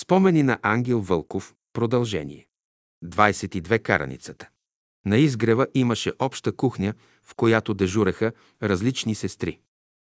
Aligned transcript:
Спомени 0.00 0.42
на 0.42 0.58
Ангел 0.62 1.00
Вълков. 1.00 1.54
Продължение. 1.72 2.46
22 3.04 3.82
караницата. 3.82 4.48
На 5.06 5.16
изгрева 5.16 5.66
имаше 5.74 6.12
обща 6.18 6.52
кухня, 6.52 6.94
в 7.24 7.34
която 7.34 7.74
дежуреха 7.74 8.32
различни 8.62 9.14
сестри. 9.14 9.58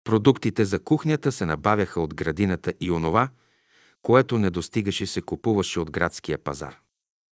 Продуктите 0.03 0.65
за 0.65 0.79
кухнята 0.79 1.31
се 1.31 1.45
набавяха 1.45 2.01
от 2.01 2.15
градината 2.15 2.73
и 2.79 2.91
онова, 2.91 3.29
което 4.01 4.37
не 4.37 4.49
достигаше, 4.49 5.05
се 5.05 5.21
купуваше 5.21 5.79
от 5.79 5.91
градския 5.91 6.37
пазар. 6.37 6.77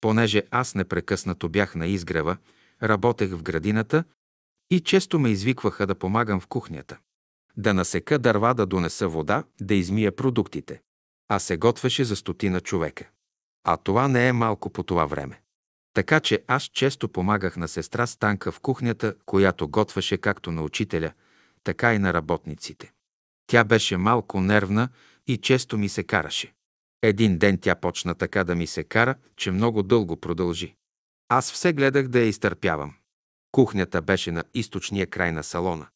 Понеже 0.01 0.43
аз 0.51 0.75
непрекъснато 0.75 1.49
бях 1.49 1.75
на 1.75 1.87
изгрева, 1.87 2.37
работех 2.83 3.31
в 3.31 3.43
градината 3.43 4.03
и 4.69 4.79
често 4.79 5.19
ме 5.19 5.29
извикваха 5.29 5.87
да 5.87 5.95
помагам 5.95 6.39
в 6.39 6.47
кухнята. 6.47 6.97
Да 7.57 7.73
насека 7.73 8.19
дърва, 8.19 8.53
да 8.53 8.65
донеса 8.65 9.07
вода, 9.07 9.43
да 9.61 9.75
измия 9.75 10.15
продуктите. 10.15 10.81
А 11.29 11.39
се 11.39 11.57
готвеше 11.57 12.03
за 12.03 12.15
стотина 12.15 12.61
човека. 12.61 13.09
А 13.63 13.77
това 13.77 14.07
не 14.07 14.27
е 14.27 14.33
малко 14.33 14.69
по 14.69 14.83
това 14.83 15.05
време. 15.05 15.41
Така 15.93 16.19
че 16.19 16.43
аз 16.47 16.63
често 16.63 17.09
помагах 17.09 17.57
на 17.57 17.67
сестра 17.67 18.07
Станка 18.07 18.51
в 18.51 18.59
кухнята, 18.59 19.15
която 19.25 19.67
готвеше 19.67 20.17
както 20.17 20.51
на 20.51 20.61
учителя, 20.61 21.11
така 21.63 21.93
и 21.93 21.99
на 21.99 22.13
работниците. 22.13 22.91
Тя 23.47 23.63
беше 23.63 23.97
малко 23.97 24.41
нервна 24.41 24.89
и 25.27 25.37
често 25.37 25.77
ми 25.77 25.89
се 25.89 26.03
караше. 26.03 26.53
Един 27.01 27.37
ден 27.37 27.57
тя 27.57 27.75
почна 27.75 28.15
така 28.15 28.43
да 28.43 28.55
ми 28.55 28.67
се 28.67 28.83
кара, 28.83 29.15
че 29.37 29.51
много 29.51 29.83
дълго 29.83 30.17
продължи. 30.17 30.75
Аз 31.29 31.51
все 31.51 31.73
гледах 31.73 32.07
да 32.07 32.19
я 32.19 32.25
изтърпявам. 32.25 32.93
Кухнята 33.51 34.01
беше 34.01 34.31
на 34.31 34.43
източния 34.53 35.07
край 35.07 35.31
на 35.31 35.43
салона, 35.43 35.87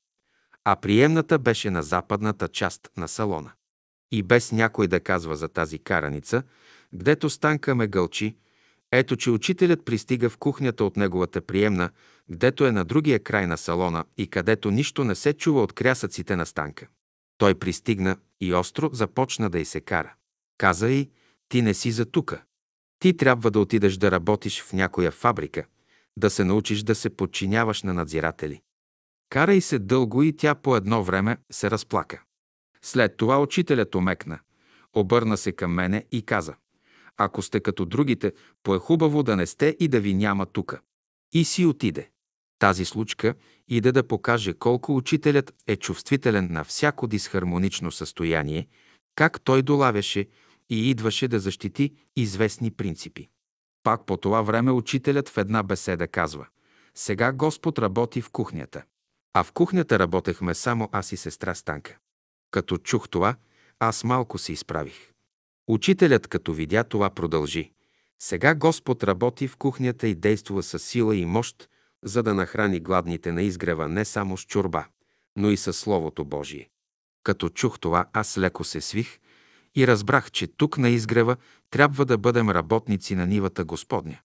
а 0.65 0.75
приемната 0.75 1.39
беше 1.39 1.69
на 1.69 1.83
западната 1.83 2.47
част 2.47 2.89
на 2.97 3.07
салона. 3.07 3.51
И 4.11 4.23
без 4.23 4.51
някой 4.51 4.87
да 4.87 4.99
казва 4.99 5.35
за 5.35 5.47
тази 5.47 5.79
караница, 5.79 6.43
гдето 6.93 7.29
Станка 7.29 7.75
ме 7.75 7.87
гълчи, 7.87 8.35
ето, 8.91 9.15
че 9.15 9.31
учителят 9.31 9.85
пристига 9.85 10.29
в 10.29 10.37
кухнята 10.37 10.83
от 10.83 10.97
неговата 10.97 11.41
приемна, 11.41 11.89
гдето 12.31 12.65
е 12.65 12.71
на 12.71 12.85
другия 12.85 13.19
край 13.19 13.47
на 13.47 13.57
салона 13.57 14.05
и 14.17 14.27
където 14.27 14.71
нищо 14.71 15.03
не 15.03 15.15
се 15.15 15.33
чува 15.33 15.63
от 15.63 15.73
крясъците 15.73 16.35
на 16.35 16.45
Станка. 16.45 16.87
Той 17.37 17.55
пристигна 17.55 18.17
и 18.41 18.53
остро 18.53 18.89
започна 18.93 19.49
да 19.49 19.59
й 19.59 19.65
се 19.65 19.81
кара. 19.81 20.13
Каза 20.57 20.89
й, 20.89 21.09
ти 21.49 21.61
не 21.61 21.73
си 21.73 21.91
за 21.91 22.05
тука. 22.05 22.43
Ти 22.99 23.17
трябва 23.17 23.51
да 23.51 23.59
отидеш 23.59 23.97
да 23.97 24.11
работиш 24.11 24.61
в 24.61 24.73
някоя 24.73 25.11
фабрика, 25.11 25.65
да 26.17 26.29
се 26.29 26.43
научиш 26.43 26.83
да 26.83 26.95
се 26.95 27.09
подчиняваш 27.09 27.83
на 27.83 27.93
надзиратели. 27.93 28.61
Кара 29.29 29.53
и 29.53 29.61
се 29.61 29.79
дълго 29.79 30.23
и 30.23 30.37
тя 30.37 30.55
по 30.55 30.75
едно 30.75 31.03
време 31.03 31.37
се 31.51 31.71
разплака. 31.71 32.21
След 32.85 33.17
това 33.17 33.41
учителят 33.41 33.95
омекна, 33.95 34.39
обърна 34.93 35.37
се 35.37 35.51
към 35.51 35.73
мене 35.73 36.05
и 36.11 36.21
каза– 36.21 36.55
ако 37.21 37.41
сте 37.41 37.59
като 37.59 37.85
другите, 37.85 38.33
по-е 38.63 38.79
хубаво 38.79 39.23
да 39.23 39.35
не 39.35 39.45
сте 39.45 39.77
и 39.79 39.87
да 39.87 39.99
ви 39.99 40.13
няма 40.13 40.45
тука. 40.45 40.81
И 41.33 41.45
си 41.45 41.65
отиде. 41.65 42.09
Тази 42.59 42.85
случка 42.85 43.33
иде 43.67 43.91
да 43.91 44.07
покаже 44.07 44.53
колко 44.53 44.95
учителят 44.95 45.53
е 45.67 45.75
чувствителен 45.75 46.47
на 46.51 46.63
всяко 46.63 47.07
дисхармонично 47.07 47.91
състояние, 47.91 48.67
как 49.15 49.41
той 49.41 49.61
долавяше 49.61 50.27
и 50.69 50.89
идваше 50.89 51.27
да 51.27 51.39
защити 51.39 51.93
известни 52.15 52.71
принципи. 52.71 53.29
Пак 53.83 54.05
по 54.05 54.17
това 54.17 54.41
време 54.41 54.71
учителят 54.71 55.29
в 55.29 55.37
една 55.37 55.63
беседа 55.63 56.07
казва 56.07 56.47
«Сега 56.95 57.31
Господ 57.31 57.79
работи 57.79 58.21
в 58.21 58.29
кухнята». 58.29 58.83
А 59.33 59.43
в 59.43 59.51
кухнята 59.51 59.99
работехме 59.99 60.53
само 60.53 60.89
аз 60.91 61.11
и 61.11 61.17
сестра 61.17 61.55
Станка. 61.55 61.97
Като 62.51 62.77
чух 62.77 63.09
това, 63.09 63.35
аз 63.79 64.03
малко 64.03 64.37
се 64.37 64.53
изправих. 64.53 65.11
Учителят, 65.67 66.27
като 66.27 66.53
видя 66.53 66.83
това, 66.83 67.09
продължи. 67.09 67.71
Сега 68.19 68.55
Господ 68.55 69.03
работи 69.03 69.47
в 69.47 69.57
кухнята 69.57 70.07
и 70.07 70.15
действа 70.15 70.63
с 70.63 70.79
сила 70.79 71.15
и 71.15 71.25
мощ, 71.25 71.69
за 72.03 72.23
да 72.23 72.33
нахрани 72.33 72.79
гладните 72.79 73.31
на 73.31 73.41
изгрева 73.41 73.89
не 73.89 74.05
само 74.05 74.37
с 74.37 74.45
чорба, 74.45 74.85
но 75.35 75.49
и 75.49 75.57
с 75.57 75.73
Словото 75.73 76.25
Божие. 76.25 76.69
Като 77.23 77.49
чух 77.49 77.79
това, 77.79 78.05
аз 78.13 78.37
леко 78.37 78.63
се 78.63 78.81
свих 78.81 79.19
и 79.75 79.87
разбрах, 79.87 80.31
че 80.31 80.47
тук 80.47 80.77
на 80.77 80.89
изгрева 80.89 81.35
трябва 81.69 82.05
да 82.05 82.17
бъдем 82.17 82.49
работници 82.49 83.15
на 83.15 83.25
нивата 83.27 83.65
Господня. 83.65 84.19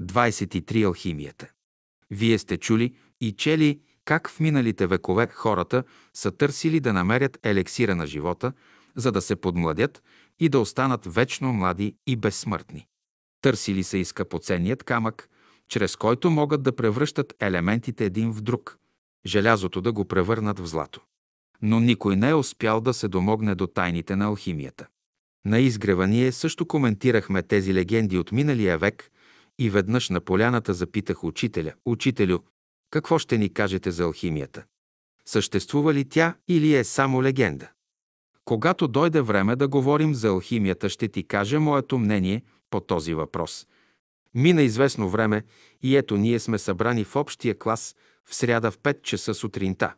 23. 0.00 0.86
Алхимията. 0.86 1.48
Вие 2.10 2.38
сте 2.38 2.56
чули 2.56 2.94
и 3.20 3.32
чели 3.32 3.80
как 4.04 4.30
в 4.30 4.40
миналите 4.40 4.86
векове 4.86 5.28
хората 5.34 5.84
са 6.14 6.30
търсили 6.30 6.80
да 6.80 6.92
намерят 6.92 7.38
елексира 7.42 7.94
на 7.94 8.06
живота, 8.06 8.52
за 8.96 9.12
да 9.12 9.20
се 9.20 9.36
подмладят 9.36 10.02
и 10.40 10.48
да 10.48 10.60
останат 10.60 11.14
вечно 11.14 11.52
млади 11.52 11.96
и 12.06 12.16
безсмъртни. 12.16 12.86
Търсили 13.40 13.82
са 13.82 13.98
и 13.98 14.04
скъпоценният 14.04 14.84
камък, 14.84 15.28
чрез 15.68 15.96
който 15.96 16.30
могат 16.30 16.62
да 16.62 16.76
превръщат 16.76 17.34
елементите 17.40 18.04
един 18.04 18.32
в 18.32 18.40
друг, 18.40 18.78
желязото 19.26 19.80
да 19.80 19.92
го 19.92 20.04
превърнат 20.04 20.58
в 20.58 20.66
злато. 20.66 21.00
Но 21.62 21.80
никой 21.80 22.16
не 22.16 22.28
е 22.28 22.34
успял 22.34 22.80
да 22.80 22.94
се 22.94 23.08
домогне 23.08 23.54
до 23.54 23.66
тайните 23.66 24.16
на 24.16 24.24
алхимията. 24.24 24.86
На 25.44 25.58
изгрева 25.58 26.06
ние 26.06 26.32
също 26.32 26.66
коментирахме 26.66 27.42
тези 27.42 27.74
легенди 27.74 28.18
от 28.18 28.32
миналия 28.32 28.78
век 28.78 29.10
и 29.58 29.70
веднъж 29.70 30.10
на 30.10 30.20
поляната 30.20 30.74
запитах 30.74 31.24
учителя, 31.24 31.72
учителю, 31.84 32.38
какво 32.94 33.18
ще 33.18 33.38
ни 33.38 33.52
кажете 33.52 33.90
за 33.90 34.04
алхимията? 34.04 34.64
Съществува 35.26 35.94
ли 35.94 36.04
тя 36.08 36.34
или 36.48 36.74
е 36.74 36.84
само 36.84 37.22
легенда? 37.22 37.68
Когато 38.44 38.88
дойде 38.88 39.20
време 39.20 39.56
да 39.56 39.68
говорим 39.68 40.14
за 40.14 40.28
алхимията, 40.28 40.88
ще 40.88 41.08
ти 41.08 41.24
кажа 41.24 41.60
моето 41.60 41.98
мнение 41.98 42.42
по 42.70 42.80
този 42.80 43.14
въпрос. 43.14 43.66
Мина 44.34 44.62
известно 44.62 45.08
време 45.08 45.42
и 45.82 45.96
ето 45.96 46.16
ние 46.16 46.38
сме 46.38 46.58
събрани 46.58 47.04
в 47.04 47.16
общия 47.16 47.58
клас 47.58 47.96
в 48.24 48.34
сряда 48.34 48.70
в 48.70 48.78
5 48.78 49.02
часа 49.02 49.34
сутринта. 49.34 49.94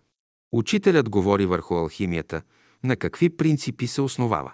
Учителят 0.52 1.08
говори 1.08 1.46
върху 1.46 1.74
алхимията, 1.74 2.42
на 2.84 2.96
какви 2.96 3.30
принципи 3.30 3.86
се 3.86 4.00
основава. 4.00 4.52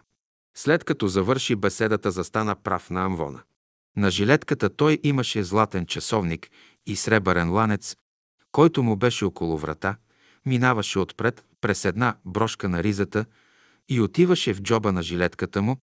След 0.56 0.84
като 0.84 1.08
завърши 1.08 1.56
беседата, 1.56 2.10
застана 2.10 2.54
прав 2.54 2.90
на 2.90 3.04
амвона. 3.04 3.42
На 3.96 4.10
жилетката 4.10 4.76
той 4.76 4.98
имаше 5.02 5.42
златен 5.42 5.86
часовник 5.86 6.50
и 6.86 6.96
сребърен 6.96 7.50
ланец, 7.50 7.96
който 8.52 8.82
му 8.82 8.96
беше 8.96 9.24
около 9.24 9.58
врата, 9.58 9.96
минаваше 10.46 10.98
отпред 10.98 11.44
през 11.60 11.84
една 11.84 12.16
брошка 12.24 12.68
на 12.68 12.82
ризата– 12.82 13.24
и 13.88 14.00
отиваше 14.00 14.54
в 14.54 14.62
джоба 14.62 14.92
на 14.92 15.02
жилетката 15.02 15.62
му, 15.62 15.76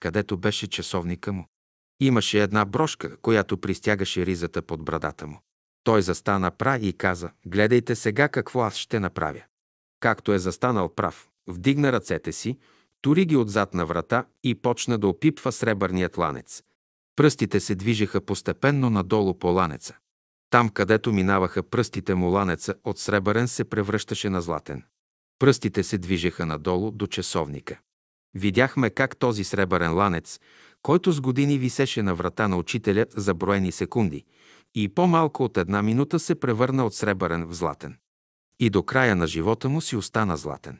където 0.00 0.36
беше 0.36 0.66
часовника 0.66 1.32
му. 1.32 1.46
Имаше 2.00 2.42
една 2.42 2.64
брошка, 2.64 3.16
която 3.16 3.58
пристягаше 3.58 4.26
ризата 4.26 4.62
под 4.62 4.84
брадата 4.84 5.26
му. 5.26 5.40
Той 5.84 6.02
застана 6.02 6.50
пра 6.50 6.76
и 6.76 6.92
каза, 6.92 7.30
гледайте 7.46 7.94
сега 7.94 8.28
какво 8.28 8.60
аз 8.60 8.76
ще 8.76 9.00
направя. 9.00 9.42
Както 10.00 10.32
е 10.32 10.38
застанал 10.38 10.94
прав, 10.94 11.28
вдигна 11.46 11.92
ръцете 11.92 12.32
си, 12.32 12.58
тури 13.02 13.24
ги 13.24 13.36
отзад 13.36 13.74
на 13.74 13.86
врата 13.86 14.24
и 14.44 14.54
почна 14.54 14.98
да 14.98 15.08
опипва 15.08 15.52
сребърният 15.52 16.18
ланец. 16.18 16.62
Пръстите 17.16 17.60
се 17.60 17.74
движеха 17.74 18.20
постепенно 18.20 18.90
надолу 18.90 19.38
по 19.38 19.46
ланеца. 19.46 19.96
Там, 20.50 20.68
където 20.68 21.12
минаваха 21.12 21.62
пръстите 21.62 22.14
му 22.14 22.28
ланеца 22.28 22.74
от 22.84 22.98
сребърен 22.98 23.48
се 23.48 23.64
превръщаше 23.64 24.30
на 24.30 24.42
златен. 24.42 24.82
Пръстите 25.38 25.82
се 25.82 25.98
движеха 25.98 26.46
надолу 26.46 26.90
до 26.90 27.06
часовника. 27.06 27.78
Видяхме 28.34 28.90
как 28.90 29.16
този 29.16 29.44
сребърен 29.44 29.94
ланец, 29.94 30.40
който 30.82 31.12
с 31.12 31.20
години 31.20 31.58
висеше 31.58 32.02
на 32.02 32.14
врата 32.14 32.48
на 32.48 32.56
учителя 32.56 33.06
за 33.16 33.34
броени 33.34 33.72
секунди, 33.72 34.24
и 34.74 34.88
по-малко 34.88 35.44
от 35.44 35.56
една 35.56 35.82
минута 35.82 36.18
се 36.18 36.34
превърна 36.34 36.86
от 36.86 36.94
сребърен 36.94 37.46
в 37.46 37.54
златен. 37.54 37.96
И 38.60 38.70
до 38.70 38.82
края 38.82 39.16
на 39.16 39.26
живота 39.26 39.68
му 39.68 39.80
си 39.80 39.96
остана 39.96 40.36
златен. 40.36 40.78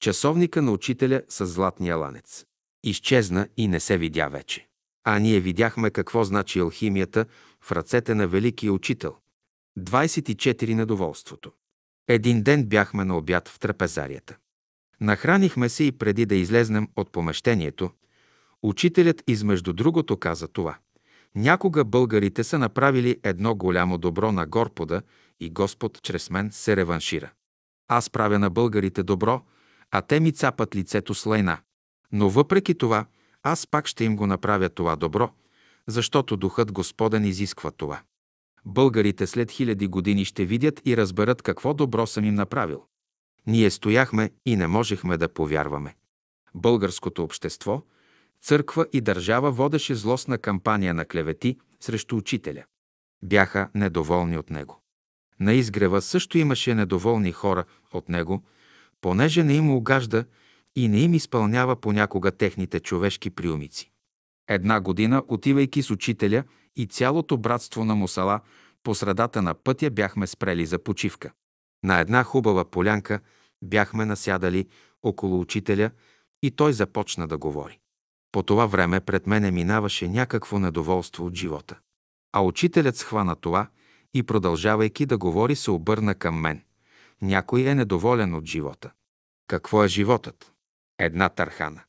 часовника 0.00 0.62
на 0.62 0.72
учителя 0.72 1.22
с 1.28 1.46
златния 1.46 1.96
ланец. 1.96 2.44
Изчезна 2.84 3.48
и 3.56 3.68
не 3.68 3.80
се 3.80 3.98
видя 3.98 4.28
вече. 4.28 4.68
А 5.04 5.18
ние 5.18 5.40
видяхме 5.40 5.90
какво 5.90 6.24
значи 6.24 6.58
алхимията 6.58 7.26
в 7.60 7.72
ръцете 7.72 8.14
на 8.14 8.28
великия 8.28 8.72
учител. 8.72 9.16
24 9.78 10.74
недоволството. 10.74 11.52
Един 12.08 12.42
ден 12.42 12.64
бяхме 12.64 13.04
на 13.04 13.16
обяд 13.16 13.48
в 13.48 13.58
трапезарията. 13.58 14.36
Нахранихме 15.00 15.68
се 15.68 15.84
и 15.84 15.92
преди 15.92 16.26
да 16.26 16.34
излезнем 16.34 16.88
от 16.96 17.12
помещението, 17.12 17.90
учителят 18.68 19.22
измежду 19.26 19.72
другото 19.72 20.16
каза 20.16 20.48
това. 20.48 20.78
Някога 21.34 21.84
българите 21.84 22.44
са 22.44 22.58
направили 22.58 23.20
едно 23.22 23.54
голямо 23.54 23.98
добро 23.98 24.32
на 24.32 24.46
Господа 24.46 25.02
и 25.40 25.50
Господ 25.50 26.02
чрез 26.02 26.30
мен 26.30 26.48
се 26.52 26.76
реваншира. 26.76 27.30
Аз 27.88 28.10
правя 28.10 28.38
на 28.38 28.50
българите 28.50 29.02
добро, 29.02 29.42
а 29.90 30.02
те 30.02 30.20
ми 30.20 30.32
цапат 30.32 30.76
лицето 30.76 31.14
с 31.14 31.26
лайна. 31.26 31.58
Но 32.12 32.30
въпреки 32.30 32.74
това, 32.74 33.06
аз 33.42 33.66
пак 33.66 33.86
ще 33.86 34.04
им 34.04 34.16
го 34.16 34.26
направя 34.26 34.68
това 34.68 34.96
добро, 34.96 35.30
защото 35.86 36.36
Духът 36.36 36.72
Господен 36.72 37.24
изисква 37.24 37.70
това. 37.70 38.00
Българите 38.64 39.26
след 39.26 39.50
хиляди 39.50 39.86
години 39.86 40.24
ще 40.24 40.44
видят 40.44 40.80
и 40.84 40.96
разберат 40.96 41.42
какво 41.42 41.74
добро 41.74 42.06
съм 42.06 42.24
им 42.24 42.34
направил. 42.34 42.84
Ние 43.46 43.70
стояхме 43.70 44.30
и 44.46 44.56
не 44.56 44.66
можехме 44.66 45.16
да 45.16 45.28
повярваме. 45.28 45.94
Българското 46.54 47.24
общество, 47.24 47.82
църква 48.42 48.86
и 48.92 49.00
държава 49.00 49.52
водеше 49.52 49.94
злостна 49.94 50.38
кампания 50.38 50.94
на 50.94 51.04
клевети 51.04 51.58
срещу 51.80 52.16
учителя. 52.16 52.64
Бяха 53.22 53.68
недоволни 53.74 54.38
от 54.38 54.50
него. 54.50 54.82
На 55.40 55.52
изгрева 55.52 56.02
също 56.02 56.38
имаше 56.38 56.74
недоволни 56.74 57.32
хора 57.32 57.64
от 57.92 58.08
него, 58.08 58.44
понеже 59.00 59.44
не 59.44 59.54
им 59.54 59.70
угажда 59.70 60.24
и 60.76 60.88
не 60.88 61.00
им 61.00 61.14
изпълнява 61.14 61.76
понякога 61.76 62.30
техните 62.30 62.80
човешки 62.80 63.30
приумици. 63.30 63.90
Една 64.48 64.80
година, 64.80 65.22
отивайки 65.28 65.82
с 65.82 65.90
учителя 65.90 66.44
и 66.76 66.86
цялото 66.86 67.36
братство 67.36 67.84
на 67.84 67.94
Мусала, 67.94 68.40
по 68.82 68.94
средата 68.94 69.42
на 69.42 69.54
пътя 69.54 69.90
бяхме 69.90 70.26
спрели 70.26 70.66
за 70.66 70.78
почивка. 70.78 71.32
На 71.84 72.00
една 72.00 72.24
хубава 72.24 72.64
полянка 72.64 73.20
бяхме 73.62 74.04
насядали 74.04 74.68
около 75.02 75.40
учителя 75.40 75.90
и 76.42 76.50
той 76.50 76.72
започна 76.72 77.28
да 77.28 77.38
говори. 77.38 77.78
По 78.36 78.42
това 78.42 78.66
време 78.66 79.00
пред 79.00 79.26
мене 79.26 79.50
минаваше 79.50 80.08
някакво 80.08 80.58
недоволство 80.58 81.26
от 81.26 81.34
живота. 81.34 81.78
А 82.32 82.40
учителят 82.40 82.96
схвана 82.96 83.36
това 83.36 83.68
и 84.14 84.22
продължавайки 84.22 85.06
да 85.06 85.18
говори 85.18 85.56
се 85.56 85.70
обърна 85.70 86.14
към 86.14 86.40
мен. 86.40 86.62
Някой 87.22 87.62
е 87.62 87.74
недоволен 87.74 88.34
от 88.34 88.44
живота. 88.44 88.90
Какво 89.48 89.84
е 89.84 89.88
животът? 89.88 90.52
Една 90.98 91.28
тархана. 91.28 91.80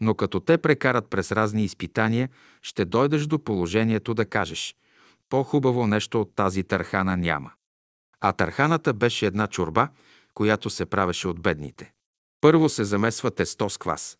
Но 0.00 0.14
като 0.14 0.40
те 0.40 0.58
прекарат 0.58 1.10
през 1.10 1.32
разни 1.32 1.64
изпитания, 1.64 2.28
ще 2.62 2.84
дойдеш 2.84 3.26
до 3.26 3.44
положението 3.44 4.14
да 4.14 4.26
кажеш 4.26 4.76
по-хубаво 5.28 5.86
нещо 5.86 6.20
от 6.20 6.34
тази 6.34 6.62
тархана 6.62 7.16
няма. 7.16 7.50
А 8.20 8.32
тарханата 8.32 8.92
беше 8.92 9.26
една 9.26 9.46
чорба, 9.46 9.88
която 10.34 10.70
се 10.70 10.86
правеше 10.86 11.28
от 11.28 11.40
бедните. 11.40 11.92
Първо 12.40 12.68
се 12.68 12.84
замесва 12.84 13.30
тесто 13.30 13.70
с 13.70 13.78
квас, 13.78 14.18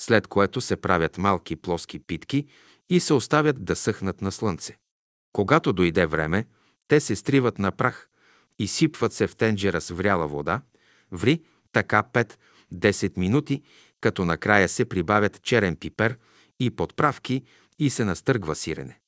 след 0.00 0.26
което 0.26 0.60
се 0.60 0.76
правят 0.76 1.18
малки 1.18 1.56
плоски 1.56 1.98
питки 1.98 2.46
и 2.90 3.00
се 3.00 3.14
оставят 3.14 3.64
да 3.64 3.76
съхнат 3.76 4.22
на 4.22 4.32
слънце. 4.32 4.76
Когато 5.32 5.72
дойде 5.72 6.06
време, 6.06 6.46
те 6.88 7.00
се 7.00 7.16
стриват 7.16 7.58
на 7.58 7.72
прах, 7.72 8.08
изсипват 8.58 9.12
се 9.12 9.26
в 9.26 9.36
тенджера 9.36 9.80
с 9.80 9.90
вряла 9.90 10.28
вода, 10.28 10.62
ври 11.12 11.42
така 11.72 12.02
5-10 12.72 13.18
минути, 13.18 13.62
като 14.00 14.24
накрая 14.24 14.68
се 14.68 14.84
прибавят 14.84 15.42
черен 15.42 15.76
пипер 15.76 16.18
и 16.60 16.70
подправки 16.70 17.42
и 17.78 17.90
се 17.90 18.04
настъргва 18.04 18.54
сирене. 18.54 19.00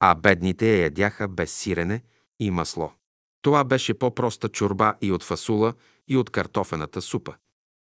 А 0.00 0.14
бедните 0.14 0.76
я 0.76 0.82
ядяха 0.82 1.28
без 1.28 1.52
сирене 1.52 2.02
и 2.40 2.50
масло. 2.50 2.92
Това 3.42 3.64
беше 3.64 3.94
по-проста 3.94 4.48
чорба 4.48 4.94
и 5.00 5.12
от 5.12 5.22
фасула, 5.22 5.74
и 6.08 6.16
от 6.16 6.30
картофената 6.30 7.02
супа. 7.02 7.34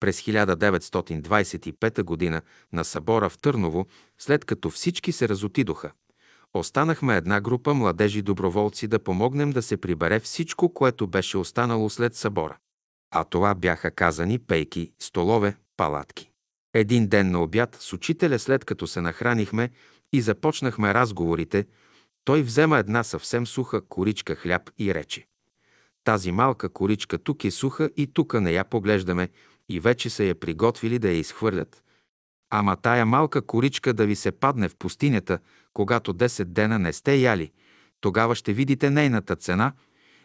През 0.01 0.23
1925 0.23 2.31
г. 2.31 2.43
на 2.73 2.85
събора 2.85 3.29
в 3.29 3.39
Търново, 3.39 3.87
след 4.19 4.45
като 4.45 4.71
всички 4.71 5.13
се 5.13 5.29
разотидоха, 5.29 5.93
останахме 6.55 7.17
една 7.17 7.41
група 7.41 7.75
младежи 7.75 8.23
доброволци 8.23 8.87
да 8.87 8.99
помогнем 8.99 9.51
да 9.51 9.63
се 9.63 9.77
прибере 9.77 10.21
всичко, 10.21 10.75
което 10.75 11.07
беше 11.07 11.39
останало 11.39 11.91
след 11.91 12.15
събора. 12.15 12.57
А 13.11 13.25
това 13.25 13.55
бяха 13.55 13.91
казани 13.91 14.39
пейки, 14.39 14.93
столове, 14.99 15.57
палатки. 15.77 16.31
Един 16.75 17.09
ден 17.09 17.31
на 17.31 17.43
обяд 17.43 17.77
с 17.81 17.93
учителя, 17.93 18.39
след 18.39 18.65
като 18.65 18.87
се 18.87 19.01
нахранихме 19.01 19.71
и 20.13 20.21
започнахме 20.21 20.95
разговорите, 20.95 21.67
той 22.25 22.43
взема 22.43 22.79
една 22.79 23.05
съвсем 23.05 23.47
суха 23.47 23.89
коричка 23.89 24.35
хляб 24.35 24.71
и 24.79 24.95
рече. 24.95 25.27
Тази 26.05 26.33
малка 26.33 26.69
коричка 26.69 27.19
тук 27.19 27.45
е 27.45 27.51
суха 27.51 27.91
и 27.97 28.07
тука 28.07 28.41
не 28.41 28.53
я 28.53 28.65
поглеждаме 28.65 29.29
и 29.69 29.81
вече 29.81 30.11
са 30.11 30.25
я 30.25 30.35
приготвили 30.35 30.99
да 30.99 31.09
я 31.09 31.19
изхвърлят. 31.19 31.83
Ама 32.51 32.77
тая 32.77 33.07
малка 33.07 33.43
коричка 33.43 33.93
да 33.95 34.07
ви 34.07 34.17
се 34.17 34.33
падне 34.33 34.69
в 34.69 34.77
пустинята, 34.77 35.39
когато 35.73 36.15
10 36.15 36.45
дена 36.45 36.79
не 36.79 36.93
сте 36.93 37.17
яли, 37.17 37.53
тогава 38.01 38.35
ще 38.35 38.53
видите 38.53 38.91
нейната 38.91 39.37
цена 39.37 39.73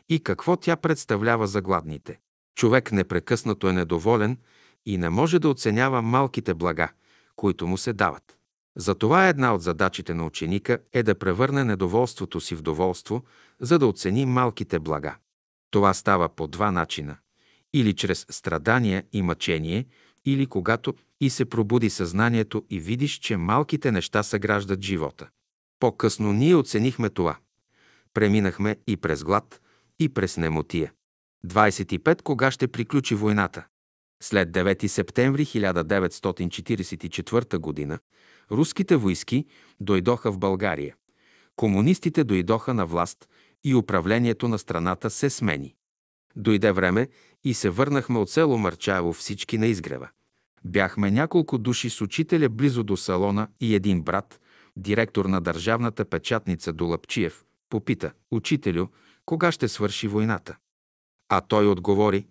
и 0.10 0.20
какво 0.20 0.58
тя 0.58 0.76
представлява 0.76 1.48
за 1.48 1.62
гладните. 1.62 2.20
Човек 2.56 2.92
непрекъснато 2.92 3.70
е 3.70 3.74
недоволен 3.74 4.38
и 4.86 4.98
не 4.98 5.10
може 5.10 5.40
да 5.40 5.50
оценява 5.50 6.02
малките 6.02 6.54
блага, 6.54 6.90
които 7.36 7.68
му 7.68 7.78
се 7.78 7.94
дават. 7.94 8.38
Затова 8.76 9.28
една 9.28 9.56
от 9.56 9.62
задачите 9.62 10.14
на 10.14 10.26
ученика 10.26 10.80
е 10.94 11.04
да 11.04 11.20
превърне 11.20 11.64
недоволството 11.64 12.42
си 12.42 12.56
в 12.56 12.62
доволство, 12.62 13.24
за 13.60 13.80
да 13.80 13.88
оцени 13.88 14.26
малките 14.26 14.80
блага. 14.80 15.16
Това 15.72 15.94
става 15.94 16.30
по 16.30 16.48
два 16.48 16.72
начина. 16.72 17.18
Или 17.74 17.94
чрез 17.94 18.26
страдания 18.30 19.04
и 19.14 19.22
мъчение, 19.22 19.86
или 20.26 20.46
когато 20.46 20.94
и 21.22 21.30
се 21.30 21.46
пробуди 21.46 21.90
съзнанието 21.90 22.66
и 22.70 22.80
видиш, 22.80 23.20
че 23.20 23.38
малките 23.38 23.92
неща 23.92 24.24
съграждат 24.24 24.82
живота. 24.82 25.30
По-късно 25.80 26.34
ние 26.34 26.56
оценихме 26.56 27.10
това. 27.10 27.38
Преминахме 28.14 28.78
и 28.88 28.98
през 28.98 29.24
глад, 29.24 29.62
и 30.00 30.10
през 30.10 30.38
немотия. 30.38 30.92
25. 31.48 32.22
Кога 32.22 32.52
ще 32.52 32.68
приключи 32.68 33.16
войната? 33.16 33.66
След 34.24 34.52
9 34.52 34.88
септември 34.88 35.46
1944 35.46 37.90
г. 37.90 38.00
руските 38.52 38.96
войски 38.96 39.46
дойдоха 39.80 40.32
в 40.32 40.38
България. 40.38 40.96
Комунистите 41.56 42.24
дойдоха 42.24 42.74
на 42.74 42.86
власт 42.86 43.30
и 43.64 43.76
управлението 43.76 44.48
на 44.48 44.60
страната 44.60 45.10
се 45.10 45.30
смени. 45.30 45.76
Дойде 46.36 46.72
време 46.72 47.10
и 47.44 47.54
се 47.54 47.70
върнахме 47.70 48.20
от 48.20 48.30
село 48.30 48.58
Марчаево 48.58 49.14
всички 49.14 49.58
на 49.58 49.68
изгрева. 49.68 50.10
Бяхме 50.66 51.12
няколко 51.12 51.58
души 51.58 51.90
с 51.90 52.02
учителя 52.02 52.50
близо 52.50 52.84
до 52.84 52.98
салона 52.98 53.48
и 53.60 53.76
един 53.76 54.02
брат, 54.02 54.40
директор 54.78 55.26
на 55.26 55.42
държавната 55.42 56.06
печатница 56.06 56.74
Долапчиев, 56.74 57.44
попита, 57.70 58.14
учителю, 58.32 58.88
кога 59.26 59.52
ще 59.52 59.68
свърши 59.68 60.08
войната? 60.08 60.56
А 61.30 61.42
той 61.42 61.68
отговори, 61.68 62.28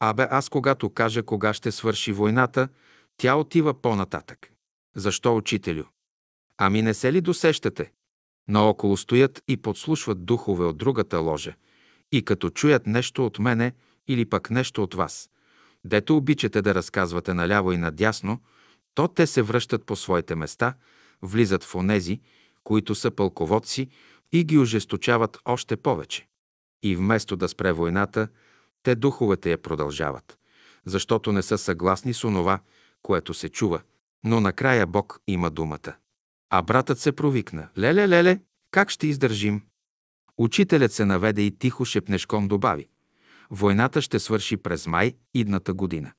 абе 0.00 0.26
аз 0.30 0.48
когато 0.48 0.90
кажа 0.90 1.22
кога 1.22 1.54
ще 1.54 1.72
свърши 1.72 2.12
войната, 2.12 2.68
тя 3.16 3.36
отива 3.36 3.82
по-нататък. 3.82 4.52
Защо, 4.96 5.36
учителю? 5.36 5.84
Ами 6.58 6.82
не 6.82 6.94
се 6.94 7.12
ли 7.12 7.20
досещате? 7.20 7.92
Наоколо 8.48 8.96
стоят 8.96 9.42
и 9.48 9.56
подслушват 9.56 10.24
духове 10.24 10.64
от 10.64 10.76
другата 10.76 11.18
ложа 11.18 11.54
и 12.16 12.24
като 12.24 12.50
чуят 12.50 12.86
нещо 12.86 13.26
от 13.26 13.38
мене 13.38 13.72
или 14.08 14.24
пък 14.24 14.50
нещо 14.50 14.82
от 14.82 14.94
вас, 14.94 15.30
дето 15.84 16.16
обичате 16.16 16.62
да 16.62 16.74
разказвате 16.74 17.34
наляво 17.34 17.72
и 17.72 17.76
надясно, 17.76 18.40
то 18.94 19.08
те 19.08 19.26
се 19.26 19.42
връщат 19.42 19.84
по 19.86 19.96
своите 19.96 20.34
места, 20.34 20.74
влизат 21.22 21.64
в 21.64 21.74
онези, 21.74 22.20
които 22.64 22.94
са 22.94 23.10
пълководци 23.10 23.88
и 24.32 24.44
ги 24.44 24.58
ожесточават 24.58 25.38
още 25.44 25.76
повече. 25.76 26.26
И 26.82 26.96
вместо 26.96 27.36
да 27.36 27.48
спре 27.48 27.72
войната, 27.72 28.28
те 28.82 28.94
духовете 28.94 29.50
я 29.50 29.62
продължават, 29.62 30.38
защото 30.86 31.32
не 31.32 31.42
са 31.42 31.58
съгласни 31.58 32.14
с 32.14 32.24
онова, 32.24 32.58
което 33.02 33.34
се 33.34 33.48
чува, 33.48 33.80
но 34.24 34.40
накрая 34.40 34.86
Бог 34.86 35.20
има 35.26 35.50
думата. 35.50 35.94
А 36.50 36.62
братът 36.62 36.98
се 36.98 37.12
провикна. 37.12 37.68
Леле, 37.78 38.08
леле, 38.08 38.40
как 38.70 38.90
ще 38.90 39.06
издържим? 39.06 39.62
Учителят 40.38 40.92
се 40.92 41.04
наведе 41.04 41.42
и 41.42 41.58
тихо 41.58 41.84
шепнешком 41.84 42.48
добави. 42.48 42.88
Войната 43.50 44.02
ще 44.02 44.18
свърши 44.18 44.56
през 44.56 44.86
май 44.86 45.12
идната 45.34 45.74
година. 45.74 46.12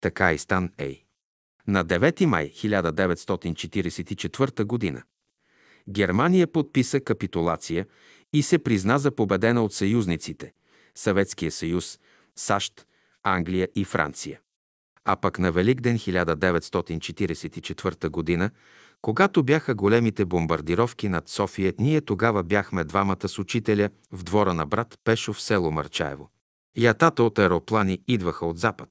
Така 0.00 0.32
и 0.32 0.38
стан 0.38 0.70
ей. 0.78 1.04
На 1.66 1.84
9 1.84 2.24
май 2.24 2.52
1944 2.52 4.64
година 4.64 5.02
Германия 5.88 6.46
подписа 6.46 7.00
капитулация 7.00 7.86
и 8.32 8.42
се 8.42 8.58
призна 8.58 8.98
за 8.98 9.10
победена 9.10 9.64
от 9.64 9.72
съюзниците– 9.72 10.52
Съветския 10.94 11.50
съюз, 11.50 11.98
САЩ, 12.36 12.86
Англия 13.22 13.68
и 13.74 13.84
Франция. 13.84 14.40
А 15.04 15.16
пък 15.16 15.38
на 15.38 15.52
Великден 15.52 15.98
1944 15.98 18.08
година, 18.08 18.50
когато 19.02 19.42
бяха 19.42 19.74
големите 19.74 20.24
бомбардировки 20.24 21.08
над 21.08 21.28
София, 21.28 21.74
ние 21.78 22.00
тогава 22.00 22.42
бяхме 22.42 22.84
двамата 22.84 23.28
с 23.28 23.38
учителя 23.38 23.88
в 24.12 24.22
двора 24.22 24.54
на 24.54 24.66
брат 24.66 24.94
Пешо 25.04 25.32
в 25.32 25.42
село 25.42 25.70
Марчаево. 25.70 26.30
Ятата 26.76 27.22
от 27.22 27.38
аероплани 27.38 28.02
идваха 28.08 28.46
от 28.46 28.58
запад. 28.58 28.88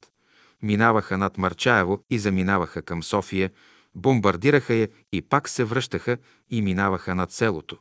Минаваха 0.64 1.18
над 1.18 1.38
Марчаево 1.38 2.00
и 2.10 2.20
заминаваха 2.20 2.82
към 2.82 3.04
София, 3.04 3.52
бомбардираха 3.96 4.74
я 4.74 4.88
и 5.12 5.22
пак 5.22 5.50
се 5.50 5.64
връщаха 5.64 6.18
и 6.50 6.62
минаваха 6.62 7.16
над 7.16 7.32
селото. 7.32 7.78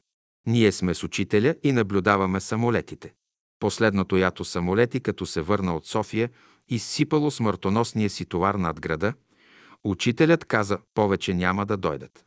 Ние 0.46 0.72
сме 0.72 0.94
с 0.94 1.04
учителя 1.04 1.54
и 1.62 1.72
наблюдаваме 1.72 2.40
самолетите. 2.40 3.14
Последното 3.60 4.16
ято 4.16 4.44
самолети, 4.44 5.00
като 5.00 5.26
се 5.26 5.40
върна 5.40 5.76
от 5.76 5.86
София, 5.86 6.30
изсипало 6.68 7.30
смъртоносния 7.30 8.10
си 8.10 8.24
товар 8.24 8.54
над 8.54 8.80
града, 8.80 9.12
учителят 9.84 10.44
каза, 10.44 10.78
повече 10.94 11.34
няма 11.34 11.66
да 11.66 11.76
дойдат. 11.76 12.24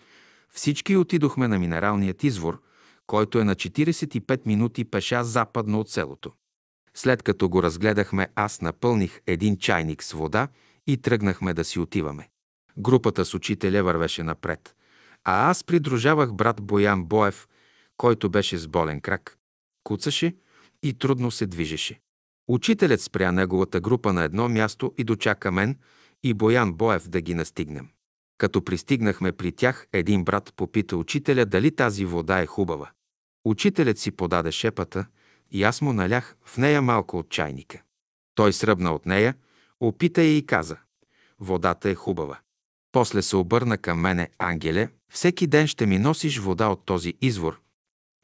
всички 0.50 0.96
отидохме 0.96 1.48
на 1.48 1.58
минералният 1.58 2.24
извор, 2.24 2.62
който 3.06 3.38
е 3.38 3.44
на 3.44 3.54
45 3.54 4.46
минути 4.46 4.84
пеша 4.84 5.24
западно 5.24 5.80
от 5.80 5.90
селото. 5.90 6.32
След 6.94 7.22
като 7.22 7.48
го 7.48 7.62
разгледахме, 7.62 8.28
аз 8.34 8.60
напълних 8.60 9.20
един 9.26 9.56
чайник 9.56 10.02
с 10.02 10.12
вода 10.12 10.48
и 10.86 10.96
тръгнахме 10.96 11.54
да 11.54 11.64
си 11.64 11.78
отиваме. 11.78 12.28
Групата 12.78 13.24
с 13.24 13.34
учителя 13.34 13.82
вървеше 13.82 14.22
напред, 14.22 14.74
а 15.24 15.50
аз 15.50 15.64
придружавах 15.64 16.32
брат 16.32 16.62
Боян 16.62 17.04
Боев, 17.04 17.48
който 17.96 18.30
беше 18.30 18.58
с 18.58 18.68
болен 18.68 19.00
крак. 19.00 19.37
Куцаше 19.88 20.36
и 20.82 20.94
трудно 20.94 21.30
се 21.30 21.46
движеше. 21.46 22.00
Учителят 22.48 23.00
спря 23.00 23.32
неговата 23.32 23.80
група 23.80 24.12
на 24.12 24.24
едно 24.24 24.48
място 24.48 24.94
и 24.98 25.04
дочака 25.04 25.52
мен 25.52 25.78
и 26.22 26.34
Боян 26.34 26.72
Боев 26.72 27.08
да 27.08 27.20
ги 27.20 27.34
настигнем. 27.34 27.88
Като 28.38 28.64
пристигнахме 28.64 29.32
при 29.32 29.52
тях, 29.52 29.86
един 29.92 30.24
брат 30.24 30.52
попита 30.56 30.96
учителя 30.96 31.46
дали 31.46 31.76
тази 31.76 32.04
вода 32.04 32.40
е 32.40 32.46
хубава. 32.46 32.90
Учителят 33.44 33.98
си 33.98 34.10
подаде 34.10 34.52
шепата 34.52 35.06
и 35.50 35.62
аз 35.62 35.80
му 35.80 35.92
налях 35.92 36.36
в 36.44 36.58
нея 36.58 36.82
малко 36.82 37.18
от 37.18 37.30
чайника. 37.30 37.82
Той 38.34 38.52
сръбна 38.52 38.94
от 38.94 39.06
нея, 39.06 39.34
опита 39.80 40.22
я 40.22 40.36
и 40.36 40.46
каза 40.46 40.76
«Водата 41.40 41.90
е 41.90 41.94
хубава». 41.94 42.38
После 42.92 43.22
се 43.22 43.36
обърна 43.36 43.78
към 43.78 44.00
мене, 44.00 44.28
ангеле, 44.38 44.88
всеки 45.12 45.46
ден 45.46 45.66
ще 45.66 45.86
ми 45.86 45.98
носиш 45.98 46.38
вода 46.38 46.68
от 46.68 46.84
този 46.84 47.14
извор. 47.20 47.60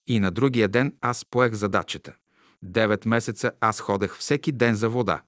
И 0.06 0.20
на 0.20 0.30
другия 0.30 0.68
ден 0.68 0.96
аз 1.00 1.24
поех 1.24 1.52
задачата. 1.52 2.14
Девет 2.62 3.06
месеца 3.06 3.52
аз 3.60 3.80
ходех 3.80 4.16
всеки 4.16 4.52
ден 4.52 4.74
за 4.74 4.88
вода. 4.88 5.22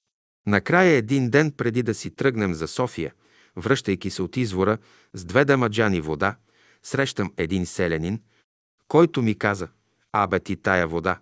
Накрая 0.47 0.93
един 0.93 1.31
ден 1.31 1.53
преди 1.53 1.83
да 1.83 1.95
си 1.95 2.11
тръгнем 2.11 2.55
за 2.55 2.69
София, 2.69 3.15
връщайки 3.57 4.11
се 4.11 4.23
от 4.23 4.37
извора 4.37 4.79
с 5.15 5.25
две 5.25 5.45
дамаджани 5.45 6.01
вода, 6.01 6.37
срещам 6.83 7.33
един 7.37 7.67
селянин, 7.67 8.23
който 8.89 9.23
ми 9.23 9.35
каза, 9.35 9.69
абе 10.13 10.41
ти 10.41 10.57
тая 10.57 10.87
вода, 10.87 11.21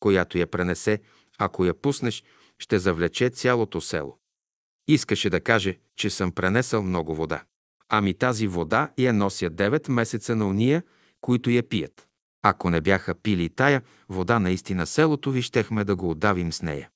която 0.00 0.38
я 0.38 0.46
пренесе, 0.46 1.00
ако 1.38 1.64
я 1.64 1.74
пуснеш, 1.74 2.24
ще 2.58 2.78
завлече 2.78 3.30
цялото 3.30 3.80
село. 3.80 4.18
Искаше 4.88 5.30
да 5.30 5.40
каже, 5.40 5.78
че 5.96 6.10
съм 6.10 6.32
пренесъл 6.32 6.82
много 6.82 7.14
вода. 7.14 7.44
Ами 7.88 8.14
тази 8.14 8.46
вода 8.46 8.92
я 8.98 9.12
нося 9.12 9.50
9 9.50 9.90
месеца 9.90 10.36
на 10.36 10.46
уния, 10.48 10.82
които 11.20 11.50
я 11.50 11.68
пият. 11.68 12.08
Ако 12.46 12.70
не 12.70 12.80
бяха 12.80 13.14
пили 13.14 13.48
тая 13.48 13.82
вода, 14.08 14.38
наистина 14.38 14.86
селото 14.86 15.30
ви 15.30 15.42
щехме 15.42 15.84
да 15.84 15.96
го 15.96 16.10
отдавим 16.10 16.52
с 16.52 16.62
нея. 16.62 16.88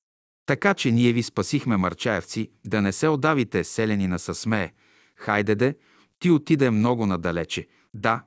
Така 0.47 0.75
че 0.75 0.93
ние 0.93 1.13
ви 1.13 1.23
спасихме, 1.23 1.77
марчаевци, 1.77 2.51
да 2.65 2.83
не 2.83 2.93
се 2.93 3.09
отдавите, 3.09 3.65
селянина 3.65 4.19
със 4.19 4.39
смее. 4.39 4.73
Хайде 5.17 5.55
де, 5.55 5.75
ти 6.19 6.31
отиде 6.31 6.71
много 6.71 7.07
надалече. 7.07 7.67
Да, 7.95 8.23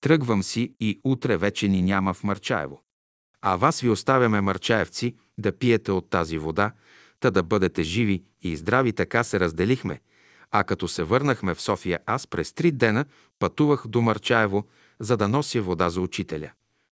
тръгвам 0.00 0.42
си 0.42 0.74
и 0.80 1.00
утре 1.04 1.36
вече 1.36 1.68
ни 1.68 1.82
няма 1.82 2.14
в 2.14 2.24
Марчаево. 2.24 2.82
А 3.42 3.56
вас 3.56 3.80
ви 3.80 3.88
оставяме, 3.88 4.40
марчаевци, 4.40 5.16
да 5.38 5.58
пиете 5.58 5.92
от 5.92 6.10
тази 6.10 6.38
вода, 6.38 6.72
та 7.20 7.30
да 7.30 7.42
бъдете 7.42 7.82
живи 7.82 8.24
и 8.42 8.56
здрави, 8.56 8.92
така 8.92 9.24
се 9.24 9.40
разделихме. 9.40 10.00
А 10.50 10.64
като 10.64 10.88
се 10.88 11.02
върнахме 11.02 11.54
в 11.54 11.62
София, 11.62 11.98
аз 12.06 12.26
през 12.26 12.52
три 12.52 12.72
дена 12.72 13.04
пътувах 13.38 13.86
до 13.86 14.00
Марчаево, 14.00 14.64
за 15.02 15.16
да 15.16 15.28
нося 15.28 15.62
вода 15.62 15.90
за 15.90 16.00
учителя. 16.00 16.50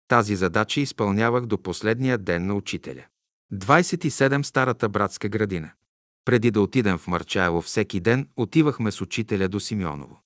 Тази 0.09 0.37
задача 0.37 0.81
изпълнявах 0.81 1.47
до 1.47 1.59
последния 1.59 2.19
ден 2.19 2.47
на 2.47 2.55
учителя. 2.55 3.05
27. 3.53 4.43
Старата 4.43 4.89
братска 4.89 5.29
градина. 5.29 5.71
Преди 6.25 6.51
да 6.51 6.61
отидем 6.61 6.99
в 6.99 7.07
Марчаево 7.07 7.63
всеки 7.63 8.01
ден, 8.01 8.29
отивахме 8.37 8.91
с 8.91 9.01
учителя 9.01 9.49
до 9.49 9.61
Симеоново. 9.61 10.21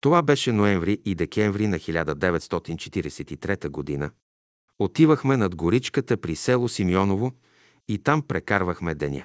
Това 0.00 0.22
беше 0.22 0.52
ноември 0.52 1.00
и 1.04 1.14
декември 1.14 1.66
на 1.66 1.78
1943 1.78 3.68
година. 3.68 4.10
Отивахме 4.78 5.36
над 5.36 5.56
горичката 5.56 6.16
при 6.16 6.36
село 6.36 6.68
Симеоново 6.68 7.32
и 7.88 7.98
там 7.98 8.22
прекарвахме 8.22 8.94
деня. 8.94 9.24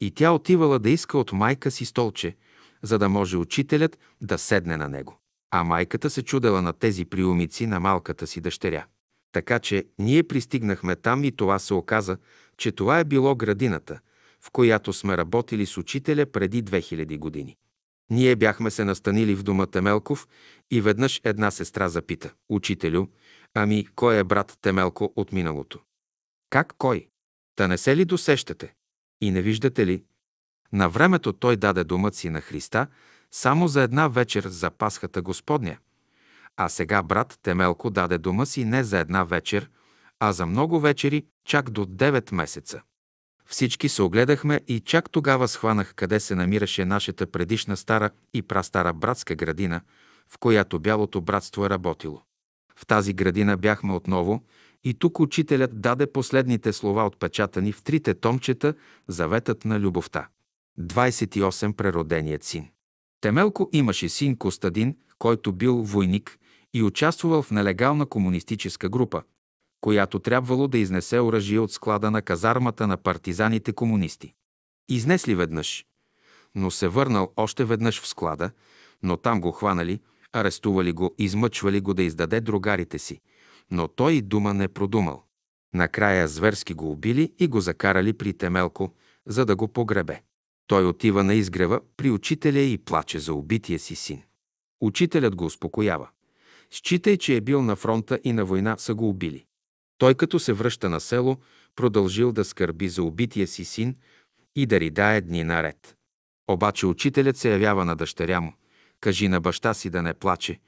и 0.00 0.10
тя 0.10 0.32
отивала 0.32 0.78
да 0.78 0.90
иска 0.90 1.18
от 1.18 1.32
майка 1.32 1.70
си 1.70 1.84
столче, 1.84 2.36
за 2.82 2.98
да 2.98 3.08
може 3.08 3.36
учителят 3.36 3.98
да 4.20 4.38
седне 4.38 4.76
на 4.76 4.88
него. 4.88 5.18
А 5.50 5.64
майката 5.64 6.10
се 6.10 6.22
чудела 6.22 6.62
на 6.62 6.72
тези 6.72 7.04
приумици 7.04 7.66
на 7.66 7.80
малката 7.80 8.26
си 8.26 8.40
дъщеря. 8.40 8.86
Така 9.32 9.58
че 9.58 9.84
ние 9.98 10.22
пристигнахме 10.22 10.96
там 10.96 11.24
и 11.24 11.32
това 11.32 11.58
се 11.58 11.74
оказа, 11.74 12.16
че 12.56 12.72
това 12.72 12.98
е 12.98 13.04
било 13.04 13.34
градината, 13.34 13.98
в 14.40 14.50
която 14.50 14.92
сме 14.92 15.16
работили 15.16 15.66
с 15.66 15.76
учителя 15.76 16.26
преди 16.26 16.64
2000 16.64 17.18
години. 17.18 17.56
Ние 18.10 18.36
бяхме 18.36 18.70
се 18.70 18.84
настанили 18.84 19.34
в 19.34 19.42
дома 19.42 19.66
Темелков 19.66 20.28
и 20.70 20.80
веднъж 20.80 21.20
една 21.24 21.50
сестра 21.50 21.88
запита. 21.88 22.32
Учителю, 22.48 23.06
ами 23.54 23.86
кой 23.94 24.18
е 24.18 24.24
брат 24.24 24.58
Темелко 24.62 25.12
от 25.16 25.32
миналото? 25.32 25.80
Как 26.50 26.74
кой? 26.78 27.08
Та 27.56 27.68
не 27.68 27.78
се 27.78 27.96
ли 27.96 28.04
досещате? 28.04 28.74
И 29.20 29.30
не 29.30 29.42
виждате 29.42 29.86
ли? 29.86 30.04
На 30.72 30.88
времето 30.88 31.32
той 31.32 31.56
даде 31.56 31.84
думът 31.84 32.14
си 32.14 32.30
на 32.30 32.40
Христа, 32.40 32.86
само 33.30 33.68
за 33.68 33.82
една 33.82 34.08
вечер 34.08 34.48
за 34.48 34.70
Пасхата 34.70 35.22
Господня. 35.22 35.78
А 36.56 36.68
сега 36.68 37.02
брат 37.02 37.38
Темелко 37.42 37.90
даде 37.90 38.18
дома 38.18 38.46
си 38.46 38.64
не 38.64 38.84
за 38.84 38.98
една 38.98 39.24
вечер, 39.24 39.70
а 40.20 40.32
за 40.32 40.46
много 40.46 40.80
вечери, 40.80 41.26
чак 41.44 41.70
до 41.70 41.86
9 41.86 42.32
месеца. 42.32 42.82
Всички 43.46 43.88
се 43.88 44.02
огледахме 44.02 44.60
и 44.68 44.80
чак 44.80 45.10
тогава 45.10 45.48
схванах 45.48 45.94
къде 45.94 46.20
се 46.20 46.34
намираше 46.34 46.84
нашата 46.84 47.26
предишна 47.26 47.76
стара 47.76 48.10
и 48.34 48.42
прастара 48.42 48.92
братска 48.92 49.34
градина, 49.34 49.80
в 50.28 50.38
която 50.38 50.80
бялото 50.80 51.20
братство 51.20 51.66
е 51.66 51.70
работило. 51.70 52.22
В 52.78 52.86
тази 52.86 53.12
градина 53.12 53.56
бяхме 53.56 53.92
отново 53.92 54.42
и 54.84 54.94
тук 54.94 55.20
учителят 55.20 55.80
даде 55.80 56.12
последните 56.12 56.72
слова, 56.72 57.06
отпечатани 57.06 57.72
в 57.72 57.82
трите 57.82 58.14
томчета 58.14 58.74
Заветът 59.08 59.64
на 59.64 59.80
любовта. 59.80 60.28
28 60.80 61.72
прероденият 61.72 62.44
син. 62.44 62.68
Темелко 63.20 63.68
имаше 63.72 64.08
син 64.08 64.36
Костадин, 64.36 64.96
който 65.18 65.52
бил 65.52 65.76
войник 65.76 66.38
и 66.74 66.82
участвал 66.82 67.42
в 67.42 67.50
нелегална 67.50 68.06
комунистическа 68.06 68.88
група, 68.88 69.22
която 69.80 70.18
трябвало 70.18 70.68
да 70.68 70.78
изнесе 70.78 71.20
оръжие 71.20 71.58
от 71.58 71.72
склада 71.72 72.10
на 72.10 72.22
казармата 72.22 72.86
на 72.86 72.96
партизаните 72.96 73.72
комунисти. 73.72 74.34
Изнесли 74.88 75.34
веднъж, 75.34 75.86
но 76.54 76.70
се 76.70 76.88
върнал 76.88 77.32
още 77.36 77.64
веднъж 77.64 78.00
в 78.00 78.06
склада, 78.06 78.50
но 79.02 79.16
там 79.16 79.40
го 79.40 79.52
хванали, 79.52 80.00
арестували 80.34 80.92
го, 80.92 81.14
измъчвали 81.18 81.80
го 81.80 81.94
да 81.94 82.02
издаде 82.02 82.40
другарите 82.40 82.98
си, 82.98 83.20
но 83.70 83.88
той 83.88 84.20
дума 84.20 84.54
не 84.54 84.68
продумал. 84.68 85.22
Накрая 85.74 86.28
зверски 86.28 86.74
го 86.74 86.90
убили 86.90 87.32
и 87.38 87.46
го 87.46 87.60
закарали 87.60 88.12
при 88.12 88.32
Темелко, 88.32 88.94
за 89.26 89.44
да 89.46 89.56
го 89.56 89.68
погребе. 89.68 90.22
Той 90.66 90.86
отива 90.86 91.24
на 91.24 91.34
изгрева 91.34 91.80
при 91.96 92.10
учителя 92.10 92.58
и 92.58 92.78
плаче 92.78 93.18
за 93.18 93.34
убития 93.34 93.78
си 93.78 93.94
син. 93.94 94.22
Учителят 94.80 95.36
го 95.36 95.44
успокоява. 95.44 96.08
Считай, 96.70 97.16
че 97.16 97.36
е 97.36 97.40
бил 97.40 97.62
на 97.62 97.76
фронта 97.76 98.18
и 98.24 98.32
на 98.32 98.44
война 98.44 98.76
са 98.78 98.94
го 98.94 99.08
убили. 99.08 99.44
Той 99.98 100.14
като 100.14 100.38
се 100.38 100.52
връща 100.52 100.88
на 100.88 101.00
село, 101.00 101.36
продължил 101.76 102.32
да 102.32 102.44
скърби 102.44 102.88
за 102.88 103.02
убития 103.02 103.46
си 103.46 103.64
син 103.64 103.96
и 104.56 104.66
да 104.66 104.80
ридае 104.80 105.20
дни 105.20 105.44
наред. 105.44 105.96
Обаче 106.48 106.86
учителят 106.86 107.36
се 107.36 107.52
явява 107.52 107.84
на 107.84 107.96
дъщеря 107.96 108.40
му. 108.40 108.52
Кажи 109.04 109.28
на 109.28 109.40
баща 109.40 109.74
си 109.74 109.90
да 109.90 110.02
не 110.02 110.14
плаче, 110.14 110.58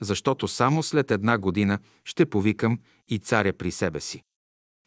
защото 0.00 0.48
само 0.48 0.82
след 0.82 1.10
една 1.10 1.38
година 1.38 1.78
ще 2.04 2.26
повикам 2.26 2.78
и 3.08 3.18
царя 3.18 3.52
при 3.52 3.70
себе 3.70 4.00
си. 4.00 4.22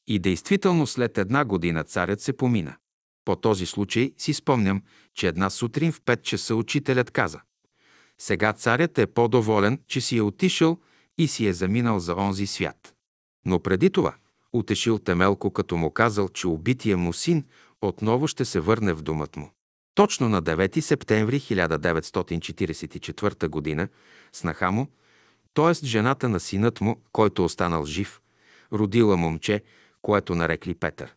И 0.08 0.20
действително 0.20 0.88
след 0.88 1.18
една 1.18 1.46
година 1.46 1.84
царят 1.84 2.22
се 2.22 2.34
помина. 2.34 2.78
По 3.26 3.36
този 3.36 3.66
случай 3.66 4.14
си 4.18 4.34
спомням, 4.34 4.82
че 5.14 5.28
една 5.28 5.50
сутрин 5.50 5.92
в 5.92 6.02
5 6.02 6.22
часа 6.22 6.56
учителят 6.56 7.12
каза 7.12 7.42
Сега 8.18 8.54
царят 8.54 8.98
е 8.98 9.08
по-доволен, 9.08 9.80
че 9.88 10.02
си 10.02 10.18
е 10.18 10.22
отишъл 10.22 10.78
и 11.18 11.28
си 11.28 11.48
е 11.48 11.54
заминал 11.54 12.00
за 12.00 12.16
онзи 12.16 12.48
свят. 12.48 12.94
Но 13.46 13.60
преди 13.60 13.90
това 13.90 14.16
утешил 14.54 15.00
Темелко, 15.00 15.52
като 15.52 15.78
му 15.78 15.92
казал, 15.92 16.30
че 16.30 16.48
убития 16.48 16.98
му 16.98 17.14
син 17.14 17.46
отново 17.82 18.28
ще 18.28 18.46
се 18.46 18.60
върне 18.60 18.94
в 18.94 19.02
домът 19.02 19.36
му. 19.36 19.52
Точно 19.98 20.30
на 20.30 20.44
9 20.44 20.80
септември 20.80 21.40
1944 21.40 23.78
г. 23.78 23.88
снаха 24.32 24.72
му, 24.72 24.88
т.е. 25.54 25.74
жената 25.86 26.30
на 26.30 26.40
синът 26.40 26.82
му, 26.82 27.02
който 27.12 27.46
останал 27.46 27.86
жив, 27.86 28.22
родила 28.74 29.18
момче, 29.18 29.64
което 30.02 30.36
нарекли 30.36 30.76
Петър. 30.76 31.16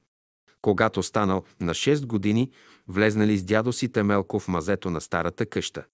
Когато 0.63 1.03
станал 1.03 1.45
на 1.61 1.75
6 1.75 2.07
години, 2.07 2.51
влезнали 2.89 3.37
с 3.37 3.45
дядо 3.45 3.73
си 3.73 3.89
Темелко 3.89 4.41
в 4.41 4.49
мазето 4.49 4.91
на 4.91 5.01
старата 5.01 5.47
къща. 5.47 5.85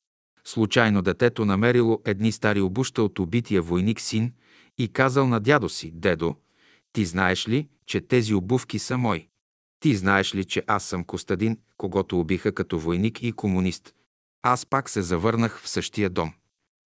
Случайно 0.44 1.02
детето 1.02 1.44
намерило 1.44 2.00
едни 2.04 2.32
стари 2.32 2.60
обуща 2.60 3.02
от 3.02 3.18
убития 3.18 3.62
войник 3.62 4.00
син 4.00 4.32
и 4.78 4.88
казал 4.88 5.26
на 5.26 5.40
дядо 5.40 5.68
си, 5.68 5.90
«Дедо, 5.94 6.36
ти 6.92 7.04
знаеш 7.04 7.48
ли, 7.48 7.68
че 7.86 8.00
тези 8.00 8.34
обувки 8.34 8.78
са 8.78 8.98
мои? 8.98 9.28
Ти 9.80 9.96
знаеш 9.96 10.34
ли, 10.34 10.44
че 10.44 10.62
аз 10.66 10.84
съм 10.84 11.04
Костадин, 11.04 11.58
когато 11.76 12.20
убиха 12.20 12.52
като 12.52 12.78
войник 12.78 13.22
и 13.22 13.32
комунист? 13.32 13.94
Аз 14.42 14.66
пак 14.66 14.90
се 14.90 15.02
завърнах 15.02 15.60
в 15.60 15.68
същия 15.68 16.10
дом. 16.10 16.32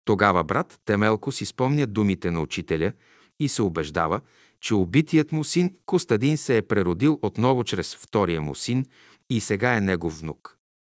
Тогава 0.05 0.43
брат 0.43 0.79
Темелко 0.85 1.31
си 1.31 1.45
спомня 1.45 1.87
думите 1.87 2.31
на 2.31 2.41
учителя 2.41 2.93
и 3.39 3.49
се 3.49 3.61
убеждава, 3.61 4.21
че 4.61 4.73
убитият 4.73 5.31
му 5.31 5.43
син 5.43 5.75
Костадин 5.85 6.37
се 6.37 6.57
е 6.57 6.61
преродил 6.61 7.19
отново 7.21 7.63
чрез 7.63 7.95
втория 7.95 8.41
му 8.41 8.55
син 8.55 8.85
и 9.29 9.41
сега 9.41 9.75
е 9.75 9.81
негов 9.81 10.19
внук. 10.19 10.57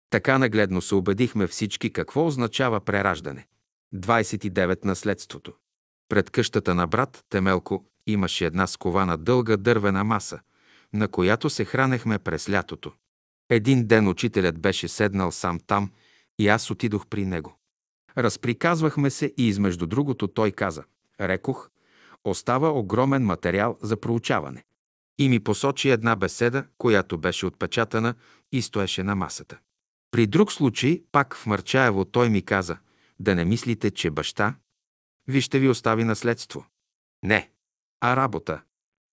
Така 0.10 0.38
нагледно 0.38 0.82
се 0.82 0.96
убедихме 0.96 1.48
всички 1.48 1.94
какво 1.94 2.26
означава 2.28 2.80
прераждане. 2.80 3.48
29. 3.96 4.86
Наследството. 4.86 5.54
Пред 6.10 6.30
къщата 6.30 6.76
на 6.76 6.88
брат 6.88 7.24
Темелко 7.30 7.86
имаше 8.08 8.46
една 8.46 8.68
скована 8.68 9.18
дълга 9.18 9.58
дървена 9.58 10.04
маса, 10.04 10.40
на 10.94 11.08
която 11.08 11.50
се 11.50 11.66
хранехме 11.66 12.20
през 12.20 12.50
лятото. 12.50 12.92
Един 13.50 13.88
ден 13.88 14.08
учителят 14.08 14.60
беше 14.60 14.88
седнал 14.88 15.32
сам 15.32 15.60
там 15.68 15.92
и 16.40 16.48
аз 16.48 16.72
отидох 16.72 17.08
при 17.08 17.26
него. 17.26 17.60
Разприказвахме 18.18 19.10
се 19.10 19.34
и 19.38 19.48
измежду 19.48 19.88
другото 19.88 20.28
той 20.28 20.52
каза, 20.52 20.84
рекох, 21.22 21.70
остава 22.24 22.70
огромен 22.70 23.26
материал 23.26 23.78
за 23.82 23.98
проучаване. 23.98 24.64
И 25.20 25.30
ми 25.30 25.40
посочи 25.40 25.90
една 25.90 26.16
беседа, 26.16 26.66
която 26.78 27.18
беше 27.18 27.46
отпечатана 27.46 28.16
и 28.52 28.62
стоеше 28.62 29.04
на 29.04 29.16
масата. 29.16 29.60
При 30.12 30.28
друг 30.28 30.52
случай, 30.52 31.04
пак 31.12 31.36
в 31.36 31.46
Мърчаево, 31.46 32.06
той 32.06 32.30
ми 32.30 32.42
каза, 32.42 32.78
да 33.20 33.36
не 33.36 33.46
мислите, 33.46 33.92
че 33.92 34.12
баща 34.12 34.56
ви 35.28 35.42
ще 35.42 35.60
ви 35.60 35.70
остави 35.70 36.04
наследство. 36.04 36.66
Не, 37.24 37.50
а 38.02 38.16
работа. 38.16 38.62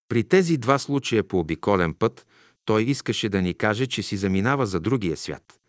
При 0.09 0.25
тези 0.25 0.57
два 0.57 0.79
случая 0.79 1.25
по 1.25 1.39
обиколен 1.39 1.95
път 1.95 2.27
той 2.65 2.83
искаше 2.83 3.29
да 3.29 3.43
ни 3.43 3.55
каже, 3.55 3.87
че 3.87 4.03
си 4.03 4.17
заминава 4.17 4.67
за 4.67 4.81
другия 4.81 5.17
свят. 5.17 5.61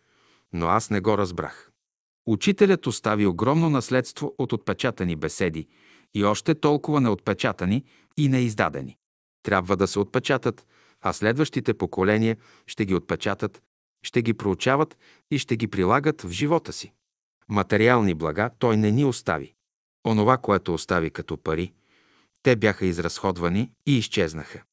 Но 0.54 0.68
аз 0.68 0.90
не 0.90 1.00
го 1.00 1.18
разбрах. 1.18 1.72
Учителят 2.28 2.88
остави 2.88 3.26
огромно 3.26 3.70
наследство 3.70 4.36
от 4.38 4.54
отпечатани 4.54 5.16
беседи 5.16 5.68
и 6.14 6.24
още 6.24 6.56
толкова 6.56 7.02
неотпечатани 7.02 7.84
и 8.18 8.30
неиздадени. 8.30 8.98
Трябва 9.44 9.78
да 9.78 9.88
се 9.88 10.00
отпечатат, 10.00 10.66
а 11.02 11.14
следващите 11.14 11.74
поколения 11.74 12.38
ще 12.68 12.86
ги 12.86 12.96
отпечатат, 12.96 13.62
ще 14.04 14.22
ги 14.22 14.34
проучават 14.34 14.98
и 15.32 15.40
ще 15.40 15.58
ги 15.58 15.68
прилагат 15.68 16.22
в 16.22 16.30
живота 16.30 16.74
си. 16.74 16.94
Материални 17.50 18.14
блага 18.14 18.50
той 18.60 18.78
не 18.78 18.92
ни 18.92 19.06
остави. 19.06 19.54
Онова, 20.08 20.38
което 20.38 20.74
остави 20.74 21.10
като 21.10 21.38
пари, 21.38 21.74
те 22.48 22.56
бяха 22.56 22.86
изразходвани 22.86 23.72
и 23.86 23.98
изчезнаха. 23.98 24.64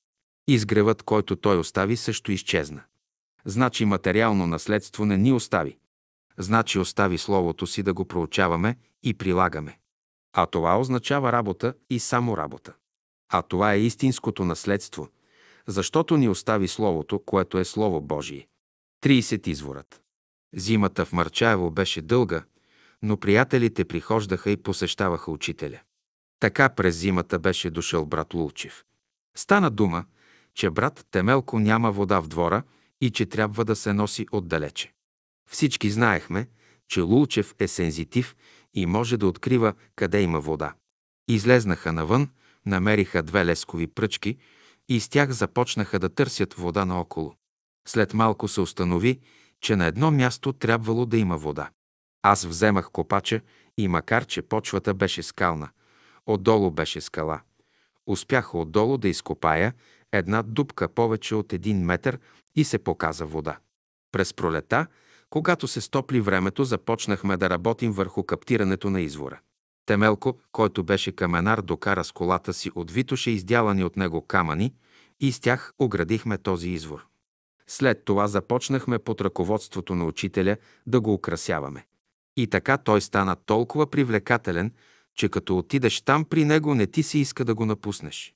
Изгревът, 0.49 1.03
който 1.03 1.37
той 1.37 1.59
остави, 1.59 1.97
също 1.97 2.33
изчезна. 2.33 2.83
Значи 3.45 3.85
материално 3.85 4.47
наследство 4.47 5.05
не 5.05 5.17
ни 5.17 5.33
остави. 5.33 5.77
Значи 6.39 6.79
остави 6.79 7.19
Словото 7.19 7.67
си 7.67 7.83
да 7.83 7.95
го 7.95 8.05
проучаваме 8.05 8.77
и 9.03 9.15
прилагаме. 9.15 9.79
А 10.33 10.47
това 10.47 10.81
означава 10.81 11.33
работа 11.33 11.75
и 11.91 11.99
само 11.99 12.37
работа. 12.37 12.75
А 13.29 13.43
това 13.43 13.73
е 13.73 13.81
истинското 13.81 14.45
наследство, 14.45 15.09
защото 15.67 16.17
ни 16.17 16.29
остави 16.29 16.69
Словото, 16.69 17.19
което 17.19 17.59
е 17.59 17.65
Слово 17.65 18.01
Божие. 18.01 18.49
30 19.05 19.49
изворът. 19.49 20.03
Зимата 20.57 21.05
в 21.05 21.13
Марчаево 21.13 21.71
беше 21.71 22.03
дълга, 22.03 22.45
но 23.03 23.17
приятелите 23.17 23.85
прихождаха 23.85 24.51
и 24.51 24.57
посещаваха 24.57 25.31
учителя. 25.31 25.81
Така 26.41 26.69
през 26.69 26.97
зимата 26.97 27.39
беше 27.39 27.71
дошъл 27.71 28.07
брат 28.07 28.35
Лулчев. 28.35 28.85
Стана 29.37 29.71
дума, 29.71 30.05
че 30.55 30.71
брат 30.71 31.07
Темелко 31.11 31.59
няма 31.59 31.93
вода 31.93 32.21
в 32.21 32.29
двора 32.29 32.63
и 33.01 33.11
че 33.11 33.27
трябва 33.27 33.65
да 33.65 33.77
се 33.77 33.93
носи 33.93 34.27
отдалече. 34.33 34.93
Всички 35.51 35.91
знаехме, 35.91 36.49
че 36.89 37.01
Лулчев 37.01 37.55
е 37.59 37.69
сензитив 37.69 38.37
и 38.75 38.87
може 38.87 39.17
да 39.17 39.27
открива 39.27 39.75
къде 39.97 40.23
има 40.23 40.41
вода. 40.41 40.75
Излезнаха 41.29 41.93
навън, 41.93 42.29
намериха 42.67 43.23
две 43.23 43.45
лескови 43.45 43.87
пръчки 43.87 44.39
и 44.89 45.01
с 45.01 45.09
тях 45.09 45.31
започнаха 45.31 45.99
да 45.99 46.09
търсят 46.09 46.55
вода 46.55 46.85
наоколо. 46.85 47.35
След 47.89 48.15
малко 48.15 48.49
се 48.49 48.61
установи, 48.61 49.21
че 49.61 49.77
на 49.77 49.87
едно 49.87 50.11
място 50.11 50.53
трябвало 50.53 51.07
да 51.07 51.17
има 51.17 51.37
вода. 51.37 51.71
Аз 52.23 52.45
вземах 52.45 52.91
копача 52.91 53.41
и 53.79 53.89
макар, 53.89 54.27
че 54.27 54.43
почвата 54.43 54.95
беше 54.95 55.23
скална, 55.23 55.69
отдолу 56.27 56.71
беше 56.71 57.01
скала, 57.01 57.41
успях 58.07 58.55
отдолу 58.55 58.99
да 58.99 59.09
изкопая 59.09 59.73
една 60.13 60.43
дупка 60.43 60.89
повече 60.89 61.35
от 61.35 61.53
един 61.53 61.85
метър 61.85 62.19
и 62.55 62.65
се 62.65 62.79
показа 62.79 63.25
вода. 63.25 63.59
През 64.13 64.35
пролета, 64.35 64.87
когато 65.31 65.69
се 65.69 65.81
стопли 65.81 66.21
времето, 66.21 66.65
започнахме 66.65 67.37
да 67.37 67.51
работим 67.51 67.93
върху 67.93 68.23
каптирането 68.23 68.91
на 68.91 69.01
извора. 69.01 69.41
Темелко, 69.87 70.39
който 70.53 70.85
беше 70.85 71.13
каменар, 71.13 71.61
докара 71.61 72.05
с 72.05 72.13
колата 72.13 72.53
си 72.53 72.71
от 72.75 72.91
Витоше 72.91 73.31
издялани 73.31 73.85
от 73.85 73.97
него 73.97 74.27
камъни 74.27 74.75
и 75.21 75.33
с 75.33 75.41
тях 75.41 75.73
оградихме 75.79 76.39
този 76.39 76.69
извор. 76.69 77.07
След 77.67 78.05
това 78.05 78.29
започнахме 78.29 78.99
под 78.99 79.21
ръководството 79.21 79.95
на 79.95 80.05
учителя 80.05 80.57
да 80.87 81.01
го 81.01 81.15
украсяваме. 81.15 81.87
И 82.37 82.47
така 82.47 82.79
той 82.79 83.01
стана 83.01 83.37
толкова 83.37 83.87
привлекателен, 83.87 84.73
че 85.15 85.29
като 85.29 85.59
отидеш 85.59 86.01
там 86.01 86.25
при 86.25 86.45
него, 86.45 86.75
не 86.75 86.87
ти 86.87 87.03
се 87.03 87.19
иска 87.19 87.45
да 87.45 87.55
го 87.55 87.67
напуснеш. 87.67 88.35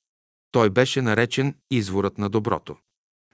Той 0.51 0.69
беше 0.69 1.01
наречен 1.01 1.55
изворът 1.71 2.17
на 2.17 2.29
доброто. 2.29 2.75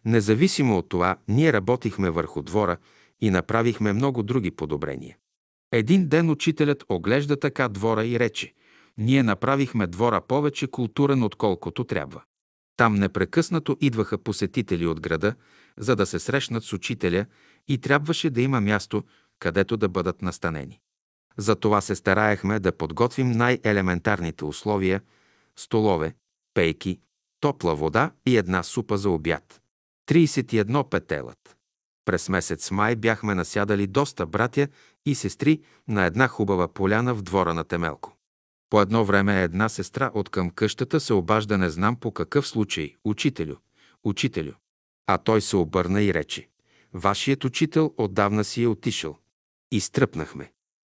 Независимо 0.06 0.78
от 0.78 0.90
това, 0.90 1.18
ние 1.28 1.54
работихме 1.54 2.10
върху 2.10 2.42
двора 2.42 2.78
и 3.22 3.30
направихме 3.30 3.94
много 3.94 4.24
други 4.24 4.52
подобрения. 4.52 5.18
Един 5.72 6.08
ден 6.08 6.30
учителят 6.30 6.84
оглежда 6.90 7.40
така 7.40 7.70
двора 7.70 8.06
и 8.06 8.20
рече 8.20 8.54
«Ние 8.98 9.24
направихме 9.24 9.88
двора 9.88 10.22
повече 10.22 10.68
културен, 10.68 11.24
отколкото 11.24 11.84
трябва». 11.84 12.22
Там 12.78 12.96
непрекъснато 12.96 13.78
идваха 13.82 14.18
посетители 14.18 14.88
от 14.88 15.00
града, 15.00 15.36
за 15.78 15.96
да 15.96 16.06
се 16.06 16.20
срещнат 16.20 16.64
с 16.64 16.74
учителя 16.74 17.26
и 17.68 17.78
трябваше 17.78 18.30
да 18.30 18.42
има 18.42 18.62
място, 18.62 19.04
където 19.40 19.78
да 19.78 19.90
бъдат 19.90 20.22
настанени. 20.22 20.80
Затова 21.38 21.82
се 21.82 21.96
стараехме 21.96 22.60
да 22.60 22.78
подготвим 22.78 23.32
най-елементарните 23.32 24.46
условия– 24.46 25.02
столове, 25.56 26.16
пейки, 26.54 27.00
топла 27.40 27.76
вода 27.76 28.12
и 28.26 28.38
една 28.38 28.64
супа 28.64 28.98
за 28.98 29.10
обяд. 29.10 29.62
31 30.10 30.90
петелът. 30.90 31.58
През 32.06 32.30
месец 32.30 32.72
май 32.72 32.96
бяхме 32.96 33.36
насядали 33.36 33.88
доста 33.88 34.26
братя 34.26 34.68
и 35.06 35.16
сестри 35.16 35.62
на 35.88 36.06
една 36.06 36.28
хубава 36.28 36.68
поляна 36.68 37.14
в 37.14 37.22
двора 37.22 37.54
на 37.54 37.64
Темелко. 37.64 38.18
По 38.70 38.82
едно 38.82 39.06
време 39.06 39.44
една 39.44 39.70
сестра 39.70 40.12
от 40.14 40.30
към 40.30 40.50
къщата 40.50 41.00
се 41.00 41.14
обажда 41.14 41.58
не 41.58 41.70
знам 41.70 41.96
по 41.96 42.12
какъв 42.12 42.48
случай. 42.48 42.96
Учителю, 43.04 43.56
учителю. 44.04 44.52
А 45.08 45.18
той 45.18 45.42
се 45.42 45.58
обърна 45.58 46.02
и 46.02 46.14
рече. 46.14 46.50
Вашият 46.94 47.44
учител 47.44 47.94
отдавна 47.98 48.44
си 48.44 48.64
е 48.64 48.68
отишъл. 48.68 49.18
Изтръпнахме. 49.72 50.52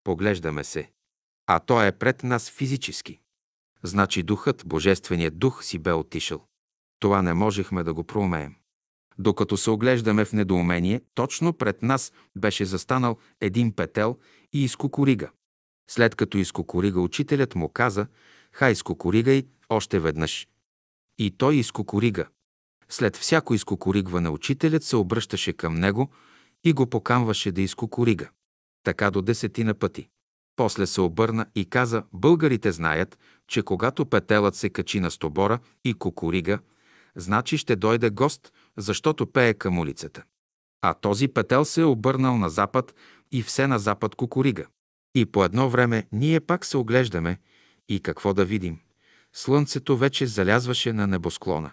Поглеждаме 0.07 0.65
се. 0.65 0.91
А 1.47 1.59
той 1.59 1.87
е 1.87 1.93
пред 1.93 2.23
нас 2.23 2.51
физически. 2.51 3.21
Значи 3.83 4.23
духът, 4.23 4.63
Божественият 4.67 5.39
дух 5.39 5.65
си 5.65 5.79
бе 5.79 5.93
отишъл. 5.93 6.47
Това 6.99 7.23
не 7.23 7.35
можехме 7.35 7.83
да 7.83 7.95
го 7.95 8.05
проумеем. 8.05 8.55
Докато 9.19 9.57
се 9.57 9.71
оглеждаме 9.71 10.25
в 10.25 10.33
недоумение, 10.33 11.01
точно 11.15 11.53
пред 11.53 11.83
нас 11.83 12.13
беше 12.37 12.65
застанал 12.65 13.17
един 13.41 13.73
петел 13.73 14.19
и 14.53 14.65
изкукорига. 14.65 15.31
След 15.91 16.15
като 16.15 16.39
изкукорига 16.39 17.01
учителят 17.01 17.55
му 17.55 17.69
каза, 17.69 18.07
хай 18.53 18.73
изкукоригай 18.73 19.43
още 19.69 20.01
веднъж. 20.01 20.49
И 21.19 21.31
той 21.31 21.57
изкукорига. 21.57 22.29
След 22.89 23.17
всяко 23.17 23.55
изкукоригване 23.55 24.29
учителят 24.29 24.85
се 24.85 24.97
обръщаше 24.97 25.53
към 25.53 25.75
него 25.75 26.11
и 26.65 26.73
го 26.73 26.87
покамваше 26.91 27.53
да 27.53 27.63
изкукорига. 27.63 28.31
Така 28.87 29.11
до 29.11 29.23
десетина 29.23 29.75
пъти. 29.75 30.09
После 30.57 30.87
се 30.87 31.01
обърна 31.01 31.47
и 31.55 31.65
каза, 31.65 32.03
българите 32.13 32.73
знаят, 32.73 33.19
че 33.49 33.63
когато 33.63 34.07
петелът 34.07 34.55
се 34.55 34.71
качи 34.71 35.01
на 35.01 35.11
стобора 35.11 35.59
и 35.85 35.95
кукурига, 35.95 36.59
значи 37.17 37.59
ще 37.59 37.77
дойде 37.77 38.11
гост, 38.11 38.53
защото 38.77 39.27
пее 39.27 39.55
към 39.55 39.79
улицата. 39.79 40.25
А 40.83 40.95
този 40.95 41.29
петел 41.29 41.65
се 41.65 41.81
е 41.81 41.85
обърнал 41.85 42.39
на 42.39 42.51
запад 42.51 42.95
и 43.33 43.43
все 43.43 43.67
на 43.67 43.79
запад 43.79 44.15
кукурига. 44.15 44.67
И 45.15 45.27
по 45.27 45.45
едно 45.45 45.71
време 45.71 46.07
ние 46.13 46.41
пак 46.41 46.65
се 46.65 46.77
оглеждаме 46.77 47.39
и 47.89 48.01
какво 48.01 48.35
да 48.35 48.45
видим? 48.45 48.79
Слънцето 49.33 49.97
вече 49.97 50.27
залязваше 50.27 50.93
на 50.93 51.07
небосклона. 51.07 51.71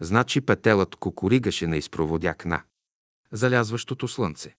Значи 0.00 0.40
петелът 0.40 0.96
кукуригаше 0.96 1.66
на 1.66 1.76
изпроводяк 1.76 2.44
на 2.44 2.62
залязващото 3.32 4.08
слънце. 4.08 4.54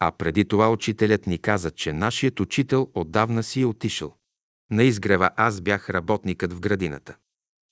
А 0.00 0.10
преди 0.10 0.44
това 0.44 0.70
учителят 0.70 1.26
ни 1.26 1.38
каза, 1.38 1.70
че 1.70 1.92
нашият 1.92 2.40
учител 2.40 2.90
отдавна 2.94 3.42
си 3.42 3.60
е 3.60 3.66
отишъл. 3.66 4.14
На 4.70 4.82
изгрева 4.82 5.30
аз 5.36 5.60
бях 5.60 5.90
работникът 5.90 6.52
в 6.52 6.60
градината. 6.60 7.16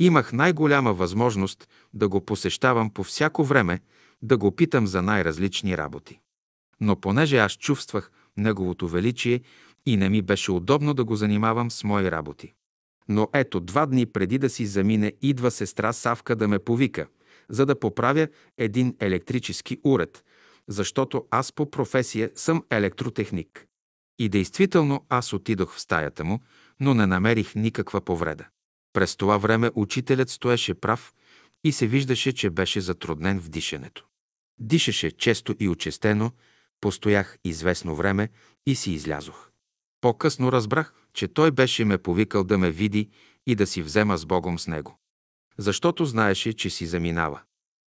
Имах 0.00 0.32
най-голяма 0.32 0.92
възможност 0.92 1.68
да 1.94 2.08
го 2.08 2.24
посещавам 2.24 2.90
по 2.90 3.04
всяко 3.04 3.44
време, 3.44 3.80
да 4.22 4.38
го 4.38 4.56
питам 4.56 4.86
за 4.86 5.02
най-различни 5.02 5.78
работи. 5.78 6.20
Но 6.80 7.00
понеже 7.00 7.38
аз 7.38 7.52
чувствах 7.52 8.10
неговото 8.36 8.88
величие 8.88 9.40
и 9.86 9.96
не 9.96 10.08
ми 10.08 10.22
беше 10.22 10.52
удобно 10.52 10.94
да 10.94 11.04
го 11.04 11.16
занимавам 11.16 11.70
с 11.70 11.84
мои 11.84 12.10
работи. 12.10 12.52
Но 13.08 13.28
ето 13.32 13.60
два 13.60 13.86
дни 13.86 14.06
преди 14.06 14.38
да 14.38 14.50
си 14.50 14.66
замине, 14.66 15.12
идва 15.22 15.50
сестра 15.50 15.92
Савка 15.92 16.36
да 16.36 16.48
ме 16.48 16.58
повика, 16.58 17.06
за 17.48 17.66
да 17.66 17.80
поправя 17.80 18.28
един 18.58 18.96
електрически 19.00 19.80
уред, 19.84 20.24
защото 20.68 21.26
аз 21.30 21.52
по 21.52 21.70
професия 21.70 22.30
съм 22.34 22.64
електротехник. 22.70 23.66
И 24.18 24.28
действително 24.28 25.06
аз 25.08 25.32
отидох 25.32 25.74
в 25.74 25.80
стаята 25.80 26.24
му, 26.24 26.40
но 26.80 26.94
не 26.94 27.06
намерих 27.06 27.54
никаква 27.54 28.00
повреда. 28.00 28.44
През 28.92 29.16
това 29.16 29.38
време 29.38 29.70
учителят 29.74 30.30
стоеше 30.30 30.74
прав 30.74 31.14
и 31.64 31.72
се 31.72 31.86
виждаше, 31.86 32.32
че 32.32 32.50
беше 32.50 32.80
затруднен 32.80 33.40
в 33.40 33.48
дишането. 33.48 34.04
Дишаше 34.60 35.10
често 35.10 35.54
и 35.60 35.68
очестено, 35.68 36.32
постоях 36.80 37.38
известно 37.44 37.94
време 37.94 38.28
и 38.66 38.74
си 38.74 38.92
излязох. 38.92 39.50
По-късно 40.00 40.52
разбрах, 40.52 40.94
че 41.14 41.28
той 41.28 41.50
беше 41.50 41.84
ме 41.84 41.98
повикал 41.98 42.44
да 42.44 42.58
ме 42.58 42.70
види 42.70 43.10
и 43.46 43.54
да 43.54 43.66
си 43.66 43.82
взема 43.82 44.18
с 44.18 44.26
Богом 44.26 44.58
с 44.58 44.66
него. 44.66 44.98
Защото 45.58 46.04
знаеше, 46.04 46.52
че 46.52 46.70
си 46.70 46.86
заминава. 46.86 47.40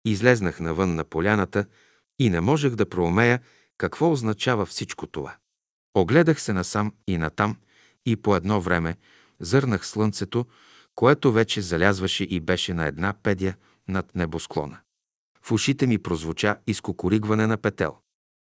Излезнах 0.04 0.60
навън 0.60 0.94
на 0.94 1.04
поляната 1.04 1.66
и 2.18 2.30
не 2.30 2.40
можех 2.40 2.74
да 2.74 2.88
проумея 2.88 3.40
какво 3.78 4.12
означава 4.12 4.66
всичко 4.66 5.06
това. 5.06 5.36
Огледах 5.94 6.40
се 6.40 6.52
насам 6.52 6.92
и 7.06 7.18
натам 7.18 7.56
и 8.06 8.16
по 8.16 8.36
едно 8.36 8.60
време 8.60 8.96
зърнах 9.40 9.86
слънцето, 9.86 10.46
което 10.94 11.32
вече 11.32 11.60
залязваше 11.60 12.24
и 12.24 12.40
беше 12.40 12.74
на 12.74 12.86
една 12.86 13.14
педя 13.22 13.54
над 13.88 14.14
небосклона. 14.14 14.78
В 15.42 15.52
ушите 15.52 15.86
ми 15.86 15.98
прозвуча 15.98 16.56
изкокоригване 16.66 17.46
на 17.46 17.56
петел. 17.56 17.96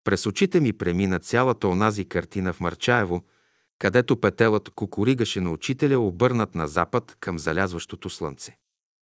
През 0.05 0.27
очите 0.27 0.61
ми 0.61 0.73
премина 0.73 1.19
цялата 1.19 1.69
онази 1.69 2.05
картина 2.05 2.53
в 2.53 2.61
Марчаево, 2.61 3.23
където 3.79 4.21
петелът 4.21 4.71
кукуригаше 4.71 5.41
на 5.41 5.51
учителя, 5.51 5.99
обърнат 5.99 6.55
на 6.55 6.69
запад 6.69 7.17
към 7.21 7.39
залязващото 7.39 8.11
слънце. 8.11 8.57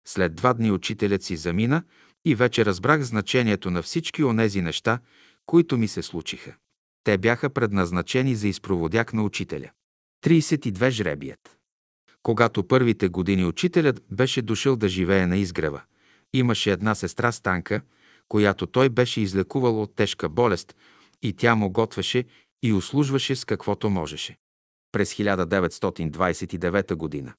След 0.08 0.36
два 0.36 0.54
дни 0.54 0.72
учителят 0.72 1.24
си 1.24 1.36
замина 1.36 1.84
и 2.26 2.36
вече 2.36 2.66
разбрах 2.66 3.02
значението 3.02 3.72
на 3.72 3.82
всички 3.82 4.24
онези 4.24 4.62
неща, 4.62 5.00
които 5.46 5.78
ми 5.78 5.88
се 5.88 6.02
случиха. 6.02 6.56
Те 7.04 7.18
бяха 7.18 7.50
предназначени 7.50 8.36
за 8.36 8.48
изпроводяк 8.48 9.14
на 9.14 9.24
учителя. 9.24 9.70
32 10.26 10.90
жребият. 10.90 11.58
Когато 12.24 12.68
първите 12.68 13.08
години 13.08 13.46
учителят 13.46 14.04
беше 14.12 14.42
дошъл 14.42 14.76
да 14.76 14.90
живее 14.90 15.28
на 15.28 15.38
изгрева, 15.38 15.82
имаше 16.34 16.72
една 16.72 16.96
сестра 16.96 17.32
Станка, 17.32 17.82
която 18.28 18.68
той 18.68 18.90
беше 18.90 19.22
излекувал 19.22 19.82
от 19.82 19.96
тежка 19.96 20.30
болест 20.30 20.76
и 21.22 21.34
тя 21.34 21.56
му 21.56 21.70
готвеше 21.70 22.26
и 22.64 22.74
услужваше 22.74 23.36
с 23.36 23.46
каквото 23.46 23.90
можеше. 23.90 24.38
През 24.92 25.14
1929 25.14 26.96
година. 26.96 27.34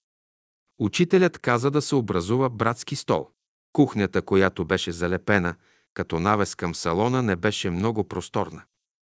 Учителят 0.78 1.38
каза 1.38 1.70
да 1.70 1.82
се 1.82 1.94
образува 1.94 2.48
братски 2.48 2.96
стол. 2.96 3.28
Кухнята, 3.72 4.22
която 4.22 4.64
беше 4.64 4.92
залепена 4.92 5.54
като 5.94 6.20
навес 6.20 6.54
към 6.54 6.74
салона, 6.74 7.22
не 7.22 7.36
беше 7.36 7.70
много 7.70 8.08
просторна. 8.08 8.62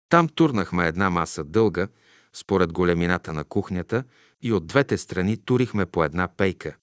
Там 0.08 0.28
турнахме 0.28 0.86
една 0.86 1.10
маса 1.10 1.44
дълга, 1.44 1.88
според 2.32 2.72
големината 2.72 3.32
на 3.32 3.44
кухнята, 3.44 4.04
и 4.42 4.52
от 4.52 4.66
двете 4.66 4.98
страни 4.98 5.36
турихме 5.36 5.86
по 5.86 6.04
една 6.04 6.28
пейка, 6.28 6.76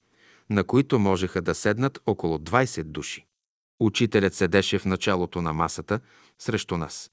на 0.50 0.64
които 0.64 1.00
можеха 1.00 1.42
да 1.42 1.56
седнат 1.56 2.00
около 2.06 2.38
20 2.38 2.84
души. 2.84 3.26
Учителят 3.80 4.34
седеше 4.34 4.80
в 4.80 4.86
началото 4.86 5.42
на 5.42 5.54
масата 5.54 6.00
срещу 6.40 6.78
нас. 6.78 7.12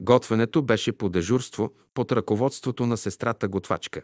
Готвенето 0.00 0.62
беше 0.62 0.92
по 0.92 1.08
дежурство 1.08 1.72
под 1.94 2.12
ръководството 2.12 2.86
на 2.86 2.96
сестрата 2.96 3.48
готвачка. 3.48 4.02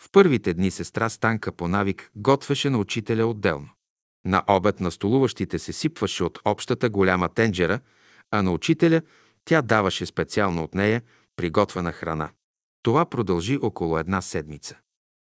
В 0.00 0.08
първите 0.12 0.54
дни 0.54 0.70
сестра 0.70 1.08
Станка 1.08 1.52
по 1.52 1.68
навик 1.68 2.10
готвеше 2.16 2.70
на 2.70 2.78
учителя 2.78 3.26
отделно. 3.26 3.68
На 4.26 4.42
обед 4.46 4.80
на 4.80 4.90
столуващите 4.90 5.58
се 5.58 5.72
сипваше 5.72 6.24
от 6.24 6.38
общата 6.44 6.90
голяма 6.90 7.28
тенджера, 7.28 7.80
а 8.30 8.42
на 8.42 8.52
учителя 8.52 9.02
тя 9.44 9.62
даваше 9.62 10.06
специално 10.06 10.62
от 10.62 10.74
нея 10.74 11.02
приготвена 11.36 11.92
храна. 11.92 12.30
Това 12.82 13.04
продължи 13.04 13.58
около 13.62 13.98
една 13.98 14.22
седмица. 14.22 14.76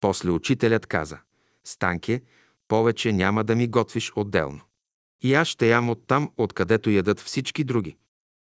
После 0.01 0.31
учителят 0.31 0.87
каза, 0.87 1.19
Станке, 1.65 2.23
повече 2.69 3.13
няма 3.13 3.45
да 3.45 3.57
ми 3.57 3.69
готвиш 3.69 4.13
отделно. 4.17 4.61
И 5.23 5.35
аз 5.35 5.49
ще 5.49 5.69
ям 5.69 5.91
оттам, 5.91 6.31
откъдето 6.37 6.91
ядат 6.91 7.21
всички 7.21 7.65
други. 7.65 7.97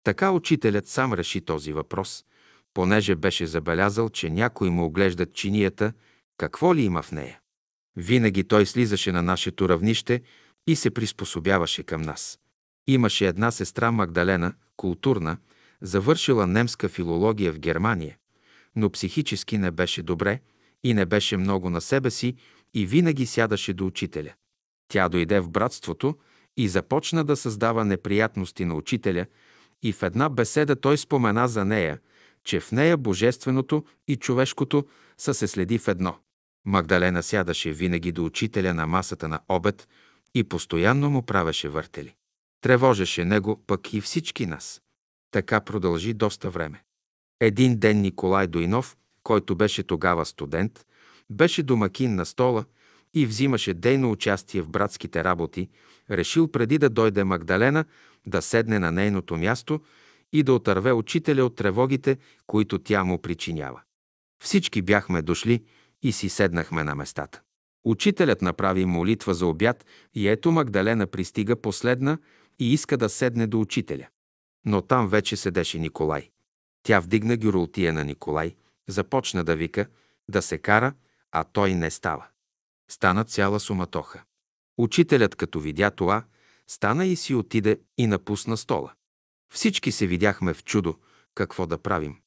Така 0.03 0.31
учителят 0.31 0.87
сам 0.87 1.13
реши 1.13 1.41
този 1.41 1.73
въпрос, 1.73 2.25
понеже 2.73 3.15
беше 3.15 3.47
забелязал, 3.47 4.09
че 4.09 4.29
някой 4.29 4.69
му 4.69 4.85
оглеждат 4.85 5.33
чинията, 5.33 5.93
какво 6.37 6.75
ли 6.75 6.81
има 6.81 7.01
в 7.01 7.11
нея. 7.11 7.39
Винаги 7.95 8.43
той 8.43 8.65
слизаше 8.65 9.11
на 9.11 9.21
нашето 9.21 9.69
равнище 9.69 10.21
и 10.67 10.75
се 10.75 10.91
приспособяваше 10.91 11.83
към 11.83 12.01
нас. 12.01 12.39
Имаше 12.87 13.27
една 13.27 13.51
сестра 13.51 13.91
Магдалена, 13.91 14.53
културна, 14.75 15.37
завършила 15.81 16.47
немска 16.47 16.89
филология 16.89 17.53
в 17.53 17.59
Германия, 17.59 18.17
но 18.75 18.89
психически 18.89 19.57
не 19.57 19.71
беше 19.71 20.03
добре 20.03 20.39
и 20.83 20.93
не 20.93 21.05
беше 21.05 21.37
много 21.37 21.69
на 21.69 21.81
себе 21.81 22.11
си 22.11 22.35
и 22.73 22.85
винаги 22.85 23.25
сядаше 23.25 23.73
до 23.73 23.85
учителя. 23.85 24.33
Тя 24.87 25.09
дойде 25.09 25.39
в 25.39 25.49
братството 25.49 26.15
и 26.57 26.67
започна 26.67 27.23
да 27.23 27.35
създава 27.35 27.85
неприятности 27.85 28.65
на 28.65 28.75
учителя 28.75 29.25
и 29.83 29.93
в 29.93 30.03
една 30.03 30.29
беседа 30.29 30.75
той 30.75 30.97
спомена 30.97 31.47
за 31.47 31.65
нея, 31.65 31.99
че 32.43 32.59
в 32.59 32.71
нея 32.71 32.97
божественото 32.97 33.85
и 34.07 34.15
човешкото 34.15 34.85
са 35.17 35.33
се 35.33 35.47
следи 35.47 35.77
в 35.77 35.87
едно. 35.87 36.17
Магдалена 36.65 37.23
сядаше 37.23 37.71
винаги 37.71 38.11
до 38.11 38.25
учителя 38.25 38.73
на 38.73 38.87
масата 38.87 39.27
на 39.27 39.39
обед 39.49 39.87
и 40.35 40.43
постоянно 40.43 41.09
му 41.09 41.21
правеше 41.21 41.69
въртели. 41.69 42.15
Тревожеше 42.61 43.25
него, 43.25 43.63
пък 43.67 43.93
и 43.93 44.01
всички 44.01 44.45
нас. 44.45 44.81
Така 45.31 45.61
продължи 45.61 46.13
доста 46.13 46.49
време. 46.49 46.83
Един 47.39 47.79
ден 47.79 48.01
Николай 48.01 48.47
Дойнов, 48.47 48.97
който 49.23 49.55
беше 49.55 49.83
тогава 49.83 50.25
студент, 50.25 50.85
беше 51.29 51.63
домакин 51.63 52.15
на 52.15 52.25
стола 52.25 52.65
и 53.13 53.25
взимаше 53.25 53.73
дейно 53.73 54.11
участие 54.11 54.61
в 54.61 54.69
братските 54.69 55.23
работи, 55.23 55.69
решил 56.11 56.47
преди 56.47 56.77
да 56.77 56.89
дойде 56.89 57.23
Магдалена 57.23 57.85
да 58.27 58.41
седне 58.41 58.79
на 58.79 58.91
нейното 58.91 59.37
място 59.37 59.81
и 60.33 60.43
да 60.43 60.53
отърве 60.53 60.91
учителя 60.91 61.45
от 61.45 61.55
тревогите, 61.55 62.17
които 62.47 62.79
тя 62.79 63.03
му 63.03 63.21
причинява. 63.21 63.81
Всички 64.43 64.81
бяхме 64.81 65.21
дошли 65.21 65.63
и 66.01 66.11
си 66.11 66.29
седнахме 66.29 66.83
на 66.83 66.95
местата. 66.95 67.41
Учителят 67.83 68.41
направи 68.41 68.85
молитва 68.85 69.33
за 69.33 69.45
обяд 69.47 69.85
и 70.13 70.27
ето 70.27 70.51
Магдалена 70.51 71.07
пристига 71.07 71.55
последна 71.55 72.17
и 72.59 72.73
иска 72.73 72.97
да 72.97 73.09
седне 73.09 73.47
до 73.47 73.59
учителя. 73.59 74.07
Но 74.65 74.81
там 74.81 75.07
вече 75.07 75.35
седеше 75.35 75.79
Николай. 75.79 76.29
Тя 76.83 76.99
вдигна 76.99 77.37
гюролтия 77.37 77.93
на 77.93 78.03
Николай, 78.03 78.55
започна 78.87 79.43
да 79.43 79.55
вика, 79.55 79.85
да 80.29 80.41
се 80.41 80.57
кара, 80.57 80.93
а 81.31 81.43
той 81.43 81.73
не 81.73 81.91
става. 81.91 82.27
Стана 82.91 83.23
цяла 83.23 83.59
суматоха. 83.59 84.23
Учителят, 84.77 85.35
като 85.35 85.59
видя 85.59 85.91
това, 85.91 86.23
стана 86.67 87.05
и 87.05 87.15
си 87.15 87.35
отиде 87.35 87.79
и 87.97 88.07
напусна 88.07 88.57
стола. 88.57 88.93
Всички 89.53 89.91
се 89.91 90.07
видяхме 90.07 90.53
в 90.53 90.63
чудо, 90.63 90.95
какво 91.35 91.67
да 91.67 91.77
правим. 91.77 92.17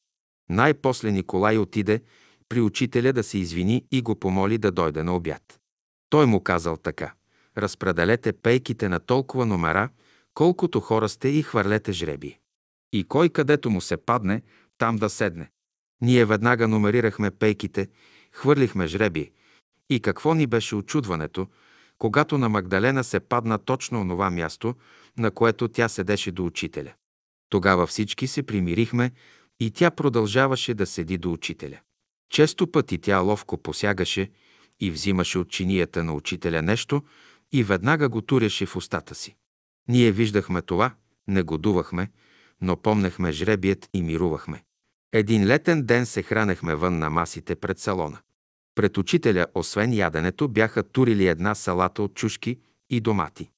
Най-после 0.49 1.13
Николай 1.13 1.59
отиде 1.59 2.03
при 2.53 2.61
учителя 2.61 3.13
да 3.13 3.23
се 3.23 3.39
извини 3.39 3.85
и 3.91 4.03
го 4.03 4.17
помоли 4.17 4.59
да 4.59 4.71
дойде 4.73 5.03
на 5.03 5.17
обяд. 5.17 5.61
Той 6.11 6.27
му 6.27 6.41
казал 6.41 6.77
така. 6.77 7.13
Разпределете 7.59 8.33
пейките 8.33 8.89
на 8.89 9.01
толкова 9.01 9.47
номера, 9.47 9.89
колкото 10.35 10.81
хора 10.81 11.09
сте 11.09 11.29
и 11.29 11.43
хвърлете 11.43 11.93
жреби. 11.93 12.39
И 12.93 13.05
кой 13.05 13.29
където 13.29 13.71
му 13.71 13.81
се 13.81 13.97
падне, 13.97 14.43
там 14.79 14.97
да 14.97 15.11
седне. 15.11 15.51
Ние 16.01 16.25
веднага 16.25 16.69
номерирахме 16.69 17.31
пейките, 17.31 17.89
хвърлихме 18.33 18.87
жреби. 18.87 19.31
И 19.91 20.01
какво 20.01 20.35
ни 20.35 20.47
беше 20.47 20.77
очудването, 20.77 21.47
когато 21.99 22.39
на 22.39 22.49
Магдалена 22.49 23.05
се 23.05 23.21
падна 23.21 23.59
точно 23.59 24.01
онова 24.01 24.31
място, 24.31 24.75
на 25.19 25.31
което 25.31 25.69
тя 25.69 25.89
седеше 25.89 26.33
до 26.33 26.47
учителя. 26.47 26.93
Тогава 27.49 27.87
всички 27.87 28.27
се 28.27 28.43
примирихме 28.43 29.11
и 29.61 29.71
тя 29.71 29.91
продължаваше 29.91 30.75
да 30.75 30.87
седи 30.87 31.19
до 31.19 31.33
учителя. 31.33 31.79
Често 32.33 32.67
пъти 32.67 32.99
тя 32.99 33.19
ловко 33.19 33.59
посягаше 33.59 34.31
и 34.81 34.91
взимаше 34.91 35.39
от 35.39 35.49
чинията 35.49 36.05
на 36.05 36.15
учителя 36.15 36.63
нещо 36.63 37.03
и 37.53 37.65
веднага 37.65 38.09
го 38.09 38.23
туряше 38.23 38.67
в 38.67 38.77
устата 38.77 39.15
си. 39.15 39.37
Ние 39.89 40.13
виждахме 40.13 40.63
това, 40.63 40.95
негодувахме, 41.29 42.11
но 42.61 42.77
помнехме 42.77 43.33
жребият 43.33 43.89
и 43.95 44.03
мирувахме. 44.03 44.65
Един 45.13 45.47
летен 45.47 45.83
ден 45.83 46.07
се 46.07 46.23
хранехме 46.23 46.75
вън 46.75 46.99
на 46.99 47.11
масите 47.11 47.57
пред 47.57 47.79
салона. 47.79 48.19
Пред 48.75 48.99
учителя, 48.99 49.47
освен 49.55 49.93
яденето, 49.93 50.49
бяха 50.49 50.83
турили 50.83 51.27
една 51.27 51.55
салата 51.55 52.03
от 52.03 52.15
чушки 52.15 52.59
и 52.91 53.01
домати. 53.01 53.51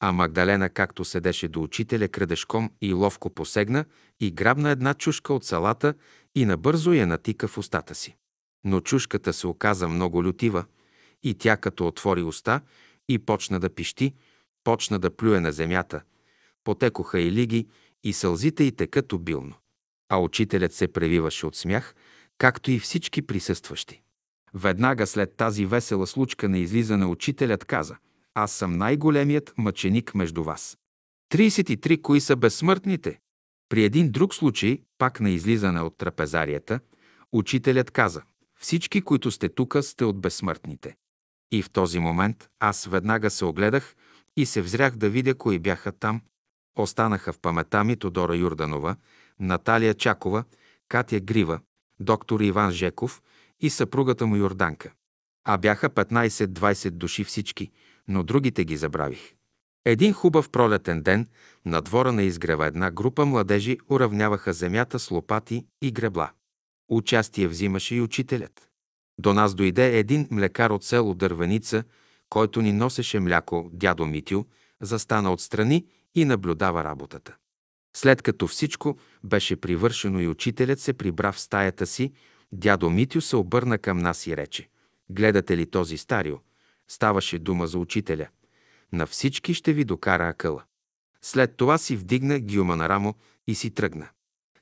А 0.00 0.12
Магдалена, 0.12 0.70
както 0.70 1.04
седеше 1.04 1.48
до 1.48 1.62
учителя 1.62 2.08
крадешком 2.08 2.70
и 2.80 2.92
ловко 2.92 3.30
посегна 3.30 3.84
и 4.20 4.30
грабна 4.30 4.70
една 4.70 4.94
чушка 4.94 5.34
от 5.34 5.44
салата 5.44 5.94
и 6.34 6.44
набързо 6.44 6.92
я 6.92 7.06
натика 7.06 7.48
в 7.48 7.58
устата 7.58 7.94
си. 7.94 8.16
Но 8.64 8.80
чушката 8.80 9.32
се 9.32 9.46
оказа 9.46 9.88
много 9.88 10.24
лютива 10.24 10.64
и 11.22 11.34
тя 11.34 11.56
като 11.56 11.86
отвори 11.86 12.22
уста 12.22 12.60
и 13.08 13.18
почна 13.18 13.60
да 13.60 13.74
пищи, 13.74 14.14
почна 14.64 14.98
да 14.98 15.16
плюе 15.16 15.40
на 15.40 15.52
земята. 15.52 16.02
Потекоха 16.64 17.20
и 17.20 17.32
лиги 17.32 17.68
и 18.04 18.12
сълзите 18.12 18.64
й 18.64 18.72
текат 18.72 19.12
обилно. 19.12 19.54
А 20.08 20.18
учителят 20.18 20.72
се 20.72 20.88
превиваше 20.88 21.46
от 21.46 21.56
смях, 21.56 21.94
както 22.38 22.70
и 22.70 22.78
всички 22.78 23.22
присъстващи. 23.22 24.02
Веднага 24.54 25.06
след 25.06 25.36
тази 25.36 25.66
весела 25.66 26.06
случка 26.06 26.48
на 26.48 26.58
излизане 26.58 27.04
учителят 27.04 27.64
каза 27.64 27.96
«Аз 28.34 28.52
съм 28.52 28.76
най-големият 28.76 29.54
мъченик 29.58 30.14
между 30.14 30.44
вас». 30.44 30.78
33. 31.32 32.02
Кои 32.02 32.20
са 32.20 32.36
безсмъртните? 32.36 33.20
При 33.68 33.84
един 33.84 34.10
друг 34.10 34.34
случай, 34.34 34.82
пак 34.98 35.20
на 35.20 35.30
излизане 35.30 35.80
от 35.80 35.98
трапезарията, 35.98 36.80
учителят 37.32 37.90
каза 37.90 38.22
«Всички, 38.60 39.00
които 39.00 39.30
сте 39.30 39.48
тука, 39.48 39.82
сте 39.82 40.04
от 40.04 40.20
безсмъртните». 40.20 40.96
И 41.52 41.62
в 41.62 41.70
този 41.70 41.98
момент 41.98 42.48
аз 42.60 42.84
веднага 42.84 43.30
се 43.30 43.44
огледах 43.44 43.96
и 44.36 44.46
се 44.46 44.62
взрях 44.62 44.96
да 44.96 45.10
видя 45.10 45.34
кои 45.34 45.58
бяха 45.58 45.92
там. 45.92 46.20
Останаха 46.76 47.32
в 47.32 47.38
памета 47.38 47.84
ми 47.84 47.96
Тодора 47.96 48.36
Юрданова, 48.36 48.96
Наталия 49.40 49.94
Чакова, 49.94 50.44
Катя 50.88 51.20
Грива, 51.20 51.60
доктор 52.00 52.40
Иван 52.40 52.72
Жеков 52.72 53.22
и 53.60 53.70
съпругата 53.70 54.26
му 54.26 54.36
Йорданка. 54.36 54.92
А 55.44 55.58
бяха 55.58 55.90
15-20 55.90 56.90
души 56.90 57.24
всички, 57.24 57.70
но 58.08 58.22
другите 58.22 58.64
ги 58.64 58.76
забравих. 58.76 59.34
Един 59.84 60.12
хубав 60.12 60.50
пролетен 60.50 61.02
ден 61.02 61.26
на 61.64 61.82
двора 61.82 62.12
на 62.12 62.22
изгрева 62.22 62.66
една 62.66 62.90
група 62.90 63.26
младежи 63.26 63.78
уравняваха 63.90 64.52
земята 64.52 64.98
с 64.98 65.10
лопати 65.10 65.66
и 65.82 65.92
гребла. 65.92 66.30
Участие 66.88 67.48
взимаше 67.48 67.94
и 67.94 68.00
учителят. 68.00 68.68
До 69.18 69.34
нас 69.34 69.54
дойде 69.54 69.98
един 69.98 70.28
млекар 70.30 70.70
от 70.70 70.84
село 70.84 71.14
Дървеница, 71.14 71.84
който 72.28 72.62
ни 72.62 72.72
носеше 72.72 73.20
мляко, 73.20 73.70
дядо 73.72 74.06
Митю, 74.06 74.44
застана 74.80 75.32
отстрани 75.32 75.86
и 76.14 76.24
наблюдава 76.24 76.84
работата. 76.84 77.36
След 77.96 78.22
като 78.22 78.46
всичко 78.46 78.98
беше 79.24 79.56
привършено 79.56 80.20
и 80.20 80.28
учителят 80.28 80.80
се 80.80 80.92
прибра 80.92 81.32
в 81.32 81.40
стаята 81.40 81.86
си, 81.86 82.12
дядо 82.52 82.90
Митю 82.90 83.20
се 83.20 83.36
обърна 83.36 83.78
към 83.78 83.98
нас 83.98 84.26
и 84.26 84.36
рече 84.36 84.68
«Гледате 85.10 85.56
ли 85.56 85.70
този 85.70 85.96
старио?» 85.96 86.36
Ставаше 86.88 87.38
дума 87.38 87.66
за 87.66 87.78
учителя. 87.78 88.26
На 88.92 89.06
всички 89.06 89.54
ще 89.54 89.72
ви 89.72 89.84
докара 89.84 90.28
акъла. 90.28 90.62
След 91.22 91.56
това 91.56 91.78
си 91.78 91.96
вдигна 91.96 92.40
гюма 92.40 92.76
на 92.76 92.88
рамо 92.88 93.14
и 93.46 93.54
си 93.54 93.70
тръгна. 93.70 94.08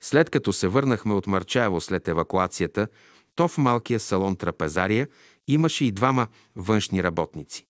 След 0.01 0.31
като 0.31 0.53
се 0.53 0.69
върнахме 0.69 1.15
от 1.15 1.27
Марчаево 1.27 1.81
след 1.81 2.09
евакуацията, 2.09 2.89
то 3.35 3.49
в 3.49 3.59
малкия 3.59 4.01
салон 4.01 4.37
трапезария 4.37 5.09
имаше 5.49 5.85
и 5.85 5.93
двама 5.93 6.27
външни 6.57 7.03
работници. 7.03 7.67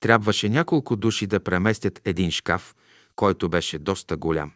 Трябваше 0.00 0.48
няколко 0.48 0.96
души 0.96 1.26
да 1.26 1.40
преместят 1.40 2.00
един 2.04 2.30
шкаф, 2.30 2.74
който 3.16 3.48
беше 3.48 3.78
доста 3.78 4.16
голям. 4.16 4.52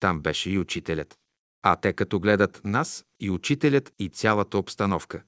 Там 0.00 0.20
беше 0.20 0.50
и 0.50 0.58
учителят. 0.58 1.18
А 1.62 1.76
те 1.76 1.92
като 1.92 2.20
гледат 2.20 2.60
нас 2.64 3.04
и 3.20 3.30
учителят 3.30 3.92
и 3.98 4.08
цялата 4.08 4.58
обстановка, 4.58 5.22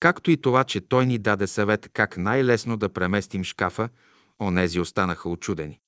както 0.00 0.30
и 0.30 0.36
това, 0.36 0.64
че 0.64 0.80
той 0.80 1.06
ни 1.06 1.18
даде 1.18 1.46
съвет 1.46 1.90
как 1.92 2.16
най-лесно 2.16 2.76
да 2.76 2.88
преместим 2.88 3.44
шкафа, 3.44 3.88
онези 4.40 4.80
останаха 4.80 5.28
очудени. 5.28 5.78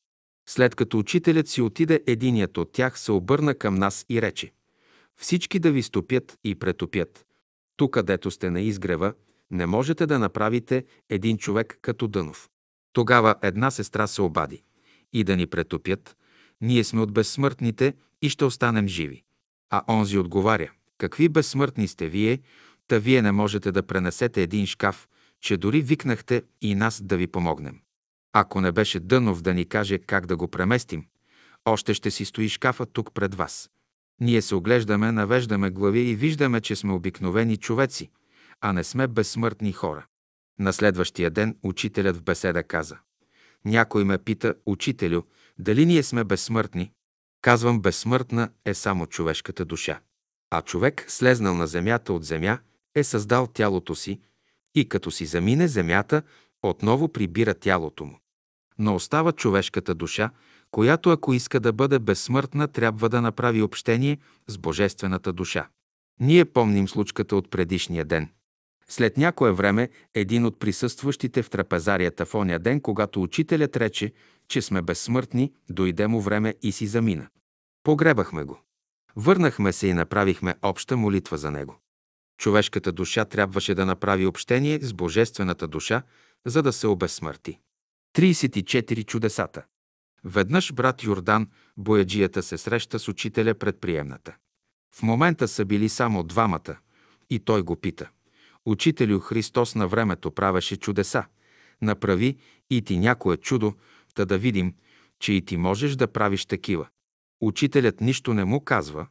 След 0.49 0.75
като 0.75 0.99
учителят 0.99 1.49
си 1.49 1.63
отиде, 1.63 2.03
единият 2.07 2.59
от 2.59 2.73
тях 2.73 2.99
се 2.99 3.13
обърна 3.13 3.55
към 3.55 3.75
нас 3.75 4.07
и 4.09 4.23
рече 4.23 4.53
«Всички 5.17 5.59
да 5.59 5.73
ви 5.73 5.83
стопят 5.83 6.39
и 6.45 6.55
претопят. 6.55 7.27
Тук, 7.77 7.95
където 7.95 8.31
сте 8.31 8.51
на 8.51 8.61
изгрева, 8.61 9.13
не 9.51 9.67
можете 9.67 10.07
да 10.07 10.19
направите 10.19 10.85
един 11.09 11.39
човек 11.39 11.79
като 11.83 12.09
Дънов. 12.09 12.49
Тогава 12.93 13.35
една 13.43 13.71
сестра 13.71 14.07
се 14.07 14.23
обади. 14.23 14.63
И 15.13 15.25
да 15.25 15.37
ни 15.37 15.47
претопят, 15.47 16.17
ние 16.61 16.85
сме 16.85 17.01
от 17.01 17.13
безсмъртните 17.13 17.95
и 18.23 18.29
ще 18.29 18.45
останем 18.45 18.89
живи. 18.89 19.23
А 19.71 19.83
онзи 19.89 20.19
отговаря, 20.19 20.71
какви 20.99 21.29
безсмъртни 21.29 21.89
сте 21.89 22.09
вие, 22.09 22.39
та 22.89 22.99
вие 22.99 23.23
не 23.23 23.33
можете 23.33 23.73
да 23.73 23.83
пренесете 23.83 24.43
един 24.43 24.67
шкаф, 24.67 25.09
че 25.41 25.57
дори 25.57 25.81
викнахте 25.81 26.43
и 26.61 26.75
нас 26.75 27.03
да 27.03 27.17
ви 27.17 27.27
помогнем. 27.27 27.81
Ако 28.33 28.61
не 28.61 28.73
беше 28.73 29.01
Дънов 29.01 29.43
да 29.43 29.55
ни 29.55 29.65
каже 29.65 29.99
как 29.99 30.27
да 30.27 30.37
го 30.37 30.49
преместим, 30.49 31.07
още 31.65 31.95
ще 31.95 32.11
си 32.11 32.25
стои 32.25 32.49
шкафа 32.49 32.87
тук 32.87 33.15
пред 33.15 33.35
вас. 33.35 33.71
Ние 34.21 34.43
се 34.43 34.55
оглеждаме, 34.55 35.13
навеждаме 35.13 35.71
глави 35.71 36.01
и 36.01 36.17
виждаме, 36.17 36.61
че 36.61 36.77
сме 36.77 36.93
обикновени 36.93 37.57
човеци, 37.57 38.11
а 38.61 38.73
не 38.73 38.85
сме 38.85 39.07
безсмъртни 39.07 39.73
хора. 39.73 40.07
На 40.59 40.73
следващия 40.73 41.31
ден 41.31 41.57
учителят 41.63 42.17
в 42.17 42.23
беседа 42.23 42.63
каза 42.63 42.99
Някой 43.65 44.05
ме 44.05 44.19
пита, 44.19 44.55
учителю, 44.67 45.23
дали 45.59 45.87
ние 45.87 46.03
сме 46.03 46.25
безсмъртни? 46.25 46.93
Казвам, 47.43 47.81
безсмъртна 47.81 48.51
е 48.65 48.75
само 48.75 49.07
човешката 49.07 49.65
душа. 49.65 50.01
А 50.51 50.63
човек, 50.63 51.05
слезнал 51.09 51.55
на 51.55 51.67
земята 51.67 52.13
от 52.13 52.25
земя, 52.25 52.59
е 52.95 53.05
създал 53.05 53.47
тялото 53.47 53.95
си 53.95 54.21
и 54.75 54.89
като 54.89 55.11
си 55.11 55.27
замине 55.27 55.69
земята, 55.69 56.23
отново 56.63 57.09
прибира 57.09 57.55
тялото 57.55 58.05
му. 58.05 58.19
Но 58.79 58.95
остава 58.95 59.33
човешката 59.33 59.95
душа, 59.95 60.31
която 60.71 61.11
ако 61.11 61.35
иска 61.35 61.61
да 61.61 61.73
бъде 61.73 61.99
безсмъртна, 61.99 62.69
трябва 62.69 63.09
да 63.09 63.23
направи 63.23 63.63
общение 63.63 64.19
с 64.49 64.59
Божествената 64.59 65.33
душа. 65.33 65.69
Ние 66.21 66.45
помним 66.45 66.89
случката 66.89 67.37
от 67.37 67.51
предишния 67.51 68.05
ден. 68.05 68.29
След 68.89 69.17
някое 69.17 69.53
време 69.53 69.89
един 70.15 70.45
от 70.45 70.59
присъстващите 70.59 71.43
в 71.43 71.51
трапезарията 71.51 72.27
в 72.27 72.35
оня 72.35 72.59
ден, 72.59 72.81
когато 72.81 73.23
учителят 73.23 73.77
рече, 73.77 74.13
че 74.49 74.63
сме 74.63 74.83
безсмъртни, 74.83 75.53
дойде 75.71 76.07
му 76.07 76.21
време 76.21 76.55
и 76.63 76.73
си 76.73 76.87
замина. 76.87 77.29
Погребахме 77.83 78.45
го. 78.45 78.61
Върнахме 79.17 79.73
се 79.73 79.87
и 79.87 79.93
направихме 79.93 80.55
обща 80.63 80.97
молитва 80.97 81.39
за 81.39 81.51
него. 81.51 81.81
Човешката 82.39 82.93
душа 82.93 83.25
трябваше 83.25 83.75
да 83.75 83.87
направи 83.87 84.27
общение 84.27 84.79
с 84.83 84.93
Божествената 84.93 85.69
душа, 85.69 86.03
за 86.51 86.63
да 86.63 86.73
се 86.73 86.87
обезсмърти. 86.87 87.59
34 88.17 89.05
чудесата. 89.05 89.63
Веднъж 90.25 90.73
брат 90.73 91.05
Йордан, 91.05 91.49
бояджията, 91.77 92.43
се 92.43 92.59
среща 92.59 92.99
с 92.99 93.09
учителя 93.09 93.55
пред 93.55 93.81
приемната. 93.81 94.37
В 94.95 95.03
момента 95.03 95.49
са 95.49 95.65
били 95.65 95.89
само 95.89 96.23
двамата 96.23 96.77
и 97.31 97.39
той 97.39 97.63
го 97.63 97.77
пита. 97.77 98.09
Учителю 98.67 99.21
Христос 99.21 99.75
на 99.75 99.89
времето 99.89 100.31
правеше 100.31 100.77
чудеса. 100.77 101.25
Направи 101.83 102.37
и 102.71 102.83
ти 102.83 102.99
някое 102.99 103.37
чудо, 103.37 103.75
та 104.15 104.25
да 104.25 104.39
видим, 104.39 104.75
че 105.19 105.33
и 105.33 105.45
ти 105.45 105.57
можеш 105.57 105.97
да 105.97 106.13
правиш 106.13 106.47
такива. 106.47 106.89
Учителят 107.41 108.01
нищо 108.01 108.35
не 108.35 108.45
му 108.45 108.61
казва, 108.61 109.07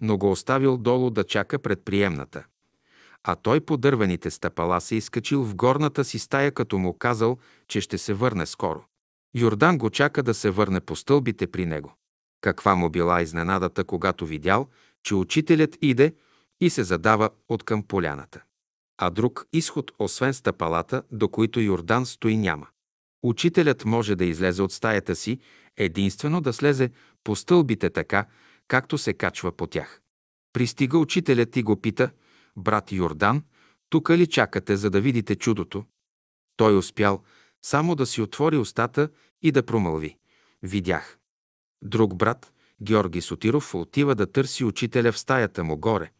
но 0.00 0.18
го 0.18 0.30
оставил 0.30 0.78
долу 0.78 1.10
да 1.10 1.24
чака 1.24 1.58
пред 1.58 1.84
приемната. 1.84 2.44
А 3.24 3.34
той 3.36 3.60
по 3.60 3.76
дървените 3.76 4.30
стъпала 4.30 4.80
се 4.80 4.96
изкачил 4.96 5.44
в 5.44 5.54
горната 5.54 6.04
си 6.04 6.18
стая, 6.18 6.52
като 6.52 6.78
му 6.78 6.98
казал, 6.98 7.38
че 7.68 7.80
ще 7.80 7.98
се 7.98 8.14
върне 8.14 8.46
скоро. 8.46 8.84
Йордан 9.36 9.78
го 9.78 9.90
чака 9.90 10.22
да 10.22 10.34
се 10.34 10.50
върне 10.50 10.80
по 10.80 10.96
стълбите 10.96 11.46
при 11.46 11.66
него. 11.66 11.94
Каква 12.40 12.74
му 12.74 12.90
била 12.90 13.22
изненадата, 13.22 13.84
когато 13.84 14.26
видял, 14.26 14.68
че 15.02 15.14
учителят 15.14 15.76
иде 15.82 16.14
и 16.60 16.70
се 16.70 16.84
задава 16.84 17.30
от 17.48 17.62
към 17.62 17.82
поляната. 17.82 18.42
А 18.98 19.10
друг 19.10 19.46
изход, 19.52 19.92
освен 19.98 20.34
стъпалата, 20.34 21.02
до 21.12 21.28
които 21.28 21.60
Йордан 21.60 22.06
стои 22.06 22.36
няма. 22.36 22.66
Учителят 23.22 23.84
може 23.84 24.16
да 24.16 24.24
излезе 24.24 24.62
от 24.62 24.72
стаята 24.72 25.16
си, 25.16 25.38
единствено 25.76 26.40
да 26.40 26.52
слезе 26.52 26.90
по 27.24 27.36
стълбите 27.36 27.90
така, 27.90 28.26
както 28.68 28.98
се 28.98 29.12
качва 29.12 29.52
по 29.52 29.66
тях. 29.66 30.00
Пристига 30.52 30.98
учителят 30.98 31.56
и 31.56 31.62
го 31.62 31.80
пита, 31.80 32.10
брат 32.56 32.92
Йордан, 32.92 33.42
тук 33.90 34.10
ли 34.10 34.26
чакате, 34.26 34.76
за 34.76 34.90
да 34.90 35.00
видите 35.00 35.36
чудото? 35.36 35.84
Той 36.56 36.76
успял 36.76 37.22
само 37.62 37.94
да 37.94 38.06
си 38.06 38.22
отвори 38.22 38.56
устата 38.56 39.08
и 39.42 39.52
да 39.52 39.66
промълви. 39.66 40.16
Видях. 40.62 41.18
Друг 41.82 42.14
брат, 42.14 42.52
Георги 42.82 43.20
Сотиров, 43.20 43.74
отива 43.74 44.14
да 44.14 44.32
търси 44.32 44.64
учителя 44.64 45.12
в 45.12 45.18
стаята 45.18 45.64
му 45.64 45.76
горе, 45.76 46.10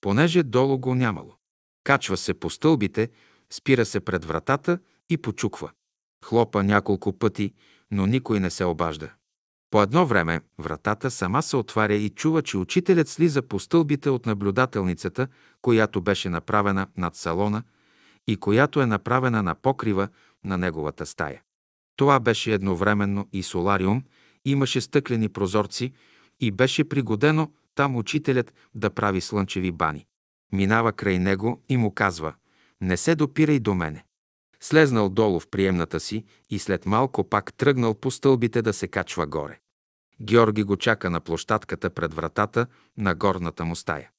понеже 0.00 0.42
долу 0.42 0.78
го 0.78 0.94
нямало. 0.94 1.34
Качва 1.84 2.16
се 2.16 2.34
по 2.34 2.50
стълбите, 2.50 3.10
спира 3.50 3.84
се 3.84 4.00
пред 4.00 4.24
вратата 4.24 4.78
и 5.10 5.18
почуква. 5.18 5.70
Хлопа 6.24 6.62
няколко 6.62 7.18
пъти, 7.18 7.54
но 7.90 8.06
никой 8.06 8.40
не 8.40 8.50
се 8.50 8.64
обажда. 8.64 9.12
По 9.70 9.82
едно 9.82 10.06
време 10.06 10.40
вратата 10.58 11.10
сама 11.10 11.42
се 11.42 11.56
отваря 11.56 11.94
и 11.94 12.10
чува, 12.10 12.42
че 12.42 12.58
учителят 12.58 13.08
слиза 13.08 13.42
по 13.42 13.60
стълбите 13.60 14.10
от 14.10 14.26
наблюдателницата, 14.26 15.28
която 15.62 16.02
беше 16.02 16.28
направена 16.28 16.86
над 16.96 17.16
салона 17.16 17.62
и 18.26 18.36
която 18.36 18.80
е 18.80 18.86
направена 18.86 19.42
на 19.42 19.54
покрива 19.54 20.08
на 20.44 20.58
неговата 20.58 21.06
стая. 21.06 21.42
Това 21.96 22.20
беше 22.20 22.52
едновременно 22.52 23.28
и 23.32 23.42
солариум, 23.42 24.02
имаше 24.44 24.80
стъклени 24.80 25.28
прозорци 25.28 25.92
и 26.40 26.50
беше 26.50 26.88
пригодено 26.88 27.52
там 27.74 27.96
учителят 27.96 28.54
да 28.74 28.90
прави 28.90 29.20
слънчеви 29.20 29.72
бани. 29.72 30.06
Минава 30.52 30.92
край 30.92 31.18
него 31.18 31.64
и 31.68 31.76
му 31.76 31.94
казва 31.94 32.34
«Не 32.80 32.96
се 32.96 33.14
допирай 33.14 33.58
до 33.58 33.74
мене». 33.74 34.04
Слезнал 34.62 35.08
долу 35.08 35.40
в 35.40 35.48
приемната 35.48 36.00
си 36.00 36.24
и 36.50 36.58
след 36.58 36.86
малко 36.86 37.28
пак 37.28 37.54
тръгнал 37.54 37.94
по 37.94 38.10
стълбите 38.10 38.62
да 38.62 38.72
се 38.72 38.88
качва 38.88 39.26
горе. 39.26 39.60
Георги 40.22 40.62
го 40.62 40.76
чака 40.76 41.10
на 41.10 41.20
площадката 41.20 41.90
пред 41.90 42.14
вратата 42.14 42.66
на 42.96 43.14
горната 43.14 43.64
му 43.64 43.76
стая. 43.76 44.10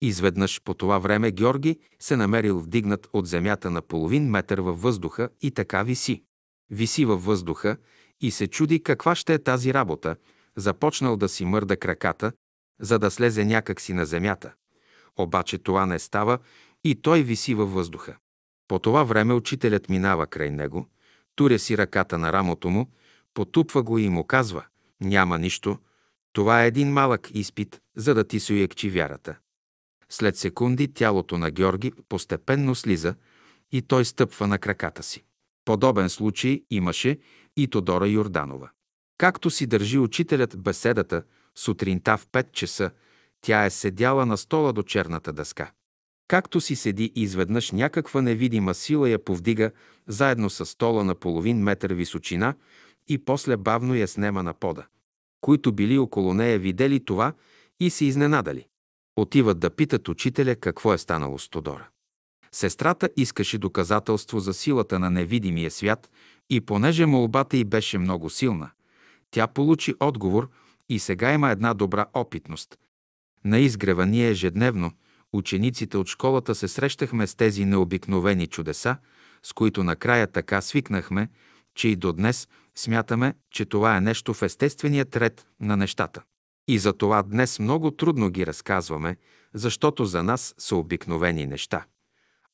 Изведнъж 0.00 0.60
по 0.64 0.74
това 0.74 0.98
време 0.98 1.30
Георги 1.30 1.78
се 2.00 2.16
намерил 2.16 2.60
вдигнат 2.60 3.08
от 3.12 3.26
земята 3.26 3.70
на 3.70 3.82
половин 3.82 4.30
метър 4.30 4.58
във 4.58 4.82
въздуха 4.82 5.28
и 5.42 5.50
така 5.50 5.82
виси. 5.82 6.22
Виси 6.70 7.04
във 7.04 7.24
въздуха 7.24 7.76
и 8.20 8.30
се 8.30 8.46
чуди 8.46 8.82
каква 8.82 9.14
ще 9.14 9.34
е 9.34 9.42
тази 9.42 9.74
работа, 9.74 10.16
започнал 10.56 11.16
да 11.16 11.28
си 11.28 11.44
мърда 11.44 11.76
краката, 11.76 12.32
за 12.80 12.98
да 12.98 13.10
слезе 13.10 13.44
някакси 13.44 13.92
на 13.92 14.06
земята. 14.06 14.54
Обаче 15.16 15.58
това 15.58 15.86
не 15.86 15.98
става 15.98 16.38
и 16.84 17.02
той 17.02 17.22
виси 17.22 17.54
във 17.54 17.72
въздуха. 17.72 18.16
По 18.68 18.78
това 18.78 19.04
време 19.04 19.34
учителят 19.34 19.88
минава 19.88 20.26
край 20.26 20.50
него, 20.50 20.86
туря 21.34 21.58
си 21.58 21.78
ръката 21.78 22.18
на 22.18 22.32
рамото 22.32 22.70
му, 22.70 22.90
потупва 23.34 23.82
го 23.82 23.98
и 23.98 24.08
му 24.08 24.24
казва 24.24 24.64
«Няма 25.00 25.38
нищо, 25.38 25.78
това 26.32 26.64
е 26.64 26.66
един 26.66 26.92
малък 26.92 27.30
изпит, 27.34 27.80
за 27.96 28.14
да 28.14 28.24
ти 28.24 28.40
се 28.40 28.52
уекчи 28.52 28.90
вярата». 28.90 29.36
След 30.08 30.36
секунди 30.36 30.94
тялото 30.94 31.38
на 31.38 31.50
Георги 31.50 31.92
постепенно 32.08 32.74
слиза 32.74 33.14
и 33.72 33.82
той 33.82 34.04
стъпва 34.04 34.46
на 34.46 34.58
краката 34.58 35.02
си. 35.02 35.24
Подобен 35.64 36.08
случай 36.08 36.62
имаше 36.70 37.18
и 37.56 37.68
Тодора 37.68 38.08
Йорданова. 38.08 38.70
Както 39.18 39.50
си 39.50 39.66
държи 39.66 39.98
учителят 39.98 40.62
беседата, 40.62 41.22
сутринта 41.54 42.16
в 42.16 42.26
5 42.26 42.52
часа, 42.52 42.90
тя 43.40 43.64
е 43.64 43.70
седяла 43.70 44.26
на 44.26 44.36
стола 44.36 44.72
до 44.72 44.82
черната 44.82 45.32
дъска. 45.32 45.72
Както 46.28 46.60
си 46.60 46.76
седи, 46.76 47.12
изведнъж 47.14 47.70
някаква 47.70 48.22
невидима 48.22 48.74
сила 48.74 49.08
я 49.08 49.24
повдига 49.24 49.70
заедно 50.06 50.50
с 50.50 50.66
стола 50.66 51.04
на 51.04 51.14
половин 51.14 51.58
метър 51.58 51.92
височина 51.92 52.54
и 53.08 53.18
после 53.18 53.56
бавно 53.56 53.94
я 53.94 54.08
снема 54.08 54.42
на 54.42 54.54
пода. 54.54 54.86
Които 55.40 55.72
били 55.72 55.98
около 55.98 56.34
нея 56.34 56.58
видели 56.58 57.04
това 57.04 57.32
и 57.80 57.90
се 57.90 58.04
изненадали. 58.04 58.66
Отиват 59.16 59.58
да 59.58 59.70
питат 59.70 60.08
учителя 60.08 60.56
какво 60.56 60.94
е 60.94 60.98
станало 60.98 61.38
с 61.38 61.48
Тодора. 61.48 61.88
Сестрата 62.52 63.08
искаше 63.16 63.58
доказателство 63.58 64.40
за 64.40 64.54
силата 64.54 64.98
на 64.98 65.10
невидимия 65.10 65.70
свят 65.70 66.10
и 66.50 66.60
понеже 66.60 67.06
молбата 67.06 67.56
й 67.56 67.64
беше 67.64 67.98
много 67.98 68.30
силна, 68.30 68.70
тя 69.30 69.46
получи 69.46 69.94
отговор 70.00 70.50
и 70.88 70.98
сега 70.98 71.32
има 71.32 71.50
една 71.50 71.74
добра 71.74 72.06
опитност. 72.14 72.78
На 73.44 73.58
изгрева 73.58 74.06
ние 74.06 74.28
ежедневно, 74.28 74.92
учениците 75.32 75.96
от 75.96 76.06
школата 76.06 76.54
се 76.54 76.68
срещахме 76.68 77.26
с 77.26 77.34
тези 77.34 77.64
необикновени 77.64 78.46
чудеса, 78.46 78.96
с 79.42 79.52
които 79.52 79.84
накрая 79.84 80.26
така 80.26 80.60
свикнахме, 80.60 81.28
че 81.74 81.88
и 81.88 81.96
до 81.96 82.12
днес 82.12 82.48
смятаме, 82.74 83.34
че 83.50 83.64
това 83.64 83.96
е 83.96 84.00
нещо 84.00 84.34
в 84.34 84.42
естественият 84.42 85.16
ред 85.16 85.46
на 85.60 85.76
нещата. 85.76 86.22
И 86.68 86.78
за 86.78 86.92
това 86.92 87.22
днес 87.22 87.58
много 87.58 87.90
трудно 87.90 88.30
ги 88.30 88.46
разказваме, 88.46 89.16
защото 89.54 90.04
за 90.04 90.22
нас 90.22 90.54
са 90.58 90.76
обикновени 90.76 91.46
неща. 91.46 91.84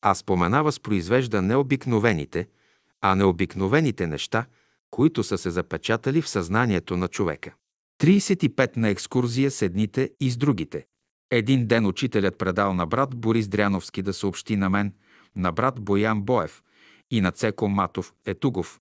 А 0.03 0.15
спомена 0.15 0.63
възпроизвежда 0.65 1.43
необикновените, 1.43 2.49
а 3.01 3.15
необикновените 3.15 4.07
неща, 4.07 4.47
които 4.91 5.25
са 5.25 5.39
се 5.39 5.51
запечатали 5.51 6.23
в 6.23 6.29
съзнанието 6.29 6.97
на 6.97 7.09
човека. 7.09 7.55
35 8.01 8.77
на 8.77 8.89
екскурзия 8.89 9.51
с 9.51 9.63
едните 9.63 10.11
и 10.21 10.31
с 10.31 10.37
другите. 10.37 10.87
Един 11.35 11.67
ден 11.67 11.87
учителят 11.87 12.39
предал 12.39 12.75
на 12.75 12.87
брат 12.87 13.17
Борис 13.17 13.49
Дряновски 13.49 14.03
да 14.03 14.13
съобщи 14.13 14.57
на 14.57 14.71
мен, 14.71 14.93
на 15.37 15.53
брат 15.53 15.81
Боян 15.81 16.23
Боев 16.23 16.63
и 17.11 17.21
на 17.21 17.33
Цеко 17.33 17.69
Матов 17.69 18.13
Етугов, 18.27 18.81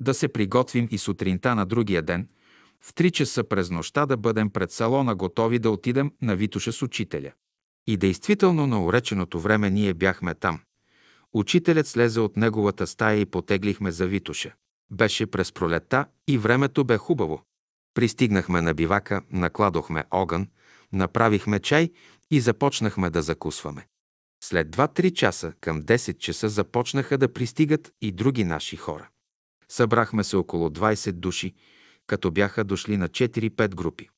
да 0.00 0.14
се 0.14 0.28
приготвим 0.28 0.88
и 0.90 0.98
сутринта 0.98 1.54
на 1.54 1.66
другия 1.66 2.02
ден, 2.02 2.28
в 2.80 2.94
три 2.94 3.10
часа 3.10 3.44
през 3.44 3.70
нощта 3.70 4.06
да 4.06 4.16
бъдем 4.16 4.50
пред 4.50 4.72
салона 4.72 5.14
готови 5.14 5.58
да 5.58 5.70
отидем 5.70 6.12
на 6.22 6.36
Витуша 6.36 6.72
с 6.72 6.82
учителя. 6.82 7.32
И 7.86 7.96
действително 7.96 8.66
на 8.66 8.84
уреченото 8.84 9.40
време 9.40 9.70
ние 9.70 9.94
бяхме 9.94 10.34
там. 10.34 10.60
Учителят 11.32 11.86
слезе 11.86 12.20
от 12.20 12.36
неговата 12.36 12.86
стая 12.86 13.20
и 13.20 13.26
потеглихме 13.26 13.90
за 13.90 14.06
Витуша. 14.06 14.54
Беше 14.90 15.26
през 15.26 15.52
пролета 15.52 16.06
и 16.28 16.38
времето 16.38 16.84
бе 16.84 16.96
хубаво. 16.96 17.42
Пристигнахме 17.94 18.62
на 18.62 18.74
бивака, 18.74 19.22
накладохме 19.30 20.04
огън, 20.10 20.48
направихме 20.92 21.60
чай 21.60 21.90
и 22.30 22.40
започнахме 22.40 23.10
да 23.10 23.22
закусваме. 23.22 23.86
След 24.44 24.68
2-3 24.68 25.12
часа, 25.12 25.52
към 25.60 25.82
10 25.82 26.18
часа, 26.18 26.48
започнаха 26.48 27.18
да 27.18 27.32
пристигат 27.32 27.92
и 28.00 28.12
други 28.12 28.44
наши 28.44 28.76
хора. 28.76 29.08
Събрахме 29.68 30.24
се 30.24 30.36
около 30.36 30.68
20 30.68 31.12
души, 31.12 31.54
като 32.06 32.30
бяха 32.30 32.64
дошли 32.64 32.96
на 32.96 33.08
4-5 33.08 33.74
групи. 33.74 34.08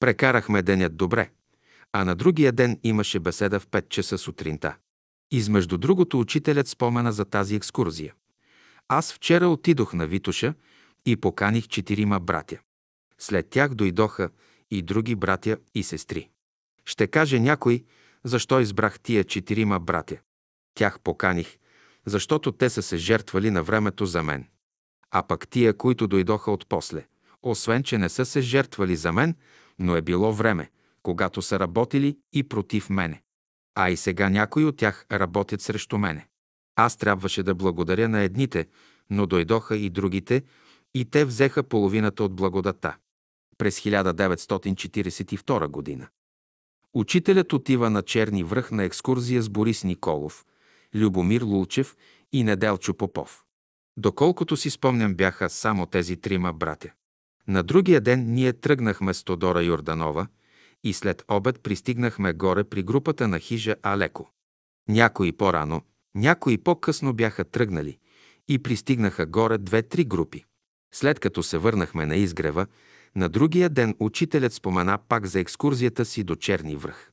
Прекарахме 0.00 0.62
денят 0.62 0.96
добре, 0.96 1.30
а 1.92 2.04
на 2.04 2.14
другия 2.14 2.52
ден 2.52 2.80
имаше 2.82 3.20
беседа 3.20 3.60
в 3.60 3.66
5 3.66 3.88
часа 3.88 4.18
сутринта. 4.18 4.76
Измежду 5.30 5.78
другото 5.78 6.20
учителят 6.20 6.68
спомена 6.68 7.12
за 7.12 7.24
тази 7.24 7.56
екскурзия. 7.56 8.14
Аз 8.88 9.12
вчера 9.12 9.48
отидох 9.48 9.94
на 9.94 10.06
Витоша 10.06 10.54
и 11.06 11.16
поканих 11.16 11.68
четирима 11.68 12.20
братя. 12.20 12.58
След 13.18 13.50
тях 13.50 13.74
дойдоха 13.74 14.30
и 14.70 14.82
други 14.82 15.14
братя 15.14 15.56
и 15.74 15.82
сестри. 15.82 16.28
Ще 16.84 17.06
каже 17.06 17.40
някой, 17.40 17.84
защо 18.24 18.60
избрах 18.60 19.00
тия 19.00 19.24
четирима 19.24 19.80
братя. 19.80 20.16
Тях 20.74 21.00
поканих, 21.00 21.58
защото 22.06 22.52
те 22.52 22.70
са 22.70 22.82
се 22.82 22.96
жертвали 22.96 23.50
на 23.50 23.62
времето 23.62 24.06
за 24.06 24.22
мен. 24.22 24.46
А 25.10 25.22
пък 25.22 25.48
тия, 25.48 25.76
които 25.76 26.06
дойдоха 26.06 26.50
от 26.50 26.66
после, 26.68 27.06
освен 27.42 27.82
че 27.82 27.98
не 27.98 28.08
са 28.08 28.24
се 28.24 28.40
жертвали 28.40 28.96
за 28.96 29.12
мен, 29.12 29.34
но 29.78 29.96
е 29.96 30.02
било 30.02 30.32
време, 30.32 30.70
когато 31.02 31.42
са 31.42 31.58
работили 31.58 32.18
и 32.32 32.48
против 32.48 32.90
мене. 32.90 33.22
А 33.74 33.90
и 33.90 33.96
сега 33.96 34.28
някои 34.28 34.64
от 34.64 34.76
тях 34.76 35.06
работят 35.12 35.60
срещу 35.60 35.98
мене. 35.98 36.26
Аз 36.76 36.96
трябваше 36.96 37.42
да 37.42 37.54
благодаря 37.54 38.08
на 38.08 38.20
едните, 38.20 38.66
но 39.10 39.26
дойдоха 39.26 39.76
и 39.76 39.90
другите, 39.90 40.42
и 40.94 41.04
те 41.04 41.24
взеха 41.24 41.62
половината 41.62 42.24
от 42.24 42.34
благодата. 42.34 42.96
През 43.58 43.80
1942 43.80 45.66
година. 45.66 46.08
Учителят 46.94 47.52
отива 47.52 47.90
на 47.90 48.02
Черни 48.02 48.44
връх 48.44 48.70
на 48.70 48.84
екскурзия 48.84 49.42
с 49.42 49.48
Борис 49.48 49.84
Николов, 49.84 50.44
Любомир 50.94 51.42
Лулчев 51.42 51.96
и 52.32 52.44
Неделчо 52.44 52.94
Попов. 52.94 53.44
Доколкото 53.96 54.56
си 54.56 54.70
спомням, 54.70 55.14
бяха 55.14 55.50
само 55.50 55.86
тези 55.86 56.16
трима 56.16 56.52
братя. 56.52 56.92
На 57.48 57.62
другия 57.62 58.00
ден 58.00 58.34
ние 58.34 58.52
тръгнахме 58.52 59.14
с 59.14 59.24
Тодора 59.24 59.62
Йорданова 59.62 60.26
и 60.84 60.92
след 60.92 61.24
обед 61.28 61.60
пристигнахме 61.62 62.32
горе 62.32 62.64
при 62.64 62.82
групата 62.82 63.28
на 63.28 63.38
хижа 63.38 63.76
Алеко. 63.82 64.30
Някои 64.88 65.32
по-рано, 65.32 65.82
някои 66.14 66.58
по-късно 66.58 67.12
бяха 67.12 67.44
тръгнали 67.44 67.98
и 68.48 68.58
пристигнаха 68.58 69.26
горе 69.26 69.58
две-три 69.58 70.04
групи. 70.04 70.44
След 70.94 71.20
като 71.20 71.42
се 71.42 71.58
върнахме 71.58 72.06
на 72.06 72.16
изгрева, 72.16 72.66
на 73.16 73.28
другия 73.28 73.68
ден 73.68 73.94
учителят 74.00 74.52
спомена 74.52 74.98
пак 75.08 75.26
за 75.26 75.40
екскурзията 75.40 76.04
си 76.04 76.24
до 76.24 76.36
Черни 76.36 76.76
връх. 76.76 77.10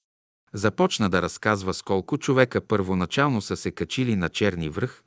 Започна 0.53 1.09
да 1.09 1.21
разказва 1.21 1.73
с 1.73 1.81
колко 1.81 2.17
човека 2.17 2.61
първоначално 2.61 3.41
са 3.41 3.57
се 3.57 3.71
качили 3.71 4.15
на 4.15 4.29
Черни 4.29 4.69
връх 4.69 5.03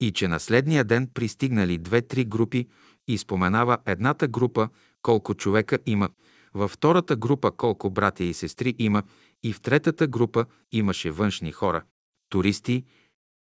и 0.00 0.12
че 0.12 0.28
на 0.28 0.40
следния 0.40 0.84
ден 0.84 1.08
пристигнали 1.14 1.78
две-три 1.78 2.24
групи 2.24 2.68
и 3.08 3.18
споменава 3.18 3.78
едната 3.86 4.28
група 4.28 4.68
колко 5.02 5.34
човека 5.34 5.78
има, 5.86 6.08
във 6.54 6.70
втората 6.70 7.16
група 7.16 7.50
колко 7.50 7.90
братя 7.90 8.24
и 8.24 8.34
сестри 8.34 8.74
има 8.78 9.02
и 9.42 9.52
в 9.52 9.60
третата 9.60 10.06
група 10.06 10.46
имаше 10.72 11.10
външни 11.10 11.52
хора, 11.52 11.82
туристи, 12.28 12.84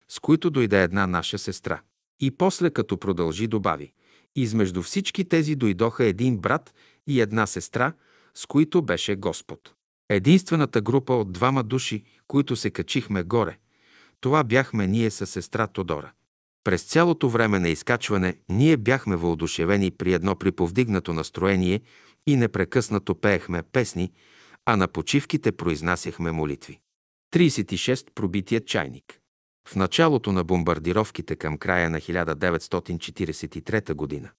с 0.08 0.20
които 0.20 0.50
дойде 0.50 0.82
една 0.82 1.06
наша 1.06 1.38
сестра. 1.38 1.80
И 2.20 2.30
после, 2.30 2.70
като 2.70 2.98
продължи, 2.98 3.46
добави. 3.46 3.92
Измежду 4.36 4.82
всички 4.82 5.24
тези 5.24 5.56
дойдоха 5.56 6.04
един 6.04 6.38
брат 6.38 6.74
и 7.06 7.20
една 7.20 7.46
сестра, 7.46 7.92
с 8.34 8.46
които 8.46 8.82
беше 8.82 9.16
Господ. 9.16 9.74
Единствената 10.08 10.80
група 10.80 11.14
от 11.14 11.32
двама 11.32 11.62
души, 11.62 12.04
които 12.28 12.56
се 12.56 12.70
качихме 12.70 13.22
горе, 13.22 13.58
това 14.20 14.44
бяхме 14.44 14.86
ние 14.86 15.10
със 15.10 15.30
сестра 15.30 15.66
Тодора. 15.66 16.12
През 16.64 16.82
цялото 16.82 17.28
време 17.28 17.58
на 17.58 17.68
изкачване 17.68 18.36
ние 18.48 18.76
бяхме 18.76 19.16
въодушевени 19.16 19.90
при 19.90 20.12
едно 20.12 20.36
приповдигнато 20.36 21.12
настроение 21.12 21.80
и 22.26 22.36
непрекъснато 22.36 23.14
пеехме 23.14 23.62
песни, 23.62 24.12
а 24.66 24.76
на 24.76 24.88
почивките 24.88 25.52
произнасяхме 25.52 26.32
молитви. 26.32 26.80
36. 27.34 28.06
Пробитият 28.14 28.66
чайник 28.66 29.21
В 29.68 29.76
началото 29.76 30.32
на 30.32 30.44
бомбардировките 30.44 31.36
към 31.36 31.58
края 31.58 31.90
на 31.90 32.00
1943 32.00 33.94
година 33.94 34.30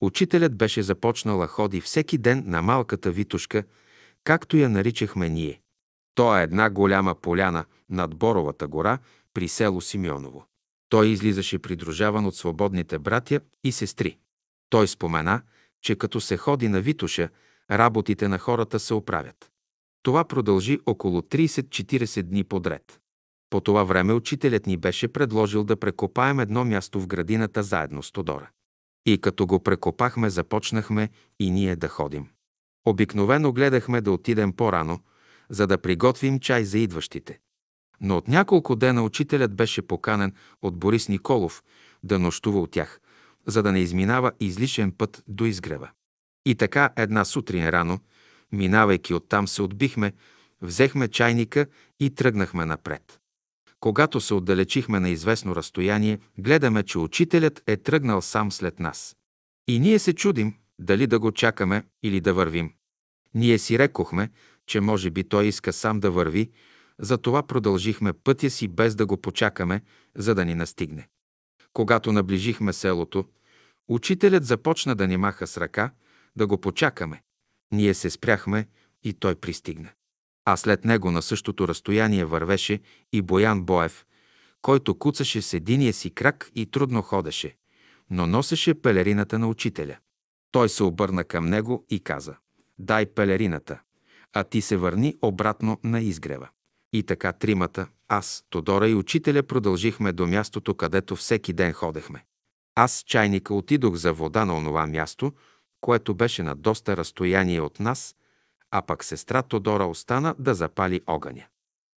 учителят 0.00 0.56
беше 0.56 0.82
започнала 0.82 1.46
ходи 1.46 1.80
всеки 1.80 2.18
ден 2.18 2.44
на 2.46 2.62
малката 2.62 3.10
Витушка, 3.10 3.64
както 4.24 4.56
я 4.56 4.68
наричахме 4.68 5.28
ние. 5.28 5.60
То 6.14 6.38
е 6.38 6.42
една 6.42 6.70
голяма 6.70 7.14
поляна 7.14 7.64
над 7.90 8.16
Боровата 8.16 8.68
гора 8.68 8.98
при 9.34 9.48
село 9.48 9.80
Симеоново. 9.80 10.46
Той 10.88 11.08
излизаше 11.08 11.58
придружаван 11.58 12.26
от 12.26 12.36
свободните 12.36 12.98
братя 12.98 13.40
и 13.64 13.72
сестри. 13.72 14.18
Той 14.70 14.88
спомена, 14.88 15.42
че 15.82 15.96
като 15.96 16.20
се 16.20 16.36
ходи 16.36 16.68
на 16.68 16.80
Витуша, 16.80 17.28
работите 17.70 18.28
на 18.28 18.38
хората 18.38 18.80
се 18.80 18.94
оправят. 18.94 19.50
Това 20.02 20.24
продължи 20.24 20.78
около 20.86 21.20
30-40 21.20 22.22
дни 22.22 22.44
подред. 22.44 22.99
По 23.50 23.60
това 23.60 23.84
време 23.84 24.12
учителят 24.12 24.66
ни 24.66 24.76
беше 24.76 25.08
предложил 25.08 25.64
да 25.64 25.76
прекопаем 25.76 26.40
едно 26.40 26.64
място 26.64 27.00
в 27.00 27.06
градината 27.06 27.62
заедно 27.62 28.02
с 28.02 28.12
Тодора. 28.12 28.50
И 29.06 29.18
като 29.18 29.46
го 29.46 29.62
прекопахме, 29.62 30.30
започнахме 30.30 31.08
и 31.40 31.50
ние 31.50 31.76
да 31.76 31.88
ходим. 31.88 32.26
Обикновено 32.86 33.52
гледахме 33.52 34.00
да 34.00 34.12
отидем 34.12 34.52
по-рано, 34.52 35.00
за 35.50 35.66
да 35.66 35.78
приготвим 35.78 36.40
чай 36.40 36.64
за 36.64 36.78
идващите. 36.78 37.38
Но 38.00 38.16
от 38.16 38.28
няколко 38.28 38.76
дена 38.76 39.02
учителят 39.02 39.54
беше 39.54 39.82
поканен 39.82 40.32
от 40.62 40.78
Борис 40.78 41.08
Николов 41.08 41.62
да 42.02 42.18
нощува 42.18 42.60
от 42.60 42.70
тях, 42.70 43.00
за 43.46 43.62
да 43.62 43.72
не 43.72 43.80
изминава 43.80 44.32
излишен 44.40 44.92
път 44.92 45.22
до 45.28 45.44
изгрева. 45.44 45.90
И 46.46 46.54
така 46.54 46.90
една 46.96 47.24
сутрин 47.24 47.68
рано, 47.68 47.98
минавайки 48.52 49.14
оттам 49.14 49.48
се 49.48 49.62
отбихме, 49.62 50.12
взехме 50.62 51.08
чайника 51.08 51.66
и 52.00 52.14
тръгнахме 52.14 52.64
напред. 52.64 53.19
Когато 53.80 54.20
се 54.20 54.34
отдалечихме 54.34 55.00
на 55.00 55.08
известно 55.08 55.56
разстояние, 55.56 56.18
гледаме, 56.38 56.82
че 56.82 56.98
учителят 56.98 57.62
е 57.66 57.76
тръгнал 57.76 58.22
сам 58.22 58.52
след 58.52 58.80
нас. 58.80 59.16
И 59.68 59.78
ние 59.78 59.98
се 59.98 60.12
чудим 60.12 60.54
дали 60.78 61.06
да 61.06 61.18
го 61.18 61.32
чакаме 61.32 61.84
или 62.02 62.20
да 62.20 62.34
вървим. 62.34 62.72
Ние 63.34 63.58
си 63.58 63.78
рекохме, 63.78 64.30
че 64.66 64.80
може 64.80 65.10
би 65.10 65.24
той 65.24 65.46
иска 65.46 65.72
сам 65.72 66.00
да 66.00 66.10
върви, 66.10 66.50
затова 66.98 67.42
продължихме 67.42 68.12
пътя 68.12 68.50
си 68.50 68.68
без 68.68 68.94
да 68.94 69.06
го 69.06 69.16
почакаме, 69.16 69.82
за 70.16 70.34
да 70.34 70.44
ни 70.44 70.54
настигне. 70.54 71.08
Когато 71.72 72.12
наближихме 72.12 72.72
селото, 72.72 73.24
учителят 73.88 74.44
започна 74.44 74.94
да 74.94 75.08
ни 75.08 75.16
маха 75.16 75.46
с 75.46 75.56
ръка, 75.56 75.92
да 76.36 76.46
го 76.46 76.58
почакаме. 76.58 77.22
Ние 77.72 77.94
се 77.94 78.10
спряхме 78.10 78.66
и 79.02 79.12
той 79.12 79.34
пристигна. 79.34 79.88
А 80.52 80.56
след 80.56 80.84
него 80.84 81.10
на 81.10 81.22
същото 81.22 81.68
разстояние 81.68 82.24
вървеше 82.24 82.80
и 83.12 83.22
Боян 83.22 83.62
Боев, 83.62 84.06
който 84.62 84.98
куцаше 84.98 85.42
с 85.42 85.54
единия 85.54 85.92
си 85.92 86.10
крак 86.10 86.50
и 86.54 86.66
трудно 86.66 87.02
ходеше, 87.02 87.56
но 88.10 88.26
носеше 88.26 88.74
пелерината 88.74 89.38
на 89.38 89.48
учителя. 89.48 89.96
Той 90.52 90.68
се 90.68 90.82
обърна 90.82 91.24
към 91.24 91.46
него 91.46 91.86
и 91.90 92.00
каза 92.00 92.36
«Дай 92.78 93.06
пелерината, 93.06 93.80
а 94.32 94.44
ти 94.44 94.60
се 94.60 94.76
върни 94.76 95.16
обратно 95.22 95.78
на 95.84 96.00
изгрева». 96.00 96.48
И 96.92 97.02
така 97.02 97.32
тримата, 97.32 97.86
аз, 98.08 98.44
Тодора 98.48 98.88
и 98.88 98.94
учителя 98.94 99.42
продължихме 99.42 100.12
до 100.12 100.26
мястото, 100.26 100.74
където 100.74 101.16
всеки 101.16 101.52
ден 101.52 101.72
ходехме. 101.72 102.24
Аз 102.74 103.04
чайника 103.06 103.54
отидох 103.54 103.94
за 103.94 104.12
вода 104.12 104.44
на 104.44 104.56
онова 104.56 104.86
място, 104.86 105.32
което 105.80 106.14
беше 106.14 106.42
на 106.42 106.56
доста 106.56 106.96
разстояние 106.96 107.60
от 107.60 107.80
нас, 107.80 108.14
а 108.70 108.82
пък 108.82 109.04
сестра 109.04 109.42
Тодора 109.42 109.84
остана 109.84 110.34
да 110.38 110.54
запали 110.54 111.00
огъня. 111.06 111.44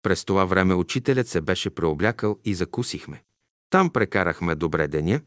През 0.03 0.25
това 0.25 0.45
време 0.45 0.73
учителят 0.73 1.27
се 1.27 1.41
беше 1.41 1.69
преоблякал 1.69 2.39
и 2.45 2.53
закусихме. 2.53 3.23
Там 3.69 3.89
прекарахме 3.89 4.55
добре 4.55 4.87
деня 4.87 5.21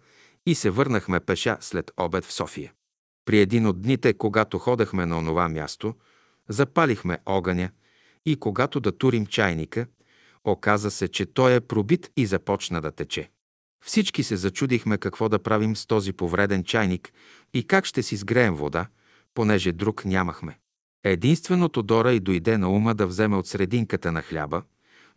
и 0.47 0.55
се 0.55 0.71
върнахме 0.71 1.21
пеша 1.21 1.57
след 1.61 1.91
обед 1.97 2.25
в 2.25 2.33
София. 2.33 2.73
При 3.25 3.41
един 3.41 3.67
от 3.67 3.83
дните, 3.83 4.15
когато 4.15 4.59
ходехме 4.59 5.07
на 5.07 5.19
онова 5.19 5.49
място, 5.49 5.95
запалихме 6.49 7.19
огъня 7.27 7.71
и 8.27 8.37
когато 8.37 8.81
да 8.81 8.99
турим 8.99 9.27
чайника, 9.27 9.87
оказа 10.45 10.91
се, 10.91 11.09
че 11.09 11.27
той 11.27 11.55
е 11.55 11.61
пробит 11.61 12.13
и 12.17 12.27
започна 12.27 12.81
да 12.81 12.93
тече. 12.93 13.31
Всички 13.85 14.23
се 14.23 14.37
зачудихме 14.37 14.99
какво 14.99 15.29
да 15.29 15.39
правим 15.39 15.77
с 15.77 15.87
този 15.87 16.13
повреден 16.13 16.65
чайник 16.65 17.13
и 17.55 17.67
как 17.67 17.85
ще 17.85 18.03
си 18.03 18.17
сгреем 18.17 18.55
вода, 18.55 18.87
понеже 19.35 19.73
друг 19.73 20.05
нямахме. 20.05 20.59
Единственото 21.05 21.83
Дора 21.83 22.13
и 22.13 22.21
дойде 22.21 22.59
на 22.59 22.71
ума 22.71 22.95
да 22.95 23.07
вземе 23.07 23.37
от 23.37 23.47
срединката 23.47 24.13
на 24.13 24.23
хляба, 24.23 24.63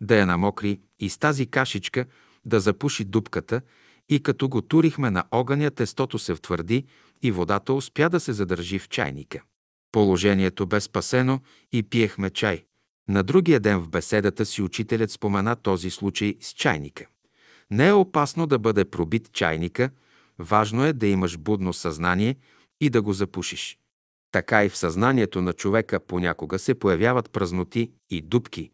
да 0.01 0.15
я 0.15 0.25
намокри 0.25 0.79
и 0.99 1.09
с 1.09 1.17
тази 1.17 1.45
кашичка 1.45 2.05
да 2.45 2.59
запуши 2.59 3.03
дупката 3.03 3.61
и 4.09 4.23
като 4.23 4.49
го 4.49 4.61
турихме 4.61 5.11
на 5.11 5.23
огъня, 5.31 5.71
тестото 5.71 6.19
се 6.19 6.35
втвърди 6.35 6.85
и 7.21 7.31
водата 7.31 7.73
успя 7.73 8.09
да 8.09 8.19
се 8.19 8.33
задържи 8.33 8.79
в 8.79 8.89
чайника. 8.89 9.41
Положението 9.91 10.67
бе 10.67 10.81
спасено 10.81 11.39
и 11.71 11.83
пиехме 11.83 12.29
чай. 12.29 12.63
На 13.09 13.23
другия 13.23 13.59
ден 13.59 13.79
в 13.79 13.89
беседата 13.89 14.45
си 14.45 14.61
учителят 14.61 15.11
спомена 15.11 15.55
този 15.55 15.89
случай 15.89 16.35
с 16.41 16.53
чайника. 16.53 17.05
Не 17.71 17.87
е 17.87 17.93
опасно 17.93 18.47
да 18.47 18.59
бъде 18.59 18.85
пробит 18.85 19.31
чайника, 19.33 19.89
важно 20.39 20.85
е 20.85 20.93
да 20.93 21.07
имаш 21.07 21.37
будно 21.37 21.73
съзнание 21.73 22.35
и 22.81 22.89
да 22.89 23.01
го 23.01 23.13
запушиш. 23.13 23.78
Така 24.31 24.65
и 24.65 24.69
в 24.69 24.77
съзнанието 24.77 25.41
на 25.41 25.53
човека 25.53 25.99
понякога 25.99 26.59
се 26.59 26.75
появяват 26.75 27.31
празноти 27.31 27.91
и 28.09 28.21
дупки 28.21 28.71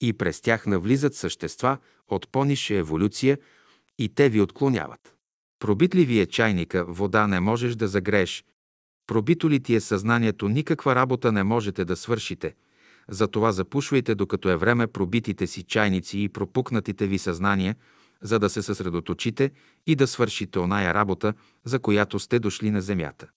и 0.00 0.12
през 0.12 0.40
тях 0.40 0.66
навлизат 0.66 1.14
същества 1.14 1.78
от 2.08 2.28
по-ниша 2.32 2.74
еволюция 2.74 3.38
и 3.98 4.08
те 4.08 4.28
ви 4.28 4.40
отклоняват. 4.40 5.14
Пробит 5.58 5.94
ли 5.94 6.04
ви 6.04 6.20
е 6.20 6.26
чайника, 6.26 6.84
вода 6.88 7.26
не 7.26 7.40
можеш 7.40 7.74
да 7.74 7.88
загрееш. 7.88 8.44
Пробито 9.06 9.50
ли 9.50 9.60
ти 9.60 9.74
е 9.74 9.80
съзнанието, 9.80 10.48
никаква 10.48 10.94
работа 10.94 11.32
не 11.32 11.44
можете 11.44 11.84
да 11.84 11.96
свършите. 11.96 12.54
Затова 13.08 13.52
запушвайте, 13.52 14.14
докато 14.14 14.50
е 14.50 14.56
време 14.56 14.86
пробитите 14.86 15.46
си 15.46 15.62
чайници 15.62 16.18
и 16.18 16.28
пропукнатите 16.28 17.06
ви 17.06 17.18
съзнания, 17.18 17.76
за 18.22 18.38
да 18.38 18.50
се 18.50 18.62
съсредоточите 18.62 19.50
и 19.86 19.96
да 19.96 20.06
свършите 20.06 20.58
оная 20.58 20.94
работа, 20.94 21.34
за 21.64 21.78
която 21.78 22.18
сте 22.18 22.38
дошли 22.38 22.70
на 22.70 22.80
земята. 22.80 23.28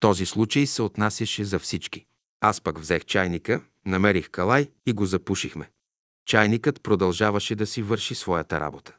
Този 0.00 0.26
случай 0.26 0.66
се 0.66 0.82
отнасяше 0.82 1.44
за 1.44 1.58
всички. 1.58 2.06
Аз 2.40 2.60
пък 2.60 2.78
взех 2.78 3.04
чайника, 3.04 3.64
намерих 3.86 4.30
калай 4.30 4.70
и 4.86 4.92
го 4.92 5.06
запушихме. 5.06 5.70
Чайникът 6.26 6.82
продължаваше 6.82 7.54
да 7.54 7.66
си 7.66 7.82
върши 7.82 8.14
своята 8.14 8.60
работа. 8.60 8.96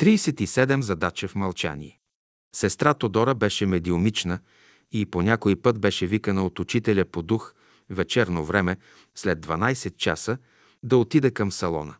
37 0.00 0.80
задача 0.80 1.28
в 1.28 1.34
мълчание. 1.34 1.98
Сестра 2.54 2.94
Тодора 2.94 3.34
беше 3.34 3.66
медиумична 3.66 4.38
и 4.92 5.06
по 5.06 5.22
някой 5.22 5.56
път 5.56 5.80
беше 5.80 6.06
викана 6.06 6.46
от 6.46 6.58
учителя 6.58 7.04
по 7.04 7.22
дух 7.22 7.54
вечерно 7.90 8.44
време, 8.44 8.76
след 9.14 9.46
12 9.46 9.96
часа, 9.96 10.38
да 10.82 10.96
отида 10.96 11.30
към 11.30 11.52
салона. 11.52 11.94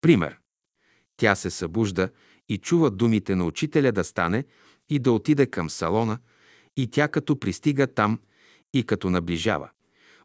Пример. 0.00 0.38
Тя 1.16 1.34
се 1.34 1.50
събужда 1.50 2.08
и 2.48 2.58
чува 2.58 2.90
думите 2.90 3.34
на 3.34 3.44
учителя 3.44 3.92
да 3.92 4.04
стане 4.04 4.44
и 4.88 4.98
да 4.98 5.12
отиде 5.12 5.46
към 5.46 5.70
салона, 5.70 6.18
и 6.76 6.90
тя 6.90 7.08
като 7.08 7.38
пристига 7.38 7.86
там 7.86 8.18
и 8.74 8.84
като 8.84 9.10
наближава. 9.10 9.70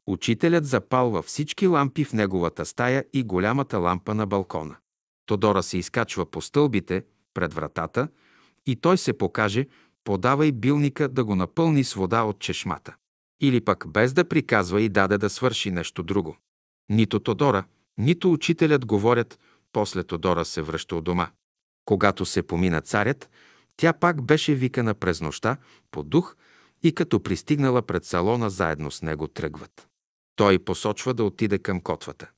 Учителят 0.08 0.66
запалва 0.66 1.22
всички 1.22 1.68
лампи 1.68 2.04
в 2.04 2.14
неговата 2.14 2.66
стая 2.66 3.06
и 3.14 3.24
голямата 3.24 3.78
лампа 3.78 4.16
на 4.16 4.28
балкона. 4.28 4.76
Тодора 5.26 5.64
се 5.64 5.78
изкачва 5.78 6.26
по 6.26 6.42
стълбите 6.42 7.04
пред 7.34 7.54
вратата 7.54 8.08
и 8.66 8.76
той 8.76 8.98
се 8.98 9.18
покаже, 9.18 9.68
подавай 10.04 10.52
билника 10.52 11.10
да 11.10 11.24
го 11.24 11.36
напълни 11.36 11.84
с 11.84 11.94
вода 11.94 12.24
от 12.24 12.40
чешмата. 12.40 12.96
Или 13.42 13.62
пък 13.62 13.88
без 13.88 14.14
да 14.14 14.26
приказва 14.26 14.82
и 14.82 14.90
даде 14.90 15.18
да 15.18 15.30
свърши 15.30 15.72
нещо 15.72 16.04
друго. 16.04 16.38
Нито 16.90 17.20
Тодора, 17.20 17.64
нито 17.98 18.32
учителят 18.32 18.86
говорят, 18.86 19.40
после 19.72 20.04
Тодора 20.04 20.46
се 20.46 20.62
връща 20.62 20.96
от 20.96 21.04
дома. 21.04 21.30
Когато 21.86 22.26
се 22.26 22.44
помина 22.44 22.82
царят, 22.82 23.30
тя 23.78 23.94
пак 23.94 24.22
беше 24.22 24.56
викана 24.56 24.94
през 24.94 25.22
нощта 25.22 25.58
по 25.92 26.04
дух 26.04 26.36
и 26.84 26.96
като 26.96 27.24
пристигнала 27.24 27.82
пред 27.82 28.06
салона, 28.06 28.50
заедно 28.50 28.92
с 28.92 29.02
него 29.02 29.28
тръгват. 29.28 29.88
Той 30.36 30.60
посочва 30.60 31.14
да 31.14 31.24
отиде 31.24 31.58
към 31.60 31.82
котвата. 31.82 32.30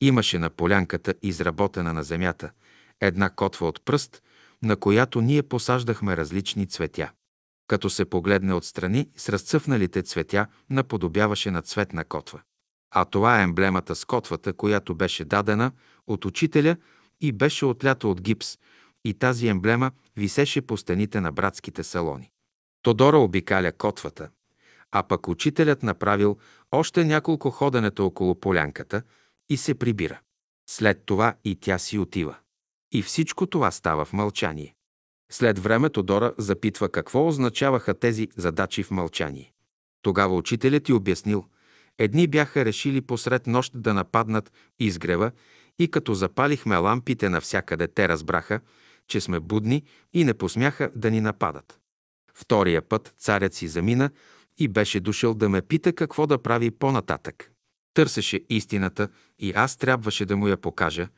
Имаше 0.00 0.38
на 0.38 0.50
полянката, 0.50 1.14
изработена 1.22 1.92
на 1.92 2.02
земята, 2.02 2.50
една 3.00 3.30
котва 3.30 3.68
от 3.68 3.84
пръст, 3.84 4.22
на 4.62 4.76
която 4.76 5.20
ние 5.20 5.42
посаждахме 5.42 6.16
различни 6.16 6.66
цветя. 6.66 7.10
Като 7.68 7.90
се 7.90 8.04
погледне 8.04 8.54
отстрани, 8.54 9.08
с 9.16 9.28
разцъфналите 9.28 10.02
цветя 10.02 10.46
наподобяваше 10.70 11.50
на 11.50 11.62
цветна 11.62 12.04
котва. 12.04 12.40
А 12.90 13.04
това 13.04 13.40
е 13.40 13.42
емблемата 13.42 13.94
с 13.96 14.04
котвата, 14.04 14.52
която 14.52 14.94
беше 14.94 15.24
дадена 15.24 15.72
от 16.06 16.24
учителя 16.24 16.76
и 17.20 17.32
беше 17.32 17.64
отлята 17.64 18.08
от 18.08 18.20
гипс, 18.20 18.58
и 19.06 19.14
тази 19.14 19.48
емблема 19.48 19.90
висеше 20.16 20.60
по 20.60 20.76
стените 20.76 21.20
на 21.20 21.32
братските 21.32 21.82
салони. 21.82 22.30
Тодора 22.82 23.18
обикаля 23.18 23.72
котвата, 23.72 24.28
а 24.92 25.02
пък 25.02 25.28
учителят 25.28 25.82
направил 25.82 26.36
още 26.72 27.04
няколко 27.04 27.50
ходенета 27.50 28.04
около 28.04 28.40
полянката 28.40 29.02
и 29.50 29.56
се 29.56 29.74
прибира. 29.74 30.20
След 30.70 31.02
това 31.06 31.34
и 31.44 31.56
тя 31.56 31.78
си 31.78 31.98
отива. 31.98 32.36
И 32.92 33.02
всичко 33.02 33.46
това 33.46 33.70
става 33.70 34.04
в 34.04 34.12
мълчание. 34.12 34.74
След 35.32 35.58
време 35.58 35.90
Тодора 35.90 36.34
запитва 36.38 36.88
какво 36.88 37.26
означаваха 37.26 37.94
тези 37.94 38.28
задачи 38.36 38.82
в 38.82 38.90
мълчание. 38.90 39.52
Тогава 40.02 40.34
учителят 40.34 40.84
ти 40.84 40.92
обяснил, 40.92 41.44
едни 41.98 42.26
бяха 42.26 42.64
решили 42.64 43.00
посред 43.00 43.46
нощ 43.46 43.72
да 43.74 43.94
нападнат 43.94 44.52
изгрева 44.78 45.30
и 45.78 45.90
като 45.90 46.14
запалихме 46.14 46.76
лампите 46.76 47.28
навсякъде, 47.28 47.88
те 47.88 48.08
разбраха, 48.08 48.60
че 49.08 49.20
сме 49.20 49.40
будни 49.40 49.82
и 50.12 50.24
не 50.24 50.34
посмяха 50.34 50.90
да 50.94 51.10
ни 51.10 51.20
нападат. 51.20 51.80
Втория 52.34 52.82
път 52.82 53.14
царят 53.18 53.54
си 53.54 53.68
замина 53.68 54.10
и 54.58 54.68
беше 54.68 55.00
дошъл 55.00 55.34
да 55.34 55.48
ме 55.48 55.62
пита 55.62 55.92
какво 55.92 56.26
да 56.26 56.42
прави 56.42 56.70
по-нататък. 56.70 57.52
Търсеше 57.94 58.40
истината 58.48 59.08
и 59.38 59.52
аз 59.56 59.76
трябваше 59.76 60.26
да 60.26 60.36
му 60.36 60.48
я 60.48 60.56
покажа 60.56 61.08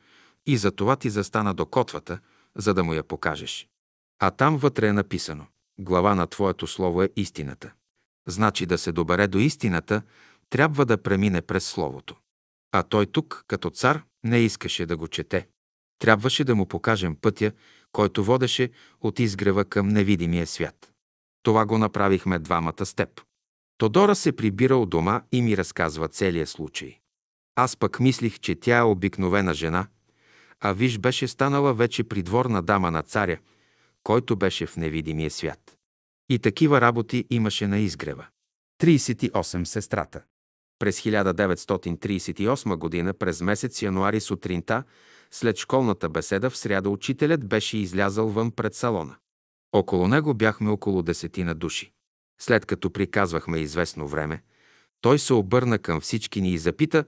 и 0.45 0.57
за 0.57 0.71
това 0.71 0.95
ти 0.95 1.09
застана 1.09 1.53
до 1.53 1.65
котвата, 1.65 2.19
за 2.55 2.73
да 2.73 2.83
му 2.83 2.93
я 2.93 3.03
покажеш. 3.03 3.67
А 4.19 4.31
там 4.31 4.57
вътре 4.57 4.87
е 4.87 4.93
написано 4.93 5.45
«Глава 5.79 6.15
на 6.15 6.27
Твоето 6.27 6.67
Слово 6.67 7.03
е 7.03 7.09
истината». 7.15 7.73
Значи 8.27 8.65
да 8.65 8.77
се 8.77 8.91
добере 8.91 9.27
до 9.27 9.37
истината, 9.37 10.01
трябва 10.49 10.85
да 10.85 11.01
премине 11.01 11.41
през 11.41 11.65
Словото. 11.65 12.15
А 12.71 12.83
той 12.83 13.05
тук, 13.05 13.43
като 13.47 13.69
цар, 13.69 14.03
не 14.23 14.39
искаше 14.39 14.85
да 14.85 14.97
го 14.97 15.07
чете. 15.07 15.47
Трябваше 15.99 16.43
да 16.43 16.55
му 16.55 16.65
покажем 16.65 17.15
пътя, 17.15 17.51
който 17.91 18.23
водеше 18.23 18.69
от 19.01 19.19
изгрева 19.19 19.65
към 19.65 19.87
невидимия 19.87 20.47
свят. 20.47 20.91
Това 21.43 21.65
го 21.65 21.77
направихме 21.77 22.39
двамата 22.39 22.85
с 22.85 22.93
теб. 22.93 23.21
Тодора 23.77 24.15
се 24.15 24.31
прибира 24.31 24.75
от 24.75 24.89
дома 24.89 25.21
и 25.31 25.41
ми 25.41 25.57
разказва 25.57 26.07
целия 26.07 26.47
случай. 26.47 26.97
Аз 27.55 27.77
пък 27.77 27.99
мислих, 27.99 28.39
че 28.39 28.55
тя 28.55 28.77
е 28.77 28.83
обикновена 28.83 29.53
жена, 29.53 29.87
а 30.59 30.73
виж 30.73 30.97
беше 30.97 31.27
станала 31.27 31.73
вече 31.73 32.03
придворна 32.03 32.61
дама 32.61 32.91
на 32.91 33.01
царя, 33.01 33.37
който 34.03 34.35
беше 34.35 34.65
в 34.65 34.77
невидимия 34.77 35.31
свят. 35.31 35.77
И 36.29 36.39
такива 36.39 36.81
работи 36.81 37.25
имаше 37.29 37.67
на 37.67 37.79
изгрева. 37.79 38.25
38. 38.81 39.63
Сестрата 39.63 40.21
През 40.79 41.01
1938 41.01 42.75
година, 42.75 43.13
през 43.13 43.41
месец 43.41 43.81
януари 43.81 44.19
сутринта, 44.19 44.83
след 45.31 45.57
школната 45.57 46.09
беседа 46.09 46.49
в 46.49 46.57
сряда 46.57 46.89
учителят 46.89 47.47
беше 47.47 47.77
излязъл 47.77 48.29
вън 48.29 48.51
пред 48.51 48.75
салона. 48.75 49.15
Около 49.73 50.07
него 50.07 50.33
бяхме 50.33 50.69
около 50.69 51.03
десетина 51.03 51.55
души. 51.55 51.91
След 52.41 52.65
като 52.65 52.91
приказвахме 52.91 53.59
известно 53.59 54.07
време, 54.07 54.43
той 55.01 55.19
се 55.19 55.33
обърна 55.33 55.79
към 55.79 56.01
всички 56.01 56.41
ни 56.41 56.53
и 56.53 56.57
запита, 56.57 57.05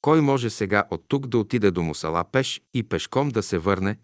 кой 0.00 0.20
може 0.20 0.50
сега 0.50 0.84
от 0.90 1.04
тук 1.08 1.26
да 1.26 1.38
отиде 1.38 1.70
до 1.70 1.82
Мусала 1.82 2.24
пеш 2.24 2.62
и 2.74 2.82
пешком 2.82 3.28
да 3.28 3.42
се 3.42 3.58
върне. 3.58 3.98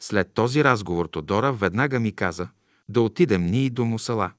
След 0.00 0.34
този 0.34 0.64
разговор 0.64 1.06
Тодора 1.06 1.52
веднага 1.52 2.00
ми 2.00 2.12
каза 2.12 2.48
да 2.88 3.00
отидем 3.00 3.46
ние 3.46 3.70
до 3.70 3.84
Мусала. 3.84 4.32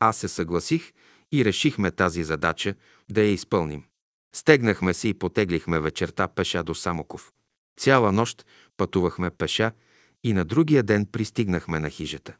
Аз 0.00 0.16
се 0.16 0.28
съгласих 0.28 0.92
и 1.32 1.44
решихме 1.44 1.90
тази 1.90 2.24
задача 2.24 2.74
да 3.10 3.22
я 3.22 3.32
изпълним. 3.32 3.84
Стегнахме 4.34 4.94
се 4.94 5.08
и 5.08 5.14
потеглихме 5.14 5.80
вечерта 5.80 6.28
пеша 6.28 6.62
до 6.62 6.74
Самоков. 6.74 7.32
Цяла 7.76 8.12
нощ 8.12 8.46
пътувахме 8.76 9.30
пеша 9.30 9.72
и 10.24 10.32
на 10.32 10.44
другия 10.44 10.82
ден 10.82 11.06
пристигнахме 11.06 11.80
на 11.80 11.90
хижата. 11.90 12.36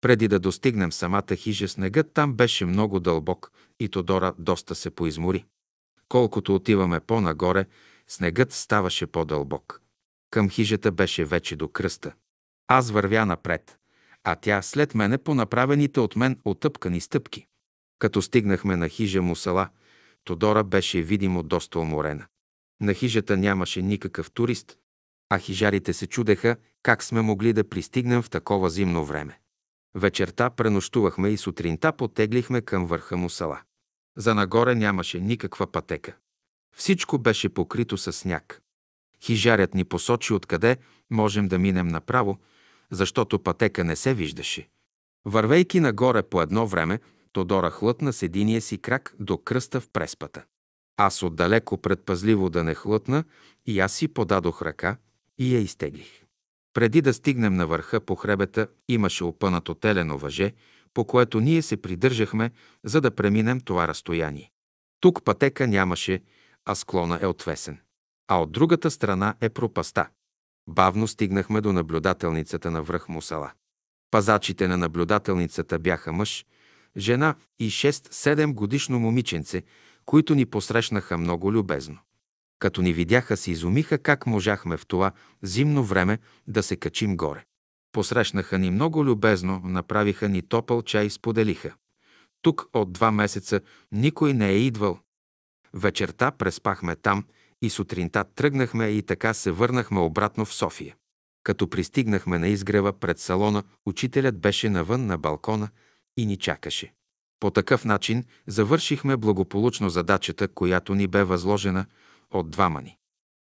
Преди 0.00 0.28
да 0.28 0.38
достигнем 0.38 0.92
самата 0.92 1.36
хижа, 1.36 1.68
снегът 1.68 2.12
там 2.12 2.34
беше 2.34 2.66
много 2.66 3.00
дълбок 3.00 3.52
и 3.80 3.88
Тодора 3.88 4.34
доста 4.38 4.74
се 4.74 4.90
поизмори. 4.90 5.44
Колкото 6.08 6.54
отиваме 6.54 7.00
по-нагоре, 7.00 7.66
снегът 8.08 8.52
ставаше 8.52 9.06
по-дълбок. 9.06 9.80
Към 10.30 10.50
хижата 10.50 10.92
беше 10.92 11.24
вече 11.24 11.56
до 11.56 11.68
кръста. 11.68 12.12
Аз 12.68 12.90
вървя 12.90 13.26
напред, 13.26 13.78
а 14.24 14.36
тя 14.36 14.62
след 14.62 14.94
мене 14.94 15.18
по 15.18 15.34
направените 15.34 16.00
от 16.00 16.16
мен 16.16 16.40
отъпкани 16.44 17.00
стъпки. 17.00 17.46
Като 17.98 18.22
стигнахме 18.22 18.76
на 18.76 18.88
хижа 18.88 19.22
му 19.22 19.36
села, 19.36 19.68
Тодора 20.24 20.64
беше 20.64 21.02
видимо 21.02 21.42
доста 21.42 21.78
уморена. 21.78 22.26
На 22.80 22.94
хижата 22.94 23.36
нямаше 23.36 23.82
никакъв 23.82 24.30
турист, 24.30 24.78
а 25.30 25.38
хижарите 25.38 25.92
се 25.92 26.06
чудеха 26.06 26.56
как 26.82 27.02
сме 27.02 27.20
могли 27.20 27.52
да 27.52 27.68
пристигнем 27.68 28.22
в 28.22 28.30
такова 28.30 28.70
зимно 28.70 29.04
време. 29.04 29.38
Вечерта 29.94 30.50
пренощувахме 30.50 31.28
и 31.28 31.36
сутринта 31.36 31.92
потеглихме 31.92 32.60
към 32.60 32.86
върха 32.86 33.16
му 33.16 33.30
села. 33.30 33.60
За 34.16 34.34
нагоре 34.34 34.74
нямаше 34.74 35.20
никаква 35.20 35.72
пътека. 35.72 36.16
Всичко 36.76 37.18
беше 37.18 37.48
покрито 37.48 37.98
с 37.98 38.12
сняг. 38.12 38.62
Хижарят 39.22 39.74
ни 39.74 39.84
посочи 39.84 40.32
откъде 40.32 40.76
можем 41.10 41.48
да 41.48 41.58
минем 41.58 41.88
направо, 41.88 42.38
защото 42.90 43.42
пътека 43.42 43.84
не 43.84 43.96
се 43.96 44.14
виждаше. 44.14 44.68
Вървейки 45.24 45.80
нагоре 45.80 46.22
по 46.22 46.42
едно 46.42 46.66
време, 46.66 47.00
Тодора 47.32 47.70
хлътна 47.70 48.12
с 48.12 48.22
единия 48.22 48.60
си 48.60 48.78
крак 48.78 49.14
до 49.20 49.38
кръста 49.38 49.80
в 49.80 49.88
преспата. 49.92 50.44
Аз 50.96 51.22
отдалеко 51.22 51.78
предпазливо 51.78 52.50
да 52.50 52.64
не 52.64 52.74
хлътна 52.74 53.24
и 53.66 53.80
аз 53.80 53.92
си 53.92 54.08
подадох 54.08 54.62
ръка 54.62 54.96
и 55.38 55.54
я 55.54 55.60
изтеглих. 55.60 56.22
Преди 56.74 57.02
да 57.02 57.14
стигнем 57.14 57.54
на 57.54 57.66
върха 57.66 58.00
по 58.00 58.14
хребета 58.14 58.68
имаше 58.88 59.24
опънато 59.24 59.74
телено 59.74 60.18
въже, 60.18 60.52
по 60.94 61.04
което 61.04 61.40
ние 61.40 61.62
се 61.62 61.76
придържахме, 61.76 62.50
за 62.84 63.00
да 63.00 63.10
преминем 63.10 63.60
това 63.60 63.88
разстояние. 63.88 64.50
Тук 65.00 65.24
пътека 65.24 65.66
нямаше, 65.66 66.22
а 66.64 66.74
склона 66.74 67.18
е 67.22 67.26
отвесен. 67.26 67.78
а 68.28 68.40
от 68.42 68.52
другата 68.52 68.90
страна 68.90 69.34
е 69.40 69.48
пропаста. 69.48 70.08
Бавно 70.68 71.08
стигнахме 71.08 71.60
до 71.60 71.72
наблюдателницата 71.72 72.70
на 72.70 72.82
връх 72.82 73.08
Мусала. 73.08 73.52
Пазачите 74.10 74.68
на 74.68 74.76
наблюдателницата 74.76 75.78
бяха 75.78 76.12
мъж, 76.12 76.46
жена 76.96 77.34
и 77.58 77.70
6-7 77.70 78.52
годишно 78.54 79.00
момиченце, 79.00 79.62
които 80.06 80.34
ни 80.34 80.46
посрещнаха 80.46 81.18
много 81.18 81.52
любезно. 81.52 81.98
Като 82.58 82.82
ни 82.82 82.92
видяха, 82.92 83.36
се 83.36 83.50
изумиха 83.50 83.98
как 83.98 84.26
можахме 84.26 84.76
в 84.76 84.86
това 84.86 85.12
зимно 85.42 85.84
време 85.84 86.18
да 86.46 86.62
се 86.62 86.76
качим 86.76 87.16
горе. 87.16 87.44
Посрещнаха 87.92 88.58
ни 88.58 88.70
много 88.70 89.04
любезно, 89.04 89.60
направиха 89.64 90.28
ни 90.28 90.42
топъл 90.42 90.82
чай 90.82 91.10
споделиха. 91.10 91.74
Тук 92.42 92.68
от 92.72 92.92
два 92.92 93.10
месеца 93.10 93.60
никой 93.92 94.34
не 94.34 94.48
е 94.48 94.58
идвал. 94.58 94.98
Вечерта 95.74 96.30
преспахме 96.30 96.96
там 96.96 97.24
и 97.62 97.70
сутринта 97.70 98.24
тръгнахме 98.24 98.86
и 98.86 99.02
така 99.02 99.34
се 99.34 99.50
върнахме 99.50 100.00
обратно 100.00 100.44
в 100.44 100.54
София. 100.54 100.96
Като 101.42 101.70
пристигнахме 101.70 102.38
на 102.38 102.48
изгрева 102.48 102.92
пред 102.92 103.18
салона, 103.18 103.62
учителят 103.86 104.38
беше 104.38 104.70
навън 104.70 105.06
на 105.06 105.18
балкона 105.18 105.68
и 106.16 106.26
ни 106.26 106.36
чакаше. 106.36 106.92
По 107.40 107.50
такъв 107.50 107.84
начин 107.84 108.24
завършихме 108.46 109.16
благополучно 109.16 109.88
задачата, 109.88 110.48
която 110.48 110.94
ни 110.94 111.06
бе 111.06 111.24
възложена 111.24 111.86
от 112.30 112.50
двама 112.50 112.82
ни. 112.82 112.96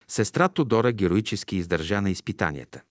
Сестра 0.07 0.47
Тодора 0.47 0.91
героически 0.91 1.55
издържа 1.55 2.01
на 2.01 2.09
изпитанията. 2.09 2.81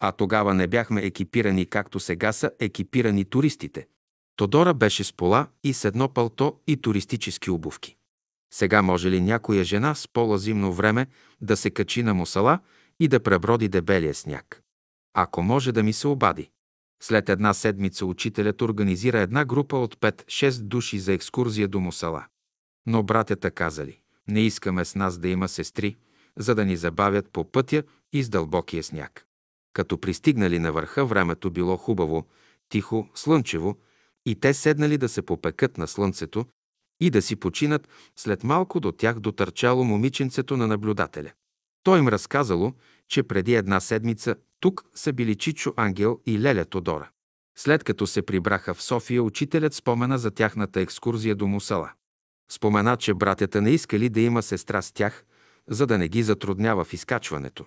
А 0.00 0.12
тогава 0.12 0.54
не 0.54 0.66
бяхме 0.66 1.00
екипирани, 1.02 1.66
както 1.66 2.00
сега 2.00 2.32
са 2.32 2.50
екипирани 2.60 3.24
туристите. 3.24 3.86
Тодора 4.36 4.74
беше 4.74 5.04
с 5.04 5.12
пола 5.12 5.46
и 5.64 5.72
с 5.72 5.84
едно 5.84 6.08
пълто 6.08 6.60
и 6.66 6.76
туристически 6.76 7.50
обувки. 7.50 7.96
Сега 8.54 8.82
може 8.82 9.10
ли 9.10 9.20
някоя 9.20 9.64
жена 9.64 9.94
с 9.94 10.08
по-лазимно 10.08 10.72
време 10.72 11.06
да 11.40 11.56
се 11.56 11.70
качи 11.70 12.02
на 12.02 12.14
мусала 12.14 12.58
и 13.00 13.08
да 13.08 13.20
преброди 13.20 13.68
дебелия 13.68 14.14
сняг? 14.14 14.62
Ако 15.14 15.42
може 15.42 15.72
да 15.72 15.82
ми 15.82 15.92
се 15.92 16.08
обади. 16.08 16.50
След 17.02 17.28
една 17.28 17.54
седмица 17.54 18.06
учителят 18.06 18.62
организира 18.62 19.18
една 19.18 19.44
група 19.44 19.76
от 19.76 19.96
5-6 19.96 20.62
души 20.62 20.98
за 20.98 21.12
екскурзия 21.12 21.68
до 21.68 21.80
мусала. 21.80 22.26
Но 22.86 23.02
братята 23.02 23.50
казали, 23.50 24.00
не 24.28 24.40
искаме 24.40 24.84
с 24.84 24.94
нас 24.94 25.18
да 25.18 25.28
има 25.28 25.48
сестри, 25.48 25.96
за 26.38 26.54
да 26.54 26.64
ни 26.64 26.76
забавят 26.76 27.30
по 27.32 27.50
пътя 27.50 27.82
и 28.12 28.22
с 28.22 28.28
дълбокия 28.28 28.82
сняг. 28.82 29.26
Като 29.72 30.00
пристигнали 30.00 30.58
на 30.58 30.72
върха, 30.72 31.06
времето 31.06 31.50
било 31.50 31.76
хубаво, 31.76 32.26
тихо, 32.68 33.08
слънчево, 33.14 33.78
и 34.26 34.34
те 34.34 34.54
седнали 34.54 34.98
да 34.98 35.08
се 35.08 35.22
попекат 35.22 35.78
на 35.78 35.86
слънцето 35.86 36.46
и 37.00 37.10
да 37.10 37.22
си 37.22 37.36
починат, 37.36 37.88
след 38.16 38.44
малко 38.44 38.80
до 38.80 38.92
тях 38.92 39.20
дотърчало 39.20 39.84
момиченцето 39.84 40.56
на 40.56 40.66
наблюдателя. 40.66 41.32
Той 41.82 41.98
им 41.98 42.08
разказало, 42.08 42.72
че 43.08 43.22
преди 43.22 43.54
една 43.54 43.80
седмица 43.80 44.36
тук 44.60 44.84
са 44.94 45.12
били 45.12 45.34
Чичо 45.34 45.74
Ангел 45.76 46.20
и 46.26 46.40
Леля 46.40 46.64
Тодора. 46.64 47.10
След 47.56 47.84
като 47.84 48.06
се 48.06 48.22
прибраха 48.22 48.74
в 48.74 48.82
София, 48.82 49.22
учителят 49.22 49.74
спомена 49.74 50.18
за 50.18 50.30
тяхната 50.30 50.80
екскурзия 50.80 51.34
до 51.34 51.46
Мусала. 51.46 51.92
Спомена, 52.50 52.96
че 52.96 53.14
братята 53.14 53.62
не 53.62 53.70
искали 53.70 54.08
да 54.08 54.20
има 54.20 54.42
сестра 54.42 54.82
с 54.82 54.92
тях, 54.92 55.24
за 55.68 55.86
да 55.86 55.98
не 55.98 56.08
ги 56.08 56.22
затруднява 56.22 56.84
в 56.84 56.92
изкачването. 56.92 57.64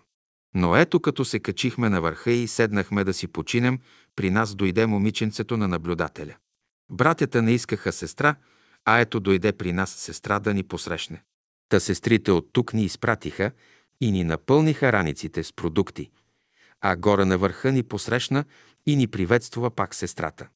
Но 0.55 0.75
ето 0.75 0.99
като 0.99 1.25
се 1.25 1.39
качихме 1.39 1.89
на 1.89 2.01
върха 2.01 2.31
и 2.31 2.47
седнахме 2.47 3.03
да 3.03 3.13
си 3.13 3.27
починем, 3.27 3.79
при 4.15 4.29
нас 4.29 4.55
дойде 4.55 4.85
момиченцето 4.85 5.57
на 5.57 5.67
наблюдателя. 5.67 6.35
Братята 6.91 7.41
не 7.41 7.51
искаха 7.51 7.91
сестра, 7.91 8.35
а 8.85 8.99
ето 8.99 9.19
дойде 9.19 9.51
при 9.51 9.73
нас 9.73 9.89
сестра 9.89 10.39
да 10.39 10.53
ни 10.53 10.63
посрещне. 10.63 11.23
Та 11.69 11.79
сестрите 11.79 12.31
от 12.31 12.49
тук 12.53 12.73
ни 12.73 12.83
изпратиха 12.83 13.51
и 14.01 14.11
ни 14.11 14.23
напълниха 14.23 14.91
раниците 14.91 15.43
с 15.43 15.53
продукти, 15.53 16.11
а 16.86 16.95
горе 16.95 17.25
на 17.25 17.38
върха 17.38 17.71
ни 17.71 17.84
посрещна 17.84 18.45
и 18.86 18.95
ни 18.95 19.07
приветствува 19.07 19.71
пак 19.71 19.95
сестрата. 19.95 20.49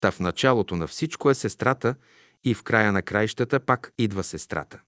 Та 0.00 0.10
в 0.10 0.20
началото 0.20 0.76
на 0.76 0.86
всичко 0.86 1.30
е 1.30 1.34
сестрата 1.34 1.94
и 2.44 2.54
в 2.54 2.62
края 2.62 2.92
на 2.92 3.02
краищата 3.02 3.60
пак 3.60 3.92
идва 3.98 4.22
сестрата. 4.22 4.80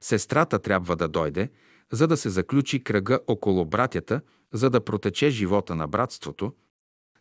Сестрата 0.00 0.58
трябва 0.58 0.96
да 0.96 1.08
дойде, 1.08 1.50
за 1.92 2.08
да 2.08 2.16
се 2.16 2.30
заключи 2.30 2.84
кръга 2.84 3.18
около 3.26 3.64
братята, 3.64 4.20
за 4.52 4.70
да 4.70 4.84
протече 4.84 5.30
живота 5.30 5.74
на 5.74 5.88
братството. 5.88 6.52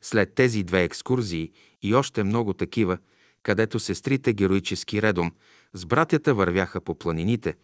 След 0.01 0.35
тези 0.35 0.63
две 0.63 0.83
екскурзии 0.83 1.51
и 1.81 1.95
още 1.95 2.23
много 2.23 2.53
такива, 2.53 2.97
където 3.43 3.79
сестрите 3.79 4.33
героически 4.33 5.01
редом 5.01 5.31
с 5.73 5.85
братята 5.85 6.33
вървяха 6.33 6.81
по 6.81 6.95
планините, 6.95 7.55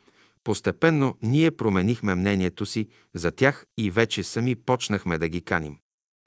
постепенно 0.44 1.18
ние 1.22 1.52
променихме 1.52 2.16
мнението 2.16 2.66
си 2.66 2.88
за 3.14 3.32
тях 3.32 3.66
и 3.78 3.92
вече 3.92 4.24
сами 4.24 4.56
почнахме 4.56 5.18
да 5.18 5.30
ги 5.30 5.42
каним. 5.42 5.78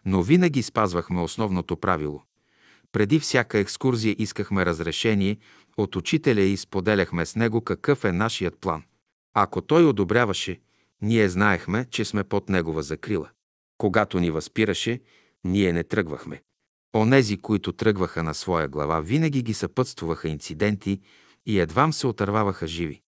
Но 0.05 0.23
винаги 0.23 0.63
спазвахме 0.63 1.21
основното 1.21 1.77
правило. 1.77 2.23
Преди 2.93 3.21
всяка 3.21 3.59
екскурзия 3.59 4.17
искахме 4.19 4.67
разрешение 4.67 5.37
от 5.77 5.97
учителя 5.97 6.41
и 6.41 6.57
споделяхме 6.57 7.27
с 7.27 7.37
него 7.37 7.61
какъв 7.61 8.05
е 8.05 8.13
нашият 8.13 8.59
план. 8.61 8.83
Ако 9.35 9.61
той 9.61 9.85
одобряваше, 9.85 10.61
ние 11.03 11.29
знаехме, 11.29 11.87
че 11.91 12.05
сме 12.05 12.25
под 12.25 12.49
негова 12.49 12.83
закрила. 12.83 13.31
Когато 13.79 14.21
ни 14.21 14.31
възпираше, 14.31 15.01
ние 15.45 15.73
не 15.73 15.85
тръгвахме. 15.85 16.43
Онези, 16.97 17.37
които 17.37 17.73
тръгваха 17.73 18.23
на 18.23 18.35
своя 18.35 18.69
глава, 18.69 19.01
винаги 19.01 19.43
ги 19.43 19.55
съпътствуваха 19.55 20.29
инциденти 20.29 21.01
и 21.47 21.61
едвам 21.61 21.93
се 21.93 22.07
отърваваха 22.07 22.67
живи. 22.67 23.02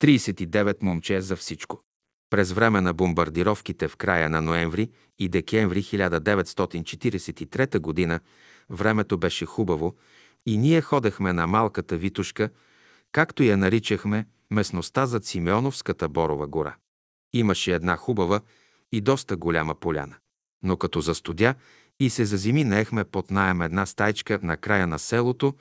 39 0.00 0.82
момче 0.82 1.20
за 1.20 1.36
всичко. 1.36 1.80
През 2.30 2.52
време 2.52 2.80
на 2.80 2.94
бомбардировките 2.94 3.88
в 3.88 3.96
края 3.96 4.30
на 4.30 4.42
ноември 4.42 4.90
и 5.18 5.28
декември 5.28 5.82
1943 5.82 8.08
г. 8.08 8.20
времето 8.70 9.18
беше 9.18 9.46
хубаво 9.46 9.96
и 10.46 10.58
ние 10.58 10.80
ходехме 10.80 11.32
на 11.32 11.46
малката 11.46 11.96
Витушка, 11.96 12.50
както 13.12 13.42
я 13.42 13.56
наричахме, 13.56 14.26
местността 14.50 15.06
зад 15.06 15.24
Симеоновската 15.24 16.08
Борова 16.08 16.46
гора. 16.46 16.76
Имаше 17.32 17.74
една 17.74 17.96
хубава 17.96 18.40
и 18.92 19.00
доста 19.00 19.36
голяма 19.36 19.74
поляна. 19.74 20.16
Но 20.62 20.76
като 20.76 21.00
застудя 21.00 21.54
и 22.00 22.10
се 22.10 22.24
зазими, 22.24 22.64
наехме 22.64 23.04
под 23.04 23.30
найем 23.30 23.62
една 23.62 23.86
стайчка 23.86 24.38
на 24.42 24.56
края 24.56 24.86
на 24.86 24.98
селото 24.98 25.54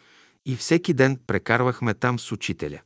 и 0.46 0.56
всеки 0.56 0.94
ден 0.94 1.20
прекарвахме 1.28 1.94
там 1.94 2.20
с 2.20 2.32
учителя. 2.32 2.82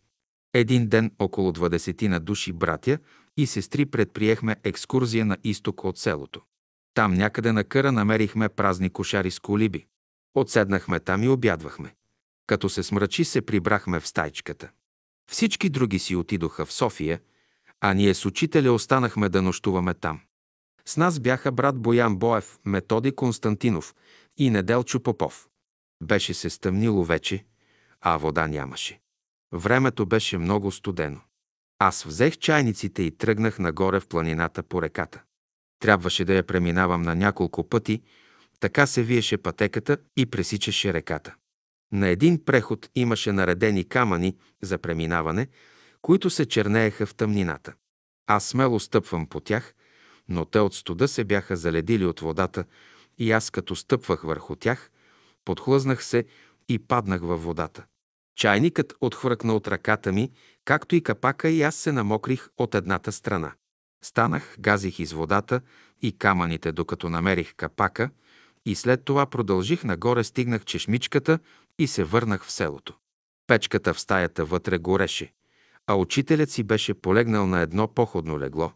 Един 0.53 0.87
ден 0.87 1.11
около 1.19 1.51
20 1.51 2.07
на 2.07 2.19
души 2.19 2.53
братя 2.53 2.97
и 3.37 3.47
сестри 3.47 3.85
предприехме 3.85 4.55
екскурзия 4.63 5.25
на 5.25 5.37
изток 5.43 5.83
от 5.83 5.97
селото. 5.97 6.41
Там 6.93 7.13
някъде 7.13 7.51
на 7.51 7.63
къра 7.63 7.91
намерихме 7.91 8.49
празни 8.49 8.89
кошари 8.89 9.31
с 9.31 9.39
колиби. 9.39 9.85
Отседнахме 10.35 10.99
там 10.99 11.23
и 11.23 11.27
обядвахме. 11.29 11.95
Като 12.47 12.69
се 12.69 12.83
смрачи, 12.83 13.25
се 13.25 13.41
прибрахме 13.41 13.99
в 13.99 14.07
стайчката. 14.07 14.69
Всички 15.31 15.69
други 15.69 15.99
си 15.99 16.15
отидоха 16.15 16.65
в 16.65 16.73
София, 16.73 17.19
а 17.81 17.93
ние 17.93 18.13
с 18.13 18.25
учителя 18.25 18.73
останахме 18.73 19.29
да 19.29 19.41
нощуваме 19.41 19.93
там. 19.93 20.19
С 20.85 20.97
нас 20.97 21.19
бяха 21.19 21.51
брат 21.51 21.77
Боян 21.77 22.17
Боев, 22.17 22.59
Методи 22.65 23.11
Константинов 23.11 23.95
и 24.37 24.49
Неделчо 24.49 24.99
Попов. 24.99 25.47
Беше 26.03 26.33
се 26.33 26.49
стъмнило 26.49 27.03
вече, 27.03 27.45
а 28.01 28.17
вода 28.17 28.47
нямаше. 28.47 28.99
Времето 29.53 30.05
беше 30.05 30.37
много 30.37 30.71
студено. 30.71 31.21
Аз 31.79 32.03
взех 32.03 32.37
чайниците 32.37 33.03
и 33.03 33.17
тръгнах 33.17 33.59
нагоре 33.59 33.99
в 33.99 34.07
планината 34.07 34.63
по 34.63 34.81
реката. 34.81 35.21
Трябваше 35.79 36.25
да 36.25 36.33
я 36.33 36.43
преминавам 36.43 37.01
на 37.01 37.15
няколко 37.15 37.69
пъти, 37.69 38.01
така 38.59 38.87
се 38.87 39.03
виеше 39.03 39.37
пътеката 39.37 39.97
и 40.17 40.25
пресичаше 40.25 40.93
реката. 40.93 41.35
На 41.91 42.07
един 42.07 42.45
преход 42.45 42.89
имаше 42.95 43.31
наредени 43.31 43.83
камъни 43.83 44.37
за 44.61 44.77
преминаване, 44.77 45.47
които 46.01 46.29
се 46.29 46.45
чернееха 46.45 47.05
в 47.05 47.15
тъмнината. 47.15 47.73
Аз 48.27 48.45
смело 48.45 48.79
стъпвам 48.79 49.27
по 49.27 49.39
тях, 49.39 49.73
но 50.29 50.45
те 50.45 50.59
от 50.59 50.73
студа 50.73 51.07
се 51.07 51.23
бяха 51.23 51.57
заледили 51.57 52.05
от 52.05 52.19
водата 52.19 52.65
и 53.17 53.31
аз 53.31 53.49
като 53.49 53.75
стъпвах 53.75 54.21
върху 54.21 54.55
тях, 54.55 54.91
подхлъзнах 55.45 56.03
се 56.03 56.25
и 56.69 56.79
паднах 56.79 57.21
във 57.21 57.43
водата. 57.43 57.85
Чайникът 58.39 58.93
отхвъркна 59.01 59.55
от 59.55 59.67
ръката 59.67 60.11
ми, 60.11 60.31
както 60.65 60.95
и 60.95 61.03
капака 61.03 61.49
и 61.49 61.61
аз 61.61 61.75
се 61.75 61.91
намокрих 61.91 62.49
от 62.57 62.75
едната 62.75 63.11
страна. 63.11 63.53
Станах, 64.03 64.55
газих 64.59 64.99
из 64.99 65.11
водата 65.11 65.61
и 66.01 66.17
камъните, 66.17 66.71
докато 66.71 67.09
намерих 67.09 67.55
капака, 67.55 68.09
и 68.65 68.75
след 68.75 69.05
това 69.05 69.25
продължих 69.25 69.83
нагоре, 69.83 70.23
стигнах 70.23 70.65
чешмичката 70.65 71.39
и 71.79 71.87
се 71.87 72.03
върнах 72.03 72.45
в 72.45 72.51
селото. 72.51 72.93
Печката 73.47 73.93
в 73.93 73.99
стаята 73.99 74.45
вътре 74.45 74.77
гореше, 74.77 75.33
а 75.87 75.95
учителят 75.95 76.49
си 76.49 76.63
беше 76.63 76.93
полегнал 76.93 77.47
на 77.47 77.59
едно 77.59 77.87
походно 77.87 78.39
легло, 78.39 78.71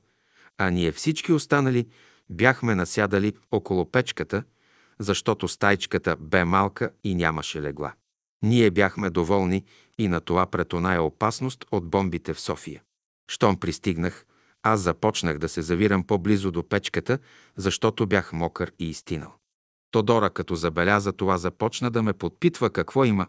а 0.58 0.70
ние 0.70 0.92
всички 0.92 1.32
останали 1.32 1.88
бяхме 2.30 2.76
насядали 2.76 3.34
около 3.52 3.92
печката, 3.92 4.44
защото 5.00 5.48
стайчката 5.48 6.16
бе 6.20 6.46
малка 6.46 6.90
и 7.04 7.16
нямаше 7.16 7.62
легла. 7.62 7.94
Ние 8.44 8.72
бяхме 8.72 9.10
доволни 9.10 9.64
и 9.98 10.08
на 10.08 10.22
това 10.22 10.46
пред 10.46 10.74
оная 10.74 11.04
опасност 11.04 11.66
от 11.72 11.90
бомбите 11.90 12.34
в 12.34 12.40
София. 12.40 12.84
Щом 13.32 13.60
пристигнах, 13.60 14.26
Аз 14.66 14.80
започнах 14.80 15.38
да 15.38 15.50
се 15.50 15.62
завирам 15.62 16.04
по-близо 16.04 16.52
до 16.52 16.70
печката, 16.70 17.20
защото 17.56 18.08
бях 18.08 18.34
мокър 18.34 18.72
и 18.80 18.90
изтинал. 18.90 19.34
Тодора, 19.92 20.30
като 20.30 20.56
забеляза 20.56 21.14
това, 21.14 21.38
започна 21.38 21.92
да 21.92 22.04
ме 22.04 22.14
подпитва 22.14 22.70
какво 22.70 23.06
има, 23.06 23.28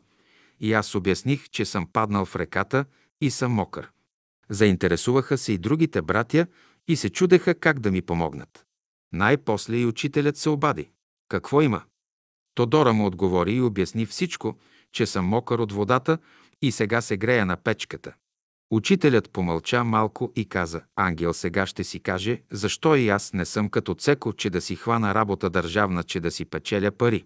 и 0.61 0.73
аз 0.73 0.95
обясних, 0.95 1.49
че 1.51 1.65
съм 1.65 1.87
паднал 1.87 2.25
в 2.25 2.37
реката 2.37 2.85
и 3.21 3.31
съм 3.31 3.53
мокър. 3.53 3.91
Заинтересуваха 4.49 5.39
се 5.39 5.53
и 5.53 5.59
другите 5.59 6.03
братя 6.03 6.47
и 6.89 6.97
се 6.97 7.11
чудеха 7.11 7.55
как 7.55 7.81
да 7.81 7.91
ми 7.91 8.03
помогнат. 8.03 8.67
Най-после 9.13 9.77
и 9.77 9.87
учителят 9.87 10.37
се 10.37 10.49
обади. 10.49 10.91
Какво 11.29 11.63
има? 11.63 11.83
Тодора 12.55 12.93
му 12.93 13.07
отговори 13.07 13.53
и 13.53 13.61
обясни 13.61 14.07
всичко, 14.07 14.59
че 14.95 15.07
съм 15.07 15.25
мокър 15.25 15.59
от 15.59 15.73
водата 15.73 16.19
и 16.63 16.73
сега 16.73 17.01
се 17.01 17.17
грея 17.17 17.47
на 17.47 17.57
печката. 17.57 18.15
Учителят 18.71 19.31
помълча 19.31 19.85
малко 19.85 20.33
и 20.37 20.49
каза, 20.49 20.83
Ангел 20.97 21.35
сега 21.35 21.67
ще 21.67 21.85
си 21.85 22.01
каже, 22.01 22.43
защо 22.53 22.97
и 22.97 23.09
аз 23.09 23.33
не 23.33 23.45
съм 23.45 23.69
като 23.69 23.95
Цеко, 23.95 24.33
че 24.33 24.51
да 24.51 24.61
си 24.61 24.77
хвана 24.77 25.15
работа 25.15 25.51
държавна, 25.51 26.03
че 26.03 26.21
да 26.21 26.31
си 26.31 26.45
печеля 26.45 26.91
пари. 26.91 27.25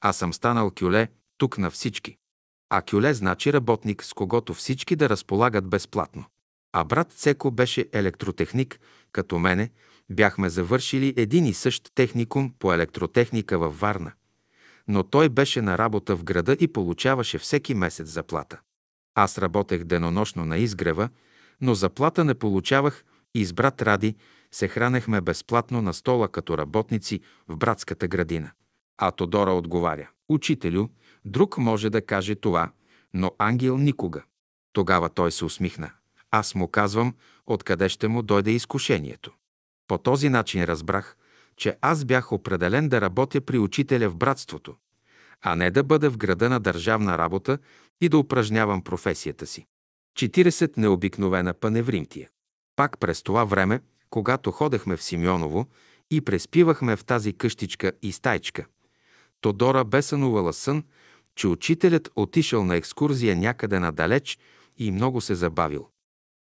Аз 0.00 0.16
съм 0.16 0.32
станал 0.32 0.70
кюле 0.78 1.08
тук 1.38 1.58
на 1.58 1.70
всички. 1.70 2.16
А 2.70 2.82
кюле 2.82 3.14
значи 3.14 3.52
работник, 3.52 4.04
с 4.04 4.12
когото 4.12 4.54
всички 4.54 4.96
да 4.96 5.08
разполагат 5.08 5.68
безплатно. 5.68 6.24
А 6.72 6.84
брат 6.84 7.12
Цеко 7.12 7.50
беше 7.50 7.88
електротехник, 7.92 8.80
като 9.12 9.38
мене, 9.38 9.70
бяхме 10.10 10.48
завършили 10.48 11.14
един 11.16 11.46
и 11.46 11.54
същ 11.54 11.90
техникум 11.94 12.52
по 12.58 12.72
електротехника 12.74 13.58
във 13.58 13.80
Варна. 13.80 14.12
Но 14.90 15.02
той 15.02 15.28
беше 15.28 15.62
на 15.62 15.78
работа 15.78 16.16
в 16.16 16.24
града 16.24 16.56
и 16.60 16.68
получаваше 16.68 17.38
всеки 17.38 17.74
месец 17.74 18.08
заплата. 18.08 18.60
Аз 19.14 19.38
работех 19.38 19.84
денонощно 19.84 20.44
на 20.44 20.58
изгрева, 20.58 21.08
но 21.60 21.74
заплата 21.74 22.24
не 22.24 22.34
получавах 22.34 23.04
и 23.34 23.44
с 23.44 23.52
брат 23.52 23.82
Ради 23.82 24.16
се 24.52 24.68
хранехме 24.68 25.20
безплатно 25.20 25.82
на 25.82 25.94
стола 25.94 26.28
като 26.28 26.58
работници 26.58 27.20
в 27.48 27.56
братската 27.56 28.08
градина. 28.08 28.50
А 28.98 29.10
Тодора 29.10 29.52
отговаря, 29.52 30.10
учителю, 30.28 30.88
друг 31.24 31.58
може 31.58 31.90
да 31.90 32.06
каже 32.06 32.34
това, 32.34 32.70
но 33.14 33.30
ангел 33.38 33.78
никога. 33.78 34.22
Тогава 34.72 35.08
той 35.08 35.32
се 35.32 35.44
усмихна. 35.44 35.90
Аз 36.30 36.54
му 36.54 36.68
казвам, 36.68 37.14
откъде 37.46 37.88
ще 37.88 38.08
му 38.08 38.22
дойде 38.22 38.50
изкушението. 38.50 39.32
По 39.88 39.98
този 39.98 40.28
начин 40.28 40.64
разбрах, 40.64 41.16
че 41.60 41.76
аз 41.80 42.04
бях 42.04 42.32
определен 42.32 42.88
да 42.88 43.00
работя 43.00 43.40
при 43.40 43.58
учителя 43.58 44.10
в 44.10 44.16
братството, 44.16 44.74
а 45.42 45.56
не 45.56 45.70
да 45.70 45.84
бъда 45.84 46.10
в 46.10 46.16
града 46.16 46.48
на 46.48 46.60
държавна 46.60 47.18
работа 47.18 47.58
и 48.00 48.08
да 48.08 48.18
упражнявам 48.18 48.82
професията 48.82 49.46
си. 49.46 49.66
40 50.18 50.76
необикновена 50.76 51.54
паневримтия. 51.54 52.28
Пак 52.76 52.98
през 52.98 53.22
това 53.22 53.44
време, 53.44 53.80
когато 54.10 54.50
ходехме 54.50 54.96
в 54.96 55.02
Симеоново 55.02 55.66
и 56.10 56.20
преспивахме 56.20 56.96
в 56.96 57.04
тази 57.04 57.32
къщичка 57.32 57.92
и 58.02 58.12
стайчка, 58.12 58.66
Тодора 59.40 59.84
бе 59.84 60.02
сънувала 60.02 60.52
сън, 60.52 60.84
че 61.34 61.48
учителят 61.48 62.10
отишъл 62.16 62.64
на 62.64 62.76
екскурзия 62.76 63.36
някъде 63.36 63.78
надалеч 63.78 64.38
и 64.78 64.90
много 64.90 65.20
се 65.20 65.34
забавил. 65.34 65.88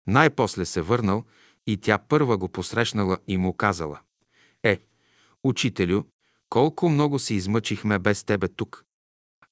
Най-после 0.07 0.65
се 0.65 0.81
върнал 0.81 1.23
и 1.67 1.77
тя 1.77 1.97
първа 1.97 2.37
го 2.37 2.49
посрещнала 2.49 3.17
и 3.27 3.37
му 3.37 3.53
казала 3.53 3.99
«Е, 4.63 4.79
учителю, 5.43 6.03
колко 6.49 6.89
много 6.89 7.19
се 7.19 7.33
измъчихме 7.33 7.99
без 7.99 8.23
тебе 8.23 8.47
тук. 8.47 8.83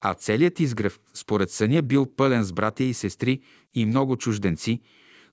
А 0.00 0.14
целият 0.14 0.60
изгрев, 0.60 1.00
според 1.14 1.50
съня, 1.50 1.82
бил 1.82 2.06
пълен 2.16 2.42
с 2.44 2.52
братя 2.52 2.84
и 2.84 2.94
сестри 2.94 3.40
и 3.74 3.86
много 3.86 4.16
чужденци, 4.16 4.80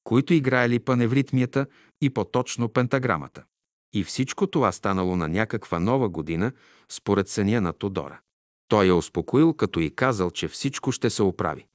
които 0.04 0.34
играели 0.34 0.80
паневритмията 0.80 1.66
и 2.02 2.10
по-точно 2.10 2.70
пентаграмата. 2.70 3.44
И 3.94 4.04
всичко 4.04 4.48
това 4.48 4.72
станало 4.72 5.16
на 5.16 5.28
някаква 5.28 5.80
нова 5.80 6.10
година, 6.10 6.52
според 6.90 7.28
съня 7.28 7.62
на 7.62 7.74
Тодора. 7.74 8.20
Той 8.68 8.86
я 8.86 8.96
успокоил, 8.96 9.54
като 9.54 9.80
и 9.80 9.96
казал, 9.96 10.32
че 10.32 10.48
всичко 10.48 10.92
ще 10.92 11.10
се 11.10 11.24
оправи. 11.24 11.66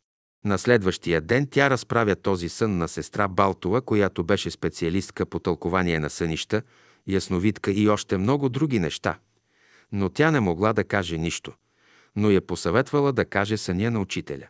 На 0.44 0.58
следващия 0.58 1.20
ден 1.20 1.48
тя 1.50 1.70
разправя 1.70 2.16
този 2.16 2.48
сън 2.48 2.78
на 2.78 2.88
сестра 2.88 3.28
Балтова, 3.28 3.80
която 3.80 4.24
беше 4.24 4.50
специалистка 4.50 5.26
по 5.26 5.38
тълкование 5.38 5.98
на 5.98 6.10
сънища, 6.10 6.62
ясновидка 7.06 7.70
и 7.70 7.88
още 7.88 8.18
много 8.18 8.48
други 8.48 8.78
неща. 8.78 9.18
Но 9.92 10.08
тя 10.08 10.30
не 10.30 10.40
могла 10.40 10.72
да 10.72 10.84
каже 10.84 11.18
нищо– 11.18 11.52
но 12.16 12.30
я 12.30 12.40
посъветвала 12.40 13.12
да 13.12 13.24
каже 13.24 13.56
съня 13.56 13.90
на 13.90 14.00
учителя. 14.00 14.48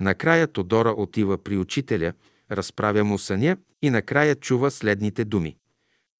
Накрая 0.00 0.46
Тодора 0.46 0.90
отива 0.90 1.38
при 1.38 1.56
учителя, 1.56 2.12
разправя 2.50 3.04
му 3.04 3.18
съня 3.18 3.56
и 3.82 3.90
накрая 3.90 4.34
чува 4.34 4.70
следните 4.70 5.24
думи. 5.24 5.56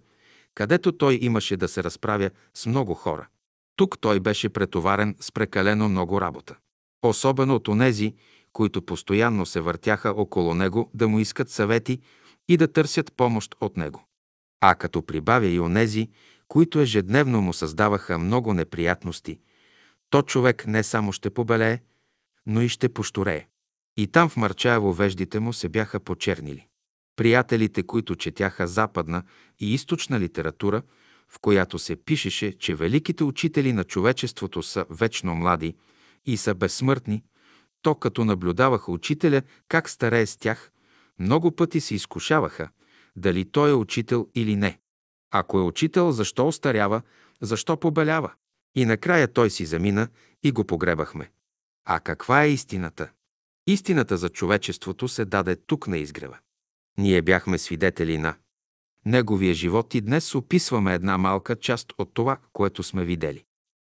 където 0.55 0.93
той 0.93 1.19
имаше 1.23 1.57
да 1.57 1.69
се 1.69 1.85
разправя 1.85 2.31
с 2.55 2.67
много 2.67 2.95
хора. 2.95 3.29
Тук 3.77 3.99
той 4.01 4.21
беше 4.21 4.49
претоварен 4.49 5.17
с 5.21 5.33
прекалено 5.33 5.89
много 5.89 6.21
работа. 6.21 6.57
Особено 7.03 7.55
от 7.55 7.69
онези, 7.69 8.15
които 8.53 8.83
постоянно 8.83 9.47
се 9.47 9.61
въртяха 9.61 10.11
около 10.11 10.55
него 10.55 10.91
да 10.95 11.09
му 11.09 11.19
искат 11.19 11.51
съвети 11.51 12.01
и 12.49 12.57
да 12.57 12.73
търсят 12.73 13.13
помощ 13.17 13.57
от 13.61 13.77
него. 13.77 14.05
А 14.61 14.75
като 14.75 15.03
прибавя 15.03 15.47
и 15.47 15.61
онези, 15.61 16.09
които 16.49 16.81
ежедневно 16.81 17.43
му 17.43 17.53
създаваха 17.53 18.19
много 18.19 18.55
неприятности, 18.55 19.39
то 20.11 20.23
човек 20.23 20.67
не 20.67 20.83
само 20.83 21.13
ще 21.13 21.31
побелее, 21.31 21.81
но 22.47 22.61
и 22.61 22.69
ще 22.69 22.89
пошторее. 22.89 23.47
И 23.99 24.07
там 24.07 24.29
в 24.29 24.37
Марчаево 24.37 24.93
веждите 24.93 25.41
му 25.41 25.53
се 25.53 25.69
бяха 25.69 26.01
почернили. 26.01 26.67
Приятелите, 27.17 27.83
които 27.83 28.17
четяха 28.17 28.67
западна 28.67 29.23
и 29.61 29.75
източна 29.75 30.21
литература, 30.21 30.83
в 31.29 31.39
която 31.39 31.79
се 31.79 31.97
пишеше, 31.97 32.59
че 32.59 32.75
великите 32.75 33.25
учители 33.25 33.73
на 33.73 33.85
човечеството 33.85 34.63
са 34.63 34.87
вечно 34.91 35.35
млади 35.35 35.75
и 36.27 36.37
са 36.37 36.55
безсмъртни, 36.55 37.25
то 37.83 37.95
като 37.95 38.25
наблюдаваха 38.25 38.93
учителя 38.93 39.43
как 39.69 39.91
старее 39.91 40.27
с 40.27 40.37
тях, 40.37 40.71
много 41.19 41.57
пъти 41.57 41.81
се 41.81 41.95
изкушаваха 41.95 42.69
дали 43.17 43.51
той 43.51 43.71
е 43.71 43.75
учител 43.75 44.29
или 44.35 44.57
не. 44.57 44.79
Ако 45.31 45.59
е 45.59 45.63
учител, 45.63 46.13
защо 46.13 46.49
остарява, 46.49 47.03
защо 47.41 47.77
побелява? 47.77 48.33
И 48.75 48.85
накрая 48.85 49.33
той 49.33 49.51
си 49.51 49.67
замина 49.67 50.09
и 50.43 50.53
го 50.53 50.65
погребахме. 50.65 51.31
А 51.85 52.01
каква 52.01 52.45
е 52.45 52.51
истината? 52.51 53.11
Истината 53.71 54.17
за 54.17 54.29
човечеството 54.29 55.09
се 55.09 55.25
даде 55.25 55.57
тук 55.57 55.89
на 55.89 55.99
изгрева. 55.99 56.39
Ние 56.99 57.23
бяхме 57.23 57.59
свидетели 57.59 58.19
на 58.19 58.35
неговия 59.07 59.55
живот 59.55 59.95
и 59.95 60.01
днес 60.01 60.35
описваме 60.35 60.95
една 60.95 61.19
малка 61.19 61.57
част 61.57 61.93
от 61.99 62.15
това, 62.15 62.39
което 62.53 62.83
сме 62.83 63.05
видели. 63.05 63.45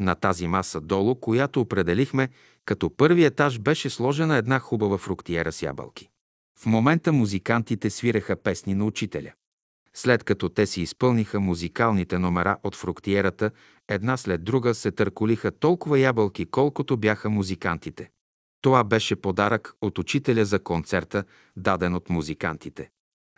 На 0.00 0.14
тази 0.14 0.46
маса 0.46 0.80
долу, 0.80 1.14
която 1.14 1.60
определихме 1.60 2.28
като 2.64 2.96
първи 2.96 3.24
етаж, 3.24 3.58
беше 3.58 3.90
сложена 3.90 4.36
една 4.36 4.58
хубава 4.58 4.98
фруктиера 4.98 5.52
с 5.52 5.62
ябълки. 5.62 6.08
В 6.58 6.66
момента 6.66 7.12
музикантите 7.12 7.90
свиреха 7.90 8.36
песни 8.36 8.74
на 8.74 8.84
учителя. 8.84 9.32
След 9.94 10.24
като 10.24 10.48
те 10.48 10.66
си 10.66 10.82
изпълниха 10.82 11.40
музикалните 11.40 12.18
номера 12.18 12.56
от 12.62 12.76
фруктиерата, 12.76 13.50
една 13.88 14.16
след 14.16 14.44
друга 14.44 14.74
се 14.74 14.90
търколиха 14.90 15.50
толкова 15.50 15.98
ябълки, 15.98 16.46
колкото 16.46 16.96
бяха 16.96 17.30
музикантите. 17.30 18.10
Това 18.62 18.84
беше 18.84 19.16
подарък 19.16 19.74
от 19.80 19.98
учителя 19.98 20.44
за 20.44 20.58
концерта, 20.58 21.24
даден 21.56 21.94
от 21.94 22.10
музикантите. 22.10 22.90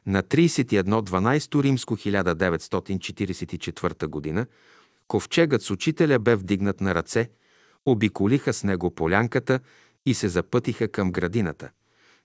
На 0.07 0.23
31.12 0.23 1.63
римско 1.63 1.97
1944 1.97 4.35
г. 4.35 4.47
ковчегът 5.13 5.63
с 5.63 5.71
учителя 5.71 6.19
бе 6.19 6.37
вдигнат 6.37 6.81
на 6.81 6.95
ръце, 6.95 7.31
обиколиха 7.87 8.53
с 8.53 8.65
него 8.65 8.95
полянката 8.95 9.61
и 10.07 10.15
се 10.15 10.29
запътиха 10.29 10.89
към 10.89 11.13
градината– 11.13 11.71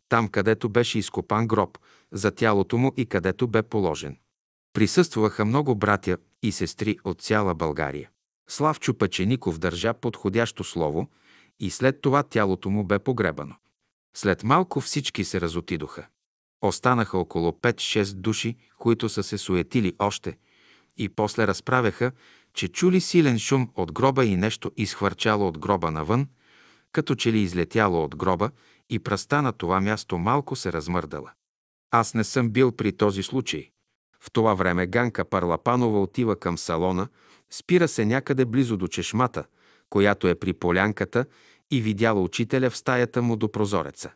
там 0.09 0.27
където 0.27 0.69
беше 0.69 0.99
изкопан 0.99 1.47
гроб 1.47 1.77
за 2.11 2.31
тялото 2.31 2.77
му 2.77 2.91
и 2.97 3.05
където 3.05 3.47
бе 3.47 3.63
положен. 3.63 4.17
Присъстваха 4.73 5.45
много 5.45 5.75
братя 5.75 6.17
и 6.43 6.51
сестри 6.51 6.97
от 7.03 7.21
цяла 7.21 7.55
България. 7.55 8.09
Славчо 8.49 8.93
Пачеников 8.93 9.57
държа 9.57 9.93
подходящо 9.93 10.63
слово 10.63 11.07
и 11.59 11.69
след 11.69 12.01
това 12.01 12.23
тялото 12.23 12.69
му 12.69 12.83
бе 12.83 12.99
погребано. 12.99 13.55
След 14.15 14.43
малко 14.43 14.81
всички 14.81 15.23
се 15.23 15.41
разотидоха. 15.41 16.07
Останаха 16.61 17.17
около 17.17 17.51
5-6 17.51 18.13
души, 18.13 18.55
които 18.77 19.09
са 19.09 19.23
се 19.23 19.37
суетили 19.37 19.93
още 19.99 20.37
и 20.97 21.09
после 21.09 21.47
разправяха, 21.47 22.11
че 22.57 22.67
чули 22.67 23.01
силен 23.01 23.39
шум 23.39 23.69
от 23.75 23.91
гроба 23.91 24.25
и 24.25 24.37
нещо 24.37 24.71
изхвърчало 24.77 25.47
от 25.47 25.59
гроба 25.59 25.91
навън, 25.91 26.27
като 26.91 27.15
че 27.15 27.33
ли 27.33 27.39
излетяло 27.39 28.03
от 28.03 28.15
гроба 28.15 28.51
и 28.89 28.99
пръста 28.99 29.41
на 29.41 29.53
това 29.53 29.81
място 29.81 30.17
малко 30.17 30.55
се 30.55 30.73
размърдала. 30.73 31.31
Аз 31.91 32.13
не 32.13 32.23
съм 32.23 32.49
бил 32.49 32.71
при 32.71 32.91
този 32.91 33.23
случай. 33.23 33.69
В 34.19 34.31
това 34.31 34.53
време 34.53 34.87
Ганка 34.87 35.25
Парлапанова 35.25 36.01
отива 36.01 36.35
към 36.35 36.57
салона, 36.57 37.07
спира 37.51 37.87
се 37.87 38.05
някъде 38.05 38.45
близо 38.45 38.77
до 38.77 38.87
чешмата, 38.87 39.45
която 39.89 40.27
е 40.27 40.35
при 40.35 40.53
полянката 40.53 41.25
и 41.71 41.81
видяла 41.81 42.21
учителя 42.21 42.69
в 42.69 42.77
стаята 42.77 43.21
му 43.21 43.35
до 43.35 43.51
прозореца. 43.51 44.11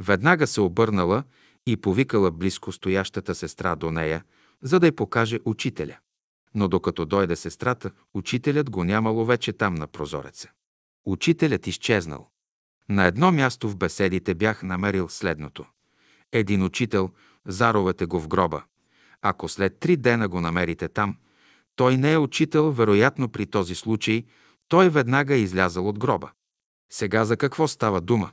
Веднага 0.00 0.46
се 0.46 0.60
обърнала 0.60 1.22
и 1.66 1.76
повикала 1.76 2.30
близко 2.30 2.72
стоящата 2.72 3.34
сестра 3.34 3.76
до 3.76 3.90
нея, 3.90 4.24
за 4.62 4.80
да 4.80 4.86
й 4.86 4.92
покаже 4.92 5.38
учителя. 5.44 5.96
Но 6.54 6.68
докато 6.68 7.06
дойде 7.06 7.36
сестрата, 7.36 7.90
учителят 8.14 8.70
го 8.70 8.84
нямало 8.84 9.24
вече 9.24 9.52
там 9.52 9.74
на 9.74 9.86
прозореца. 9.86 10.48
Учителят 11.06 11.66
изчезнал. 11.66 12.30
На 12.88 13.06
едно 13.06 13.32
място 13.32 13.68
в 13.68 13.76
беседите 13.76 14.34
бях 14.34 14.62
намерил 14.62 15.08
следното. 15.08 15.64
Един 16.32 16.62
учител, 16.62 17.10
заровете 17.46 18.06
го 18.06 18.20
в 18.20 18.28
гроба. 18.28 18.62
Ако 19.22 19.48
след 19.48 19.78
три 19.78 19.96
дена 19.96 20.28
го 20.28 20.40
намерите 20.40 20.88
там, 20.88 21.16
той 21.76 21.96
не 21.96 22.12
е 22.12 22.18
учител, 22.18 22.72
вероятно 22.72 23.28
при 23.28 23.46
този 23.46 23.74
случай, 23.74 24.24
той 24.68 24.88
веднага 24.88 25.34
е 25.34 25.40
излязал 25.40 25.88
от 25.88 25.98
гроба. 25.98 26.30
Сега 26.90 27.24
за 27.24 27.36
какво 27.36 27.68
става 27.68 28.00
дума? 28.00 28.30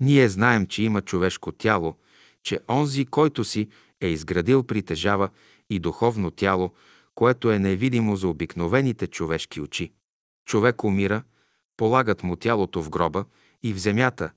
Ние 0.00 0.28
знаем, 0.28 0.66
че 0.66 0.82
има 0.82 1.02
човешко 1.02 1.52
тяло, 1.52 1.96
че 2.42 2.60
онзи, 2.68 3.06
който 3.06 3.44
си 3.44 3.68
е 4.00 4.08
изградил, 4.08 4.62
притежава 4.62 5.28
и 5.70 5.78
духовно 5.78 6.30
тяло, 6.30 6.74
което 7.16 7.50
е 7.50 7.58
невидимо 7.58 8.16
за 8.16 8.28
обикновените 8.28 9.06
човешки 9.06 9.60
очи. 9.60 9.92
Човек 10.48 10.84
умира, 10.84 11.22
полагат 11.76 12.22
му 12.22 12.36
тялото 12.36 12.82
в 12.82 12.90
гроба 12.90 13.24
и 13.62 13.72
в 13.72 13.78
земята, 13.78 14.30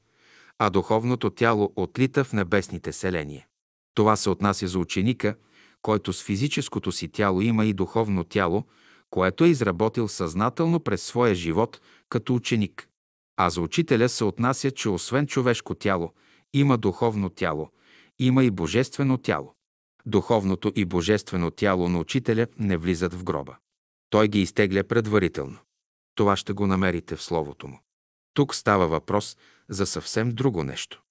а 0.59 0.69
духовното 0.69 1.29
тяло 1.29 1.73
отлита 1.75 2.23
в 2.23 2.33
небесните 2.33 2.93
селения. 2.93 3.45
Това 3.93 4.15
се 4.15 4.29
отнася 4.29 4.67
за 4.67 4.79
ученика, 4.79 5.35
който 5.81 6.13
с 6.13 6.23
физическото 6.23 6.91
си 6.91 7.07
тяло 7.07 7.41
има 7.41 7.65
и 7.65 7.73
духовно 7.73 8.23
тяло, 8.23 8.63
което 9.09 9.43
е 9.43 9.47
изработил 9.47 10.07
съзнателно 10.07 10.79
през 10.79 11.03
своя 11.03 11.35
живот 11.35 11.81
като 12.09 12.35
ученик. 12.35 12.89
А 13.37 13.49
за 13.49 13.61
учителя 13.61 14.09
се 14.09 14.23
отнася, 14.23 14.71
че 14.71 14.89
освен 14.89 15.27
човешко 15.27 15.75
тяло, 15.75 16.13
има 16.53 16.77
духовно 16.77 17.29
тяло, 17.29 17.69
има 18.19 18.43
и 18.43 18.51
божествено 18.51 19.17
тяло. 19.17 19.55
Духовното 20.05 20.71
и 20.75 20.85
божествено 20.85 21.51
тяло 21.51 21.89
на 21.89 21.99
учителя 21.99 22.47
не 22.59 22.77
влизат 22.77 23.13
в 23.13 23.23
гроба. 23.23 23.57
Той 24.09 24.27
ги 24.27 24.41
изтегля 24.41 24.83
предварително. 24.83 25.57
Това 26.15 26.35
ще 26.35 26.53
го 26.53 26.67
намерите 26.67 27.15
в 27.15 27.23
Словото 27.23 27.67
му. 27.67 27.79
Тук 28.33 28.55
става 28.55 28.87
въпрос 28.87 29.37
за 29.69 29.85
съвсем 29.85 30.31
друго 30.31 30.63
нещо. 30.63 31.01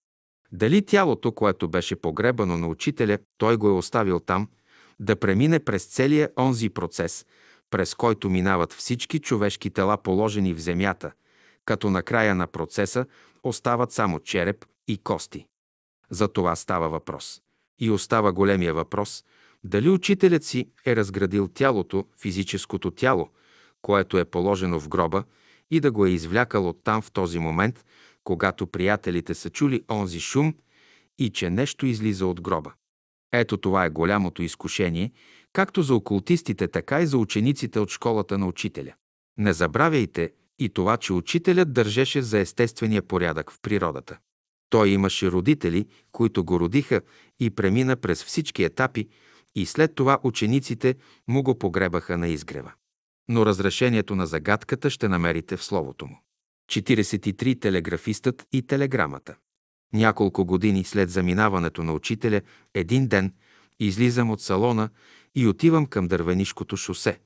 Дали 0.53 0.87
тялото, 0.87 1.33
което 1.33 1.69
беше 1.69 1.97
погребано 1.97 2.59
на 2.59 2.69
учителя, 2.69 3.19
той 3.39 3.57
го 3.57 3.69
е 3.69 3.73
оставил 3.73 4.21
там, 4.21 4.49
да 5.01 5.17
премине 5.17 5.59
през 5.61 5.85
целия 5.85 6.31
онзи 6.39 6.69
процес, 6.69 7.27
през 7.71 7.95
който 7.95 8.31
минават 8.31 8.73
всички 8.73 9.19
човешки 9.19 9.71
тела, 9.71 10.03
положени 10.03 10.55
в 10.55 10.61
земята, 10.61 11.13
като 11.65 11.91
на 11.91 12.03
края 12.03 12.35
на 12.35 12.47
процеса 12.47 13.07
остават 13.43 13.93
само 13.93 14.21
череп 14.21 14.65
и 14.89 14.99
кости. 14.99 15.47
За 16.11 16.29
това 16.29 16.57
става 16.57 16.89
въпрос. 16.89 17.43
И 17.81 17.91
остава 17.91 18.33
големия 18.33 18.75
въпрос– 18.75 19.25
дали 19.65 19.89
учителят 19.89 20.45
си 20.45 20.71
е 20.87 20.97
разградил 20.97 21.49
тялото, 21.49 22.05
физическото 22.21 22.91
тяло, 22.91 23.29
което 23.83 24.19
е 24.19 24.25
положено 24.25 24.81
в 24.81 24.89
гроба, 24.89 25.25
и 25.71 25.81
да 25.81 25.91
го 25.91 26.07
е 26.07 26.11
извлякал 26.11 26.69
оттам 26.69 27.03
в 27.03 27.13
този 27.13 27.39
момент, 27.39 27.85
когато 28.25 28.67
приятелите 28.67 29.35
са 29.35 29.51
чули 29.51 29.85
онзи 29.91 30.21
шум 30.21 30.55
и 31.19 31.31
че 31.31 31.51
нещо 31.51 31.87
излиза 31.87 32.27
от 32.27 32.41
гроба. 32.41 32.73
Ето 33.33 33.57
това 33.57 33.85
е 33.85 33.91
голямото 33.91 34.43
изкушение, 34.43 35.13
както 35.53 35.83
за 35.83 35.95
окултистите, 35.95 36.69
така 36.69 37.01
и 37.01 37.07
за 37.07 37.19
учениците 37.19 37.81
от 37.81 37.91
школата 37.91 38.39
на 38.39 38.47
учителя. 38.47 38.95
Не 39.39 39.53
забравяйте 39.53 40.33
и 40.59 40.69
това, 40.69 40.97
че 40.97 41.13
учителят 41.13 41.73
държеше 41.73 42.23
за 42.23 42.39
естествения 42.39 43.03
порядък 43.03 43.51
в 43.51 43.61
природата. 43.63 44.19
Той 44.71 44.89
имаше 44.89 45.31
родители, 45.31 45.87
които 46.13 46.45
го 46.45 46.61
родиха 46.61 47.01
и 47.41 47.51
премина 47.51 47.97
през 47.97 48.25
всички 48.25 48.65
етапи 48.65 49.09
и 49.55 49.67
след 49.67 49.95
това 49.95 50.19
учениците 50.23 50.95
му 51.29 51.43
го 51.43 51.59
погребаха 51.59 52.19
на 52.19 52.29
изгрева 52.29 52.73
но 53.29 53.47
разрешението 53.47 54.17
на 54.17 54.27
загадката 54.27 54.91
ще 54.91 55.09
намерите 55.09 55.57
в 55.57 55.65
словото 55.65 56.07
му. 56.07 56.23
43. 56.71 57.61
Телеграфистът 57.61 58.47
и 58.53 58.63
телеграмата. 58.63 59.37
Няколко 59.93 60.45
години 60.45 60.85
след 60.85 61.11
заминаването 61.11 61.83
на 61.83 61.93
учителя, 61.93 62.41
един 62.75 63.09
ден 63.09 63.35
излизам 63.81 64.31
от 64.31 64.41
салона 64.41 64.89
и 65.35 65.47
отивам 65.47 65.87
към 65.87 66.09
дървенишкото 66.09 66.77
шосе. 66.77 67.21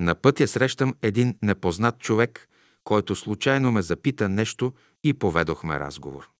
На 0.00 0.14
пътя 0.14 0.48
срещам 0.48 0.94
един 1.02 1.34
непознат 1.42 1.98
човек, 1.98 2.48
който 2.84 3.16
случайно 3.16 3.72
ме 3.72 3.82
запита 3.82 4.28
нещо 4.28 4.72
и 5.04 5.14
поведохме 5.14 5.80
разговор. 5.80 6.30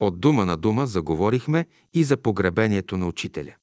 От 0.00 0.20
дума 0.20 0.46
на 0.46 0.56
дума 0.56 0.86
заговорихме 0.86 1.66
и 1.92 2.04
за 2.04 2.16
погребението 2.16 2.96
на 2.96 3.06
учителя. 3.06 3.54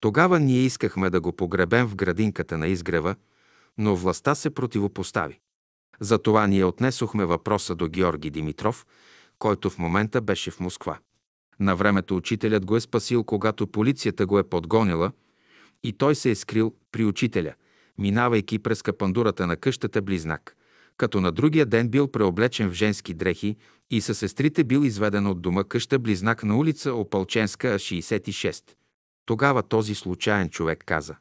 Тогава 0.00 0.40
ние 0.40 0.60
искахме 0.60 1.10
да 1.10 1.20
го 1.20 1.32
погребем 1.32 1.86
в 1.86 1.96
градинката 1.96 2.58
на 2.58 2.66
изгрева, 2.66 3.16
но 3.78 3.96
властта 3.96 4.34
се 4.34 4.50
противопостави. 4.50 5.40
Затова 6.00 6.46
ние 6.46 6.64
отнесохме 6.64 7.24
въпроса 7.24 7.74
до 7.74 7.88
Георги 7.88 8.30
Димитров, 8.30 8.86
който 9.38 9.70
в 9.70 9.78
момента 9.78 10.20
беше 10.20 10.50
в 10.50 10.60
Москва. 10.60 10.98
На 11.60 11.76
времето 11.76 12.16
учителят 12.16 12.66
го 12.66 12.76
е 12.76 12.80
спасил, 12.80 13.24
когато 13.24 13.66
полицията 13.66 14.26
го 14.26 14.38
е 14.38 14.48
подгонила 14.48 15.12
и 15.82 15.92
той 15.92 16.14
се 16.14 16.30
е 16.30 16.34
скрил 16.34 16.74
при 16.92 17.04
учителя, 17.04 17.54
минавайки 17.98 18.58
през 18.58 18.82
капандурата 18.82 19.46
на 19.46 19.56
къщата 19.56 20.02
близнак, 20.02 20.56
като 20.96 21.20
на 21.20 21.32
другия 21.32 21.66
ден 21.66 21.88
бил 21.88 22.08
преоблечен 22.08 22.70
в 22.70 22.72
женски 22.72 23.14
дрехи 23.14 23.56
и 23.90 24.00
със 24.00 24.18
сестрите 24.18 24.64
бил 24.64 24.80
изведен 24.84 25.26
от 25.26 25.42
дома 25.42 25.64
къща 25.64 25.98
близнак 25.98 26.44
на 26.44 26.56
улица 26.58 26.92
Опалченска, 26.92 27.68
66. 27.68 28.62
Тогава 29.26 29.62
този 29.62 29.94
случайен 29.94 30.50
човек 30.50 30.82
каза 30.86 31.16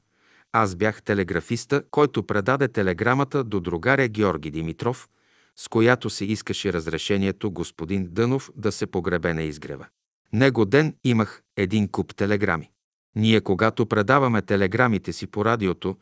Аз 0.51 0.76
бях 0.76 1.03
телеграфиста, 1.03 1.84
който 1.91 2.23
предаде 2.23 2.67
телеграмата 2.67 3.43
до 3.43 3.59
другаря 3.59 4.07
Георги 4.07 4.51
Димитров, 4.51 5.09
с 5.55 5.67
която 5.67 6.09
се 6.09 6.26
искаше 6.26 6.73
разрешението 6.73 7.51
господин 7.51 8.07
Дънов 8.11 8.49
да 8.55 8.71
се 8.71 8.86
погребе 8.86 9.34
на 9.34 9.43
изгрева. 9.43 9.86
Него 10.34 10.65
ден 10.65 10.95
имах 11.03 11.41
един 11.57 11.88
куп 11.88 12.15
телеграми. 12.15 12.71
Ние, 13.15 13.41
когато 13.41 13.86
предаваме 13.86 14.41
телеграмите 14.41 15.13
си 15.13 15.28
по 15.28 15.45
радиото, 15.45 15.95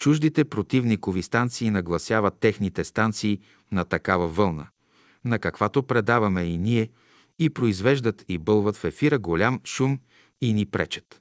чуждите 0.00 0.44
противникови 0.44 1.22
станции 1.22 1.70
нагласяват 1.70 2.38
техните 2.40 2.84
станции 2.84 3.40
на 3.72 3.84
такава 3.84 4.28
вълна, 4.28 4.66
на 5.24 5.38
каквато 5.38 5.82
предаваме 5.82 6.42
и 6.42 6.58
ние, 6.58 6.88
и 7.38 7.50
произвеждат 7.50 8.24
и 8.28 8.38
бълват 8.38 8.76
в 8.76 8.84
ефира 8.84 9.18
голям 9.18 9.60
шум 9.64 9.98
и 10.40 10.52
ни 10.52 10.66
пречат. 10.66 11.20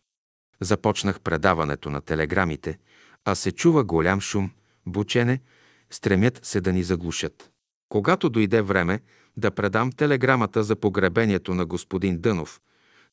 Започнах 0.62 1.22
предаването 1.22 1.90
на 1.90 2.02
телеграмите, 2.02 2.80
а 3.26 3.36
се 3.36 3.52
чува 3.52 3.84
голям 3.84 4.22
шум, 4.22 4.52
бучене, 4.86 5.42
стремят 5.90 6.40
се 6.44 6.62
да 6.62 6.74
ни 6.74 6.84
заглушат. 6.84 7.52
Когато 7.90 8.30
дойде 8.30 8.62
време 8.62 9.00
да 9.38 9.52
предам 9.52 9.92
телеграмата 9.92 10.64
за 10.64 10.76
погребението 10.76 11.54
на 11.54 11.66
господин 11.66 12.18
Дънов, 12.18 12.62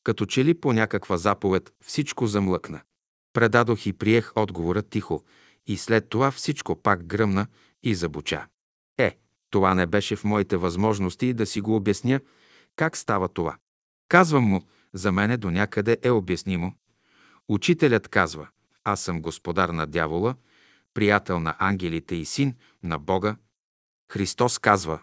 като 0.03 0.25
че 0.25 0.45
ли 0.45 0.53
по 0.53 0.73
някаква 0.73 1.17
заповед 1.17 1.73
всичко 1.83 2.27
замлъкна. 2.27 2.81
Предадох 3.33 3.85
и 3.85 3.93
приех 3.93 4.31
отговора 4.35 4.81
тихо, 4.81 5.23
и 5.67 5.77
след 5.77 6.09
това 6.09 6.31
всичко 6.31 6.75
пак 6.75 7.05
гръмна 7.05 7.47
и 7.83 7.95
забуча. 7.95 8.47
Е, 8.97 9.17
това 9.49 9.73
не 9.73 9.85
беше 9.85 10.15
в 10.15 10.23
моите 10.23 10.57
възможности 10.57 11.33
да 11.33 11.45
си 11.45 11.61
го 11.61 11.75
обясня 11.75 12.19
как 12.75 12.97
става 12.97 13.27
това. 13.27 13.57
Казвам 14.09 14.43
му, 14.43 14.61
за 14.93 15.11
мене 15.11 15.37
до 15.37 15.51
някъде 15.51 15.97
е 16.03 16.09
обяснимо. 16.09 16.73
Учителят 17.47 18.07
казва, 18.07 18.47
аз 18.83 19.01
съм 19.01 19.21
господар 19.21 19.69
на 19.69 19.87
дявола, 19.87 20.35
приятел 20.93 21.39
на 21.39 21.55
ангелите 21.59 22.15
и 22.15 22.25
син 22.25 22.55
на 22.83 22.99
Бога. 22.99 23.35
Христос 24.11 24.59
казва, 24.59 24.99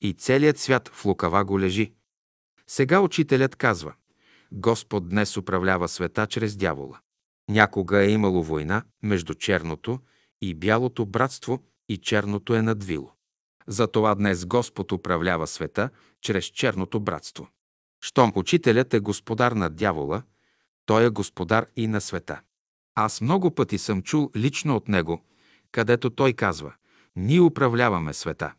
и 0.00 0.14
целият 0.14 0.58
свят 0.58 0.88
в 0.88 1.04
лукава 1.04 1.44
го 1.44 1.60
лежи. 1.60 1.92
Сега 2.66 3.00
учителят 3.00 3.56
казва, 3.56 3.94
Господ 4.52 5.08
днес 5.08 5.36
управлява 5.36 5.88
света 5.88 6.26
чрез 6.26 6.56
дявола. 6.56 7.00
Някога 7.52 8.04
е 8.04 8.10
имало 8.10 8.42
война 8.42 8.82
между 9.02 9.34
черното 9.34 9.98
и 10.42 10.54
бялото 10.54 11.06
братство 11.06 11.62
и 11.88 11.96
черното 11.98 12.54
е 12.54 12.62
надвило. 12.62 13.12
Затова 13.66 14.14
днес 14.14 14.46
Господ 14.46 14.92
управлява 14.92 15.46
света 15.46 15.90
чрез 16.20 16.44
черното 16.44 17.00
братство. 17.00 17.48
Щом 18.04 18.32
учителят 18.34 18.94
е 18.94 19.00
господар 19.00 19.52
на 19.52 19.70
дявола, 19.70 20.22
той 20.86 21.04
е 21.04 21.08
господар 21.08 21.66
и 21.76 21.86
на 21.86 22.00
света. 22.00 22.40
Аз 22.94 23.20
много 23.20 23.50
пъти 23.50 23.78
съм 23.78 24.02
чул 24.02 24.30
лично 24.36 24.76
от 24.76 24.88
него, 24.88 25.24
където 25.72 26.10
той 26.10 26.32
казва 26.32 26.74
«Ние 27.16 27.40
управляваме 27.40 28.14
света». 28.14 28.54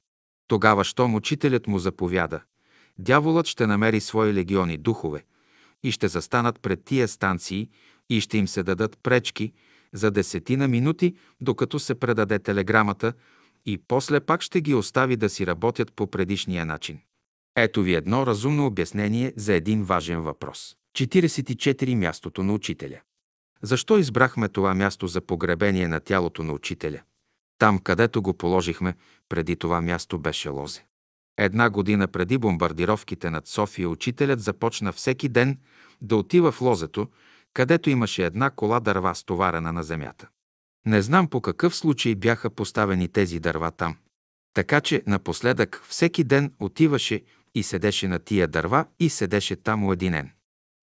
Тогава, 0.47 0.83
щом 0.83 1.15
учителят 1.15 1.67
му 1.67 1.79
заповяда, 1.79 2.41
дяволът 2.99 3.47
ще 3.47 3.67
намери 3.67 3.99
свои 4.01 4.33
легиони 4.33 4.77
духове 4.77 5.23
и 5.83 5.91
ще 5.91 6.07
застанат 6.07 6.59
пред 6.59 6.83
тия 6.83 7.07
станции 7.07 7.69
и 8.09 8.21
ще 8.21 8.37
им 8.37 8.47
се 8.47 8.63
дадат 8.63 8.97
пречки 9.03 9.53
за 9.93 10.11
десетина 10.11 10.67
минути, 10.67 11.15
докато 11.41 11.79
се 11.79 11.95
предаде 11.95 12.39
телеграмата 12.39 13.13
и 13.65 13.77
после 13.87 14.19
пак 14.19 14.41
ще 14.41 14.61
ги 14.61 14.73
остави 14.73 15.15
да 15.15 15.29
си 15.29 15.47
работят 15.47 15.93
по 15.93 16.07
предишния 16.07 16.65
начин. 16.65 16.99
Ето 17.55 17.81
ви 17.81 17.93
едно 17.93 18.25
разумно 18.27 18.65
обяснение 18.65 19.33
за 19.35 19.53
един 19.53 19.83
важен 19.83 20.21
въпрос. 20.21 20.75
44. 20.97 21.95
Мястото 21.95 22.43
на 22.43 22.53
учителя. 22.53 22.99
Защо 23.61 23.97
избрахме 23.97 24.49
това 24.49 24.73
място 24.73 25.07
за 25.07 25.21
погребение 25.21 25.87
на 25.87 25.99
тялото 25.99 26.43
на 26.43 26.53
учителя? 26.53 27.01
Там, 27.57 27.79
където 27.79 28.21
го 28.21 28.33
положихме, 28.33 28.95
преди 29.29 29.55
това 29.55 29.81
място 29.81 30.19
беше 30.19 30.49
лозе. 30.49 30.85
Една 31.37 31.69
година 31.69 32.07
преди 32.07 32.37
бомбардировките 32.37 33.29
над 33.29 33.47
София 33.47 33.89
учителят 33.89 34.41
започна 34.41 34.91
всеки 34.91 35.29
ден 35.29 35.57
да 36.01 36.15
отива 36.15 36.51
в 36.51 36.61
лозето, 36.61 37.07
където 37.53 37.89
имаше 37.89 38.25
една 38.25 38.49
кола 38.49 38.79
дърва 38.79 39.15
стоварена 39.15 39.73
на 39.73 39.83
земята. 39.83 40.27
Не 40.85 41.01
знам 41.01 41.27
по 41.27 41.41
какъв 41.41 41.75
случай 41.75 42.15
бяха 42.15 42.49
поставени 42.49 43.07
тези 43.07 43.39
дърва 43.39 43.71
там. 43.71 43.97
Така 44.53 44.81
че 44.81 45.03
напоследък 45.07 45.83
всеки 45.87 46.23
ден 46.23 46.53
отиваше 46.59 47.21
и 47.55 47.63
седеше 47.63 48.07
на 48.07 48.19
тия 48.19 48.47
дърва 48.47 48.85
и 48.99 49.09
седеше 49.09 49.55
там 49.55 49.83
уединен. 49.83 50.31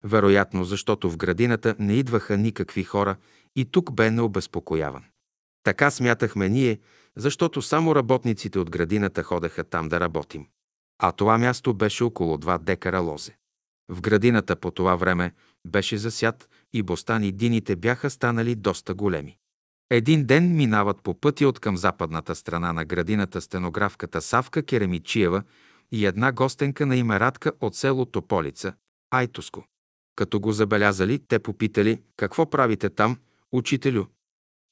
Вероятно, 0.05 0.65
защото 0.65 1.11
в 1.11 1.17
градината 1.17 1.77
не 1.79 1.95
идваха 1.95 2.37
никакви 2.37 2.85
хора 2.85 3.17
и 3.57 3.65
тук 3.65 3.93
бе 3.93 4.11
необезпокояван. 4.11 5.05
Така 5.63 5.91
смятахме 5.91 6.49
ние, 6.49 6.79
защото 7.17 7.63
само 7.63 7.95
работниците 7.95 8.59
от 8.59 8.71
градината 8.71 9.23
ходеха 9.23 9.65
там 9.65 9.89
да 9.89 10.01
работим. 10.01 10.47
А 10.99 11.13
това 11.13 11.39
място 11.39 11.75
беше 11.75 12.05
около 12.05 12.39
два 12.39 12.59
декара 12.59 13.01
лозе. 13.01 13.37
В 13.89 14.01
градината 14.01 14.57
по 14.57 14.71
това 14.71 14.97
време 14.97 15.33
беше 15.67 15.97
засят 15.97 16.49
и 16.73 16.83
бостани 16.83 17.33
дините 17.33 17.77
бяха 17.77 18.11
станали 18.11 18.55
доста 18.55 18.95
големи. 18.95 19.37
Един 19.91 20.25
ден 20.25 20.57
минават 20.57 21.03
по 21.03 21.15
пътя 21.15 21.49
от 21.49 21.61
към 21.61 21.77
западната 21.77 22.35
страна 22.35 22.73
на 22.73 22.85
градината 22.85 23.41
стенографката 23.41 24.23
Савка 24.23 24.63
Керемичиева 24.63 25.43
и 25.93 26.07
една 26.07 26.33
гостенка 26.33 26.87
на 26.87 26.97
име 26.97 27.21
Радка 27.21 27.53
от 27.61 27.75
село 27.77 28.07
Тополица, 28.07 28.73
Айтоско. 29.11 29.65
Като 30.17 30.41
го 30.41 30.53
забелязали, 30.53 31.19
те 31.19 31.39
попитали, 31.39 32.03
какво 32.17 32.51
правите 32.51 32.91
там, 32.91 33.19
учителю? 33.53 34.05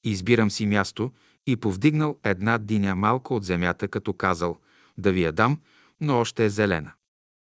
Избирам 0.05 0.51
си 0.51 0.67
място 0.67 1.13
и 1.47 1.57
повдигнал 1.57 2.19
една 2.25 2.59
диня 2.59 2.95
малко 2.95 3.37
от 3.37 3.45
земята, 3.45 3.89
като 3.89 4.13
казал, 4.13 4.59
да 4.99 5.13
ви 5.13 5.23
я 5.23 5.33
дам, 5.33 5.59
но 6.01 6.21
още 6.21 6.45
е 6.45 6.51
зелена. 6.51 6.93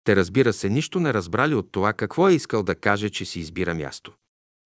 Те 0.05 0.17
разбира 0.17 0.53
се 0.53 0.69
нищо 0.69 1.01
не 1.01 1.15
разбрали 1.15 1.55
от 1.55 1.73
това 1.73 1.93
какво 1.93 2.29
е 2.29 2.35
искал 2.35 2.63
да 2.63 2.75
каже, 2.75 3.11
че 3.11 3.25
си 3.25 3.41
избира 3.41 3.75
място. 3.75 4.13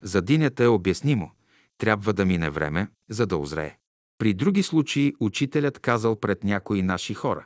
За 0.04 0.22
динята 0.22 0.64
е 0.64 0.68
обяснимо. 0.68 1.32
Трябва 1.78 2.14
да 2.14 2.26
мине 2.26 2.50
време, 2.50 2.88
за 3.10 3.26
да 3.28 3.38
озрее. 3.38 3.78
При 4.18 4.34
други 4.34 4.64
случаи 4.64 5.14
учителят 5.20 5.80
казал 5.80 6.20
пред 6.20 6.44
някои 6.44 6.82
наши 6.82 7.14
хора. 7.14 7.46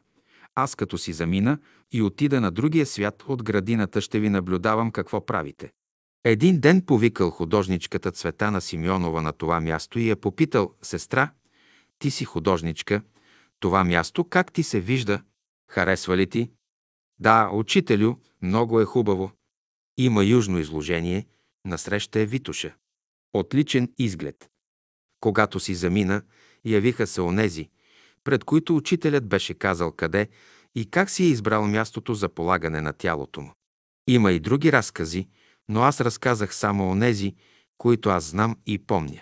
Аз 0.56 0.76
като 0.76 0.98
си 0.98 1.14
замина 1.14 1.58
и 1.92 2.02
отида 2.02 2.42
на 2.42 2.52
другия 2.52 2.86
свят 2.86 3.24
от 3.28 3.44
градината 3.44 4.02
ще 4.02 4.20
ви 4.20 4.30
наблюдавам 4.30 4.92
какво 4.92 5.26
правите. 5.26 5.72
Един 6.24 6.60
ден 6.60 6.82
повикал 6.82 7.30
художничката 7.30 8.12
Цветана 8.12 8.62
Симеонова 8.62 9.22
на 9.22 9.34
това 9.34 9.62
място 9.62 10.00
и 10.00 10.10
я 10.10 10.16
попитал, 10.16 10.74
сестра, 10.82 11.32
ти 12.00 12.12
си 12.12 12.26
художничка, 12.26 13.02
това 13.60 13.84
място 13.84 14.24
как 14.24 14.52
ти 14.52 14.64
се 14.64 14.80
вижда? 14.80 15.22
Харесва 15.70 16.18
ли 16.18 16.28
ти? 16.30 16.52
Да, 17.20 17.50
учителю, 17.54 18.16
много 18.42 18.82
е 18.82 18.86
хубаво. 18.86 19.32
Има 19.98 20.24
южно 20.24 20.60
изложение, 20.60 21.26
насреща 21.66 22.20
е 22.20 22.26
Витуша. 22.26 22.76
Отличен 23.34 23.94
изглед. 23.98 24.50
Когато 25.20 25.60
си 25.60 25.76
замина, 25.76 26.22
явиха 26.66 27.08
се 27.08 27.22
онези, 27.22 27.70
пред 28.24 28.44
които 28.44 28.76
учителят 28.76 29.28
беше 29.28 29.54
казал 29.54 29.92
къде 29.92 30.30
и 30.76 30.90
как 30.90 31.10
си 31.10 31.24
е 31.24 31.28
избрал 31.28 31.68
мястото 31.68 32.14
за 32.14 32.30
полагане 32.30 32.82
на 32.82 32.94
тялото 32.94 33.42
му. 33.42 33.54
Има 34.08 34.32
и 34.32 34.40
други 34.40 34.72
разкази, 34.72 35.30
но 35.70 35.82
аз 35.82 36.02
разказах 36.02 36.56
само 36.56 36.90
онези, 36.90 37.36
които 37.78 38.10
аз 38.10 38.24
знам 38.24 38.58
и 38.66 38.80
помня. 38.80 39.22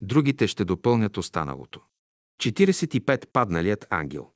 Другите 0.00 0.48
ще 0.48 0.64
допълнят 0.64 1.16
останалото. 1.16 1.80
45. 2.42 3.26
Падналият 3.32 3.86
ангел. 3.90 4.30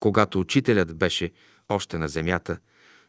Когато 0.00 0.40
учителят 0.40 0.96
беше 0.98 1.32
още 1.68 1.98
на 1.98 2.08
земята, 2.08 2.58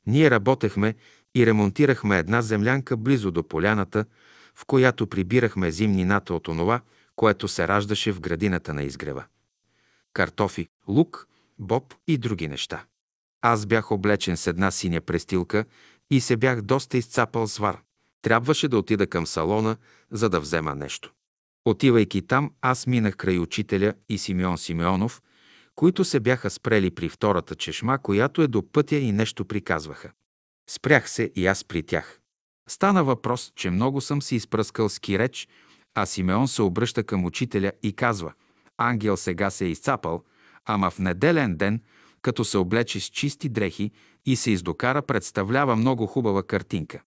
ние 0.06 0.32
работехме 0.32 0.96
и 1.36 1.46
ремонтирахме 1.46 2.20
една 2.20 2.42
землянка 2.42 2.98
близо 2.98 3.32
до 3.32 3.44
поляната, 3.44 4.06
в 4.56 4.66
която 4.66 5.08
прибирахме 5.08 5.72
зимнината 5.72 6.34
от 6.34 6.48
онова, 6.48 6.82
което 7.16 7.48
се 7.48 7.68
раждаше 7.68 8.12
в 8.12 8.20
градината 8.20 8.74
на 8.74 8.84
изгрева. 8.84 9.24
Картофи, 10.14 10.68
лук, 10.88 11.28
боб 11.60 11.94
и 12.08 12.18
други 12.18 12.48
неща. 12.48 12.86
Аз 13.42 13.66
бях 13.66 13.92
облечен 13.92 14.38
с 14.38 14.48
една 14.48 14.72
синя 14.72 15.02
престилка 15.02 15.66
и 16.12 16.22
се 16.22 16.38
бях 16.38 16.62
доста 16.62 16.98
изцапал 16.98 17.48
с 17.48 17.58
вар. 17.58 17.78
Трябваше 18.22 18.68
да 18.68 18.78
отида 18.78 19.08
към 19.08 19.28
салона, 19.28 19.78
за 20.12 20.30
да 20.30 20.40
взема 20.40 20.76
нещо. 20.76 21.14
Отивайки 21.66 22.28
там, 22.28 22.52
аз 22.62 22.88
минах 22.88 23.16
край 23.16 23.40
учителя 23.40 23.94
и 24.10 24.18
Симеон 24.18 24.58
Симеонов, 24.58 25.22
които 25.76 26.04
се 26.06 26.20
бяха 26.20 26.50
спрели 26.50 26.92
при 26.92 27.10
втората 27.10 27.56
чешма, 27.56 27.98
която 27.98 28.42
е 28.42 28.48
до 28.48 28.72
пътя 28.72 28.96
и 28.96 29.12
нещо 29.12 29.46
приказваха. 29.46 30.12
Спрях 30.70 31.10
се 31.10 31.32
и 31.36 31.48
аз 31.48 31.64
при 31.64 31.84
тях. 31.84 32.20
Стана 32.70 33.04
въпрос, 33.04 33.52
че 33.56 33.70
много 33.70 34.02
съм 34.02 34.22
си 34.22 34.36
изпръскал 34.36 34.90
с 34.90 35.00
киреч, 35.00 35.48
а 35.96 36.06
Симеон 36.06 36.48
се 36.48 36.62
обръща 36.62 37.04
към 37.04 37.26
учителя 37.26 37.72
и 37.84 37.94
казва 37.94 38.34
«Ангел 38.78 39.18
сега 39.18 39.50
се 39.50 39.66
е 39.66 39.70
изцапал, 39.70 40.24
ама 40.66 40.90
в 40.90 41.00
неделен 41.00 41.58
ден, 41.58 41.82
като 42.22 42.46
се 42.46 42.58
облече 42.58 43.00
с 43.00 43.04
чисти 43.04 43.50
дрехи 43.50 43.92
и 44.26 44.36
се 44.36 44.52
издокара, 44.52 45.02
представлява 45.02 45.76
много 45.76 46.08
хубава 46.08 46.44
картинка». 46.44 47.02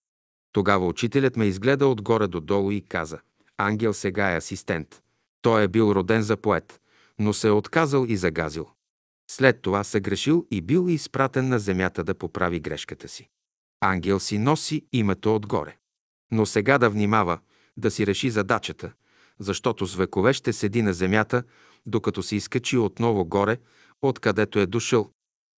Тогава 0.51 0.87
учителят 0.87 1.37
ме 1.37 1.45
изгледа 1.45 1.87
отгоре 1.87 2.27
до 2.27 2.41
долу 2.41 2.71
и 2.71 2.81
каза 2.81 3.19
«Ангел 3.57 3.93
сега 3.93 4.31
е 4.31 4.37
асистент. 4.37 5.01
Той 5.41 5.63
е 5.63 5.67
бил 5.67 5.91
роден 5.95 6.21
за 6.21 6.37
поет, 6.37 6.81
но 7.19 7.33
се 7.33 7.47
е 7.47 7.51
отказал 7.51 8.05
и 8.07 8.17
загазил. 8.17 8.69
След 9.31 9.61
това 9.61 9.83
се 9.83 9.99
грешил 9.99 10.47
и 10.51 10.61
бил 10.61 10.85
изпратен 10.89 11.49
на 11.49 11.59
земята 11.59 12.03
да 12.03 12.15
поправи 12.15 12.59
грешката 12.59 13.07
си. 13.07 13.29
Ангел 13.81 14.19
си 14.19 14.37
носи 14.37 14.85
името 14.91 15.35
отгоре. 15.35 15.77
Но 16.31 16.45
сега 16.45 16.77
да 16.77 16.89
внимава, 16.89 17.39
да 17.77 17.91
си 17.91 18.07
реши 18.07 18.29
задачата, 18.29 18.93
защото 19.39 19.85
с 19.85 19.95
векове 19.95 20.33
ще 20.33 20.53
седи 20.53 20.81
на 20.81 20.93
земята, 20.93 21.43
докато 21.85 22.23
се 22.23 22.35
изкачи 22.35 22.77
отново 22.77 23.25
горе, 23.25 23.57
откъдето 24.01 24.59
е 24.59 24.65
дошъл. 24.65 25.11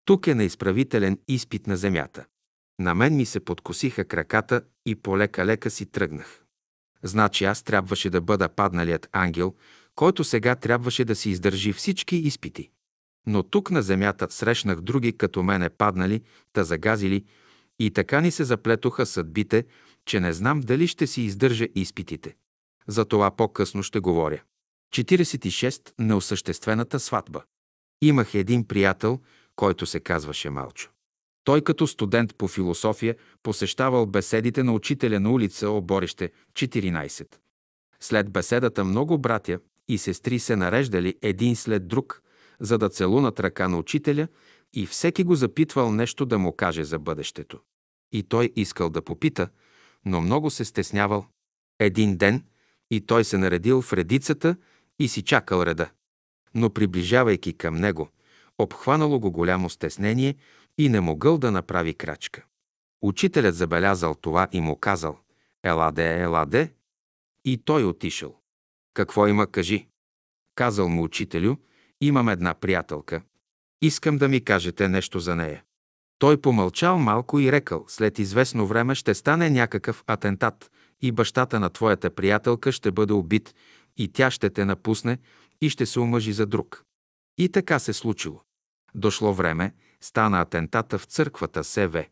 Тук 0.05 0.27
е 0.27 0.35
неизправителен 0.35 1.19
изпит 1.29 1.67
на 1.67 1.77
земята. 1.77 2.25
На 2.79 2.95
мен 2.95 3.17
ми 3.17 3.27
се 3.27 3.41
подкосиха 3.41 4.05
краката 4.05 4.63
и 4.87 4.95
полека-лека 4.95 5.71
си 5.71 5.87
тръгнах. 5.87 6.43
Значи 7.03 7.45
аз 7.45 7.63
трябваше 7.63 8.11
да 8.11 8.21
бъда 8.21 8.49
падналият 8.49 9.09
ангел, 9.13 9.55
който 9.95 10.25
сега 10.25 10.55
трябваше 10.55 11.05
да 11.05 11.17
си 11.17 11.31
издържи 11.31 11.73
всички 11.73 12.17
изпити. 12.17 12.71
Но 13.27 13.43
тук 13.43 13.71
на 13.71 13.83
земята 13.83 14.27
срещнах 14.31 14.81
други 14.81 15.17
като 15.17 15.43
мене 15.43 15.69
паднали, 15.69 16.23
та 16.53 16.65
загазили, 16.65 17.25
и 17.87 17.91
така 17.91 18.21
ни 18.21 18.31
се 18.31 18.45
заплетоха 18.45 19.07
съдбите, 19.07 19.65
че 20.07 20.21
не 20.21 20.33
знам 20.33 20.61
дали 20.61 20.87
ще 20.87 21.07
си 21.07 21.23
издържа 21.23 21.67
изпитите. 21.75 22.37
За 22.87 23.05
това 23.05 23.31
по-късно 23.31 23.83
ще 23.83 24.01
говоря. 24.01 24.43
46. 24.95 25.93
Неосъществената 25.99 27.01
сватба. 27.01 27.43
Имах 28.03 28.35
един 28.35 28.65
приятел, 28.65 29.21
който 29.57 29.87
се 29.87 30.01
казваше 30.01 30.51
Малчо. 30.51 30.91
Той 31.45 31.61
като 31.61 31.87
студент 31.87 32.35
по 32.35 32.49
философия 32.49 33.17
посещавал 33.43 34.07
беседите 34.07 34.63
на 34.63 34.73
учителя 34.73 35.21
на 35.21 35.31
улица 35.33 35.71
Оборище 35.71 36.31
14. 36.53 37.27
След 38.01 38.31
беседата 38.31 38.85
много 38.85 39.19
братя 39.19 39.59
и 39.89 39.99
сестри 39.99 40.39
се 40.39 40.57
нареждали 40.57 41.15
един 41.23 41.57
след 41.57 41.89
друг, 41.89 42.23
за 42.61 42.79
да 42.79 42.89
целунат 42.89 43.41
ръка 43.41 43.69
на 43.69 43.79
учителя 43.79 44.29
и 44.75 44.87
всеки 44.87 45.25
го 45.25 45.35
запитвал 45.35 45.93
нещо 45.93 46.27
да 46.27 46.39
му 46.39 46.53
каже 46.53 46.85
за 46.85 46.99
бъдещето. 46.99 47.61
И 48.13 48.23
той 48.23 48.53
искал 48.57 48.91
да 48.91 49.03
попита, 49.03 49.49
но 50.05 50.21
много 50.21 50.51
се 50.51 50.65
стеснявал. 50.65 51.27
Един 51.79 52.17
ден 52.17 52.45
и 52.91 53.01
той 53.01 53.25
се 53.25 53.39
наредил 53.39 53.83
в 53.83 53.93
редицата 53.93 54.57
и 54.99 55.09
си 55.09 55.23
чакал 55.23 55.63
реда. 55.63 55.91
Но 56.55 56.71
приближавайки 56.71 57.53
към 57.53 57.75
него, 57.75 58.09
обхванало 58.59 59.21
го 59.21 59.31
голямо 59.31 59.71
стеснение 59.71 60.37
и 60.79 60.89
не 60.89 61.01
могъл 61.01 61.39
да 61.39 61.51
направи 61.51 61.95
крачка. 61.95 62.45
Учителят 63.03 63.55
забелязал 63.55 64.15
това 64.15 64.49
и 64.53 64.61
му 64.61 64.77
казал 64.77 65.19
«Еладе, 65.65 66.21
еладе!» 66.21 66.73
И 67.45 67.59
той 67.59 67.85
отишъл. 67.85 68.37
«Какво 68.95 69.27
има, 69.27 69.47
кажи?» 69.47 69.89
Казал 70.55 70.89
му 70.89 71.03
учителю, 71.03 71.57
имам 72.01 72.29
една 72.29 72.55
приятелка. 72.55 73.23
Искам 73.83 74.19
да 74.19 74.29
ми 74.29 74.45
кажете 74.45 74.89
нещо 74.89 75.19
за 75.19 75.37
нея. 75.37 75.65
Той 76.23 76.37
помълчал 76.37 76.99
малко 76.99 77.39
и 77.39 77.53
рекал, 77.53 77.85
след 77.89 78.19
известно 78.19 78.67
време 78.67 78.95
ще 78.95 79.15
стане 79.15 79.51
някакъв 79.51 80.05
атентат 80.07 80.71
и 81.01 81.13
бащата 81.13 81.61
на 81.61 81.71
твоята 81.71 82.11
приятелка 82.11 82.73
ще 82.73 82.91
бъде 82.91 83.13
убит 83.13 83.55
и 83.97 84.09
тя 84.09 84.31
ще 84.31 84.51
те 84.51 84.65
напусне 84.65 85.19
и 85.61 85.71
ще 85.71 85.87
се 85.87 86.01
омъжи 86.01 86.33
за 86.33 86.47
друг. 86.47 86.85
И 87.39 87.49
така 87.49 87.79
се 87.79 87.93
случило. 87.93 88.41
Дошло 88.95 89.35
време, 89.35 89.75
стана 90.01 90.41
атентата 90.41 90.99
в 90.99 91.05
църквата 91.05 91.65
СВ. 91.65 92.05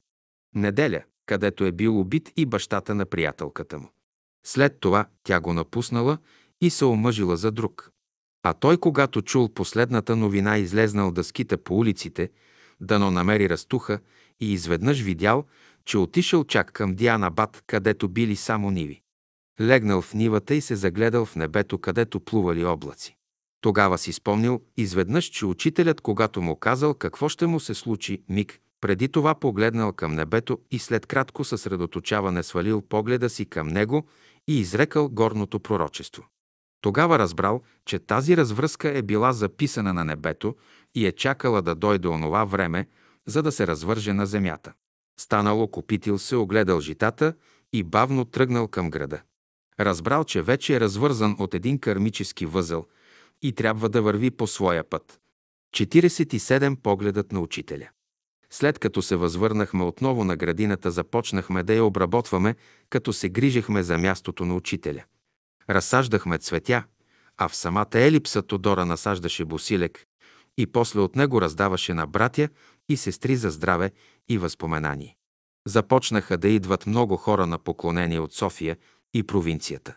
Неделя, 0.55 1.03
където 1.27 1.65
е 1.65 1.73
бил 1.73 2.01
убит 2.01 2.33
и 2.37 2.47
бащата 2.47 2.95
на 2.95 3.07
приятелката 3.07 3.79
му. 3.79 3.91
След 4.47 4.81
това 4.81 5.07
тя 5.23 5.41
го 5.41 5.53
напуснала 5.53 6.19
и 6.61 6.71
се 6.71 6.85
омъжила 6.85 7.37
за 7.37 7.51
друг. 7.51 7.91
А 8.43 8.55
той, 8.55 8.77
когато 8.77 9.23
чул 9.23 9.49
последната 9.49 10.17
новина, 10.17 10.59
излезнал 10.59 11.11
да 11.11 11.25
скита 11.25 11.59
по 11.59 11.79
улиците, 11.79 12.31
дано 12.81 13.11
намери 13.11 13.49
растуха 13.49 13.99
и 14.41 14.53
изведнъж 14.53 15.01
видял, 15.01 15.45
че 15.85 15.99
отишъл 15.99 16.45
чак 16.45 16.72
към 16.72 16.95
Диана 16.95 17.31
Бат, 17.31 17.62
където 17.66 18.09
били 18.09 18.37
само 18.37 18.70
ниви. 18.70 19.01
Легнал 19.61 20.03
в 20.03 20.14
нивата 20.14 20.55
и 20.55 20.61
се 20.61 20.76
загледал 20.76 21.24
в 21.24 21.37
небето, 21.37 21.78
където 21.78 22.20
плували 22.20 22.64
облаци. 22.64 23.16
Тогава 23.61 23.99
си 23.99 24.12
спомнил 24.12 24.61
изведнъж, 24.76 25.24
че 25.24 25.47
учителят, 25.47 26.01
когато 26.01 26.43
му 26.43 26.57
казал 26.57 26.95
какво 26.95 27.28
ще 27.28 27.47
му 27.47 27.61
се 27.61 27.74
случи, 27.74 28.22
миг, 28.28 28.61
преди 28.81 29.09
това 29.09 29.35
погледнал 29.35 29.93
към 29.93 30.14
небето 30.14 30.59
и 30.70 30.78
след 30.78 31.07
кратко 31.07 31.45
съсредоточаване 31.45 32.43
свалил 32.43 32.83
погледа 32.83 33.31
си 33.31 33.47
към 33.47 33.68
него 33.68 34.07
и 34.49 34.61
изрекал 34.61 35.09
горното 35.09 35.61
пророчество. 35.61 36.22
Тогава 36.81 37.18
разбрал, 37.18 37.62
че 37.85 37.99
тази 37.99 38.37
развръзка 38.37 38.99
е 38.99 39.03
била 39.03 39.33
записана 39.33 39.95
на 39.95 40.05
небето 40.05 40.57
и 40.95 41.07
е 41.07 41.12
чакала 41.12 41.62
да 41.62 41.74
дойде 41.74 42.09
онова 42.09 42.45
време, 42.45 42.87
за 43.26 43.43
да 43.43 43.53
се 43.53 43.66
развърже 43.66 44.12
на 44.12 44.26
земята. 44.26 44.72
Станало 45.20 45.68
копитил 45.68 46.18
се, 46.18 46.37
огледал 46.37 46.81
житата 46.81 47.35
и 47.72 47.83
бавно 47.83 48.24
тръгнал 48.24 48.68
към 48.68 48.91
града. 48.91 49.22
Разбрал, 49.81 50.24
че 50.24 50.43
вече 50.43 50.76
е 50.76 50.81
развързан 50.81 51.37
от 51.39 51.55
един 51.55 51.78
кармически 51.78 52.47
възел 52.47 52.87
и 53.43 53.53
трябва 53.53 53.89
да 53.89 54.03
върви 54.03 54.31
по 54.31 54.47
своя 54.47 54.85
път. 54.85 55.20
47 55.74 56.76
погледът 56.76 57.33
на 57.33 57.41
учителя. 57.41 57.88
След 58.50 58.79
като 58.79 59.03
се 59.03 59.17
възвърнахме 59.17 59.84
отново 59.84 60.25
на 60.25 60.37
градината, 60.37 60.91
започнахме 60.91 61.63
да 61.63 61.75
я 61.75 61.84
обработваме, 61.84 62.55
като 62.91 63.13
се 63.13 63.29
грижехме 63.29 63.83
за 63.83 63.99
мястото 63.99 64.45
на 64.45 64.55
учителя. 64.55 65.05
Разсаждахме 65.71 66.38
цветя, 66.38 66.84
а 67.37 67.49
в 67.49 67.57
самата 67.57 67.88
елипса 67.95 68.42
Тодора 68.42 68.84
насаждаше 68.87 69.45
босилек 69.45 70.07
и 70.59 70.67
после 70.67 71.01
от 71.01 71.17
него 71.17 71.41
раздаваше 71.41 71.95
на 71.95 72.07
братя 72.07 72.49
и 72.88 72.97
сестри 72.97 73.37
за 73.37 73.51
здраве 73.51 73.92
и 74.29 74.38
възпоменание. 74.38 75.17
Започнаха 75.67 76.38
да 76.38 76.49
идват 76.49 76.87
много 76.87 77.17
хора 77.17 77.47
на 77.47 77.59
поклонение 77.59 78.21
от 78.21 78.33
София 78.33 78.76
и 79.14 79.22
провинцията. 79.22 79.97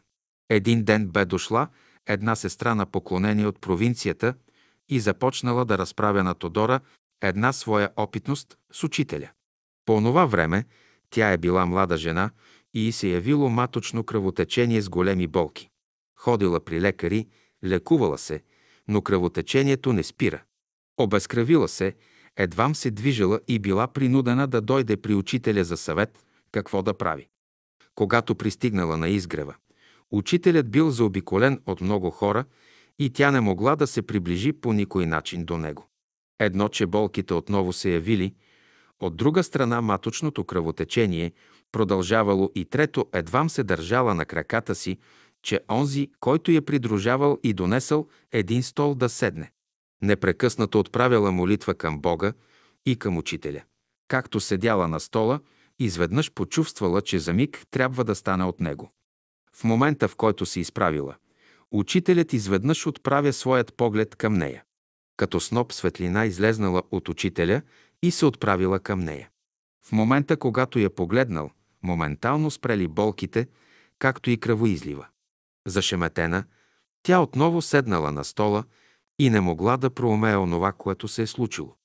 Един 0.49 0.83
ден 0.83 1.07
бе 1.07 1.25
дошла 1.25 1.67
една 2.07 2.35
сестра 2.35 2.75
на 2.75 2.85
поклонение 2.85 3.47
от 3.47 3.61
провинцията 3.61 4.33
и 4.89 4.99
започнала 4.99 5.65
да 5.65 5.77
разправя 5.77 6.23
на 6.23 6.33
Тодора 6.33 6.79
една 7.21 7.53
своя 7.53 7.89
опитност 7.95 8.57
с 8.71 8.83
учителя. 8.83 9.29
По 9.85 9.95
онова 9.95 10.25
време 10.25 10.65
тя 11.09 11.31
е 11.31 11.37
била 11.37 11.65
млада 11.65 11.97
жена 11.97 12.31
и 12.73 12.91
се 12.91 13.07
явило 13.07 13.49
маточно 13.49 14.03
кръвотечение 14.03 14.81
с 14.81 14.89
големи 14.89 15.27
болки. 15.27 15.69
Ходила 16.19 16.59
при 16.59 16.81
лекари, 16.81 17.27
лекувала 17.63 18.17
се, 18.17 18.43
но 18.87 19.01
кръвотечението 19.01 19.93
не 19.93 20.03
спира. 20.03 20.43
Обезкръвила 20.97 21.67
се, 21.67 21.95
едвам 22.37 22.75
се 22.75 22.91
движала 22.91 23.39
и 23.47 23.59
била 23.59 23.87
принудена 23.87 24.47
да 24.47 24.61
дойде 24.61 24.97
при 24.97 25.13
учителя 25.13 25.63
за 25.63 25.77
съвет 25.77 26.25
какво 26.51 26.83
да 26.83 26.93
прави. 26.93 27.27
Когато 27.95 28.35
пристигнала 28.35 28.97
на 28.97 29.09
изгрева, 29.09 29.55
учителят 30.11 30.71
бил 30.71 30.91
заобиколен 30.91 31.61
от 31.65 31.81
много 31.81 32.11
хора 32.11 32.45
и 32.99 33.09
тя 33.09 33.31
не 33.31 33.39
могла 33.39 33.75
да 33.75 33.87
се 33.87 34.01
приближи 34.01 34.53
по 34.53 34.73
никой 34.73 35.05
начин 35.05 35.45
до 35.45 35.57
него. 35.57 35.87
Едно, 36.39 36.69
че 36.69 36.85
болките 36.85 37.33
отново 37.33 37.73
се 37.73 37.91
явили, 37.91 38.35
от 38.99 39.17
друга 39.17 39.43
страна 39.43 39.81
маточното 39.81 40.43
кръвотечение 40.43 41.31
продължавало 41.73 42.51
и 42.55 42.65
трето 42.65 43.05
едвам 43.13 43.49
се 43.49 43.63
държала 43.63 44.15
на 44.15 44.25
краката 44.25 44.75
си, 44.75 44.97
че 45.41 45.59
онзи, 45.71 46.11
който 46.19 46.51
я 46.51 46.61
придружавал 46.61 47.37
и 47.43 47.53
донесъл 47.53 48.07
един 48.31 48.63
стол 48.63 48.95
да 48.95 49.09
седне. 49.09 49.51
Непрекъснато 50.01 50.79
отправяла 50.79 51.31
молитва 51.31 51.73
към 51.73 51.99
Бога 51.99 52.33
и 52.85 52.95
към 52.95 53.17
учителя. 53.17 53.61
Както 54.07 54.39
седяла 54.39 54.87
на 54.87 54.99
стола, 54.99 55.39
изведнъж 55.79 56.31
почувствала, 56.31 57.01
че 57.01 57.19
за 57.19 57.33
миг 57.33 57.61
трябва 57.71 58.03
да 58.03 58.15
стане 58.15 58.43
от 58.43 58.59
него. 58.59 58.91
В 59.55 59.63
момента, 59.63 60.07
в 60.07 60.15
който 60.15 60.45
се 60.45 60.59
изправила, 60.59 61.15
учителят 61.71 62.33
изведнъж 62.33 62.87
отправя 62.87 63.33
своят 63.33 63.73
поглед 63.73 64.15
към 64.15 64.33
нея. 64.33 64.63
Като 65.17 65.39
сноп 65.39 65.73
светлина 65.73 66.25
излезнала 66.25 66.83
от 66.91 67.09
учителя 67.09 67.61
и 68.03 68.11
се 68.11 68.25
отправила 68.25 68.79
към 68.79 68.99
нея. 68.99 69.29
В 69.85 69.91
момента, 69.91 70.37
когато 70.37 70.79
я 70.79 70.89
погледнал, 70.89 71.51
моментално 71.83 72.51
спрели 72.51 72.87
болките, 72.87 73.47
както 73.99 74.29
и 74.29 74.39
кръвоизлива. 74.39 75.07
Зашеметена, 75.67 76.43
тя 77.03 77.19
отново 77.19 77.61
седнала 77.61 78.11
на 78.11 78.23
стола 78.23 78.63
и 79.19 79.29
не 79.29 79.41
могла 79.41 79.77
да 79.77 79.89
проумее 79.89 80.37
онова, 80.37 80.71
което 80.71 81.07
се 81.07 81.21
е 81.21 81.27
случило. 81.27 81.75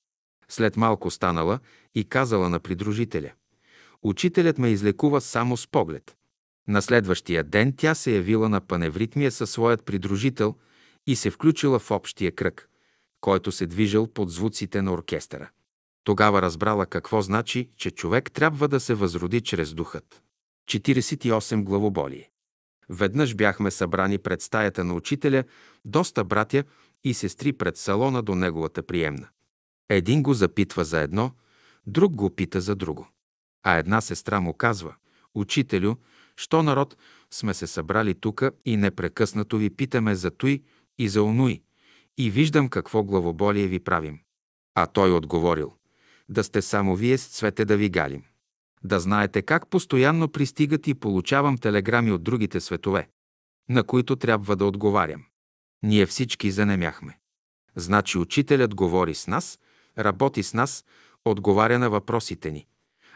След 0.49 0.77
малко 0.77 1.11
станала 1.11 1.59
и 1.95 2.05
казала 2.05 2.49
на 2.49 2.61
придружителя. 2.61 3.33
Учителят 4.03 4.59
ме 4.59 4.69
излекува 4.69 5.21
само 5.21 5.57
с 5.57 5.67
поглед. 5.67 6.17
На 6.69 6.83
следващия 6.83 7.45
ден 7.45 7.75
тя 7.77 7.95
се 7.95 8.13
явила 8.13 8.49
на 8.49 8.61
паневритмия 8.61 9.31
със 9.31 9.51
своят 9.51 9.85
придружител 9.85 10.55
и 11.07 11.17
се 11.17 11.31
включила 11.31 11.79
в 11.79 11.91
общия 11.91 12.33
кръг, 12.33 12.69
който 13.21 13.53
се 13.53 13.67
движил 13.67 14.07
под 14.07 14.31
звуците 14.31 14.83
на 14.83 14.93
оркестъра. 14.93 15.51
Тогава 16.09 16.43
разбрала 16.43 16.87
какво 16.87 17.23
значи, 17.23 17.71
че 17.77 17.91
човек 17.91 18.33
трябва 18.33 18.69
да 18.69 18.81
се 18.81 18.95
възроди 18.95 19.41
чрез 19.41 19.75
духът. 19.75 20.23
48 20.69 21.63
главоболие. 21.63 22.31
Веднъж 22.89 23.35
бяхме 23.35 23.71
събрани 23.71 24.19
пред 24.19 24.43
стаята 24.43 24.85
на 24.85 24.95
учителя, 24.95 25.45
доста 25.85 26.25
братя 26.25 26.65
и 27.05 27.15
сестри 27.15 27.53
пред 27.53 27.77
салона 27.77 28.23
до 28.23 28.35
неговата 28.35 28.83
приемна. 28.83 29.29
Един 29.89 30.23
го 30.23 30.35
запитва 30.35 30.85
за 30.85 31.01
едно, 31.01 31.33
друг 31.87 32.15
го 32.15 32.31
пита 32.31 32.61
за 32.61 32.77
друго. 32.77 33.09
А 33.63 33.77
една 33.77 34.01
сестра 34.01 34.41
му 34.41 34.55
казва, 34.55 34.95
«Учителю, 35.35 35.95
що 36.37 36.63
народ 36.63 36.97
сме 37.31 37.55
се 37.55 37.67
събрали 37.67 38.15
тука 38.15 38.53
и 38.65 38.77
непрекъснато 38.77 39.59
ви 39.59 39.71
питаме 39.71 40.15
за 40.15 40.31
той 40.31 40.63
и 40.99 41.09
за 41.09 41.23
онуй, 41.23 41.63
и 42.19 42.31
виждам 42.31 42.69
какво 42.69 43.05
главоболие 43.05 43.67
ви 43.67 43.81
правим». 43.81 44.19
А 44.75 44.87
той 44.87 45.13
отговорил, 45.13 45.78
«Да 46.29 46.45
сте 46.45 46.63
само 46.63 46.97
вие 46.97 47.19
с 47.19 47.27
цвете 47.27 47.65
да 47.65 47.77
ви 47.77 47.89
галим. 47.89 48.23
Да 48.85 49.01
знаете 49.01 49.43
как 49.43 49.69
постоянно 49.69 50.29
пристигат 50.29 50.87
и 50.87 50.95
получавам 50.95 51.59
телеграми 51.59 52.13
от 52.13 52.23
другите 52.23 52.61
светове, 52.61 53.09
на 53.69 53.85
които 53.85 54.17
трябва 54.17 54.57
да 54.57 54.65
отговарям. 54.65 55.25
Ние 55.83 56.07
всички 56.07 56.51
занемяхме. 56.51 57.19
Значи 57.77 58.19
учителят 58.19 58.75
говори 58.75 59.15
с 59.15 59.27
нас, 59.27 59.59
работи 59.99 60.43
с 60.43 60.55
нас, 60.55 60.85
отговаря 61.25 61.79
на 61.79 61.91
въпросите 61.91 62.51
ни. 62.51 62.67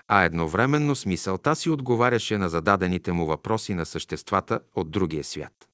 А 0.09 0.23
едновременно 0.23 0.97
с 0.97 1.07
мисълта 1.07 1.57
си 1.57 1.71
отговаряше 1.71 2.39
на 2.39 2.49
зададените 2.49 3.13
му 3.13 3.27
въпроси 3.27 3.75
на 3.75 3.87
съществата 3.87 4.61
от 4.75 4.91
другия 4.91 5.25
свят. 5.25 5.69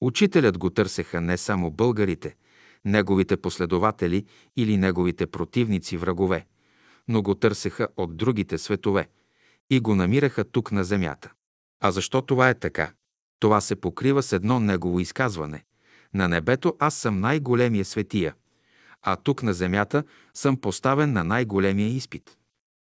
Учителят 0.00 0.58
го 0.58 0.70
търсеха 0.70 1.20
не 1.20 1.36
само 1.36 1.70
българите, 1.70 2.36
неговите 2.84 3.36
последователи 3.36 4.26
или 4.56 4.76
неговите 4.76 5.26
противници 5.26 5.96
врагове, 5.96 6.46
но 7.08 7.22
го 7.22 7.34
търсеха 7.34 7.88
от 7.96 8.16
другите 8.16 8.58
светове 8.58 9.08
и 9.70 9.80
го 9.80 9.94
намираха 9.94 10.44
тук 10.44 10.72
на 10.72 10.84
земята. 10.84 11.32
А 11.80 11.90
защо 11.90 12.22
това 12.22 12.48
е 12.48 12.54
така? 12.54 12.92
Това 13.40 13.60
се 13.60 13.76
покрива 13.76 14.22
с 14.22 14.32
едно 14.32 14.60
негово 14.60 15.00
изказване. 15.00 15.64
На 16.14 16.28
небето 16.28 16.76
аз 16.78 16.94
съм 16.94 17.20
най-големия 17.20 17.84
светия, 17.84 18.34
а 19.02 19.16
тук 19.16 19.42
на 19.42 19.54
земята 19.54 20.04
съм 20.34 20.56
поставен 20.56 21.12
на 21.12 21.24
най-големия 21.24 21.88
изпит. 21.88 22.36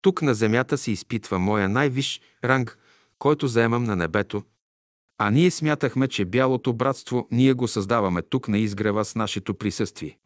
Тук 0.01 0.21
на 0.21 0.33
земята 0.33 0.77
се 0.77 0.91
изпитва 0.91 1.39
моя 1.39 1.69
най-виш 1.69 2.21
ранг, 2.43 2.77
който 3.19 3.47
заемам 3.47 3.83
на 3.83 3.95
небето, 3.95 4.43
а 5.23 5.31
ние 5.31 5.51
смятахме, 5.51 6.07
че 6.07 6.25
бялото 6.25 6.73
братство 6.73 7.27
ние 7.31 7.53
го 7.53 7.67
създаваме 7.67 8.21
тук 8.21 8.47
на 8.47 8.57
изгрева 8.57 9.05
с 9.05 9.15
нашето 9.15 9.53
присъствие. 9.53 10.17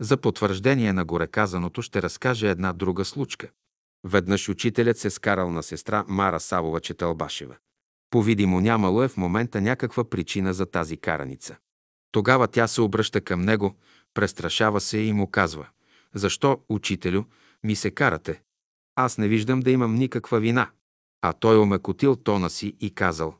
За 0.00 0.16
потвърждение 0.16 0.92
на 0.92 1.04
гореказаното 1.04 1.82
ще 1.82 2.02
разкаже 2.02 2.50
една 2.50 2.72
друга 2.72 3.04
случка. 3.04 3.48
Веднъж 4.04 4.48
учителят 4.48 4.98
се 4.98 5.10
скарал 5.10 5.50
на 5.50 5.62
сестра 5.62 6.04
Мара 6.08 6.40
Савова 6.40 6.80
Четълбашева. 6.80 7.56
Повидимо 8.10 8.60
нямало 8.60 9.02
е 9.02 9.08
в 9.08 9.16
момента 9.16 9.60
някаква 9.60 10.04
причина 10.04 10.54
за 10.54 10.66
тази 10.66 10.96
караница. 10.96 11.56
Тогава 12.12 12.48
тя 12.48 12.68
се 12.68 12.80
обръща 12.80 13.20
към 13.20 13.40
него, 13.40 13.74
престрашава 14.14 14.80
се 14.80 14.98
и 14.98 15.12
му 15.12 15.30
казва 15.30 15.68
«Защо, 16.14 16.60
учителю, 16.68 17.24
ми 17.64 17.76
се 17.76 17.90
карате? 17.90 18.42
Аз 18.94 19.18
не 19.18 19.28
виждам 19.28 19.60
да 19.60 19.70
имам 19.70 19.94
никаква 19.94 20.40
вина». 20.40 20.70
А 21.22 21.32
той 21.32 21.58
омекотил 21.58 22.16
тона 22.16 22.50
си 22.50 22.76
и 22.80 22.94
казал 22.94 23.34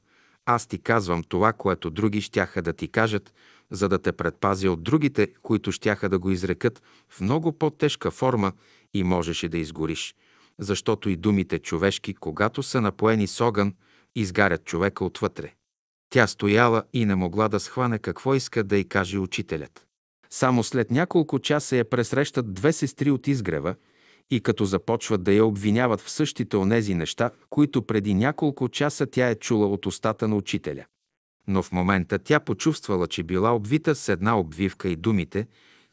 «Аз 0.47 0.66
ти 0.66 0.78
казвам 0.78 1.23
това, 1.28 1.53
което 1.53 1.91
други 1.91 2.20
щяха 2.20 2.62
да 2.62 2.73
ти 2.73 2.89
кажат, 2.89 3.35
за 3.70 3.88
да 3.88 3.98
те 3.98 4.12
предпазя 4.12 4.70
от 4.70 4.82
другите, 4.82 5.32
които 5.43 5.72
щяха 5.72 6.09
да 6.09 6.18
го 6.18 6.30
изрекат 6.30 6.82
в 7.09 7.20
много 7.20 7.52
по-тежка 7.52 8.10
форма 8.10 8.52
и 8.94 9.02
можеше 9.02 9.48
да 9.48 9.59
изгориш, 9.59 10.14
защото 10.59 11.09
и 11.09 11.16
думите 11.16 11.59
човешки, 11.59 12.14
когато 12.14 12.62
са 12.62 12.80
напоени 12.80 13.26
с 13.26 13.40
огън, 13.40 13.74
изгарят 14.14 14.64
човека 14.64 15.05
отвътре. 15.05 15.52
Тя 16.10 16.26
стояла 16.26 16.82
и 16.93 17.05
не 17.05 17.14
могла 17.14 17.48
да 17.48 17.60
схване 17.60 17.98
какво 17.98 18.34
иска 18.34 18.64
да 18.64 18.76
й 18.76 18.84
каже 18.84 19.18
учителят. 19.18 19.86
Само 20.30 20.62
след 20.62 20.90
няколко 20.90 21.38
часа 21.38 21.76
я 21.76 21.90
пресрещат 21.90 22.55
две 22.55 22.72
сестри 22.72 23.10
от 23.10 23.28
изгрева 23.28 23.74
и 24.30 24.40
като 24.40 24.64
започват 24.64 25.22
да 25.22 25.32
я 25.32 25.44
обвиняват 25.44 26.01
в 26.01 26.10
същите 26.10 26.56
онези 26.56 26.94
неща, 26.94 27.30
които 27.51 27.82
преди 27.82 28.14
няколко 28.14 28.68
часа 28.68 29.06
тя 29.06 29.28
е 29.28 29.34
чула 29.34 29.66
от 29.66 29.86
устата 29.86 30.28
на 30.28 30.36
учителя. 30.36 30.84
Но 31.48 31.62
в 31.62 31.73
момента 31.73 32.18
тя 32.18 32.40
почувствала, 32.40 33.06
че 33.06 33.23
била 33.23 33.55
обвита 33.55 33.94
с 33.94 34.09
една 34.09 34.39
обвивка 34.39 34.89
и 34.89 34.97
думите, 34.97 35.47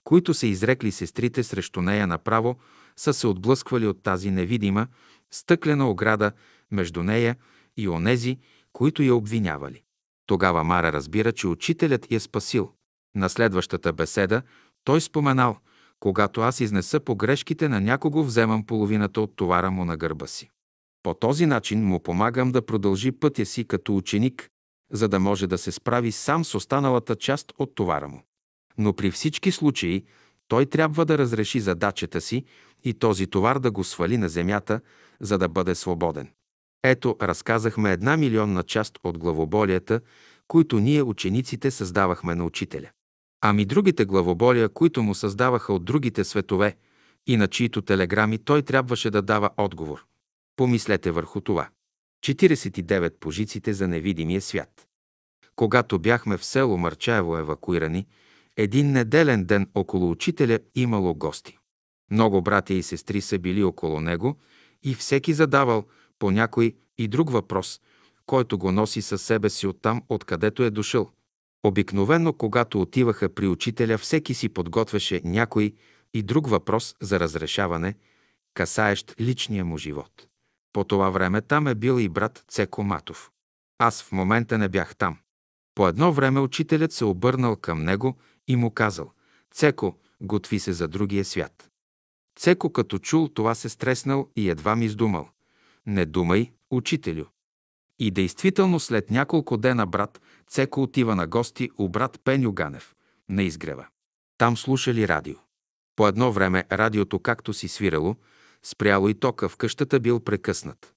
които 0.04 0.34
са 0.34 0.48
изрекли 0.48 0.92
сестрите 0.92 1.44
срещу 1.44 1.82
нея 1.82 2.08
направо, 2.08 2.56
са 2.96 3.14
се 3.14 3.28
отблъсквали 3.28 3.88
от 3.88 4.04
тази 4.04 4.32
невидима, 4.32 4.88
стъклена 5.32 5.90
ограда 5.90 6.32
между 6.72 7.04
нея 7.04 7.36
и 7.78 7.90
онези, 7.90 8.38
които 8.74 9.04
я 9.04 9.16
обвинявали. 9.16 9.84
Тогава 10.26 10.64
Мара 10.64 10.94
разбира, 10.94 11.32
че 11.32 11.48
учителят 11.48 12.12
я 12.12 12.20
спасил. 12.20 12.72
На 13.16 13.30
следващата 13.30 13.94
беседа 13.94 14.42
той 14.84 15.02
споменал, 15.02 15.58
когато 16.00 16.42
аз 16.42 16.60
изнеса 16.60 17.00
погрешките 17.00 17.70
на 17.70 17.82
някого, 17.82 18.24
вземам 18.24 18.66
половината 18.66 19.22
от 19.22 19.36
товара 19.36 19.72
му 19.72 19.86
на 19.86 19.98
гърба 19.98 20.28
си. 20.28 20.50
По 21.04 21.14
този 21.14 21.46
начин 21.46 21.86
му 21.86 22.04
помагам 22.04 22.52
да 22.52 22.66
продължи 22.66 23.12
пътя 23.12 23.46
си 23.46 23.68
като 23.68 23.96
ученик, 23.96 24.50
за 24.94 25.08
да 25.08 25.20
може 25.20 25.48
да 25.48 25.58
се 25.58 25.72
справи 25.72 26.12
сам 26.12 26.46
с 26.46 26.56
останалата 26.56 27.16
част 27.16 27.54
от 27.58 27.76
товара 27.76 28.08
му. 28.08 28.24
Но 28.78 28.94
при 28.94 29.12
всички 29.12 29.52
случаи 29.52 30.04
той 30.48 30.66
трябва 30.66 31.06
да 31.06 31.18
разреши 31.18 31.60
задачата 31.60 32.22
си 32.22 32.46
и 32.84 32.94
този 32.94 33.28
товар 33.28 33.60
да 33.60 33.72
го 33.72 33.84
свали 33.84 34.18
на 34.18 34.30
земята, 34.30 34.82
за 35.20 35.38
да 35.38 35.50
бъде 35.50 35.76
свободен. 35.76 36.30
Ето, 36.84 37.18
разказахме 37.22 37.92
една 37.92 38.18
милионна 38.18 38.64
част 38.64 39.00
от 39.04 39.18
главоболията, 39.18 40.02
които 40.48 40.80
ние, 40.80 41.04
учениците, 41.04 41.72
създавахме 41.72 42.36
на 42.36 42.46
учителя. 42.46 42.90
Ами 43.42 43.66
другите 43.66 44.06
главоболия, 44.06 44.70
които 44.70 45.04
му 45.04 45.16
създаваха 45.16 45.74
от 45.74 45.86
другите 45.86 46.24
светове 46.24 46.76
и 47.28 47.38
на 47.38 47.48
чието 47.48 47.82
телеграми 47.82 48.38
той 48.38 48.62
трябваше 48.62 49.10
да 49.10 49.22
дава 49.22 49.50
отговор. 49.58 50.06
Помислете 50.56 51.12
върху 51.12 51.42
това. 51.42 51.70
49 52.24 53.20
пожиците 53.20 53.74
за 53.74 53.88
невидимия 53.88 54.42
свят. 54.42 54.88
Когато 55.56 56.00
бяхме 56.00 56.38
в 56.38 56.46
село 56.46 56.78
Марчаево 56.78 57.38
евакуирани, 57.38 58.08
един 58.58 58.92
неделен 58.92 59.46
ден 59.46 59.68
около 59.76 60.12
учителя 60.12 60.60
имало 60.76 61.16
гости. 61.16 61.58
Много 62.12 62.42
братя 62.42 62.74
и 62.74 62.84
сестри 62.84 63.22
са 63.22 63.40
били 63.40 63.64
около 63.64 64.02
него 64.02 64.40
и 64.84 64.96
всеки 64.96 65.34
задавал 65.34 65.86
по 66.20 66.32
някой 66.32 66.76
и 66.98 67.08
друг 67.08 67.32
въпрос, 67.32 67.82
който 68.26 68.58
го 68.58 68.72
носи 68.72 69.02
със 69.02 69.22
себе 69.22 69.50
си 69.50 69.68
оттам, 69.68 70.02
откъдето 70.10 70.64
е 70.64 70.70
дошъл. 70.70 71.12
Обикновено, 71.64 72.34
когато 72.34 72.82
отиваха 72.82 73.30
при 73.30 73.48
учителя, 73.48 73.98
всеки 73.98 74.34
си 74.34 74.50
подготвяше 74.50 75.22
някой 75.24 75.74
и 76.14 76.24
друг 76.24 76.48
въпрос 76.50 76.96
за 77.02 77.20
разрешаване, 77.20 77.96
касаещ 78.54 79.16
личния 79.20 79.66
му 79.66 79.78
живот. 79.78 80.28
По 80.74 80.84
това 80.84 81.10
време 81.10 81.42
там 81.42 81.68
е 81.68 81.76
бил 81.76 82.00
и 82.00 82.10
брат 82.10 82.46
Цеко 82.48 82.84
Матов. 82.84 83.32
Аз 83.80 84.04
в 84.04 84.12
момента 84.12 84.58
не 84.58 84.70
бях 84.70 84.96
там. 84.96 85.18
По 85.76 85.88
едно 85.88 86.14
време 86.14 86.40
учителят 86.40 86.92
се 86.92 87.06
обърнал 87.06 87.56
към 87.56 87.84
него 87.84 88.18
и 88.48 88.56
му 88.56 88.72
казал 88.72 89.12
«Цеко, 89.52 89.96
готви 90.22 90.60
се 90.60 90.74
за 90.74 90.88
другия 90.88 91.26
свят». 91.26 91.70
Цеко 92.40 92.70
като 92.70 93.00
чул 93.00 93.28
това 93.28 93.56
се 93.56 93.70
стреснал 93.70 94.30
и 94.36 94.50
едва 94.50 94.76
ми 94.76 94.86
издумал. 94.86 95.30
Не 95.86 96.06
думай, 96.06 96.52
учителю. 96.72 97.26
И 98.00 98.12
действително 98.12 98.80
след 98.80 99.12
няколко 99.12 99.58
дена 99.58 99.88
брат 99.88 100.22
Цеко 100.48 100.84
отива 100.84 101.16
на 101.16 101.28
гости 101.28 101.70
у 101.78 101.90
брат 101.90 102.20
Пеню 102.24 102.54
Ганев 102.54 102.96
на 103.30 103.44
изгрева. 103.44 103.88
Там 104.38 104.58
слушали 104.58 105.08
радио. 105.08 105.36
По 105.96 106.08
едно 106.08 106.32
време 106.32 106.66
радиото 106.72 107.20
както 107.20 107.54
си 107.54 107.68
свирало, 107.68 108.16
спряло 108.66 109.10
и 109.10 109.14
тока 109.14 109.50
в 109.50 109.58
къщата 109.58 110.00
бил 110.00 110.20
прекъснат. 110.20 110.94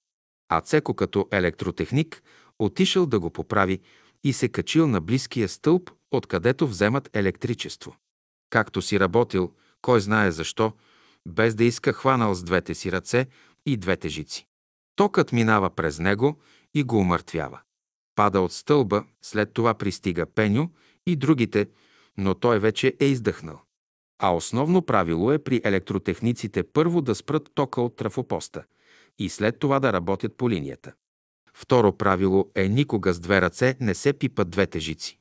А 0.49 0.61
Цеко 0.61 0.95
като 0.95 1.29
електротехник 1.31 2.23
отишъл 2.59 3.07
да 3.07 3.21
го 3.21 3.31
поправи 3.31 3.81
и 4.25 4.33
се 4.33 4.49
качил 4.49 4.87
на 4.87 5.01
близкия 5.01 5.49
стълб, 5.49 5.91
откъдето 6.11 6.67
вземат 6.67 7.17
електричество. 7.17 7.97
Както 8.51 8.83
си 8.83 9.01
работил, 9.01 9.53
кой 9.83 10.01
знае 10.01 10.31
защо, 10.31 10.73
без 11.29 11.55
да 11.55 11.65
иска 11.65 11.93
хванал 11.93 12.35
с 12.35 12.43
двете 12.43 12.75
си 12.75 12.93
ръце 12.93 13.27
и 13.67 13.77
двете 13.77 14.09
жици. 14.09 14.47
Токът 14.97 15.33
минава 15.33 15.71
през 15.71 15.99
него 15.99 16.39
и 16.75 16.83
го 16.83 16.99
умъртвява. 16.99 17.61
Пада 18.15 18.41
от 18.41 18.53
стълба, 18.53 19.05
след 19.23 19.53
това 19.53 19.75
пристига 19.75 20.27
Пеню 20.27 20.71
и 21.07 21.17
другите, 21.17 21.69
но 22.17 22.35
той 22.35 22.59
вече 22.59 22.97
е 23.01 23.05
издъхнал. 23.05 23.61
А 24.19 24.35
основно 24.35 24.83
правило 24.83 25.33
е 25.33 25.39
при 25.39 25.61
електротехниците 25.65 26.63
първо 26.63 27.03
да 27.03 27.15
спрат 27.15 27.51
тока 27.55 27.81
от 27.81 27.97
трафопоста 27.97 28.65
и 29.19 29.29
след 29.29 29.59
това 29.59 29.81
да 29.81 29.93
работят 29.93 30.37
по 30.37 30.51
линията. 30.51 30.93
Второ 31.55 31.93
правило 31.93 32.51
е 32.55 32.69
никога 32.69 33.13
с 33.13 33.21
две 33.21 33.41
ръце 33.41 33.77
не 33.81 33.95
се 33.95 34.13
пипат 34.13 34.51
двете 34.51 34.79
жици. 34.79 35.19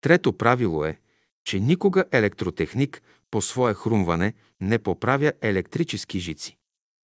Трето 0.00 0.32
правило 0.32 0.84
е, 0.84 0.98
че 1.44 1.60
никога 1.60 2.04
електротехник 2.12 3.02
по 3.30 3.42
свое 3.42 3.74
хрумване 3.74 4.34
не 4.60 4.78
поправя 4.78 5.32
електрически 5.42 6.18
жици. 6.18 6.56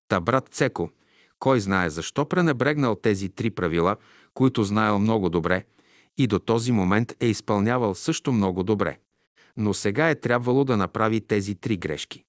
Та 0.09 0.21
брат 0.21 0.49
Цеко, 0.49 0.91
кой 1.39 1.61
знае 1.61 1.91
защо 1.91 2.29
пренебрегнал 2.29 2.95
тези 2.95 3.29
три 3.29 3.51
правила, 3.51 3.97
които 4.35 4.65
знаел 4.65 4.99
много 4.99 5.31
добре 5.31 5.65
и 6.19 6.27
до 6.27 6.39
този 6.39 6.73
момент 6.73 7.13
е 7.21 7.27
изпълнявал 7.27 7.95
също 7.95 8.33
много 8.33 8.63
добре. 8.63 8.99
Но 9.57 9.75
сега 9.75 10.11
е 10.11 10.21
трябвало 10.21 10.65
да 10.65 10.77
направи 10.77 11.21
тези 11.21 11.55
три 11.55 11.77
грешки. 11.77 12.25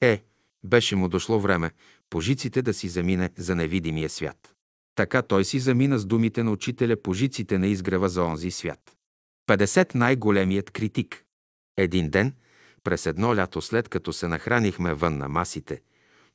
Е, 0.00 0.24
беше 0.64 0.96
му 0.96 1.08
дошло 1.08 1.40
време 1.40 1.70
по 2.10 2.20
жиците 2.20 2.62
да 2.62 2.74
си 2.74 2.88
замине 2.88 3.30
за 3.36 3.54
невидимия 3.54 4.08
свят. 4.08 4.54
Така 4.94 5.22
той 5.22 5.44
си 5.44 5.58
замина 5.58 5.98
с 5.98 6.06
думите 6.06 6.42
на 6.42 6.50
учителя 6.50 7.02
по 7.02 7.14
жиците 7.14 7.58
на 7.58 7.66
изгрева 7.66 8.08
за 8.08 8.22
онзи 8.22 8.50
свят. 8.50 8.96
50 9.48 9.94
най-големият 9.94 10.70
критик. 10.70 11.24
Един 11.76 12.10
ден, 12.10 12.34
през 12.84 13.06
едно 13.06 13.36
лято 13.36 13.62
след 13.62 13.88
като 13.88 14.12
се 14.12 14.28
нахранихме 14.28 14.94
вън 14.94 15.18
на 15.18 15.28
масите, 15.28 15.82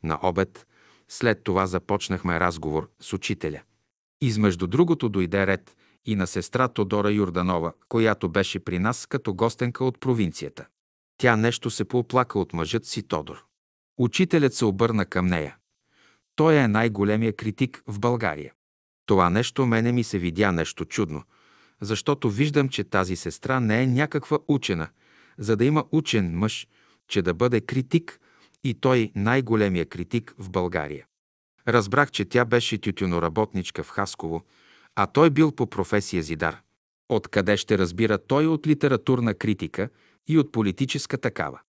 на 0.04 0.20
обед, 0.24 0.68
след 1.10 1.44
това 1.44 1.68
започнахме 1.68 2.40
разговор 2.40 2.90
с 3.00 3.14
учителя. 3.14 3.62
Измежду 4.22 4.68
другото 4.68 5.10
дойде 5.10 5.48
ред 5.48 5.76
и 6.06 6.16
на 6.16 6.28
сестра 6.28 6.68
Тодора 6.68 7.12
Юрданова, 7.12 7.74
която 7.90 8.30
беше 8.30 8.60
при 8.60 8.80
нас 8.80 9.06
като 9.06 9.34
гостенка 9.34 9.86
от 9.86 10.00
провинцията. 10.00 10.68
Тя 11.18 11.36
нещо 11.36 11.70
се 11.70 11.86
пооплака 11.86 12.40
от 12.40 12.54
мъжът 12.54 12.86
си 12.86 13.04
Тодор. 13.04 13.46
Учителят 13.98 14.54
се 14.54 14.66
обърна 14.66 15.06
към 15.06 15.28
нея. 15.28 15.58
Той 16.36 16.56
е 16.56 16.68
най-големия 16.68 17.36
критик 17.36 17.84
в 17.88 18.00
България. 18.00 18.54
Това 19.06 19.30
нещо 19.30 19.66
мене 19.66 19.92
ми 19.92 20.04
се 20.04 20.20
видя 20.20 20.52
нещо 20.52 20.86
чудно, 20.86 21.24
защото 21.82 22.30
виждам, 22.30 22.70
че 22.70 22.84
тази 22.84 23.16
сестра 23.16 23.60
не 23.60 23.84
е 23.84 23.88
някаква 23.88 24.40
учена, 24.48 24.88
за 25.38 25.56
да 25.56 25.66
има 25.66 25.86
учен 25.92 26.38
мъж, 26.38 26.68
че 27.08 27.22
да 27.22 27.34
бъде 27.34 27.62
критик 27.62 28.20
и 28.64 28.74
той 28.74 29.12
най-големия 29.16 29.86
критик 29.86 30.34
в 30.38 30.50
България. 30.50 31.06
Разбрах, 31.68 32.12
че 32.12 32.26
тя 32.26 32.46
беше 32.46 32.78
тютюноработничка 32.78 33.84
в 33.84 33.90
Хасково, 33.90 34.46
а 34.96 35.08
той 35.08 35.30
бил 35.30 35.52
по 35.52 35.68
професия 35.68 36.24
зидар. 36.24 36.62
Откъде 37.10 37.58
ще 37.58 37.78
разбира 37.78 38.18
той 38.18 38.48
от 38.48 38.68
литературна 38.68 39.34
критика 39.34 39.90
и 40.28 40.38
от 40.38 40.52
политическа 40.52 41.18
такава? 41.18 41.60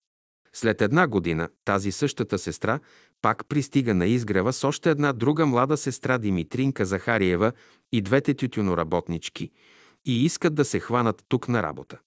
След 0.53 0.83
една 0.83 1.07
година 1.07 1.49
тази 1.65 1.93
същата 1.93 2.39
сестра 2.39 2.81
пак 3.23 3.47
пристига 3.49 3.95
на 3.95 4.07
изгрева 4.07 4.53
с 4.53 4.65
още 4.65 4.91
една 4.91 5.13
друга 5.13 5.47
млада 5.47 5.77
сестра 5.77 6.19
Димитринка 6.19 6.87
Захариева 6.87 7.53
и 7.93 8.01
двете 8.01 8.35
тютюноработнички 8.35 9.51
и 10.05 10.25
искат 10.25 10.55
да 10.55 10.65
се 10.65 10.81
хванат 10.81 11.25
тук 11.29 11.49
на 11.49 11.63
работа. 11.63 11.99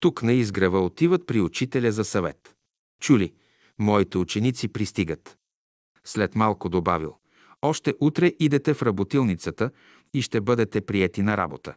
Тук 0.00 0.22
на 0.22 0.32
изгрева 0.32 0.80
отиват 0.80 1.26
при 1.26 1.40
учителя 1.40 1.92
за 1.92 2.04
съвет. 2.04 2.54
Чули, 3.00 3.32
моите 3.78 4.18
ученици 4.18 4.68
пристигат. 4.68 5.36
След 6.04 6.34
малко 6.34 6.68
добавил, 6.68 7.16
още 7.62 7.94
утре 8.00 8.32
идете 8.38 8.74
в 8.74 8.82
работилницата 8.82 9.70
и 10.14 10.22
ще 10.22 10.40
бъдете 10.40 10.80
приети 10.80 11.22
на 11.22 11.36
работа. 11.36 11.74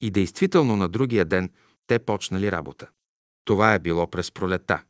И 0.00 0.10
действително 0.10 0.76
на 0.76 0.88
другия 0.88 1.24
ден 1.24 1.50
те 1.86 1.98
почнали 1.98 2.52
работа. 2.52 2.88
Това 3.44 3.74
е 3.74 3.78
било 3.78 4.06
през 4.06 4.32
пролета. 4.32 4.82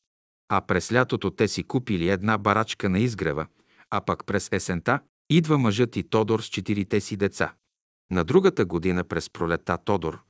А 0.48 0.60
през 0.60 0.92
лятото 0.92 1.30
те 1.30 1.48
си 1.48 1.62
купили 1.62 2.08
една 2.08 2.38
барачка 2.38 2.88
на 2.88 2.98
изгрева, 2.98 3.46
а 3.90 4.00
пък 4.00 4.26
през 4.26 4.48
есента 4.52 5.00
идва 5.30 5.58
мъжът 5.58 5.96
и 5.96 6.02
Тодор 6.02 6.40
с 6.40 6.46
четирите 6.46 7.00
си 7.00 7.16
деца. 7.16 7.54
На 8.10 8.24
другата 8.24 8.64
година 8.64 9.04
през 9.04 9.30
пролета 9.30 9.78
Тодор, 9.78 10.20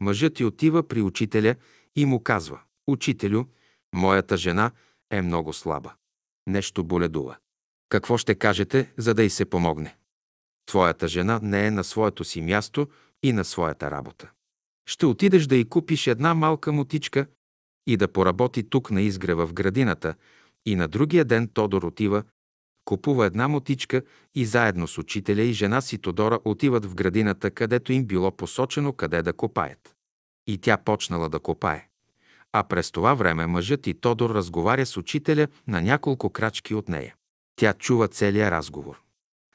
мъжът 0.00 0.40
и 0.40 0.44
отива 0.44 0.88
при 0.88 1.02
учителя 1.02 1.54
и 1.96 2.06
му 2.06 2.22
казва 2.22 2.60
«Учителю, 2.86 3.44
моята 3.94 4.36
жена 4.36 4.70
е 5.10 5.22
много 5.22 5.52
слаба. 5.52 5.94
Нещо 6.46 6.84
боледува. 6.84 7.36
Какво 7.88 8.18
ще 8.18 8.34
кажете, 8.34 8.92
за 8.96 9.14
да 9.14 9.22
й 9.22 9.30
се 9.30 9.44
помогне? 9.44 9.97
Твоята 10.68 11.08
жена 11.08 11.40
не 11.42 11.66
е 11.66 11.70
на 11.70 11.84
своето 11.84 12.24
си 12.24 12.40
място 12.40 12.88
и 13.22 13.32
на 13.32 13.44
своята 13.44 13.90
работа. 13.90 14.30
Ще 14.88 15.06
отидеш 15.06 15.46
да 15.46 15.56
й 15.56 15.64
купиш 15.64 16.06
една 16.06 16.34
малка 16.34 16.72
мутичка 16.72 17.26
и 17.86 17.96
да 17.96 18.08
поработи 18.08 18.70
тук 18.70 18.90
на 18.90 19.02
изгрева 19.02 19.46
в 19.46 19.52
градината 19.52 20.14
и 20.66 20.76
на 20.76 20.88
другия 20.88 21.24
ден 21.24 21.48
Тодор 21.48 21.82
отива, 21.82 22.22
купува 22.84 23.26
една 23.26 23.48
мотичка 23.48 24.02
и 24.34 24.44
заедно 24.44 24.88
с 24.88 24.98
учителя 24.98 25.42
и 25.42 25.52
жена 25.52 25.80
си 25.80 25.98
Тодора 25.98 26.38
отиват 26.44 26.84
в 26.84 26.94
градината, 26.94 27.50
където 27.50 27.92
им 27.92 28.04
било 28.04 28.30
посочено 28.30 28.92
къде 28.92 29.22
да 29.22 29.32
копаят. 29.32 29.94
И 30.46 30.58
тя 30.58 30.76
почнала 30.76 31.28
да 31.28 31.40
копае. 31.40 31.88
А 32.52 32.64
през 32.64 32.90
това 32.90 33.14
време 33.14 33.46
мъжът 33.46 33.86
и 33.86 33.94
Тодор 33.94 34.30
разговаря 34.30 34.86
с 34.86 34.96
учителя 34.96 35.48
на 35.66 35.82
няколко 35.82 36.30
крачки 36.30 36.74
от 36.74 36.88
нея. 36.88 37.14
Тя 37.56 37.72
чува 37.72 38.08
целия 38.08 38.50
разговор. 38.50 39.07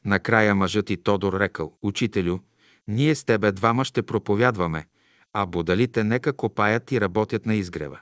Накрая 0.06 0.56
мъжът 0.56 0.90
и 0.90 0.98
Тодор 0.98 1.40
рекал, 1.40 1.74
«Учителю, 1.82 2.40
ние 2.88 3.16
с 3.16 3.24
тебе 3.24 3.52
двама 3.52 3.86
ще 3.86 4.04
проповядваме, 4.04 4.86
а 5.34 5.46
бодалите 5.46 6.04
нека 6.04 6.34
копаят 6.34 6.92
и 6.92 7.02
работят 7.02 7.46
на 7.46 7.56
изгрева». 7.56 8.00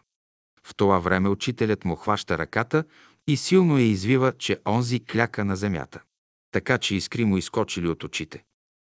В 0.64 0.76
това 0.76 1.00
време 1.00 1.30
учителят 1.30 1.86
му 1.86 1.96
хваща 1.96 2.38
ръката 2.38 2.84
и 3.28 3.38
силно 3.38 3.78
я 3.78 3.86
извива, 3.86 4.34
че 4.38 4.60
онзи 4.68 5.00
кляка 5.00 5.46
на 5.46 5.56
земята. 5.56 6.02
Така, 6.52 6.78
че 6.78 6.96
искри 6.96 7.26
му 7.26 7.38
изкочили 7.38 7.88
от 7.88 8.04
очите. 8.04 8.44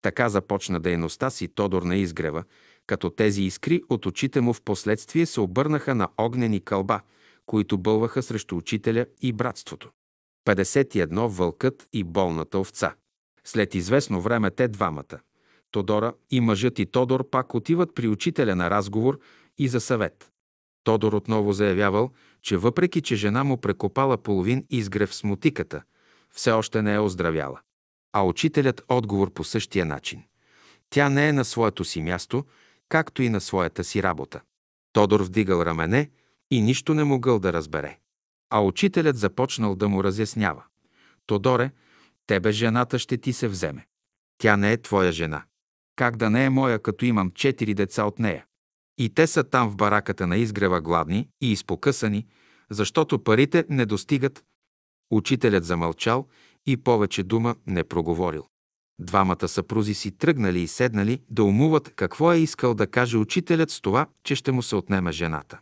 Така 0.01 0.29
започна 0.29 0.79
дейността 0.79 1.29
си 1.29 1.47
Тодор 1.47 1.83
на 1.83 1.95
изгрева, 1.95 2.43
като 2.87 3.09
тези 3.09 3.43
искри 3.43 3.81
от 3.89 4.05
очите 4.05 4.41
му 4.41 4.53
в 4.53 4.61
последствие 4.61 5.25
се 5.25 5.41
обърнаха 5.41 5.95
на 5.95 6.07
огнени 6.17 6.59
кълба, 6.59 7.01
които 7.45 7.77
бълваха 7.77 8.23
срещу 8.23 8.57
учителя 8.57 9.05
и 9.21 9.33
братството. 9.33 9.89
51 10.47 11.27
Вълкът 11.27 11.87
и 11.93 12.03
болната 12.03 12.59
овца. 12.59 12.95
След 13.43 13.75
известно 13.75 14.21
време 14.21 14.51
те 14.51 14.67
двамата, 14.67 15.19
Тодора 15.71 16.13
и 16.29 16.41
мъжът 16.41 16.79
и 16.79 16.85
Тодор 16.85 17.29
пак 17.29 17.53
отиват 17.53 17.95
при 17.95 18.07
учителя 18.07 18.55
на 18.55 18.69
разговор 18.69 19.19
и 19.57 19.67
за 19.67 19.81
съвет. 19.81 20.31
Тодор 20.83 21.13
отново 21.13 21.53
заявявал, 21.53 22.11
че 22.41 22.57
въпреки, 22.57 23.01
че 23.01 23.15
жена 23.15 23.43
му 23.43 23.57
прекопала 23.57 24.17
половин 24.17 24.65
изгрев 24.69 25.15
с 25.15 25.23
мутиката, 25.23 25.83
все 26.31 26.51
още 26.51 26.81
не 26.81 26.93
е 26.93 26.99
оздравяла. 26.99 27.59
А 28.13 28.23
учителят 28.23 28.81
отговор 28.87 29.33
по 29.33 29.43
същия 29.43 29.85
начин. 29.85 30.23
Тя 30.89 31.09
не 31.09 31.27
е 31.27 31.33
на 31.33 31.45
своето 31.45 31.85
си 31.85 32.01
място, 32.01 32.45
както 32.89 33.23
и 33.23 33.29
на 33.29 33.41
своята 33.41 33.83
си 33.83 34.03
работа. 34.03 34.41
Тодор 34.93 35.21
вдигал 35.21 35.61
рамене 35.61 36.09
и 36.51 36.61
нищо 36.61 36.93
не 36.93 37.03
могъл 37.03 37.39
да 37.39 37.53
разбере. 37.53 37.97
А 38.49 38.61
учителят 38.61 39.17
започнал 39.17 39.75
да 39.75 39.89
му 39.89 40.03
разяснява. 40.03 40.63
Тодоре, 41.25 41.71
тебе 42.27 42.51
жената 42.51 42.99
ще 42.99 43.17
ти 43.17 43.33
се 43.33 43.47
вземе. 43.47 43.85
Тя 44.37 44.57
не 44.57 44.71
е 44.71 44.81
твоя 44.81 45.11
жена. 45.11 45.43
Как 45.95 46.17
да 46.17 46.29
не 46.29 46.45
е 46.45 46.49
моя, 46.49 46.79
като 46.79 47.05
имам 47.05 47.31
четири 47.31 47.73
деца 47.73 48.03
от 48.03 48.19
нея? 48.19 48.45
И 48.97 49.09
те 49.09 49.27
са 49.27 49.43
там 49.43 49.69
в 49.69 49.75
бараката 49.75 50.27
на 50.27 50.37
изгрева 50.37 50.81
гладни 50.81 51.29
и 51.41 51.51
изпокъсани, 51.51 52.25
защото 52.69 53.23
парите 53.23 53.65
не 53.69 53.85
достигат. 53.85 54.43
Учителят 55.11 55.65
замълчал 55.65 56.27
и 56.65 56.77
повече 56.77 57.23
дума 57.23 57.55
не 57.67 57.83
проговорил. 57.83 58.45
Двамата 58.99 59.47
съпрузи 59.47 59.93
си 59.93 60.11
тръгнали 60.11 60.59
и 60.59 60.67
седнали 60.67 61.21
да 61.29 61.43
умуват 61.43 61.93
какво 61.95 62.33
е 62.33 62.37
искал 62.37 62.73
да 62.73 62.87
каже 62.87 63.17
учителят 63.17 63.71
с 63.71 63.81
това, 63.81 64.07
че 64.23 64.35
ще 64.35 64.51
му 64.51 64.61
се 64.61 64.75
отнеме 64.75 65.11
жената. 65.11 65.59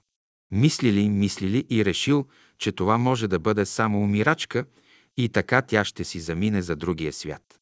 Мислили, 0.51 1.09
мислили 1.09 1.65
и 1.69 1.85
решил, 1.85 2.27
че 2.58 2.72
това 2.72 2.98
може 2.98 3.28
да 3.28 3.40
бъде 3.40 3.66
само 3.66 4.02
умирачка 4.02 4.66
и 5.18 5.30
така 5.30 5.62
тя 5.62 5.86
ще 5.86 6.04
си 6.04 6.20
замине 6.20 6.62
за 6.62 6.76
другия 6.76 7.14
свят. 7.14 7.60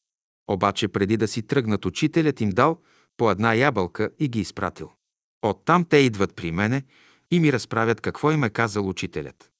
Обаче 0.48 0.88
преди 0.88 1.16
да 1.16 1.28
си 1.28 1.42
тръгнат, 1.42 1.84
учителят 1.84 2.40
им 2.40 2.50
дал 2.50 2.78
по 3.16 3.30
една 3.30 3.54
ябълка 3.54 4.10
и 4.18 4.28
ги 4.28 4.40
изпратил. 4.40 4.90
Оттам 5.42 5.84
те 5.84 5.96
идват 5.96 6.34
при 6.34 6.52
мене 6.52 6.82
и 7.30 7.40
ми 7.40 7.52
разправят 7.52 8.00
какво 8.00 8.30
им 8.32 8.44
е 8.44 8.50
казал 8.50 8.88
учителят. 8.88 9.50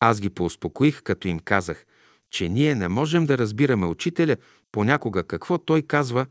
Аз 0.00 0.20
ги 0.20 0.30
поуспокоих, 0.30 1.02
като 1.02 1.28
им 1.28 1.38
казах, 1.38 1.86
че 2.30 2.48
ние 2.48 2.74
не 2.74 2.88
можем 2.88 3.26
да 3.26 3.38
разбираме 3.38 3.86
учителя 3.86 4.36
понякога 4.72 5.24
какво 5.24 5.58
той 5.58 5.82
казва 5.82 6.26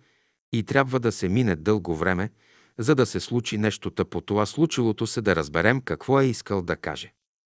и 0.54 0.64
трябва 0.64 1.00
да 1.00 1.12
се 1.12 1.30
мине 1.30 1.56
дълго 1.56 1.96
време, 1.96 2.30
за 2.78 2.96
да 2.96 3.06
се 3.06 3.20
случи 3.20 3.58
нещото 3.58 4.06
по 4.06 4.22
това 4.22 4.46
случилото 4.46 5.08
се 5.08 5.22
да 5.22 5.36
разберем 5.36 5.82
какво 5.82 6.22
е 6.22 6.26
искал 6.26 6.62
да 6.62 6.76
каже. 6.76 7.14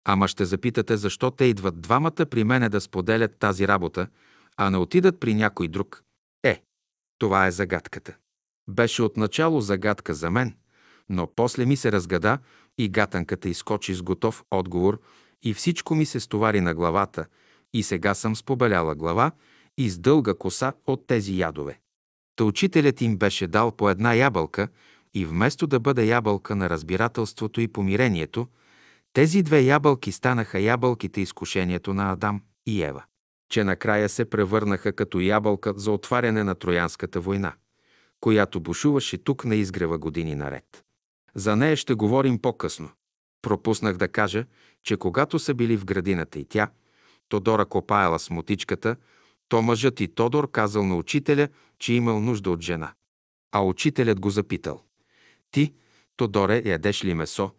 Ама 0.08 0.28
ще 0.28 0.44
запитате 0.44 0.96
защо 0.96 1.30
те 1.30 1.44
идват 1.44 1.80
двамата 1.80 2.26
при 2.30 2.44
мене 2.44 2.68
да 2.68 2.80
споделят 2.80 3.38
тази 3.38 3.68
работа, 3.68 4.08
а 4.56 4.70
не 4.70 4.76
отидат 4.76 5.20
при 5.20 5.34
някой 5.34 5.68
друг. 5.68 6.02
Е, 6.42 6.62
Това 7.18 7.46
е 7.46 7.50
загадката. 7.50 8.16
Беше 8.68 9.02
отначало 9.02 9.60
загадка 9.60 10.14
за 10.14 10.30
мен, 10.30 10.54
но 11.08 11.28
после 11.36 11.66
ми 11.66 11.76
се 11.76 11.92
разгада 11.92 12.38
и 12.78 12.88
гатанката 12.88 13.48
изкочи 13.48 13.94
с 13.94 14.02
готов 14.02 14.44
отговор 14.50 15.00
и 15.42 15.54
всичко 15.54 15.94
ми 15.94 16.06
се 16.06 16.20
стовари 16.20 16.60
на 16.60 16.74
главата 16.74 17.26
и 17.74 17.82
сега 17.82 18.14
съм 18.14 18.36
с 18.36 18.42
побеляла 18.42 18.94
глава 18.94 19.30
и 19.78 19.88
с 19.90 19.98
дълга 19.98 20.34
коса 20.34 20.72
от 20.86 21.06
тези 21.06 21.38
ядове. 21.38 21.80
Та 22.36 22.44
учителят 22.44 23.00
им 23.00 23.16
беше 23.16 23.46
дал 23.46 23.72
по 23.72 23.90
една 23.90 24.14
ябълка 24.14 24.68
и 25.14 25.24
вместо 25.24 25.66
да 25.66 25.80
бъде 25.80 26.04
ябълка 26.04 26.56
на 26.56 26.70
разбирателството 26.70 27.60
и 27.60 27.68
помирението, 27.68 28.48
тези 29.16 29.42
две 29.42 29.60
ябълки 29.60 30.12
станаха 30.12 30.60
ябълките 30.60 31.20
изкушението 31.20 31.94
на 31.94 32.12
Адам 32.12 32.42
и 32.66 32.82
Ева, 32.82 33.04
че 33.50 33.64
накрая 33.64 34.08
се 34.08 34.24
превърнаха 34.24 34.92
като 34.92 35.20
ябълка 35.20 35.72
за 35.76 35.92
отваряне 35.92 36.44
на 36.44 36.54
Троянската 36.54 37.20
война, 37.20 37.52
която 38.20 38.60
бушуваше 38.60 39.18
тук 39.18 39.44
на 39.44 39.54
изгрева 39.54 39.98
години 39.98 40.34
наред. 40.34 40.84
За 41.34 41.56
нея 41.56 41.76
ще 41.76 41.94
говорим 41.94 42.38
по-късно. 42.38 42.90
Пропуснах 43.42 43.96
да 43.96 44.08
кажа, 44.08 44.44
че 44.82 44.96
когато 44.96 45.38
са 45.38 45.54
били 45.54 45.76
в 45.76 45.84
градината 45.84 46.38
и 46.38 46.44
тя, 46.44 46.70
Тодора 47.28 47.66
копаяла 47.66 48.18
с 48.18 48.30
мотичката, 48.30 48.96
то 49.48 49.62
мъжът 49.62 50.00
и 50.00 50.08
Тодор 50.08 50.50
казал 50.50 50.84
на 50.84 50.96
учителя, 50.96 51.48
че 51.78 51.92
имал 51.92 52.20
нужда 52.20 52.50
от 52.50 52.62
жена. 52.62 52.92
А 53.52 53.60
учителят 53.60 54.20
го 54.20 54.30
запитал. 54.30 54.82
Ти, 55.50 55.74
Тодоре, 56.16 56.62
ядеш 56.64 57.04
ли 57.04 57.14
месо? 57.14 57.50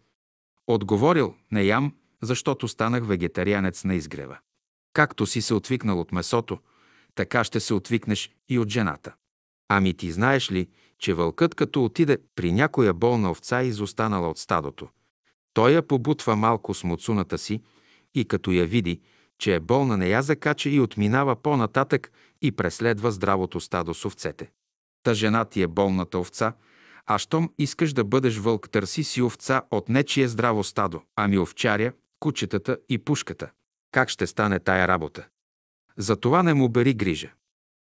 Отговорил, 0.70 1.34
не 1.52 1.62
ям, 1.62 1.94
защото 2.22 2.68
станах 2.68 3.06
вегетарианец 3.06 3.84
на 3.84 3.94
изгрева. 3.94 4.38
Както 4.92 5.26
си 5.26 5.42
се 5.42 5.54
отвикнал 5.54 6.00
от 6.00 6.12
месото, 6.12 6.58
така 7.14 7.44
ще 7.44 7.60
се 7.60 7.74
отвикнеш 7.74 8.30
и 8.48 8.58
от 8.58 8.68
жената. 8.68 9.14
Ами 9.68 9.94
ти 9.94 10.12
знаеш 10.12 10.52
ли, 10.52 10.68
че 10.98 11.14
вълкът 11.14 11.54
като 11.54 11.84
отиде 11.84 12.18
при 12.34 12.52
някоя 12.52 12.94
болна 12.94 13.30
овца 13.30 13.62
изостанала 13.62 14.28
от 14.28 14.38
стадото, 14.38 14.88
той 15.54 15.70
я 15.70 15.82
побутва 15.82 16.36
малко 16.36 16.74
с 16.74 16.84
муцуната 16.84 17.38
си 17.38 17.62
и 18.14 18.24
като 18.24 18.52
я 18.52 18.66
види, 18.66 19.00
че 19.38 19.54
е 19.54 19.60
болна, 19.60 19.96
не 19.96 20.08
я 20.08 20.22
закача 20.22 20.70
и 20.70 20.80
отминава 20.80 21.36
по-нататък 21.36 22.12
и 22.42 22.52
преследва 22.52 23.10
здравото 23.10 23.60
стадо 23.60 23.94
с 23.94 24.04
овцете. 24.04 24.50
Та 25.02 25.14
жена 25.14 25.44
ти 25.44 25.62
е 25.62 25.66
болната 25.66 26.18
овца, 26.18 26.52
а 27.10 27.18
щом 27.18 27.50
искаш 27.58 27.92
да 27.92 28.04
бъдеш 28.04 28.38
вълк, 28.38 28.70
търси 28.70 29.04
си 29.04 29.22
овца 29.22 29.62
от 29.70 29.88
нечие 29.88 30.28
здраво 30.28 30.64
стадо, 30.64 31.02
ами 31.16 31.38
овчаря, 31.38 31.92
кучетата 32.20 32.78
и 32.88 32.98
пушката. 32.98 33.50
Как 33.92 34.08
ще 34.08 34.26
стане 34.26 34.58
тая 34.58 34.88
работа? 34.88 35.26
За 35.96 36.16
това 36.16 36.42
не 36.42 36.54
му 36.54 36.68
бери 36.68 36.94
грижа. 36.94 37.30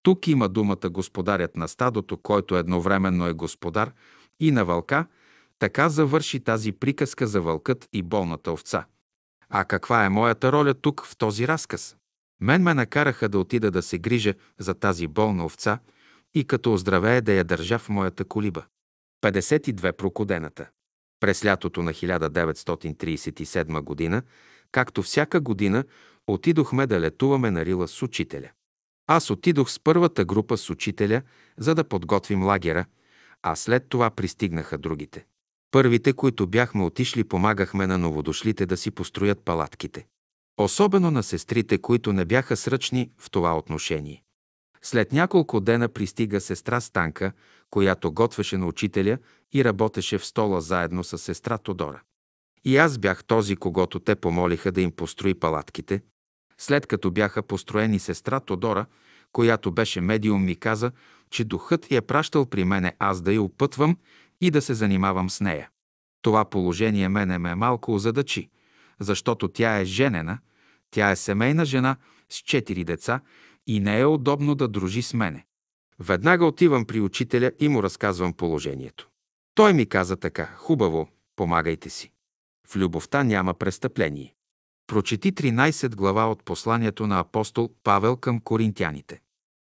Тук 0.02 0.28
има 0.28 0.48
думата 0.48 0.90
господарят 0.90 1.56
на 1.56 1.68
стадото, 1.68 2.16
който 2.16 2.56
едновременно 2.56 3.26
е 3.26 3.32
господар 3.32 3.92
и 4.40 4.50
на 4.50 4.64
вълка, 4.64 5.06
така 5.58 5.88
завърши 5.88 6.40
тази 6.40 6.72
приказка 6.72 7.26
за 7.26 7.40
вълкът 7.40 7.88
и 7.92 8.02
болната 8.02 8.52
овца. 8.52 8.86
А 9.48 9.64
каква 9.64 10.04
е 10.04 10.08
моята 10.08 10.52
роля 10.52 10.74
тук 10.74 11.06
в 11.06 11.16
този 11.16 11.48
разказ? 11.48 11.96
Мен 12.40 12.62
ме 12.62 12.74
накараха 12.74 13.28
да 13.28 13.38
отида 13.38 13.70
да 13.70 13.82
се 13.82 13.98
грижа 13.98 14.34
за 14.58 14.74
тази 14.74 15.06
болна 15.06 15.44
овца 15.44 15.78
и 16.34 16.44
като 16.44 16.72
оздравее 16.72 17.20
да 17.20 17.32
я 17.32 17.44
държа 17.44 17.78
в 17.78 17.88
моята 17.88 18.24
колиба. 18.24 18.64
52 19.22 19.92
прокудената. 19.92 20.68
През 21.20 21.44
лятото 21.44 21.82
на 21.82 21.92
1937 21.92 23.80
година, 23.80 24.22
както 24.72 25.02
всяка 25.02 25.40
година, 25.40 25.84
отидохме 26.26 26.86
да 26.86 27.00
летуваме 27.00 27.50
на 27.50 27.64
Рила 27.64 27.88
с 27.88 28.02
учителя. 28.02 28.50
Аз 29.06 29.30
отидох 29.30 29.70
с 29.70 29.80
първата 29.80 30.24
група 30.24 30.56
с 30.56 30.70
учителя, 30.70 31.22
за 31.58 31.74
да 31.74 31.84
подготвим 31.84 32.42
лагера, 32.42 32.84
а 33.42 33.56
след 33.56 33.88
това 33.88 34.10
пристигнаха 34.10 34.78
другите. 34.78 35.26
Първите, 35.70 36.12
които 36.12 36.46
бяхме 36.46 36.84
отишли, 36.84 37.24
помагахме 37.24 37.86
на 37.86 37.98
новодошлите 37.98 38.66
да 38.66 38.76
си 38.76 38.90
построят 38.90 39.44
палатките. 39.44 40.06
Особено 40.58 41.10
на 41.10 41.22
сестрите, 41.22 41.78
които 41.78 42.12
не 42.12 42.24
бяха 42.24 42.56
сръчни 42.56 43.10
в 43.18 43.30
това 43.30 43.58
отношение. 43.58 44.22
След 44.82 45.12
няколко 45.12 45.60
дена 45.60 45.88
пристига 45.88 46.40
сестра 46.40 46.80
Станка, 46.80 47.32
която 47.70 48.12
готвеше 48.12 48.56
на 48.56 48.66
учителя 48.66 49.18
и 49.52 49.64
работеше 49.64 50.18
в 50.18 50.26
стола 50.26 50.60
заедно 50.60 51.04
с 51.04 51.18
сестра 51.18 51.58
Тодора. 51.58 52.00
И 52.64 52.76
аз 52.76 52.98
бях 52.98 53.24
този, 53.24 53.56
когато 53.56 54.00
те 54.00 54.14
помолиха 54.14 54.72
да 54.72 54.80
им 54.80 54.92
построи 54.92 55.34
палатките. 55.34 56.02
След 56.58 56.86
като 56.86 57.10
бяха 57.10 57.42
построени 57.42 57.98
сестра 57.98 58.40
Тодора, 58.40 58.86
която 59.32 59.72
беше 59.72 60.00
медиум, 60.00 60.44
ми 60.44 60.56
каза, 60.56 60.92
че 61.30 61.44
духът 61.44 61.90
я 61.90 62.02
пращал 62.02 62.46
при 62.46 62.64
мене 62.64 62.96
аз 62.98 63.22
да 63.22 63.32
я 63.32 63.42
опътвам 63.42 63.96
и 64.40 64.50
да 64.50 64.62
се 64.62 64.74
занимавам 64.74 65.30
с 65.30 65.40
нея. 65.40 65.70
Това 66.22 66.44
положение 66.44 67.08
мене 67.08 67.38
ме 67.38 67.54
малко 67.54 67.94
озадачи, 67.94 68.50
защото 69.00 69.48
тя 69.48 69.78
е 69.78 69.84
женена, 69.84 70.38
тя 70.90 71.10
е 71.10 71.16
семейна 71.16 71.64
жена 71.64 71.96
с 72.28 72.36
четири 72.36 72.84
деца 72.84 73.20
и 73.66 73.80
не 73.80 74.00
е 74.00 74.06
удобно 74.06 74.54
да 74.54 74.68
дружи 74.68 75.02
с 75.02 75.14
мене. 75.14 75.46
Веднага 75.98 76.46
отивам 76.46 76.84
при 76.84 77.00
учителя 77.00 77.52
и 77.60 77.68
му 77.68 77.82
разказвам 77.82 78.32
положението. 78.32 79.08
Той 79.54 79.72
ми 79.72 79.86
каза 79.86 80.16
така, 80.16 80.46
хубаво, 80.46 81.08
помагайте 81.36 81.90
си. 81.90 82.12
В 82.68 82.76
любовта 82.76 83.24
няма 83.24 83.54
престъпление. 83.54 84.34
Прочети 84.86 85.32
13 85.32 85.94
глава 85.94 86.30
от 86.30 86.44
посланието 86.44 87.06
на 87.06 87.20
апостол 87.20 87.70
Павел 87.82 88.16
към 88.16 88.40
коринтяните. 88.40 89.20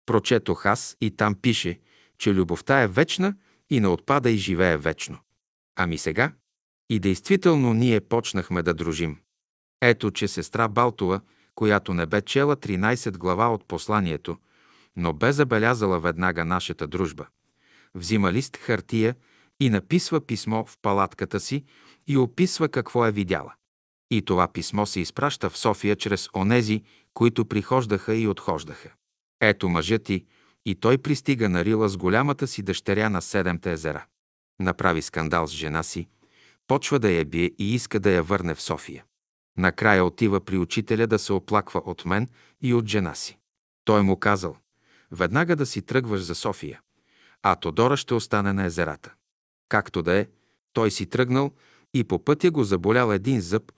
Прочетох 0.06 0.66
аз 0.66 0.98
и 1.02 1.12
там 1.12 1.36
пише, 1.36 1.80
че 2.18 2.34
любовта 2.34 2.82
е 2.82 2.88
вечна 2.88 3.36
и 3.70 3.80
не 3.80 3.88
отпада 3.88 4.32
и 4.32 4.38
живее 4.38 4.78
вечно. 4.78 5.18
Ами 5.76 5.98
сега? 5.98 6.34
И 6.90 7.00
действително 7.00 7.74
ние 7.74 8.02
почнахме 8.02 8.64
да 8.64 8.74
дружим. 8.74 9.18
Ето, 9.82 10.12
че 10.12 10.28
сестра 10.28 10.68
Балтова, 10.68 11.22
която 11.56 11.94
не 11.94 12.06
бе 12.06 12.22
чела 12.22 12.58
13 12.58 13.18
глава 13.18 13.54
от 13.54 13.68
посланието, 13.68 14.38
но 14.96 15.14
бе 15.14 15.32
забелязала 15.32 16.00
веднага 16.00 16.46
нашата 16.46 16.88
дружба. 16.88 17.28
Взима 17.96 18.34
лист 18.34 18.58
хартия 18.58 19.16
и 19.60 19.70
написва 19.70 20.22
писмо 20.22 20.66
в 20.66 20.78
палатката 20.82 21.40
си 21.40 21.64
и 22.08 22.18
описва 22.18 22.70
какво 22.70 23.06
е 23.06 23.12
видяла. 23.12 23.54
И 24.12 24.22
това 24.22 24.48
писмо 24.48 24.86
се 24.86 25.00
изпраща 25.00 25.50
в 25.50 25.58
София 25.58 25.96
чрез 25.96 26.30
онези, 26.36 26.84
които 27.14 27.46
прихождаха 27.46 28.16
и 28.16 28.28
отхождаха. 28.28 28.90
Ето 29.42 29.70
мъжът 29.70 30.04
ти, 30.04 30.26
и 30.66 30.76
той 30.76 30.98
пристига 30.98 31.50
на 31.50 31.66
Рила 31.66 31.90
с 31.90 31.98
голямата 31.98 32.48
си 32.48 32.64
дъщеря 32.64 33.10
на 33.10 33.22
Седемте 33.22 33.72
езера. 33.72 34.06
Направи 34.60 35.02
скандал 35.02 35.48
с 35.48 35.52
жена 35.52 35.84
си, 35.84 36.08
почва 36.68 37.00
да 37.00 37.12
я 37.12 37.26
бие 37.26 37.52
и 37.60 37.76
иска 37.76 38.00
да 38.00 38.12
я 38.12 38.24
върне 38.24 38.56
в 38.56 38.62
София. 38.62 39.04
Накрая 39.58 40.06
отива 40.06 40.42
при 40.42 40.58
учителя 40.58 41.08
да 41.08 41.20
се 41.20 41.34
оплаква 41.34 41.82
от 41.86 42.06
мен 42.06 42.28
и 42.62 42.74
от 42.74 42.88
жена 42.88 43.16
си. 43.16 43.38
Той 43.86 44.02
му 44.02 44.20
казал, 44.20 44.58
веднага 45.12 45.56
да 45.56 45.66
си 45.66 45.82
тръгваш 45.82 46.22
за 46.22 46.36
София, 46.36 46.82
а 47.42 47.56
Тодора 47.56 47.98
ще 47.98 48.14
остане 48.14 48.54
на 48.54 48.66
езерата. 48.66 49.14
Както 49.70 50.02
да 50.02 50.14
е, 50.14 50.28
той 50.74 50.92
си 50.92 51.06
тръгнал 51.06 51.52
и 51.94 52.04
по 52.04 52.26
пътя 52.26 52.52
го 52.52 52.64
заболял 52.64 53.12
един 53.12 53.42
зъб 53.42 53.72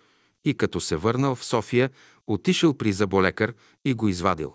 и 0.46 0.54
като 0.54 0.82
се 0.82 0.96
върнал 0.96 1.36
в 1.36 1.46
София, 1.46 1.90
отишъл 2.28 2.74
при 2.74 2.94
заболекар 2.94 3.54
и 3.86 3.94
го 3.94 4.08
извадил. 4.08 4.54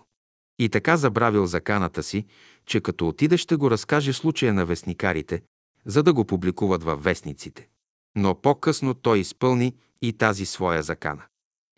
И 0.59 0.69
така 0.69 0.97
забравил 0.97 1.45
заканата 1.45 2.03
си, 2.03 2.25
че 2.65 2.81
като 2.81 3.07
отиде 3.07 3.37
ще 3.37 3.55
го 3.55 3.71
разкаже 3.71 4.13
случая 4.13 4.53
на 4.53 4.65
вестникарите, 4.65 5.41
за 5.85 6.03
да 6.03 6.13
го 6.13 6.25
публикуват 6.25 6.83
във 6.83 7.03
вестниците. 7.03 7.67
Но 8.15 8.41
по-късно 8.41 8.93
той 8.93 9.19
изпълни 9.19 9.75
и 10.01 10.13
тази 10.13 10.45
своя 10.45 10.83
закана. 10.83 11.23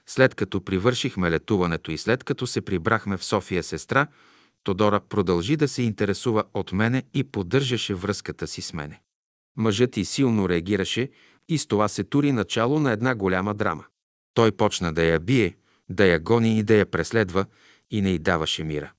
След 0.06 0.36
като 0.36 0.62
привършихме 0.62 1.32
летуването 1.32 1.92
и 1.92 1.98
след 1.98 2.24
като 2.24 2.48
се 2.48 2.62
прибрахме 2.62 3.18
в 3.18 3.26
София 3.26 3.64
сестра, 3.64 4.08
Тодора 4.64 5.00
продължи 5.00 5.56
да 5.56 5.68
се 5.68 5.82
интересува 5.82 6.44
от 6.54 6.72
мене 6.72 7.04
и 7.14 7.24
поддържаше 7.24 7.94
връзката 7.94 8.48
си 8.48 8.62
с 8.62 8.74
мене. 8.74 9.02
Мъжът 9.58 9.98
и 9.98 10.06
силно 10.06 10.50
реагираше 10.50 11.10
и 11.50 11.58
с 11.58 11.68
това 11.68 11.88
се 11.88 12.04
тури 12.04 12.32
начало 12.32 12.80
на 12.80 12.92
една 12.92 13.16
голяма 13.16 13.54
драма. 13.54 13.86
Той 14.34 14.52
почна 14.52 14.94
да 14.94 15.04
я 15.04 15.20
бие, 15.20 15.56
да 15.90 16.06
я 16.06 16.20
гони 16.20 16.60
и 16.60 16.64
да 16.64 16.76
я 16.76 16.86
преследва 16.86 17.46
и 17.92 18.02
не 18.02 18.10
й 18.10 18.20
даваше 18.20 18.64
мира. 18.64 18.92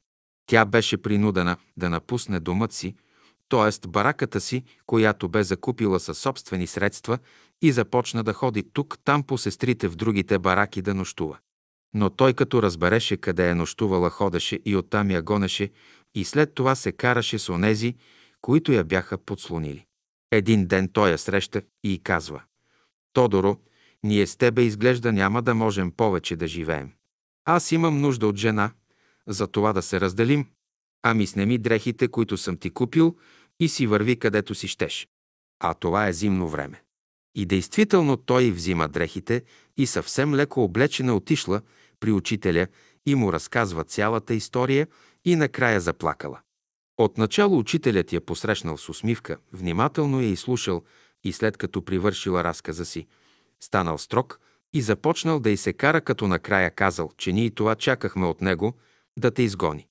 Тя 0.46 0.64
беше 0.64 0.96
принудена 0.96 1.56
да 1.76 1.90
напусне 1.90 2.40
домът 2.40 2.72
си, 2.72 2.94
т.е. 3.48 3.88
бараката 3.88 4.40
си, 4.40 4.64
която 4.86 5.28
бе 5.28 5.42
закупила 5.42 6.00
със 6.00 6.18
собствени 6.18 6.66
средства 6.66 7.18
и 7.64 7.72
започна 7.72 8.24
да 8.24 8.32
ходи 8.32 8.62
тук-там 8.72 9.22
по 9.22 9.38
сестрите 9.38 9.88
в 9.88 9.96
другите 9.96 10.38
бараки 10.38 10.82
да 10.82 10.94
нощува. 10.94 11.38
Но 11.94 12.10
той 12.10 12.34
като 12.34 12.62
разбереше 12.62 13.16
къде 13.16 13.50
е 13.50 13.54
нощувала, 13.54 14.10
ходеше 14.10 14.60
и 14.64 14.76
оттам 14.76 15.10
я 15.10 15.22
гонеше 15.22 15.70
и 16.14 16.24
след 16.24 16.54
това 16.54 16.74
се 16.74 16.92
караше 16.92 17.38
с 17.38 17.48
онези, 17.48 17.94
които 18.40 18.72
я 18.72 18.84
бяха 18.84 19.18
подслонили. 19.18 19.84
Един 20.30 20.66
ден 20.66 20.88
той 20.92 21.10
я 21.10 21.18
среща 21.18 21.62
и 21.84 22.00
казва 22.04 22.42
«Тодоро, 23.12 23.56
ние 24.02 24.26
с 24.26 24.36
тебе 24.36 24.62
изглежда 24.62 25.12
няма 25.12 25.42
да 25.42 25.54
можем 25.54 25.90
повече 25.90 26.36
да 26.36 26.46
живеем. 26.46 26.92
Аз 27.44 27.72
имам 27.72 28.00
нужда 28.00 28.26
от 28.26 28.36
жена, 28.36 28.70
за 29.26 29.46
това 29.46 29.72
да 29.72 29.82
се 29.82 30.00
разделим. 30.00 30.46
Ами 31.02 31.26
снеми 31.26 31.58
дрехите, 31.58 32.08
които 32.08 32.36
съм 32.36 32.56
ти 32.56 32.70
купил 32.70 33.16
и 33.60 33.68
си 33.68 33.86
върви 33.86 34.18
където 34.18 34.54
си 34.54 34.68
щеш. 34.68 35.08
А 35.60 35.74
това 35.74 36.08
е 36.08 36.12
зимно 36.12 36.48
време. 36.48 36.84
И 37.34 37.46
действително 37.46 38.16
той 38.16 38.50
взима 38.50 38.88
дрехите 38.88 39.42
и 39.76 39.86
съвсем 39.86 40.34
леко 40.34 40.64
облечена 40.64 41.16
отишла 41.16 41.60
при 42.00 42.12
учителя 42.12 42.66
и 43.06 43.14
му 43.14 43.32
разказва 43.32 43.84
цялата 43.84 44.34
история 44.34 44.88
и 45.24 45.36
накрая 45.36 45.80
заплакала. 45.80 46.40
Отначало 46.98 47.58
учителят 47.58 48.12
я 48.12 48.20
посрещнал 48.20 48.76
с 48.76 48.88
усмивка, 48.88 49.36
внимателно 49.52 50.20
я 50.20 50.28
изслушал 50.28 50.82
и 51.24 51.32
след 51.32 51.56
като 51.56 51.84
привършила 51.84 52.44
разказа 52.44 52.84
си, 52.84 53.06
станал 53.60 53.98
строг 53.98 54.40
и 54.72 54.80
започнал 54.80 55.40
да 55.40 55.50
й 55.50 55.56
се 55.56 55.72
кара, 55.72 56.00
като 56.00 56.28
накрая 56.28 56.70
казал, 56.70 57.10
че 57.16 57.32
ние 57.32 57.50
това 57.50 57.74
чакахме 57.74 58.26
от 58.26 58.40
него 58.40 58.74
да 59.18 59.30
те 59.30 59.42
изгони. 59.42 59.86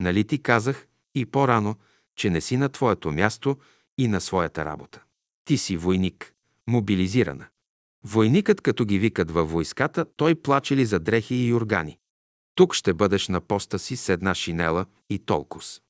Нали 0.00 0.24
ти 0.24 0.42
казах 0.42 0.86
и 1.14 1.26
по-рано, 1.26 1.76
че 2.16 2.30
не 2.30 2.40
си 2.40 2.56
на 2.56 2.68
твоето 2.68 3.10
място 3.10 3.56
и 3.98 4.08
на 4.08 4.20
своята 4.20 4.64
работа. 4.64 5.02
Ти 5.44 5.58
си 5.58 5.76
войник, 5.76 6.34
мобилизирана. 6.68 7.46
Войникът, 8.04 8.60
като 8.60 8.84
ги 8.84 8.98
викат 8.98 9.30
във 9.30 9.50
войската, 9.50 10.06
той 10.16 10.34
плаче 10.34 10.76
ли 10.76 10.84
за 10.84 11.00
дрехи 11.00 11.34
и 11.34 11.48
юргани. 11.48 11.98
Тук 12.54 12.74
ще 12.74 12.94
бъдеш 12.94 13.28
на 13.28 13.40
поста 13.40 13.78
си 13.78 13.96
с 13.96 14.08
една 14.08 14.34
шинела 14.34 14.86
и 15.10 15.18
толкос. 15.18 15.80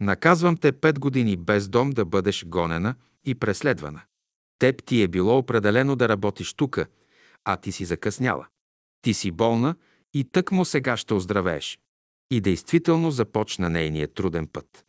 Наказвам 0.00 0.56
те 0.56 0.72
пет 0.72 0.98
години 0.98 1.36
без 1.36 1.68
дом 1.68 1.90
да 1.90 2.04
бъдеш 2.04 2.44
гонена 2.46 2.94
и 3.24 3.34
преследвана. 3.34 4.00
Теб 4.58 4.84
ти 4.84 5.02
е 5.02 5.08
било 5.08 5.38
определено 5.38 5.96
да 5.96 6.08
работиш 6.08 6.54
тука, 6.54 6.86
а 7.44 7.56
ти 7.56 7.72
си 7.72 7.84
закъсняла. 7.84 8.46
Ти 9.02 9.14
си 9.14 9.30
болна 9.30 9.74
и 10.14 10.24
тък 10.24 10.52
му 10.52 10.64
сега 10.64 10.96
ще 10.96 11.14
оздравееш. 11.14 11.78
И 12.30 12.40
действително 12.40 13.10
започна 13.10 13.70
нейният 13.70 14.14
труден 14.14 14.46
път. 14.46 14.84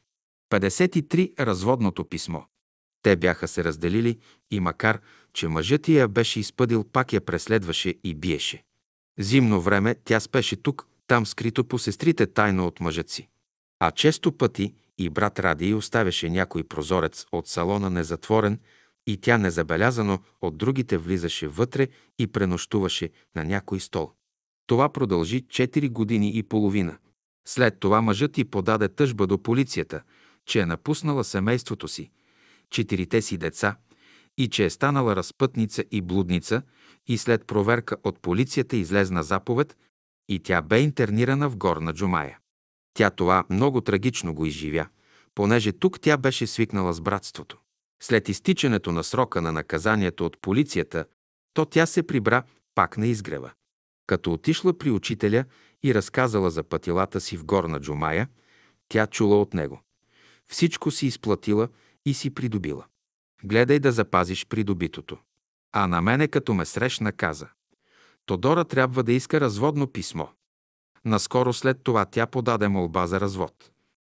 53. 0.52 1.40
Разводното 1.40 2.06
писмо. 2.06 2.42
Те 3.06 3.16
бяха 3.16 3.48
се 3.48 3.64
разделили 3.64 4.18
и 4.52 4.60
макар, 4.60 5.00
че 5.34 5.48
мъжът 5.48 5.88
я 5.88 6.08
беше 6.08 6.40
изпъдил, 6.40 6.84
пак 6.84 7.14
я 7.14 7.22
преследваше 7.22 7.96
и 8.04 8.16
биеше. 8.16 8.64
Зимно 9.20 9.62
време 9.62 9.96
тя 10.06 10.20
спеше 10.20 10.56
тук, 10.56 10.88
там 11.08 11.26
скрито 11.26 11.64
по 11.64 11.80
сестрите 11.80 12.28
тайно 12.28 12.68
от 12.68 12.80
мъжът 12.80 13.10
си. 13.10 13.28
А 13.80 13.92
често 13.92 14.32
пъти 14.32 14.74
и 14.98 15.10
брат 15.10 15.40
Ради 15.40 15.74
оставяше 15.74 16.30
някой 16.30 16.64
прозорец 16.64 17.26
от 17.32 17.48
салона 17.48 17.90
незатворен 17.90 18.60
и 19.08 19.18
тя 19.18 19.38
незабелязано 19.38 20.20
от 20.42 20.58
другите 20.58 20.98
влизаше 20.98 21.48
вътре 21.48 21.88
и 22.20 22.28
пренощуваше 22.28 23.10
на 23.36 23.44
някой 23.44 23.80
стол. 23.80 24.12
Това 24.68 24.90
продължи 24.90 25.44
4 25.44 25.90
години 25.90 26.38
и 26.38 26.44
половина. 26.44 26.98
След 27.48 27.80
това 27.80 28.02
мъжът 28.02 28.38
й 28.38 28.46
подаде 28.46 28.88
тъжба 28.88 29.28
до 29.28 29.38
полицията, 29.38 30.02
че 30.46 30.60
е 30.60 30.66
напуснала 30.66 31.24
семейството 31.24 31.88
си, 31.88 32.12
четирите 32.76 33.22
си 33.22 33.38
деца 33.38 33.78
и 34.38 34.50
че 34.50 34.66
е 34.66 34.70
станала 34.70 35.16
разпътница 35.16 35.84
и 35.92 36.02
блудница 36.02 36.62
и 37.08 37.18
след 37.18 37.48
проверка 37.48 37.96
от 38.04 38.20
полицията 38.22 38.76
излезна 38.78 39.24
заповед 39.24 39.78
и 40.30 40.40
тя 40.40 40.62
бе 40.62 40.80
интернирана 40.80 41.50
в 41.50 41.58
горна 41.58 41.94
Джумая. 41.94 42.40
Тя 42.94 43.10
това 43.10 43.44
много 43.50 43.82
трагично 43.82 44.34
го 44.34 44.46
изживя, 44.46 44.88
понеже 45.36 45.72
тук 45.72 46.00
тя 46.00 46.18
беше 46.18 46.48
свикнала 46.48 46.94
с 46.94 47.02
братството. 47.02 47.58
След 48.02 48.30
изтичането 48.30 48.92
на 48.92 49.04
срока 49.04 49.42
на 49.42 49.52
наказанието 49.52 50.26
от 50.26 50.38
полицията, 50.42 51.06
то 51.54 51.66
тя 51.66 51.86
се 51.86 52.04
прибра 52.04 52.44
пак 52.76 52.98
на 52.98 53.08
изгрева. 53.08 53.52
Като 54.08 54.34
отишла 54.34 54.78
при 54.78 54.92
учителя 54.92 55.46
и 55.84 55.94
разказала 55.94 56.52
за 56.52 56.64
пътилата 56.64 57.22
си 57.22 57.38
в 57.38 57.46
горна 57.46 57.80
Джумая, 57.80 58.28
тя 58.90 59.08
чула 59.08 59.42
от 59.42 59.54
него. 59.54 59.82
Всичко 60.48 60.92
си 60.92 61.08
изплатила 61.08 61.68
и 62.06 62.14
си 62.14 62.30
придобила. 62.30 62.86
Гледай 63.44 63.80
да 63.80 63.92
запазиш 63.92 64.46
придобитото. 64.46 65.18
А 65.72 65.88
на 65.88 66.02
мене, 66.02 66.28
като 66.28 66.54
ме 66.54 66.66
срещна, 66.66 67.12
каза. 67.12 67.48
Тодора 68.26 68.66
трябва 68.66 69.04
да 69.04 69.14
иска 69.14 69.42
разводно 69.42 69.88
писмо. 69.88 70.28
Наскоро 71.06 71.54
след 71.54 71.84
това 71.84 72.06
тя 72.06 72.28
подаде 72.28 72.68
молба 72.68 73.08
за 73.08 73.20
развод. 73.20 73.72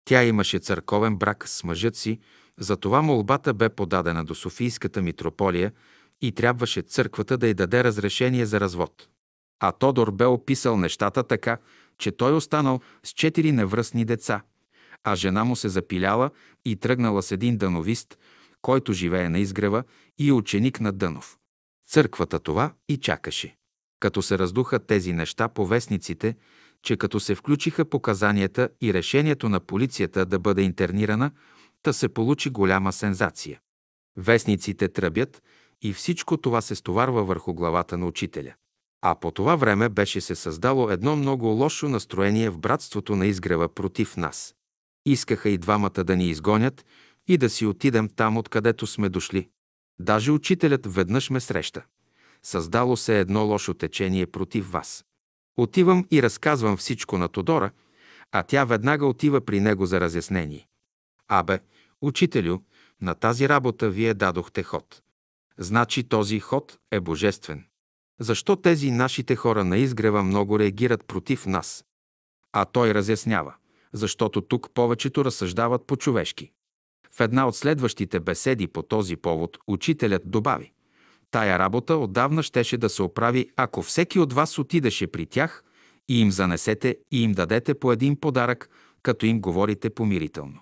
Тя 0.05 0.24
имаше 0.24 0.59
църковен 0.59 1.16
брак 1.16 1.48
с 1.48 1.65
мъжът 1.65 1.97
си, 1.97 2.19
затова 2.59 3.02
молбата 3.02 3.55
бе 3.55 3.69
подадена 3.69 4.24
до 4.24 4.35
Софийската 4.35 5.02
митрополия 5.02 5.73
и 6.20 6.32
трябваше 6.32 6.82
църквата 6.82 7.39
да 7.39 7.48
й 7.48 7.55
даде 7.55 7.85
разрешение 7.85 8.47
за 8.47 8.60
развод. 8.60 9.09
А 9.60 9.73
Тодор 9.73 10.10
бе 10.10 10.24
описал 10.24 10.77
нещата 10.77 11.23
така, 11.23 11.59
че 11.98 12.12
той 12.12 12.32
останал 12.32 12.81
с 13.02 13.10
четири 13.10 13.52
невръстни 13.52 14.05
деца, 14.05 14.43
а 15.05 15.16
жена 15.16 15.45
му 15.45 15.57
се 15.57 15.69
запиляла 15.69 16.31
и 16.65 16.77
тръгнала 16.77 17.23
с 17.23 17.33
един 17.33 17.57
дановист, 17.57 18.19
който 18.62 18.93
живее 18.93 19.29
на 19.29 19.39
изгрева 19.39 19.85
и 20.19 20.29
е 20.29 20.33
ученик 20.33 20.81
на 20.81 20.93
Дънов. 20.93 21.39
Църквата 21.89 22.39
това 22.39 22.73
и 22.89 22.97
чакаше. 22.97 23.57
Като 24.01 24.23
се 24.23 24.39
раздуха 24.39 24.79
тези 24.79 25.12
неща 25.12 25.49
по 25.49 25.66
вестниците, 25.66 26.37
че 26.83 26.97
като 26.97 27.20
се 27.20 27.35
включиха 27.35 27.85
показанията 27.85 28.69
и 28.81 28.95
решението 28.95 29.49
на 29.49 29.61
полицията 29.61 30.27
да 30.27 30.39
бъде 30.39 30.62
интернирана, 30.62 31.31
та 31.83 31.93
се 31.93 32.09
получи 32.09 32.51
голяма 32.51 32.93
сензация. 32.93 33.61
Вестниците 34.16 34.89
тръбят 34.89 35.43
и 35.83 35.93
всичко 35.93 36.37
това 36.37 36.61
се 36.61 36.75
стоварва 36.75 37.25
върху 37.25 37.55
главата 37.55 37.99
на 37.99 38.07
учителя. 38.07 38.55
А 39.03 39.15
по 39.15 39.31
това 39.31 39.57
време 39.57 39.89
беше 39.89 40.20
се 40.20 40.35
създало 40.35 40.91
едно 40.91 41.16
много 41.16 41.47
лошо 41.47 41.89
настроение 41.89 42.51
в 42.51 42.59
братството 42.59 43.16
на 43.16 43.27
изгрева 43.27 43.69
против 43.69 44.16
нас. 44.16 44.55
Искаха 45.09 45.49
и 45.49 45.59
двамата 45.59 46.05
да 46.05 46.17
ни 46.17 46.29
изгонят 46.29 46.87
и 47.27 47.39
да 47.39 47.51
си 47.51 47.67
отидем 47.67 48.09
там, 48.09 48.37
откъдето 48.37 48.87
сме 48.87 49.09
дошли. 49.09 49.49
Даже 50.01 50.33
учителят 50.33 50.95
веднъж 50.95 51.31
ме 51.31 51.41
среща. 51.41 51.85
Създало 52.43 52.97
се 52.97 53.21
едно 53.21 53.47
лошо 53.47 53.75
течение 53.75 54.27
против 54.27 54.71
вас. 54.71 55.05
Отивам 55.57 56.07
и 56.11 56.23
разказвам 56.23 56.77
всичко 56.77 57.19
на 57.19 57.29
Тодора, 57.29 57.71
а 58.33 58.43
тя 58.43 58.65
веднага 58.65 59.07
отива 59.07 59.41
при 59.41 59.61
него 59.61 59.87
за 59.87 60.01
разяснение. 60.01 60.67
Абе, 61.29 61.61
учителю, 62.01 62.59
на 63.01 63.15
тази 63.15 63.49
работа 63.49 63.91
вие 63.91 64.15
дадохте 64.15 64.63
ход. 64.63 65.03
Значи 65.59 66.05
този 66.05 66.41
ход 66.41 66.79
е 66.91 67.01
божествен. 67.01 67.65
Защо 68.21 68.57
тези 68.57 68.91
нашите 68.91 69.37
хора 69.37 69.65
на 69.65 69.79
изгрева 69.79 70.23
много 70.23 70.59
реагират 70.59 71.05
против 71.05 71.47
нас? 71.47 71.85
А 72.53 72.65
той 72.65 72.95
разяснява, 72.95 73.55
защото 73.93 74.40
тук 74.40 74.70
повечето 74.74 75.24
разсъждават 75.24 75.86
по-човешки. 75.86 76.52
В 77.10 77.20
една 77.20 77.48
от 77.48 77.56
следващите 77.56 78.20
беседи 78.20 78.66
по 78.66 78.82
този 78.82 79.16
повод 79.16 79.59
учителят 79.66 80.31
добави 80.31 80.73
Тая 81.31 81.59
работа 81.59 81.97
отдавна 81.97 82.43
щеше 82.43 82.77
да 82.77 82.89
се 82.89 83.02
оправи, 83.02 83.51
ако 83.56 83.82
всеки 83.82 84.19
от 84.19 84.32
вас 84.32 84.59
отидеше 84.59 85.06
при 85.06 85.27
тях 85.27 85.65
и 86.09 86.20
им 86.20 86.31
занесете 86.31 86.97
и 87.10 87.23
им 87.23 87.32
дадете 87.32 87.74
по 87.74 87.93
един 87.93 88.20
подарък, 88.20 88.70
като 89.02 89.27
им 89.27 89.40
говорите 89.40 89.90
помирително. 89.90 90.60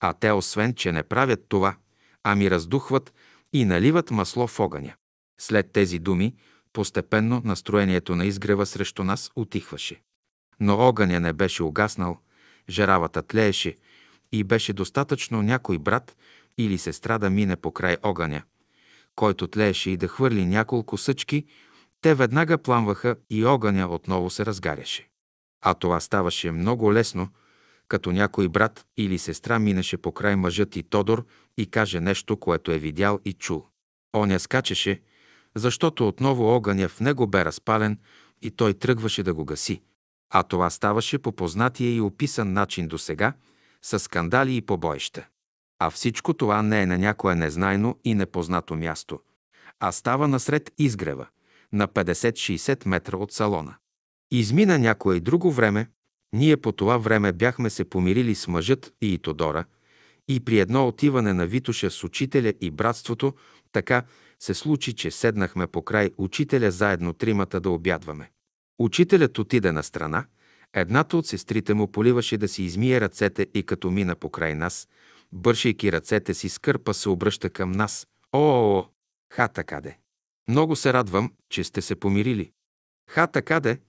А 0.00 0.12
те, 0.12 0.32
освен, 0.32 0.74
че 0.74 0.92
не 0.92 1.02
правят 1.02 1.44
това, 1.48 1.76
ами 2.22 2.50
раздухват 2.50 3.14
и 3.52 3.64
наливат 3.64 4.10
масло 4.10 4.46
в 4.46 4.60
огъня. 4.60 4.94
След 5.40 5.72
тези 5.72 5.98
думи, 5.98 6.34
постепенно 6.72 7.42
настроението 7.44 8.16
на 8.16 8.26
изгрева 8.26 8.66
срещу 8.66 9.04
нас 9.04 9.30
отихваше. 9.36 10.02
Но 10.60 10.78
огъня 10.78 11.20
не 11.20 11.32
беше 11.32 11.62
угаснал, 11.62 12.18
жаравата 12.68 13.22
тлееше 13.22 13.76
и 14.32 14.44
беше 14.44 14.72
достатъчно 14.72 15.42
някой 15.42 15.78
брат 15.78 16.16
или 16.58 16.78
сестра 16.78 17.18
да 17.18 17.30
мине 17.30 17.56
по 17.56 17.72
край 17.72 17.96
огъня, 18.02 18.42
който 19.16 19.46
тлееше 19.46 19.90
и 19.90 19.96
да 19.96 20.08
хвърли 20.08 20.46
няколко 20.46 20.98
съчки, 20.98 21.44
те 22.00 22.14
веднага 22.14 22.58
пламваха 22.58 23.16
и 23.30 23.44
огъня 23.44 23.88
отново 23.88 24.30
се 24.30 24.46
разгаряше. 24.46 25.08
А 25.62 25.74
това 25.74 26.00
ставаше 26.00 26.50
много 26.50 26.92
лесно, 26.92 27.28
като 27.88 28.12
някой 28.12 28.48
брат 28.48 28.86
или 28.96 29.18
сестра 29.18 29.58
минеше 29.58 29.96
по 29.96 30.12
край 30.12 30.36
мъжът 30.36 30.76
и 30.76 30.82
Тодор 30.82 31.26
и 31.56 31.66
каже 31.66 32.00
нещо, 32.00 32.36
което 32.36 32.72
е 32.72 32.78
видял 32.78 33.20
и 33.24 33.32
чул. 33.32 33.66
Оня 34.16 34.40
скачеше, 34.40 35.00
защото 35.54 36.08
отново 36.08 36.44
огъня 36.44 36.88
в 36.88 37.00
него 37.00 37.26
бе 37.26 37.44
разпален 37.44 37.98
и 38.42 38.50
той 38.50 38.74
тръгваше 38.74 39.22
да 39.22 39.34
го 39.34 39.44
гаси. 39.44 39.82
А 40.30 40.42
това 40.42 40.70
ставаше 40.70 41.18
по 41.18 41.32
познатия 41.32 41.94
и 41.94 42.00
описан 42.00 42.52
начин 42.52 42.88
до 42.88 42.98
сега, 42.98 43.32
с 43.82 43.98
скандали 43.98 44.56
и 44.56 44.60
побоища. 44.60 45.26
А 45.78 45.90
всичко 45.90 46.34
това 46.34 46.62
не 46.62 46.82
е 46.82 46.86
на 46.86 46.98
някое 46.98 47.34
незнайно 47.34 47.98
и 48.04 48.14
непознато 48.14 48.76
място, 48.76 49.20
а 49.80 49.92
става 49.92 50.28
насред 50.28 50.72
изгрева, 50.78 51.26
на 51.72 51.88
50-60 51.88 52.88
метра 52.88 53.16
от 53.16 53.32
салона. 53.32 53.74
Измина 54.30 54.78
някое 54.78 55.20
друго 55.20 55.52
време, 55.52 55.88
ние 56.32 56.56
по 56.56 56.72
това 56.72 56.98
време 56.98 57.32
бяхме 57.32 57.70
се 57.70 57.84
помирили 57.84 58.34
с 58.34 58.48
мъжът 58.48 58.94
и 59.00 59.18
Тодора 59.18 59.64
и 60.28 60.40
при 60.40 60.58
едно 60.58 60.88
отиване 60.88 61.32
на 61.32 61.46
Витоша 61.46 61.90
с 61.90 62.04
учителя 62.04 62.52
и 62.60 62.70
братството, 62.70 63.34
така 63.72 64.02
се 64.40 64.54
случи, 64.54 64.92
че 64.92 65.10
седнахме 65.10 65.66
по 65.66 65.82
край 65.82 66.10
учителя 66.18 66.70
заедно 66.70 67.12
тримата 67.12 67.60
да 67.60 67.70
обядваме. 67.70 68.30
Учителят 68.78 69.38
отиде 69.38 69.72
на 69.72 69.82
страна, 69.82 70.26
Едната 70.74 71.16
от 71.16 71.26
сестрите 71.26 71.74
му 71.74 71.92
поливаше 71.92 72.38
да 72.38 72.48
си 72.48 72.62
измие 72.62 73.00
ръцете 73.00 73.46
и 73.54 73.62
като 73.62 73.90
мина 73.90 74.14
покрай 74.14 74.54
нас, 74.54 74.88
бършейки 75.32 75.92
ръцете 75.92 76.34
си 76.34 76.48
с 76.48 76.58
кърпа, 76.58 76.94
се 76.94 77.08
обръща 77.08 77.50
към 77.50 77.72
нас. 77.72 78.06
О, 78.32 78.84
ха 79.32 79.48
такаде! 79.48 79.98
Много 80.48 80.76
се 80.76 80.92
радвам, 80.92 81.32
че 81.50 81.64
сте 81.64 81.82
се 81.82 81.94
помирили. 81.94 82.52
Ха 83.10 83.26
такаде, 83.26 83.80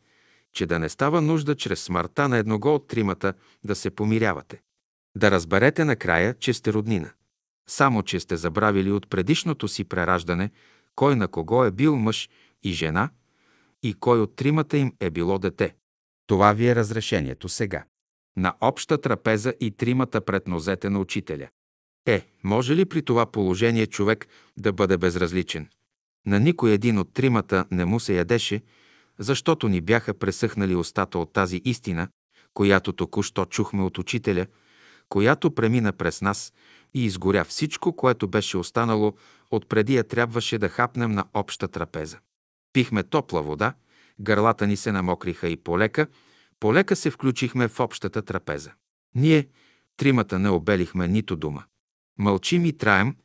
че 0.53 0.65
да 0.65 0.79
не 0.79 0.89
става 0.89 1.21
нужда 1.21 1.55
чрез 1.55 1.83
смъртта 1.83 2.29
на 2.29 2.37
едного 2.37 2.75
от 2.75 2.87
тримата 2.87 3.33
да 3.63 3.75
се 3.75 3.89
помирявате. 3.89 4.61
Да 5.17 5.31
разберете 5.31 5.85
накрая, 5.85 6.33
че 6.39 6.53
сте 6.53 6.73
роднина. 6.73 7.11
Само, 7.69 8.03
че 8.03 8.19
сте 8.19 8.37
забравили 8.37 8.91
от 8.91 9.09
предишното 9.09 9.67
си 9.67 9.83
прераждане, 9.83 10.51
кой 10.95 11.15
на 11.15 11.27
кого 11.27 11.65
е 11.65 11.71
бил 11.71 11.95
мъж 11.95 12.29
и 12.63 12.71
жена 12.71 13.09
и 13.85 13.93
кой 13.93 14.21
от 14.21 14.35
тримата 14.35 14.77
им 14.77 14.93
е 14.99 15.09
било 15.09 15.39
дете. 15.39 15.75
Това 16.27 16.53
ви 16.53 16.67
е 16.67 16.75
разрешението 16.75 17.49
сега. 17.49 17.83
На 18.37 18.55
обща 18.61 19.01
трапеза 19.01 19.53
и 19.59 19.71
тримата 19.71 20.21
пред 20.21 20.47
нозете 20.47 20.89
на 20.89 20.99
учителя. 20.99 21.47
Е, 22.07 22.25
може 22.43 22.75
ли 22.75 22.85
при 22.85 23.01
това 23.01 23.25
положение 23.25 23.87
човек 23.87 24.27
да 24.57 24.73
бъде 24.73 24.97
безразличен? 24.97 25.67
На 26.25 26.39
никой 26.39 26.71
един 26.71 26.99
от 26.99 27.13
тримата 27.13 27.65
не 27.71 27.85
му 27.85 27.99
се 27.99 28.15
ядеше, 28.15 28.61
защото 29.19 29.67
ни 29.67 29.81
бяха 29.81 30.13
пресъхнали 30.13 30.75
устата 30.75 31.19
от 31.19 31.33
тази 31.33 31.61
истина, 31.65 32.07
която 32.53 32.93
току-що 32.93 33.45
чухме 33.45 33.83
от 33.83 33.97
учителя, 33.97 34.45
която 35.09 35.55
премина 35.55 35.93
през 35.93 36.21
нас 36.21 36.53
и 36.93 37.05
изгоря 37.05 37.43
всичко, 37.43 37.95
което 37.95 38.27
беше 38.27 38.57
останало 38.57 39.13
от 39.51 39.69
преди 39.69 39.95
я 39.95 40.03
трябваше 40.03 40.57
да 40.57 40.69
хапнем 40.69 41.11
на 41.11 41.25
обща 41.33 41.67
трапеза. 41.67 42.19
Пихме 42.75 43.03
топла 43.03 43.41
вода, 43.41 43.73
гърлата 44.19 44.67
ни 44.67 44.77
се 44.77 44.91
намокриха 44.91 45.47
и 45.47 45.57
полека, 45.57 46.07
полека 46.59 46.95
се 46.95 47.11
включихме 47.11 47.67
в 47.67 47.79
общата 47.79 48.21
трапеза. 48.21 48.71
Ние, 49.15 49.47
тримата, 49.97 50.39
не 50.39 50.49
обелихме 50.49 51.07
нито 51.07 51.35
дума. 51.35 51.63
Мълчим 52.17 52.65
и 52.65 52.77
траем, 52.77 53.15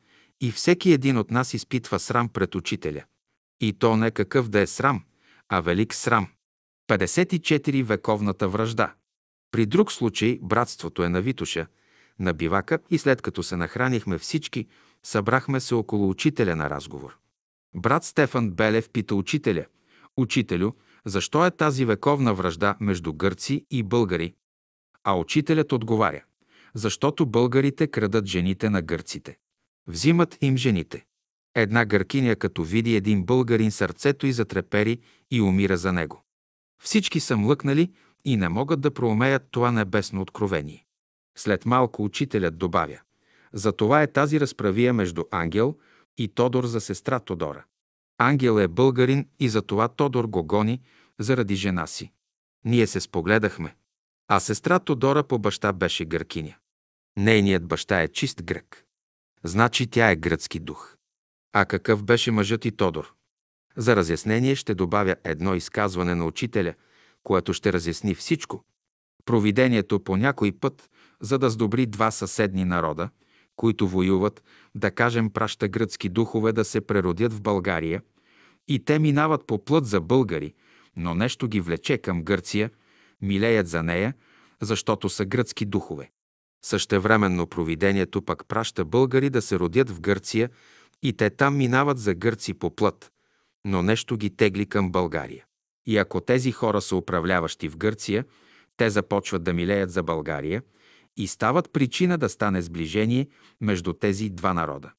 и 0.41 0.51
всеки 0.51 0.91
един 0.91 1.17
от 1.17 1.31
нас 1.31 1.53
изпитва 1.53 1.99
срам 1.99 2.29
пред 2.29 2.55
учителя. 2.55 3.03
И 3.59 3.73
то 3.73 3.97
не 3.97 4.11
какъв 4.11 4.49
да 4.49 4.59
е 4.59 4.67
срам, 4.67 5.03
а 5.49 5.61
велик 5.61 5.93
срам. 5.93 6.27
54 6.87 7.83
вековната 7.83 8.47
връжда. 8.49 8.93
При 9.51 9.65
друг 9.65 9.91
случай 9.91 10.39
братството 10.41 11.03
е 11.03 11.09
на 11.09 11.21
Витуша, 11.21 11.67
на 12.19 12.33
бивака 12.33 12.79
и 12.89 12.97
след 12.97 13.21
като 13.21 13.43
се 13.43 13.57
нахранихме 13.57 14.17
всички, 14.17 14.67
събрахме 15.03 15.59
се 15.59 15.75
около 15.75 16.09
учителя 16.09 16.55
на 16.55 16.69
разговор. 16.69 17.20
Брат 17.75 18.03
Стефан 18.03 18.51
Белев 18.51 18.89
пита 18.89 19.15
учителя, 19.15 19.65
«Учителю, 20.17 20.71
защо 21.05 21.45
е 21.45 21.51
тази 21.51 21.85
вековна 21.85 22.33
връжда 22.33 22.75
между 22.79 23.13
гърци 23.13 23.65
и 23.71 23.83
българи?» 23.83 24.33
А 25.03 25.13
учителят 25.13 25.71
отговаря, 25.71 26.23
«Защото 26.73 27.25
българите 27.25 27.87
крадат 27.87 28.25
жените 28.25 28.69
на 28.69 28.81
гърците. 28.81 29.37
Взимат 29.87 30.37
им 30.41 30.57
жените. 30.57 31.05
Една 31.55 31.85
гъркиня, 31.85 32.35
като 32.35 32.63
види 32.63 32.95
един 32.95 33.23
българин, 33.23 33.71
сърцето 33.71 34.27
и 34.27 34.31
затрепери 34.31 34.99
и 35.31 35.41
умира 35.41 35.77
за 35.77 35.93
него. 35.93 36.23
Всички 36.83 37.19
са 37.19 37.37
млъкнали 37.37 37.91
и 38.25 38.37
не 38.37 38.49
могат 38.49 38.81
да 38.81 38.91
проумеят 38.91 39.43
това 39.51 39.71
небесно 39.71 40.21
откровение. 40.21 40.85
След 41.37 41.65
малко 41.65 42.03
учителят 42.03 42.57
добавя. 42.57 42.99
Затова 43.53 44.01
е 44.01 44.11
тази 44.11 44.39
разправия 44.39 44.93
между 44.93 45.23
Ангел 45.31 45.77
и 46.23 46.27
Тодор 46.27 46.65
за 46.65 46.81
сестра 46.81 47.19
Тодора. 47.19 47.63
Ангел 48.17 48.59
е 48.59 48.67
българин 48.67 49.27
и 49.39 49.49
затова 49.49 49.87
Тодор 49.87 50.25
го 50.25 50.43
гони 50.43 50.81
заради 51.19 51.55
жена 51.55 51.87
си. 51.87 52.11
Ние 52.65 52.87
се 52.87 52.99
спогледахме. 52.99 53.75
А 54.27 54.39
сестра 54.39 54.79
Тодора 54.79 55.23
по 55.23 55.39
баща 55.39 55.73
беше 55.73 56.05
гъркиня. 56.05 56.55
Нейният 57.17 57.67
баща 57.67 58.01
е 58.01 58.07
чист 58.07 58.43
грък. 58.43 58.85
Значи 59.43 59.87
тя 59.87 60.11
е 60.11 60.15
гръцки 60.15 60.59
дух. 60.59 60.97
А 61.53 61.65
какъв 61.65 62.03
беше 62.03 62.31
мъжът 62.31 62.65
и 62.65 62.71
Тодор? 62.71 63.13
За 63.77 63.95
разяснение 63.95 64.55
ще 64.55 64.75
добавя 64.75 65.15
едно 65.23 65.55
изказване 65.55 66.15
на 66.15 66.25
учителя, 66.25 66.73
което 67.23 67.53
ще 67.53 67.73
разясни 67.73 68.15
всичко. 68.15 68.63
Провидението 69.25 69.99
по 69.99 70.17
някой 70.17 70.51
път, 70.51 70.89
за 71.21 71.37
да 71.37 71.49
сдобри 71.49 71.85
два 71.85 72.11
съседни 72.11 72.65
народа, 72.65 73.09
които 73.55 73.87
воюват, 73.87 74.43
да 74.75 74.91
кажем 74.91 75.29
праща 75.29 75.67
гръцки 75.67 76.09
духове 76.09 76.51
да 76.51 76.65
се 76.65 76.81
преродят 76.81 77.33
в 77.33 77.41
България, 77.41 78.01
и 78.67 78.85
те 78.85 78.99
минават 78.99 79.47
по 79.47 79.65
плът 79.65 79.85
за 79.85 80.01
българи, 80.01 80.53
но 80.97 81.15
нещо 81.15 81.47
ги 81.47 81.61
влече 81.61 81.97
към 81.97 82.23
Гърция, 82.23 82.71
милеят 83.21 83.67
за 83.67 83.83
нея, 83.83 84.13
защото 84.61 85.09
са 85.09 85.25
гръцки 85.25 85.65
духове. 85.65 86.11
Същевременно 86.65 87.47
провидението 87.47 88.21
пък 88.21 88.47
праща 88.47 88.85
българи 88.85 89.29
да 89.29 89.41
се 89.41 89.59
родят 89.59 89.89
в 89.89 90.01
Гърция 90.01 90.49
и 91.03 91.13
те 91.13 91.29
там 91.29 91.57
минават 91.57 91.99
за 91.99 92.13
гърци 92.13 92.53
по 92.53 92.75
плът, 92.75 93.11
но 93.65 93.83
нещо 93.83 94.17
ги 94.17 94.35
тегли 94.35 94.65
към 94.65 94.91
България. 94.91 95.45
И 95.85 95.97
ако 95.97 96.21
тези 96.21 96.51
хора 96.51 96.81
са 96.81 96.95
управляващи 96.95 97.69
в 97.69 97.77
Гърция, 97.77 98.25
те 98.77 98.89
започват 98.89 99.43
да 99.43 99.53
милеят 99.53 99.91
за 99.91 100.03
България 100.03 100.61
и 101.17 101.27
стават 101.27 101.73
причина 101.73 102.17
да 102.17 102.29
стане 102.29 102.61
сближение 102.61 103.27
между 103.61 103.93
тези 103.93 104.29
два 104.29 104.53
народа. 104.53 104.91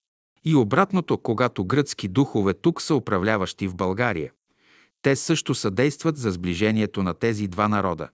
И 0.45 0.55
обратното, 0.55 1.19
когато 1.19 1.65
гръцки 1.65 2.09
духове 2.09 2.55
тук 2.55 2.83
са 2.83 2.95
управляващи 2.95 3.69
в 3.69 3.75
България, 3.75 4.33
те 5.03 5.17
също 5.17 5.55
съдействат 5.55 6.17
за 6.17 6.31
сближението 6.31 7.03
на 7.03 7.15
тези 7.15 7.49
два 7.49 7.69
народа. 7.69 8.09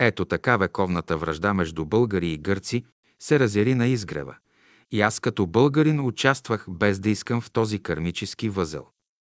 Ето 0.00 0.24
така 0.24 0.56
вековната 0.56 1.16
връжда 1.16 1.54
между 1.54 1.84
българи 1.84 2.32
и 2.32 2.38
гърци 2.38 2.84
се 3.20 3.38
разяри 3.38 3.74
на 3.74 3.86
изгрева. 3.86 4.36
И 4.90 5.00
аз 5.00 5.20
като 5.20 5.46
българин 5.46 6.00
участвах 6.00 6.66
без 6.68 7.00
да 7.00 7.10
искам 7.10 7.40
в 7.40 7.50
този 7.50 7.78
кармически 7.78 8.48
възел. 8.48 8.86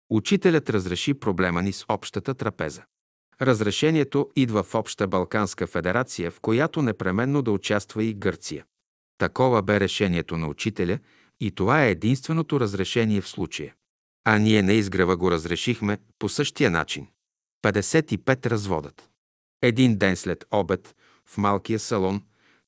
Учителят 0.10 0.70
разреши 0.70 1.14
проблема 1.14 1.62
ни 1.62 1.74
с 1.74 1.86
общата 1.90 2.34
трапеза. 2.34 2.84
Разрешението 3.42 4.30
идва 4.36 4.64
в 4.64 4.76
Обща 4.76 5.08
Балканска 5.08 5.68
федерация, 5.68 6.32
в 6.32 6.40
която 6.40 6.82
непременно 6.82 7.42
да 7.42 7.52
участва 7.52 8.04
и 8.04 8.14
Гърция. 8.14 8.66
Такова 9.18 9.62
бе 9.62 9.80
решението 9.80 10.38
на 10.38 10.48
учителя 10.48 11.00
и 11.40 11.52
това 11.52 11.86
е 11.86 11.92
единственото 11.92 12.60
разрешение 12.60 13.22
в 13.22 13.28
случая. 13.28 13.74
А 14.26 14.38
ние 14.38 14.62
на 14.62 14.74
изгрева 14.74 15.18
го 15.18 15.32
разрешихме 15.32 15.98
по 16.20 16.30
същия 16.30 16.72
начин. 16.72 17.08
55 17.66 18.46
разводът. 18.46 19.10
Един 19.62 19.98
ден 19.98 20.16
след 20.16 20.46
обед, 20.52 20.96
в 21.30 21.38
малкия 21.38 21.80
салон, 21.80 22.24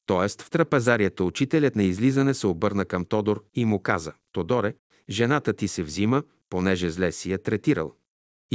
т.е. 0.05 0.43
в 0.43 0.49
трапезарията, 0.49 1.23
учителят 1.23 1.75
на 1.75 1.83
излизане 1.83 2.33
се 2.33 2.47
обърна 2.47 2.85
към 2.85 3.05
Тодор 3.05 3.43
и 3.53 3.65
му 3.65 3.79
каза, 3.79 4.13
«Тодоре, 4.31 4.73
жената 5.09 5.53
ти 5.53 5.67
се 5.67 5.83
взима, 5.83 6.23
понеже 6.49 6.89
зле 6.89 7.11
си 7.11 7.31
я 7.31 7.43
третирал». 7.43 7.93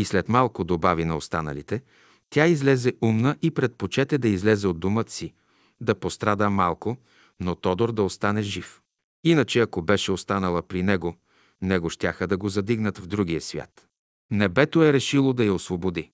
И 0.00 0.04
след 0.04 0.28
малко 0.28 0.64
добави 0.64 1.04
на 1.04 1.16
останалите, 1.16 1.82
тя 2.30 2.46
излезе 2.46 2.92
умна 3.02 3.36
и 3.42 3.50
предпочете 3.50 4.18
да 4.18 4.28
излезе 4.28 4.68
от 4.68 4.80
думът 4.80 5.10
си, 5.10 5.34
да 5.80 5.94
пострада 5.94 6.50
малко, 6.50 6.96
но 7.40 7.54
Тодор 7.54 7.92
да 7.92 8.02
остане 8.02 8.42
жив. 8.42 8.80
Иначе, 9.24 9.60
ако 9.60 9.82
беше 9.82 10.12
останала 10.12 10.62
при 10.62 10.82
него, 10.82 11.16
него 11.62 11.90
щяха 11.90 12.26
да 12.26 12.36
го 12.36 12.48
задигнат 12.48 12.98
в 12.98 13.06
другия 13.06 13.40
свят. 13.40 13.86
Небето 14.30 14.84
е 14.84 14.92
решило 14.92 15.32
да 15.32 15.44
я 15.44 15.54
освободи. 15.54 16.10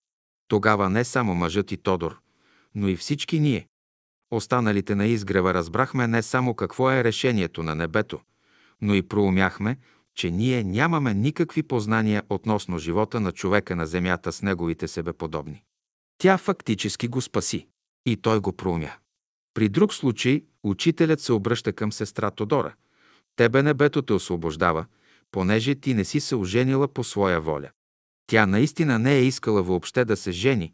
Тогава 0.49 0.91
не 0.91 1.05
само 1.05 1.35
мъжът 1.35 1.73
и 1.73 1.77
Тодор, 1.77 2.21
но 2.75 2.89
и 2.89 2.97
всички 2.97 3.41
ние, 3.41 3.67
останалите 4.31 4.95
на 4.95 5.07
изгрева, 5.07 5.55
разбрахме 5.55 6.07
не 6.07 6.23
само 6.23 6.55
какво 6.55 6.91
е 6.91 7.05
решението 7.05 7.63
на 7.63 7.75
небето, 7.75 8.21
но 8.81 8.95
и 8.95 9.03
проумяхме, 9.03 9.79
че 10.17 10.31
ние 10.31 10.65
нямаме 10.65 11.15
никакви 11.15 11.63
познания 11.63 12.23
относно 12.31 12.79
живота 12.79 13.21
на 13.21 13.33
човека 13.33 13.77
на 13.77 13.87
земята 13.87 14.33
с 14.33 14.43
неговите 14.43 14.89
себеподобни. 14.89 15.63
Тя 16.19 16.39
фактически 16.39 17.09
го 17.09 17.21
спаси 17.21 17.67
и 18.07 18.17
той 18.17 18.41
го 18.41 18.53
проумя. 18.53 18.91
При 19.55 19.69
друг 19.69 19.95
случай 19.95 20.45
учителят 20.63 21.21
се 21.21 21.33
обръща 21.33 21.73
към 21.73 21.93
сестра 21.93 22.31
Тодора. 22.31 22.75
Тебе 23.37 23.63
небето 23.63 24.03
те 24.03 24.13
освобождава, 24.13 24.87
понеже 25.31 25.75
ти 25.75 25.95
не 25.95 26.05
си 26.05 26.21
се 26.21 26.37
оженила 26.37 26.89
по 26.89 27.05
своя 27.05 27.41
воля. 27.41 27.71
Тя 28.27 28.47
наистина 28.47 28.99
не 28.99 29.15
е 29.15 29.25
искала 29.25 29.63
въобще 29.63 30.05
да 30.05 30.17
се 30.17 30.31
жени, 30.31 30.73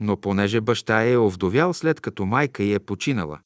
но 0.00 0.16
понеже 0.16 0.60
баща 0.60 1.04
е 1.04 1.16
овдовял 1.16 1.74
след 1.74 2.00
като 2.00 2.26
майка 2.26 2.62
й 2.62 2.74
е 2.74 2.78
починала, 2.78 3.38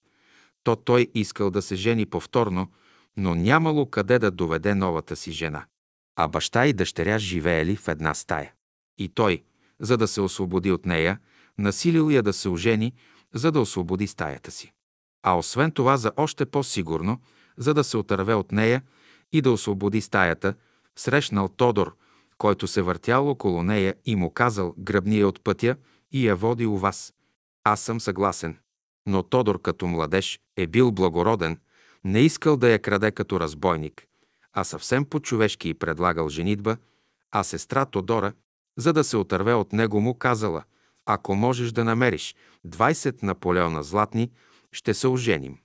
то 0.64 0.76
той 0.76 1.08
искал 1.14 1.50
да 1.50 1.62
се 1.62 1.74
жени 1.74 2.06
повторно, 2.06 2.68
но 3.16 3.34
нямало 3.34 3.86
къде 3.86 4.18
да 4.18 4.30
доведе 4.30 4.74
новата 4.74 5.16
си 5.16 5.32
жена. 5.32 5.64
А 6.16 6.28
баща 6.28 6.66
и 6.66 6.72
дъщеря 6.72 7.18
живеели 7.18 7.76
в 7.76 7.88
една 7.88 8.14
стая. 8.14 8.52
И 8.98 9.08
той, 9.08 9.42
за 9.80 9.96
да 9.96 10.08
се 10.08 10.20
освободи 10.20 10.72
от 10.72 10.86
нея, 10.86 11.18
насилил 11.58 12.10
я 12.10 12.22
да 12.22 12.32
се 12.32 12.48
ожени, 12.48 12.92
за 13.34 13.52
да 13.52 13.60
освободи 13.60 14.06
стаята 14.06 14.50
си. 14.50 14.72
А 15.22 15.38
освен 15.38 15.70
това, 15.70 15.96
за 15.96 16.12
още 16.16 16.46
по-сигурно, 16.46 17.20
за 17.56 17.74
да 17.74 17.84
се 17.84 17.96
отърве 17.96 18.34
от 18.34 18.52
нея 18.52 18.82
и 19.32 19.40
да 19.42 19.50
освободи 19.50 20.00
стаята, 20.00 20.54
срещнал 20.96 21.48
Тодор, 21.48 21.96
който 22.38 22.66
се 22.66 22.82
въртял 22.82 23.30
около 23.30 23.62
нея 23.62 23.94
и 24.04 24.16
му 24.16 24.30
казал, 24.30 24.74
гръбни 24.78 25.18
я 25.18 25.28
от 25.28 25.44
пътя 25.44 25.76
и 26.12 26.28
я 26.28 26.36
води 26.36 26.66
у 26.66 26.76
вас. 26.76 27.14
Аз 27.64 27.80
съм 27.80 28.00
съгласен. 28.00 28.58
Но 29.06 29.22
Тодор 29.22 29.62
като 29.62 29.86
младеж 29.86 30.40
е 30.56 30.66
бил 30.66 30.92
благороден, 30.92 31.58
не 32.04 32.20
искал 32.20 32.56
да 32.56 32.70
я 32.70 32.78
краде 32.78 33.10
като 33.10 33.40
разбойник, 33.40 34.06
а 34.52 34.64
съвсем 34.64 35.04
по-човешки 35.04 35.68
и 35.68 35.74
предлагал 35.74 36.28
женитба, 36.28 36.76
а 37.30 37.44
сестра 37.44 37.84
Тодора, 37.84 38.32
за 38.76 38.92
да 38.92 39.04
се 39.04 39.16
отърве 39.16 39.54
от 39.54 39.72
него, 39.72 40.00
му 40.00 40.14
казала, 40.14 40.64
ако 41.06 41.34
можеш 41.34 41.72
да 41.72 41.84
намериш 41.84 42.34
20 42.66 43.22
Наполеона 43.22 43.82
златни, 43.82 44.30
ще 44.72 44.94
се 44.94 45.08
оженим. 45.08 45.58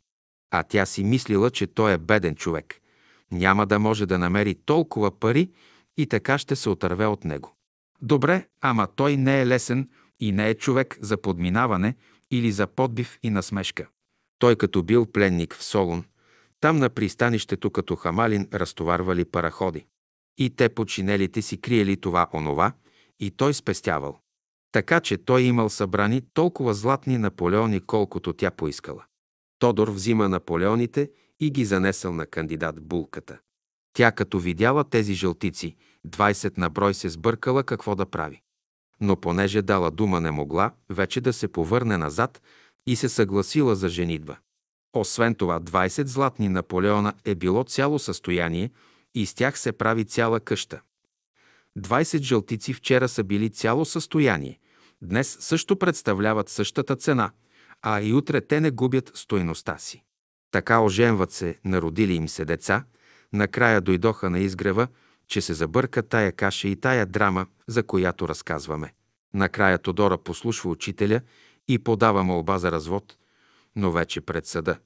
А 0.52 0.64
тя 0.64 0.86
си 0.86 1.04
мислила, 1.04 1.52
че 1.52 1.68
той 1.68 1.94
е 1.94 1.98
беден 1.98 2.36
човек. 2.36 2.82
Няма 3.32 3.66
да 3.66 3.80
може 3.80 4.06
да 4.06 4.20
намери 4.20 4.56
толкова 4.56 5.20
пари 5.20 5.52
и 5.98 6.08
така 6.08 6.38
ще 6.38 6.56
се 6.56 6.70
отърве 6.70 7.06
от 7.06 7.26
него. 7.26 7.56
Добре, 8.02 8.48
ама 8.62 8.88
той 8.96 9.18
не 9.18 9.42
е 9.42 9.48
лесен 9.48 9.90
и 10.20 10.32
не 10.32 10.50
е 10.50 10.54
човек 10.54 10.98
за 11.02 11.18
подминаване 11.18 11.96
или 12.32 12.52
за 12.52 12.68
подбив 12.68 13.20
и 13.24 13.30
насмешка. 13.30 13.88
Той 14.40 14.56
като 14.56 14.84
бил 14.84 15.06
пленник 15.06 15.56
в 15.56 15.64
Солун, 15.64 16.04
там 16.60 16.78
на 16.78 16.90
пристанището 16.90 17.70
като 17.70 17.96
хамалин 17.96 18.48
разтоварвали 18.54 19.26
параходи. 19.26 19.86
И 20.38 20.50
те 20.50 20.70
починелите 20.70 21.42
си 21.42 21.62
криели 21.62 21.98
това 21.98 22.28
онова, 22.34 22.74
и 23.20 23.32
той 23.32 23.54
спестявал. 23.54 24.20
Така 24.72 25.00
че 25.00 25.18
той 25.18 25.42
имал 25.42 25.70
събрани 25.70 26.22
толкова 26.34 26.74
златни 26.74 27.18
Наполеони, 27.18 27.80
колкото 27.80 28.34
тя 28.34 28.52
поискала. 28.52 29.04
Тодор 29.60 29.88
взима 29.88 30.30
Наполеоните 30.30 31.12
и 31.40 31.52
ги 31.52 31.66
занесъл 31.66 32.14
на 32.14 32.26
кандидат 32.26 32.82
булката. 32.82 33.40
Тя 33.94 34.12
като 34.12 34.40
видяла 34.40 34.84
тези 34.84 35.14
жълтици, 35.14 35.76
20 36.08 36.58
на 36.58 36.70
брой 36.70 36.94
се 36.94 37.10
сбъркала 37.10 37.64
какво 37.64 37.96
да 37.96 38.06
прави. 38.06 38.42
Но 39.02 39.16
понеже 39.16 39.62
дала 39.62 39.92
дума 39.92 40.22
не 40.22 40.32
могла 40.32 40.72
вече 40.90 41.22
да 41.22 41.34
се 41.34 41.48
повърне 41.48 41.98
назад 41.98 42.42
и 42.88 42.96
се 42.96 43.10
съгласила 43.10 43.76
за 43.76 43.90
женитба. 43.90 44.38
Освен 44.96 45.36
това, 45.36 45.60
20 45.60 46.06
златни 46.06 46.50
Наполеона 46.50 47.14
е 47.26 47.36
било 47.36 47.64
цяло 47.64 48.00
състояние 48.00 48.70
и 49.16 49.26
с 49.26 49.34
тях 49.34 49.60
се 49.60 49.72
прави 49.72 50.06
цяла 50.06 50.40
къща. 50.40 50.82
20 51.80 52.22
жълтици 52.22 52.74
вчера 52.74 53.10
са 53.10 53.24
били 53.24 53.50
цяло 53.50 53.86
състояние, 53.86 54.60
днес 55.02 55.38
също 55.40 55.76
представляват 55.76 56.50
същата 56.50 56.96
цена, 56.96 57.32
а 57.82 58.02
и 58.02 58.14
утре 58.14 58.42
те 58.42 58.62
не 58.62 58.72
губят 58.72 59.12
стойността 59.16 59.78
си. 59.78 60.04
Така 60.52 60.80
оженват 60.80 61.32
се, 61.32 61.60
народили 61.66 62.14
им 62.14 62.30
се 62.30 62.46
деца, 62.46 62.84
накрая 63.34 63.82
дойдоха 63.82 64.30
на 64.30 64.40
изгрева, 64.40 64.88
че 65.28 65.42
се 65.42 65.54
забърка 65.54 66.04
тая 66.04 66.32
каша 66.32 66.68
и 66.68 66.76
тая 66.76 67.06
драма, 67.06 67.46
за 67.68 67.84
която 67.84 68.28
разказваме. 68.28 68.94
Накрая 69.34 69.80
Тодора 69.80 70.18
послушва 70.18 70.70
учителя 70.70 71.22
и 71.68 71.80
подава 71.80 72.24
молба 72.24 72.58
за 72.58 72.72
развод, 72.72 73.18
но 73.76 73.92
вече 73.92 74.22
пред 74.22 74.46
съда. 74.46 74.78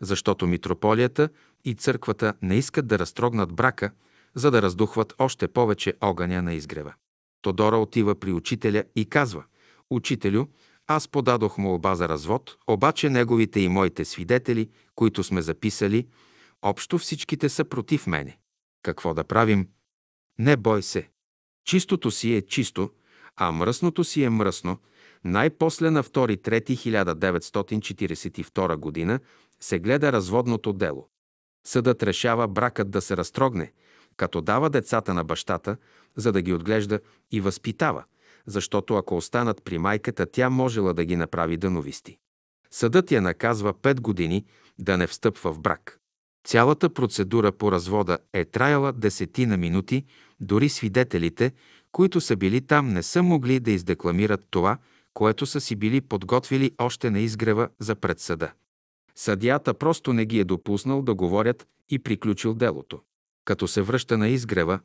Защото 0.00 0.46
митрополията 0.46 1.28
и 1.64 1.74
църквата 1.74 2.34
не 2.42 2.56
искат 2.56 2.86
да 2.86 2.98
разтрогнат 2.98 3.52
брака, 3.52 3.90
за 4.34 4.50
да 4.50 4.62
раздухват 4.62 5.14
още 5.18 5.48
повече 5.48 5.94
огъня 6.00 6.42
на 6.42 6.54
изгрева. 6.54 6.94
Тодора 7.42 7.76
отива 7.76 8.14
при 8.14 8.32
учителя 8.32 8.84
и 8.96 9.04
казва 9.04 9.44
«Учителю, 9.90 10.46
аз 10.86 11.08
подадох 11.08 11.58
молба 11.58 11.94
за 11.94 12.08
развод, 12.08 12.56
обаче 12.66 13.10
неговите 13.10 13.60
и 13.60 13.68
моите 13.68 14.04
свидетели, 14.04 14.70
които 14.94 15.24
сме 15.24 15.42
записали, 15.42 16.06
общо 16.62 16.98
всичките 16.98 17.48
са 17.48 17.64
против 17.64 18.06
мене. 18.06 18.38
Какво 18.82 19.14
да 19.14 19.24
правим? 19.24 19.68
Не 20.38 20.56
бой 20.56 20.82
се. 20.82 21.08
Чистото 21.64 22.10
си 22.10 22.34
е 22.34 22.42
чисто, 22.42 22.90
а 23.36 23.52
мръсното 23.52 24.04
си 24.04 24.22
е 24.22 24.30
мръсно. 24.30 24.78
Най-после 25.26 25.90
на 25.90 26.04
2.3.1942 26.04 28.76
година 28.76 29.20
се 29.60 29.78
гледа 29.78 30.12
разводното 30.12 30.72
дело. 30.72 31.08
Съдът 31.66 32.02
решава 32.02 32.48
бракът 32.48 32.90
да 32.90 33.00
се 33.00 33.16
разтрогне, 33.16 33.72
като 34.16 34.40
дава 34.40 34.70
децата 34.70 35.14
на 35.14 35.24
бащата, 35.24 35.76
за 36.16 36.32
да 36.32 36.42
ги 36.42 36.52
отглежда 36.52 37.00
и 37.32 37.40
възпитава, 37.40 38.04
защото 38.46 38.94
ако 38.94 39.16
останат 39.16 39.64
при 39.64 39.78
майката, 39.78 40.26
тя 40.26 40.50
можела 40.50 40.94
да 40.94 41.04
ги 41.04 41.16
направи 41.16 41.56
дъновисти. 41.56 42.18
Съдът 42.70 43.12
я 43.12 43.22
наказва 43.22 43.74
5 43.74 44.00
години 44.00 44.44
да 44.78 44.96
не 44.96 45.06
встъпва 45.06 45.52
в 45.52 45.60
брак. 45.60 45.98
Цялата 46.46 46.90
процедура 46.90 47.52
по 47.52 47.72
развода 47.72 48.18
е 48.32 48.44
траяла 48.44 48.92
десетина 48.92 49.56
минути, 49.56 50.04
дори 50.40 50.68
свидетелите, 50.68 51.52
които 51.92 52.20
са 52.20 52.36
били 52.36 52.60
там, 52.60 52.88
не 52.88 53.02
са 53.02 53.22
могли 53.22 53.60
да 53.60 53.70
издекламират 53.70 54.46
това, 54.50 54.78
което 55.16 55.46
са 55.46 55.60
си 55.60 55.76
били 55.76 56.00
подготвили 56.00 56.70
още 56.78 57.10
на 57.10 57.20
изгрева 57.20 57.68
за 57.78 57.94
предсъда. 57.94 58.52
Съдията 59.14 59.74
просто 59.74 60.12
не 60.12 60.26
ги 60.26 60.38
е 60.40 60.44
допуснал 60.44 61.02
да 61.02 61.14
говорят 61.14 61.66
и 61.88 61.98
приключил 61.98 62.54
делото. 62.54 63.00
Като 63.44 63.68
се 63.68 63.82
връща 63.82 64.18
на 64.18 64.28
изгрева, 64.28 64.80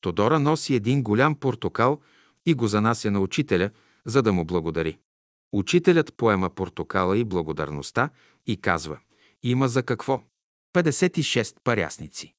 Тодора 0.00 0.38
носи 0.38 0.74
един 0.74 1.02
голям 1.02 1.34
портокал 1.34 2.00
и 2.46 2.54
го 2.54 2.66
занася 2.66 3.10
на 3.10 3.20
учителя, 3.20 3.70
за 4.06 4.22
да 4.22 4.32
му 4.32 4.44
благодари. 4.44 4.98
Учителят 5.52 6.14
поема 6.16 6.50
портокала 6.50 7.18
и 7.18 7.24
благодарността 7.24 8.10
и 8.46 8.56
казва 8.56 8.98
«Има 9.42 9.68
за 9.68 9.82
какво?» 9.82 10.22
56 10.74 11.56
парясници. 11.64 12.34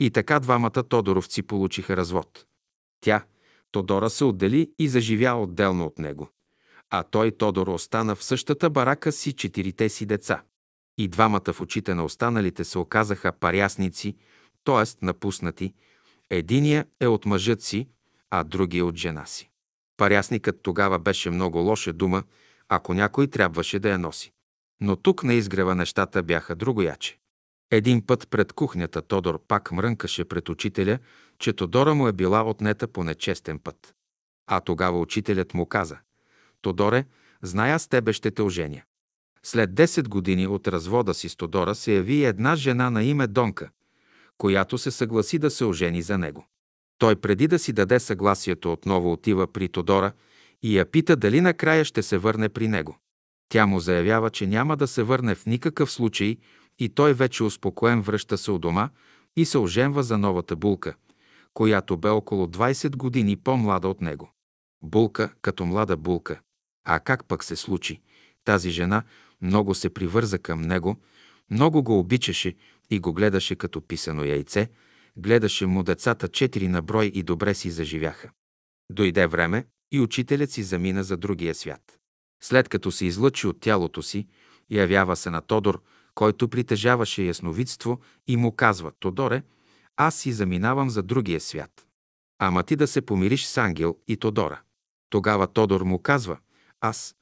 И 0.00 0.10
така 0.10 0.40
двамата 0.40 0.82
Тодоровци 0.88 1.42
получиха 1.42 1.96
развод. 1.96 2.46
Тя, 3.00 3.24
Тодора, 3.70 4.10
се 4.10 4.24
отдели 4.24 4.70
и 4.78 4.88
заживя 4.88 5.42
отделно 5.42 5.86
от 5.86 5.98
него. 5.98 6.28
А 6.90 7.02
той, 7.02 7.30
Тодор, 7.30 7.66
остана 7.66 8.14
в 8.14 8.24
същата 8.24 8.70
барака 8.70 9.12
си 9.12 9.32
четирите 9.32 9.88
си 9.88 10.06
деца. 10.06 10.42
И 10.98 11.08
двамата 11.08 11.52
в 11.52 11.60
очите 11.60 11.94
на 11.94 12.04
останалите 12.04 12.64
се 12.64 12.78
оказаха 12.78 13.32
парясници, 13.32 14.16
т.е. 14.64 15.04
напуснати. 15.04 15.74
Единия 16.30 16.86
е 17.00 17.06
от 17.06 17.26
мъжът 17.26 17.62
си, 17.62 17.88
а 18.30 18.44
другия 18.44 18.86
от 18.86 18.96
жена 18.96 19.26
си. 19.26 19.50
Парясникът 19.96 20.62
тогава 20.62 20.98
беше 20.98 21.30
много 21.30 21.58
лоша 21.58 21.92
дума, 21.92 22.22
ако 22.68 22.94
някой 22.94 23.26
трябваше 23.26 23.78
да 23.78 23.90
я 23.90 23.98
носи. 23.98 24.32
Но 24.80 24.96
тук 24.96 25.22
на 25.24 25.34
изгрева 25.34 25.74
нещата 25.74 26.22
бяха 26.22 26.56
другояче. 26.56 27.18
Един 27.70 28.06
път 28.06 28.28
пред 28.30 28.52
кухнята 28.52 29.02
Тодор 29.02 29.42
пак 29.48 29.72
мрънкаше 29.72 30.24
пред 30.24 30.48
учителя, 30.48 30.98
че 31.38 31.52
Тодора 31.52 31.94
му 31.94 32.08
е 32.08 32.12
била 32.12 32.44
отнета 32.44 32.88
по 32.88 33.04
нечестен 33.04 33.58
път. 33.58 33.94
А 34.46 34.60
тогава 34.60 35.00
учителят 35.00 35.54
му 35.54 35.66
каза, 35.66 35.98
Тодоре, 36.66 37.04
зная 37.42 37.78
с 37.78 37.88
тебе 37.88 38.12
ще 38.12 38.30
те 38.30 38.42
оженя. 38.42 38.82
След 39.42 39.70
10 39.70 40.08
години 40.08 40.46
от 40.46 40.68
развода 40.68 41.14
си 41.14 41.28
с 41.28 41.36
Тодора 41.36 41.74
се 41.74 41.94
яви 41.94 42.24
една 42.24 42.56
жена 42.56 42.90
на 42.90 43.04
име 43.04 43.26
Донка, 43.26 43.70
която 44.38 44.78
се 44.78 44.90
съгласи 44.90 45.38
да 45.38 45.50
се 45.50 45.64
ожени 45.64 46.02
за 46.02 46.18
него. 46.18 46.46
Той 46.98 47.16
преди 47.16 47.48
да 47.48 47.58
си 47.58 47.72
даде 47.72 48.00
съгласието 48.00 48.72
отново 48.72 49.12
отива 49.12 49.52
при 49.52 49.68
Тодора 49.68 50.12
и 50.62 50.78
я 50.78 50.90
пита 50.90 51.16
дали 51.16 51.40
накрая 51.40 51.84
ще 51.84 52.02
се 52.02 52.18
върне 52.18 52.48
при 52.48 52.68
него. 52.68 52.98
Тя 53.48 53.66
му 53.66 53.80
заявява, 53.80 54.30
че 54.30 54.46
няма 54.46 54.76
да 54.76 54.86
се 54.86 55.02
върне 55.02 55.34
в 55.34 55.46
никакъв 55.46 55.90
случай 55.90 56.36
и 56.78 56.88
той 56.88 57.14
вече 57.14 57.44
успокоен 57.44 58.00
връща 58.00 58.38
се 58.38 58.50
у 58.50 58.58
дома 58.58 58.88
и 59.36 59.44
се 59.44 59.58
оженва 59.58 60.02
за 60.02 60.18
новата 60.18 60.56
булка, 60.56 60.94
която 61.54 61.96
бе 61.96 62.08
около 62.08 62.46
20 62.46 62.96
години 62.96 63.36
по-млада 63.36 63.88
от 63.88 64.00
него. 64.00 64.30
Булка 64.82 65.32
като 65.42 65.66
млада 65.66 65.96
булка. 65.96 66.40
А 66.88 67.00
как 67.00 67.24
пък 67.24 67.44
се 67.44 67.56
случи? 67.56 68.00
Тази 68.44 68.70
жена 68.70 69.02
много 69.42 69.74
се 69.74 69.90
привърза 69.90 70.38
към 70.38 70.62
него, 70.62 70.96
много 71.50 71.82
го 71.82 71.98
обичаше 71.98 72.54
и 72.90 72.98
го 72.98 73.12
гледаше 73.12 73.56
като 73.56 73.80
писано 73.80 74.24
яйце, 74.24 74.68
гледаше 75.16 75.66
му 75.66 75.82
децата 75.82 76.28
четири 76.28 76.68
на 76.68 76.82
брой 76.82 77.10
и 77.14 77.22
добре 77.22 77.54
си 77.54 77.70
заживяха. 77.70 78.30
Дойде 78.90 79.26
време 79.26 79.66
и 79.92 80.00
учителят 80.00 80.50
си 80.50 80.62
замина 80.62 81.04
за 81.04 81.16
другия 81.16 81.54
свят. 81.54 81.98
След 82.42 82.68
като 82.68 82.92
се 82.92 83.06
излъчи 83.06 83.46
от 83.46 83.60
тялото 83.60 84.02
си, 84.02 84.26
явява 84.70 85.16
се 85.16 85.30
на 85.30 85.40
Тодор, 85.40 85.82
който 86.14 86.48
притежаваше 86.48 87.22
ясновидство 87.22 88.00
и 88.26 88.36
му 88.36 88.52
казва 88.52 88.92
«Тодоре, 89.00 89.42
аз 89.96 90.14
си 90.14 90.32
заминавам 90.32 90.90
за 90.90 91.02
другия 91.02 91.40
свят. 91.40 91.86
Ама 92.38 92.62
ти 92.62 92.76
да 92.76 92.86
се 92.86 93.00
помириш 93.00 93.44
с 93.46 93.58
Ангел 93.58 93.96
и 94.08 94.16
Тодора». 94.16 94.60
Тогава 95.10 95.46
Тодор 95.46 95.80
му 95.80 95.98
казва 95.98 96.38
«Аз, 96.86 97.14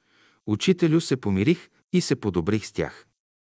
учителю, 0.47 1.01
се 1.01 1.17
помирих 1.17 1.69
и 1.93 2.01
се 2.01 2.15
подобрих 2.15 2.65
с 2.65 2.71
тях». 2.71 3.05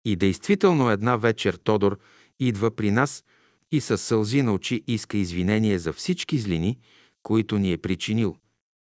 И 0.05 0.17
действително 0.17 0.91
една 0.91 1.17
вечер 1.17 1.55
Тодор 1.55 1.99
идва 2.41 2.77
при 2.77 2.91
нас 2.91 3.25
и 3.73 3.81
със 3.81 4.03
сълзи 4.03 4.43
на 4.43 4.55
очи 4.55 4.85
иска 4.87 5.17
извинение 5.17 5.79
за 5.79 5.93
всички 5.93 6.39
злини, 6.39 6.79
които 7.23 7.59
ни 7.59 7.73
е 7.73 7.79
причинил. 7.79 8.37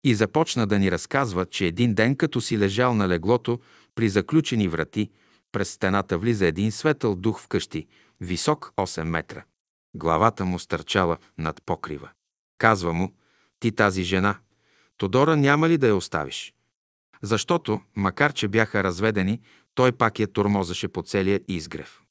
И 0.04 0.14
започна 0.14 0.66
да 0.66 0.78
ни 0.78 0.90
разказва, 0.90 1.46
че 1.46 1.66
един 1.66 1.94
ден, 1.94 2.16
като 2.16 2.40
си 2.40 2.58
лежал 2.58 2.94
на 2.94 3.08
леглото 3.08 3.60
при 3.94 4.08
заключени 4.08 4.68
врати, 4.68 5.10
през 5.52 5.70
стената 5.70 6.18
влиза 6.18 6.46
един 6.46 6.72
светъл 6.72 7.16
дух 7.16 7.40
в 7.40 7.48
къщи, 7.48 7.86
висок 8.20 8.72
8 8.76 9.02
метра. 9.02 9.44
Главата 9.94 10.44
му 10.44 10.58
стърчала 10.58 11.18
над 11.38 11.62
покрива. 11.66 12.08
Казва 12.58 12.92
му, 12.92 13.12
ти 13.60 13.72
тази 13.72 14.02
жена, 14.02 14.38
Тодора 14.96 15.36
няма 15.36 15.68
ли 15.68 15.78
да 15.78 15.86
я 15.86 15.96
оставиш? 15.96 16.54
Защото, 17.22 17.80
макар 17.96 18.32
че 18.32 18.48
бяха 18.48 18.84
разведени, 18.84 19.40
той 19.74 19.92
пак 19.92 20.18
я 20.18 20.32
тормозеше 20.32 20.88
по 20.88 21.02
целия 21.02 21.40
изгрев. 21.48 22.02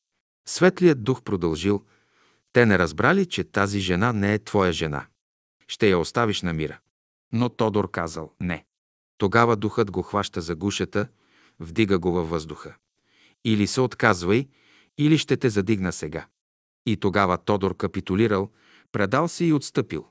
Светлият 0.48 1.04
дух 1.04 1.22
продължил. 1.22 1.86
Те 2.54 2.66
не 2.66 2.80
разбрали, 2.80 3.26
че 3.26 3.44
тази 3.44 3.80
жена 3.80 4.14
не 4.14 4.34
е 4.34 4.40
твоя 4.40 4.74
жена. 4.74 5.06
Ще 5.68 5.90
я 5.90 6.00
оставиш 6.00 6.42
на 6.42 6.54
мира. 6.54 6.80
Но 7.32 7.50
Тодор 7.50 7.92
казал 7.92 8.34
не. 8.40 8.66
Тогава 9.18 9.56
духът 9.56 9.92
го 9.92 10.02
хваща 10.02 10.42
за 10.42 10.56
гушата, 10.56 11.08
вдига 11.60 12.00
го 12.00 12.12
във 12.12 12.30
въздуха. 12.30 12.76
Или 13.46 13.68
се 13.68 13.82
отказвай, 13.82 14.48
или 14.98 15.18
ще 15.18 15.38
те 15.38 15.50
задигна 15.50 15.92
сега. 15.92 16.28
И 16.86 16.98
тогава 16.98 17.38
Тодор 17.38 17.78
капитулирал, 17.78 18.52
предал 18.92 19.28
се 19.28 19.46
и 19.46 19.54
отстъпил. 19.54 20.08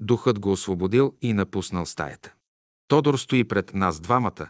Духът 0.00 0.38
го 0.38 0.52
освободил 0.52 1.14
и 1.22 1.32
напуснал 1.32 1.86
стаята. 1.86 2.34
Тодор 2.88 3.16
стои 3.16 3.44
пред 3.44 3.74
нас 3.74 4.00
двамата, 4.00 4.48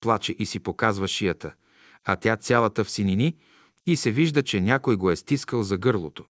плаче 0.00 0.36
и 0.38 0.46
си 0.46 0.60
показва 0.60 1.08
шията, 1.08 1.54
а 2.04 2.16
тя 2.16 2.36
цялата 2.36 2.84
в 2.84 2.90
синини 2.90 3.36
и 3.86 3.96
се 3.96 4.10
вижда, 4.10 4.42
че 4.42 4.60
някой 4.60 4.96
го 4.96 5.10
е 5.10 5.16
стискал 5.16 5.62
за 5.62 5.78
гърлото. 5.78 6.24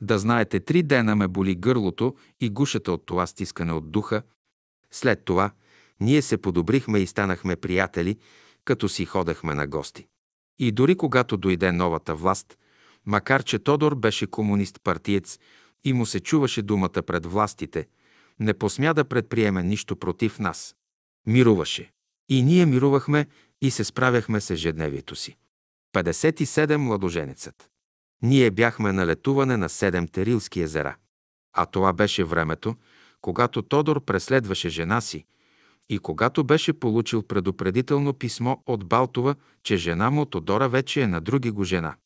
Да 0.00 0.18
знаете, 0.18 0.60
три 0.60 0.82
дена 0.82 1.16
ме 1.16 1.28
боли 1.28 1.54
гърлото 1.54 2.16
и 2.40 2.50
гушата 2.50 2.92
от 2.92 3.06
това 3.06 3.26
стискане 3.26 3.72
от 3.72 3.90
духа. 3.90 4.22
След 4.90 5.24
това 5.24 5.50
ние 6.00 6.22
се 6.22 6.36
подобрихме 6.36 6.98
и 6.98 7.06
станахме 7.06 7.56
приятели, 7.56 8.18
като 8.64 8.88
си 8.88 9.04
ходехме 9.04 9.54
на 9.54 9.66
гости. 9.66 10.06
И 10.58 10.72
дори 10.72 10.96
когато 10.96 11.36
дойде 11.36 11.72
новата 11.72 12.14
власт, 12.14 12.58
макар 13.06 13.42
че 13.42 13.58
Тодор 13.58 13.94
беше 13.94 14.26
комунист-партиец 14.26 15.38
и 15.84 15.92
му 15.92 16.06
се 16.06 16.20
чуваше 16.20 16.62
думата 16.62 17.02
пред 17.06 17.26
властите, 17.26 17.88
не 18.40 18.54
посмя 18.54 18.94
да 18.94 19.04
предприеме 19.04 19.62
нищо 19.62 19.96
против 19.96 20.38
нас. 20.38 20.76
Мируваше. 21.26 21.92
И 22.28 22.42
ние 22.42 22.66
мирувахме 22.66 23.26
и 23.62 23.70
се 23.70 23.84
справяхме 23.84 24.40
с 24.40 24.50
ежедневието 24.50 25.16
си. 25.16 25.36
57 25.94 26.76
младоженецът. 26.76 27.70
Ние 28.22 28.50
бяхме 28.50 28.92
на 28.92 29.06
летуване 29.06 29.56
на 29.56 29.68
седемте 29.68 30.26
Рилски 30.26 30.60
езера. 30.60 30.96
А 31.52 31.66
това 31.66 31.92
беше 31.92 32.24
времето, 32.24 32.76
когато 33.20 33.62
Тодор 33.62 34.04
преследваше 34.04 34.68
жена 34.68 35.00
си 35.00 35.24
и 35.88 35.98
когато 35.98 36.44
беше 36.44 36.72
получил 36.72 37.22
предупредително 37.22 38.12
писмо 38.12 38.56
от 38.66 38.88
Балтова, 38.88 39.34
че 39.62 39.76
жена 39.76 40.10
му 40.10 40.26
Тодора 40.26 40.68
вече 40.68 41.02
е 41.02 41.06
на 41.06 41.20
други 41.20 41.50
го 41.50 41.64
жена. 41.64 41.96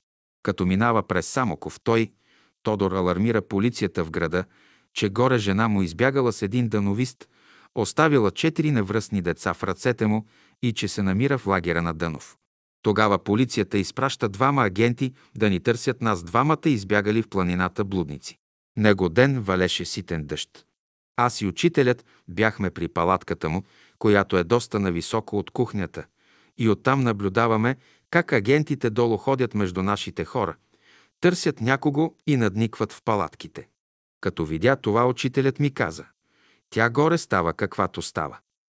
Като 0.43 0.67
минава 0.67 1.03
през 1.03 1.27
Самоков, 1.27 1.81
той, 1.85 2.13
Тодор 2.63 2.93
алармира 2.93 3.43
полицията 3.43 4.05
в 4.05 4.11
града, 4.11 4.45
че 4.95 5.09
горе 5.09 5.39
жена 5.39 5.69
му 5.69 5.83
избягала 5.83 6.33
с 6.33 6.43
един 6.43 6.69
дановист, 6.69 7.29
оставила 7.75 8.31
четири 8.31 8.71
невръстни 8.71 9.23
деца 9.23 9.55
в 9.55 9.63
ръцете 9.63 10.07
му 10.07 10.27
и 10.63 10.73
че 10.73 10.89
се 10.89 11.03
намира 11.03 11.39
в 11.39 11.47
лагера 11.47 11.83
на 11.83 11.95
Дънов. 11.95 12.37
Тогава 12.83 13.19
полицията 13.19 13.79
изпраща 13.79 14.29
двама 14.29 14.65
агенти 14.65 15.13
да 15.37 15.51
ни 15.51 15.61
търсят 15.61 16.03
нас 16.03 16.23
двамата 16.23 16.67
избягали 16.67 17.23
в 17.23 17.29
планината 17.29 17.85
блудници. 17.85 18.39
Него 18.77 19.09
ден 19.09 19.41
валеше 19.41 19.85
ситен 19.85 20.25
дъжд. 20.27 20.67
Аз 21.17 21.41
и 21.41 21.47
учителят 21.47 22.05
бяхме 22.29 22.71
при 22.71 22.89
палатката 22.89 23.49
му, 23.49 23.63
която 23.99 24.37
е 24.37 24.45
доста 24.45 24.81
нависоко 24.81 25.39
от 25.39 25.51
кухнята, 25.51 26.05
и 26.59 26.69
оттам 26.69 27.01
наблюдаваме 27.01 27.77
как 28.11 28.33
агентите 28.33 28.91
долу 28.91 29.17
ходят 29.17 29.55
между 29.55 29.83
нашите 29.83 30.25
хора, 30.25 30.57
търсят 31.21 31.61
някого 31.61 32.15
и 32.27 32.37
надникват 32.37 32.93
в 32.93 33.03
палатките. 33.05 33.69
Като 34.21 34.45
видя 34.45 34.77
това, 34.77 35.07
учителят 35.07 35.61
ми 35.61 35.75
каза, 35.75 36.07
тя 36.71 36.91
горе 36.91 37.19
става 37.19 37.53
каквато 37.53 38.03
става. 38.03 38.39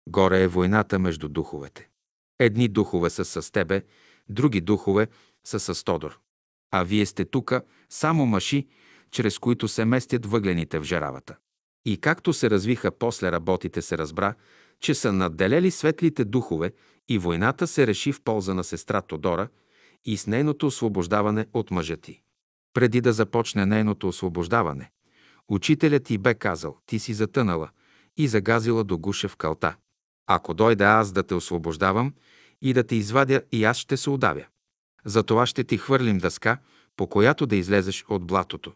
Горе 0.09 0.43
е 0.43 0.47
войната 0.47 0.99
между 0.99 1.29
духовете. 1.29 1.89
Едни 2.39 2.67
духове 2.67 3.09
са 3.09 3.25
с 3.25 3.51
тебе, 3.51 3.83
други 4.29 4.61
духове 4.61 5.07
са 5.43 5.59
с 5.59 5.83
Тодор. 5.83 6.19
А 6.71 6.83
вие 6.83 7.05
сте 7.05 7.25
тука 7.25 7.61
само 7.89 8.25
маши, 8.25 8.67
чрез 9.11 9.39
които 9.39 9.67
се 9.67 9.85
местят 9.85 10.25
въглените 10.25 10.79
в 10.79 10.83
жаравата. 10.83 11.35
И 11.85 11.97
както 11.97 12.33
се 12.33 12.49
развиха 12.49 12.91
после 12.91 13.31
работите, 13.31 13.81
се 13.81 13.97
разбра, 13.97 14.35
че 14.79 14.93
са 14.93 15.13
надделели 15.13 15.71
светлите 15.71 16.25
духове 16.25 16.71
и 17.09 17.17
войната 17.17 17.67
се 17.67 17.87
реши 17.87 18.11
в 18.11 18.21
полза 18.21 18.53
на 18.53 18.63
сестра 18.63 19.01
Тодора 19.01 19.47
и 20.05 20.17
с 20.17 20.27
нейното 20.27 20.67
освобождаване 20.67 21.45
от 21.53 21.71
мъжа 21.71 21.97
ти. 21.97 22.21
Преди 22.73 23.01
да 23.01 23.13
започне 23.13 23.65
нейното 23.65 24.07
освобождаване, 24.07 24.91
учителят 25.47 26.03
ти 26.03 26.17
бе 26.17 26.33
казал, 26.33 26.77
ти 26.85 26.99
си 26.99 27.13
затънала 27.13 27.69
и 28.17 28.27
загазила 28.27 28.83
до 28.83 28.97
гуша 28.97 29.27
в 29.27 29.35
калта. 29.35 29.75
Ако 30.27 30.53
дойда 30.53 30.85
аз 30.85 31.11
да 31.11 31.23
те 31.23 31.35
освобождавам 31.35 32.13
и 32.61 32.73
да 32.73 32.83
те 32.83 32.95
извадя, 32.95 33.41
и 33.51 33.63
аз 33.63 33.77
ще 33.77 33.97
се 33.97 34.09
удавя. 34.09 34.45
Затова 35.05 35.45
ще 35.45 35.63
ти 35.63 35.77
хвърлим 35.77 36.17
дъска, 36.17 36.57
по 36.97 37.07
която 37.07 37.45
да 37.45 37.55
излезеш 37.55 38.05
от 38.09 38.25
блатото. 38.25 38.73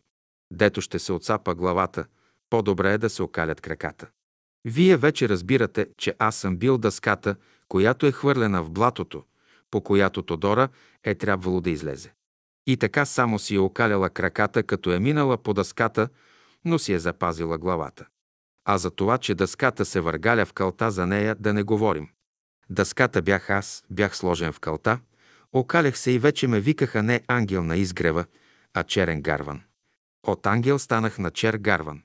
Дето 0.52 0.82
ще 0.82 1.00
се 1.00 1.14
отцапа 1.14 1.56
главата, 1.56 2.06
по-добре 2.50 2.94
е 2.94 2.98
да 2.98 3.10
се 3.10 3.24
окалят 3.24 3.62
краката. 3.62 4.10
Вие 4.66 4.98
вече 4.98 5.30
разбирате, 5.30 5.88
че 5.98 6.16
аз 6.20 6.36
съм 6.36 6.58
бил 6.58 6.78
дъската, 6.78 7.36
която 7.68 8.06
е 8.06 8.12
хвърлена 8.12 8.64
в 8.64 8.72
блатото, 8.72 9.24
по 9.72 9.82
която 9.82 10.22
Тодора 10.22 10.70
е 11.04 11.16
трябвало 11.16 11.62
да 11.62 11.70
излезе. 11.70 12.14
И 12.68 12.78
така 12.78 13.06
само 13.06 13.40
си 13.40 13.56
е 13.56 13.60
окаляла 13.60 14.10
краката, 14.10 14.64
като 14.64 14.94
е 14.94 15.00
минала 15.00 15.38
по 15.38 15.54
дъската, 15.54 16.10
но 16.66 16.80
си 16.80 16.94
е 16.94 17.00
запазила 17.00 17.58
главата. 17.58 18.06
А 18.66 18.78
за 18.78 18.92
това, 18.92 19.18
че 19.18 19.36
дъската 19.36 19.86
се 19.86 20.02
въргаля 20.02 20.46
в 20.46 20.54
калта 20.54 20.92
за 20.92 21.06
нея, 21.06 21.36
да 21.40 21.54
не 21.54 21.64
говорим. 21.64 22.10
Дъската 22.70 23.22
бях 23.22 23.50
аз, 23.50 23.84
бях 23.90 24.18
сложен 24.18 24.52
в 24.52 24.60
калта, 24.60 25.00
окалях 25.54 25.98
се 25.98 26.12
и 26.12 26.20
вече 26.20 26.48
ме 26.48 26.60
викаха 26.60 27.04
не 27.04 27.22
ангел 27.28 27.64
на 27.64 27.78
изгрева, 27.78 28.26
а 28.74 28.84
черен 28.84 29.22
гарван. 29.22 29.62
От 30.28 30.46
ангел 30.46 30.80
станах 30.80 31.18
на 31.18 31.32
чер 31.32 31.58
гарван. 31.58 32.02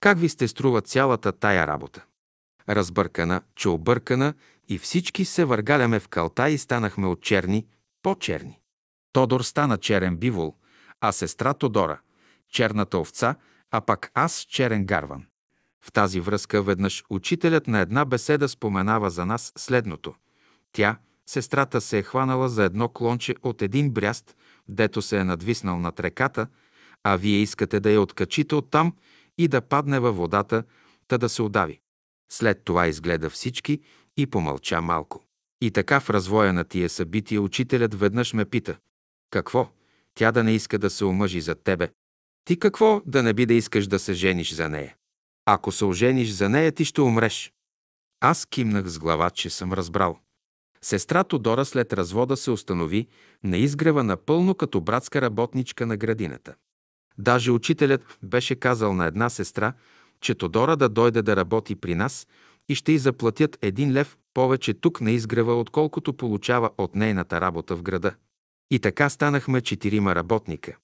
Как 0.00 0.18
ви 0.18 0.28
сте 0.28 0.48
струва 0.48 0.80
цялата 0.80 1.32
тая 1.32 1.66
работа? 1.66 2.04
Разбъркана, 2.68 3.42
че 3.56 3.68
объркана 3.68 4.34
и 4.68 4.78
всички 4.78 5.24
се 5.24 5.44
въргаляме 5.44 6.00
в 6.00 6.08
калта 6.08 6.50
и 6.50 6.58
станахме 6.58 7.06
от 7.06 7.20
черни, 7.20 7.66
по-черни. 8.02 8.60
Тодор 9.12 9.40
стана 9.40 9.78
черен 9.78 10.16
бивол, 10.16 10.54
а 11.00 11.12
сестра 11.12 11.54
Тодора– 11.54 12.00
черната 12.48 12.98
овца, 12.98 13.36
а 13.70 13.80
пак 13.80 14.10
аз 14.14 14.40
черен 14.40 14.84
гарван. 14.84 15.26
В 15.84 15.92
тази 15.92 16.20
връзка 16.20 16.62
веднъж 16.62 17.04
учителят 17.10 17.66
на 17.66 17.78
една 17.78 18.04
беседа 18.04 18.48
споменава 18.48 19.10
за 19.10 19.26
нас 19.26 19.52
следното. 19.56 20.14
Тя, 20.72 20.98
сестрата, 21.26 21.80
се 21.80 21.98
е 21.98 22.02
хванала 22.02 22.48
за 22.48 22.64
едно 22.64 22.88
клонче 22.88 23.34
от 23.42 23.62
един 23.62 23.90
бряст, 23.90 24.36
дето 24.68 25.02
се 25.02 25.18
е 25.18 25.24
надвиснал 25.24 25.78
над 25.78 26.00
реката, 26.00 26.46
а 27.04 27.16
вие 27.16 27.38
искате 27.38 27.80
да 27.80 27.90
я 27.90 28.00
откачите 28.00 28.54
оттам 28.54 28.96
и 29.38 29.48
да 29.48 29.60
падне 29.60 30.00
във 30.00 30.16
водата, 30.16 30.64
та 31.08 31.18
да 31.18 31.28
се 31.28 31.42
удави. 31.42 31.80
След 32.32 32.64
това 32.64 32.86
изгледа 32.86 33.30
всички 33.30 33.80
и 34.16 34.26
помълча 34.26 34.80
малко. 34.80 35.24
И 35.60 35.70
така 35.70 36.00
в 36.00 36.10
развоя 36.10 36.52
на 36.52 36.64
тия 36.64 36.88
събития 36.88 37.42
учителят 37.42 37.94
веднъж 37.94 38.32
ме 38.32 38.44
пита. 38.44 38.76
Какво? 39.30 39.70
Тя 40.14 40.32
да 40.32 40.44
не 40.44 40.52
иска 40.52 40.78
да 40.78 40.90
се 40.90 41.04
омъжи 41.04 41.40
за 41.40 41.54
тебе. 41.54 41.90
Ти 42.44 42.58
какво 42.58 43.02
да 43.06 43.22
не 43.22 43.34
би 43.34 43.46
да 43.46 43.54
искаш 43.54 43.86
да 43.86 43.98
се 43.98 44.12
жениш 44.12 44.52
за 44.52 44.68
нея? 44.68 44.96
Ако 45.46 45.72
се 45.72 45.84
ожениш 45.84 46.30
за 46.30 46.48
нея, 46.48 46.72
ти 46.72 46.84
ще 46.84 47.00
умреш. 47.00 47.52
Аз 48.20 48.46
кимнах 48.46 48.86
с 48.86 48.98
глава, 48.98 49.30
че 49.30 49.50
съм 49.50 49.72
разбрал. 49.72 50.18
Сестра 50.82 51.24
Тодора 51.24 51.64
след 51.64 51.92
развода 51.92 52.36
се 52.36 52.50
установи 52.50 53.06
на 53.44 53.56
изгрева 53.56 54.04
напълно 54.04 54.54
като 54.54 54.80
братска 54.80 55.20
работничка 55.20 55.86
на 55.86 55.96
градината. 55.96 56.54
Даже 57.18 57.50
учителят 57.50 58.18
беше 58.22 58.54
казал 58.54 58.92
на 58.92 59.06
една 59.06 59.30
сестра, 59.30 59.72
че 60.20 60.34
Тодора 60.34 60.76
да 60.76 60.88
дойде 60.88 61.22
да 61.22 61.36
работи 61.36 61.74
при 61.74 61.94
нас 61.94 62.26
и 62.68 62.74
ще 62.74 62.92
й 62.92 62.98
заплатят 62.98 63.58
един 63.62 63.92
лев 63.92 64.16
повече 64.34 64.74
тук 64.74 65.00
на 65.00 65.10
изгрева, 65.10 65.54
отколкото 65.54 66.12
получава 66.12 66.70
от 66.78 66.94
нейната 66.94 67.40
работа 67.40 67.76
в 67.76 67.82
града. 67.82 68.14
И 68.70 68.78
така 68.78 69.08
станахме 69.08 69.60
четирима 69.60 70.14
работника. 70.14 70.76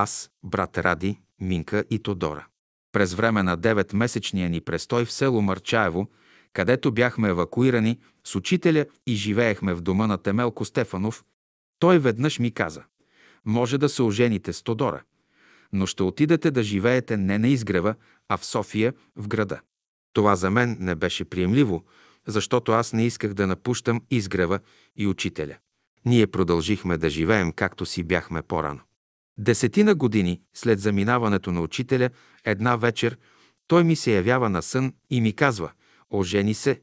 Аз, 0.00 0.30
брат 0.44 0.78
Ради, 0.78 1.20
Минка 1.40 1.84
и 1.90 1.98
Тодора. 1.98 2.46
През 2.92 3.14
време 3.14 3.42
на 3.42 3.58
9-месечния 3.58 4.48
ни 4.48 4.60
престой 4.60 5.04
в 5.04 5.12
село 5.12 5.42
Марчаево, 5.42 6.10
където 6.52 6.92
бяхме 6.92 7.28
евакуирани 7.28 7.98
с 8.24 8.34
учителя 8.34 8.86
и 9.06 9.14
живеехме 9.14 9.74
в 9.74 9.80
дома 9.80 10.06
на 10.06 10.18
Темелко 10.18 10.64
Стефанов, 10.64 11.24
той 11.78 11.98
веднъж 11.98 12.38
ми 12.38 12.50
каза 12.50 12.82
«Може 13.44 13.78
да 13.78 13.88
се 13.88 14.02
ожените 14.02 14.52
с 14.52 14.62
Тодора, 14.62 15.02
но 15.72 15.86
ще 15.86 16.02
отидете 16.02 16.50
да 16.50 16.62
живеете 16.62 17.16
не 17.16 17.38
на 17.38 17.48
изгрева, 17.48 17.94
а 18.28 18.36
в 18.36 18.44
София, 18.44 18.94
в 19.16 19.28
града». 19.28 19.60
Това 20.12 20.36
за 20.36 20.50
мен 20.50 20.76
не 20.80 20.94
беше 20.94 21.24
приемливо, 21.24 21.84
защото 22.26 22.72
аз 22.72 22.92
не 22.92 23.06
исках 23.06 23.34
да 23.34 23.46
напущам 23.46 24.02
изгрева 24.10 24.60
и 24.96 25.06
учителя. 25.06 25.56
Ние 26.04 26.26
продължихме 26.26 26.96
да 26.96 27.10
живеем 27.10 27.52
както 27.52 27.86
си 27.86 28.02
бяхме 28.02 28.42
по-рано. 28.42 28.80
Десетина 29.38 29.94
години 29.94 30.40
след 30.54 30.80
заминаването 30.80 31.52
на 31.52 31.60
учителя, 31.60 32.10
една 32.44 32.76
вечер 32.76 33.18
той 33.68 33.84
ми 33.84 33.96
се 33.96 34.12
явява 34.12 34.50
на 34.50 34.62
сън 34.62 34.92
и 35.10 35.20
ми 35.20 35.32
казва 35.32 35.72
«Ожени 36.10 36.54
се». 36.54 36.82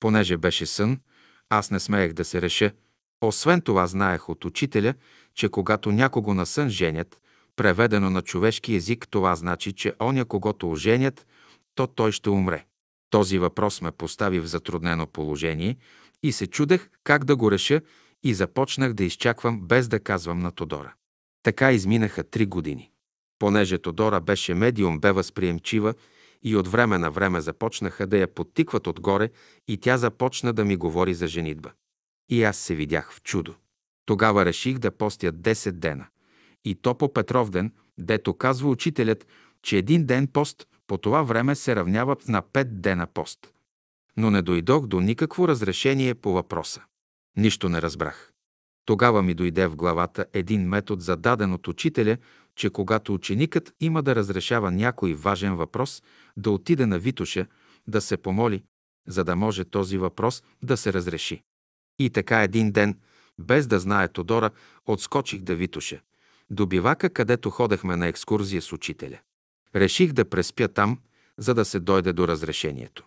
Понеже 0.00 0.36
беше 0.36 0.66
сън, 0.66 1.00
Аз 1.48 1.70
не 1.70 1.80
смеех 1.80 2.12
да 2.12 2.24
се 2.24 2.42
реша. 2.42 2.72
Освен 3.20 3.60
това 3.60 3.86
знаех 3.86 4.28
от 4.28 4.44
учителя, 4.44 4.94
че 5.34 5.48
когато 5.48 5.92
някого 5.92 6.34
на 6.34 6.46
сън 6.46 6.68
женят, 6.68 7.20
преведено 7.56 8.10
на 8.10 8.22
човешки 8.22 8.74
език, 8.74 9.08
това 9.10 9.36
значи, 9.36 9.72
че 9.72 9.94
оня, 10.02 10.24
когато 10.24 10.70
оженят, 10.70 11.26
то 11.74 11.86
той 11.86 12.12
ще 12.12 12.30
умре. 12.30 12.64
Този 13.10 13.38
въпрос 13.38 13.80
ме 13.80 13.90
постави 13.90 14.40
в 14.40 14.46
затруднено 14.46 15.06
положение 15.06 15.76
и 16.22 16.32
се 16.32 16.46
чудех 16.46 16.88
как 17.04 17.24
да 17.24 17.36
го 17.36 17.50
реша 17.50 17.80
и 18.22 18.34
започнах 18.34 18.92
да 18.92 19.04
изчаквам 19.04 19.60
без 19.60 19.88
да 19.88 20.00
казвам 20.00 20.38
на 20.38 20.52
Тодора. 20.52 20.94
Така 21.46 21.72
изминаха 21.72 22.24
три 22.24 22.46
години. 22.46 22.90
Понеже 23.38 23.78
Тодора 23.78 24.20
беше 24.20 24.54
медиум, 24.54 25.00
бе 25.00 25.12
възприемчива 25.12 25.94
и 26.42 26.56
от 26.56 26.68
време 26.68 26.98
на 26.98 27.10
време 27.10 27.40
започнаха 27.40 28.06
да 28.06 28.18
я 28.18 28.34
подтикват 28.34 28.86
отгоре 28.86 29.30
и 29.68 29.76
тя 29.76 29.98
започна 29.98 30.52
да 30.52 30.64
ми 30.64 30.76
говори 30.76 31.14
за 31.14 31.26
женитба. 31.26 31.70
И 32.28 32.44
аз 32.44 32.56
се 32.56 32.74
видях 32.74 33.12
в 33.12 33.22
чудо. 33.22 33.54
Тогава 34.06 34.44
реших 34.44 34.78
да 34.78 34.90
постя 34.90 35.32
10 35.32 35.70
дена. 35.70 36.06
И 36.64 36.74
то 36.74 36.94
по 36.94 37.12
Петров 37.12 37.50
ден, 37.50 37.72
дето 37.98 38.34
казва 38.34 38.70
учителят, 38.70 39.26
че 39.62 39.78
един 39.78 40.06
ден 40.06 40.26
пост 40.26 40.66
по 40.86 40.98
това 40.98 41.22
време 41.22 41.54
се 41.54 41.76
равнява 41.76 42.16
на 42.28 42.42
5 42.42 42.64
дена 42.64 43.06
пост. 43.06 43.52
Но 44.16 44.30
не 44.30 44.42
дойдох 44.42 44.86
до 44.86 45.00
никакво 45.00 45.48
разрешение 45.48 46.14
по 46.14 46.32
въпроса. 46.32 46.82
Нищо 47.36 47.68
не 47.68 47.82
разбрах. 47.82 48.32
Тогава 48.86 49.22
ми 49.22 49.34
дойде 49.34 49.66
в 49.66 49.76
главата 49.76 50.26
един 50.32 50.68
метод, 50.68 51.02
зададен 51.02 51.52
от 51.52 51.68
учителя, 51.68 52.16
че 52.54 52.70
когато 52.70 53.14
ученикът 53.14 53.74
има 53.80 54.02
да 54.02 54.14
разрешава 54.14 54.70
някой 54.70 55.14
важен 55.14 55.54
въпрос, 55.54 56.02
да 56.36 56.50
отиде 56.50 56.86
на 56.86 56.98
Витуша, 56.98 57.46
да 57.86 58.00
се 58.00 58.16
помоли, 58.16 58.62
за 59.06 59.24
да 59.24 59.36
може 59.36 59.64
този 59.64 59.98
въпрос 59.98 60.42
да 60.62 60.76
се 60.76 60.92
разреши. 60.92 61.42
И 61.98 62.10
така 62.10 62.42
един 62.42 62.72
ден, 62.72 62.98
без 63.38 63.66
да 63.66 63.78
знае 63.78 64.08
Тодора, 64.08 64.50
отскочих 64.86 65.40
да 65.40 65.54
Витуша, 65.54 66.00
до 66.50 66.66
бивака, 66.66 67.10
където 67.10 67.50
ходехме 67.50 67.96
на 67.96 68.06
екскурзия 68.06 68.62
с 68.62 68.72
учителя. 68.72 69.18
Реших 69.74 70.12
да 70.12 70.24
преспя 70.24 70.68
там, 70.68 70.98
за 71.38 71.54
да 71.54 71.64
се 71.64 71.80
дойде 71.80 72.12
до 72.12 72.28
разрешението. 72.28 73.04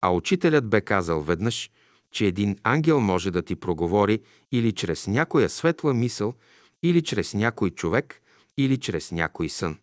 А 0.00 0.10
учителят 0.10 0.68
бе 0.68 0.80
казал 0.80 1.22
веднъж, 1.22 1.70
че 2.12 2.26
един 2.26 2.56
ангел 2.62 3.00
може 3.00 3.30
да 3.30 3.42
ти 3.42 3.56
проговори 3.56 4.20
или 4.52 4.72
чрез 4.72 5.06
някоя 5.06 5.48
светла 5.48 5.94
мисъл, 5.94 6.34
или 6.82 7.02
чрез 7.02 7.34
някой 7.34 7.70
човек, 7.70 8.20
или 8.56 8.76
чрез 8.76 9.12
някой 9.12 9.48
сън. 9.48 9.78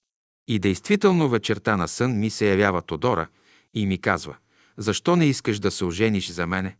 И 0.47 0.59
действително 0.59 1.29
вечерта 1.29 1.77
на 1.77 1.87
сън 1.87 2.19
ми 2.19 2.29
се 2.29 2.49
явява 2.49 2.81
Тодора 2.81 3.27
и 3.73 3.85
ми 3.85 3.97
казва, 3.97 4.35
защо 4.77 5.15
не 5.15 5.25
искаш 5.25 5.59
да 5.59 5.71
се 5.71 5.85
ожениш 5.85 6.29
за 6.29 6.47
мене? 6.47 6.77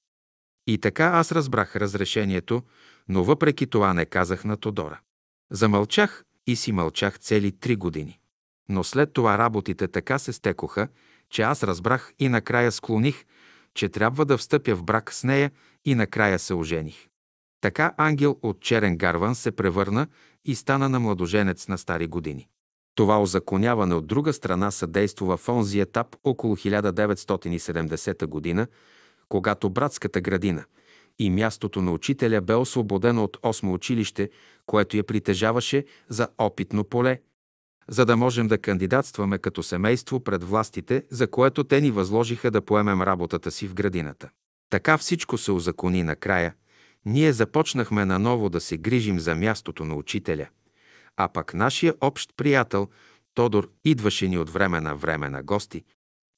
И 0.67 0.77
така 0.77 1.05
аз 1.05 1.31
разбрах 1.31 1.75
разрешението, 1.75 2.63
но 3.07 3.23
въпреки 3.23 3.67
това 3.67 3.93
не 3.93 4.05
казах 4.05 4.45
на 4.45 4.57
Тодора. 4.57 4.99
Замълчах 5.51 6.23
и 6.47 6.55
си 6.55 6.71
мълчах 6.71 7.19
цели 7.19 7.51
три 7.51 7.75
години. 7.75 8.19
Но 8.69 8.83
след 8.83 9.13
това 9.13 9.37
работите 9.37 9.87
така 9.87 10.19
се 10.19 10.33
стекоха, 10.33 10.87
че 11.29 11.41
аз 11.41 11.63
разбрах 11.63 12.13
и 12.19 12.29
накрая 12.29 12.71
склоних, 12.71 13.25
че 13.79 13.89
трябва 13.89 14.25
да 14.25 14.37
встъпя 14.37 14.75
в 14.75 14.83
брак 14.83 15.13
с 15.13 15.23
нея 15.23 15.51
и 15.85 15.95
накрая 15.95 16.39
се 16.39 16.53
ожених. 16.53 17.07
Така 17.61 17.93
ангел 17.97 18.37
от 18.41 18.61
черен 18.61 18.97
гарван 18.97 19.35
се 19.35 19.51
превърна 19.51 20.07
и 20.45 20.55
стана 20.55 20.89
на 20.89 20.99
младоженец 20.99 21.67
на 21.67 21.77
стари 21.77 22.07
години. 22.07 22.47
Това 22.95 23.21
озаконяване 23.21 23.95
от 23.95 24.07
друга 24.07 24.33
страна 24.33 24.71
съдействува 24.71 25.37
в 25.37 25.49
онзи 25.49 25.79
етап 25.79 26.15
около 26.23 26.55
1970 26.55 28.25
година, 28.25 28.67
когато 29.29 29.69
братската 29.69 30.21
градина 30.21 30.65
и 31.19 31.29
мястото 31.29 31.81
на 31.81 31.91
учителя 31.91 32.41
бе 32.41 32.55
освободено 32.55 33.23
от 33.23 33.37
осмо 33.43 33.73
училище, 33.73 34.29
което 34.65 34.97
я 34.97 35.03
притежаваше 35.03 35.85
за 36.09 36.27
опитно 36.37 36.83
поле, 36.83 37.19
за 37.89 38.05
да 38.05 38.17
можем 38.17 38.47
да 38.47 38.57
кандидатстваме 38.57 39.37
като 39.37 39.63
семейство 39.63 40.19
пред 40.19 40.43
властите, 40.43 41.03
за 41.11 41.27
което 41.27 41.63
те 41.63 41.81
ни 41.81 41.91
възложиха 41.91 42.51
да 42.51 42.61
поемем 42.61 43.01
работата 43.01 43.51
си 43.51 43.67
в 43.67 43.73
градината. 43.73 44.29
Така 44.69 44.97
всичко 44.97 45.37
се 45.37 45.51
озакони 45.51 46.03
накрая. 46.03 46.55
Ние 47.05 47.33
започнахме 47.33 48.05
наново 48.05 48.49
да 48.49 48.61
се 48.61 48.77
грижим 48.77 49.19
за 49.19 49.35
мястото 49.35 49.85
на 49.85 49.95
учителя. 49.95 50.47
А 51.17 51.27
пък 51.27 51.53
нашия 51.53 51.93
общ 52.01 52.29
приятел 52.37 52.87
Тодор 53.33 53.69
идваше 53.85 54.27
ни 54.27 54.37
от 54.37 54.49
време 54.49 54.81
на 54.81 54.95
време 54.95 55.29
на 55.29 55.43
гости, 55.43 55.83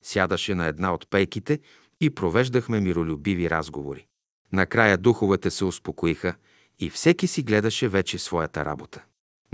сядаше 0.04 0.56
на 0.56 0.66
една 0.66 0.94
от 0.94 1.10
пейките 1.10 1.60
и 2.02 2.10
провеждахме 2.10 2.80
миролюбиви 2.80 3.50
разговори. 3.50 4.06
Накрая 4.54 4.98
духовете 4.98 5.50
се 5.50 5.66
успокоиха 5.66 6.36
и 6.80 6.90
всеки 6.90 7.28
си 7.28 7.44
гледаше 7.44 7.88
вече 7.88 8.18
своята 8.18 8.66
работа 8.66 9.04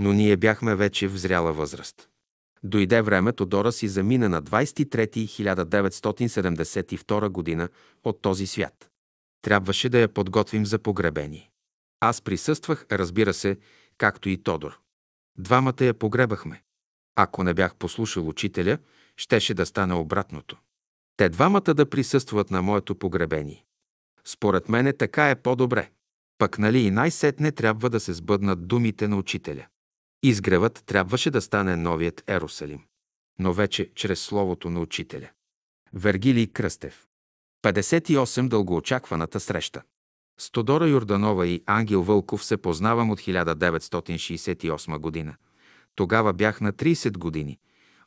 но 0.00 0.12
ние 0.12 0.36
бяхме 0.36 0.74
вече 0.74 1.08
в 1.08 1.16
зряла 1.16 1.52
възраст. 1.52 2.08
Дойде 2.62 3.02
време 3.02 3.32
Тодора 3.32 3.72
си 3.72 3.88
замина 3.88 4.28
на 4.28 4.42
23.1972 4.42 7.28
година 7.28 7.68
от 8.04 8.22
този 8.22 8.46
свят. 8.46 8.90
Трябваше 9.42 9.88
да 9.88 9.98
я 9.98 10.08
подготвим 10.08 10.66
за 10.66 10.78
погребение. 10.78 11.50
Аз 12.00 12.22
присъствах, 12.22 12.86
разбира 12.92 13.34
се, 13.34 13.56
както 13.98 14.28
и 14.28 14.42
Тодор. 14.42 14.80
Двамата 15.38 15.84
я 15.84 15.94
погребахме. 15.94 16.62
Ако 17.16 17.44
не 17.44 17.54
бях 17.54 17.74
послушал 17.74 18.28
учителя, 18.28 18.78
щеше 19.16 19.54
да 19.54 19.66
стане 19.66 19.94
обратното. 19.94 20.56
Те 21.16 21.28
двамата 21.28 21.74
да 21.74 21.90
присъстват 21.90 22.50
на 22.50 22.62
моето 22.62 22.94
погребение. 22.94 23.64
Според 24.24 24.68
мене 24.68 24.92
така 24.92 25.30
е 25.30 25.42
по-добре. 25.42 25.90
Пък 26.38 26.58
нали 26.58 26.78
и 26.78 26.90
най-сетне 26.90 27.52
трябва 27.52 27.90
да 27.90 28.00
се 28.00 28.12
сбъднат 28.12 28.68
думите 28.68 29.08
на 29.08 29.16
учителя. 29.16 29.66
Изгревът 30.22 30.82
трябваше 30.86 31.30
да 31.30 31.40
стане 31.40 31.76
новият 31.76 32.24
Ерусалим, 32.28 32.84
но 33.38 33.52
вече 33.52 33.90
чрез 33.94 34.20
словото 34.20 34.70
на 34.70 34.80
учителя. 34.80 35.28
Вергилий 35.92 36.46
Кръстев 36.46 37.06
58. 37.64 38.48
Дългоочакваната 38.48 39.40
среща 39.40 39.82
С 40.40 40.50
Тодора 40.50 40.88
Юрданова 40.88 41.46
и 41.46 41.62
Ангел 41.66 42.02
Вълков 42.02 42.44
се 42.44 42.56
познавам 42.56 43.10
от 43.10 43.20
1968 43.20 44.98
година. 44.98 45.36
Тогава 45.94 46.32
бях 46.32 46.60
на 46.60 46.72
30 46.72 47.18
години. 47.18 47.58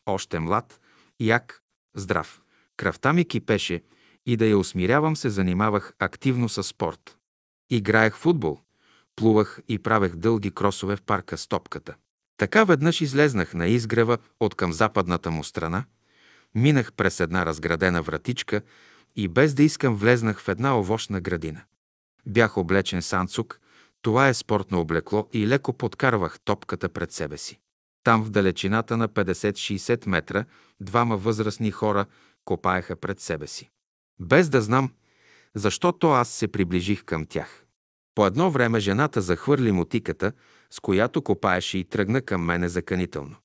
Още 0.06 0.40
млад, 0.40 0.80
як, 1.20 1.62
здрав. 1.96 2.42
Кръвта 2.78 3.14
ми 3.14 3.26
кипеше 3.26 3.84
и 4.26 4.38
да 4.38 4.46
я 4.46 4.58
усмирявам 4.58 5.16
се 5.16 5.30
занимавах 5.30 5.94
активно 6.00 6.50
с 6.50 6.64
спорт. 6.64 7.18
Играех 7.70 8.18
футбол, 8.18 8.60
плувах 9.16 9.60
и 9.68 9.80
правех 9.80 10.16
дълги 10.16 10.52
кросове 10.52 10.96
в 10.96 11.02
парка 11.02 11.38
с 11.38 11.48
топката. 11.48 11.96
Така 12.38 12.64
веднъж 12.64 13.02
излезнах 13.02 13.54
на 13.54 13.68
изгрева 13.68 14.18
от 14.40 14.56
към 14.56 14.74
западната 14.74 15.32
му 15.32 15.44
страна, 15.44 15.84
минах 16.56 16.94
през 16.94 17.20
една 17.20 17.46
разградена 17.46 18.02
вратичка 18.02 18.62
и 19.16 19.28
без 19.28 19.54
да 19.54 19.64
искам 19.64 19.96
влезнах 19.96 20.42
в 20.42 20.48
една 20.48 20.80
овощна 20.80 21.22
градина. 21.22 21.62
Бях 22.26 22.58
облечен 22.58 23.02
с 23.02 23.14
анцук, 23.14 23.60
това 24.02 24.28
е 24.28 24.34
спортно 24.34 24.80
облекло 24.80 25.28
и 25.34 25.48
леко 25.48 25.74
подкарвах 25.74 26.40
топката 26.40 26.90
пред 26.90 27.12
себе 27.12 27.38
си. 27.38 27.60
Там 28.04 28.24
в 28.24 28.30
далечината 28.30 28.98
на 28.98 29.10
50-60 29.10 30.08
метра 30.08 30.46
двама 30.80 31.18
възрастни 31.18 31.72
хора 31.72 32.06
копаеха 32.46 32.96
пред 32.96 33.20
себе 33.20 33.48
си. 33.48 33.70
Без 34.20 34.50
да 34.50 34.62
знам, 34.62 34.92
защо 35.56 35.92
то 35.92 36.12
аз 36.12 36.30
се 36.30 36.48
приближих 36.48 37.04
към 37.04 37.26
тях. 37.26 37.61
По 38.16 38.26
едно 38.26 38.52
време 38.52 38.80
жената 38.80 39.22
захвърли 39.22 39.72
мотиката, 39.72 40.32
с 40.70 40.80
която 40.80 41.22
копаеше 41.22 41.78
и 41.78 41.84
тръгна 41.84 42.22
към 42.22 42.42
мене 42.42 42.70
заканително. 42.70 43.36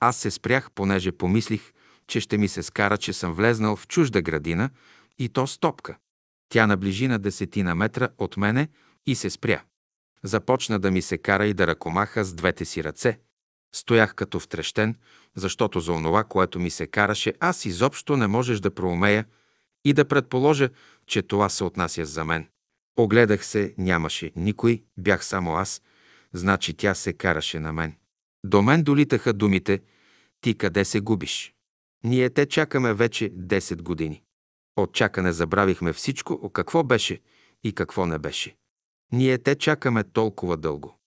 Аз 0.00 0.16
се 0.16 0.30
спрях, 0.30 0.70
понеже 0.74 1.12
помислих, 1.12 1.72
че 2.06 2.20
ще 2.20 2.38
ми 2.38 2.48
се 2.48 2.62
скара, 2.62 2.96
че 2.96 3.12
съм 3.12 3.32
влезнал 3.32 3.76
в 3.76 3.88
чужда 3.88 4.22
градина 4.22 4.70
и 5.18 5.28
то 5.28 5.46
стопка. 5.46 5.96
Тя 6.48 6.66
наближи 6.66 7.08
на 7.08 7.18
десетина 7.18 7.74
метра 7.74 8.08
от 8.18 8.36
мене 8.36 8.68
и 9.06 9.14
се 9.14 9.30
спря. 9.30 9.62
Започна 10.22 10.78
да 10.78 10.90
ми 10.90 11.02
се 11.02 11.18
кара 11.18 11.46
и 11.46 11.54
да 11.54 11.66
ръкомаха 11.66 12.24
с 12.24 12.34
двете 12.34 12.64
си 12.64 12.84
ръце. 12.84 13.18
Стоях 13.74 14.14
като 14.14 14.40
втрещен, 14.40 14.96
защото 15.36 15.80
за 15.80 15.92
онова, 15.92 16.24
което 16.24 16.58
ми 16.58 16.70
се 16.70 16.86
караше, 16.86 17.34
аз 17.40 17.64
изобщо 17.64 18.16
не 18.16 18.26
можеш 18.26 18.60
да 18.60 18.74
проумея 18.74 19.24
и 19.84 19.92
да 19.92 20.04
предположа, 20.04 20.68
че 21.06 21.22
това 21.22 21.48
се 21.48 21.64
отнася 21.64 22.04
за 22.04 22.24
мен. 22.24 22.48
Огледах 22.98 23.44
се, 23.44 23.74
нямаше 23.78 24.32
никой, 24.36 24.82
бях 24.96 25.24
само 25.24 25.54
аз, 25.54 25.82
значи 26.32 26.74
тя 26.74 26.94
се 26.94 27.12
караше 27.12 27.60
на 27.60 27.72
мен. 27.72 27.94
До 28.44 28.62
мен 28.62 28.82
долитаха 28.82 29.32
думите 29.32 29.80
«Ти 30.40 30.54
къде 30.54 30.84
се 30.84 31.00
губиш?» 31.00 31.54
Ние 32.04 32.30
те 32.30 32.46
чакаме 32.46 32.94
вече 32.94 33.30
10 33.30 33.82
години. 33.82 34.22
От 34.76 34.92
чакане 34.94 35.32
забравихме 35.32 35.92
всичко, 35.92 36.50
какво 36.50 36.84
беше 36.84 37.20
и 37.64 37.72
какво 37.72 38.06
не 38.06 38.18
беше. 38.18 38.56
Ние 39.12 39.38
те 39.38 39.54
чакаме 39.54 40.04
толкова 40.04 40.56
дълго. 40.56 40.98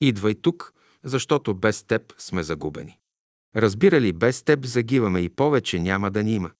Идвай 0.00 0.34
тук, 0.34 0.72
защото 1.04 1.54
без 1.54 1.82
теб 1.82 2.14
сме 2.18 2.42
загубени. 2.42 2.98
Разбира 3.56 4.00
ли, 4.00 4.12
без 4.12 4.42
теб 4.42 4.64
загиваме 4.64 5.20
и 5.20 5.28
повече 5.28 5.78
няма 5.78 6.10
да 6.10 6.22
ни 6.22 6.34
има. 6.34 6.50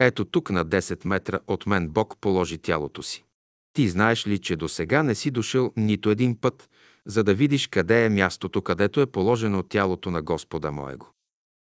Ето 0.00 0.24
тук 0.24 0.50
на 0.50 0.66
10 0.66 1.06
метра 1.06 1.38
от 1.46 1.66
мен 1.66 1.88
Бог 1.88 2.16
положи 2.20 2.58
тялото 2.58 3.02
си. 3.02 3.24
Ти 3.72 3.88
знаеш 3.88 4.26
ли, 4.26 4.38
че 4.38 4.56
до 4.56 4.68
сега 4.68 5.02
не 5.02 5.14
си 5.14 5.30
дошъл 5.30 5.72
нито 5.76 6.10
един 6.10 6.40
път, 6.40 6.70
за 7.06 7.24
да 7.24 7.34
видиш 7.34 7.66
къде 7.66 8.04
е 8.04 8.08
мястото, 8.08 8.62
където 8.62 9.00
е 9.00 9.06
положено 9.06 9.62
тялото 9.62 10.10
на 10.10 10.22
Господа 10.22 10.70
моего. 10.70 11.06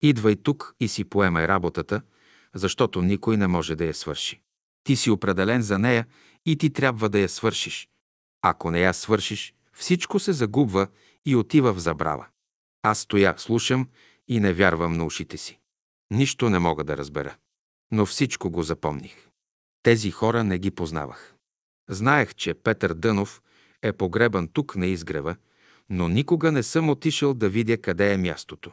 Идвай 0.01 0.35
тук 0.35 0.75
и 0.79 0.87
си 0.87 1.03
поемай 1.03 1.47
работата, 1.47 2.01
защото 2.53 3.01
никой 3.01 3.37
не 3.37 3.47
може 3.47 3.75
да 3.75 3.85
я 3.85 3.93
свърши. 3.93 4.41
Ти 4.83 4.95
си 4.95 5.09
определен 5.09 5.61
за 5.61 5.79
нея 5.79 6.07
и 6.45 6.57
ти 6.57 6.69
трябва 6.69 7.09
да 7.09 7.19
я 7.19 7.29
свършиш. 7.29 7.89
Ако 8.41 8.71
не 8.71 8.81
я 8.81 8.93
свършиш, 8.93 9.53
всичко 9.73 10.19
се 10.19 10.33
загубва 10.33 10.87
и 11.25 11.35
отива 11.35 11.73
в 11.73 11.79
забрава. 11.79 12.27
Аз 12.83 12.99
стоя, 12.99 13.33
слушам 13.37 13.87
и 14.27 14.39
не 14.39 14.53
вярвам 14.53 14.93
на 14.93 15.05
ушите 15.05 15.37
си. 15.37 15.59
Нищо 16.11 16.49
не 16.49 16.59
мога 16.59 16.83
да 16.83 16.97
разбера. 16.97 17.35
Но 17.91 18.05
всичко 18.05 18.49
го 18.49 18.63
запомних. 18.63 19.29
Тези 19.83 20.11
хора 20.11 20.43
не 20.43 20.59
ги 20.59 20.71
познавах. 20.71 21.34
Знаех, 21.89 22.35
че 22.35 22.53
Петър 22.53 22.93
Дънов 22.93 23.41
е 23.81 23.93
погребан 23.93 24.47
тук 24.47 24.75
на 24.75 24.87
изгрева, 24.87 25.35
но 25.89 26.07
никога 26.07 26.51
не 26.51 26.63
съм 26.63 26.89
отишъл 26.89 27.33
да 27.33 27.49
видя 27.49 27.77
къде 27.77 28.13
е 28.13 28.17
мястото. 28.17 28.71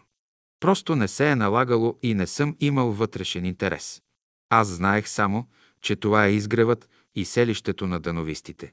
Просто 0.61 0.97
не 0.97 1.09
се 1.09 1.31
е 1.31 1.37
налагало 1.37 1.99
и 2.03 2.15
не 2.15 2.27
съм 2.27 2.57
имал 2.61 2.93
вътрешен 2.93 3.45
интерес. 3.45 4.03
Аз 4.51 4.69
знаех 4.69 5.09
само, 5.09 5.47
че 5.83 5.97
това 5.97 6.27
е 6.27 6.33
изгревът 6.33 6.89
и 7.15 7.25
селището 7.25 7.87
на 7.87 8.01
дановистите. 8.01 8.73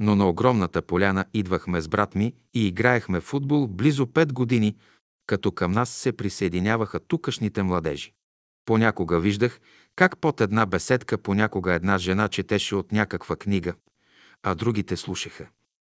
Но 0.00 0.16
на 0.16 0.28
огромната 0.28 0.82
поляна 0.82 1.24
идвахме 1.34 1.80
с 1.80 1.88
брат 1.88 2.14
ми 2.14 2.34
и 2.54 2.66
играехме 2.66 3.20
футбол 3.20 3.68
близо 3.68 4.06
5 4.06 4.32
години, 4.32 4.76
като 5.26 5.52
към 5.52 5.72
нас 5.72 5.90
се 5.90 6.12
присъединяваха 6.12 7.00
тукашните 7.00 7.62
младежи. 7.62 8.12
Понякога 8.64 9.20
виждах 9.20 9.60
как 9.96 10.18
под 10.18 10.40
една 10.40 10.66
беседка 10.66 11.18
понякога 11.18 11.72
една 11.72 11.98
жена 11.98 12.28
четеше 12.28 12.74
от 12.74 12.92
някаква 12.92 13.36
книга, 13.36 13.74
а 14.42 14.54
другите 14.54 14.96
слушаха. 14.96 15.48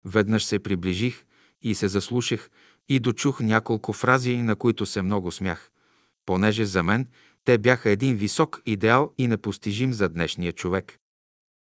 Веднъж 0.04 0.44
се 0.44 0.58
приближих 0.58 1.24
и 1.62 1.74
се 1.74 1.88
заслушах 1.88 2.50
и 2.88 3.00
дочух 3.00 3.40
няколко 3.40 3.92
фрази, 3.92 4.36
на 4.36 4.56
които 4.56 4.86
се 4.86 5.02
много 5.02 5.32
смях, 5.32 5.70
понеже 6.26 6.64
за 6.64 6.82
мен 6.82 7.06
те 7.44 7.58
бяха 7.58 7.90
един 7.90 8.16
висок 8.16 8.62
идеал 8.66 9.12
и 9.18 9.26
непостижим 9.26 9.92
за 9.92 10.08
днешния 10.08 10.52
човек. 10.52 10.98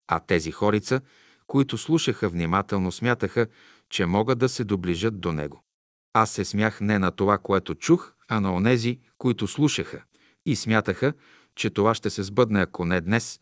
А 0.09 0.21
тези 0.21 0.51
хорица, 0.51 1.01
които 1.47 1.79
слушаха 1.79 2.29
внимателно, 2.29 2.93
смятаха, 2.93 3.47
че 3.91 4.07
могат 4.07 4.39
да 4.39 4.49
се 4.49 4.65
доближат 4.65 5.21
до 5.21 5.33
него. 5.33 5.65
Аз 6.13 6.31
се 6.31 6.45
смях 6.45 6.81
не 6.81 6.99
на 6.99 7.11
това, 7.11 7.39
което 7.39 7.75
чух, 7.75 8.13
а 8.29 8.41
на 8.41 8.55
онези, 8.55 9.01
които 9.19 9.47
слушаха 9.47 10.03
и 10.47 10.57
смятаха, 10.57 11.13
че 11.57 11.71
това 11.71 11.95
ще 11.95 12.11
се 12.11 12.23
сбъдне, 12.23 12.61
ако 12.61 12.85
не 12.85 13.01
днес, 13.01 13.41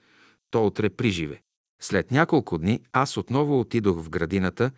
то 0.50 0.66
утре 0.66 0.90
приживе. 0.90 1.42
След 1.82 2.10
няколко 2.10 2.58
дни 2.58 2.80
аз 2.92 3.16
отново 3.16 3.60
отидох 3.60 4.02
в 4.02 4.10
градината 4.10 4.70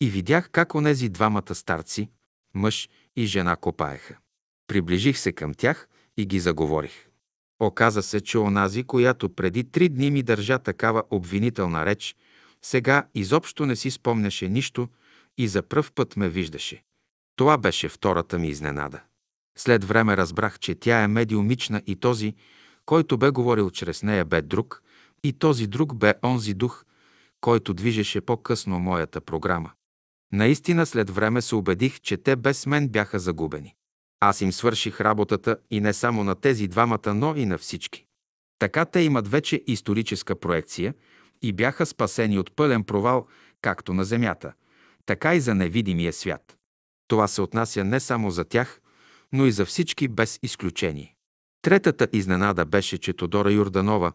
и 0.00 0.10
видях 0.10 0.50
как 0.50 0.74
онези 0.74 1.08
двамата 1.08 1.54
старци, 1.54 2.10
мъж 2.54 2.88
и 3.16 3.26
жена, 3.26 3.56
копаеха. 3.56 4.16
Приближих 4.66 5.18
се 5.18 5.32
към 5.32 5.54
тях 5.54 5.88
и 6.16 6.26
ги 6.26 6.40
заговорих. 6.40 7.08
Оказа 7.60 8.02
се, 8.02 8.20
че 8.20 8.38
онази, 8.38 8.84
която 8.84 9.28
преди 9.28 9.64
три 9.64 9.88
дни 9.88 10.10
ми 10.10 10.22
държа 10.22 10.58
такава 10.58 11.02
обвинителна 11.10 11.86
реч, 11.86 12.16
сега 12.62 13.06
изобщо 13.14 13.66
не 13.66 13.76
си 13.76 13.90
спомняше 13.90 14.48
нищо 14.48 14.88
и 15.38 15.48
за 15.48 15.62
пръв 15.62 15.92
път 15.92 16.16
ме 16.16 16.28
виждаше. 16.28 16.82
Това 17.36 17.58
беше 17.58 17.88
втората 17.88 18.38
ми 18.38 18.48
изненада. 18.48 19.00
След 19.58 19.84
време 19.84 20.16
разбрах, 20.16 20.58
че 20.58 20.74
тя 20.74 21.02
е 21.02 21.08
медиумична 21.08 21.82
и 21.86 21.96
този, 21.96 22.34
който 22.88 23.18
бе 23.18 23.30
говорил 23.30 23.70
чрез 23.70 24.02
нея, 24.02 24.24
бе 24.24 24.42
друг, 24.42 24.82
и 25.24 25.32
този 25.32 25.66
друг 25.66 25.96
бе 25.96 26.14
онзи 26.24 26.54
дух, 26.54 26.84
който 27.40 27.74
движеше 27.74 28.20
по-късно 28.20 28.78
моята 28.78 29.20
програма. 29.20 29.70
Наистина 30.32 30.86
след 30.86 31.10
време 31.10 31.42
се 31.42 31.54
убедих, 31.54 32.00
че 32.00 32.16
те 32.16 32.36
без 32.36 32.66
мен 32.66 32.88
бяха 32.88 33.18
загубени. 33.18 33.74
Аз 34.20 34.40
им 34.40 34.52
свърших 34.52 35.00
работата 35.00 35.56
и 35.70 35.80
не 35.80 35.92
само 35.92 36.24
на 36.24 36.34
тези 36.34 36.68
двамата, 36.68 37.14
но 37.14 37.36
и 37.36 37.46
на 37.46 37.58
всички. 37.58 38.06
Така 38.58 38.84
те 38.84 39.00
имат 39.00 39.28
вече 39.28 39.62
историческа 39.66 40.40
проекция 40.40 40.94
и 41.42 41.52
бяха 41.52 41.86
спасени 41.86 42.38
от 42.38 42.56
пълен 42.56 42.84
провал 42.84 43.26
както 43.62 43.94
на 43.94 44.04
Земята, 44.04 44.52
така 45.06 45.34
и 45.34 45.40
за 45.40 45.54
невидимия 45.54 46.12
свят. 46.12 46.56
Това 47.08 47.28
се 47.28 47.42
отнася 47.42 47.84
не 47.84 48.00
само 48.00 48.30
за 48.30 48.44
тях, 48.44 48.80
но 49.32 49.46
и 49.46 49.52
за 49.52 49.66
всички 49.66 50.08
без 50.08 50.38
изключение. 50.42 51.17
Третата 51.62 52.08
изненада 52.12 52.64
беше, 52.64 52.98
че 52.98 53.12
Тодора 53.12 53.52
Юрданова 53.52 54.12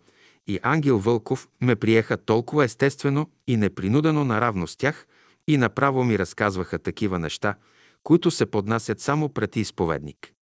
и 0.48 0.60
Ангел 0.64 1.00
Вълков 1.00 1.50
ме 1.62 1.76
приеха 1.76 2.18
толкова 2.18 2.64
естествено 2.64 3.30
и 3.48 3.58
непринудено 3.58 4.26
наравно 4.26 4.68
с 4.68 4.76
тях 4.76 5.08
и 5.48 5.58
направо 5.58 6.04
ми 6.04 6.20
разказваха 6.20 6.80
такива 6.80 7.20
неща, 7.20 7.56
които 8.04 8.32
се 8.32 8.46
поднасят 8.46 9.00
само 9.00 9.30
пред 9.30 9.56
изповедник. 9.56 10.34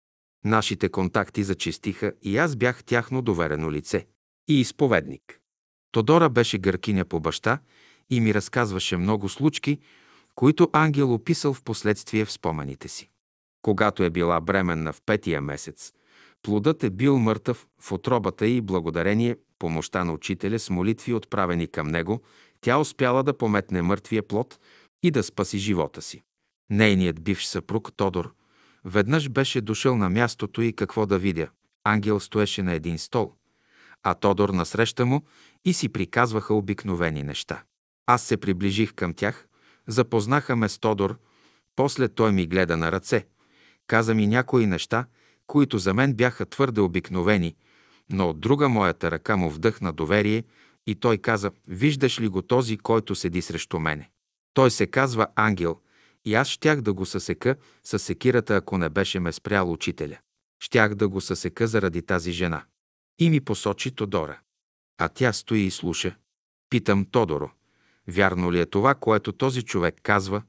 Нашите 0.45 0.89
контакти 0.89 1.43
зачистиха 1.43 2.13
и 2.21 2.37
аз 2.37 2.55
бях 2.55 2.83
тяхно 2.83 3.21
доверено 3.21 3.71
лице. 3.71 4.07
И 4.47 4.59
изповедник. 4.59 5.39
Тодора 5.91 6.29
беше 6.29 6.57
гъркиня 6.57 7.05
по 7.05 7.19
баща 7.19 7.59
и 8.09 8.19
ми 8.19 8.33
разказваше 8.33 8.97
много 8.97 9.29
случки, 9.29 9.79
които 10.35 10.69
Ангел 10.73 11.13
описал 11.13 11.53
в 11.53 11.63
последствие 11.63 12.25
в 12.25 12.31
спомените 12.31 12.87
си. 12.87 13.09
Когато 13.61 14.03
е 14.03 14.09
била 14.09 14.41
бременна 14.41 14.93
в 14.93 15.01
петия 15.05 15.41
месец, 15.41 15.93
плодът 16.41 16.83
е 16.83 16.89
бил 16.89 17.19
мъртъв 17.19 17.67
в 17.79 17.91
отробата 17.91 18.47
и 18.47 18.61
благодарение 18.61 19.35
помощта 19.59 20.03
на 20.03 20.13
учителя 20.13 20.59
с 20.59 20.69
молитви 20.69 21.13
отправени 21.13 21.67
към 21.67 21.87
него, 21.87 22.21
тя 22.61 22.77
успяла 22.77 23.23
да 23.23 23.37
пометне 23.37 23.81
мъртвия 23.81 24.27
плод 24.27 24.59
и 25.03 25.11
да 25.11 25.23
спаси 25.23 25.57
живота 25.57 26.01
си. 26.01 26.23
Нейният 26.69 27.23
бивш 27.23 27.45
съпруг 27.45 27.91
Тодор 27.95 28.33
веднъж 28.85 29.29
беше 29.29 29.61
дошъл 29.61 29.97
на 29.97 30.09
мястото 30.09 30.61
и 30.61 30.73
какво 30.73 31.05
да 31.05 31.19
видя. 31.19 31.49
Ангел 31.83 32.19
стоеше 32.19 32.63
на 32.63 32.73
един 32.73 32.97
стол, 32.97 33.33
а 34.03 34.13
Тодор 34.13 34.49
насреща 34.49 35.05
му 35.05 35.21
и 35.65 35.73
си 35.73 35.89
приказваха 35.89 36.53
обикновени 36.53 37.23
неща. 37.23 37.63
Аз 38.05 38.23
се 38.23 38.37
приближих 38.37 38.93
към 38.93 39.13
тях, 39.13 39.47
запознаха 39.87 40.55
ме 40.55 40.69
с 40.69 40.79
Тодор, 40.79 41.19
после 41.75 42.07
той 42.07 42.31
ми 42.31 42.47
гледа 42.47 42.77
на 42.77 42.91
ръце, 42.91 43.25
каза 43.87 44.15
ми 44.15 44.27
някои 44.27 44.65
неща, 44.65 45.05
които 45.51 45.77
за 45.77 45.93
мен 45.93 46.13
бяха 46.13 46.45
твърде 46.45 46.81
обикновени, 46.81 47.55
но 48.09 48.29
от 48.29 48.39
друга 48.39 48.69
моята 48.69 49.11
ръка 49.11 49.37
му 49.37 49.49
вдъхна 49.49 49.93
доверие 49.93 50.43
и 50.87 50.95
той 50.95 51.17
каза, 51.17 51.51
виждаш 51.67 52.19
ли 52.19 52.27
го 52.27 52.41
този, 52.41 52.77
който 52.77 53.15
седи 53.15 53.41
срещу 53.41 53.79
мене? 53.79 54.09
Той 54.53 54.71
се 54.71 54.87
казва 54.87 55.27
Ангел 55.35 55.79
и 56.25 56.35
аз 56.35 56.47
щях 56.47 56.81
да 56.81 56.93
го 56.93 57.05
съсека 57.05 57.55
с 57.83 57.99
секирата, 57.99 58.55
ако 58.55 58.77
не 58.77 58.89
беше 58.89 59.19
ме 59.19 59.31
спрял 59.31 59.71
учителя. 59.71 60.17
Щях 60.63 60.95
да 60.95 61.07
го 61.07 61.21
съсека 61.21 61.67
заради 61.67 62.01
тази 62.01 62.31
жена. 62.31 62.63
И 63.19 63.29
ми 63.29 63.41
посочи 63.41 63.91
Тодора. 63.91 64.39
А 64.97 65.09
тя 65.09 65.33
стои 65.33 65.61
и 65.61 65.71
слуша. 65.71 66.15
Питам 66.69 67.05
Тодоро, 67.05 67.49
вярно 68.07 68.51
ли 68.51 68.59
е 68.59 68.65
това, 68.65 68.95
което 68.95 69.31
този 69.31 69.63
човек 69.63 69.95
казва? 70.03 70.41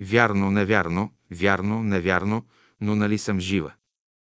Вярно, 0.00 0.50
невярно, 0.50 1.12
вярно, 1.30 1.82
невярно, 1.82 2.46
но 2.80 2.96
нали 2.96 3.18
съм 3.18 3.40
жива? 3.40 3.72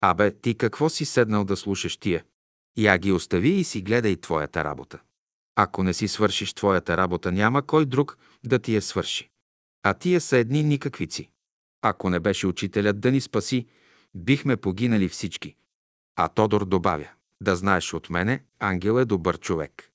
Абе, 0.05 0.31
ти 0.31 0.55
какво 0.55 0.89
си 0.89 1.05
седнал 1.05 1.45
да 1.45 1.57
слушаш 1.57 1.97
тия? 1.97 2.23
Я 2.77 2.97
ги 2.97 3.11
остави 3.11 3.49
и 3.49 3.63
си 3.63 3.81
гледай 3.81 4.15
твоята 4.15 4.63
работа. 4.63 4.99
Ако 5.55 5.83
не 5.83 5.93
си 5.93 6.07
свършиш 6.07 6.53
твоята 6.53 6.97
работа, 6.97 7.31
няма 7.31 7.61
кой 7.61 7.85
друг 7.85 8.17
да 8.45 8.59
ти 8.59 8.75
я 8.75 8.81
свърши. 8.81 9.29
А 9.83 9.93
тия 9.93 10.21
са 10.21 10.37
едни 10.37 10.63
никаквици. 10.63 11.29
Ако 11.81 12.09
не 12.09 12.19
беше 12.19 12.47
учителят 12.47 12.99
да 12.99 13.11
ни 13.11 13.21
спаси, 13.21 13.67
бихме 14.15 14.57
погинали 14.57 15.09
всички. 15.09 15.55
А 16.15 16.27
Тодор 16.27 16.65
добавя, 16.65 17.09
да 17.41 17.55
знаеш 17.55 17.93
от 17.93 18.09
мене, 18.09 18.43
ангел 18.59 18.99
е 18.99 19.05
добър 19.05 19.39
човек. 19.39 19.91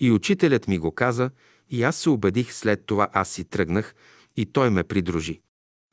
И 0.00 0.10
учителят 0.10 0.68
ми 0.68 0.78
го 0.78 0.94
каза, 0.94 1.30
и 1.70 1.82
аз 1.82 1.96
се 1.96 2.10
убедих, 2.10 2.52
след 2.52 2.86
това 2.86 3.08
аз 3.12 3.28
си 3.28 3.44
тръгнах 3.44 3.94
и 4.36 4.46
той 4.46 4.70
ме 4.70 4.84
придружи. 4.84 5.40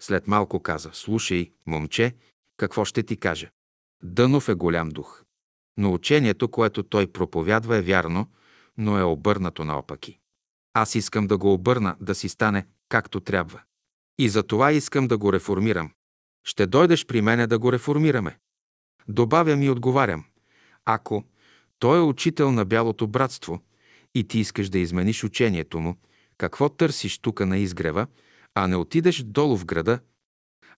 След 0.02 0.28
малко 0.28 0.60
каза, 0.60 0.90
слушай, 0.94 1.52
момче, 1.66 2.16
какво 2.58 2.86
ще 2.86 3.04
ти 3.04 3.18
кажа? 3.18 3.50
Дънов 4.04 4.50
е 4.50 4.54
голям 4.54 4.90
дух. 4.90 5.24
Но 5.78 5.94
учението, 5.94 6.48
което 6.48 6.84
той 6.84 7.08
проповядва 7.08 7.78
е 7.78 7.82
вярно, 7.82 8.28
но 8.78 8.98
е 8.98 9.04
обърнато 9.04 9.66
наопаки. 9.66 10.20
Аз 10.74 10.96
искам 10.96 11.28
да 11.28 11.38
го 11.38 11.54
обърна, 11.54 11.96
да 12.02 12.16
си 12.16 12.30
стане 12.30 12.68
както 12.90 13.20
трябва. 13.20 13.62
И 14.20 14.30
за 14.30 14.44
това 14.44 14.72
искам 14.72 15.08
да 15.08 15.18
го 15.18 15.34
реформирам. 15.34 15.92
Ще 16.44 16.68
дойдеш 16.68 17.06
при 17.06 17.22
мене 17.22 17.48
да 17.48 17.60
го 17.60 17.72
реформираме. 17.72 18.38
Добавям 19.08 19.64
и 19.64 19.70
отговарям. 19.70 20.26
Ако 20.86 21.24
той 21.80 21.98
е 21.98 22.02
учител 22.02 22.52
на 22.52 22.66
бялото 22.66 23.08
братство 23.08 23.62
и 24.16 24.28
ти 24.28 24.40
искаш 24.40 24.70
да 24.70 24.80
измениш 24.80 25.24
учението 25.24 25.80
му, 25.80 25.98
какво 26.38 26.70
търсиш 26.70 27.20
тука 27.20 27.46
на 27.46 27.58
изгрева, 27.58 28.08
а 28.56 28.68
не 28.68 28.76
отидеш 28.76 29.24
долу 29.24 29.58
в 29.58 29.66
града? 29.66 30.00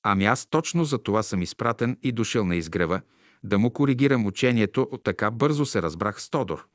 Ами 0.04 0.26
аз 0.26 0.46
точно 0.46 0.84
за 0.84 0.98
това 0.98 1.24
съм 1.24 1.42
изпратен 1.42 1.98
и 2.04 2.12
дошъл 2.12 2.46
на 2.46 2.56
изгрева, 2.56 3.02
да 3.44 3.60
му 3.60 3.72
коригирам 3.72 4.26
учението, 4.26 4.90
така 5.04 5.32
бързо 5.32 5.66
се 5.66 5.82
разбрах 5.82 6.22
с 6.22 6.30
Тодор. 6.30 6.68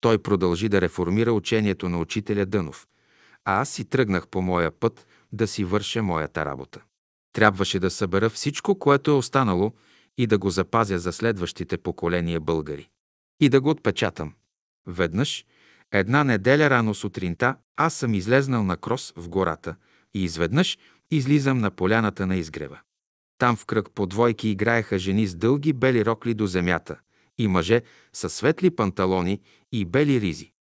Той 0.00 0.18
продължи 0.18 0.68
да 0.68 0.80
реформира 0.80 1.32
учението 1.32 1.88
на 1.88 1.98
учителя 1.98 2.46
Дънов. 2.46 2.86
а 3.44 3.60
аз 3.60 3.68
си 3.68 3.84
тръгнах 3.84 4.28
по 4.28 4.42
моя 4.42 4.70
път 4.70 5.06
да 5.32 5.46
си 5.46 5.64
върша 5.64 6.02
моята 6.02 6.44
работа. 6.44 6.82
Трябваше 7.32 7.78
да 7.78 7.90
събера 7.90 8.30
всичко, 8.30 8.78
което 8.78 9.10
е 9.10 9.14
останало 9.14 9.72
и 10.18 10.26
да 10.26 10.38
го 10.38 10.50
запазя 10.50 10.98
за 10.98 11.12
следващите 11.12 11.78
поколения 11.78 12.40
българи. 12.40 12.88
И 13.40 13.48
да 13.48 13.60
го 13.60 13.70
отпечатам. 13.70 14.34
Веднъж, 14.86 15.44
една 15.92 16.24
неделя 16.24 16.70
рано 16.70 16.94
сутринта, 16.94 17.56
аз 17.76 17.94
съм 17.94 18.14
излезнал 18.14 18.64
на 18.64 18.76
крос 18.76 19.12
в 19.16 19.28
гората 19.28 19.76
и 20.14 20.24
изведнъж 20.24 20.78
излизам 21.10 21.58
на 21.58 21.70
поляната 21.70 22.26
на 22.26 22.36
изгрева. 22.36 22.80
Там 23.38 23.56
в 23.56 23.66
кръг 23.66 23.90
по 23.90 24.06
двойки 24.06 24.48
играеха 24.48 24.98
жени 24.98 25.26
с 25.26 25.34
дълги 25.34 25.72
бели 25.72 26.04
рокли 26.04 26.34
до 26.34 26.46
земята 26.46 27.00
и 27.38 27.48
мъже 27.48 27.82
с 28.12 28.30
светли 28.30 28.70
панталони 28.70 29.40
и 29.72 29.84
бели 29.84 30.20
ризи. 30.20 30.52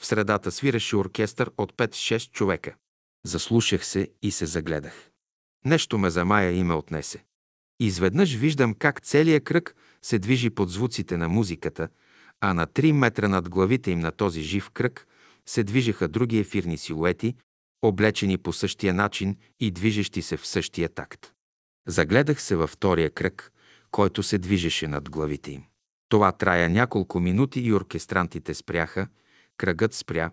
В 0.00 0.06
средата 0.06 0.50
свиреше 0.50 0.96
оркестър 0.96 1.50
от 1.58 1.72
5-6 1.72 2.30
човека. 2.30 2.74
Заслушах 3.26 3.86
се 3.86 4.08
и 4.22 4.30
се 4.30 4.46
загледах. 4.46 5.10
Нещо 5.64 5.98
ме 5.98 6.10
замая 6.10 6.52
и 6.52 6.64
ме 6.64 6.74
отнесе. 6.74 7.24
Изведнъж 7.80 8.34
виждам 8.34 8.74
как 8.74 9.00
целият 9.00 9.44
кръг 9.44 9.76
се 10.02 10.18
движи 10.18 10.50
под 10.50 10.70
звуците 10.70 11.16
на 11.16 11.28
музиката, 11.28 11.88
а 12.40 12.54
на 12.54 12.66
3 12.66 12.92
метра 12.92 13.28
над 13.28 13.48
главите 13.48 13.90
им 13.90 14.00
на 14.00 14.12
този 14.12 14.42
жив 14.42 14.70
кръг 14.70 15.06
се 15.46 15.64
движеха 15.64 16.08
други 16.08 16.38
ефирни 16.38 16.78
силуети, 16.78 17.34
облечени 17.82 18.38
по 18.38 18.52
същия 18.52 18.94
начин 18.94 19.36
и 19.60 19.70
движещи 19.70 20.22
се 20.22 20.36
в 20.36 20.46
същия 20.46 20.88
такт. 20.88 21.32
Загледах 21.86 22.42
се 22.42 22.56
във 22.56 22.70
втория 22.70 23.10
кръг, 23.10 23.52
който 23.90 24.22
се 24.22 24.38
движеше 24.38 24.86
над 24.86 25.10
главите 25.10 25.52
им. 25.52 25.64
Това 26.08 26.32
трая 26.32 26.70
няколко 26.70 27.20
минути 27.20 27.60
и 27.60 27.72
оркестрантите 27.72 28.54
спряха, 28.54 29.06
кръгът 29.56 29.94
спря, 29.94 30.30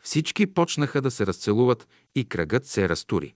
всички 0.00 0.46
почнаха 0.46 1.02
да 1.02 1.10
се 1.10 1.26
разцелуват 1.26 1.88
и 2.14 2.24
кръгът 2.24 2.66
се 2.66 2.88
разтури. 2.88 3.34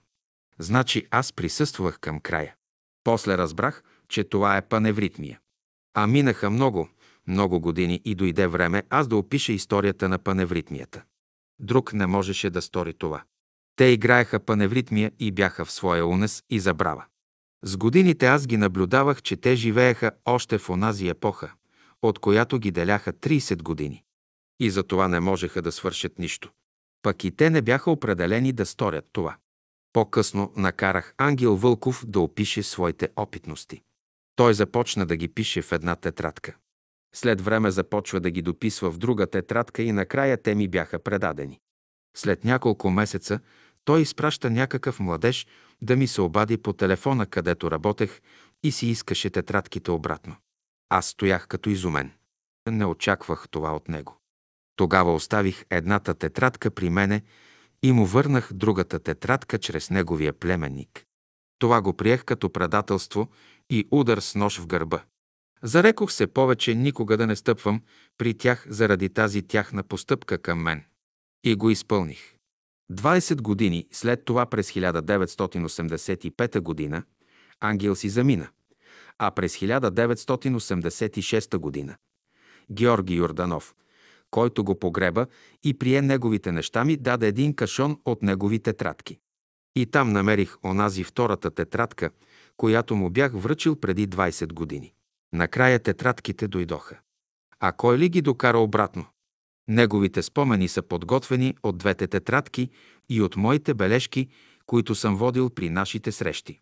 Значи 0.58 1.06
аз 1.10 1.32
присъствах 1.32 1.98
към 1.98 2.20
края. 2.20 2.54
После 3.04 3.38
разбрах, 3.38 3.82
че 4.08 4.24
това 4.24 4.56
е 4.56 4.68
паневритмия. 4.68 5.40
А 5.94 6.06
минаха 6.06 6.50
много, 6.50 6.88
много 7.26 7.60
години 7.60 8.00
и 8.04 8.14
дойде 8.14 8.46
време 8.46 8.82
аз 8.90 9.08
да 9.08 9.16
опиша 9.16 9.52
историята 9.52 10.08
на 10.08 10.18
паневритмията. 10.18 11.02
Друг 11.60 11.92
не 11.92 12.06
можеше 12.06 12.50
да 12.50 12.62
стори 12.62 12.94
това. 12.94 13.22
Те 13.80 13.86
играеха 13.86 14.40
паневритмия 14.40 15.12
и 15.18 15.32
бяха 15.32 15.64
в 15.64 15.72
своя 15.72 16.06
унес 16.06 16.42
и 16.50 16.60
забрава. 16.60 17.04
С 17.62 17.76
годините 17.76 18.26
аз 18.26 18.46
ги 18.46 18.56
наблюдавах, 18.56 19.22
че 19.22 19.36
те 19.36 19.56
живееха 19.56 20.12
още 20.24 20.58
в 20.58 20.70
онази 20.70 21.08
епоха, 21.08 21.52
от 22.02 22.18
която 22.18 22.58
ги 22.58 22.70
деляха 22.70 23.12
30 23.12 23.62
години. 23.62 24.04
И 24.58 24.70
за 24.70 24.82
това 24.82 25.08
не 25.08 25.20
можеха 25.20 25.62
да 25.62 25.72
свършат 25.72 26.18
нищо. 26.18 26.50
Пък 27.02 27.24
и 27.24 27.30
те 27.30 27.50
не 27.50 27.62
бяха 27.62 27.90
определени 27.90 28.52
да 28.52 28.66
сторят 28.66 29.08
това. 29.12 29.36
По-късно 29.92 30.52
накарах 30.56 31.14
Ангел 31.18 31.56
Вълков 31.56 32.04
да 32.06 32.20
опише 32.20 32.62
своите 32.62 33.08
опитности. 33.16 33.82
Той 34.36 34.54
започна 34.54 35.06
да 35.06 35.16
ги 35.16 35.28
пише 35.28 35.62
в 35.62 35.72
една 35.72 35.96
тетрадка. 35.96 36.56
След 37.14 37.40
време 37.40 37.70
започва 37.70 38.20
да 38.20 38.30
ги 38.30 38.42
дописва 38.42 38.90
в 38.90 38.98
друга 38.98 39.26
тетрадка 39.26 39.82
и 39.82 39.92
накрая 39.92 40.42
те 40.42 40.54
ми 40.54 40.68
бяха 40.68 40.98
предадени. 40.98 41.60
След 42.16 42.44
няколко 42.44 42.90
месеца 42.90 43.40
той 43.84 44.00
изпраща 44.00 44.50
някакъв 44.50 45.00
младеж 45.00 45.46
да 45.82 45.96
ми 45.96 46.06
се 46.06 46.20
обади 46.20 46.56
по 46.56 46.72
телефона, 46.72 47.26
където 47.26 47.70
работех 47.70 48.20
и 48.62 48.72
си 48.72 48.86
искаше 48.86 49.30
тетрадките 49.30 49.90
обратно. 49.90 50.36
Аз 50.88 51.06
стоях 51.06 51.46
като 51.48 51.70
изумен. 51.70 52.12
Не 52.68 52.84
очаквах 52.84 53.48
това 53.50 53.76
от 53.76 53.88
него. 53.88 54.16
Тогава 54.76 55.14
оставих 55.14 55.64
едната 55.70 56.14
тетрадка 56.14 56.70
при 56.70 56.90
мене 56.90 57.22
и 57.82 57.92
му 57.92 58.06
върнах 58.06 58.52
другата 58.52 58.98
тетрадка 58.98 59.58
чрез 59.58 59.90
неговия 59.90 60.32
племенник. 60.32 61.04
Това 61.58 61.82
го 61.82 61.96
приех 61.96 62.24
като 62.24 62.52
предателство 62.52 63.28
и 63.70 63.88
удар 63.90 64.18
с 64.18 64.34
нож 64.34 64.60
в 64.60 64.66
гърба. 64.66 65.02
Зарекох 65.62 66.12
се 66.12 66.26
повече 66.26 66.74
никога 66.74 67.16
да 67.16 67.26
не 67.26 67.36
стъпвам 67.36 67.82
при 68.18 68.34
тях 68.34 68.66
заради 68.68 69.08
тази 69.08 69.42
тяхна 69.42 69.82
постъпка 69.82 70.38
към 70.38 70.62
мен. 70.62 70.84
И 71.44 71.54
го 71.54 71.70
изпълних. 71.70 72.34
20 72.90 73.40
години 73.40 73.86
след 73.92 74.24
това 74.24 74.46
през 74.46 74.72
1985 74.72 76.60
година 76.60 77.02
Ангел 77.60 77.94
си 77.94 78.08
замина, 78.08 78.48
а 79.18 79.30
през 79.30 79.56
1986 79.56 81.58
година 81.58 81.96
Георги 82.72 83.14
Йорданов, 83.14 83.74
който 84.30 84.64
го 84.64 84.78
погреба 84.78 85.26
и 85.64 85.78
прие 85.78 86.02
неговите 86.02 86.52
неща, 86.52 86.84
ми 86.84 86.96
даде 86.96 87.28
един 87.28 87.54
кашон 87.54 88.00
от 88.04 88.22
негови 88.22 88.58
тетрадки. 88.58 89.18
И 89.76 89.86
там 89.86 90.12
намерих 90.12 90.64
онази 90.64 91.04
втората 91.04 91.50
тетрадка, 91.50 92.10
която 92.56 92.96
му 92.96 93.10
бях 93.10 93.32
връчил 93.34 93.76
преди 93.76 94.08
20 94.08 94.52
години. 94.52 94.92
Накрая 95.32 95.78
тетрадките 95.78 96.48
дойдоха. 96.48 96.98
А 97.60 97.72
кой 97.72 97.98
ли 97.98 98.08
ги 98.08 98.22
докара 98.22 98.58
обратно? 98.58 99.06
Неговите 99.70 100.22
спомени 100.22 100.68
са 100.68 100.82
подготвени 100.82 101.54
от 101.62 101.78
двете 101.78 102.06
тетрадки 102.06 102.70
и 103.08 103.22
от 103.22 103.36
моите 103.36 103.74
бележки, 103.74 104.28
които 104.66 104.94
съм 104.94 105.16
водил 105.16 105.50
при 105.50 105.70
нашите 105.70 106.12
срещи. 106.12 106.60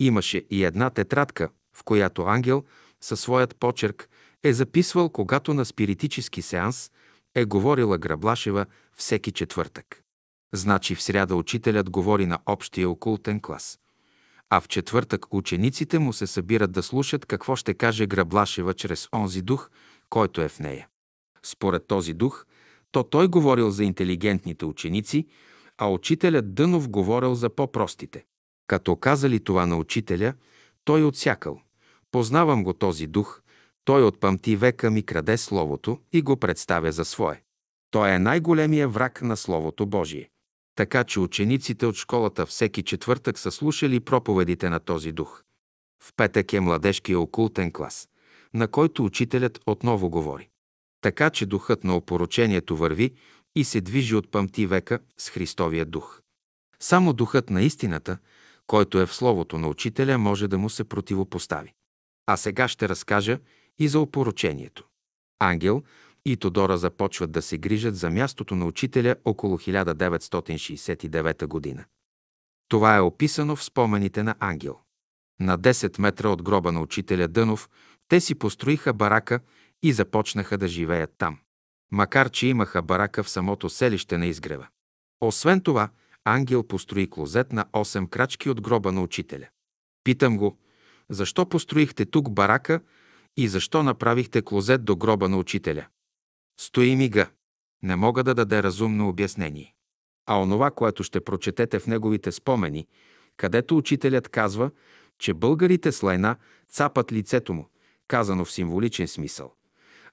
Имаше 0.00 0.44
и 0.50 0.64
една 0.64 0.90
тетрадка, 0.90 1.48
в 1.76 1.84
която 1.84 2.22
ангел 2.22 2.64
със 3.00 3.20
своят 3.20 3.56
почерк 3.56 4.08
е 4.44 4.52
записвал, 4.52 5.08
когато 5.08 5.54
на 5.54 5.64
спиритически 5.64 6.42
сеанс 6.42 6.90
е 7.34 7.44
говорила 7.44 7.98
Граблашева 7.98 8.66
всеки 8.96 9.32
четвъртък. 9.32 10.02
Значи 10.52 10.94
в 10.94 11.02
сряда 11.02 11.36
учителят 11.36 11.90
говори 11.90 12.26
на 12.26 12.38
общия 12.46 12.90
окултен 12.90 13.40
клас. 13.40 13.78
А 14.50 14.60
в 14.60 14.68
четвъртък 14.68 15.34
учениците 15.34 15.98
му 15.98 16.12
се 16.12 16.26
събират 16.26 16.72
да 16.72 16.82
слушат 16.82 17.26
какво 17.26 17.56
ще 17.56 17.74
каже 17.74 18.06
Граблашева 18.06 18.74
чрез 18.74 19.08
онзи 19.12 19.42
дух, 19.42 19.70
който 20.10 20.40
е 20.40 20.48
в 20.48 20.58
нея. 20.58 20.88
Според 21.44 21.86
този 21.86 22.14
дух, 22.14 22.46
то 22.92 23.02
той 23.02 23.28
говорил 23.28 23.70
за 23.70 23.84
интелигентните 23.84 24.64
ученици, 24.64 25.26
а 25.78 25.90
учителят 25.90 26.54
Дънов 26.54 26.88
говорил 26.88 27.34
за 27.34 27.50
по-простите. 27.50 28.24
Като 28.66 28.96
казали 28.96 29.40
това 29.40 29.66
на 29.66 29.76
учителя, 29.76 30.34
той 30.84 31.04
отсякал. 31.04 31.60
Познавам 32.10 32.64
го 32.64 32.72
този 32.72 33.06
дух, 33.06 33.42
той 33.84 34.02
от 34.02 34.20
памти 34.20 34.56
века 34.56 34.90
ми 34.90 35.02
краде 35.02 35.36
Словото 35.36 35.98
и 36.12 36.22
го 36.22 36.36
представя 36.36 36.92
за 36.92 37.04
свое. 37.04 37.42
Той 37.90 38.10
е 38.10 38.18
най-големия 38.18 38.88
враг 38.88 39.22
на 39.22 39.36
Словото 39.36 39.86
Божие. 39.86 40.30
Така 40.76 41.04
че 41.04 41.20
учениците 41.20 41.86
от 41.86 41.94
школата 41.94 42.46
всеки 42.46 42.82
четвъртък 42.82 43.38
са 43.38 43.50
слушали 43.50 44.00
проповедите 44.00 44.70
на 44.70 44.80
този 44.80 45.12
дух. 45.12 45.42
В 46.02 46.12
петък 46.16 46.52
е 46.52 46.60
младежкия 46.60 47.20
окултен 47.20 47.72
клас, 47.72 48.08
на 48.54 48.68
който 48.68 49.04
учителят 49.04 49.60
отново 49.66 50.10
говори. 50.10 50.48
Така 51.04 51.30
че 51.30 51.46
духът 51.46 51.84
на 51.84 51.96
опоручението 51.96 52.76
върви 52.76 53.14
и 53.56 53.64
се 53.64 53.80
движи 53.80 54.14
от 54.14 54.30
памти 54.30 54.66
века 54.66 54.98
с 55.18 55.30
Христовия 55.30 55.84
дух. 55.84 56.20
Само 56.80 57.12
духът 57.12 57.50
на 57.50 57.62
истината, 57.62 58.18
който 58.66 59.00
е 59.00 59.06
в 59.06 59.14
Словото 59.14 59.58
на 59.58 59.68
учителя, 59.68 60.18
може 60.18 60.48
да 60.48 60.58
му 60.58 60.70
се 60.70 60.84
противопостави. 60.84 61.72
А 62.26 62.36
сега 62.36 62.68
ще 62.68 62.88
разкажа 62.88 63.38
и 63.78 63.88
за 63.88 64.00
опоручението. 64.00 64.84
Ангел 65.38 65.82
и 66.24 66.36
Тодора 66.36 66.78
започват 66.78 67.32
да 67.32 67.42
се 67.42 67.58
грижат 67.58 67.96
за 67.96 68.10
мястото 68.10 68.54
на 68.54 68.66
учителя 68.66 69.16
около 69.24 69.58
1969 69.58 71.46
година. 71.46 71.84
Това 72.68 72.96
е 72.96 73.00
описано 73.00 73.56
в 73.56 73.64
спомените 73.64 74.22
на 74.22 74.34
Ангел. 74.40 74.78
На 75.40 75.58
10 75.58 76.00
метра 76.00 76.28
от 76.28 76.42
гроба 76.42 76.72
на 76.72 76.80
учителя 76.80 77.28
Дънов 77.28 77.68
те 78.08 78.20
си 78.20 78.34
построиха 78.34 78.92
барака 78.92 79.40
и 79.82 79.92
започнаха 79.92 80.58
да 80.58 80.68
живеят 80.68 81.14
там. 81.18 81.38
Макар, 81.92 82.30
че 82.30 82.46
имаха 82.46 82.82
барака 82.82 83.22
в 83.22 83.30
самото 83.30 83.70
селище 83.70 84.18
на 84.18 84.26
изгрева. 84.26 84.66
Освен 85.20 85.60
това, 85.60 85.88
Ангел 86.24 86.62
построи 86.62 87.10
клозет 87.10 87.52
на 87.52 87.64
8 87.64 88.08
крачки 88.08 88.50
от 88.50 88.60
гроба 88.60 88.92
на 88.92 89.02
учителя. 89.02 89.48
Питам 90.04 90.36
го, 90.36 90.58
защо 91.10 91.48
построихте 91.48 92.06
тук 92.06 92.30
барака 92.30 92.80
и 93.36 93.48
защо 93.48 93.82
направихте 93.82 94.42
клозет 94.42 94.84
до 94.84 94.96
гроба 94.96 95.28
на 95.28 95.38
учителя? 95.38 95.86
Стои 96.60 96.96
мига. 96.96 97.30
Не 97.82 97.96
мога 97.96 98.24
да 98.24 98.34
даде 98.34 98.62
разумно 98.62 99.08
обяснение. 99.08 99.74
А 100.26 100.40
онова, 100.40 100.70
което 100.70 101.02
ще 101.02 101.24
прочетете 101.24 101.78
в 101.78 101.86
неговите 101.86 102.32
спомени, 102.32 102.86
където 103.36 103.76
учителят 103.76 104.28
казва, 104.28 104.70
че 105.18 105.34
българите 105.34 105.92
с 105.92 106.02
лайна 106.02 106.36
цапат 106.68 107.12
лицето 107.12 107.54
му, 107.54 107.68
казано 108.08 108.44
в 108.44 108.52
символичен 108.52 109.08
смисъл. 109.08 109.54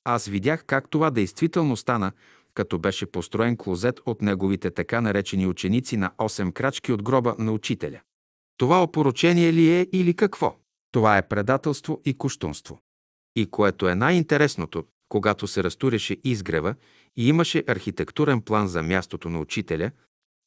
Аз 0.03 0.27
видях 0.27 0.65
как 0.65 0.89
това 0.89 1.11
действително 1.11 1.77
стана, 1.77 2.11
като 2.53 2.79
беше 2.79 3.05
построен 3.05 3.57
клозет 3.57 3.99
от 4.05 4.21
неговите 4.21 4.71
така 4.71 5.01
наречени 5.01 5.47
ученици 5.47 5.97
на 5.97 6.11
8 6.17 6.53
крачки 6.53 6.91
от 6.91 7.03
гроба 7.03 7.35
на 7.39 7.51
учителя. 7.51 8.01
Това 8.57 8.83
опоручение 8.83 9.53
ли 9.53 9.69
е 9.69 9.87
или 9.93 10.13
какво? 10.13 10.55
Това 10.91 11.17
е 11.17 11.27
предателство 11.27 12.01
и 12.05 12.17
куштунство. 12.17 12.79
И 13.35 13.45
което 13.51 13.89
е 13.89 13.95
най-интересното, 13.95 14.85
когато 15.09 15.47
се 15.47 15.63
разтуряше 15.63 16.17
изгрева 16.23 16.75
и 17.17 17.27
имаше 17.27 17.63
архитектурен 17.67 18.41
план 18.41 18.67
за 18.67 18.83
мястото 18.83 19.29
на 19.29 19.39
учителя, 19.39 19.91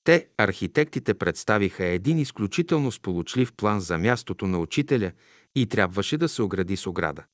Те, 0.05 0.28
архитектите, 0.39 1.14
представиха 1.14 1.85
един 1.85 2.18
изключително 2.18 2.93
сполучлив 2.93 3.52
план 3.52 3.81
за 3.81 3.98
мястото 3.98 4.47
на 4.47 4.59
учителя 4.59 5.12
и 5.56 5.66
трябваше 5.66 6.18
да 6.18 6.28
се 6.28 6.43
огради 6.43 6.76
с 6.76 6.86
ограда. 6.86 7.24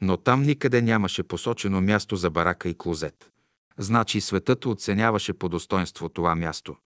Но 0.00 0.16
там 0.16 0.42
никъде 0.42 0.82
нямаше 0.82 1.22
посочено 1.22 1.80
място 1.80 2.16
за 2.16 2.30
барака 2.30 2.68
и 2.68 2.78
клозет. 2.78 3.30
Значи 3.78 4.20
светът 4.20 4.66
оценяваше 4.66 5.32
по 5.32 5.48
достоинство 5.48 6.08
това 6.08 6.34
място, 6.34 6.76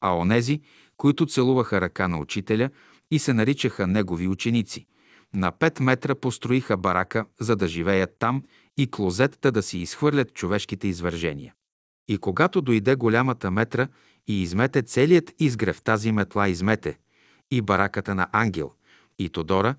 а 0.00 0.16
онези, 0.16 0.60
които 0.96 1.26
целуваха 1.26 1.80
ръка 1.80 2.08
на 2.08 2.18
учителя 2.18 2.70
и 3.10 3.18
се 3.18 3.32
наричаха 3.32 3.86
негови 3.86 4.28
ученици, 4.28 4.86
на 5.34 5.52
5 5.52 5.80
метра 5.80 6.14
построиха 6.14 6.76
барака, 6.76 7.26
за 7.40 7.56
да 7.56 7.68
живеят 7.68 8.16
там 8.18 8.42
и 8.76 8.90
клозетта 8.90 9.52
да 9.52 9.62
си 9.62 9.78
изхвърлят 9.78 10.34
човешките 10.34 10.88
извържения. 10.88 11.54
И 12.08 12.18
когато 12.18 12.60
дойде 12.60 12.94
голямата 12.94 13.50
метра 13.50 13.88
и 14.26 14.42
измете 14.42 14.82
целият 14.82 15.34
изгрев 15.38 15.82
тази 15.82 16.12
метла 16.12 16.48
измете, 16.48 16.98
и 17.50 17.62
бараката 17.62 18.14
на 18.14 18.28
Ангел, 18.32 18.72
и 19.18 19.28
Тодора, 19.28 19.74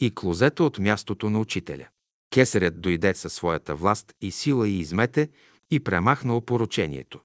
и 0.00 0.14
клозето 0.14 0.66
от 0.66 0.78
мястото 0.78 1.30
на 1.30 1.40
учителя. 1.40 1.88
Кесарят 2.30 2.80
дойде 2.80 3.14
със 3.14 3.32
своята 3.32 3.74
власт 3.74 4.14
и 4.20 4.30
сила 4.30 4.68
и 4.68 4.78
измете 4.78 5.28
и 5.70 5.80
премахна 5.80 6.36
опоручението. 6.36 7.20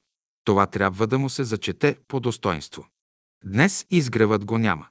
Това 0.45 0.65
трябва 0.65 1.07
да 1.07 1.19
му 1.19 1.29
се 1.29 1.43
зачете 1.43 1.97
по 2.07 2.19
достоинство. 2.19 2.87
Днес 3.45 3.85
изгревът 3.89 4.45
го 4.45 4.57
няма. 4.57 4.87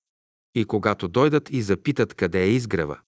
И 0.54 0.64
когато 0.64 1.08
дойдат 1.08 1.50
и 1.50 1.62
запитат 1.62 2.14
къде 2.14 2.42
е 2.42 2.50
изгрева, 2.50 2.98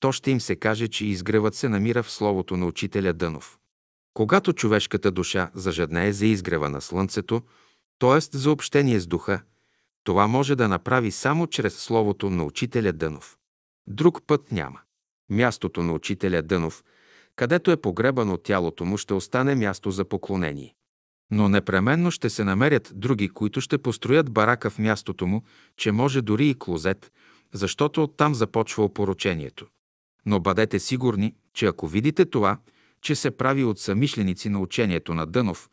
то 0.00 0.12
ще 0.12 0.30
им 0.30 0.40
се 0.40 0.56
каже, 0.56 0.88
че 0.88 1.06
изгревът 1.06 1.54
се 1.54 1.68
намира 1.68 2.02
в 2.02 2.10
словото 2.10 2.56
на 2.56 2.66
учителя 2.66 3.12
Дънов. 3.12 3.58
Когато 4.14 4.52
човешката 4.52 5.10
душа 5.10 5.50
зажаднее 5.54 6.12
за 6.12 6.26
изгрева 6.26 6.70
на 6.70 6.80
слънцето, 6.80 7.42
т.е. 7.98 8.38
за 8.38 8.50
общение 8.50 9.00
с 9.00 9.06
духа, 9.06 9.42
това 10.04 10.26
може 10.26 10.56
да 10.56 10.68
направи 10.68 11.10
само 11.10 11.46
чрез 11.46 11.78
словото 11.78 12.30
на 12.30 12.44
учителя 12.44 12.92
Дънов. 12.92 13.38
Друг 13.86 14.22
път 14.26 14.52
няма. 14.52 14.80
Мястото 15.30 15.82
на 15.82 15.92
учителя 15.92 16.42
Дънов, 16.42 16.84
където 17.36 17.70
е 17.70 17.76
погребано 17.76 18.36
тялото 18.36 18.84
му, 18.84 18.96
ще 18.96 19.14
остане 19.14 19.54
място 19.54 19.90
за 19.90 20.04
поклонение. 20.04 20.74
Но 21.30 21.48
непременно 21.48 22.10
ще 22.10 22.30
се 22.30 22.44
намерят 22.44 22.92
други, 22.94 23.28
които 23.28 23.60
ще 23.60 23.78
построят 23.78 24.32
барака 24.32 24.70
в 24.70 24.78
мястото 24.78 25.26
му, 25.26 25.42
че 25.76 25.92
може 25.92 26.22
дори 26.22 26.48
и 26.48 26.54
клозет, 26.58 27.12
защото 27.52 28.02
оттам 28.02 28.34
започва 28.34 28.84
опоручението. 28.84 29.66
Но 30.26 30.40
бъдете 30.40 30.78
сигурни, 30.78 31.34
че 31.54 31.66
ако 31.66 31.86
видите 31.86 32.24
това, 32.24 32.58
че 33.02 33.14
се 33.14 33.30
прави 33.30 33.64
от 33.64 33.78
самишленици 33.78 34.48
на 34.48 34.58
учението 34.58 35.14
на 35.14 35.26
Дънов, 35.26 35.70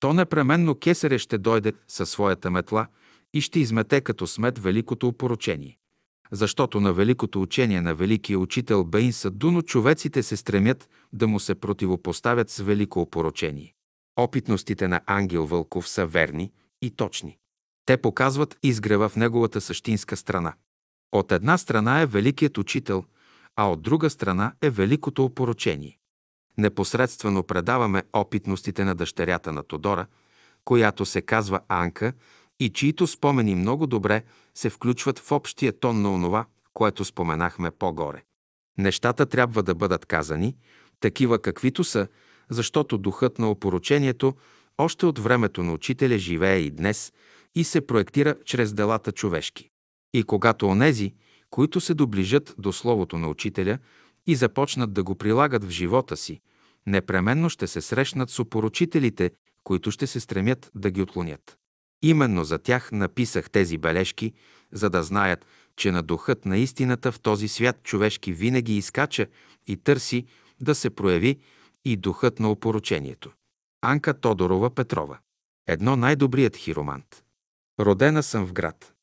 то 0.00 0.12
непременно 0.12 0.74
кесаре 0.74 1.18
ще 1.18 1.38
дойде 1.38 1.72
със 1.88 2.10
своята 2.10 2.50
метла 2.50 2.86
и 3.34 3.40
ще 3.40 3.60
измете 3.60 4.00
като 4.00 4.26
смет 4.26 4.58
великото 4.58 5.08
опоручение. 5.08 5.78
Защото 6.34 6.80
на 6.80 6.92
великото 6.92 7.42
учение 7.42 7.80
на 7.80 7.94
великия 7.94 8.38
учител 8.38 8.84
Бейн 8.84 9.12
Садуно 9.12 9.62
човеците 9.62 10.22
се 10.22 10.36
стремят 10.36 10.88
да 11.12 11.26
му 11.28 11.40
се 11.40 11.54
противопоставят 11.54 12.50
с 12.50 12.58
велико 12.58 13.00
опоручение. 13.00 13.74
Опитностите 14.16 14.88
на 14.88 15.00
Ангел 15.06 15.46
Вълков 15.46 15.88
са 15.88 16.06
верни 16.06 16.52
и 16.82 16.90
точни. 16.90 17.38
Те 17.86 17.96
показват 17.96 18.58
изгрева 18.62 19.08
в 19.08 19.16
неговата 19.16 19.60
същинска 19.60 20.16
страна. 20.16 20.54
От 21.12 21.32
една 21.32 21.58
страна 21.58 22.00
е 22.00 22.06
великият 22.06 22.58
учител, 22.58 23.04
а 23.56 23.70
от 23.70 23.82
друга 23.82 24.10
страна 24.10 24.52
е 24.62 24.70
великото 24.70 25.24
опоручение. 25.24 25.98
Непосредствено 26.58 27.42
предаваме 27.42 28.02
опитностите 28.12 28.84
на 28.84 28.94
дъщерята 28.94 29.52
на 29.52 29.62
Тодора, 29.62 30.06
която 30.64 31.06
се 31.06 31.22
казва 31.22 31.60
Анка 31.68 32.12
и 32.60 32.70
чието 32.70 33.06
спомени 33.06 33.54
много 33.54 33.86
добре 33.86 34.22
се 34.54 34.70
включват 34.70 35.18
в 35.18 35.32
общия 35.32 35.78
тон 35.80 36.02
на 36.02 36.14
онова, 36.14 36.46
което 36.74 37.04
споменахме 37.04 37.70
по-горе. 37.70 38.22
Нещата 38.78 39.26
трябва 39.26 39.62
да 39.62 39.74
бъдат 39.74 40.06
казани, 40.06 40.56
такива 41.00 41.38
каквито 41.38 41.84
са, 41.84 42.08
защото 42.50 42.98
духът 42.98 43.38
на 43.38 43.50
опоручението 43.50 44.34
още 44.78 45.06
от 45.06 45.18
времето 45.18 45.62
на 45.62 45.72
учителя 45.72 46.18
живее 46.18 46.58
и 46.58 46.70
днес 46.70 47.12
и 47.54 47.64
се 47.64 47.86
проектира 47.86 48.36
чрез 48.44 48.72
делата 48.72 49.12
човешки. 49.12 49.70
И 50.14 50.22
когато 50.22 50.66
онези, 50.66 51.14
които 51.50 51.80
се 51.80 51.94
доближат 51.94 52.54
до 52.58 52.72
Словото 52.72 53.18
на 53.18 53.28
учителя 53.28 53.78
и 54.26 54.36
започнат 54.36 54.92
да 54.92 55.02
го 55.02 55.14
прилагат 55.14 55.64
в 55.64 55.70
живота 55.70 56.16
си, 56.16 56.40
непременно 56.86 57.50
ще 57.50 57.66
се 57.66 57.80
срещнат 57.80 58.30
с 58.30 58.38
опоручителите, 58.38 59.30
които 59.64 59.90
ще 59.90 60.06
се 60.06 60.20
стремят 60.20 60.70
да 60.74 60.90
ги 60.90 61.02
отклонят. 61.02 61.58
Именно 62.06 62.44
за 62.44 62.58
тях 62.58 62.92
написах 62.92 63.50
тези 63.50 63.78
бележки, 63.78 64.32
за 64.72 64.90
да 64.90 65.02
знаят, 65.02 65.46
че 65.76 65.90
на 65.90 66.02
духът 66.02 66.46
на 66.46 66.58
истината 66.58 67.12
в 67.12 67.20
този 67.20 67.48
свят 67.48 67.82
човешки 67.82 68.32
винаги 68.32 68.76
изкача 68.76 69.26
и 69.66 69.76
търси 69.76 70.26
да 70.60 70.74
се 70.74 70.90
прояви 70.90 71.38
и 71.84 71.96
духът 71.96 72.40
на 72.40 72.50
опоручението. 72.50 73.32
Анка 73.82 74.20
Тодорова 74.20 74.74
Петрова. 74.74 75.18
Едно 75.66 75.96
най-добрият 75.96 76.56
хиромант. 76.56 77.24
Родена 77.80 78.22
съм 78.22 78.46
в 78.46 78.52
град. 78.52 78.94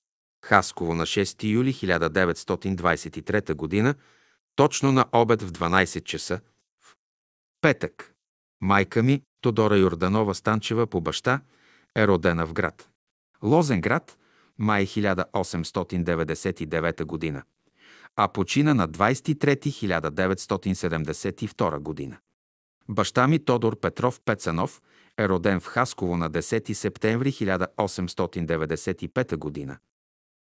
Хасково 0.46 0.96
на 0.96 1.06
6 1.06 1.44
юли 1.44 1.74
1923 1.74 3.84
г., 3.84 3.96
точно 4.56 4.92
на 4.92 5.06
обед 5.12 5.42
в 5.42 5.52
12 5.52 6.04
часа, 6.04 6.40
в 6.82 6.96
петък. 7.62 8.14
Майка 8.62 9.04
ми, 9.04 9.22
Тодора 9.42 9.78
Йорданова 9.78 10.36
Станчева 10.36 10.88
по 10.88 11.02
баща, 11.02 11.42
е 11.96 12.08
родена 12.08 12.46
в 12.46 12.54
град. 12.54 12.91
Лозенград, 13.44 14.18
май 14.58 14.86
1899 14.86 17.34
г., 17.34 17.44
а 18.16 18.28
почина 18.28 18.74
на 18.74 18.90
23 18.90 19.56
1972 19.56 21.80
година. 21.80 22.18
Баща 22.90 23.28
ми 23.28 23.46
Тодор 23.46 23.80
Петров 23.80 24.22
Пецанов 24.26 24.82
е 25.20 25.30
роден 25.30 25.60
в 25.60 25.66
Хасково 25.66 26.18
на 26.18 26.32
10 26.32 26.74
септември 26.74 27.32
1895 27.32 29.68
г. 29.68 29.78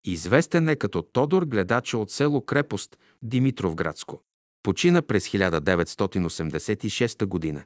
Известен 0.04 0.68
е 0.68 0.76
като 0.76 1.02
Тодор 1.02 1.44
Гледача 1.44 1.98
от 1.98 2.10
село 2.10 2.40
Крепост 2.40 2.98
Димитровградско. 3.22 4.22
Почина 4.62 5.02
през 5.02 5.28
1986 5.28 7.26
година. 7.26 7.64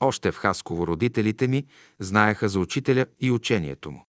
Още 0.00 0.32
в 0.32 0.36
Хасково 0.36 0.86
родителите 0.86 1.48
ми 1.48 1.66
знаеха 1.98 2.48
за 2.48 2.60
учителя 2.60 3.06
и 3.20 3.30
учението 3.30 3.90
му. 3.90 4.06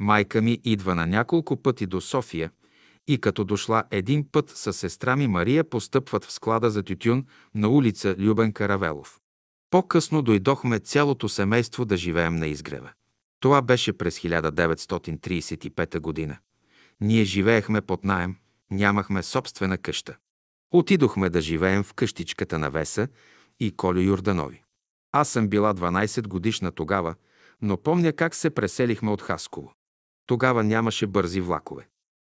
Майка 0.00 0.42
ми 0.42 0.60
идва 0.64 0.94
на 0.94 1.06
няколко 1.06 1.56
пъти 1.56 1.86
до 1.86 2.00
София 2.00 2.50
и 3.08 3.18
като 3.18 3.44
дошла 3.44 3.84
един 3.90 4.26
път 4.32 4.50
с 4.50 4.72
сестра 4.72 5.16
ми 5.16 5.26
Мария 5.26 5.64
постъпват 5.64 6.24
в 6.24 6.32
склада 6.32 6.70
за 6.70 6.82
тютюн 6.82 7.26
на 7.54 7.68
улица 7.68 8.14
Любен 8.18 8.52
Каравелов. 8.52 9.20
По-късно 9.70 10.22
дойдохме 10.22 10.78
цялото 10.78 11.28
семейство 11.28 11.84
да 11.84 11.96
живеем 11.96 12.36
на 12.36 12.46
изгрева. 12.46 12.90
Това 13.40 13.62
беше 13.62 13.92
през 13.92 14.20
1935 14.20 16.00
година. 16.00 16.38
Ние 17.00 17.24
живеехме 17.24 17.80
под 17.80 18.04
наем, 18.04 18.36
нямахме 18.70 19.22
собствена 19.22 19.78
къща. 19.78 20.16
Отидохме 20.70 21.30
да 21.30 21.40
живеем 21.40 21.82
в 21.82 21.94
къщичката 21.94 22.58
на 22.58 22.70
Веса 22.70 23.08
и 23.60 23.76
Колю 23.76 24.00
Юрданови. 24.00 24.62
Аз 25.12 25.28
съм 25.28 25.48
била 25.48 25.74
12 25.74 26.28
годишна 26.28 26.72
тогава, 26.72 27.14
но 27.62 27.76
помня 27.76 28.12
как 28.12 28.34
се 28.34 28.50
преселихме 28.50 29.10
от 29.10 29.22
Хасково. 29.22 29.72
Тогава 30.30 30.64
нямаше 30.64 31.06
бързи 31.06 31.40
влакове. 31.40 31.88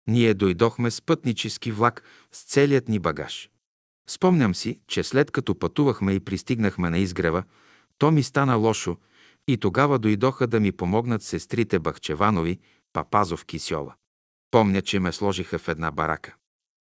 Ние 0.06 0.34
дойдохме 0.34 0.90
с 0.90 1.02
пътнически 1.02 1.72
влак 1.72 2.02
с 2.32 2.44
целият 2.44 2.88
ни 2.88 2.98
багаж. 2.98 3.50
Спомням 4.10 4.54
си, 4.54 4.80
че 4.86 5.02
след 5.02 5.30
като 5.30 5.58
пътувахме 5.58 6.12
и 6.12 6.20
пристигнахме 6.20 6.90
на 6.90 6.98
изгрева, 6.98 7.44
то 7.98 8.10
ми 8.10 8.22
стана 8.22 8.54
лошо 8.56 8.96
и 9.48 9.56
тогава 9.56 9.98
дойдоха 9.98 10.46
да 10.46 10.60
ми 10.60 10.72
помогнат 10.72 11.22
сестрите 11.22 11.78
Бахчеванови, 11.78 12.58
Папазов 12.92 13.44
Кисьова. 13.44 13.94
Помня, 14.50 14.82
че 14.82 15.00
ме 15.00 15.12
сложиха 15.12 15.58
в 15.58 15.68
една 15.68 15.90
барака. 15.90 16.34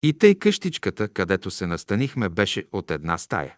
И 0.03 0.13
тъй 0.13 0.35
къщичката, 0.35 1.07
където 1.07 1.51
се 1.51 1.67
настанихме, 1.67 2.29
беше 2.29 2.65
от 2.71 2.91
една 2.91 3.17
стая. 3.17 3.57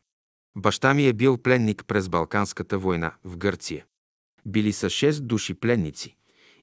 Баща 0.57 0.94
ми 0.94 1.07
е 1.07 1.14
бил 1.14 1.38
пленник 1.38 1.86
през 1.88 2.10
Балканската 2.10 2.77
война 2.77 3.14
в 3.23 3.38
Гърция. 3.38 3.86
Били 4.45 4.73
са 4.73 4.90
шест 4.90 5.27
души 5.27 5.53
пленници. 5.53 6.15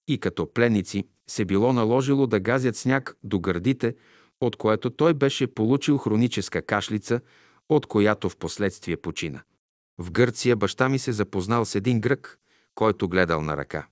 И 0.08 0.18
като 0.18 0.52
пленници 0.52 1.04
се 1.26 1.44
било 1.44 1.72
наложило 1.72 2.26
да 2.26 2.40
газят 2.40 2.76
сняг 2.76 3.16
до 3.22 3.40
гърдите, 3.40 3.94
от 4.40 4.56
което 4.56 4.90
той 4.90 5.14
беше 5.14 5.46
получил 5.46 5.98
хроническа 5.98 6.62
кашлица, 6.62 7.20
от 7.68 7.86
която 7.86 8.28
в 8.28 8.36
последствие 8.36 8.96
почина. 8.96 9.42
В 9.98 10.10
Гърция 10.10 10.56
баща 10.56 10.88
ми 10.88 10.98
се 10.98 11.12
запознал 11.12 11.64
с 11.64 11.74
един 11.74 12.00
грък, 12.00 12.38
който 12.74 13.08
гледал 13.08 13.42
на 13.42 13.56
ръка. 13.56 13.86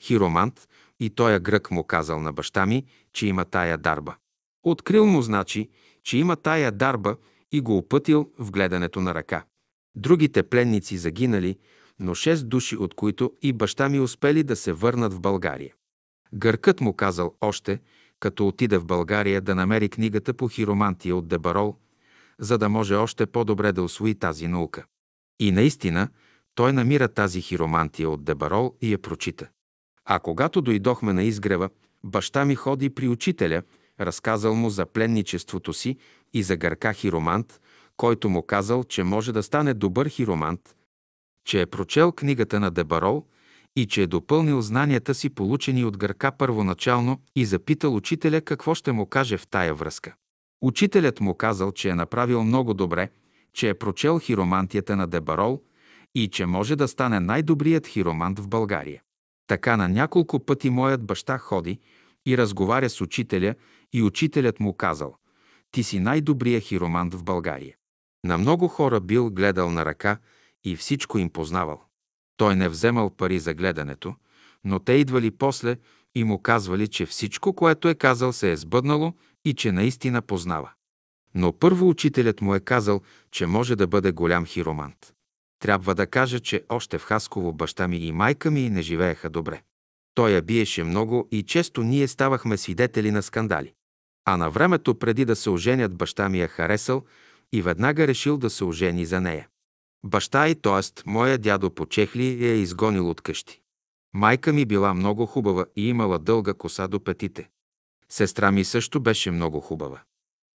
Хиромант 0.00 0.68
и 1.00 1.10
тоя 1.10 1.40
грък 1.40 1.70
му 1.70 1.84
казал 1.84 2.20
на 2.20 2.32
баща 2.32 2.66
ми, 2.66 2.84
че 3.12 3.26
има 3.26 3.44
тая 3.44 3.78
дарба. 3.78 4.16
Открил 4.62 5.06
му 5.06 5.22
значи, 5.22 5.68
че 6.02 6.18
има 6.18 6.36
тая 6.36 6.72
дарба 6.72 7.16
и 7.52 7.60
го 7.60 7.76
опътил 7.76 8.30
в 8.38 8.50
гледането 8.50 9.00
на 9.00 9.14
ръка. 9.14 9.44
Другите 9.94 10.42
пленници 10.42 10.98
загинали, 10.98 11.58
но 12.00 12.14
шест 12.14 12.48
души, 12.48 12.76
от 12.76 12.94
които 12.94 13.32
и 13.42 13.52
баща 13.52 13.88
ми 13.88 14.00
успели 14.00 14.42
да 14.42 14.56
се 14.56 14.72
върнат 14.72 15.14
в 15.14 15.20
България. 15.20 15.74
Гъркът 16.34 16.80
му 16.80 16.92
казал 16.92 17.34
още, 17.40 17.80
като 18.20 18.48
отиде 18.48 18.78
в 18.78 18.86
България 18.86 19.40
да 19.40 19.54
намери 19.54 19.88
книгата 19.88 20.34
по 20.34 20.48
хиромантия 20.48 21.16
от 21.16 21.28
Дебарол, 21.28 21.76
за 22.38 22.58
да 22.58 22.68
може 22.68 22.94
още 22.94 23.26
по-добре 23.26 23.72
да 23.72 23.82
освои 23.82 24.14
тази 24.14 24.48
наука. 24.48 24.84
И 25.40 25.52
наистина, 25.52 26.08
той 26.54 26.72
намира 26.72 27.08
тази 27.08 27.40
хиромантия 27.40 28.10
от 28.10 28.24
Дебарол 28.24 28.74
и 28.80 28.92
я 28.92 28.98
прочита. 28.98 29.48
А 30.04 30.18
когато 30.18 30.60
дойдохме 30.60 31.12
на 31.12 31.22
изгрева, 31.22 31.70
баща 32.04 32.44
ми 32.44 32.54
ходи 32.54 32.90
при 32.90 33.08
учителя, 33.08 33.62
разказал 34.00 34.54
му 34.54 34.70
за 34.70 34.86
пленничеството 34.86 35.72
си 35.72 35.96
и 36.32 36.42
за 36.42 36.56
гърка 36.56 36.92
хиромант, 36.92 37.60
който 37.96 38.28
му 38.28 38.42
казал, 38.42 38.84
че 38.84 39.02
може 39.02 39.32
да 39.32 39.42
стане 39.42 39.74
добър 39.74 40.08
хиромант, 40.08 40.76
че 41.44 41.60
е 41.60 41.66
прочел 41.66 42.12
книгата 42.12 42.60
на 42.60 42.70
Дебарол 42.70 43.24
и 43.76 43.86
че 43.86 44.02
е 44.02 44.06
допълнил 44.06 44.60
знанията 44.60 45.14
си, 45.14 45.30
получени 45.30 45.84
от 45.84 45.98
гърка 45.98 46.32
първоначално 46.32 47.20
и 47.36 47.44
запитал 47.44 47.94
учителя 47.94 48.40
какво 48.40 48.74
ще 48.74 48.92
му 48.92 49.06
каже 49.06 49.36
в 49.36 49.46
тая 49.46 49.74
връзка. 49.74 50.14
Учителят 50.62 51.20
му 51.20 51.34
казал, 51.34 51.72
че 51.72 51.88
е 51.88 51.94
направил 51.94 52.44
много 52.44 52.74
добре, 52.74 53.10
че 53.52 53.68
е 53.68 53.74
прочел 53.74 54.18
хиромантията 54.18 54.96
на 54.96 55.06
Дебарол 55.06 55.62
и 56.14 56.28
че 56.28 56.46
може 56.46 56.76
да 56.76 56.88
стане 56.88 57.20
най-добрият 57.20 57.86
хиромант 57.86 58.38
в 58.38 58.48
България. 58.48 59.02
Така 59.46 59.76
на 59.76 59.88
няколко 59.88 60.40
пъти 60.40 60.70
моят 60.70 61.04
баща 61.04 61.38
ходи 61.38 61.78
и 62.26 62.38
разговаря 62.38 62.90
с 62.90 63.00
учителя 63.00 63.54
и 63.92 64.02
учителят 64.02 64.60
му 64.60 64.74
казал 64.74 65.16
«Ти 65.70 65.82
си 65.82 66.00
най-добрият 66.00 66.64
хиромант 66.64 67.14
в 67.14 67.24
България». 67.24 67.74
На 68.24 68.38
много 68.38 68.68
хора 68.68 69.00
бил 69.00 69.30
гледал 69.30 69.70
на 69.70 69.84
ръка 69.84 70.18
и 70.64 70.76
всичко 70.76 71.18
им 71.18 71.30
познавал. 71.30 71.82
Той 72.36 72.56
не 72.56 72.68
вземал 72.68 73.10
пари 73.10 73.38
за 73.38 73.54
гледането, 73.54 74.14
но 74.64 74.78
те 74.78 74.92
идвали 74.92 75.30
после 75.30 75.76
и 76.14 76.24
му 76.24 76.42
казвали, 76.42 76.88
че 76.88 77.06
всичко, 77.06 77.52
което 77.52 77.88
е 77.88 77.94
казал, 77.94 78.32
се 78.32 78.52
е 78.52 78.56
сбъднало 78.56 79.12
и 79.44 79.54
че 79.54 79.72
наистина 79.72 80.22
познава. 80.22 80.70
Но 81.34 81.52
първо 81.52 81.88
учителят 81.88 82.40
му 82.40 82.54
е 82.54 82.60
казал, 82.60 83.00
че 83.30 83.46
може 83.46 83.76
да 83.76 83.86
бъде 83.86 84.12
голям 84.12 84.46
хиромант. 84.46 85.12
Трябва 85.58 85.94
да 85.94 86.06
кажа, 86.06 86.40
че 86.40 86.64
още 86.68 86.98
в 86.98 87.04
Хасково 87.04 87.52
баща 87.52 87.88
ми 87.88 87.96
и 87.96 88.12
майка 88.12 88.50
ми 88.50 88.70
не 88.70 88.82
живееха 88.82 89.30
добре. 89.30 89.62
Той 90.14 90.30
я 90.30 90.42
биеше 90.42 90.84
много 90.84 91.28
и 91.30 91.42
често 91.42 91.82
ние 91.82 92.08
ставахме 92.08 92.56
свидетели 92.56 93.10
на 93.10 93.22
скандали. 93.22 93.72
А 94.24 94.36
на 94.36 94.50
времето, 94.50 94.98
преди 94.98 95.24
да 95.24 95.36
се 95.36 95.50
оженят, 95.50 95.96
баща 95.96 96.28
ми 96.28 96.40
я 96.40 96.48
харесал 96.48 97.04
и 97.52 97.62
веднага 97.62 98.06
решил 98.06 98.36
да 98.36 98.50
се 98.50 98.64
ожени 98.64 99.06
за 99.06 99.20
нея. 99.20 99.48
Баща 100.04 100.48
и, 100.48 100.54
т.е. 100.54 101.02
моя 101.10 101.38
дядо 101.38 101.74
по 101.74 101.86
чехли, 101.86 102.44
я 102.46 102.52
е 102.52 102.56
изгонил 102.56 103.10
от 103.10 103.20
къщи. 103.20 103.60
Майка 104.14 104.52
ми 104.52 104.64
била 104.64 104.94
много 104.94 105.26
хубава 105.26 105.66
и 105.76 105.88
имала 105.88 106.18
дълга 106.18 106.54
коса 106.54 106.88
до 106.88 107.04
петите. 107.04 107.48
Сестра 108.08 108.50
ми 108.50 108.64
също 108.64 109.00
беше 109.00 109.30
много 109.30 109.60
хубава. 109.60 110.02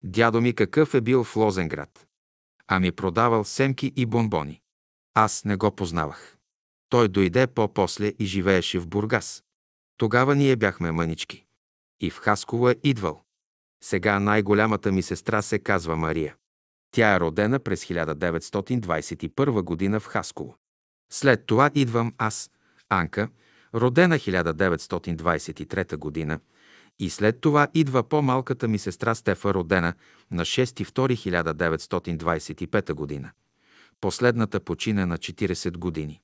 Дядо 0.05 0.41
ми 0.41 0.55
какъв 0.55 0.95
е 0.95 1.01
бил 1.01 1.25
в 1.25 1.37
Лозенград. 1.37 2.07
Ми 2.81 2.93
продавал 2.93 3.45
семки 3.45 3.93
и 3.97 4.07
бомбони. 4.07 4.61
Аз 5.15 5.45
не 5.45 5.57
го 5.57 5.71
познавах. 5.77 6.37
Той 6.89 7.09
дойде 7.09 7.47
по-после 7.47 8.07
и 8.19 8.25
живееше 8.25 8.79
в 8.79 8.89
Бургас. 8.89 9.45
Тогава 9.97 10.35
ние 10.35 10.57
бяхме 10.57 10.93
мънички. 10.93 11.45
И 12.01 12.11
в 12.11 12.19
Хасково 12.19 12.69
е 12.69 12.77
идвал. 12.85 13.23
Сега 13.83 14.21
най-голямата 14.21 14.93
ми 14.93 15.03
сестра 15.03 15.43
се 15.43 15.59
казва 15.59 15.97
Мария. 15.97 16.37
Тя 16.93 17.15
е 17.15 17.21
родена 17.21 17.59
през 17.59 17.85
1921 17.85 19.63
година 19.63 20.01
в 20.01 20.07
Хасково. 20.07 20.57
След 21.13 21.47
това 21.47 21.71
идвам 21.75 22.13
аз, 22.19 22.51
Анка, 22.89 23.29
родена 23.75 24.19
1923 24.19 25.97
година, 25.97 26.41
и 26.99 27.11
след 27.11 27.41
това 27.41 27.69
идва 27.75 28.09
по-малката 28.09 28.69
ми 28.69 28.79
сестра 28.79 29.15
Стефа, 29.15 29.55
родена 29.55 29.95
на 30.31 30.45
6.2.1925 30.45 32.93
година. 32.93 33.31
Последната 34.01 34.61
почина 34.61 35.07
на 35.07 35.19
40 35.19 35.79
години. 35.79 36.21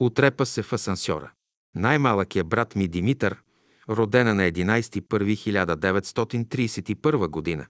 Отрепа 0.00 0.46
се 0.46 0.62
в 0.62 0.72
асансьора. 0.72 1.32
Най-малъкият 1.74 2.46
брат 2.46 2.76
ми 2.76 2.88
Димитър, 2.88 3.36
родена 3.88 4.34
на 4.34 4.42
11.1.1931 4.42 7.28
година. 7.28 7.66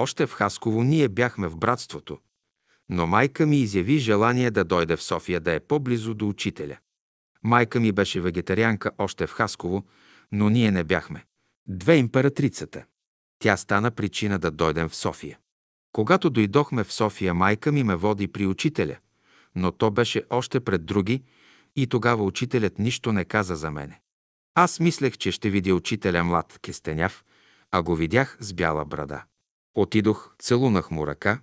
Още 0.00 0.26
в 0.26 0.32
Хасково 0.32 0.82
ние 0.82 1.08
бяхме 1.08 1.48
в 1.48 1.56
братството, 1.56 2.18
но 2.88 3.06
майка 3.06 3.46
ми 3.46 3.56
изяви 3.56 3.98
желание 3.98 4.50
да 4.50 4.64
дойде 4.64 4.96
в 4.96 5.02
София 5.02 5.40
да 5.40 5.52
е 5.52 5.60
по-близо 5.60 6.14
до 6.14 6.28
учителя. 6.28 6.76
Майка 7.42 7.80
ми 7.80 7.92
беше 7.92 8.20
вегетарианка 8.20 8.90
още 8.98 9.26
в 9.26 9.32
Хасково, 9.32 9.86
но 10.32 10.50
ние 10.50 10.70
не 10.70 10.84
бяхме. 10.84 11.24
Две 11.68 11.96
императрицата. 11.96 12.84
Тя 13.38 13.56
стана 13.56 13.90
причина 13.90 14.38
да 14.38 14.50
дойдем 14.50 14.88
в 14.88 14.96
София. 14.96 15.38
Когато 15.92 16.30
дойдохме 16.30 16.84
в 16.84 16.92
София, 16.92 17.34
майка 17.34 17.72
ми 17.72 17.82
ме 17.82 17.96
води 17.96 18.28
при 18.28 18.46
учителя, 18.46 18.96
но 19.54 19.72
то 19.72 19.90
беше 19.90 20.22
още 20.30 20.60
пред 20.60 20.86
други 20.86 21.22
и 21.76 21.86
тогава 21.86 22.24
учителят 22.24 22.78
нищо 22.78 23.12
не 23.12 23.24
каза 23.24 23.56
за 23.56 23.70
мене. 23.70 24.00
Аз 24.54 24.80
мислех, 24.80 25.16
че 25.16 25.32
ще 25.32 25.50
видя 25.50 25.74
учителя 25.74 26.24
млад, 26.24 26.58
кестеняв, 26.62 27.24
а 27.70 27.82
го 27.82 27.96
видях 27.96 28.36
с 28.40 28.54
бяла 28.54 28.84
брада. 28.84 29.24
Отидох, 29.74 30.34
целунах 30.38 30.90
му 30.90 31.06
ръка 31.06 31.40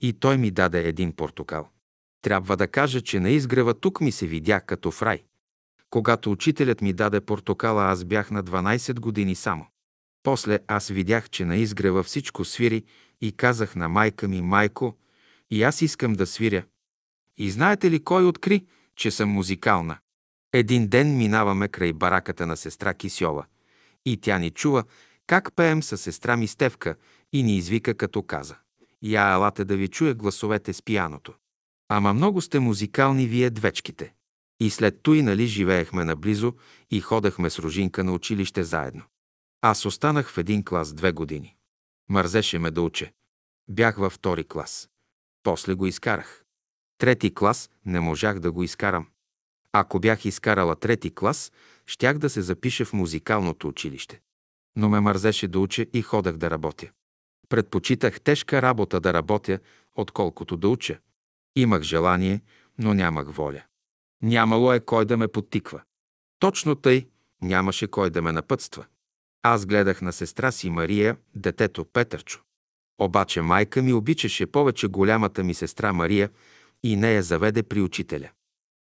и 0.00 0.12
той 0.12 0.38
ми 0.38 0.50
даде 0.50 0.88
един 0.88 1.12
портокал. 1.12 1.68
Трябва 2.22 2.56
да 2.56 2.68
кажа, 2.68 3.00
че 3.00 3.20
на 3.20 3.30
изгрева 3.30 3.74
тук 3.74 4.00
ми 4.00 4.12
се 4.12 4.26
видя 4.26 4.60
като 4.60 4.90
в 4.90 5.02
рай. 5.02 5.24
Когато 5.90 6.30
учителят 6.30 6.80
ми 6.80 6.92
даде 6.92 7.20
портокала, 7.20 7.84
аз 7.84 8.04
бях 8.04 8.30
на 8.30 8.44
12 8.44 9.00
години 9.00 9.34
само. 9.34 9.66
После 10.22 10.58
аз 10.66 10.88
видях, 10.88 11.30
че 11.30 11.44
на 11.44 11.56
изгрева 11.56 12.02
всичко 12.02 12.44
свири 12.44 12.84
и 13.20 13.32
казах 13.32 13.76
на 13.76 13.88
майка 13.88 14.28
ми, 14.28 14.42
майко, 14.42 14.96
и 15.50 15.62
аз 15.62 15.82
искам 15.82 16.12
да 16.12 16.26
свиря. 16.26 16.64
И 17.36 17.50
знаете 17.50 17.90
ли 17.90 18.04
кой 18.04 18.24
откри, 18.24 18.66
че 18.96 19.10
съм 19.10 19.28
музикална? 19.28 19.98
Един 20.52 20.88
ден 20.88 21.16
минаваме 21.16 21.68
край 21.68 21.92
бараката 21.92 22.46
на 22.46 22.56
сестра 22.56 22.94
Кисьова 22.94 23.44
и 24.06 24.16
тя 24.16 24.38
ни 24.38 24.50
чува 24.50 24.84
как 25.26 25.52
пеем 25.56 25.82
със 25.82 26.00
сестра 26.00 26.36
ми 26.36 26.46
Стевка 26.46 26.96
и 27.32 27.42
ни 27.42 27.56
извика 27.56 27.94
като 27.94 28.22
каза. 28.22 28.56
Я 29.02 29.32
елате 29.32 29.64
да 29.64 29.76
ви 29.76 29.88
чуя 29.88 30.14
гласовете 30.14 30.72
с 30.72 30.82
пияното. 30.82 31.34
Ама 31.88 32.12
много 32.12 32.40
сте 32.40 32.58
музикални 32.58 33.26
вие 33.26 33.50
двечките. 33.50 34.14
И 34.60 34.70
след 34.70 35.02
той, 35.02 35.22
нали, 35.22 35.46
живеехме 35.46 36.04
наблизо 36.04 36.54
и 36.90 37.00
ходехме 37.00 37.50
с 37.50 37.58
Рожинка 37.58 38.04
на 38.04 38.12
училище 38.12 38.64
заедно. 38.64 39.02
Аз 39.62 39.84
останах 39.84 40.30
в 40.30 40.38
един 40.38 40.64
клас 40.64 40.92
две 40.92 41.12
години. 41.12 41.56
Мързеше 42.08 42.58
ме 42.58 42.70
да 42.70 42.82
уче. 42.82 43.12
Бях 43.68 43.96
във 43.96 44.12
втори 44.12 44.44
клас. 44.44 44.88
После 45.42 45.74
го 45.74 45.86
изкарах. 45.86 46.44
Трети 46.98 47.34
клас 47.34 47.70
не 47.84 48.00
можах 48.00 48.38
да 48.38 48.52
го 48.52 48.62
изкарам. 48.62 49.06
Ако 49.72 50.00
бях 50.00 50.24
изкарала 50.24 50.76
трети 50.76 51.14
клас, 51.14 51.52
щях 51.86 52.18
да 52.18 52.30
се 52.30 52.42
запиша 52.42 52.84
в 52.84 52.92
музикалното 52.92 53.68
училище. 53.68 54.20
Но 54.76 54.88
ме 54.88 55.00
мързеше 55.00 55.48
да 55.48 55.58
уча 55.58 55.86
и 55.92 56.02
ходах 56.02 56.36
да 56.36 56.50
работя. 56.50 56.90
Предпочитах 57.48 58.20
тежка 58.20 58.62
работа 58.62 59.00
да 59.00 59.12
работя, 59.14 59.58
отколкото 59.94 60.56
да 60.56 60.68
уча. 60.68 60.98
Имах 61.56 61.82
желание, 61.82 62.40
но 62.78 62.94
нямах 62.94 63.28
воля. 63.30 63.62
Нямало 64.22 64.72
е 64.72 64.80
кой 64.80 65.04
да 65.04 65.16
ме 65.16 65.28
подтиква. 65.28 65.82
Точно 66.38 66.74
тъй 66.74 67.08
нямаше 67.42 67.86
кой 67.86 68.10
да 68.10 68.22
ме 68.22 68.32
напътства. 68.32 68.86
Аз 69.42 69.66
гледах 69.66 70.02
на 70.02 70.12
сестра 70.12 70.52
си 70.52 70.70
Мария, 70.70 71.16
детето 71.34 71.84
Петърчо. 71.84 72.40
Обаче 72.98 73.42
майка 73.42 73.82
ми 73.82 73.92
обичаше 73.92 74.46
повече 74.46 74.86
голямата 74.86 75.44
ми 75.44 75.54
сестра 75.54 75.92
Мария 75.92 76.30
и 76.82 76.96
нея 76.96 77.22
заведе 77.22 77.62
при 77.62 77.80
учителя. 77.80 78.30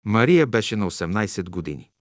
Мария 0.06 0.48
беше 0.48 0.76
на 0.76 0.92
18 0.92 1.50
години. 1.50 1.92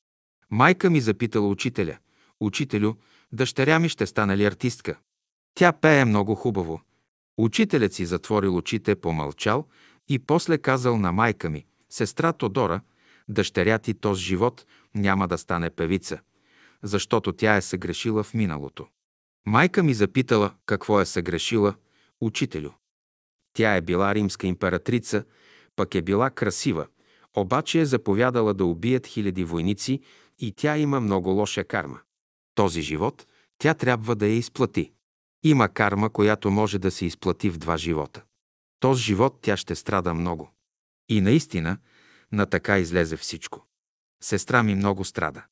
Майка 0.51 0.91
ми 0.91 1.01
запитала 1.01 1.49
учителя, 1.49 1.99
«Учителю, 2.41 2.95
дъщеря 3.33 3.79
ми 3.79 3.89
ще 3.89 4.07
стане 4.07 4.37
ли 4.37 4.45
артистка?» 4.45 4.99
Тя 5.55 5.73
пее 5.73 6.05
много 6.05 6.35
хубаво. 6.35 6.81
Учителят 7.39 7.93
си 7.93 8.07
затворил 8.07 8.57
очите, 8.57 8.95
помълчал 8.95 9.67
и 10.09 10.19
после 10.19 10.59
казал 10.59 10.99
на 10.99 11.13
майка 11.13 11.51
ми, 11.51 11.67
«Сестра 11.91 12.33
Тодора, 12.33 12.81
дъщеря 13.29 13.79
ти 13.79 13.95
този 13.95 14.23
живот 14.23 14.67
няма 14.95 15.29
да 15.29 15.39
стане 15.39 15.71
певица, 15.71 16.21
защото 16.83 17.33
тя 17.33 17.57
е 17.57 17.63
съгрешила 17.63 18.23
в 18.23 18.35
миналото». 18.35 18.87
Майка 19.47 19.83
ми 19.83 19.95
запитала 19.95 20.55
какво 20.67 21.01
е 21.01 21.07
съгрешила, 21.07 21.75
учителю. 22.21 22.71
Тя 23.53 23.77
е 23.77 23.81
била 23.81 24.15
римска 24.15 24.47
императрица, 24.47 25.25
пък 25.77 25.95
е 25.95 26.03
била 26.03 26.31
красива, 26.31 26.87
обаче 27.37 27.81
е 27.81 27.87
заповядала 27.87 28.55
да 28.55 28.65
убият 28.65 29.07
хиляди 29.07 29.45
войници 29.45 30.01
и 30.39 30.53
тя 30.53 30.79
има 30.79 31.01
много 31.01 31.31
лоша 31.31 31.65
карма. 31.65 32.01
Този 32.55 32.83
живот 32.83 33.27
тя 33.59 33.75
трябва 33.75 34.17
да 34.17 34.27
я 34.27 34.37
изплати. 34.37 34.93
Има 35.45 35.69
карма, 35.69 36.11
която 36.11 36.51
може 36.51 36.79
да 36.79 36.91
се 36.91 37.07
изплати 37.07 37.51
в 37.51 37.59
два 37.59 37.77
живота. 37.77 38.25
Този 38.81 39.03
живот 39.03 39.39
тя 39.43 39.57
ще 39.57 39.75
страда 39.75 40.15
много. 40.15 40.51
И 41.09 41.21
наистина, 41.21 41.79
на 42.33 42.47
така 42.47 42.79
излезе 42.79 43.17
всичко. 43.17 43.67
Сестра 44.23 44.63
ми 44.63 44.75
много 44.75 45.05
страда. 45.05 45.45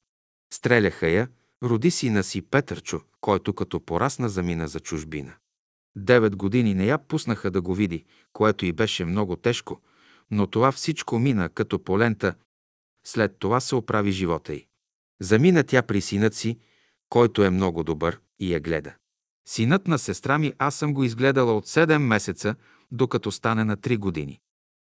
Стреляха 0.53 1.09
я, 1.09 1.29
Роди 1.63 1.91
сина 1.91 2.25
си 2.25 2.43
Петърчо, 2.43 3.01
който 3.21 3.55
като 3.55 3.81
порасна 3.81 4.29
замина 4.29 4.69
за 4.69 4.81
чужбина. 4.81 5.35
Девет 5.97 6.37
години 6.37 6.75
не 6.75 6.87
я 6.87 6.99
пуснаха 6.99 7.51
да 7.51 7.63
го 7.63 7.75
види, 7.75 8.05
което 8.33 8.67
и 8.67 8.73
беше 8.73 9.05
много 9.05 9.37
тежко, 9.37 9.81
но 10.31 10.47
това 10.47 10.73
всичко 10.73 11.19
мина 11.19 11.49
като 11.49 11.85
по 11.85 11.99
лента. 11.99 12.35
След 13.07 13.39
това 13.39 13.61
се 13.61 13.75
оправи 13.75 14.13
живота 14.13 14.55
й. 14.55 14.67
Замина 15.21 15.65
тя 15.65 15.83
при 15.83 16.01
синът 16.01 16.35
си, 16.35 16.59
който 17.09 17.45
е 17.45 17.51
много 17.51 17.85
добър 17.85 18.21
и 18.39 18.55
я 18.55 18.61
гледа. 18.61 18.95
Синът 19.49 19.89
на 19.89 19.99
сестра 19.99 20.39
ми 20.39 20.53
аз 20.59 20.75
съм 20.75 20.95
го 20.95 21.05
изгледала 21.05 21.57
от 21.57 21.67
7 21.67 21.99
месеца, 21.99 22.55
докато 22.91 23.33
стане 23.33 23.65
на 23.65 23.77
3 23.77 23.99
години. 23.99 24.41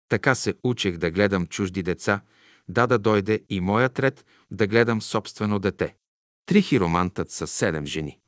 Така 0.09 0.35
се 0.35 0.53
учех 0.63 0.97
да 0.97 1.11
гледам 1.11 1.47
чужди 1.47 1.83
деца, 1.83 2.21
да 2.67 2.87
да 2.87 2.99
дойде 2.99 3.43
и 3.49 3.61
моят 3.61 3.99
ред 3.99 4.25
да 4.51 4.67
гледам 4.67 5.01
собствено 5.01 5.59
дете. 5.59 5.95
Три 6.45 6.61
хиромантът 6.61 7.31
са 7.31 7.47
седем 7.47 7.85
жени. 7.85 8.19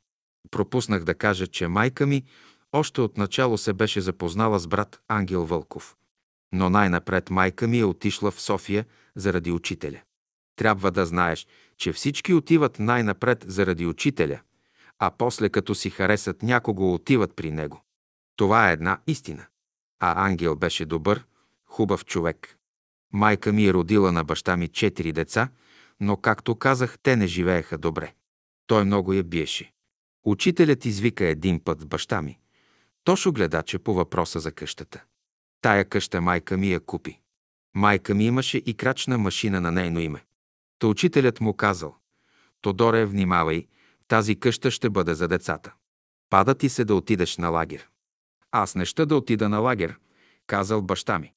Пропуснах 0.50 1.04
да 1.04 1.14
кажа, 1.14 1.46
че 1.46 1.68
майка 1.68 2.06
ми 2.06 2.24
още 2.72 3.00
от 3.00 3.16
начало 3.16 3.58
се 3.58 3.72
беше 3.72 4.00
запознала 4.00 4.58
с 4.58 4.66
брат 4.66 5.00
Ангел 5.08 5.44
Вълков. 5.44 5.96
Но 6.52 6.70
най-напред 6.70 7.30
майка 7.30 7.68
ми 7.68 7.78
е 7.78 7.84
отишла 7.84 8.30
в 8.30 8.40
София 8.40 8.86
заради 9.16 9.50
учителя. 9.50 10.00
Трябва 10.56 10.90
да 10.90 11.06
знаеш, 11.06 11.46
че 11.76 11.92
всички 11.92 12.34
отиват 12.34 12.78
най-напред 12.78 13.44
заради 13.48 13.86
учителя, 13.86 14.40
а 14.98 15.10
после 15.10 15.48
като 15.48 15.74
си 15.74 15.90
харесат 15.90 16.42
някого 16.42 16.94
отиват 16.94 17.36
при 17.36 17.50
него. 17.50 17.82
Това 18.36 18.70
е 18.70 18.72
една 18.72 19.00
истина. 19.06 19.46
А 20.00 20.26
Ангел 20.26 20.56
беше 20.56 20.84
добър, 20.84 21.24
хубав 21.66 22.04
човек. 22.04 22.58
Майка 23.12 23.52
ми 23.52 23.66
е 23.66 23.72
родила 23.72 24.12
на 24.12 24.24
баща 24.24 24.56
ми 24.56 24.68
четири 24.68 25.12
деца, 25.12 25.48
но, 26.00 26.16
както 26.16 26.54
казах, 26.54 26.98
те 27.02 27.16
не 27.16 27.26
живееха 27.26 27.78
добре. 27.78 28.14
Той 28.66 28.84
много 28.84 29.12
я 29.12 29.24
биеше. 29.24 29.72
Учителят 30.24 30.84
извика 30.84 31.24
един 31.24 31.60
път 31.64 31.88
баща 31.88 32.22
ми. 32.22 32.38
Тошо 33.04 33.32
гледаче 33.32 33.78
по 33.78 33.94
въпроса 33.94 34.40
за 34.40 34.52
къщата. 34.52 35.04
Тая 35.60 35.84
къща 35.84 36.20
майка 36.20 36.56
ми 36.56 36.70
я 36.70 36.80
купи. 36.80 37.20
Майка 37.74 38.14
ми 38.14 38.26
имаше 38.26 38.58
и 38.58 38.74
крачна 38.74 39.18
машина 39.18 39.60
на 39.60 39.72
нейно 39.72 40.00
име. 40.00 40.24
Та 40.78 40.86
учителят 40.86 41.40
му 41.40 41.54
казал, 41.54 41.96
Тодоре, 42.60 43.06
внимавай, 43.06 43.66
тази 44.08 44.36
къща 44.36 44.70
ще 44.70 44.90
бъде 44.90 45.14
за 45.14 45.28
децата. 45.28 45.72
Пада 46.30 46.54
ти 46.54 46.68
се 46.68 46.84
да 46.84 46.94
отидеш 46.94 47.36
на 47.36 47.48
лагер. 47.48 47.88
Аз 48.52 48.74
не 48.74 48.84
ще 48.84 49.06
да 49.06 49.16
отида 49.16 49.48
на 49.48 49.58
лагер, 49.58 49.98
казал 50.46 50.82
баща 50.82 51.18
ми. 51.18 51.32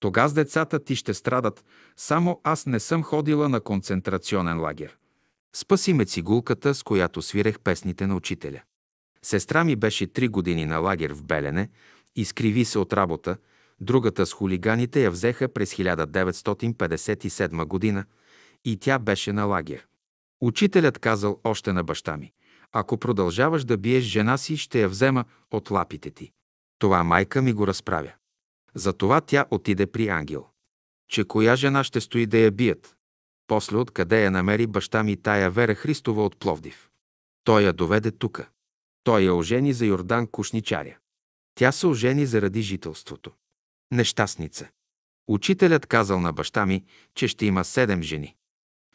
Тога 0.00 0.28
с 0.28 0.32
децата 0.32 0.84
ти 0.84 0.96
ще 0.96 1.14
страдат, 1.14 1.64
само 1.96 2.40
аз 2.44 2.66
не 2.66 2.80
съм 2.80 3.02
ходила 3.02 3.48
на 3.48 3.60
концентрационен 3.60 4.60
лагер. 4.60 4.96
Спаси 5.54 5.92
ме 5.92 6.04
цигулката, 6.04 6.74
с 6.74 6.82
която 6.82 7.22
свирех 7.22 7.60
песните 7.60 8.06
на 8.06 8.16
учителя. 8.16 8.62
Сестра 9.22 9.64
ми 9.64 9.76
беше 9.76 10.06
три 10.06 10.28
години 10.28 10.66
на 10.66 10.78
лагер 10.78 11.12
в 11.12 11.22
Белене, 11.22 11.68
изкриви 12.16 12.64
се 12.64 12.78
от 12.78 12.92
работа, 12.92 13.36
другата 13.80 14.26
с 14.26 14.32
хулиганите 14.32 15.02
я 15.02 15.10
взеха 15.10 15.48
през 15.48 15.74
1957 15.74 17.64
година 17.64 18.04
и 18.64 18.76
тя 18.76 18.98
беше 18.98 19.32
на 19.32 19.44
лагер. 19.44 19.86
Учителят 20.42 20.98
казал 20.98 21.40
още 21.44 21.72
на 21.72 21.84
баща 21.84 22.16
ми, 22.16 22.32
ако 22.72 22.98
продължаваш 22.98 23.64
да 23.64 23.76
биеш 23.78 24.04
жена 24.04 24.38
си, 24.38 24.56
ще 24.56 24.80
я 24.80 24.88
взема 24.88 25.24
от 25.50 25.70
лапите 25.70 26.10
ти. 26.10 26.32
Това 26.78 27.04
майка 27.04 27.42
ми 27.42 27.52
го 27.52 27.66
разправя. 27.66 28.12
Затова 28.74 29.20
тя 29.20 29.46
отиде 29.50 29.86
при 29.86 30.08
ангел. 30.08 30.46
Че 31.08 31.24
коя 31.24 31.56
жена 31.56 31.84
ще 31.84 32.00
стои 32.00 32.26
да 32.26 32.38
я 32.38 32.50
бият? 32.50 32.96
После 33.46 33.76
откъде 33.76 34.24
я 34.24 34.30
намери 34.30 34.66
баща 34.66 35.02
ми 35.02 35.16
тая 35.16 35.50
Вера 35.50 35.74
Христова 35.74 36.24
от 36.24 36.36
Пловдив. 36.38 36.90
Той 37.44 37.62
я 37.62 37.72
доведе 37.72 38.10
тука. 38.10 38.48
Той 39.04 39.22
я 39.22 39.34
ожени 39.34 39.72
за 39.72 39.86
Йордан 39.86 40.26
Кушничаря. 40.26 40.96
Тя 41.54 41.72
се 41.72 41.86
ожени 41.86 42.26
заради 42.26 42.62
жителството. 42.62 43.30
Нещастница. 43.90 44.68
Учителят 45.28 45.86
казал 45.86 46.20
на 46.20 46.32
баща 46.32 46.66
ми, 46.66 46.84
че 47.14 47.28
ще 47.28 47.46
има 47.46 47.64
седем 47.64 48.02
жени. 48.02 48.36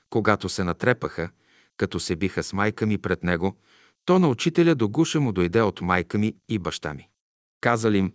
Когато 0.10 0.50
се 0.50 0.64
натрепаха, 0.64 1.30
като 1.78 2.00
се 2.00 2.16
биха 2.16 2.44
с 2.44 2.54
майка 2.54 2.86
ми 2.86 2.98
пред 2.98 3.24
него, 3.24 3.58
то 4.06 4.20
на 4.20 4.30
учителя 4.30 4.76
до 4.76 4.90
гуша 4.90 5.20
му 5.20 5.32
дойде 5.32 5.62
от 5.62 5.82
майка 5.82 6.18
ми 6.18 6.36
и 6.50 6.60
баща 6.60 6.94
ми. 6.94 7.10
Казал 7.62 7.92
им, 7.92 8.14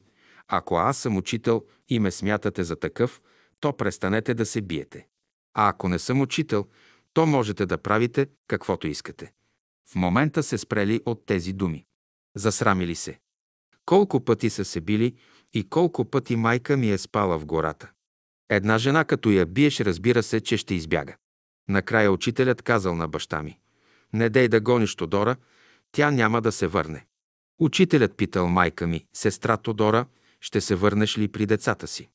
ако 0.48 0.76
аз 0.76 0.98
съм 0.98 1.16
учител 1.16 1.64
и 1.88 1.98
ме 1.98 2.10
смятате 2.10 2.64
за 2.64 2.76
такъв, 2.76 3.22
то 3.60 3.76
престанете 3.76 4.34
да 4.34 4.46
се 4.46 4.60
биете. 4.60 5.06
А 5.54 5.68
ако 5.68 5.88
не 5.88 5.98
съм 5.98 6.20
учител, 6.20 6.66
то 7.12 7.26
можете 7.26 7.66
да 7.66 7.78
правите 7.78 8.26
каквото 8.48 8.86
искате. 8.86 9.32
В 9.88 9.94
момента 9.94 10.42
се 10.42 10.58
спрели 10.58 11.00
от 11.06 11.26
тези 11.26 11.52
думи. 11.52 11.84
Засрамили 12.36 12.94
се. 12.94 13.18
Колко 13.86 14.24
пъти 14.24 14.50
са 14.50 14.64
се 14.64 14.80
били 14.80 15.14
и 15.52 15.68
колко 15.68 16.04
пъти 16.04 16.36
майка 16.36 16.76
ми 16.76 16.90
е 16.90 16.98
спала 16.98 17.38
в 17.38 17.46
гората. 17.46 17.90
Една 18.48 18.78
жена, 18.78 19.04
като 19.04 19.30
я 19.30 19.46
биеш, 19.46 19.80
разбира 19.80 20.22
се, 20.22 20.40
че 20.40 20.56
ще 20.56 20.74
избяга. 20.74 21.16
Накрая 21.68 22.12
учителят 22.12 22.62
казал 22.62 22.94
на 22.94 23.08
баща 23.08 23.42
ми, 23.42 23.58
не 24.12 24.30
дей 24.30 24.48
да 24.48 24.60
гониш 24.60 24.94
Тодора, 24.94 25.36
тя 25.92 26.10
няма 26.10 26.40
да 26.40 26.52
се 26.52 26.66
върне. 26.66 27.06
Учителят 27.58 28.16
питал 28.16 28.48
майка 28.48 28.86
ми, 28.86 29.06
сестра 29.12 29.56
Тодора, 29.56 30.06
ще 30.40 30.60
се 30.60 30.74
върнеш 30.74 31.18
ли 31.18 31.28
при 31.28 31.46
децата 31.46 31.86
си? 31.86 32.08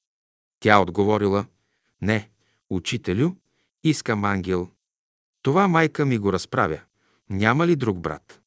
Тя 0.60 0.80
отговорила, 0.80 1.45
не, 2.02 2.30
учителю, 2.69 3.32
искам 3.84 4.26
ангел. 4.26 4.69
Това 5.41 5.68
майка 5.68 6.06
ми 6.06 6.18
го 6.18 6.34
разправя. 6.34 6.80
Няма 7.30 7.68
ли 7.68 7.76
друг 7.76 7.99
брат? 7.99 8.41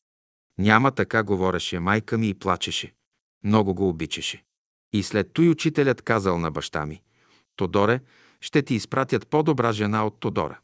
Няма 0.58 0.90
така 0.90 1.22
говореше 1.22 1.78
майка 1.78 2.18
ми 2.18 2.28
и 2.28 2.34
плачеше. 2.34 2.94
Много 3.44 3.74
го 3.74 3.88
обичаше. 3.88 4.44
И 4.92 5.02
след 5.02 5.32
той 5.32 5.48
учителят 5.48 6.02
казал 6.02 6.38
на 6.38 6.50
баща 6.50 6.86
ми, 6.86 7.02
Тодоре, 7.56 8.00
ще 8.40 8.62
ти 8.62 8.74
изпратят 8.74 9.26
по-добра 9.26 9.72
жена 9.72 10.06
от 10.06 10.20
Тодора. 10.20 10.58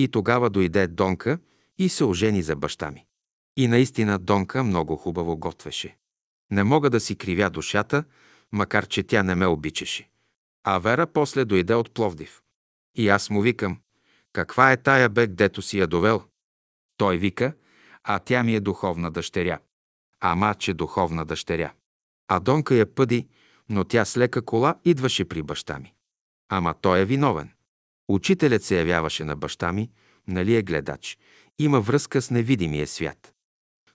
И 0.00 0.08
тогава 0.08 0.50
дойде 0.50 0.86
Донка 0.86 1.38
и 1.78 1.88
се 1.88 2.04
ожени 2.04 2.42
за 2.42 2.56
баща 2.56 2.90
ми. 2.90 3.06
И 3.56 3.68
наистина 3.68 4.18
Донка 4.18 4.64
много 4.64 4.96
хубаво 4.96 5.36
готвеше. 5.36 5.96
Не 6.50 6.64
мога 6.64 6.90
да 6.90 7.00
си 7.00 7.16
кривя 7.16 7.50
душата, 7.50 8.04
макар 8.52 8.86
че 8.86 9.02
тя 9.02 9.22
не 9.22 9.34
ме 9.34 9.46
обичаше. 9.46 10.08
А 10.64 10.78
Вера 10.78 11.06
после 11.06 11.44
дойде 11.44 11.74
от 11.74 11.94
Пловдив. 11.94 12.42
И 12.94 13.08
аз 13.08 13.30
му 13.30 13.40
викам, 13.40 13.78
каква 14.32 14.72
е 14.72 14.82
тая 14.82 15.08
бе, 15.08 15.26
дето 15.26 15.62
си 15.62 15.78
я 15.78 15.86
довел? 15.86 16.22
Той 16.96 17.18
вика, 17.18 17.52
а 18.04 18.18
тя 18.18 18.42
ми 18.42 18.54
е 18.54 18.60
духовна 18.60 19.10
дъщеря. 19.10 19.58
Ама, 20.20 20.54
че 20.54 20.74
духовна 20.74 21.24
дъщеря. 21.24 21.72
А 22.28 22.40
Донка 22.40 22.74
я 22.74 22.94
пъди, 22.94 23.28
но 23.68 23.84
тя 23.84 24.04
с 24.04 24.16
лека 24.16 24.42
кола 24.42 24.74
идваше 24.84 25.24
при 25.24 25.42
баща 25.42 25.78
ми. 25.78 25.94
Ама 26.48 26.74
той 26.80 27.00
е 27.00 27.04
виновен. 27.04 27.50
Учителят 28.10 28.62
се 28.62 28.78
явяваше 28.78 29.24
на 29.24 29.36
баща 29.36 29.72
ми, 29.72 29.90
нали 30.28 30.56
е 30.56 30.62
гледач, 30.62 31.18
има 31.58 31.80
връзка 31.80 32.22
с 32.22 32.30
невидимия 32.30 32.86
свят. 32.86 33.34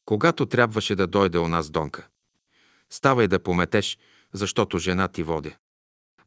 Когато 0.05 0.45
трябваше 0.45 0.95
да 0.95 1.07
дойде 1.07 1.37
у 1.37 1.47
нас 1.47 1.69
Донка, 1.69 2.07
ставай 2.89 3.27
да 3.27 3.43
пометеш, 3.43 3.97
защото 4.33 4.77
жена 4.77 5.07
ти 5.07 5.23
водя. 5.23 5.55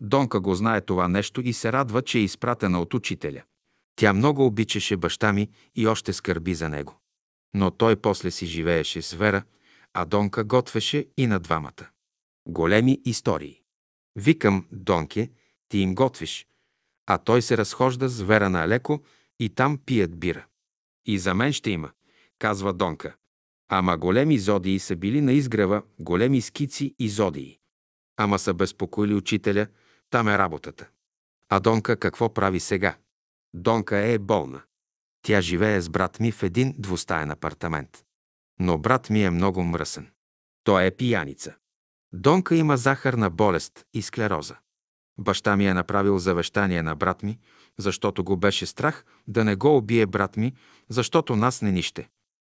Донка 0.01 0.40
го 0.40 0.55
знае 0.55 0.81
това 0.81 1.09
нещо 1.09 1.40
и 1.40 1.52
се 1.52 1.73
радва, 1.73 2.02
че 2.02 2.19
е 2.19 2.23
изпратена 2.23 2.81
от 2.81 2.94
учителя. 2.94 3.43
Тя 3.97 4.12
много 4.12 4.47
обичаше 4.47 4.97
баща 4.97 5.32
ми 5.32 5.48
и 5.74 5.86
още 5.86 6.12
скърби 6.12 6.55
за 6.55 6.69
него. 6.69 7.01
Но 7.55 7.70
той 7.70 7.97
после 7.97 8.31
си 8.31 8.47
живееше 8.47 9.02
с 9.02 9.12
Вера, 9.12 9.43
а 9.94 10.05
Донка 10.05 10.44
готвеше 10.44 11.06
и 11.16 11.27
на 11.27 11.40
двамата. 11.40 11.86
Големи 12.48 13.01
истории. 13.05 13.62
Викам, 14.16 14.66
Донке, 14.73 15.31
ти 15.69 15.78
им 15.78 15.94
готвиш, 15.94 16.48
а 17.10 17.18
той 17.18 17.43
се 17.43 17.56
разхожда 17.56 18.09
с 18.09 18.20
Вера 18.20 18.51
на 18.51 18.64
Алеко 18.64 19.02
и 19.40 19.48
там 19.48 19.78
пият 19.86 20.18
бира. 20.18 20.47
И 21.06 21.18
за 21.18 21.35
мен 21.35 21.52
ще 21.52 21.70
има, 21.70 21.90
казва 22.39 22.72
Донка. 22.72 23.16
Ама 23.68 23.97
големи 23.97 24.39
зодии 24.39 24.78
са 24.78 24.97
били 24.97 25.20
на 25.20 25.32
изгрева, 25.32 25.82
големи 25.98 26.40
скици 26.40 26.94
и 26.98 27.09
зодии. 27.09 27.59
Ама 28.16 28.39
са 28.39 28.55
безпокоили 28.55 29.14
учителя, 29.14 29.66
там 30.10 30.28
е 30.28 30.39
работата. 30.39 30.89
А 31.48 31.60
Донка 31.60 31.97
какво 31.97 32.35
прави 32.35 32.60
сега? 32.60 32.97
Донка 33.55 33.97
е 33.97 34.18
болна. 34.18 34.62
Тя 35.22 35.40
живее 35.40 35.80
с 35.80 35.89
брат 35.89 36.20
ми 36.20 36.32
в 36.32 36.43
един 36.43 36.74
двустаен 36.78 37.30
апартамент. 37.30 38.05
Но 38.60 38.78
брат 38.78 39.10
ми 39.10 39.24
е 39.24 39.30
много 39.30 39.64
мръсен. 39.64 40.10
Той 40.64 40.86
е 40.86 40.90
пияница. 40.90 41.56
Донка 42.12 42.56
има 42.56 42.76
захарна 42.76 43.30
болест 43.30 43.85
и 43.94 44.02
склероза. 44.02 44.56
Баща 45.19 45.57
ми 45.57 45.66
е 45.66 45.74
направил 45.74 46.19
завещание 46.19 46.82
на 46.82 46.97
брат 46.97 47.23
ми, 47.23 47.39
защото 47.78 48.24
го 48.24 48.36
беше 48.36 48.66
страх 48.66 49.05
да 49.28 49.45
не 49.45 49.57
го 49.57 49.77
убие 49.77 50.07
брат 50.07 50.36
ми, 50.36 50.53
защото 50.89 51.36
нас 51.36 51.62
не 51.62 51.73
нище. 51.73 52.09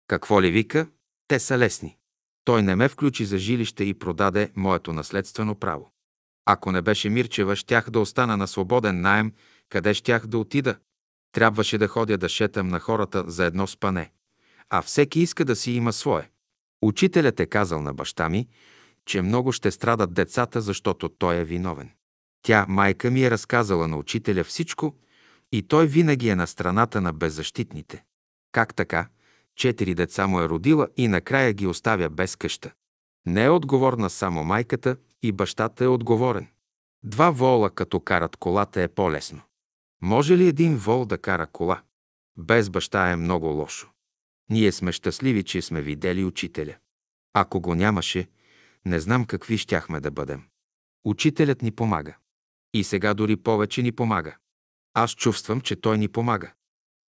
Какво 0.08 0.42
ли 0.42 0.50
вика? 0.50 0.88
Те 1.28 1.38
са 1.38 1.58
лесни. 1.58 1.96
Той 2.44 2.62
не 2.62 2.76
ме 2.76 2.88
включи 2.88 3.24
за 3.24 3.38
жилище 3.38 3.84
и 3.84 3.94
продаде 3.94 4.50
моето 4.56 4.92
наследствено 4.92 5.54
право. 5.54 5.90
Ако 6.46 6.72
не 6.72 6.82
беше 6.82 7.10
Мирчева, 7.10 7.56
щях 7.56 7.90
да 7.90 8.00
остана 8.00 8.36
на 8.36 8.48
свободен 8.48 9.00
найем, 9.00 9.32
къде 9.68 9.94
щях 9.94 10.26
да 10.26 10.38
отида. 10.38 10.76
Трябваше 11.32 11.78
да 11.78 11.88
ходя 11.88 12.18
да 12.18 12.28
шетам 12.28 12.68
на 12.68 12.80
хората 12.80 13.24
за 13.26 13.44
едно 13.44 13.66
спане. 13.66 14.10
а 14.70 14.82
всеки 14.82 15.20
иска 15.20 15.44
да 15.44 15.56
си 15.56 15.72
има 15.72 15.92
свое. 15.92 16.30
Учителят 16.82 17.40
е 17.40 17.46
казал 17.46 17.80
на 17.80 17.94
баща 17.94 18.28
ми, 18.28 18.48
че 19.06 19.22
много 19.22 19.52
ще 19.52 19.70
страдат 19.70 20.14
децата, 20.14 20.60
защото 20.60 21.08
той 21.08 21.36
е 21.36 21.44
виновен. 21.44 21.90
Тя, 22.46 22.66
майка 22.68 23.10
ми, 23.10 23.24
е 23.24 23.30
разказала 23.30 23.88
на 23.88 23.96
учителя 23.96 24.44
всичко 24.44 24.94
и 25.52 25.62
той 25.62 25.86
винаги 25.86 26.28
е 26.28 26.36
на 26.36 26.46
страната 26.46 27.00
на 27.00 27.12
беззащитните. 27.12 28.04
Как 28.52 28.74
така? 28.74 29.08
Четири 29.56 29.94
деца 29.94 30.26
му 30.26 30.40
е 30.40 30.48
родила 30.48 30.88
и 30.96 31.08
накрая 31.08 31.52
ги 31.52 31.66
оставя 31.66 32.10
без 32.10 32.36
къща. 32.36 32.72
Не 33.26 33.44
е 33.44 33.50
отговорна 33.50 34.10
само 34.10 34.44
майката 34.44 34.96
и 35.22 35.32
бащата 35.32 35.84
е 35.84 35.88
отговорен. 35.88 36.46
Два 37.04 37.30
вола, 37.30 37.70
като 37.70 38.00
карат 38.00 38.36
колата, 38.36 38.82
е 38.82 38.88
по-лесно. 38.88 39.40
Може 40.02 40.36
ли 40.36 40.46
един 40.46 40.76
вол 40.76 41.04
да 41.04 41.18
кара 41.18 41.46
кола? 41.46 41.82
Без 42.36 42.70
баща 42.70 43.10
е 43.10 43.16
много 43.16 43.46
лошо. 43.46 43.90
Ние 44.50 44.72
сме 44.72 44.92
щастливи, 44.92 45.42
че 45.42 45.62
сме 45.62 45.82
видели 45.82 46.24
учителя. 46.24 46.74
Ако 47.34 47.60
го 47.60 47.74
нямаше, 47.74 48.28
не 48.84 49.00
знам 49.00 49.24
какви 49.24 49.58
щяхме 49.58 50.00
да 50.00 50.10
бъдем. 50.10 50.42
Учителят 51.04 51.62
ни 51.62 51.70
помага. 51.70 52.16
И 52.74 52.84
сега 52.84 53.14
дори 53.14 53.36
повече 53.36 53.82
ни 53.82 53.92
помага. 53.92 54.36
Аз 54.94 55.10
чувствам, 55.10 55.60
че 55.60 55.76
той 55.76 55.98
ни 55.98 56.08
помага. 56.08 56.52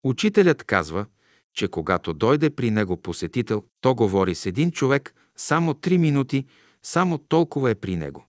Учителят 0.04 0.64
казва, 0.64 1.06
че 1.54 1.68
когато 1.68 2.12
дойде 2.12 2.50
при 2.50 2.70
него 2.70 3.02
посетител, 3.02 3.64
то 3.80 3.94
говори 3.94 4.34
с 4.34 4.46
един 4.46 4.70
човек 4.70 5.14
само 5.36 5.74
три 5.74 5.98
минути, 5.98 6.46
само 6.82 7.18
толкова 7.18 7.70
е 7.70 7.74
при 7.74 7.96
него. 7.96 8.26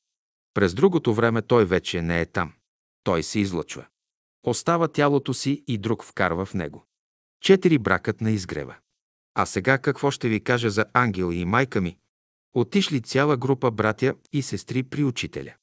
През 0.53 0.73
другото 0.73 1.13
време 1.13 1.41
той 1.41 1.65
вече 1.65 2.01
не 2.01 2.21
е 2.21 2.25
там. 2.25 2.53
Той 3.03 3.23
се 3.23 3.39
излъчва. 3.39 3.85
Остава 4.43 4.87
тялото 4.87 5.33
си 5.33 5.63
и 5.67 5.77
друг 5.77 6.03
вкарва 6.03 6.45
в 6.45 6.53
него. 6.53 6.85
Четири 7.41 7.77
бракът 7.77 8.21
на 8.21 8.31
изгрева. 8.31 8.75
А 9.35 9.45
сега 9.45 9.77
какво 9.77 10.11
ще 10.11 10.29
ви 10.29 10.43
кажа 10.43 10.69
за 10.69 10.85
ангел 10.93 11.31
и 11.33 11.45
майка 11.45 11.81
ми? 11.81 11.97
Отишли 12.53 13.01
цяла 13.01 13.37
група 13.37 13.71
братя 13.71 14.15
и 14.33 14.41
сестри 14.41 14.83
при 14.83 15.03
учителя. 15.03 15.53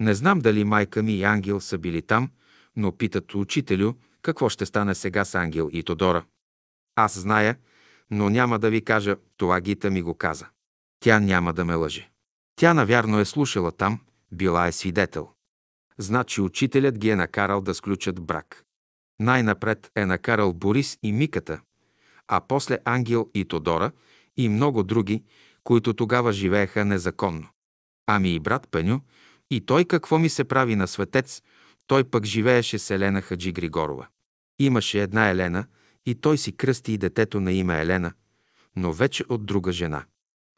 Не 0.00 0.14
знам 0.14 0.38
дали 0.38 0.64
майка 0.64 1.02
ми 1.02 1.16
и 1.16 1.22
ангел 1.22 1.60
са 1.60 1.78
били 1.78 2.02
там, 2.02 2.30
но 2.76 2.92
питат 2.92 3.34
учителю, 3.34 3.92
какво 4.22 4.48
ще 4.48 4.66
стане 4.66 4.94
сега 4.94 5.24
с 5.24 5.34
ангел 5.34 5.68
и 5.72 5.82
Тодора. 5.82 6.24
Аз 6.96 7.18
зная, 7.18 7.56
но 8.10 8.30
няма 8.30 8.58
да 8.58 8.70
ви 8.70 8.84
кажа, 8.84 9.16
това 9.36 9.60
Гита 9.60 9.90
ми 9.90 10.02
го 10.02 10.14
каза. 10.14 10.46
Тя 11.00 11.20
няма 11.20 11.52
да 11.52 11.64
ме 11.64 11.74
лъже. 11.74 12.10
Тя 12.56 12.74
навярно 12.74 13.20
е 13.20 13.24
слушала 13.24 13.72
там, 13.72 14.00
била 14.32 14.66
е 14.66 14.72
свидетел. 14.72 15.28
Значи 15.98 16.40
учителят 16.40 16.98
ги 16.98 17.10
е 17.10 17.16
накарал 17.16 17.60
да 17.60 17.74
сключат 17.74 18.20
брак. 18.20 18.64
Най-напред 19.20 19.90
е 19.96 20.06
накарал 20.06 20.52
Борис 20.52 20.98
и 21.02 21.12
Миката, 21.12 21.60
а 22.28 22.40
после 22.40 22.78
Ангел 22.84 23.30
и 23.34 23.44
Тодора 23.44 23.92
и 24.36 24.48
много 24.48 24.82
други, 24.82 25.24
които 25.64 25.94
тогава 25.94 26.32
живееха 26.32 26.84
незаконно. 26.84 27.48
Ами 28.06 28.34
и 28.34 28.40
брат 28.40 28.68
Пеню, 28.70 29.00
и 29.54 29.60
той 29.60 29.84
какво 29.84 30.18
ми 30.18 30.28
се 30.28 30.44
прави 30.44 30.76
на 30.76 30.88
светец, 30.88 31.42
той 31.86 32.04
пък 32.04 32.24
живееше 32.24 32.78
с 32.78 32.90
Елена 32.90 33.22
Хаджи 33.22 33.52
Григорова. 33.52 34.06
Имаше 34.58 35.02
една 35.02 35.30
Елена 35.30 35.66
и 36.06 36.14
той 36.14 36.38
си 36.38 36.56
кръсти 36.56 36.92
и 36.92 36.98
детето 36.98 37.40
на 37.40 37.52
име 37.52 37.80
Елена, 37.80 38.12
но 38.76 38.92
вече 38.92 39.24
от 39.28 39.46
друга 39.46 39.72
жена. 39.72 40.04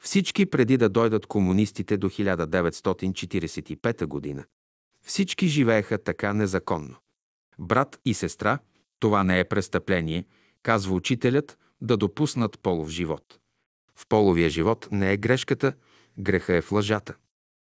Всички 0.02 0.46
преди 0.46 0.76
да 0.76 0.88
дойдат 0.88 1.26
комунистите 1.26 1.96
до 1.96 2.10
1945 2.10 4.06
година. 4.06 4.44
Всички 5.02 5.48
живееха 5.48 5.98
така 5.98 6.32
незаконно. 6.32 6.96
Брат 7.58 8.00
и 8.04 8.14
сестра, 8.14 8.58
това 9.00 9.24
не 9.24 9.40
е 9.40 9.44
престъпление, 9.44 10.24
казва 10.62 10.94
учителят, 10.94 11.58
да 11.80 11.96
допуснат 11.96 12.58
полов 12.58 12.88
живот. 12.88 13.38
В 13.96 14.06
половия 14.08 14.50
живот 14.50 14.88
не 14.92 15.12
е 15.12 15.16
грешката, 15.16 15.72
греха 16.18 16.56
е 16.56 16.60
в 16.60 16.72
лъжата. 16.72 17.14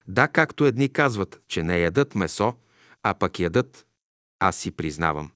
Да, 0.09 0.29
както 0.29 0.67
едни 0.67 0.89
казват, 0.93 1.43
че 1.49 1.63
не 1.63 1.79
ядат 1.79 2.15
месо, 2.15 2.55
а 3.03 3.15
пък 3.15 3.39
ядат. 3.39 3.87
Аз 4.39 4.57
си 4.57 4.71
признавам. 4.71 5.31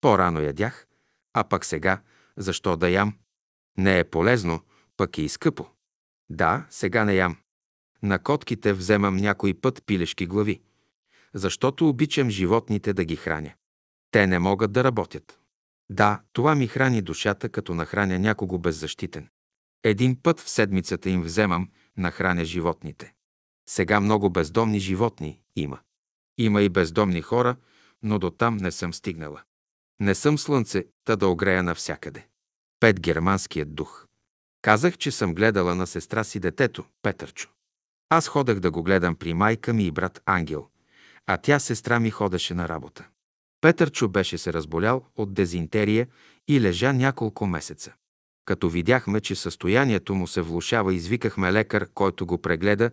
По-рано 0.00 0.40
ядях, 0.40 0.86
а 1.34 1.44
пък 1.44 1.64
сега, 1.64 2.02
защо 2.36 2.76
да 2.76 2.88
ям? 2.88 3.18
Не 3.78 3.98
е 3.98 4.04
полезно, 4.04 4.60
пък 4.96 5.18
е 5.18 5.22
и 5.22 5.28
скъпо. 5.28 5.66
Да, 6.30 6.66
сега 6.70 7.04
не 7.04 7.14
ям. 7.14 7.36
На 8.02 8.18
котките 8.18 8.72
вземам 8.72 9.16
някой 9.16 9.54
път 9.54 9.82
пилешки 9.86 10.26
глави, 10.26 10.60
защото 11.34 11.88
обичам 11.88 12.30
животните 12.30 12.92
да 12.92 13.04
ги 13.04 13.16
храня. 13.16 13.52
Те 14.10 14.26
не 14.26 14.38
могат 14.38 14.72
да 14.72 14.84
работят. 14.84 15.40
Да, 15.90 16.22
това 16.32 16.54
ми 16.54 16.66
храни 16.66 17.02
душата, 17.02 17.48
като 17.48 17.74
нахраня 17.74 18.18
някого 18.18 18.58
беззащитен. 18.58 19.28
Един 19.84 20.22
път 20.22 20.40
в 20.40 20.50
седмицата 20.50 21.10
им 21.10 21.22
вземам, 21.22 21.70
нахраня 21.96 22.44
животните. 22.44 23.14
Сега 23.70 24.00
много 24.00 24.30
бездомни 24.30 24.80
животни 24.80 25.40
има. 25.56 25.78
Има 26.38 26.62
и 26.62 26.68
бездомни 26.68 27.22
хора, 27.22 27.56
но 28.02 28.18
до 28.18 28.30
там 28.30 28.56
не 28.56 28.70
съм 28.70 28.94
стигнала. 28.94 29.42
Не 30.00 30.14
съм 30.14 30.38
слънце, 30.38 30.86
та 31.04 31.16
да 31.16 31.28
огрея 31.28 31.62
навсякъде. 31.62 32.26
Пет 32.80 33.00
германският 33.00 33.74
дух. 33.74 34.06
Казах, 34.62 34.98
че 34.98 35.10
съм 35.10 35.34
гледала 35.34 35.74
на 35.74 35.86
сестра 35.86 36.24
си 36.24 36.40
детето, 36.40 36.84
Петърчо. 37.02 37.48
Аз 38.08 38.28
ходех 38.28 38.58
да 38.58 38.70
го 38.70 38.82
гледам 38.82 39.14
при 39.14 39.34
майка 39.34 39.72
ми 39.72 39.84
и 39.84 39.90
брат 39.90 40.22
Ангел, 40.26 40.66
а 41.26 41.36
тя 41.36 41.58
сестра 41.58 42.00
ми 42.00 42.10
ходеше 42.10 42.54
на 42.54 42.68
работа. 42.68 43.08
Петърчо 43.60 44.08
беше 44.08 44.38
се 44.38 44.52
разболял 44.52 45.04
от 45.16 45.34
дезинтерия 45.34 46.08
и 46.48 46.60
лежа 46.60 46.92
няколко 46.92 47.46
месеца. 47.46 47.92
Като 48.44 48.68
видяхме, 48.68 49.20
че 49.20 49.34
състоянието 49.34 50.14
му 50.14 50.26
се 50.26 50.40
влушава, 50.40 50.94
извикахме 50.94 51.52
лекар, 51.52 51.88
който 51.94 52.26
го 52.26 52.38
прегледа 52.38 52.90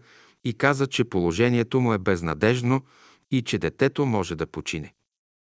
и 0.48 0.54
каза, 0.54 0.88
че 0.88 1.04
положението 1.04 1.82
му 1.82 1.94
е 1.94 1.98
безнадежно 1.98 2.82
и 3.32 3.42
че 3.42 3.58
детето 3.58 4.06
може 4.06 4.36
да 4.36 4.48
почине. 4.48 4.94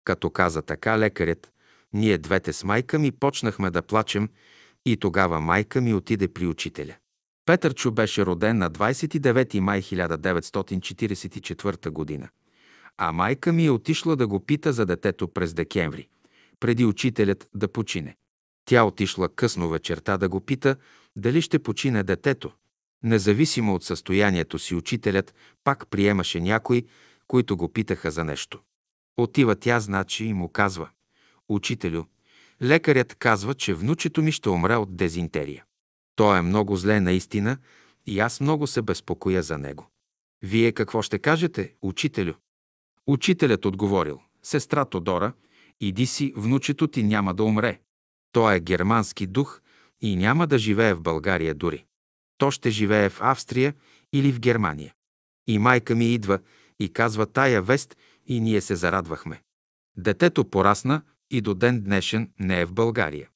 Като 0.03 0.29
каза 0.29 0.61
така 0.61 0.99
лекарят, 0.99 1.51
ние 1.93 2.17
двете 2.17 2.53
с 2.53 2.63
майка 2.63 2.99
ми 2.99 3.11
почнахме 3.11 3.71
да 3.71 3.81
плачем 3.81 4.29
и 4.85 4.97
тогава 4.97 5.39
майка 5.39 5.81
ми 5.81 5.93
отиде 5.93 6.27
при 6.27 6.47
учителя. 6.47 6.95
Петърчо 7.45 7.91
беше 7.91 8.25
роден 8.25 8.57
на 8.57 8.71
29 8.71 9.59
май 9.59 9.81
1944 9.81 11.89
година, 11.89 12.29
а 12.97 13.11
майка 13.11 13.53
ми 13.53 13.65
е 13.65 13.71
отишла 13.71 14.15
да 14.15 14.27
го 14.27 14.45
пита 14.45 14.73
за 14.73 14.85
детето 14.85 15.27
през 15.27 15.53
декември, 15.53 16.07
преди 16.59 16.85
учителят 16.85 17.47
да 17.55 17.67
почине. 17.67 18.15
Тя 18.65 18.83
отишла 18.83 19.29
късно 19.29 19.69
вечерта 19.69 20.17
да 20.17 20.29
го 20.29 20.41
пита 20.41 20.75
дали 21.15 21.41
ще 21.41 21.59
почине 21.59 22.03
детето. 22.03 22.51
Независимо 23.03 23.75
от 23.75 23.83
състоянието 23.83 24.59
си, 24.59 24.75
учителят 24.75 25.35
пак 25.63 25.87
приемаше 25.89 26.39
някой, 26.39 26.83
които 27.27 27.57
го 27.57 27.73
питаха 27.73 28.11
за 28.11 28.23
нещо. 28.23 28.59
Отива 29.17 29.55
тя, 29.55 29.79
значи, 29.79 30.25
и 30.25 30.33
му 30.33 30.49
казва 30.49 30.89
Учителю, 31.49 32.03
лекарят 32.61 33.15
казва, 33.15 33.53
че 33.53 33.73
внучето 33.73 34.21
ми 34.21 34.31
ще 34.31 34.49
умре 34.49 34.75
от 34.75 34.95
дезинтерия. 34.95 35.63
Той 36.15 36.37
е 36.37 36.41
много 36.41 36.75
зле 36.75 36.99
наистина 36.99 37.57
и 38.05 38.19
аз 38.19 38.41
много 38.41 38.67
се 38.67 38.81
безпокоя 38.81 39.43
за 39.43 39.57
него. 39.57 39.89
Вие 40.41 40.71
какво 40.71 41.01
ще 41.01 41.19
кажете, 41.19 41.73
учителю? 41.81 42.33
Учителят 43.07 43.65
отговорил, 43.65 44.21
сестра 44.43 44.85
Тодора, 44.85 45.33
иди 45.79 46.05
си, 46.05 46.33
внучето 46.35 46.87
ти 46.87 47.03
няма 47.03 47.33
да 47.33 47.43
умре. 47.43 47.79
Той 48.31 48.55
е 48.55 48.59
германски 48.59 49.27
дух 49.27 49.61
и 50.01 50.15
няма 50.15 50.47
да 50.47 50.57
живее 50.57 50.93
в 50.93 51.01
България 51.01 51.55
дори. 51.55 51.85
То 52.37 52.51
ще 52.51 52.69
живее 52.69 53.09
в 53.09 53.21
Австрия 53.21 53.73
или 54.13 54.31
в 54.31 54.39
Германия. 54.39 54.93
И 55.47 55.59
майка 55.59 55.95
ми 55.95 56.13
идва 56.13 56.39
и 56.79 56.93
казва 56.93 57.25
тая 57.25 57.61
вест 57.61 57.97
и 58.25 58.39
ние 58.39 58.61
се 58.61 58.75
зарадвахме. 58.75 59.41
Детето 59.97 60.45
порасна 60.45 61.01
и 61.31 61.41
до 61.41 61.53
ден 61.53 61.81
днешен 61.81 62.31
не 62.39 62.61
е 62.61 62.65
в 62.65 62.73
България. 62.73 63.29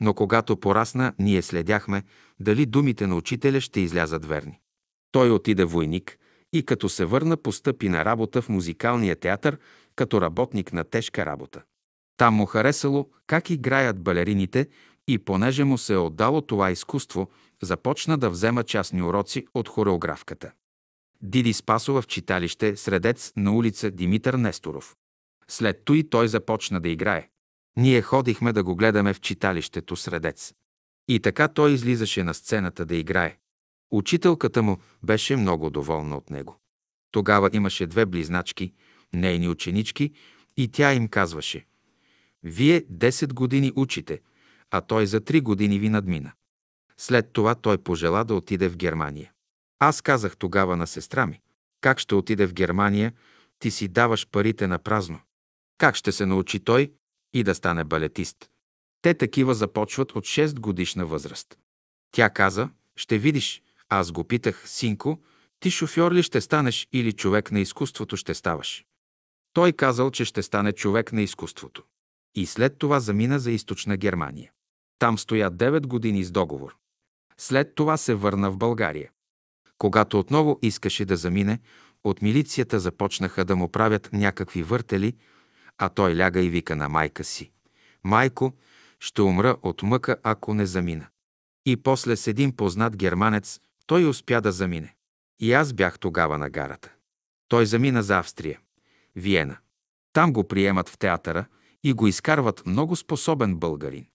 Но 0.00 0.14
когато 0.14 0.56
порасна, 0.56 1.12
ние 1.18 1.42
следяхме 1.42 2.02
дали 2.40 2.66
думите 2.66 3.06
на 3.06 3.16
учителя 3.16 3.60
ще 3.60 3.80
излязат 3.80 4.24
верни. 4.24 4.60
Той 5.12 5.30
отиде 5.30 5.64
войник 5.64 6.18
и 6.52 6.64
като 6.64 6.88
се 6.88 7.04
върна, 7.04 7.36
постъпи 7.36 7.88
на 7.88 8.04
работа 8.04 8.42
в 8.42 8.48
музикалния 8.48 9.16
театър 9.16 9.58
като 9.96 10.20
работник 10.20 10.72
на 10.72 10.84
тежка 10.84 11.26
работа. 11.26 11.62
Там 12.16 12.34
му 12.34 12.46
харесало 12.46 13.10
как 13.26 13.50
играят 13.50 14.02
балерините 14.02 14.68
и 15.08 15.18
понеже 15.18 15.64
му 15.64 15.78
се 15.78 15.94
е 15.94 15.96
отдало 15.96 16.40
това 16.40 16.70
изкуство, 16.70 17.30
започна 17.62 18.18
да 18.18 18.30
взема 18.30 18.64
частни 18.64 19.02
уроци 19.02 19.46
от 19.54 19.68
хореографката. 19.68 20.52
Диди 21.22 21.52
Спасова 21.52 22.02
в 22.02 22.06
читалище 22.06 22.76
Средец 22.76 23.32
на 23.36 23.52
улица 23.52 23.90
Димитър 23.90 24.34
Несторов. 24.34 24.96
След 25.48 25.84
той 25.84 26.02
той 26.10 26.28
започна 26.28 26.80
да 26.80 26.88
играе. 26.88 27.28
Ние 27.76 28.02
ходихме 28.02 28.52
да 28.52 28.64
го 28.64 28.76
гледаме 28.76 29.14
в 29.14 29.20
читалището 29.20 29.96
Средец. 29.96 30.54
И 31.08 31.20
така 31.20 31.48
той 31.48 31.72
излизаше 31.72 32.22
на 32.22 32.34
сцената 32.34 32.84
да 32.84 32.96
играе. 32.96 33.36
Учителката 33.90 34.62
му 34.62 34.78
беше 35.02 35.36
много 35.36 35.70
доволна 35.70 36.16
от 36.16 36.30
него. 36.30 36.56
Тогава 37.10 37.50
имаше 37.52 37.86
две 37.86 38.06
близначки, 38.06 38.72
нейни 39.12 39.48
ученички, 39.48 40.12
и 40.56 40.68
тя 40.68 40.92
им 40.92 41.08
казваше 41.08 41.66
«Вие 42.42 42.84
10 42.84 43.32
години 43.32 43.72
учите, 43.76 44.20
а 44.70 44.80
той 44.80 45.06
за 45.06 45.20
3 45.20 45.42
години 45.42 45.78
ви 45.78 45.88
надмина. 45.88 46.32
След 47.02 47.32
това 47.32 47.54
той 47.54 47.78
пожела 47.78 48.24
да 48.24 48.34
отиде 48.34 48.68
в 48.68 48.76
Германия. 48.76 49.32
Аз 49.78 50.00
казах 50.00 50.36
тогава 50.36 50.76
на 50.76 50.86
сестра 50.86 51.26
ми, 51.26 51.40
как 51.80 51.98
ще 51.98 52.14
отиде 52.14 52.46
в 52.46 52.54
Германия, 52.54 53.12
ти 53.58 53.70
си 53.70 53.88
даваш 53.88 54.26
парите 54.26 54.66
на 54.66 54.78
празно. 54.78 55.20
Как 55.78 55.96
ще 55.96 56.12
се 56.12 56.26
научи 56.26 56.60
той 56.60 56.92
и 57.34 57.42
да 57.44 57.54
стане 57.54 57.84
балетист? 57.84 58.50
Те 59.02 59.14
такива 59.14 59.54
започват 59.54 60.12
от 60.12 60.24
6 60.24 60.60
годишна 60.60 61.06
възраст. 61.06 61.58
Тя 62.10 62.30
каза, 62.30 62.70
ще 62.96 63.18
видиш. 63.18 63.62
Аз 63.88 64.12
го 64.12 64.24
питах, 64.24 64.68
синко, 64.68 65.20
ти 65.60 65.70
шофьор 65.70 66.12
ли 66.12 66.22
ще 66.22 66.40
станеш 66.40 66.88
или 66.92 67.12
човек 67.12 67.52
на 67.52 67.60
изкуството 67.60 68.16
ще 68.16 68.34
ставаш? 68.34 68.84
Той 69.52 69.72
казал, 69.72 70.10
че 70.10 70.24
ще 70.24 70.42
стане 70.42 70.72
човек 70.72 71.12
на 71.12 71.22
изкуството. 71.22 71.82
И 72.34 72.46
след 72.46 72.78
това 72.78 73.00
замина 73.00 73.38
за 73.38 73.50
източна 73.50 73.96
Германия. 73.96 74.52
Там 74.98 75.18
стоя 75.18 75.50
9 75.50 75.86
години 75.86 76.24
с 76.24 76.30
договор. 76.30 76.76
След 77.42 77.74
това 77.74 77.96
се 77.96 78.14
върна 78.14 78.50
в 78.50 78.56
България. 78.56 79.10
Когато 79.78 80.18
отново 80.18 80.58
искаше 80.62 81.04
да 81.04 81.16
замине, 81.16 81.60
от 82.04 82.22
милицията 82.22 82.80
започнаха 82.80 83.44
да 83.44 83.56
му 83.56 83.68
правят 83.68 84.12
някакви 84.12 84.62
въртели, 84.62 85.16
а 85.78 85.88
той 85.88 86.16
ляга 86.16 86.40
и 86.40 86.50
вика 86.50 86.76
на 86.76 86.88
майка 86.88 87.24
си. 87.24 87.52
Майко, 88.04 88.52
ще 89.00 89.22
умра 89.22 89.56
от 89.62 89.82
мъка, 89.82 90.16
ако 90.22 90.54
не 90.54 90.66
замина. 90.66 91.06
И 91.66 91.76
после 91.76 92.16
с 92.16 92.26
един 92.26 92.56
познат 92.56 92.96
германец 92.96 93.60
той 93.86 94.08
успя 94.08 94.40
да 94.40 94.52
замине. 94.52 94.94
И 95.40 95.52
аз 95.52 95.72
бях 95.72 95.98
тогава 95.98 96.38
на 96.38 96.50
гарата. 96.50 96.92
Той 97.48 97.66
замина 97.66 98.02
за 98.02 98.18
Австрия, 98.18 98.60
Виена. 99.16 99.56
Там 100.12 100.32
го 100.32 100.48
приемат 100.48 100.88
в 100.88 100.98
театъра 100.98 101.44
и 101.84 101.92
го 101.92 102.06
изкарват 102.06 102.66
много 102.66 102.96
способен 102.96 103.56
българин. 103.56 104.06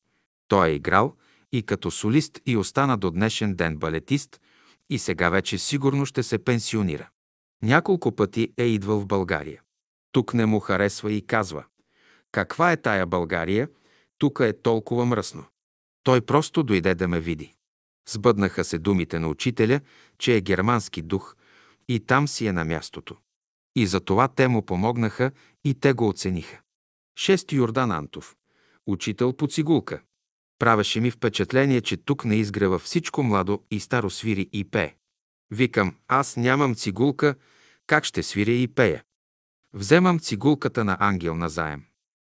Той 0.47 0.69
е 0.69 0.73
играл 0.73 1.15
и 1.51 1.63
като 1.63 1.91
солист 1.91 2.39
и 2.45 2.57
остана 2.57 2.97
до 2.97 3.11
днешен 3.11 3.55
ден 3.55 3.77
балетист 3.77 4.41
и 4.89 4.99
сега 4.99 5.29
вече 5.29 5.57
сигурно 5.57 6.05
ще 6.05 6.23
се 6.23 6.37
пенсионира. 6.37 7.09
Няколко 7.63 8.15
пъти 8.15 8.53
е 8.57 8.63
идвал 8.63 8.99
в 8.99 9.07
България. 9.07 9.61
Тук 10.11 10.33
не 10.33 10.45
му 10.45 10.59
харесва 10.59 11.11
и 11.11 11.27
казва 11.27 11.65
«Каква 12.31 12.71
е 12.71 12.81
тая 12.81 13.05
България? 13.05 13.69
Тук 14.17 14.39
е 14.43 14.61
толкова 14.61 15.05
мръсно». 15.05 15.45
Той 16.03 16.21
просто 16.21 16.63
дойде 16.63 16.95
да 16.95 17.07
ме 17.07 17.19
види. 17.19 17.53
Сбъднаха 18.09 18.63
се 18.63 18.77
думите 18.77 19.19
на 19.19 19.27
учителя, 19.27 19.81
че 20.17 20.35
е 20.35 20.41
германски 20.41 21.01
дух 21.01 21.35
и 21.87 21.99
там 21.99 22.27
си 22.27 22.47
е 22.47 22.53
на 22.53 22.65
мястото. 22.65 23.17
И 23.75 23.87
за 23.87 23.99
това 23.99 24.27
те 24.27 24.47
му 24.47 24.65
помогнаха 24.65 25.31
и 25.65 25.73
те 25.73 25.93
го 25.93 26.07
оцениха. 26.07 26.61
Шести 27.19 27.55
Йордан 27.55 27.91
Антов. 27.91 28.35
Учител 28.87 29.33
по 29.33 29.47
цигулка. 29.47 30.01
Правеше 30.59 30.99
ми 30.99 31.11
впечатление, 31.11 31.81
че 31.81 31.97
тук 31.97 32.25
не 32.25 32.35
изгрева 32.35 32.79
всичко 32.79 33.23
младо 33.23 33.63
и 33.71 33.79
старо 33.79 34.09
свири 34.09 34.49
и 34.53 34.63
пее. 34.63 34.95
Викам, 35.51 35.95
аз 36.07 36.37
нямам 36.37 36.75
цигулка, 36.75 37.35
как 37.87 38.05
ще 38.05 38.23
свиря 38.23 38.51
и 38.51 38.67
пея? 38.67 39.03
Вземам 39.73 40.19
цигулката 40.19 40.83
на 40.83 40.97
ангел 40.99 41.35
на 41.35 41.49
заем. 41.49 41.83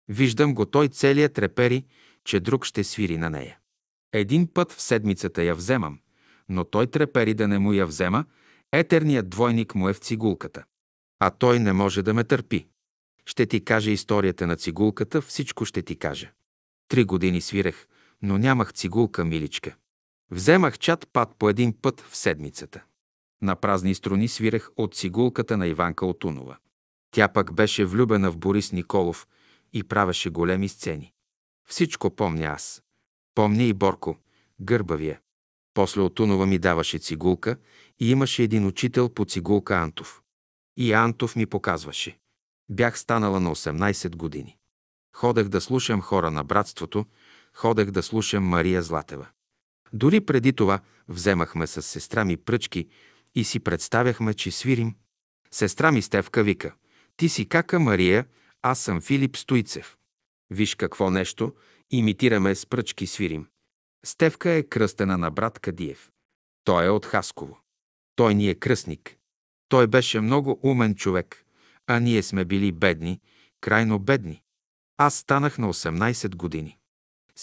Виждам 0.08 0.54
го 0.54 0.66
той 0.66 0.88
целият 0.88 1.34
трепери, 1.34 1.86
че 2.26 2.40
друг 2.40 2.66
ще 2.66 2.84
свири 2.84 3.18
на 3.18 3.30
нея. 3.30 3.58
Един 4.14 4.54
път 4.54 4.72
в 4.72 4.82
седмицата 4.82 5.44
я 5.44 5.56
вземам, 5.56 6.00
но 6.50 6.64
той 6.64 6.88
трепери 6.88 7.34
да 7.34 7.48
не 7.48 7.60
му 7.60 7.74
я 7.74 7.86
взема, 7.86 8.26
етерният 8.72 9.30
двойник 9.30 9.76
му 9.76 9.90
е 9.90 9.94
в 9.94 10.00
цигулката. 10.00 10.64
А 11.20 11.30
той 11.30 11.60
не 11.60 11.74
може 11.74 12.04
да 12.04 12.14
ме 12.14 12.24
търпи. 12.24 12.68
Ще 13.26 13.46
ти 13.46 13.66
кажа 13.66 13.92
историята 13.92 14.48
на 14.48 14.56
цигулката, 14.56 15.22
всичко 15.22 15.66
ще 15.66 15.82
ти 15.82 15.96
кажа. 15.96 16.32
Три 16.88 17.04
години 17.04 17.42
свирех, 17.42 17.88
но 18.22 18.38
нямах 18.38 18.74
цигулка, 18.74 19.26
миличка. 19.26 19.76
Вземах 20.32 20.80
чат 20.80 21.08
пат 21.14 21.36
по 21.40 21.50
един 21.50 21.82
път 21.82 22.02
в 22.02 22.16
седмицата. 22.18 22.84
На 23.42 23.56
празни 23.56 23.96
струни 23.96 24.28
свирех 24.28 24.70
от 24.78 24.96
цигулката 24.96 25.58
на 25.58 25.68
Иванка 25.68 26.06
Отунова. 26.06 26.58
Тя 27.12 27.28
пък 27.28 27.54
беше 27.54 27.86
влюбена 27.86 28.32
в 28.32 28.38
Борис 28.38 28.72
Николов 28.72 29.28
и 29.74 29.84
правеше 29.84 30.30
големи 30.30 30.70
сцени. 30.70 31.14
Всичко 31.68 32.16
помня 32.16 32.46
аз. 32.46 32.84
Помня 33.36 33.64
и 33.64 33.74
Борко, 33.74 34.18
гърбавия. 34.62 35.20
После 35.74 36.02
Отунова 36.02 36.46
ми 36.46 36.60
даваше 36.60 37.00
цигулка 37.00 37.58
и 38.00 38.12
имаше 38.12 38.44
един 38.44 38.66
учител 38.66 39.10
по 39.10 39.26
цигулка 39.26 39.76
Антов. 39.76 40.22
И 40.78 40.94
Антов 40.94 41.36
ми 41.36 41.46
показваше. 41.46 42.20
Бях 42.70 43.00
станала 43.00 43.40
на 43.40 43.56
18 43.56 44.16
години. 44.16 44.58
Ходех 45.16 45.48
да 45.48 45.62
слушам 45.62 46.02
хора 46.02 46.32
на 46.32 46.44
братството, 46.44 47.06
ходех 47.54 47.92
да 47.92 48.04
слушам 48.04 48.44
Мария 48.44 48.82
Златева. 48.82 49.28
Дори 49.94 50.22
преди 50.22 50.54
това 50.54 50.80
вземахме 51.08 51.68
с 51.68 51.82
сестра 51.82 52.26
ми 52.26 52.38
пръчки 52.38 52.88
и 53.36 53.44
си 53.44 53.60
представяхме, 53.60 54.34
че 54.34 54.52
свирим. 54.52 54.96
Сестра 55.52 55.92
ми 55.92 56.02
Стевка 56.02 56.44
вика, 56.44 56.74
ти 57.18 57.30
си 57.30 57.46
кака 57.46 57.80
Мария, 57.80 58.26
аз 58.62 58.80
съм 58.80 59.02
Филип 59.02 59.38
Стойцев. 59.38 59.98
Виж 60.50 60.76
какво 60.76 61.10
нещо, 61.10 61.54
имитираме 61.92 62.56
с 62.56 62.66
пръчки 62.66 63.08
свирим. 63.08 63.48
Стевка 64.06 64.52
е 64.52 64.64
кръстена 64.64 65.18
на 65.18 65.32
брат 65.32 65.60
Кадиев. 65.60 66.12
Той 66.64 66.86
е 66.86 66.90
от 66.90 67.06
Хасково. 67.06 67.58
Той 68.16 68.36
ни 68.36 68.50
е 68.50 68.56
кръстник. 68.56 69.18
Той 69.70 69.88
беше 69.88 70.20
много 70.20 70.60
умен 70.64 70.96
човек, 70.96 71.46
а 71.88 72.00
ние 72.00 72.24
сме 72.24 72.46
били 72.46 72.72
бедни, 72.72 73.20
крайно 73.62 74.00
бедни. 74.00 74.42
Аз 74.98 75.16
станах 75.16 75.58
на 75.58 75.74
18 75.74 76.36
години. 76.36 76.78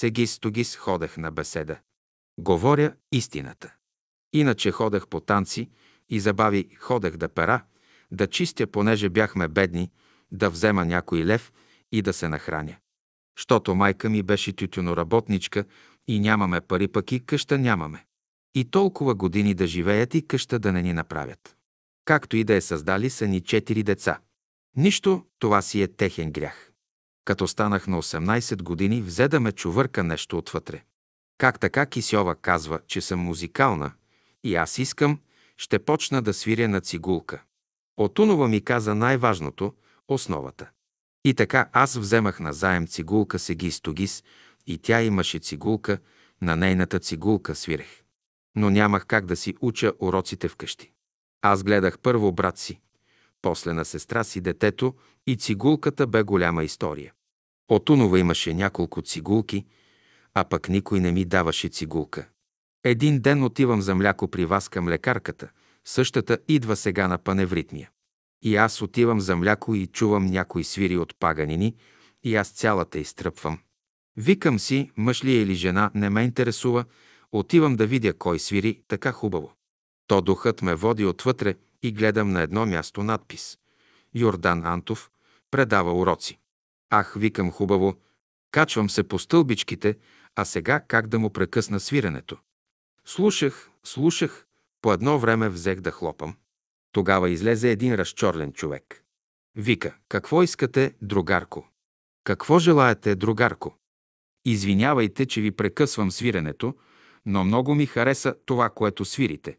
Сегис 0.00 0.38
тогис 0.38 0.76
ходех 0.76 1.16
на 1.16 1.30
беседа. 1.30 1.78
Говоря 2.40 2.94
истината. 3.12 3.74
Иначе 4.32 4.70
ходех 4.70 5.08
по 5.08 5.20
танци 5.20 5.70
и 6.08 6.20
забави 6.20 6.68
ходех 6.80 7.16
да 7.16 7.28
пера, 7.28 7.64
да 8.10 8.26
чистя, 8.26 8.66
понеже 8.66 9.08
бяхме 9.08 9.48
бедни, 9.48 9.90
да 10.32 10.50
взема 10.50 10.84
някой 10.84 11.24
лев 11.24 11.52
и 11.92 12.02
да 12.02 12.12
се 12.12 12.28
нахраня. 12.28 12.76
Щото 13.36 13.74
майка 13.74 14.10
ми 14.10 14.22
беше 14.22 14.52
тютюноработничка 14.52 15.64
и 16.08 16.20
нямаме 16.20 16.60
пари, 16.60 16.88
пък 16.88 17.12
и 17.12 17.26
къща 17.26 17.58
нямаме. 17.58 18.06
И 18.54 18.70
толкова 18.70 19.14
години 19.14 19.54
да 19.54 19.66
живеят 19.66 20.14
и 20.14 20.26
къща 20.26 20.58
да 20.58 20.72
не 20.72 20.82
ни 20.82 20.92
направят. 20.92 21.56
Както 22.04 22.36
и 22.36 22.44
да 22.44 22.54
е 22.54 22.60
създали 22.60 23.10
са 23.10 23.26
ни 23.26 23.40
четири 23.40 23.82
деца. 23.82 24.20
Нищо, 24.76 25.26
това 25.38 25.62
си 25.62 25.82
е 25.82 25.88
техен 25.88 26.32
грях. 26.32 26.67
Като 27.28 27.48
станах 27.48 27.86
на 27.86 28.02
18 28.02 28.62
години, 28.62 29.02
взе 29.02 29.28
да 29.28 29.40
ме 29.40 29.52
чувърка 29.52 30.04
нещо 30.04 30.38
отвътре. 30.38 30.82
Как 31.38 31.60
така 31.60 31.86
Кисьова 31.86 32.34
казва, 32.34 32.80
че 32.86 33.00
съм 33.00 33.20
музикална 33.20 33.92
и 34.44 34.54
аз 34.54 34.78
искам, 34.78 35.20
ще 35.56 35.78
почна 35.78 36.22
да 36.22 36.34
свиря 36.34 36.68
на 36.68 36.80
цигулка. 36.80 37.42
Отунова 37.96 38.48
ми 38.48 38.60
каза 38.60 38.94
най-важното, 38.94 39.74
основата. 40.08 40.70
И 41.24 41.34
така 41.34 41.68
аз 41.72 41.96
вземах 41.96 42.40
на 42.40 42.52
заем 42.52 42.86
цигулка 42.86 43.38
Сегис 43.38 43.80
Тогис 43.80 44.24
и 44.66 44.78
тя 44.78 45.02
имаше 45.02 45.38
цигулка, 45.38 45.98
на 46.42 46.56
нейната 46.56 46.98
цигулка 46.98 47.54
свирех. 47.54 48.02
Но 48.56 48.70
нямах 48.70 49.06
как 49.06 49.26
да 49.26 49.36
си 49.36 49.54
уча 49.60 49.92
уроците 50.00 50.48
вкъщи. 50.48 50.92
Аз 51.42 51.62
гледах 51.62 51.98
първо 51.98 52.32
брат 52.32 52.58
си, 52.58 52.80
после 53.42 53.72
на 53.72 53.84
сестра 53.84 54.24
си 54.24 54.40
детето 54.40 54.94
и 55.26 55.36
цигулката 55.36 56.06
бе 56.06 56.22
голяма 56.22 56.64
история. 56.64 57.12
Отунова 57.68 58.18
имаше 58.18 58.54
няколко 58.54 59.02
цигулки, 59.02 59.66
а 60.34 60.44
пък 60.44 60.68
никой 60.68 61.00
не 61.00 61.12
ми 61.12 61.24
даваше 61.24 61.68
цигулка. 61.68 62.28
Един 62.84 63.20
ден 63.20 63.42
отивам 63.42 63.82
за 63.82 63.94
мляко 63.94 64.28
при 64.28 64.44
вас 64.44 64.68
към 64.68 64.88
лекарката, 64.88 65.48
същата 65.84 66.38
идва 66.48 66.76
сега 66.76 67.08
на 67.08 67.18
паневритмия. 67.18 67.90
И 68.42 68.56
аз 68.56 68.82
отивам 68.82 69.20
за 69.20 69.36
мляко 69.36 69.74
и 69.74 69.86
чувам 69.86 70.26
някои 70.26 70.64
свири 70.64 70.96
от 70.96 71.14
паганини 71.18 71.74
и 72.22 72.36
аз 72.36 72.50
цялата 72.50 72.98
изтръпвам. 72.98 73.58
Викам 74.16 74.58
си, 74.58 74.90
мъж 74.96 75.24
ли 75.24 75.30
е 75.30 75.42
или 75.42 75.54
жена, 75.54 75.90
не 75.94 76.10
ме 76.10 76.22
интересува, 76.22 76.84
отивам 77.32 77.76
да 77.76 77.86
видя 77.86 78.12
кой 78.12 78.38
свири 78.38 78.80
така 78.88 79.12
хубаво. 79.12 79.52
То 80.06 80.20
духът 80.20 80.62
ме 80.62 80.74
води 80.74 81.04
отвътре 81.04 81.54
и 81.82 81.92
гледам 81.92 82.30
на 82.30 82.42
едно 82.42 82.66
място 82.66 83.02
надпис. 83.02 83.58
Йордан 84.14 84.66
Антов 84.66 85.10
предава 85.50 85.92
уроци. 85.92 86.38
Ах, 86.90 87.14
викам 87.16 87.50
хубаво, 87.50 87.96
качвам 88.50 88.90
се 88.90 89.08
по 89.08 89.18
стълбичките, 89.18 89.98
а 90.36 90.44
сега 90.44 90.80
как 90.80 91.06
да 91.06 91.18
му 91.18 91.30
прекъсна 91.30 91.80
свиренето. 91.80 92.38
Слушах, 93.04 93.70
слушах, 93.84 94.46
по 94.82 94.92
едно 94.92 95.18
време 95.18 95.48
взех 95.48 95.80
да 95.80 95.90
хлопам. 95.90 96.36
Тогава 96.92 97.30
излезе 97.30 97.70
един 97.70 97.94
разчорлен 97.94 98.52
човек. 98.52 99.04
Вика, 99.54 99.96
какво 100.08 100.42
искате, 100.42 100.94
другарко? 101.02 101.68
Какво 102.24 102.58
желаете, 102.58 103.14
другарко? 103.14 103.76
Извинявайте, 104.44 105.26
че 105.26 105.40
ви 105.40 105.50
прекъсвам 105.50 106.10
свиренето, 106.10 106.74
но 107.26 107.44
много 107.44 107.74
ми 107.74 107.86
хареса 107.86 108.34
това, 108.46 108.70
което 108.70 109.04
свирите. 109.04 109.58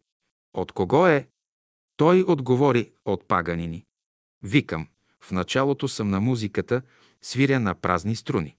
От 0.54 0.72
кого 0.72 1.06
е? 1.06 1.28
Той 1.96 2.24
отговори 2.26 2.92
от 3.04 3.28
паганини. 3.28 3.84
Викам, 4.42 4.88
в 5.20 5.32
началото 5.32 5.88
съм 5.88 6.10
на 6.10 6.20
музиката, 6.20 6.82
свиря 7.22 7.60
на 7.60 7.74
празни 7.74 8.16
струни. 8.16 8.56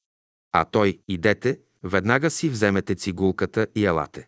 А 0.52 0.66
той, 0.66 1.00
идете, 1.08 1.60
веднага 1.84 2.30
си 2.30 2.50
вземете 2.50 2.96
цигулката 2.96 3.68
и 3.76 3.86
елате. 3.86 4.28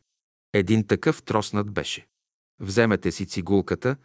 Един 0.53 0.88
такъв 0.88 1.24
троснат 1.24 1.72
беше. 1.72 2.08
Вземете 2.60 3.12
си 3.12 3.26
цигулката, 3.26 3.95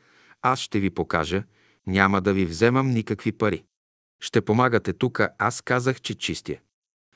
аз 0.43 0.61
ще 0.61 0.81
ви 0.81 0.91
покажа, 0.91 1.45
няма 1.87 2.21
да 2.21 2.33
ви 2.33 2.47
вземам 2.47 2.91
никакви 2.91 3.33
пари. 3.33 3.65
Ще 4.21 4.41
помагате 4.41 4.93
тука, 4.93 5.31
аз 5.39 5.61
казах, 5.61 6.01
че 6.01 6.15
чистя. 6.15 6.57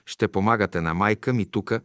Ще 0.07 0.29
помагате 0.29 0.81
на 0.81 0.95
майка 0.95 1.33
ми 1.33 1.51
тука. 1.51 1.81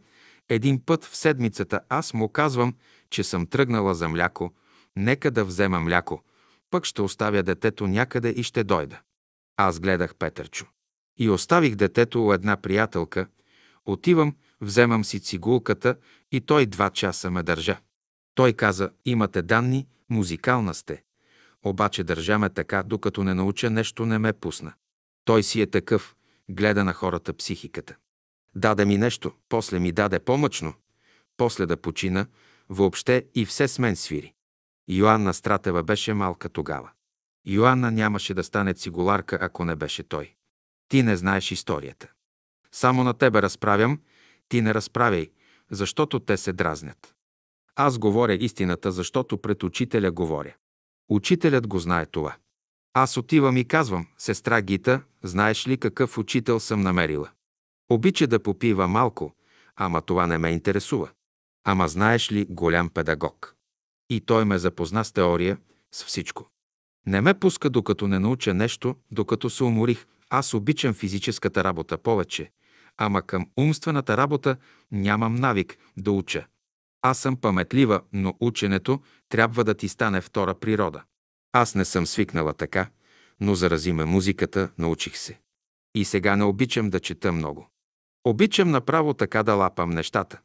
Един 0.48 0.84
път 0.84 1.04
в 1.04 1.16
седмицата 1.16 1.80
аз 1.88 2.14
му 2.14 2.28
казвам, 2.28 2.74
че 3.10 3.24
съм 3.24 3.46
тръгнала 3.46 3.94
за 3.94 4.08
мляко, 4.08 4.54
нека 4.96 5.30
да 5.30 5.44
взема 5.44 5.80
мляко, 5.80 6.22
пък 6.70 6.84
ще 6.84 7.02
оставя 7.02 7.42
детето 7.42 7.86
някъде 7.86 8.28
и 8.28 8.42
ще 8.42 8.64
дойда. 8.64 9.00
Аз 9.56 9.80
гледах 9.80 10.14
Петърчо. 10.14 10.66
И 11.18 11.30
оставих 11.30 11.74
детето 11.74 12.26
у 12.26 12.32
една 12.32 12.56
приятелка. 12.56 13.26
Отивам, 13.86 14.34
вземам 14.60 15.04
си 15.04 15.20
цигулката 15.20 15.96
и 16.32 16.40
той 16.40 16.66
два 16.66 16.90
часа 16.90 17.30
ме 17.30 17.42
държа. 17.42 17.80
Той 18.34 18.52
каза, 18.52 18.90
имате 19.04 19.42
данни, 19.42 19.86
музикална 20.10 20.74
сте. 20.74 21.02
Обаче 21.62 22.04
държа 22.04 22.38
ме 22.38 22.50
така, 22.50 22.82
докато 22.82 23.24
не 23.24 23.34
науча 23.34 23.70
нещо, 23.70 24.06
не 24.06 24.18
ме 24.18 24.32
пусна. 24.32 24.72
Той 25.24 25.42
си 25.42 25.60
е 25.60 25.66
такъв, 25.66 26.16
гледа 26.48 26.84
на 26.84 26.92
хората 26.92 27.34
психиката. 27.34 27.96
Даде 28.54 28.84
ми 28.84 28.98
нещо, 28.98 29.32
после 29.48 29.78
ми 29.78 29.92
даде 29.92 30.18
по-мъчно, 30.18 30.74
после 31.36 31.66
да 31.66 31.76
почина, 31.76 32.26
въобще 32.68 33.26
и 33.34 33.44
все 33.44 33.68
с 33.68 33.78
мен 33.78 33.96
свири. 33.96 34.34
Йоанна 34.88 35.34
Стратева 35.34 35.82
беше 35.82 36.14
малка 36.14 36.48
тогава. 36.48 36.90
Йоанна 37.46 37.90
нямаше 37.90 38.34
да 38.34 38.44
стане 38.44 38.74
цигуларка, 38.74 39.38
ако 39.40 39.64
не 39.64 39.76
беше 39.76 40.02
той. 40.02 40.34
Ти 40.88 41.02
не 41.02 41.16
знаеш 41.16 41.50
историята. 41.50 42.08
Само 42.72 43.04
на 43.04 43.14
тебе 43.14 43.42
разправям, 43.42 44.00
ти 44.48 44.62
не 44.62 44.74
разправяй, 44.74 45.30
защото 45.70 46.20
те 46.20 46.36
се 46.36 46.52
дразнят. 46.52 47.14
Аз 47.76 47.98
говоря 47.98 48.34
истината, 48.34 48.92
защото 48.92 49.38
пред 49.38 49.62
учителя 49.62 50.10
говоря. 50.10 50.54
Учителят 51.08 51.66
го 51.66 51.78
знае 51.78 52.06
това. 52.06 52.36
Аз 52.94 53.16
отивам 53.16 53.56
и 53.56 53.64
казвам, 53.64 54.06
сестра 54.18 54.60
Гита, 54.60 55.02
знаеш 55.22 55.68
ли 55.68 55.76
какъв 55.76 56.18
учител 56.18 56.60
съм 56.60 56.80
намерила? 56.80 57.30
Обича 57.90 58.26
да 58.26 58.42
попива 58.42 58.88
малко, 58.88 59.34
ама 59.76 60.02
това 60.02 60.26
не 60.26 60.38
ме 60.38 60.50
интересува. 60.50 61.10
Ама 61.64 61.88
знаеш 61.88 62.32
ли 62.32 62.46
голям 62.50 62.88
педагог? 62.88 63.54
И 64.10 64.20
той 64.20 64.44
ме 64.44 64.58
запозна 64.58 65.04
с 65.04 65.12
теория, 65.12 65.58
с 65.92 66.04
всичко. 66.04 66.50
Не 67.06 67.20
ме 67.20 67.34
пуска 67.34 67.70
докато 67.70 68.08
не 68.08 68.18
науча 68.18 68.54
нещо, 68.54 68.96
докато 69.10 69.50
се 69.50 69.64
уморих. 69.64 70.06
Аз 70.30 70.54
обичам 70.54 70.94
физическата 70.94 71.64
работа 71.64 71.98
повече, 71.98 72.50
ама 72.96 73.22
към 73.22 73.46
умствената 73.56 74.16
работа 74.16 74.56
нямам 74.92 75.34
навик 75.34 75.78
да 75.96 76.10
уча. 76.12 76.46
Аз 77.02 77.18
съм 77.18 77.36
паметлива, 77.36 78.00
но 78.12 78.34
ученето 78.40 79.00
трябва 79.28 79.64
да 79.64 79.74
ти 79.74 79.88
стане 79.88 80.20
втора 80.20 80.54
природа. 80.54 81.02
Аз 81.52 81.74
не 81.74 81.84
съм 81.84 82.06
свикнала 82.06 82.54
така, 82.54 82.90
но 83.40 83.54
зарази 83.54 83.92
ме 83.92 84.04
музиката, 84.04 84.70
научих 84.78 85.16
се. 85.16 85.40
И 85.94 86.04
сега 86.04 86.36
не 86.36 86.44
обичам 86.44 86.90
да 86.90 87.00
чета 87.00 87.32
много. 87.32 87.68
Обичам 88.24 88.70
направо 88.70 89.14
така 89.14 89.42
да 89.42 89.54
лапам 89.54 89.90
нещата. 89.90 90.40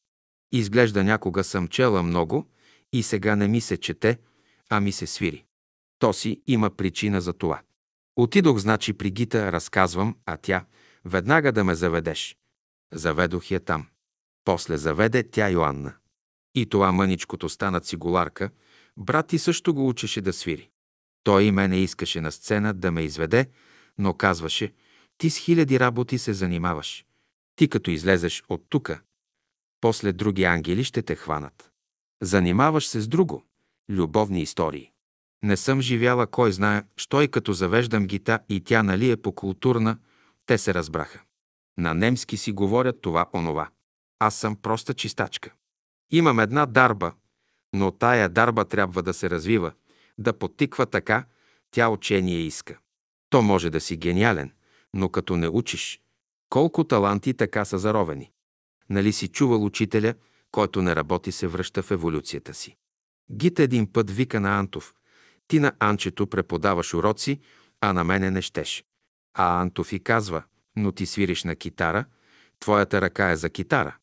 Изглежда 0.51 1.03
някога 1.03 1.43
съм 1.43 1.67
чела 1.67 2.03
много 2.03 2.49
и 2.93 3.03
сега 3.03 3.35
не 3.35 3.47
ми 3.47 3.61
се 3.61 3.77
чете, 3.77 4.19
а 4.69 4.79
ми 4.79 4.91
се 4.91 5.07
свири. 5.07 5.45
То 5.99 6.13
си 6.13 6.41
има 6.47 6.69
причина 6.69 7.21
за 7.21 7.33
това. 7.33 7.61
Отидох, 8.15 8.57
значи, 8.57 8.93
при 8.93 9.11
Гита, 9.11 9.51
разказвам, 9.51 10.17
а 10.25 10.37
тя 10.37 10.65
веднага 11.05 11.51
да 11.51 11.63
ме 11.63 11.75
заведеш. 11.75 12.37
Заведох 12.93 13.51
я 13.51 13.59
там. 13.59 13.87
После 14.45 14.77
заведе 14.77 15.29
тя 15.29 15.49
Йоанна. 15.49 15.93
И 16.55 16.65
това 16.65 16.91
мъничкото 16.91 17.49
стана 17.49 17.79
цигуларка, 17.79 18.49
брат 18.97 19.27
ти 19.27 19.39
също 19.39 19.73
го 19.73 19.89
учеше 19.89 20.21
да 20.21 20.33
свири. 20.33 20.69
Той 21.23 21.43
и 21.43 21.51
мене 21.51 21.77
искаше 21.77 22.21
на 22.21 22.31
сцена 22.31 22.73
да 22.73 22.91
ме 22.91 23.01
изведе, 23.01 23.49
но 23.97 24.13
казваше, 24.13 24.73
ти 25.17 25.29
с 25.29 25.37
хиляди 25.37 25.79
работи 25.79 26.17
се 26.17 26.33
занимаваш. 26.33 27.05
Ти 27.55 27.67
като 27.69 27.91
излезеш 27.91 28.43
от 28.49 28.65
тука, 28.69 29.01
после 29.81 30.13
други 30.13 30.43
ангели 30.43 30.83
ще 30.83 31.01
те 31.01 31.15
хванат. 31.15 31.71
Занимаваш 32.21 32.87
се 32.87 33.01
с 33.01 33.07
друго. 33.07 33.43
Любовни 33.89 34.41
истории. 34.41 34.92
Не 35.43 35.57
съм 35.57 35.81
живяла 35.81 36.27
кой 36.27 36.51
знае, 36.51 36.83
що 36.95 37.21
и 37.21 37.27
като 37.27 37.53
завеждам 37.53 38.07
гита 38.07 38.39
и 38.49 38.61
тя 38.61 38.83
нали 38.83 39.11
е 39.11 39.17
по-културна, 39.17 39.97
те 40.45 40.57
се 40.57 40.73
разбраха. 40.73 41.21
На 41.77 41.93
немски 41.93 42.37
си 42.37 42.51
говорят 42.51 43.01
това 43.01 43.25
онова. 43.33 43.69
Аз 44.19 44.35
съм 44.35 44.55
проста 44.55 44.93
чистачка. 44.93 45.53
Имам 46.11 46.39
една 46.39 46.65
дарба, 46.65 47.13
но 47.73 47.91
тая 47.91 48.29
дарба 48.29 48.65
трябва 48.65 49.03
да 49.03 49.13
се 49.13 49.29
развива, 49.29 49.71
да 50.17 50.33
потиква 50.33 50.85
така, 50.85 51.25
тя 51.71 51.89
учение 51.89 52.37
иска. 52.37 52.77
То 53.29 53.41
може 53.41 53.69
да 53.69 53.81
си 53.81 53.97
гениален, 53.97 54.51
но 54.93 55.09
като 55.09 55.37
не 55.37 55.47
учиш, 55.49 56.01
колко 56.49 56.83
таланти 56.83 57.33
така 57.33 57.65
са 57.65 57.79
заровени. 57.79 58.31
Нали 58.89 59.13
си 59.13 59.27
чувал 59.27 59.65
учителя, 59.65 60.13
който 60.51 60.81
не 60.81 60.95
работи, 60.95 61.31
се 61.31 61.47
връща 61.47 61.83
в 61.83 61.91
еволюцията 61.91 62.53
си. 62.53 62.75
Гит 63.31 63.59
един 63.59 63.93
път 63.93 64.11
вика 64.11 64.39
на 64.39 64.59
Антов. 64.59 64.93
Ти 65.53 65.59
на 65.59 65.73
Анчето 65.79 66.27
преподаваш 66.27 66.93
уроци, 66.93 67.39
а 67.81 67.93
на 67.93 68.03
мене 68.03 68.31
не 68.31 68.41
щеш. 68.41 68.85
А 69.33 69.61
Антов 69.61 69.93
и 69.93 69.99
казва, 69.99 70.43
но 70.75 70.91
ти 70.91 71.05
свириш 71.05 71.43
на 71.43 71.55
китара, 71.55 72.05
твоята 72.59 73.01
ръка 73.01 73.29
е 73.29 73.35
за 73.35 73.49
китара. 73.49 73.95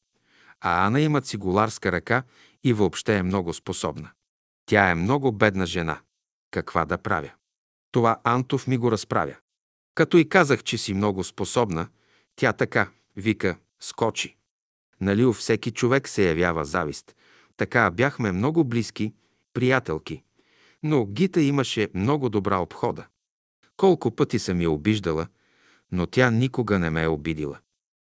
А 0.61 0.87
Ана 0.87 1.01
има 1.01 1.21
цигуларска 1.21 1.93
ръка 1.93 2.23
и 2.65 2.73
въобще 2.73 3.17
е 3.17 3.23
много 3.23 3.55
способна. 3.55 4.11
Тя 4.67 4.91
е 4.91 4.95
много 4.95 5.33
бедна 5.33 5.67
жена. 5.67 6.01
Каква 6.51 6.85
да 6.85 6.99
правя? 6.99 7.31
Това 7.93 8.21
Антов 8.25 8.67
ми 8.67 8.77
го 8.77 8.93
разправя. 8.93 9.37
Като 9.95 10.17
и 10.17 10.29
казах, 10.29 10.63
че 10.63 10.79
си 10.79 10.95
много 10.95 11.25
способна, 11.25 11.89
тя 12.37 12.53
така, 12.53 12.89
вика, 13.17 13.57
скочи. 13.81 14.37
Нали 15.01 15.25
у 15.25 15.33
всеки 15.33 15.71
човек 15.71 16.09
се 16.09 16.29
явява 16.29 16.65
завист. 16.65 17.17
Така 17.57 17.91
бяхме 17.91 18.33
много 18.33 18.65
близки, 18.65 19.15
приятелки. 19.55 20.23
Но 20.83 21.07
Гита 21.07 21.41
имаше 21.41 21.89
много 21.95 22.29
добра 22.29 22.59
обхода. 22.59 23.07
Колко 23.77 24.11
пъти 24.11 24.39
съм 24.39 24.61
я 24.61 24.71
обиждала, 24.71 25.27
но 25.93 26.07
тя 26.07 26.31
никога 26.31 26.79
не 26.79 26.91
ме 26.91 27.03
е 27.03 27.09
обидила. 27.09 27.59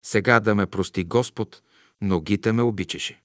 Сега 0.06 0.40
да 0.40 0.56
ме 0.56 0.66
прости 0.66 1.03
Господ, 1.03 1.61
но 2.01 2.22
Гита 2.22 2.53
ме 2.53 2.61
обичаше. 2.61 3.22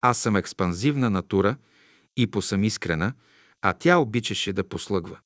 Аз 0.00 0.18
съм 0.18 0.36
експанзивна 0.36 1.10
натура 1.10 1.56
и 2.16 2.26
посъм 2.26 2.64
искрена, 2.64 3.12
а 3.62 3.72
тя 3.72 3.98
обичаше 3.98 4.52
да 4.52 4.68
послъгва. 4.68 5.18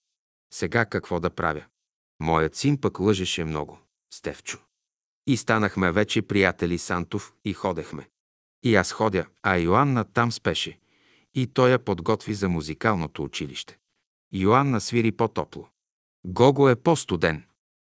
Сега 0.53 0.85
какво 0.85 1.21
да 1.21 1.31
правя? 1.31 1.65
Моят 2.21 2.55
син 2.55 2.81
пък 2.81 3.01
лъжеше 3.01 3.45
много, 3.45 3.79
Стевчо. 4.15 4.59
И 5.27 5.37
станахме 5.37 5.93
вече 5.93 6.23
приятели 6.23 6.79
Сантов 6.79 7.35
и 7.45 7.53
ходехме. 7.53 8.09
И 8.63 8.75
аз 8.75 8.93
ходя, 8.93 9.27
а 9.43 9.57
Йоанна 9.57 10.05
там 10.05 10.33
спеше. 10.33 10.79
И 11.35 11.47
той 11.47 11.71
я 11.71 11.79
подготви 11.79 12.35
за 12.35 12.49
музикалното 12.49 13.25
училище. 13.25 13.79
Йоанна 14.33 14.81
свири 14.81 15.13
по-топло. 15.13 15.69
Гого 16.27 16.69
е 16.69 16.77
по-студен. 16.77 17.45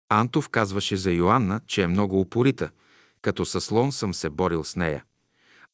Антов 0.09 0.49
казваше 0.49 0.97
за 0.97 1.13
Йоанна, 1.13 1.61
че 1.67 1.83
е 1.83 1.87
много 1.87 2.21
упорита, 2.21 2.71
като 3.23 3.45
със 3.45 3.65
слон 3.65 3.93
съм 3.93 4.15
се 4.15 4.31
борил 4.31 4.65
с 4.65 4.77
нея. 4.77 5.05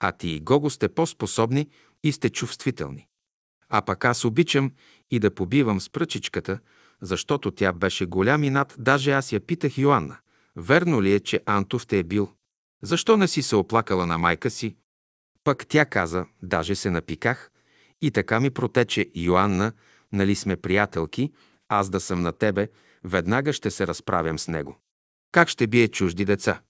А 0.01 0.13
ти 0.13 0.29
и 0.29 0.41
Гого 0.41 0.71
сте 0.71 0.89
по-способни 0.89 1.69
и 2.05 2.13
сте 2.13 2.31
чувствителни. 2.31 3.07
А 3.69 3.83
пък 3.83 4.05
аз 4.05 4.25
обичам 4.25 4.73
и 5.11 5.19
да 5.19 5.35
побивам 5.35 5.81
с 5.81 5.91
пръчичката, 5.91 6.59
защото 7.01 7.51
тя 7.51 7.73
беше 7.73 8.07
голям 8.07 8.45
и 8.45 8.51
над, 8.51 8.75
даже 8.79 9.13
аз 9.13 9.33
я 9.33 9.41
питах 9.41 9.79
Йоанна. 9.79 10.17
Верно 10.57 11.03
ли 11.03 11.13
е, 11.13 11.21
че 11.21 11.43
Антов 11.47 11.87
те 11.87 11.99
е 11.99 12.03
бил? 12.03 12.33
Защо 12.83 13.17
не 13.17 13.29
си 13.29 13.43
се 13.43 13.57
оплакала 13.57 14.07
на 14.07 14.19
майка 14.19 14.51
си? 14.51 14.77
Пък 15.45 15.67
тя 15.67 15.85
каза, 15.85 16.27
даже 16.43 16.75
се 16.75 16.91
напиках, 16.91 17.51
и 18.03 18.11
така 18.11 18.41
ми 18.41 18.51
протече 18.51 19.11
Йоанна, 19.15 19.73
нали 20.13 20.35
сме 20.35 20.57
приятелки, 20.57 21.33
аз 21.69 21.91
да 21.91 22.01
съм 22.01 22.23
на 22.23 22.33
тебе, 22.33 22.69
веднага 23.05 23.53
ще 23.53 23.71
се 23.71 23.87
разправям 23.87 24.39
с 24.39 24.49
него. 24.49 24.79
Как 25.33 25.49
ще 25.49 25.67
бие 25.67 25.89
чужди 25.89 26.25
деца? 26.25 26.61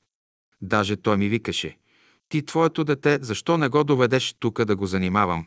Даже 0.61 0.97
той 0.97 1.17
ми 1.17 1.29
викаше, 1.29 1.79
ти 2.29 2.45
твоето 2.45 2.85
дете, 2.85 3.19
защо 3.23 3.59
не 3.59 3.69
го 3.69 3.85
доведеш 3.85 4.33
тука 4.33 4.65
да 4.65 4.77
го 4.77 4.87
занимавам? 4.87 5.47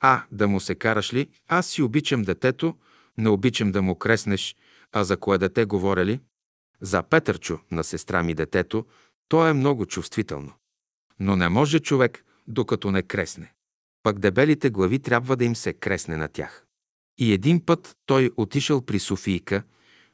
А, 0.00 0.22
да 0.32 0.48
му 0.48 0.60
се 0.60 0.74
караш 0.74 1.14
ли? 1.14 1.28
Аз 1.48 1.66
си 1.66 1.82
обичам 1.82 2.22
детето, 2.22 2.76
не 3.18 3.28
обичам 3.28 3.72
да 3.72 3.82
му 3.82 3.94
креснеш, 3.94 4.56
а 4.92 5.04
за 5.04 5.16
кое 5.16 5.38
дете 5.38 5.64
говоря 5.64 6.04
ли? 6.04 6.20
За 6.80 7.02
Петърчо, 7.02 7.58
на 7.70 7.84
сестра 7.84 8.22
ми 8.22 8.34
детето, 8.34 8.86
то 9.28 9.46
е 9.46 9.52
много 9.52 9.86
чувствително. 9.86 10.52
Но 11.20 11.36
не 11.36 11.48
може 11.48 11.80
човек, 11.80 12.24
докато 12.46 12.90
не 12.90 13.02
кресне. 13.02 13.52
Пък 14.04 14.18
дебелите 14.18 14.70
глави 14.70 14.98
трябва 14.98 15.36
да 15.36 15.44
им 15.44 15.56
се 15.56 15.72
кресне 15.72 16.16
на 16.16 16.28
тях. 16.28 16.64
И 17.18 17.32
един 17.32 17.66
път 17.66 17.96
той 18.06 18.30
отишъл 18.36 18.80
при 18.80 18.98
Софийка, 18.98 19.62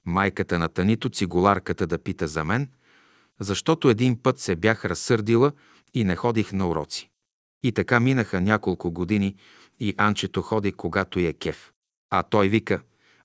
майката 0.05 0.59
на 0.59 0.69
Танито 0.69 1.09
цигуларката 1.09 1.87
да 1.87 1.99
пита 1.99 2.29
за 2.29 2.45
мен, 2.45 2.71
защото 3.41 3.91
един 3.91 4.23
път 4.23 4.39
се 4.39 4.57
бях 4.57 4.85
разсърдила 4.85 5.53
и 5.95 6.05
не 6.05 6.17
ходих 6.17 6.53
на 6.53 6.69
уроци. 6.69 7.11
И 7.63 7.73
така 7.73 8.01
минаха 8.01 8.41
няколко 8.41 8.91
години 8.91 9.37
и 9.81 9.95
Анчето 9.99 10.43
ходи, 10.43 10.73
когато 10.73 11.19
е 11.19 11.33
кеф. 11.33 11.73
А 12.11 12.23
той 12.23 12.49
вика, 12.49 12.83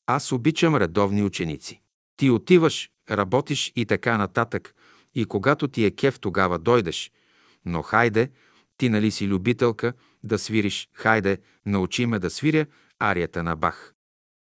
аз 0.08 0.32
обичам 0.32 0.76
редовни 0.76 1.24
ученици. 1.24 1.82
Ти 2.18 2.30
отиваш, 2.30 2.90
работиш 3.11 3.72
и 3.76 3.85
така 3.85 4.18
нататък, 4.18 4.76
и 5.16 5.26
когато 5.26 5.68
ти 5.68 5.85
е 5.85 5.92
кеф, 5.92 6.19
тогава 6.19 6.60
дойдеш. 6.60 7.11
Но 7.66 7.82
хайде, 7.82 8.30
ти 8.77 8.90
нали 8.90 9.11
си 9.11 9.27
любителка 9.27 9.94
да 10.26 10.40
свириш, 10.40 10.90
хайде, 10.94 11.38
научи 11.66 12.06
ме 12.06 12.20
да 12.20 12.30
свиря 12.30 12.66
арията 13.00 13.44
на 13.44 13.56
Бах. 13.56 13.94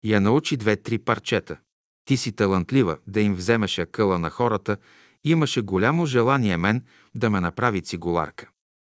Я 0.04 0.20
научи 0.20 0.56
две-три 0.56 0.98
парчета. 0.98 1.56
Ти 2.04 2.16
си 2.16 2.32
талантлива 2.32 2.98
да 3.06 3.20
им 3.20 3.34
вземеш 3.34 3.78
акъла 3.78 4.18
на 4.18 4.30
хората, 4.30 4.76
имаше 5.24 5.60
голямо 5.60 6.06
желание 6.06 6.56
мен 6.56 6.84
да 7.14 7.30
ме 7.30 7.40
направи 7.40 7.82
цигуларка. 7.82 8.48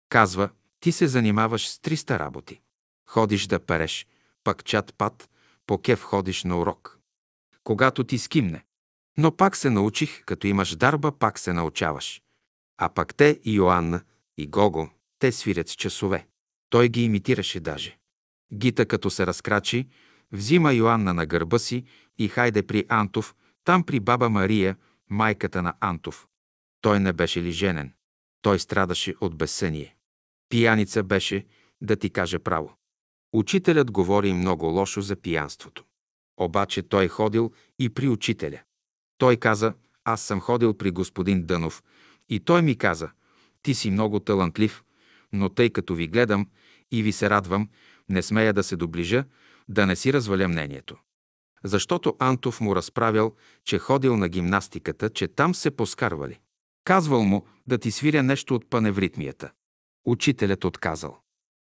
Казва, 0.10 0.50
ти 0.80 0.92
се 0.92 1.08
занимаваш 1.08 1.70
с 1.70 1.80
триста 1.80 2.20
работи. 2.20 2.62
Ходиш 3.10 3.48
да 3.48 3.60
переш, 3.60 4.08
пък 4.44 4.64
чат-пат, 4.64 5.30
по 5.68 5.78
кев 5.78 6.02
ходиш 6.02 6.44
на 6.44 6.60
урок. 6.60 7.00
Когато 7.64 8.04
ти 8.04 8.18
скимне. 8.18 8.64
Но 9.18 9.36
пак 9.36 9.56
се 9.56 9.70
научих, 9.70 10.24
като 10.26 10.48
имаш 10.48 10.76
дарба, 10.76 11.12
пак 11.12 11.40
се 11.40 11.54
научаваш. 11.54 12.22
А 12.78 12.90
пак 12.90 13.16
те 13.16 13.40
и 13.44 13.54
Йоанна, 13.54 14.02
и 14.38 14.48
Гого, 14.48 14.90
те 15.20 15.32
свирят 15.32 15.70
с 15.70 15.74
часове. 15.74 16.28
Той 16.70 16.90
ги 16.90 17.04
имитираше 17.04 17.60
даже. 17.60 17.98
Гита, 18.54 18.86
като 18.86 19.10
се 19.10 19.28
разкрачи, 19.28 19.88
взима 20.32 20.74
Йоанна 20.74 21.14
на 21.14 21.26
гърба 21.26 21.60
си 21.60 21.84
и 22.18 22.28
хайде 22.28 22.68
при 22.68 22.86
Антов, 22.90 23.36
там 23.64 23.84
при 23.84 24.00
баба 24.00 24.30
Мария, 24.30 24.78
майката 25.10 25.62
на 25.62 25.74
Антов. 25.80 26.28
Той 26.82 27.00
не 27.00 27.14
беше 27.14 27.44
ли 27.44 27.52
женен? 27.52 27.94
Той 28.42 28.60
страдаше 28.60 29.16
от 29.22 29.38
безсъние. 29.38 29.96
Пияница 30.50 31.04
беше, 31.04 31.46
да 31.82 31.96
ти 31.96 32.10
каже 32.10 32.40
право. 32.40 32.74
Учителят 33.34 33.92
говори 33.92 34.34
много 34.34 34.66
лошо 34.66 35.02
за 35.02 35.16
пиянството. 35.16 35.84
Обаче 36.38 36.82
той 36.82 37.08
ходил 37.08 37.52
и 37.80 37.90
при 37.90 38.10
учителя. 38.10 38.60
Той 39.18 39.38
каза, 39.38 39.74
аз 40.04 40.22
съм 40.22 40.40
ходил 40.40 40.74
при 40.74 40.92
господин 40.92 41.46
Дънов 41.46 41.84
и 42.30 42.40
той 42.40 42.62
ми 42.62 42.78
каза, 42.78 43.12
ти 43.62 43.74
си 43.74 43.92
много 43.92 44.20
талантлив, 44.20 44.84
но 45.34 45.50
тъй 45.50 45.70
като 45.70 45.96
ви 45.96 46.08
гледам 46.08 46.48
и 46.92 47.04
ви 47.04 47.12
се 47.12 47.30
радвам, 47.30 47.70
не 48.10 48.22
смея 48.22 48.54
да 48.54 48.64
се 48.64 48.76
доближа, 48.76 49.26
да 49.70 49.86
не 49.86 49.96
си 49.96 50.14
разваля 50.14 50.48
мнението. 50.48 50.98
Защото 51.64 52.16
Антов 52.20 52.62
му 52.62 52.76
разправял, 52.76 53.36
че 53.64 53.80
ходил 53.80 54.18
на 54.18 54.30
гимнастиката, 54.30 55.10
че 55.10 55.28
там 55.28 55.56
се 55.56 55.72
поскарвали. 55.72 56.40
Казвал 56.84 57.24
му 57.24 57.46
да 57.68 57.78
ти 57.78 57.92
свиря 57.92 58.24
нещо 58.24 58.56
от 58.56 58.70
паневритмията. 58.70 59.52
Учителят 60.06 60.66
отказал. 60.66 61.18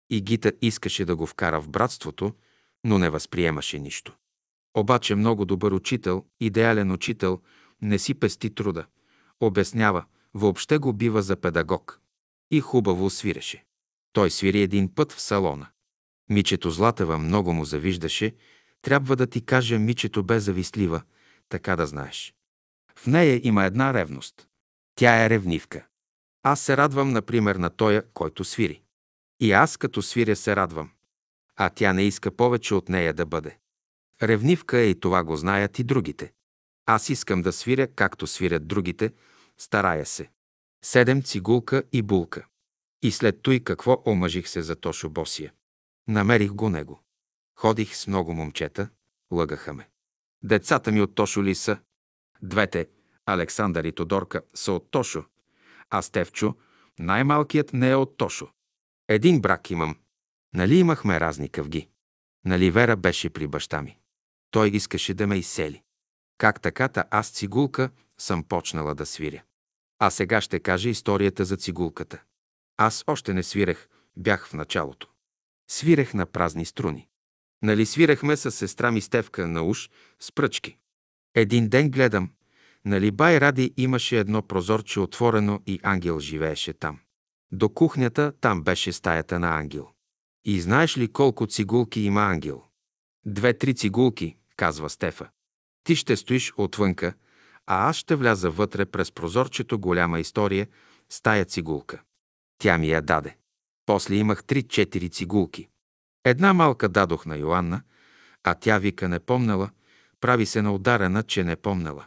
И 0.09 0.21
Гита 0.21 0.51
искаше 0.61 1.05
да 1.05 1.15
го 1.15 1.25
вкара 1.25 1.61
в 1.61 1.69
братството, 1.69 2.33
но 2.83 2.97
не 2.97 3.09
възприемаше 3.09 3.79
нищо. 3.79 4.15
Обаче 4.77 5.15
много 5.15 5.45
добър 5.45 5.71
учител, 5.71 6.25
идеален 6.39 6.91
учител, 6.91 7.41
не 7.81 7.99
си 7.99 8.13
пести 8.13 8.55
труда. 8.55 8.85
Обяснява, 9.39 10.05
въобще 10.33 10.77
го 10.77 10.93
бива 10.93 11.21
за 11.21 11.35
педагог. 11.35 12.02
И 12.53 12.61
хубаво 12.61 13.09
свиреше. 13.09 13.65
Той 14.11 14.31
свири 14.31 14.61
един 14.61 14.95
път 14.95 15.11
в 15.11 15.21
салона. 15.21 15.67
Мичето 16.29 16.69
Златева 16.71 17.17
много 17.17 17.53
му 17.53 17.65
завиждаше. 17.65 18.35
Трябва 18.81 19.15
да 19.15 19.27
ти 19.27 19.45
кажа, 19.45 19.79
Мичето 19.79 20.23
бе 20.23 20.39
завистлива, 20.39 21.01
така 21.49 21.75
да 21.75 21.87
знаеш. 21.87 22.33
В 22.95 23.07
нея 23.07 23.41
има 23.43 23.65
една 23.65 23.93
ревност. 23.93 24.47
Тя 24.95 25.25
е 25.25 25.29
ревнивка. 25.29 25.85
Аз 26.43 26.61
се 26.61 26.77
радвам, 26.77 27.09
например, 27.09 27.55
на 27.55 27.69
тоя, 27.69 28.03
който 28.13 28.43
свири. 28.43 28.81
И 29.39 29.51
аз 29.51 29.77
като 29.77 30.01
свиря 30.01 30.35
се 30.35 30.55
радвам. 30.55 30.91
А 31.55 31.69
тя 31.69 31.93
не 31.93 32.03
иска 32.03 32.31
повече 32.31 32.73
от 32.73 32.89
нея 32.89 33.13
да 33.13 33.25
бъде. 33.25 33.57
Ревнивка 34.23 34.77
е 34.77 34.85
и 34.85 34.99
това 34.99 35.23
го 35.23 35.35
знаят 35.35 35.79
и 35.79 35.83
другите. 35.83 36.33
Аз 36.85 37.09
искам 37.09 37.41
да 37.41 37.53
свиря, 37.53 37.87
както 37.87 38.27
свирят 38.27 38.67
другите, 38.67 39.13
старая 39.57 40.05
се. 40.05 40.29
Седем 40.85 41.23
цигулка 41.23 41.83
и 41.91 42.01
булка. 42.01 42.45
И 43.01 43.11
след 43.11 43.41
той 43.41 43.59
какво 43.59 44.03
омъжих 44.05 44.49
се 44.49 44.61
за 44.61 44.75
Тошо 44.75 45.09
Босия. 45.09 45.53
Намерих 46.07 46.51
го 46.51 46.69
него. 46.69 47.03
Ходих 47.59 47.95
с 47.95 48.07
много 48.07 48.33
момчета, 48.33 48.89
лъгаха 49.31 49.73
ме. 49.73 49.89
Децата 50.43 50.91
ми 50.91 51.01
от 51.01 51.15
Тошо 51.15 51.43
ли 51.43 51.55
са? 51.55 51.77
Двете, 52.41 52.89
Александър 53.25 53.83
и 53.83 53.91
Тодорка, 53.91 54.41
са 54.53 54.71
от 54.71 54.91
Тошо, 54.91 55.25
а 55.89 56.01
Стевчо, 56.01 56.55
най-малкият, 56.99 57.73
не 57.73 57.89
е 57.89 57.95
от 57.95 58.17
Тошо. 58.17 58.49
Един 59.07 59.41
брак 59.41 59.71
имам. 59.71 59.95
Нали 60.53 60.75
имахме 60.75 61.19
разни 61.19 61.49
къвги? 61.49 61.89
Нали 62.45 62.71
Вера 62.71 62.95
беше 62.95 63.29
при 63.29 63.47
баща 63.47 63.81
ми? 63.81 63.97
Той 64.51 64.69
искаше 64.69 65.13
да 65.13 65.27
ме 65.27 65.37
изсели. 65.37 65.83
Как 66.37 66.61
таката 66.61 67.05
аз 67.11 67.29
цигулка 67.29 67.89
съм 68.17 68.43
почнала 68.43 68.95
да 68.95 69.05
свиря. 69.05 69.43
А 70.05 70.09
сега 70.09 70.41
ще 70.41 70.59
кажа 70.59 70.89
историята 70.89 71.45
за 71.45 71.57
цигулката. 71.57 72.21
Аз 72.77 73.03
още 73.07 73.33
не 73.33 73.43
свирех, 73.43 73.87
бях 74.17 74.47
в 74.47 74.53
началото. 74.53 75.07
Свирех 75.69 76.13
на 76.13 76.25
празни 76.25 76.65
струни. 76.65 77.07
Нали 77.61 77.85
свирахме 77.85 78.37
с 78.37 78.51
сестра 78.51 78.91
ми 78.91 79.01
Стевка 79.01 79.47
на 79.47 79.63
уш 79.63 79.89
с 80.19 80.31
пръчки. 80.31 80.77
Един 81.35 81.69
ден 81.69 81.91
гледам, 81.91 82.31
нали 82.85 83.11
бай 83.11 83.39
Ради 83.39 83.73
имаше 83.77 84.19
едно 84.19 84.41
прозорче 84.41 84.99
отворено 84.99 85.61
и 85.65 85.79
ангел 85.83 86.19
живееше 86.19 86.73
там. 86.73 86.99
До 87.51 87.69
кухнята 87.69 88.33
там 88.41 88.63
беше 88.63 88.93
стаята 88.93 89.39
на 89.39 89.57
ангел. 89.57 89.89
И 90.45 90.61
знаеш 90.61 90.97
ли 90.97 91.11
колко 91.11 91.47
цигулки 91.47 92.01
има 92.01 92.21
ангел? 92.21 92.63
Две-три 93.25 93.75
цигулки, 93.75 94.35
казва 94.55 94.89
Стефа. 94.89 95.29
Ти 95.83 95.95
ще 95.95 96.15
стоиш 96.15 96.53
отвънка, 96.57 97.13
а 97.67 97.89
аз 97.89 97.95
ще 97.95 98.15
вляза 98.15 98.49
вътре 98.49 98.85
през 98.85 99.11
прозорчето 99.11 99.79
голяма 99.79 100.19
история 100.19 100.67
с 101.09 101.21
тая 101.21 101.45
цигулка. 101.45 102.01
Тя 102.57 102.77
ми 102.77 102.89
я 102.89 103.01
даде. 103.01 103.37
После 103.85 104.15
имах 104.15 104.43
три-четири 104.43 105.09
цигулки. 105.09 105.67
Една 106.25 106.53
малка 106.53 106.89
дадох 106.89 107.25
на 107.25 107.37
Йоанна, 107.37 107.81
а 108.43 108.55
тя 108.55 108.77
вика 108.77 109.09
не 109.09 109.19
помнала, 109.19 109.69
прави 110.21 110.45
се 110.45 110.61
на 110.61 110.73
ударена, 110.73 111.23
че 111.23 111.43
не 111.43 111.55
помнала. 111.55 112.05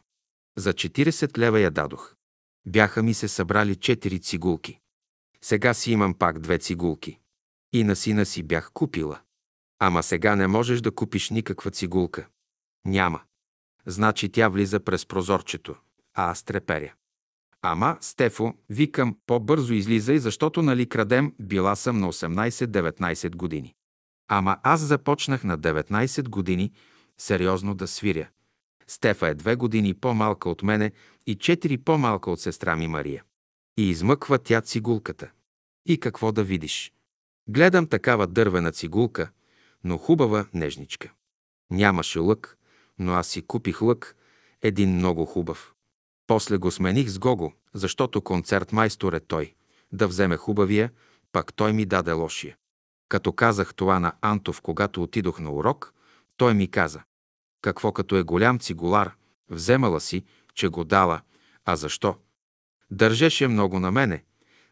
За 0.56 0.72
40 0.72 1.38
лева 1.38 1.60
я 1.60 1.70
дадох. 1.70 2.14
Бяха 2.66 3.02
ми 3.02 3.14
се 3.14 3.28
събрали 3.28 3.76
четири 3.76 4.20
цигулки. 4.20 4.78
Сега 5.42 5.74
си 5.74 5.92
имам 5.92 6.14
пак 6.14 6.38
две 6.38 6.58
цигулки. 6.58 7.18
И 7.72 7.84
на 7.84 7.96
сина 7.96 8.26
си 8.26 8.42
бях 8.42 8.70
купила. 8.72 9.20
Ама 9.78 10.02
сега 10.02 10.36
не 10.36 10.46
можеш 10.46 10.80
да 10.80 10.94
купиш 10.94 11.30
никаква 11.30 11.70
цигулка. 11.70 12.26
Няма. 12.84 13.20
Значи 13.86 14.28
тя 14.28 14.48
влиза 14.48 14.80
през 14.80 15.06
прозорчето, 15.06 15.76
а 16.14 16.30
аз 16.30 16.42
треперя. 16.42 16.92
Ама, 17.62 17.96
Стефо, 18.00 18.54
викам, 18.70 19.16
по-бързо 19.26 19.74
излизай, 19.74 20.18
защото 20.18 20.62
нали 20.62 20.88
крадем, 20.88 21.34
била 21.40 21.76
съм 21.76 22.00
на 22.00 22.12
18-19 22.12 23.36
години. 23.36 23.74
Ама 24.28 24.58
аз 24.62 24.80
започнах 24.80 25.44
на 25.44 25.58
19 25.58 26.28
години 26.28 26.72
сериозно 27.18 27.74
да 27.74 27.86
свиря. 27.86 28.28
Стефа 28.86 29.28
е 29.28 29.34
две 29.34 29.56
години 29.56 29.94
по-малка 29.94 30.48
от 30.50 30.62
мене 30.62 30.92
и 31.26 31.34
четири 31.34 31.78
по-малка 31.78 32.30
от 32.30 32.40
сестра 32.40 32.76
ми 32.76 32.88
Мария. 32.88 33.24
И 33.78 33.90
измъква 33.90 34.38
тя 34.38 34.60
цигулката. 34.60 35.30
И 35.86 36.00
какво 36.00 36.32
да 36.32 36.44
видиш? 36.44 36.92
Гледам 37.48 37.86
такава 37.86 38.26
дървена 38.26 38.72
цигулка, 38.72 39.30
но 39.84 39.98
хубава 39.98 40.46
нежничка. 40.54 41.12
Нямаше 41.70 42.18
лък, 42.18 42.55
но 42.98 43.12
аз 43.12 43.26
си 43.28 43.46
купих 43.46 43.82
лък, 43.82 44.16
един 44.62 44.96
много 44.96 45.26
хубав. 45.26 45.74
После 46.26 46.56
го 46.56 46.70
смених 46.70 47.08
с 47.08 47.18
Гого, 47.18 47.52
защото 47.74 48.22
концерт 48.22 48.72
майстор 48.72 49.12
е 49.12 49.20
той. 49.20 49.54
Да 49.92 50.08
вземе 50.08 50.36
хубавия, 50.36 50.90
пак 51.32 51.54
той 51.54 51.72
ми 51.72 51.86
даде 51.86 52.12
лошия. 52.12 52.56
Като 53.08 53.32
казах 53.32 53.74
това 53.74 54.00
на 54.00 54.12
Антов, 54.20 54.60
когато 54.60 55.02
отидох 55.02 55.40
на 55.40 55.52
урок, 55.52 55.94
той 56.36 56.54
ми 56.54 56.70
каза, 56.70 57.02
какво 57.62 57.92
като 57.92 58.16
е 58.16 58.22
голям 58.22 58.58
цигулар, 58.58 59.14
вземала 59.50 60.00
си, 60.00 60.24
че 60.54 60.68
го 60.68 60.84
дала, 60.84 61.20
а 61.64 61.76
защо? 61.76 62.16
Държеше 62.90 63.48
много 63.48 63.80
на 63.80 63.90
мене, 63.90 64.24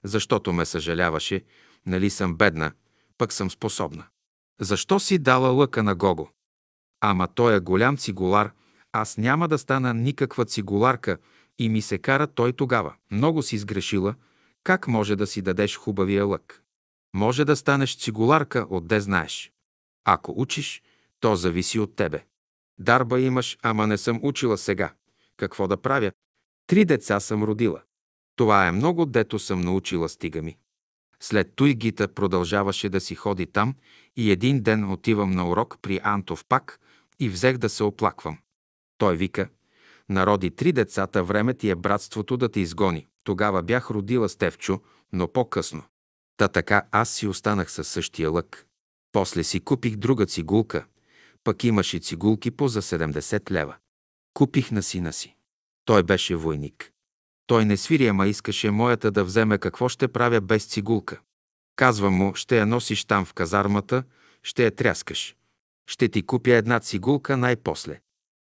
защото 0.04 0.52
ме 0.52 0.64
съжаляваше, 0.64 1.44
нали 1.86 2.10
съм 2.10 2.36
бедна, 2.36 2.72
пък 3.18 3.32
съм 3.32 3.50
способна. 3.50 4.04
Защо 4.60 5.00
си 5.00 5.18
дала 5.18 5.48
лъка 5.48 5.82
на 5.82 5.94
Гого? 5.94 6.28
Ама 7.06 7.28
той 7.28 7.56
е 7.56 7.60
голям 7.60 7.96
цигулар, 7.96 8.52
аз 8.92 9.18
няма 9.18 9.48
да 9.48 9.58
стана 9.58 9.94
никаква 9.94 10.44
цигуларка 10.44 11.18
и 11.58 11.68
ми 11.68 11.82
се 11.82 11.98
кара 11.98 12.26
той 12.26 12.52
тогава. 12.52 12.94
Много 13.10 13.42
си 13.42 13.58
сгрешила, 13.58 14.14
как 14.62 14.88
може 14.88 15.16
да 15.16 15.26
си 15.26 15.42
дадеш 15.42 15.76
хубавия 15.76 16.24
лък? 16.24 16.62
Може 17.14 17.44
да 17.44 17.56
станеш 17.56 17.98
цигуларка, 17.98 18.66
отде 18.70 19.00
знаеш. 19.00 19.52
Ако 20.04 20.34
учиш, 20.36 20.82
то 21.20 21.36
зависи 21.36 21.78
от 21.78 21.96
тебе. 21.96 22.24
Дарба 22.78 23.20
имаш, 23.20 23.58
ама 23.62 23.86
не 23.86 23.98
съм 23.98 24.20
учила 24.22 24.58
сега. 24.58 24.92
Какво 25.36 25.68
да 25.68 25.76
правя? 25.76 26.12
Три 26.66 26.84
деца 26.84 27.20
съм 27.20 27.44
родила. 27.44 27.82
Това 28.36 28.66
е 28.66 28.72
много, 28.72 29.06
дето 29.06 29.38
съм 29.38 29.60
научила 29.60 30.08
стига 30.08 30.42
ми. 30.42 30.56
След 31.20 31.52
той 31.56 31.74
Гита 31.74 32.08
продължаваше 32.08 32.88
да 32.88 33.00
си 33.00 33.14
ходи 33.14 33.46
там 33.46 33.74
и 34.16 34.30
един 34.30 34.62
ден 34.62 34.92
отивам 34.92 35.30
на 35.30 35.48
урок 35.48 35.78
при 35.82 36.00
Антов 36.02 36.44
пак 36.48 36.80
и 37.18 37.28
взех 37.28 37.58
да 37.58 37.68
се 37.68 37.82
оплаквам. 37.82 38.38
Той 38.98 39.16
вика, 39.16 39.48
народи 40.08 40.50
три 40.50 40.72
децата, 40.72 41.24
време 41.24 41.54
ти 41.54 41.70
е 41.70 41.74
братството 41.74 42.36
да 42.36 42.48
те 42.48 42.60
изгони. 42.60 43.06
Тогава 43.24 43.62
бях 43.62 43.90
родила 43.90 44.28
Стевчо, 44.28 44.80
но 45.12 45.32
по-късно. 45.32 45.82
Та 46.36 46.48
така 46.48 46.82
аз 46.90 47.10
си 47.10 47.26
останах 47.26 47.72
със 47.72 47.88
същия 47.88 48.30
лък. 48.30 48.66
После 49.12 49.44
си 49.44 49.60
купих 49.60 49.96
друга 49.96 50.26
цигулка, 50.26 50.84
пък 51.44 51.64
имаше 51.64 51.98
цигулки 51.98 52.50
по 52.50 52.68
за 52.68 52.82
70 52.82 53.50
лева. 53.50 53.76
Купих 54.34 54.70
на 54.70 54.82
сина 54.82 55.12
си. 55.12 55.36
Той 55.84 56.02
беше 56.02 56.36
войник. 56.36 56.92
Той 57.46 57.64
не 57.64 57.76
свири, 57.76 58.06
ама 58.06 58.26
искаше 58.26 58.70
моята 58.70 59.10
да 59.10 59.24
вземе 59.24 59.58
какво 59.58 59.88
ще 59.88 60.08
правя 60.08 60.40
без 60.40 60.66
цигулка. 60.66 61.20
Казвам 61.76 62.14
му, 62.14 62.34
ще 62.34 62.58
я 62.58 62.66
носиш 62.66 63.04
там 63.04 63.24
в 63.24 63.34
казармата, 63.34 64.04
ще 64.42 64.64
я 64.64 64.74
тряскаш. 64.74 65.36
Ще 65.86 66.08
ти 66.08 66.26
купя 66.26 66.54
една 66.54 66.80
цигулка 66.80 67.36
най-после. 67.36 68.00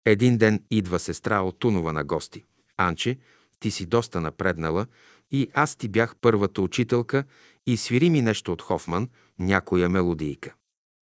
Един 0.06 0.38
ден 0.38 0.64
идва 0.72 1.00
сестра 1.00 1.42
от 1.42 1.60
Тунова 1.60 1.94
на 1.94 2.04
гости. 2.04 2.46
Анче, 2.78 3.18
ти 3.60 3.72
си 3.72 3.86
доста 3.86 4.22
напреднала 4.22 4.88
и 5.32 5.50
аз 5.54 5.76
ти 5.76 5.88
бях 5.88 6.16
първата 6.22 6.62
учителка 6.62 7.24
и 7.68 7.78
свири 7.78 8.10
ми 8.10 8.22
нещо 8.22 8.54
от 8.54 8.62
Хофман, 8.62 9.10
някоя 9.40 9.90
мелодийка. 9.90 10.54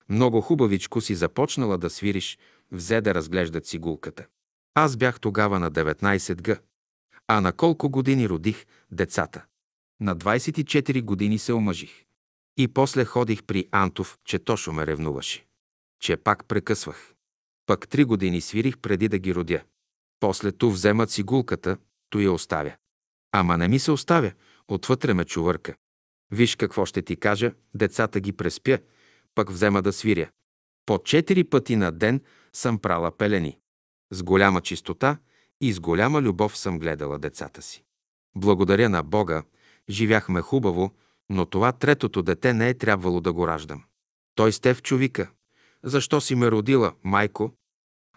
Много 0.09 0.41
хубавичко 0.41 1.01
си 1.01 1.15
започнала 1.15 1.78
да 1.78 1.91
свириш, 1.91 2.39
взе 2.73 3.01
да 3.01 3.15
разглежда 3.15 3.61
цигулката. 3.61 4.27
Аз 4.75 4.97
бях 4.97 5.20
тогава 5.20 5.59
на 5.59 5.70
19 5.70 6.43
г. 6.43 6.61
А 7.28 7.41
на 7.41 7.53
колко 7.53 7.91
години 7.91 8.28
родих 8.28 8.67
децата? 8.91 9.44
На 10.01 10.17
24 10.17 11.03
години 11.03 11.39
се 11.39 11.53
омъжих. 11.53 12.05
И 12.57 12.69
после 12.69 13.05
ходих 13.05 13.43
при 13.43 13.69
Антов, 13.70 14.19
че 14.25 14.39
Тошо 14.39 14.73
ме 14.73 14.86
ревнуваше. 14.86 15.47
Че 16.00 16.16
пак 16.16 16.44
прекъсвах. 16.48 17.14
Пък 17.66 17.89
три 17.89 18.05
години 18.05 18.40
свирих 18.40 18.78
преди 18.78 19.08
да 19.08 19.18
ги 19.18 19.34
родя. 19.34 19.62
После 20.20 20.52
ту 20.52 20.70
взема 20.70 21.06
цигулката, 21.06 21.76
ту 22.10 22.18
я 22.18 22.32
оставя. 22.32 22.76
Ама 23.32 23.58
не 23.58 23.68
ми 23.68 23.78
се 23.78 23.90
оставя, 23.90 24.32
отвътре 24.68 25.14
ме 25.14 25.24
чувърка. 25.24 25.74
Виж 26.31 26.56
какво 26.56 26.86
ще 26.86 27.02
ти 27.02 27.16
кажа, 27.16 27.52
децата 27.74 28.20
ги 28.20 28.32
преспя, 28.32 28.78
пък 29.34 29.50
взема 29.50 29.82
да 29.82 29.92
свиря. 29.92 30.31
По 30.86 30.98
четири 30.98 31.44
пъти 31.44 31.76
на 31.76 31.92
ден 31.92 32.20
съм 32.52 32.78
прала 32.78 33.16
пелени. 33.16 33.58
С 34.10 34.23
голяма 34.23 34.60
чистота 34.60 35.18
и 35.60 35.73
с 35.73 35.81
голяма 35.81 36.23
любов 36.23 36.58
съм 36.58 36.78
гледала 36.78 37.18
децата 37.18 37.62
си. 37.62 37.84
Благодаря 38.36 38.89
на 38.89 39.02
Бога, 39.02 39.42
живяхме 39.89 40.40
хубаво, 40.40 40.94
но 41.31 41.47
това 41.47 41.73
третото 41.73 42.23
дете 42.23 42.55
не 42.55 42.68
е 42.68 42.78
трябвало 42.78 43.20
да 43.20 43.32
го 43.32 43.48
раждам. 43.48 43.84
Той 44.34 44.52
сте 44.52 44.74
в 44.74 44.82
човека. 44.82 45.31
Защо 45.85 46.21
си 46.21 46.35
ме 46.35 46.51
родила, 46.51 46.93
майко? 47.05 47.53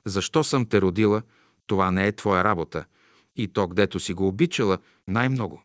Защо 0.05 0.43
съм 0.43 0.65
те 0.65 0.81
родила? 0.81 1.21
Това 1.65 1.91
не 1.91 2.07
е 2.07 2.11
твоя 2.11 2.43
работа. 2.43 2.85
И 3.35 3.47
то, 3.47 3.67
гдето 3.67 3.99
си 3.99 4.13
го 4.13 4.27
обичала 4.27 4.77
най-много. 5.07 5.63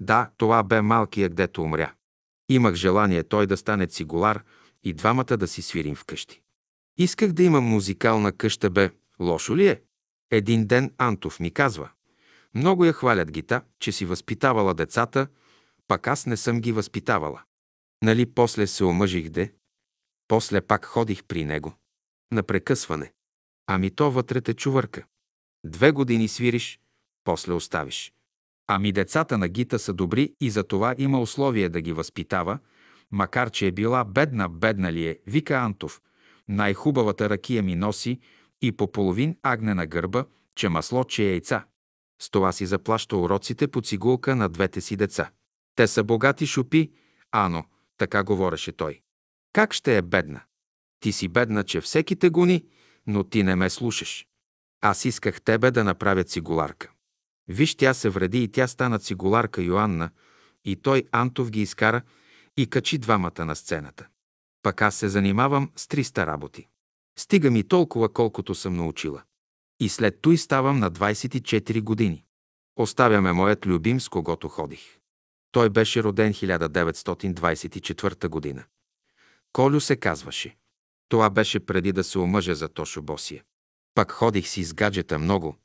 Да, 0.00 0.30
това 0.36 0.62
бе 0.62 0.80
малкият, 0.82 1.32
гдето 1.32 1.62
умря. 1.62 1.92
Имах 2.48 2.74
желание 2.74 3.22
той 3.22 3.46
да 3.46 3.56
стане 3.56 3.86
цигулар 3.86 4.44
и 4.84 4.92
двамата 4.92 5.24
да 5.36 5.48
си 5.48 5.62
свирим 5.62 5.94
вкъщи. 5.94 6.40
Исках 6.98 7.32
да 7.32 7.42
имам 7.42 7.64
музикална 7.64 8.32
къща, 8.32 8.70
бе. 8.70 8.90
Лошо 9.20 9.56
ли 9.56 9.68
е? 9.68 9.80
Един 10.30 10.66
ден 10.66 10.92
Антов 10.98 11.40
ми 11.40 11.50
казва. 11.50 11.90
Много 12.54 12.84
я 12.84 12.92
хвалят 12.92 13.30
гита, 13.30 13.62
че 13.80 13.92
си 13.92 14.04
възпитавала 14.04 14.74
децата, 14.74 15.26
пак 15.88 16.06
аз 16.06 16.26
не 16.26 16.36
съм 16.36 16.60
ги 16.60 16.72
възпитавала. 16.72 17.42
Нали 18.02 18.26
после 18.26 18.66
се 18.66 18.84
омъжих 18.84 19.28
де? 19.28 19.52
После 20.28 20.60
пак 20.60 20.84
ходих 20.84 21.24
при 21.24 21.44
него. 21.44 21.74
На 22.32 22.42
прекъсване. 22.42 23.12
Ами 23.66 23.90
то 23.90 24.10
вътре 24.10 24.40
те 24.40 24.54
чувърка. 24.54 25.04
Две 25.64 25.90
години 25.90 26.28
свириш, 26.28 26.80
после 27.24 27.52
оставиш. 27.52 28.12
Ами 28.66 28.92
децата 28.92 29.38
на 29.38 29.48
Гита 29.48 29.78
са 29.78 29.92
добри 29.92 30.34
и 30.40 30.50
за 30.50 30.64
това 30.64 30.94
има 30.98 31.20
условие 31.20 31.68
да 31.68 31.80
ги 31.80 31.92
възпитава, 31.92 32.58
макар 33.10 33.50
че 33.50 33.66
е 33.66 33.72
била 33.72 34.04
бедна, 34.04 34.48
бедна 34.48 34.92
ли 34.92 35.06
е, 35.06 35.18
вика 35.26 35.54
Антов. 35.54 36.00
Най-хубавата 36.48 37.30
ракия 37.30 37.62
ми 37.62 37.76
носи 37.76 38.20
и 38.62 38.72
по 38.72 38.92
половин 38.92 39.36
агне 39.42 39.74
на 39.74 39.86
гърба, 39.86 40.24
че 40.54 40.68
масло, 40.68 41.04
че 41.04 41.24
яйца. 41.24 41.64
С 42.22 42.30
това 42.30 42.52
си 42.52 42.66
заплаща 42.66 43.16
уроците 43.16 43.68
по 43.68 43.80
цигулка 43.80 44.36
на 44.36 44.48
двете 44.48 44.80
си 44.80 44.96
деца. 44.96 45.30
Те 45.74 45.86
са 45.86 46.04
богати 46.04 46.46
шупи, 46.46 46.92
ано, 47.32 47.64
така 47.96 48.24
говореше 48.24 48.72
той. 48.72 49.00
Как 49.52 49.72
ще 49.74 49.96
е 49.96 50.02
бедна? 50.02 50.40
Ти 51.00 51.12
си 51.12 51.28
бедна, 51.28 51.64
че 51.64 51.80
всеки 51.80 52.16
те 52.16 52.30
гони, 52.30 52.64
но 53.06 53.24
ти 53.24 53.42
не 53.42 53.56
ме 53.56 53.70
слушаш. 53.70 54.26
Аз 54.80 55.04
исках 55.04 55.40
тебе 55.40 55.70
да 55.70 55.84
направя 55.84 56.24
цигуларка. 56.24 56.90
Виж, 57.48 57.74
тя 57.74 57.94
се 57.94 58.08
вреди 58.08 58.42
и 58.42 58.48
тя 58.48 58.68
стана 58.68 58.98
цигуларка 58.98 59.62
Йоанна, 59.62 60.10
и 60.64 60.76
той 60.76 61.04
Антов 61.12 61.50
ги 61.50 61.62
изкара 61.62 62.02
и 62.56 62.66
качи 62.66 62.98
двамата 62.98 63.44
на 63.44 63.56
сцената. 63.56 64.06
Пък 64.62 64.82
аз 64.82 64.94
се 64.94 65.08
занимавам 65.08 65.70
с 65.76 65.86
300 65.86 66.26
работи. 66.26 66.68
Стига 67.18 67.50
ми 67.50 67.68
толкова, 67.68 68.12
колкото 68.12 68.54
съм 68.54 68.76
научила. 68.76 69.22
И 69.80 69.88
след 69.88 70.20
той 70.20 70.36
ставам 70.36 70.78
на 70.78 70.90
24 70.90 71.82
години. 71.82 72.24
Оставяме 72.76 73.32
моят 73.32 73.66
любим, 73.66 74.00
с 74.00 74.08
когото 74.08 74.48
ходих. 74.48 74.98
Той 75.52 75.70
беше 75.70 76.02
роден 76.02 76.32
1924 76.32 78.28
година. 78.28 78.64
Колю 79.52 79.80
се 79.80 79.96
казваше. 79.96 80.56
Това 81.08 81.30
беше 81.30 81.60
преди 81.60 81.92
да 81.92 82.04
се 82.04 82.18
омъжа 82.18 82.54
за 82.54 82.68
Тошо 82.68 83.02
Босия. 83.02 83.42
Пак 83.94 84.12
ходих 84.12 84.48
си 84.48 84.64
с 84.64 84.74
гаджета 84.74 85.18
много, 85.18 85.56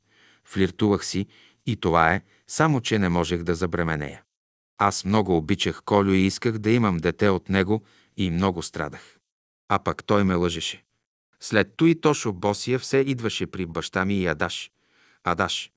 флиртувах 0.44 1.06
си 1.06 1.26
и 1.66 1.76
това 1.76 2.14
е, 2.14 2.22
само 2.46 2.80
че 2.80 2.98
не 2.98 3.08
можех 3.08 3.42
да 3.42 3.54
забременея. 3.54 4.22
Аз 4.78 5.04
много 5.04 5.36
обичах 5.36 5.82
Колю 5.84 6.12
и 6.12 6.26
исках 6.26 6.58
да 6.58 6.70
имам 6.70 6.96
дете 6.96 7.28
от 7.28 7.48
него 7.48 7.82
и 8.16 8.30
много 8.30 8.62
страдах. 8.62 9.18
А 9.68 9.78
пък 9.78 10.04
той 10.04 10.24
ме 10.24 10.34
лъжеше. 10.34 10.84
След 11.40 11.76
той 11.76 11.94
Тошо 11.94 12.32
Босия 12.32 12.78
все 12.78 12.98
идваше 12.98 13.46
при 13.46 13.66
баща 13.66 14.04
ми 14.04 14.18
и 14.18 14.26
Адаш. 14.26 14.70
Адаш. 15.24 15.70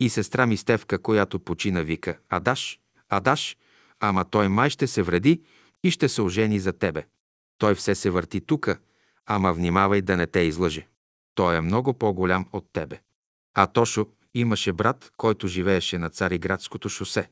И 0.00 0.08
сестра 0.08 0.46
ми 0.46 0.56
Стевка, 0.56 0.98
която 0.98 1.40
почина, 1.40 1.82
вика 1.82 2.18
Адаш, 2.28 2.80
Адаш, 3.08 3.56
ама 4.00 4.24
той 4.24 4.48
май 4.48 4.70
ще 4.70 4.86
се 4.86 5.02
вреди 5.02 5.42
и 5.84 5.90
ще 5.90 6.08
се 6.08 6.22
ожени 6.22 6.58
за 6.58 6.72
тебе. 6.72 7.06
Той 7.58 7.74
все 7.74 7.94
се 7.94 8.10
върти 8.10 8.40
тука, 8.40 8.78
ама 9.26 9.52
внимавай 9.52 10.02
да 10.02 10.16
не 10.16 10.26
те 10.26 10.40
излъже. 10.40 10.88
Той 11.34 11.56
е 11.56 11.60
много 11.60 11.94
по-голям 11.94 12.48
от 12.52 12.66
тебе. 12.72 13.00
А 13.54 13.66
Тошо 13.66 14.06
имаше 14.34 14.72
брат, 14.72 15.12
който 15.16 15.48
живееше 15.48 15.98
на 15.98 16.10
Цариградското 16.10 16.88
шосе. 16.88 17.30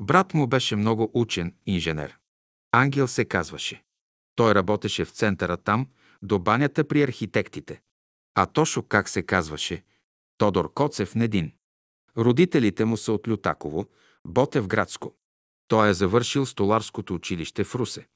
Брат 0.00 0.34
му 0.34 0.46
беше 0.46 0.76
много 0.76 1.10
учен 1.14 1.54
инженер. 1.66 2.18
Ангел 2.72 3.08
се 3.08 3.24
казваше. 3.24 3.84
Той 4.34 4.54
работеше 4.54 5.04
в 5.04 5.10
центъра 5.10 5.56
там, 5.56 5.86
до 6.22 6.38
банята 6.38 6.88
при 6.88 7.02
архитектите. 7.02 7.80
А 8.34 8.46
Тошо 8.46 8.82
как 8.82 9.08
се 9.08 9.22
казваше? 9.22 9.84
Тодор 10.38 10.72
Коцев 10.72 11.14
Недин. 11.14 11.52
Родителите 12.16 12.84
му 12.84 12.96
са 12.96 13.12
от 13.12 13.28
Лютаково, 13.28 13.86
Ботев 14.26 14.66
градско. 14.66 15.14
Той 15.68 15.88
е 15.88 15.94
завършил 15.94 16.46
столарското 16.46 17.14
училище 17.14 17.64
в 17.64 17.74
Русе. 17.74 18.08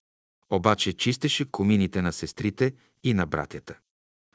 Обаче 0.51 0.93
чистеше 0.93 1.45
комините 1.45 2.03
на 2.03 2.13
сестрите 2.13 2.73
и 3.05 3.15
на 3.15 3.27
братята. 3.27 3.79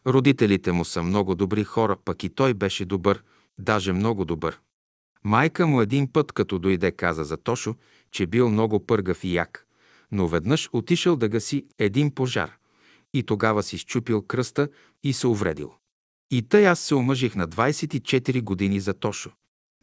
Родителите 0.07 0.71
му 0.71 0.85
са 0.85 1.03
много 1.03 1.35
добри 1.35 1.63
хора, 1.63 1.97
пък 2.05 2.23
и 2.23 2.29
той 2.29 2.53
беше 2.53 2.85
добър, 2.85 3.23
даже 3.57 3.93
много 3.93 4.25
добър. 4.25 4.59
Майка 5.23 5.67
му 5.67 5.81
един 5.81 6.13
път, 6.13 6.31
като 6.31 6.59
дойде, 6.59 6.91
каза 6.91 7.23
за 7.23 7.37
Тошо, 7.37 7.75
че 8.11 8.27
бил 8.27 8.49
много 8.49 8.85
пъргав 8.85 9.23
и 9.23 9.33
як, 9.33 9.67
но 10.11 10.27
веднъж 10.27 10.69
отишъл 10.73 11.15
да 11.15 11.29
гаси 11.29 11.65
един 11.79 12.15
пожар. 12.15 12.51
И 13.13 13.23
тогава 13.23 13.63
си 13.63 13.77
щупил 13.77 14.21
кръста 14.21 14.69
и 15.03 15.13
се 15.13 15.27
увредил. 15.27 15.73
И 16.31 16.41
тъй 16.41 16.67
аз 16.67 16.79
се 16.79 16.95
омъжих 16.95 17.35
на 17.35 17.47
24 17.47 18.41
години 18.41 18.79
за 18.79 18.93
Тошо. 18.93 19.31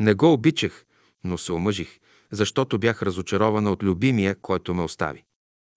Не 0.00 0.14
го 0.14 0.32
обичах, 0.32 0.84
но 1.24 1.38
се 1.38 1.52
омъжих, 1.52 1.98
защото 2.30 2.78
бях 2.78 3.02
разочарована 3.02 3.72
от 3.72 3.82
любимия, 3.82 4.36
който 4.40 4.74
ме 4.74 4.82
остави. 4.82 5.24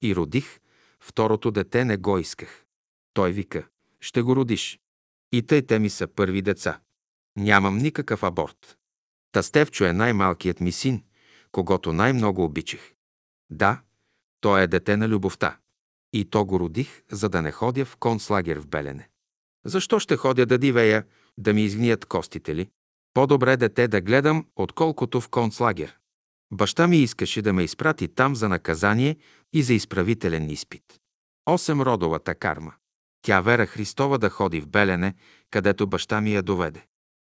И 0.02 0.16
родих, 0.16 0.60
второто 1.00 1.52
дете 1.52 1.86
не 1.86 1.98
го 1.98 2.18
исках. 2.18 2.66
Той 3.14 3.32
вика, 3.32 3.68
ще 4.00 4.22
го 4.22 4.36
родиш. 4.36 4.80
И 5.32 5.42
тъй 5.42 5.62
те 5.62 5.80
ми 5.80 5.90
са 5.90 6.08
първи 6.08 6.42
деца. 6.42 6.80
Нямам 7.38 7.78
никакъв 7.78 8.24
аборт. 8.24 8.78
Тастевчо 9.32 9.86
е 9.86 9.94
най-малкият 9.94 10.60
ми 10.60 10.72
син, 10.72 11.04
когато 11.52 11.94
най-много 11.94 12.44
обичах. 12.44 12.94
Да, 13.50 13.82
той 14.42 14.62
е 14.62 14.68
дете 14.68 14.98
на 14.98 15.10
любовта. 15.10 15.58
И 16.14 16.26
то 16.26 16.46
го 16.46 16.60
родих, 16.60 17.02
за 17.12 17.30
да 17.30 17.42
не 17.42 17.52
ходя 17.52 17.86
в 17.86 17.98
концлагер 17.98 18.60
в 18.60 18.68
Белене. 18.68 19.10
Защо 19.66 20.00
ще 20.00 20.18
ходя 20.18 20.46
да 20.46 20.58
дивея, 20.58 21.06
да 21.38 21.54
ми 21.54 21.64
изгният 21.64 22.06
костите 22.06 22.56
ли? 22.56 22.70
По-добре 23.14 23.58
дете 23.58 23.88
да 23.88 24.02
гледам, 24.02 24.48
отколкото 24.56 25.22
в 25.22 25.30
концлагер. 25.30 25.98
Баща 26.54 26.88
ми 26.88 26.98
искаше 26.98 27.42
да 27.42 27.54
ме 27.54 27.64
изпрати 27.64 28.08
там 28.08 28.36
за 28.36 28.50
наказание 28.50 29.18
и 29.54 29.64
за 29.64 29.74
изправителен 29.74 30.50
изпит. 30.50 31.00
Осем 31.46 31.82
родовата 31.82 32.36
карма. 32.36 32.74
Тя 33.22 33.42
вера 33.42 33.66
Христова 33.66 34.18
да 34.18 34.30
ходи 34.30 34.62
в 34.62 34.68
Белене, 34.68 35.16
където 35.52 35.88
баща 35.88 36.22
ми 36.22 36.34
я 36.34 36.44
доведе. 36.44 36.86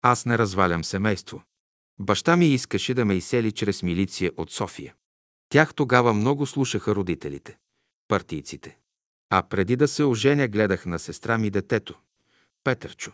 Аз 0.03 0.27
не 0.27 0.39
развалям 0.39 0.85
семейство. 0.85 1.43
Баща 2.01 2.37
ми 2.37 2.47
искаше 2.47 2.95
да 2.95 3.05
ме 3.05 3.15
изсели 3.15 3.53
чрез 3.53 3.83
милиция 3.83 4.33
от 4.37 4.51
София. 4.51 4.95
Тях 5.49 5.75
тогава 5.75 6.13
много 6.15 6.47
слушаха 6.47 6.95
родителите, 6.95 7.59
партийците. 8.09 8.79
А 9.31 9.43
преди 9.43 9.77
да 9.77 9.89
се 9.89 10.05
оженя, 10.05 10.49
гледах 10.49 10.87
на 10.87 10.99
сестра 10.99 11.39
ми 11.39 11.51
детето, 11.51 11.99
Петърчо. 12.65 13.13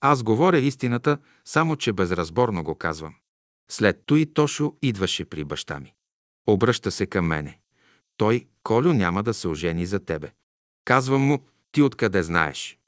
Аз 0.00 0.22
говоря 0.22 0.58
истината, 0.58 1.18
само 1.44 1.76
че 1.76 1.92
безразборно 1.92 2.64
го 2.64 2.74
казвам. 2.74 3.14
След 3.72 4.02
той 4.06 4.26
Тошо 4.26 4.76
идваше 4.82 5.24
при 5.24 5.44
баща 5.44 5.80
ми. 5.80 5.94
Обръща 6.46 6.90
се 6.90 7.06
към 7.06 7.26
мене. 7.26 7.60
Той, 8.16 8.46
Колю, 8.62 8.92
няма 8.92 9.22
да 9.22 9.34
се 9.34 9.48
ожени 9.48 9.86
за 9.86 10.00
тебе. 10.00 10.32
Казвам 10.84 11.22
му, 11.22 11.46
ти 11.72 11.82
откъде 11.82 12.22
знаеш? 12.22 12.78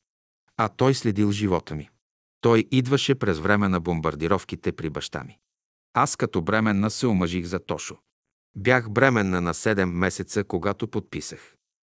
А 0.56 0.68
той 0.68 0.94
следил 0.94 1.32
живота 1.32 1.74
ми. 1.74 1.90
Той 2.40 2.64
идваше 2.70 3.14
през 3.14 3.38
време 3.38 3.68
на 3.68 3.80
бомбардировките 3.80 4.72
при 4.72 4.90
баща 4.90 5.24
ми. 5.24 5.38
Аз 5.94 6.16
като 6.16 6.42
бременна 6.42 6.90
се 6.90 7.06
омъжих 7.06 7.44
за 7.44 7.58
Тошо. 7.58 7.96
Бях 8.56 8.90
бременна 8.90 9.40
на 9.40 9.54
7 9.54 9.84
месеца, 9.84 10.44
когато 10.44 10.88
подписах. 10.88 11.56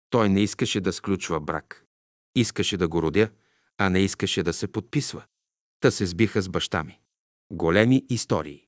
Той 0.09 0.30
не 0.30 0.41
искаше 0.41 0.81
да 0.81 0.93
сключва 0.93 1.39
брак. 1.39 1.85
Искаше 2.35 2.77
да 2.77 2.88
го 2.88 3.01
родя, 3.01 3.30
а 3.77 3.89
не 3.89 3.99
искаше 3.99 4.43
да 4.43 4.53
се 4.53 4.67
подписва. 4.67 5.23
Та 5.80 5.91
се 5.91 6.05
сбиха 6.05 6.41
с 6.41 6.49
баща 6.49 6.83
ми. 6.83 6.99
Големи 7.51 8.05
истории. 8.09 8.65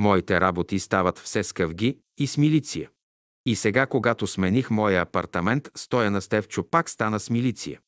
Моите 0.00 0.40
работи 0.40 0.78
стават 0.78 1.18
все 1.18 1.44
с 1.44 1.52
къвги 1.52 1.98
и 2.18 2.26
с 2.26 2.36
милиция. 2.36 2.90
И 3.46 3.56
сега, 3.56 3.86
когато 3.86 4.26
смених 4.26 4.70
моя 4.70 5.02
апартамент, 5.02 5.70
стоя 5.76 6.10
на 6.10 6.22
Стевчо, 6.22 6.70
пак 6.70 6.90
стана 6.90 7.20
с 7.20 7.30
милиция. 7.30 7.80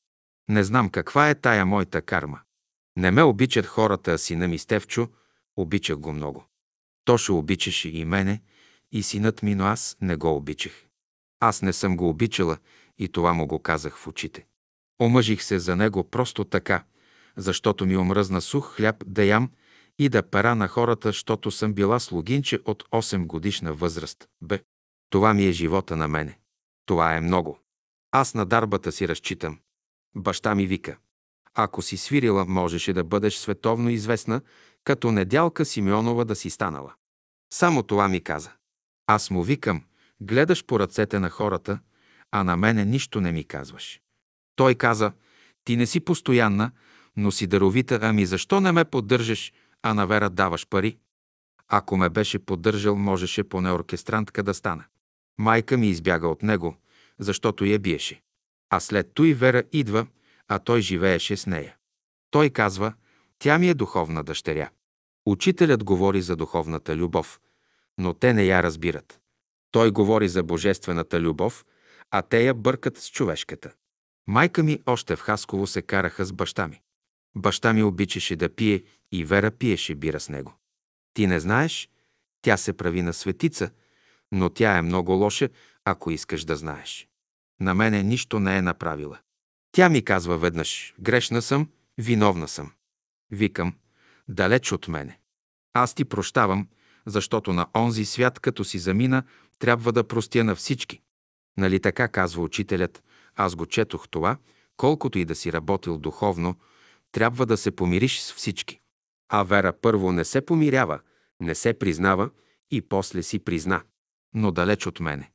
Не 0.49 0.65
знам 0.65 0.91
каква 0.91 1.31
е 1.31 1.34
тая 1.34 1.66
моята 1.66 2.02
карма. 2.02 2.41
Не 2.97 3.10
ме 3.10 3.23
обичат 3.23 3.66
хората, 3.66 4.18
сина 4.18 4.49
ми 4.49 4.58
Стевчо, 4.58 5.08
обичах 5.57 5.97
го 5.97 6.12
много. 6.12 6.44
Тошо 7.05 7.39
обичаше 7.39 7.89
и 7.89 8.05
мене, 8.05 8.42
и 8.92 9.02
синът 9.02 9.42
ми, 9.42 9.55
но 9.55 9.65
аз 9.65 9.97
не 10.00 10.16
го 10.16 10.36
обичах. 10.36 10.86
Аз 11.41 11.62
не 11.62 11.73
съм 11.73 11.97
го 11.97 12.08
обичала 12.08 12.58
и 12.99 13.08
това 13.08 13.32
му 13.32 13.47
го 13.47 13.58
казах 13.58 13.97
в 13.97 14.07
очите. 14.07 14.47
Омъжих 15.02 15.42
се 15.42 15.58
за 15.58 15.76
него 15.76 16.05
просто 16.05 16.44
така, 16.44 16.84
защото 17.36 17.86
ми 17.86 17.97
омръзна 17.97 18.41
сух 18.41 18.76
хляб 18.76 19.05
да 19.07 19.24
ям 19.24 19.50
и 19.99 20.09
да 20.09 20.23
пера 20.23 20.55
на 20.55 20.69
хората, 20.69 21.09
защото 21.09 21.51
съм 21.51 21.75
била 21.75 22.01
слугинче 22.01 22.59
от 22.65 22.83
8 22.83 23.27
годишна 23.27 23.73
възраст. 23.73 24.29
Б. 24.41 24.59
Това 25.11 25.35
ми 25.35 25.47
е 25.47 25.53
живота 25.53 25.97
на 25.97 26.09
мене. 26.09 26.39
Това 26.87 27.15
е 27.15 27.21
много. 27.21 27.59
Аз 28.11 28.35
на 28.35 28.47
дарбата 28.47 28.93
си 28.93 29.09
разчитам. 29.09 29.59
Баща 30.17 30.55
ми 30.55 30.67
вика. 30.67 30.97
Ако 31.55 31.83
си 31.83 31.97
свирила, 31.97 32.45
можеше 32.45 32.93
да 32.93 33.05
бъдеш 33.05 33.37
световно 33.37 33.91
известна, 33.91 34.41
като 34.85 35.12
Недялка 35.12 35.65
Симеонова 35.65 36.25
да 36.25 36.37
си 36.37 36.51
станала. 36.51 36.95
Само 37.53 37.83
това 37.83 38.09
ми 38.09 38.21
каза. 38.21 38.51
Аз 39.07 39.31
му 39.31 39.43
викам, 39.43 39.85
гледаш 40.21 40.65
по 40.65 40.81
ръцете 40.81 41.19
на 41.19 41.31
хората, 41.31 41.79
а 42.31 42.45
на 42.45 42.57
мене 42.57 42.85
нищо 42.85 43.21
не 43.21 43.33
ми 43.33 43.45
казваш. 43.45 44.01
Той 44.57 44.75
каза, 44.75 45.12
ти 45.65 45.77
не 45.77 45.87
си 45.87 46.01
постоянна, 46.01 46.71
но 47.17 47.31
си 47.31 47.47
даровита, 47.47 47.99
ами 48.03 48.27
защо 48.27 48.61
не 48.61 48.73
ме 48.73 48.85
поддържаш, 48.85 49.53
а 49.83 49.94
на 49.94 50.07
Вера 50.07 50.31
даваш 50.31 50.67
пари? 50.67 50.99
Ако 51.69 51.97
ме 51.97 52.09
беше 52.09 52.39
поддържал, 52.39 52.97
можеше 52.97 53.44
поне 53.44 53.73
оркестрантка 53.73 54.43
да 54.43 54.55
стана. 54.55 54.85
Майка 55.39 55.78
ми 55.78 55.89
избяга 55.89 56.28
от 56.28 56.43
него, 56.43 56.77
защото 57.19 57.65
я 57.65 57.78
биеше. 57.78 58.23
А 58.70 58.81
след 58.81 59.11
той 59.15 59.35
Вера 59.35 59.62
идва, 59.73 60.07
а 60.49 60.59
той 60.59 60.81
живееше 60.81 61.36
с 61.36 61.47
нея. 61.47 61.77
Той 62.31 62.51
казва, 62.51 62.93
тя 63.39 63.59
ми 63.59 63.69
е 63.69 63.75
духовна 63.75 64.25
дъщеря. 64.25 64.70
Учителят 65.27 65.85
говори 65.85 66.23
за 66.23 66.36
духовната 66.36 66.97
любов, 66.97 67.41
но 67.99 68.15
те 68.15 68.35
не 68.35 68.44
я 68.44 68.62
разбират. 68.62 69.20
Той 69.70 69.91
говори 69.91 70.28
за 70.28 70.43
божествената 70.43 71.20
любов, 71.20 71.65
а 72.11 72.23
те 72.23 72.44
я 72.44 72.55
бъркат 72.55 72.99
с 72.99 73.11
човешката. 73.11 73.73
Майка 74.27 74.62
ми 74.62 74.81
още 74.86 75.17
в 75.17 75.20
Хасково 75.20 75.67
се 75.67 75.83
караха 75.83 76.25
с 76.25 76.33
баща 76.33 76.69
ми. 76.69 76.81
Баща 77.36 77.73
ми 77.73 77.83
обичаше 77.83 78.36
да 78.36 78.55
пие 78.55 78.83
и 79.12 79.24
Вера 79.24 79.50
пиеше 79.50 79.94
бира 79.94 80.20
с 80.20 80.28
него. 80.28 80.55
Ти 81.15 81.26
не 81.26 81.41
знаеш, 81.41 81.89
тя 82.42 82.57
се 82.57 82.73
прави 82.73 83.02
на 83.02 83.12
светица, 83.12 83.70
но 84.32 84.50
тя 84.50 84.78
е 84.78 84.82
много 84.82 85.12
лоша, 85.12 85.49
ако 85.84 86.10
искаш 86.10 86.44
да 86.44 86.57
знаеш. 86.57 87.08
На 87.60 87.74
мене 87.74 88.02
нищо 88.02 88.41
не 88.41 88.57
е 88.57 88.62
направила. 88.62 89.18
Тя 89.73 89.89
ми 89.89 90.05
казва 90.05 90.39
веднъж, 90.39 90.94
грешна 91.00 91.42
съм, 91.42 91.68
виновна 91.99 92.49
съм. 92.49 92.73
Викам, 93.31 93.74
далеч 94.28 94.73
от 94.73 94.89
мене. 94.89 95.18
Аз 95.74 95.94
ти 95.94 96.05
прощавам, 96.05 96.68
защото 97.07 97.52
на 97.52 97.66
онзи 97.76 98.05
свят, 98.05 98.41
като 98.41 98.65
си 98.65 98.78
замина, 98.78 99.23
трябва 99.58 99.92
да 99.92 100.08
простя 100.08 100.44
на 100.44 100.55
всички. 100.55 101.00
Нали 101.57 101.81
така 101.81 102.08
казва 102.08 102.42
учителят, 102.42 103.02
аз 103.36 103.55
го 103.55 103.66
четох 103.66 104.08
това, 104.08 104.36
колкото 104.76 105.18
и 105.18 105.24
да 105.24 105.34
си 105.34 105.52
работил 105.52 105.99
духовно, 105.99 106.57
трябва 107.12 107.47
да 107.47 107.57
се 107.57 107.70
помириш 107.70 108.20
с 108.20 108.32
всички. 108.32 108.82
А 109.35 109.43
Вера 109.43 109.73
първо 109.73 110.12
не 110.12 110.25
се 110.25 110.41
помирява, 110.41 111.01
не 111.41 111.55
се 111.55 111.75
признава 111.75 112.31
и 112.70 112.83
после 112.83 113.23
си 113.23 113.39
призна. 113.39 113.83
Но 114.35 114.51
далеч 114.51 114.86
от 114.86 115.01
мене. 115.01 115.31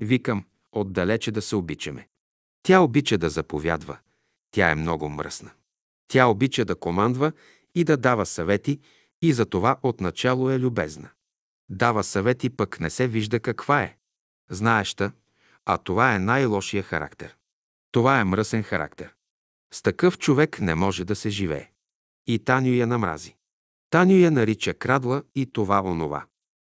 Викам, 0.00 0.44
отдалече 0.72 1.32
да 1.32 1.42
се 1.42 1.56
обичаме. 1.56 2.08
Тя 2.62 2.80
обича 2.80 3.18
да 3.18 3.30
заповядва. 3.30 3.98
Тя 4.50 4.70
е 4.70 4.74
много 4.74 5.08
мръсна. 5.08 5.50
Тя 6.08 6.26
обича 6.26 6.64
да 6.64 6.76
командва 6.76 7.32
и 7.74 7.84
да 7.84 7.96
дава 7.96 8.26
съвети 8.26 8.80
и 9.22 9.32
за 9.32 9.46
това 9.46 9.78
отначало 9.82 10.50
е 10.50 10.58
любезна. 10.58 11.10
Дава 11.68 12.04
съвети, 12.04 12.50
пък 12.50 12.80
не 12.80 12.90
се 12.90 13.08
вижда 13.08 13.40
каква 13.40 13.82
е. 13.82 13.96
Знаеща, 14.50 15.12
а 15.64 15.78
това 15.78 16.14
е 16.14 16.18
най-лошия 16.18 16.82
характер. 16.82 17.36
Това 17.92 18.20
е 18.20 18.24
мръсен 18.24 18.62
характер. 18.62 19.14
С 19.72 19.82
такъв 19.82 20.18
човек 20.18 20.60
не 20.60 20.74
може 20.74 21.04
да 21.04 21.16
се 21.16 21.30
живее. 21.30 21.70
И 22.26 22.38
Таню 22.38 22.72
я 22.72 22.86
намрази. 22.86 23.37
Таню 23.90 24.16
я 24.18 24.30
нарича 24.30 24.74
крадла 24.74 25.22
и 25.34 25.46
това 25.46 25.82
онова. 25.82 26.26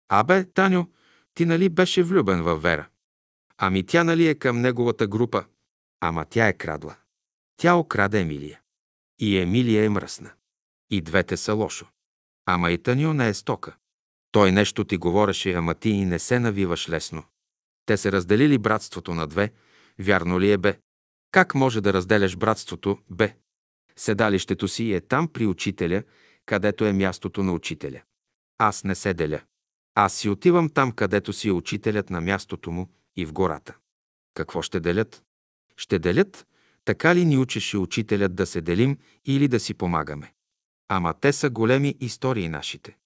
Абе, 0.09 0.45
Таню, 0.45 0.87
ти 1.35 1.47
нали 1.47 1.69
беше 1.69 2.03
влюбен 2.03 2.43
във 2.43 2.63
Вера? 2.63 2.89
Ами 3.59 3.87
тя 3.87 4.05
нали 4.05 4.29
е 4.29 4.35
към 4.35 4.61
неговата 4.61 5.07
група? 5.07 5.45
Ама 6.01 6.25
тя 6.25 6.49
е 6.49 6.53
крадла. 6.53 6.97
Тя 7.57 7.75
окраде 7.75 8.21
Емилия. 8.21 8.61
И 9.19 9.39
Емилия 9.39 9.85
е 9.85 9.89
мръсна. 9.89 10.31
И 10.91 11.01
двете 11.01 11.37
са 11.37 11.55
лошо. 11.55 11.87
Ама 12.47 12.71
и 12.71 12.79
Таню 12.79 13.13
не 13.13 13.29
е 13.29 13.35
стока. 13.35 13.77
Той 14.33 14.53
нещо 14.53 14.85
ти 14.85 14.97
говореше, 14.97 15.53
ама 15.53 15.75
ти 15.75 15.91
и 15.91 16.05
не 16.05 16.19
се 16.19 16.39
навиваш 16.39 16.89
лесно. 16.89 17.25
Те 17.87 17.97
се 17.97 18.13
разделили 18.13 18.59
братството 18.59 19.15
на 19.15 19.27
две. 19.27 19.53
Вярно 19.99 20.41
ли 20.41 20.53
е, 20.53 20.59
бе? 20.59 20.79
Как 21.31 21.55
може 21.55 21.81
да 21.81 21.93
разделяш 21.93 22.37
братството, 22.37 22.99
бе? 23.11 23.37
Седалището 23.97 24.69
си 24.69 24.93
е 24.93 25.01
там 25.01 25.29
при 25.29 25.47
учителя, 25.47 26.03
където 26.47 26.85
е 26.85 26.93
мястото 26.93 27.43
на 27.43 27.53
учителя. 27.53 28.03
Аз 28.59 28.85
не 28.85 28.95
се 28.95 29.15
деля. 29.15 29.41
Аз 29.95 30.15
си 30.15 30.29
отивам 30.29 30.71
там, 30.71 30.93
където 30.93 31.33
си 31.33 31.49
е 31.49 31.53
учителят 31.53 32.11
на 32.11 32.21
мястото 32.21 32.71
му 32.71 32.89
и 33.17 33.27
в 33.27 33.33
гората. 33.33 33.77
Какво 34.35 34.63
ще 34.63 34.81
делят? 34.81 35.23
Ще 35.77 35.99
делят, 35.99 36.47
така 36.85 37.15
ли 37.15 37.25
ни 37.25 37.39
учеше 37.39 37.79
учителят 37.79 38.35
да 38.35 38.47
се 38.47 38.61
делим 38.61 38.99
или 39.25 39.49
да 39.49 39.61
си 39.61 39.75
помагаме? 39.75 40.33
Ама 40.89 41.15
те 41.21 41.33
са 41.33 41.51
големи 41.51 41.97
истории 42.01 42.49
нашите. 42.49 42.97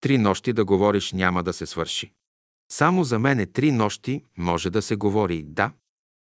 Три 0.00 0.18
нощи 0.18 0.52
да 0.52 0.64
говориш 0.64 1.12
няма 1.12 1.42
да 1.42 1.52
се 1.52 1.66
свърши. 1.66 2.12
Само 2.72 3.04
за 3.04 3.18
мене 3.18 3.46
три 3.46 3.72
нощи 3.72 4.24
може 4.38 4.70
да 4.70 4.82
се 4.82 4.96
говори, 4.96 5.42
да. 5.42 5.72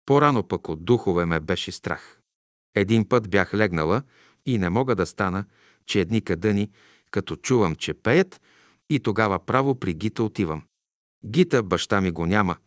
По-рано 0.06 0.48
пък 0.48 0.70
от 0.70 0.86
духове 0.86 1.26
ме 1.26 1.40
беше 1.40 1.72
страх. 1.72 2.20
Един 2.76 3.10
път 3.10 3.30
бях 3.30 3.54
легнала 3.54 4.04
и 4.46 4.58
не 4.58 4.70
мога 4.70 4.96
да 4.96 5.06
стана, 5.06 5.46
че 5.86 6.00
едни 6.02 6.22
кадъни, 6.22 6.72
като 7.12 7.36
чувам, 7.36 7.76
че 7.76 7.94
пеят, 7.94 8.42
и 8.90 9.00
тогава 9.00 9.46
право 9.46 9.80
при 9.80 9.94
Гита 9.94 10.24
отивам. 10.24 10.64
Гита, 11.26 11.64
баща 11.64 12.02
ми 12.02 12.12
го 12.12 12.26
няма, 12.26 12.58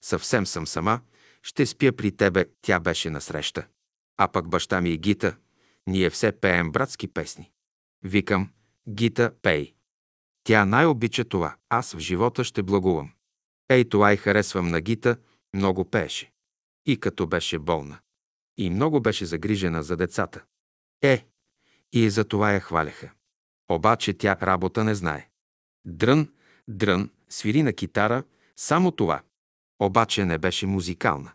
съвсем 0.00 0.46
съм 0.46 0.66
сама, 0.66 1.00
ще 1.42 1.66
спя 1.66 1.92
при 1.92 2.12
тебе, 2.16 2.46
тя 2.62 2.80
беше 2.80 3.10
насреща. 3.10 3.66
А 4.16 4.28
пък 4.28 4.48
баща 4.48 4.80
ми 4.80 4.90
и 4.90 4.98
Гита, 4.98 5.36
ние 5.86 6.10
все 6.10 6.32
пеем 6.32 6.72
братски 6.72 7.08
песни. 7.08 7.50
Викам, 8.04 8.50
Гита, 8.88 9.32
пей. 9.42 9.74
Тя 10.44 10.64
най-обича 10.64 11.24
това, 11.24 11.56
аз 11.68 11.92
в 11.92 11.98
живота 11.98 12.44
ще 12.44 12.62
благувам. 12.62 13.12
Ей, 13.68 13.88
това 13.88 14.12
и 14.12 14.16
харесвам 14.16 14.68
на 14.68 14.80
Гита, 14.80 15.16
много 15.54 15.84
пееше. 15.84 16.32
И 16.86 17.00
като 17.00 17.26
беше 17.26 17.58
болна. 17.58 17.98
И 18.56 18.70
много 18.70 19.00
беше 19.00 19.26
загрижена 19.26 19.82
за 19.82 19.96
децата. 19.96 20.44
Е, 21.02 21.26
и 21.92 22.10
за 22.10 22.24
това 22.24 22.52
я 22.52 22.60
хваляха. 22.60 23.10
Обаче 23.68 24.12
тя 24.12 24.36
работа 24.42 24.84
не 24.84 24.94
знае. 24.94 25.28
Дрън, 25.84 26.28
дрън, 26.68 27.10
свири 27.28 27.62
на 27.62 27.72
китара, 27.72 28.24
само 28.56 28.90
това. 28.90 29.22
Обаче 29.80 30.24
не 30.24 30.38
беше 30.38 30.66
музикална. 30.66 31.32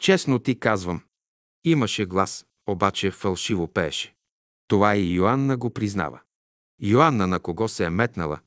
Честно 0.00 0.38
ти 0.38 0.58
казвам. 0.58 1.02
Имаше 1.64 2.06
глас, 2.06 2.46
обаче 2.66 3.10
фалшиво 3.10 3.68
пееше. 3.68 4.14
Това 4.68 4.96
и 4.96 5.14
Йоанна 5.14 5.56
го 5.56 5.70
признава. 5.70 6.20
Йоанна 6.82 7.26
на 7.26 7.40
кого 7.40 7.68
се 7.68 7.84
е 7.84 7.90
метнала? 7.90 8.40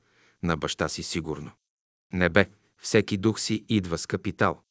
На 0.43 0.57
баща 0.57 0.89
си 0.89 1.03
сигурно. 1.03 1.51
Не 2.13 2.29
бе, 2.29 2.49
всеки 2.77 3.17
дух 3.17 3.39
си 3.39 3.65
идва 3.69 3.97
с 3.97 4.07
капитал. 4.07 4.61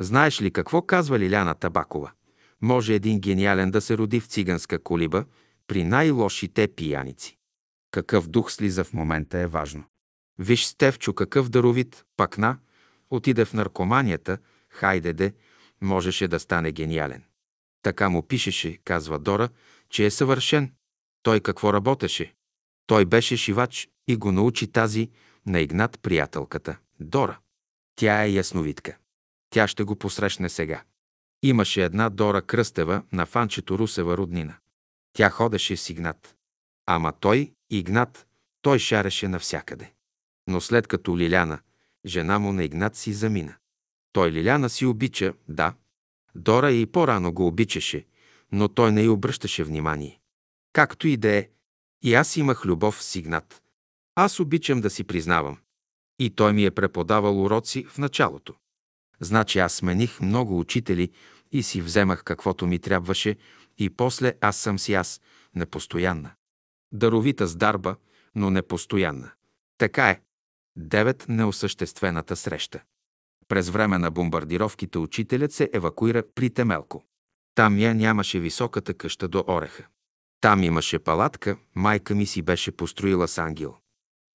Знаеш 0.00 0.42
ли 0.42 0.50
какво 0.50 0.82
казва 0.82 1.18
Лиляна 1.18 1.54
Табакова? 1.54 2.12
Може 2.62 2.94
един 2.94 3.20
гениален 3.20 3.70
да 3.70 3.80
се 3.80 3.98
роди 3.98 4.20
в 4.20 4.26
циганска 4.26 4.82
колиба 4.82 5.24
при 5.66 5.84
най-лошите 5.84 6.68
пияници. 6.68 7.36
Какъв 7.90 8.28
дух 8.28 8.52
слиза 8.52 8.84
в 8.84 8.92
момента 8.92 9.38
е 9.38 9.46
важно. 9.46 9.84
Виж 10.38 10.64
Стевчо 10.64 11.12
какъв 11.12 11.48
даровит, 11.48 12.04
пакна, 12.16 12.58
отиде 13.10 13.44
в 13.44 13.52
наркоманията, 13.52 14.38
хайде 14.68 15.12
де, 15.12 15.34
можеше 15.80 16.28
да 16.28 16.40
стане 16.40 16.72
гениален. 16.72 17.24
Така 17.82 18.08
му 18.08 18.22
пишеше, 18.22 18.78
казва 18.84 19.18
Дора, 19.18 19.48
че 19.90 20.06
е 20.06 20.10
съвършен. 20.10 20.72
Той 21.22 21.40
какво 21.40 21.72
работеше? 21.72 22.34
Той 22.86 23.04
беше 23.04 23.36
шивач 23.36 23.88
и 24.08 24.16
го 24.16 24.32
научи 24.32 24.72
тази 24.72 25.10
на 25.46 25.60
Игнат 25.60 26.00
приятелката, 26.02 26.76
Дора. 27.00 27.38
Тя 27.96 28.24
е 28.24 28.30
ясновидка. 28.30 28.96
Тя 29.50 29.68
ще 29.68 29.84
го 29.84 29.96
посрещне 29.96 30.48
сега. 30.48 30.82
Имаше 31.42 31.84
една 31.84 32.10
Дора 32.10 32.42
Кръстева 32.42 33.02
на 33.12 33.26
фанчето 33.26 33.78
Русева 33.78 34.16
роднина. 34.16 34.56
Тя 35.16 35.30
ходеше 35.30 35.76
с 35.76 35.90
Игнат. 35.90 36.36
Ама 36.86 37.12
той, 37.20 37.52
Игнат, 37.70 38.26
той 38.62 38.78
шареше 38.78 39.28
навсякъде. 39.28 39.92
Но 40.46 40.60
след 40.60 40.86
като 40.86 41.18
Лиляна, 41.18 41.58
жена 42.06 42.38
му 42.38 42.52
на 42.52 42.64
Игнат 42.64 42.96
си 42.96 43.12
замина. 43.12 43.54
Той 44.12 44.32
Лиляна 44.32 44.70
си 44.70 44.86
обича, 44.86 45.34
да. 45.48 45.74
Дора 46.34 46.70
и 46.70 46.86
по-рано 46.86 47.32
го 47.32 47.46
обичаше, 47.46 48.06
но 48.52 48.68
той 48.68 48.92
не 48.92 49.02
й 49.02 49.08
обръщаше 49.08 49.64
внимание. 49.64 50.20
Както 50.72 51.08
и 51.08 51.16
да 51.16 51.28
е, 51.28 51.48
и 52.02 52.14
аз 52.14 52.36
имах 52.36 52.64
любов 52.64 53.02
с 53.02 53.16
Игнат. 53.16 53.62
Аз 54.14 54.40
обичам 54.40 54.80
да 54.80 54.90
си 54.90 55.04
признавам. 55.04 55.58
И 56.18 56.30
той 56.30 56.52
ми 56.52 56.64
е 56.64 56.70
преподавал 56.70 57.44
уроци 57.44 57.84
в 57.84 57.98
началото. 57.98 58.54
Значи 59.20 59.58
аз 59.58 59.74
смених 59.74 60.20
много 60.20 60.58
учители 60.58 61.10
и 61.52 61.62
си 61.62 61.80
вземах 61.80 62.24
каквото 62.24 62.66
ми 62.66 62.78
трябваше 62.78 63.36
и 63.78 63.90
после 63.90 64.34
аз 64.40 64.56
съм 64.56 64.78
си 64.78 64.94
аз, 64.94 65.20
непостоянна. 65.54 66.30
Даровита 66.92 67.46
с 67.46 67.56
дарба, 67.56 67.96
но 68.34 68.50
непостоянна. 68.50 69.30
Така 69.78 70.10
е. 70.10 70.20
Девет 70.76 71.26
неосъществената 71.28 72.36
среща. 72.36 72.82
През 73.48 73.70
време 73.70 73.98
на 73.98 74.10
бомбардировките 74.10 74.98
учителят 74.98 75.52
се 75.52 75.70
евакуира 75.72 76.22
при 76.34 76.50
Темелко. 76.50 77.04
Там 77.54 77.78
я 77.78 77.94
нямаше 77.94 78.40
високата 78.40 78.94
къща 78.94 79.28
до 79.28 79.44
Ореха. 79.48 79.86
Там 80.40 80.62
имаше 80.62 80.98
палатка, 80.98 81.56
майка 81.74 82.14
ми 82.14 82.26
си 82.26 82.42
беше 82.42 82.72
построила 82.72 83.28
с 83.28 83.38
ангел. 83.38 83.76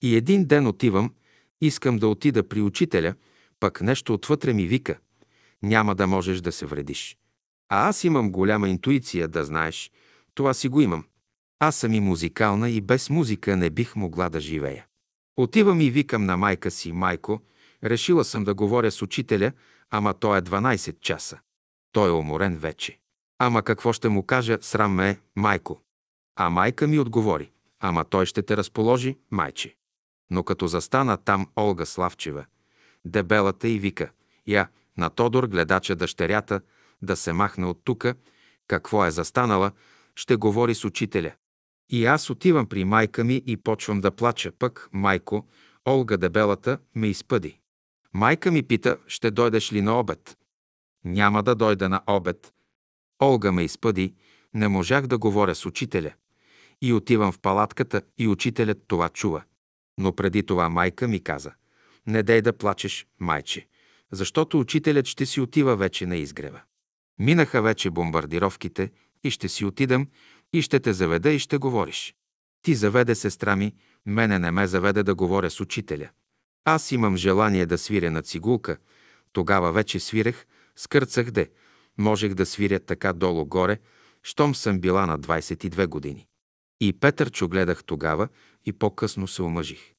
И 0.02 0.16
един 0.16 0.46
ден 0.46 0.68
отивам, 0.68 1.14
искам 1.62 1.98
да 1.98 2.08
отида 2.08 2.48
при 2.48 2.62
учителя, 2.62 3.16
пък 3.60 3.82
нещо 3.82 4.14
отвътре 4.14 4.54
ми 4.54 4.68
вика. 4.68 5.00
Няма 5.64 5.96
да 5.96 6.08
можеш 6.08 6.42
да 6.42 6.52
се 6.52 6.66
вредиш. 6.66 7.18
А 7.70 7.90
аз 7.90 8.04
имам 8.04 8.32
голяма 8.32 8.70
интуиция, 8.70 9.28
да 9.28 9.46
знаеш. 9.46 9.92
Това 10.34 10.54
си 10.54 10.68
го 10.68 10.82
имам. 10.82 11.06
Аз 11.60 11.76
съм 11.76 11.94
и 11.94 12.00
музикална 12.00 12.70
и 12.70 12.82
без 12.82 13.10
музика 13.10 13.56
не 13.56 13.70
бих 13.70 13.96
могла 13.96 14.30
да 14.30 14.40
живея. 14.40 14.86
Отивам 15.38 15.82
и 15.82 15.90
викам 15.90 16.26
на 16.26 16.38
майка 16.38 16.72
си, 16.72 16.92
майко, 16.92 17.42
решила 17.84 18.24
съм 18.24 18.44
да 18.44 18.54
говоря 18.54 18.92
с 18.92 19.02
учителя, 19.02 19.52
ама 19.90 20.14
то 20.14 20.36
е 20.36 20.42
12 20.42 21.00
часа. 21.00 21.40
Той 21.92 22.10
е 22.10 22.12
уморен 22.12 22.58
вече. 22.58 23.00
Ама 23.40 23.64
какво 23.64 23.94
ще 23.94 24.10
му 24.10 24.24
кажа, 24.24 24.58
срам 24.62 24.94
ме 24.94 25.10
е, 25.10 25.18
майко. 25.36 25.82
А 26.36 26.50
майка 26.50 26.88
ми 26.88 27.00
отговори, 27.00 27.52
ама 27.80 28.06
той 28.06 28.26
ще 28.26 28.42
те 28.42 28.58
разположи, 28.58 29.18
майче. 29.32 29.76
Но 30.30 30.44
като 30.44 30.68
застана 30.68 31.18
там 31.18 31.48
Олга 31.58 31.86
Славчева, 31.86 32.46
дебелата 33.06 33.68
и 33.68 33.80
вика, 33.80 34.12
я, 34.48 34.68
на 34.98 35.10
Тодор, 35.10 35.48
гледача 35.48 35.96
дъщерята, 35.96 36.62
да 37.02 37.16
се 37.16 37.34
махне 37.34 37.66
от 37.66 37.82
тука, 37.84 38.16
какво 38.68 39.06
е 39.06 39.12
застанала, 39.12 39.72
ще 40.16 40.36
говори 40.36 40.76
с 40.76 40.86
учителя. 40.86 41.32
И 41.90 42.06
аз 42.06 42.30
отивам 42.30 42.68
при 42.68 42.84
майка 42.84 43.24
ми 43.24 43.44
и 43.46 43.58
почвам 43.58 44.02
да 44.02 44.12
плача. 44.12 44.52
Пък, 44.60 44.90
майко, 44.94 45.48
Олга 45.88 46.18
дебелата 46.18 46.78
ме 46.96 47.08
изпъди. 47.08 47.60
Майка 48.14 48.52
ми 48.52 48.64
пита, 48.64 48.98
ще 49.08 49.32
дойдеш 49.32 49.74
ли 49.74 49.82
на 49.82 50.00
обед? 50.00 50.38
Няма 51.06 51.44
да 51.44 51.56
дойда 51.56 51.90
на 51.90 52.02
обед. 52.08 52.54
Олга 53.22 53.52
ме 53.52 53.64
изпъди, 53.64 54.14
не 54.54 54.68
можах 54.68 55.08
да 55.08 55.18
говоря 55.18 55.56
с 55.56 55.66
учителя. 55.66 56.14
И 56.82 56.94
отивам 56.94 57.32
в 57.32 57.40
палатката 57.40 58.02
и 58.18 58.28
учителят 58.28 58.78
това 58.88 59.10
чува. 59.10 59.44
Но 59.98 60.16
преди 60.16 60.44
това 60.44 60.70
майка 60.70 61.08
ми 61.08 61.24
каза, 61.24 61.52
не 62.08 62.24
дей 62.24 62.42
да 62.42 62.58
плачеш, 62.58 63.08
майче, 63.20 63.68
защото 64.12 64.60
учителят 64.60 65.06
ще 65.06 65.26
си 65.26 65.42
отива 65.42 65.76
вече 65.76 66.06
на 66.06 66.18
изгрева. 66.18 66.62
Минаха 67.20 67.62
вече 67.62 67.90
бомбардировките 67.90 68.92
и 69.24 69.32
ще 69.32 69.50
си 69.50 69.66
отидам 69.66 70.08
и 70.54 70.62
ще 70.62 70.80
те 70.80 70.94
заведа 70.94 71.30
и 71.30 71.40
ще 71.40 71.58
говориш. 71.58 72.16
Ти 72.62 72.76
заведе 72.76 73.16
сестра 73.16 73.56
ми, 73.56 73.76
мене 74.06 74.40
не 74.40 74.52
ме 74.52 74.68
заведе 74.68 75.04
да 75.04 75.16
говоря 75.16 75.50
с 75.50 75.60
учителя. 75.60 76.10
Аз 76.66 76.92
имам 76.92 77.18
желание 77.18 77.66
да 77.66 77.78
свиря 77.78 78.12
на 78.12 78.22
цигулка. 78.22 78.78
Тогава 79.34 79.72
вече 79.72 80.00
свирех, 80.00 80.46
скърцах 80.76 81.32
де. 81.32 81.50
Можех 81.98 82.34
да 82.34 82.46
свиря 82.46 82.80
така 82.80 83.14
долу-горе, 83.14 83.80
щом 84.24 84.56
съм 84.56 84.80
била 84.80 85.06
на 85.06 85.20
22 85.20 85.88
години. 85.88 86.28
И 86.82 86.94
Петърчо 86.94 87.48
гледах 87.48 87.84
тогава 87.84 88.28
и 88.66 88.74
по-късно 88.74 89.28
се 89.28 89.42
омъжих. 89.42 89.94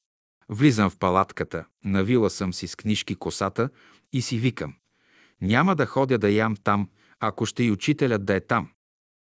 Влизам 0.49 0.89
в 0.89 0.97
палатката, 0.97 1.65
навила 1.85 2.29
съм 2.29 2.53
си 2.53 2.67
с 2.67 2.75
книжки 2.75 3.15
косата 3.15 3.69
и 4.13 4.21
си 4.21 4.37
викам. 4.37 4.73
Няма 5.41 5.75
да 5.75 5.85
ходя 5.85 6.17
да 6.17 6.29
ям 6.29 6.55
там, 6.55 6.89
ако 7.21 7.45
ще 7.45 7.63
и 7.63 7.71
учителят 7.71 8.25
да 8.25 8.35
е 8.35 8.39
там. 8.39 8.69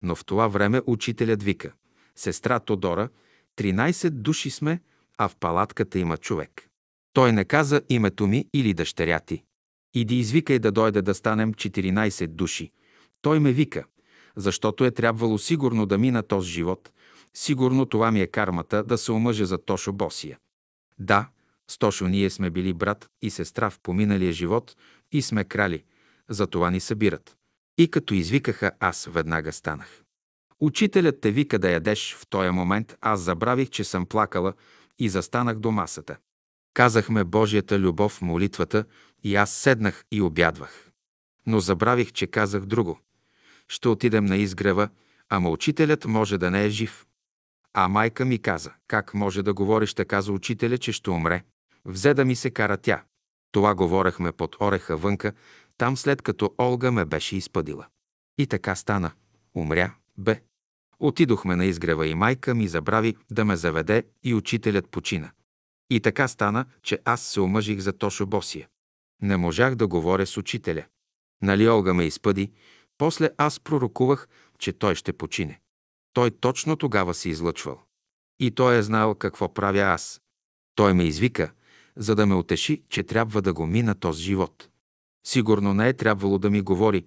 Но 0.02 0.16
в 0.16 0.26
това 0.26 0.48
време 0.48 0.82
учителят 0.86 1.44
вика. 1.44 1.74
Сестра 2.16 2.60
Тодора, 2.60 3.10
13 3.58 4.10
души 4.10 4.50
сме, 4.50 4.82
а 5.18 5.28
в 5.28 5.36
палатката 5.36 6.00
има 6.00 6.18
човек. 6.18 6.68
Той 7.14 7.32
не 7.32 7.46
каза 7.46 7.82
името 7.90 8.28
ми 8.28 8.46
или 8.54 8.74
дъщеря 8.74 9.20
ти. 9.20 9.44
Иди 9.94 10.20
извикай 10.20 10.60
да 10.60 10.72
дойде 10.72 11.02
да 11.02 11.14
станем 11.14 11.54
14 11.54 12.28
души. 12.28 12.72
Той 13.22 13.40
ме 13.40 13.52
вика, 13.52 13.86
защото 14.36 14.86
е 14.86 14.92
трябвало 14.92 15.38
сигурно 15.38 15.86
да 15.86 15.98
мина 15.98 16.24
този 16.24 16.52
живот. 16.52 16.92
Сигурно 17.34 17.86
това 17.86 18.12
ми 18.12 18.22
е 18.22 18.28
кармата 18.28 18.84
да 18.84 18.98
се 18.98 19.12
омъжа 19.12 19.46
за 19.46 19.58
Тошо 19.58 19.94
Босия. 19.94 20.38
Да, 21.00 21.30
с 21.70 21.78
Тошо 21.78 22.08
ние 22.08 22.30
сме 22.30 22.50
били 22.50 22.74
брат 22.74 23.10
и 23.22 23.30
сестра 23.30 23.70
в 23.70 23.80
поминалия 23.80 24.34
живот 24.34 24.76
и 25.12 25.22
сме 25.22 25.44
крали, 25.44 25.84
за 26.30 26.48
това 26.48 26.72
ни 26.72 26.80
събират. 26.80 27.39
И 27.80 27.92
като 27.92 28.14
извикаха, 28.14 28.72
аз 28.80 29.08
веднага 29.12 29.52
станах. 29.52 30.04
Учителят 30.60 31.22
те 31.22 31.32
вика 31.32 31.60
да 31.60 31.72
ядеш, 31.72 32.16
в 32.16 32.28
този 32.30 32.50
момент 32.50 32.96
аз 33.02 33.20
забравих, 33.20 33.70
че 33.70 33.84
съм 33.84 34.06
плакала 34.06 34.54
и 35.00 35.10
застанах 35.10 35.60
до 35.60 35.72
масата. 35.72 36.18
Казахме 36.74 37.24
Божията 37.24 37.80
любов 37.80 38.12
в 38.12 38.22
молитвата 38.22 38.86
и 39.24 39.36
аз 39.36 39.52
седнах 39.52 40.06
и 40.12 40.22
обядвах. 40.22 40.92
Но 41.46 41.60
забравих, 41.60 42.12
че 42.12 42.28
казах 42.28 42.66
друго. 42.66 43.00
Ще 43.68 43.88
отидем 43.88 44.26
на 44.26 44.38
изгрева, 44.38 44.90
ама 45.30 45.50
учителят 45.50 46.06
може 46.06 46.38
да 46.38 46.52
не 46.52 46.66
е 46.66 46.70
жив. 46.70 47.06
А 47.74 47.88
майка 47.88 48.26
ми 48.26 48.40
каза, 48.42 48.74
как 48.88 49.14
може 49.14 49.44
да 49.44 49.54
говориш 49.54 49.94
така 49.94 50.22
за 50.22 50.32
учителя, 50.32 50.78
че 50.78 50.92
ще 50.92 51.10
умре. 51.10 51.44
Взе 51.86 52.14
да 52.14 52.26
ми 52.26 52.36
се 52.36 52.50
кара 52.50 52.78
тя. 52.78 53.04
Това 53.52 53.76
говорехме 53.76 54.32
под 54.32 54.56
ореха 54.62 54.98
вънка, 54.98 55.34
там 55.80 55.98
след 55.98 56.22
като 56.22 56.54
Олга 56.58 56.92
ме 56.92 57.06
беше 57.06 57.36
изпъдила. 57.36 57.88
И 58.38 58.48
така 58.48 58.76
стана. 58.76 59.12
Умря, 59.56 59.96
бе. 60.18 60.42
Отидохме 61.00 61.56
на 61.56 61.66
изгрева 61.66 62.08
и 62.08 62.16
майка 62.16 62.56
ми 62.56 62.68
забрави 62.68 63.16
да 63.32 63.46
ме 63.46 63.56
заведе 63.56 64.04
и 64.24 64.34
учителят 64.34 64.90
почина. 64.90 65.32
И 65.90 66.00
така 66.00 66.28
стана, 66.28 66.66
че 66.84 67.00
аз 67.06 67.22
се 67.22 67.42
омъжих 67.42 67.80
за 67.80 67.94
Тошо 67.94 68.26
Босия. 68.26 68.68
Не 69.22 69.38
можах 69.38 69.76
да 69.76 69.88
говоря 69.88 70.26
с 70.26 70.38
учителя. 70.38 70.86
Нали 71.42 71.70
Олга 71.70 71.94
ме 71.94 72.04
изпъди, 72.04 72.52
после 72.98 73.30
аз 73.38 73.60
пророкувах, 73.60 74.28
че 74.58 74.74
той 74.74 74.96
ще 74.96 75.14
почине. 75.14 75.60
Той 76.14 76.32
точно 76.32 76.76
тогава 76.76 77.14
се 77.14 77.30
излъчвал. 77.30 77.82
И 78.40 78.52
той 78.52 78.78
е 78.78 78.84
знал 78.84 79.16
какво 79.16 79.54
правя 79.54 79.80
аз. 79.80 80.22
Той 80.76 80.94
ме 80.94 81.04
извика, 81.04 81.52
за 81.96 82.16
да 82.16 82.26
ме 82.26 82.36
утеши, 82.36 82.84
че 82.90 83.04
трябва 83.04 83.42
да 83.42 83.54
го 83.54 83.68
мина 83.68 83.96
този 83.96 84.24
живот. 84.24 84.70
Сигурно 85.24 85.74
не 85.74 85.90
е 85.90 85.94
трябвало 85.94 86.38
да 86.38 86.50
ми 86.50 86.62
говори, 86.62 87.06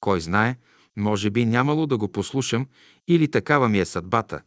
кой 0.00 0.20
знае, 0.20 0.56
може 0.96 1.30
би 1.30 1.44
нямало 1.44 1.86
да 1.86 1.96
го 1.98 2.12
послушам 2.12 2.66
или 3.08 3.30
такава 3.30 3.68
ми 3.68 3.78
е 3.78 3.84
съдбата, 3.84 4.40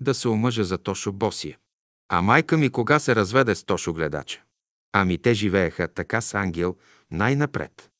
да 0.00 0.14
се 0.14 0.28
омъжа 0.28 0.64
за 0.64 0.78
Тошо 0.78 1.12
Босия. 1.12 1.58
А 2.08 2.22
майка 2.22 2.56
ми 2.56 2.70
кога 2.70 2.98
се 2.98 3.16
разведе 3.16 3.54
с 3.54 3.64
Тошо 3.64 3.92
гледача? 3.92 4.42
Ами 4.92 5.18
те 5.18 5.34
живееха 5.34 5.88
така 5.88 6.20
с 6.20 6.34
Ангел 6.34 6.76
най-напред. 7.10 7.90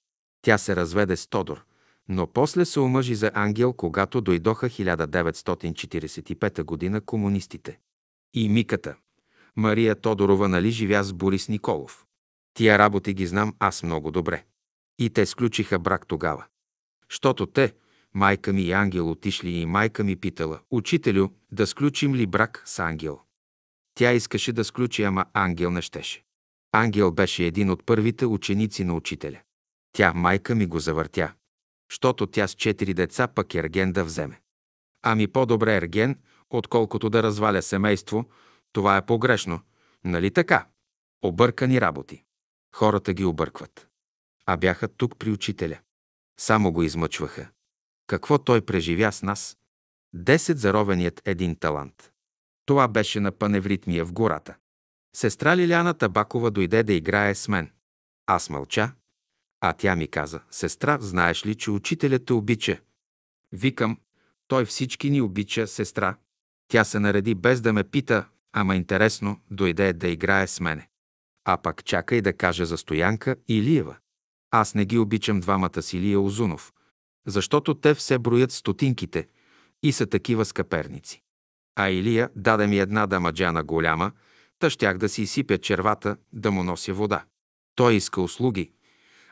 Тя 0.43 0.59
се 0.59 0.77
разведе 0.77 1.17
с 1.17 1.27
Тодор, 1.27 1.65
но 2.09 2.27
после 2.27 2.65
се 2.65 2.81
омъжи 2.81 3.15
за 3.15 3.31
Ангел, 3.35 3.73
когато 3.73 4.21
дойдоха 4.21 4.71
1945 4.71 6.63
година 6.63 7.01
комунистите. 7.01 7.79
И 8.35 8.49
Миката, 8.49 8.97
Мария 9.57 9.95
Тодорова, 9.95 10.49
нали 10.49 10.71
живя 10.71 11.05
с 11.05 11.13
Борис 11.13 11.49
Николов. 11.49 12.05
Тия 12.55 12.79
работи 12.79 13.15
ги 13.15 13.27
знам 13.27 13.55
аз 13.59 13.83
много 13.83 14.11
добре. 14.11 14.45
И 14.99 15.11
те 15.11 15.27
сключиха 15.27 15.79
брак 15.79 16.07
тогава. 16.07 16.45
Щото 17.09 17.47
те, 17.47 17.75
майка 18.15 18.53
ми 18.53 18.63
и 18.63 18.73
Ангел 18.73 19.11
отишли 19.11 19.51
и 19.51 19.67
майка 19.67 20.05
ми 20.05 20.17
питала, 20.17 20.61
учителю, 20.71 21.29
да 21.53 21.67
сключим 21.67 22.15
ли 22.15 22.27
брак 22.27 22.63
с 22.67 22.79
Ангел? 22.79 23.21
Тя 23.95 24.13
искаше 24.13 24.53
да 24.53 24.65
сключи, 24.65 25.03
ама 25.03 25.25
Ангел 25.33 25.71
не 25.71 25.83
щеше. 25.83 26.25
Ангел 26.73 27.13
беше 27.13 27.45
един 27.45 27.71
от 27.71 27.87
първите 27.87 28.27
ученици 28.27 28.85
на 28.85 28.95
учителя. 28.95 29.41
Тя, 29.93 30.13
майка 30.15 30.55
ми, 30.55 30.67
го 30.67 30.79
завъртя. 30.79 31.33
Щото 31.89 32.27
тя 32.27 32.49
с 32.49 32.55
четири 32.55 32.95
деца 32.95 33.29
пък 33.29 33.55
ерген 33.55 33.93
да 33.93 34.05
вземе. 34.05 34.41
Ами 35.03 35.29
по-добре 35.29 35.77
ерген, 35.77 36.19
отколкото 36.51 37.11
да 37.11 37.23
разваля 37.23 37.63
семейство, 37.63 38.25
това 38.73 38.97
е 38.97 39.07
погрешно. 39.07 39.61
Нали 40.05 40.31
така? 40.31 40.67
Объркани 41.23 41.81
работи. 41.81 42.25
Хората 42.75 43.13
ги 43.13 43.25
объркват. 43.25 43.88
А 44.51 44.57
бяха 44.57 44.89
тук 44.89 45.19
при 45.19 45.31
учителя. 45.31 45.79
Само 46.41 46.73
го 46.73 46.83
измъчваха. 46.83 47.49
Какво 48.07 48.39
той 48.39 48.61
преживя 48.61 49.13
с 49.13 49.23
нас? 49.23 49.59
Десет 50.13 50.59
заровеният 50.59 51.23
един 51.25 51.57
талант. 51.57 52.13
Това 52.67 52.89
беше 52.89 53.21
на 53.21 53.33
паневритмия 53.33 54.05
в 54.05 54.13
гората. 54.13 54.57
Сестра 55.17 55.57
Лиляна 55.57 55.95
Табакова 55.95 56.51
дойде 56.51 56.83
да 56.83 56.93
играе 56.93 57.35
с 57.35 57.49
мен. 57.49 57.71
Аз 58.27 58.51
мълча, 58.51 58.93
а 59.61 59.73
тя 59.73 59.97
ми 59.97 60.09
каза, 60.09 60.41
сестра, 60.51 60.99
знаеш 61.01 61.47
ли, 61.47 61.55
че 61.55 61.71
учителят 61.71 62.27
те 62.27 62.33
обича? 62.33 62.81
Викам, 63.53 63.99
той 64.47 64.65
всички 64.65 65.11
ни 65.11 65.21
обича, 65.21 65.67
сестра. 65.67 66.17
Тя 66.69 66.85
се 66.85 67.01
нареди 67.01 67.35
без 67.35 67.61
да 67.61 67.73
ме 67.73 67.85
пита, 67.85 68.29
ама 68.53 68.77
интересно, 68.77 69.41
дойде 69.51 69.93
да 69.93 70.09
играе 70.09 70.47
с 70.47 70.61
мене. 70.61 70.89
А 71.45 71.57
пак 71.57 71.85
чакай 71.85 72.21
да 72.21 72.33
кажа 72.33 72.67
за 72.67 72.79
Стоянка 72.79 73.37
и 73.49 73.59
Илиева. 73.59 73.97
Аз 74.51 74.75
не 74.75 74.85
ги 74.85 74.99
обичам 74.99 75.41
двамата 75.41 75.83
си 75.83 75.99
Илия 75.99 76.21
Озунов, 76.21 76.73
защото 77.27 77.75
те 77.75 77.95
все 77.95 78.19
броят 78.19 78.53
стотинките 78.53 79.29
и 79.83 79.93
са 79.93 80.07
такива 80.07 80.45
скъперници. 80.45 81.23
А 81.77 81.91
Илия 81.91 82.31
даде 82.37 82.67
ми 82.67 82.79
една 82.79 83.07
дамаджана 83.07 83.65
голяма, 83.65 84.13
та 84.59 84.71
щях 84.71 84.99
да 84.99 85.09
си 85.09 85.23
изсипя 85.23 85.59
червата, 85.59 86.17
да 86.33 86.51
му 86.51 86.63
нося 86.63 86.95
вода. 86.95 87.25
Той 87.75 87.95
иска 87.95 88.21
услуги, 88.21 88.71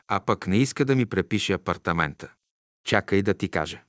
а 0.07 0.19
пък 0.19 0.47
не 0.47 0.57
иска 0.57 0.85
да 0.85 0.95
ми 0.95 1.05
препише 1.05 1.53
апартамента. 1.53 2.33
Чакай 2.85 3.21
да 3.21 3.33
ти 3.33 3.49
кажа. 3.49 3.81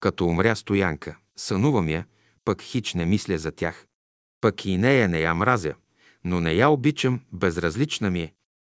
Като 0.00 0.26
умря 0.26 0.54
стоянка, 0.54 1.16
сънувам 1.36 1.88
я, 1.88 2.06
пък 2.44 2.62
хич 2.62 2.94
не 2.94 3.06
мисля 3.06 3.38
за 3.38 3.52
тях. 3.52 3.86
Пък 4.40 4.64
и 4.64 4.76
нея 4.76 5.08
не 5.08 5.20
я 5.20 5.34
мразя, 5.34 5.74
но 6.24 6.40
не 6.40 6.52
я 6.52 6.68
обичам, 6.68 7.20
безразлична 7.32 8.10
ми 8.10 8.20
е. 8.22 8.32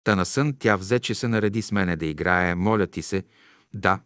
Та 0.03 0.15
на 0.15 0.25
сън 0.25 0.55
тя 0.59 0.75
взе, 0.75 0.99
че 0.99 1.15
се 1.15 1.27
нареди 1.27 1.61
с 1.61 1.71
мене 1.71 1.95
да 1.95 2.05
играе, 2.05 2.55
моля 2.55 2.87
ти 2.87 3.01
се. 3.01 3.23
Да, 3.73 3.99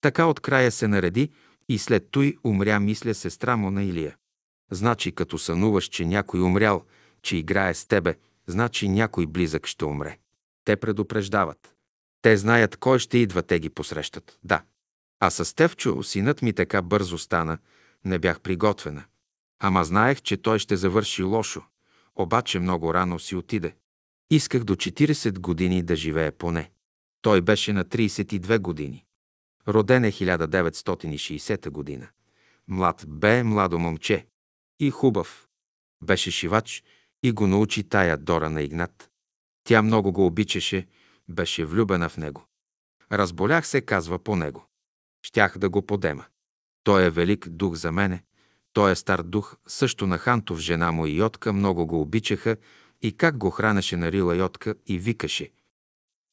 така 0.00 0.26
от 0.26 0.40
края 0.40 0.70
се 0.72 0.88
нареди 0.88 1.30
и 1.68 1.78
след 1.78 2.10
той 2.10 2.36
умря, 2.44 2.80
мисля, 2.80 3.14
сестра 3.14 3.56
му 3.56 3.70
на 3.70 3.84
Илия. 3.84 4.16
Значи, 4.70 5.12
като 5.12 5.38
сънуваш, 5.38 5.84
че 5.84 6.04
някой 6.04 6.40
умрял, 6.40 6.84
че 7.22 7.36
играе 7.36 7.74
с 7.74 7.86
тебе, 7.86 8.14
значи 8.46 8.88
някой 8.88 9.26
близък 9.26 9.66
ще 9.66 9.84
умре. 9.84 10.18
Те 10.64 10.76
предупреждават. 10.76 11.74
Те 12.22 12.36
знаят 12.36 12.76
кой 12.76 12.98
ще 12.98 13.18
идва, 13.18 13.42
те 13.42 13.60
ги 13.60 13.70
посрещат. 13.70 14.38
Да. 14.44 14.62
А 15.20 15.30
с 15.30 15.44
Стевчо, 15.44 16.02
синът 16.02 16.42
ми 16.42 16.52
така 16.52 16.82
бързо 16.82 17.18
стана, 17.18 17.58
не 18.04 18.18
бях 18.18 18.40
приготвена. 18.40 19.04
Ама 19.60 19.84
знаех, 19.84 20.22
че 20.22 20.36
той 20.36 20.58
ще 20.58 20.76
завърши 20.76 21.22
лошо. 21.22 21.62
Обаче 22.16 22.58
много 22.58 22.94
рано 22.94 23.18
си 23.18 23.36
отиде. 23.36 23.74
Исках 24.30 24.64
до 24.64 24.74
40 24.74 25.38
години 25.38 25.82
да 25.82 25.96
живее 25.96 26.30
поне. 26.30 26.70
Той 27.22 27.40
беше 27.40 27.72
на 27.72 27.84
32 27.84 28.58
години. 28.58 29.04
Роден 29.68 30.04
е 30.04 30.12
1960 30.12 31.70
година. 31.70 32.08
Млад 32.68 33.04
бе, 33.08 33.42
младо 33.42 33.78
момче. 33.78 34.26
И 34.80 34.90
хубав. 34.90 35.48
Беше 36.04 36.30
шивач 36.30 36.84
и 37.22 37.32
го 37.32 37.46
научи 37.46 37.84
тая 37.84 38.16
Дора 38.16 38.50
на 38.50 38.62
Игнат. 38.62 39.10
Тя 39.64 39.82
много 39.82 40.12
го 40.12 40.26
обичаше, 40.26 40.86
беше 41.28 41.64
влюбена 41.64 42.08
в 42.08 42.16
него. 42.16 42.46
Разболях 43.12 43.66
се, 43.66 43.80
казва 43.80 44.18
по 44.18 44.36
него. 44.36 44.66
Щях 45.22 45.58
да 45.58 45.68
го 45.68 45.86
подема. 45.86 46.24
Той 46.84 47.04
е 47.04 47.10
велик 47.10 47.48
дух 47.48 47.74
за 47.74 47.92
мене. 47.92 48.22
Той 48.72 48.92
е 48.92 48.94
стар 48.94 49.22
дух, 49.22 49.56
също 49.66 50.06
на 50.06 50.18
Хантов 50.18 50.58
жена 50.58 50.92
му 50.92 51.06
и 51.06 51.16
Йотка 51.16 51.52
много 51.52 51.86
го 51.86 52.00
обичаха 52.00 52.56
и 53.02 53.16
как 53.16 53.36
го 53.36 53.50
хранеше 53.50 53.96
на 53.96 54.12
Рила 54.12 54.36
Йотка 54.36 54.74
и 54.86 54.98
викаше. 54.98 55.50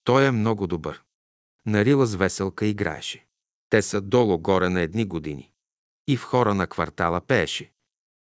Той 0.04 0.26
е 0.26 0.32
много 0.32 0.68
добър. 0.68 1.04
На 1.66 1.86
Рила 1.86 2.06
с 2.06 2.16
веселка 2.16 2.66
играеше. 2.66 3.26
Те 3.70 3.82
са 3.82 4.02
долу-горе 4.02 4.70
на 4.70 4.82
едни 4.82 5.06
години. 5.06 5.52
И 6.08 6.18
в 6.18 6.24
хора 6.24 6.54
на 6.54 6.68
квартала 6.68 7.22
пееше. 7.22 7.72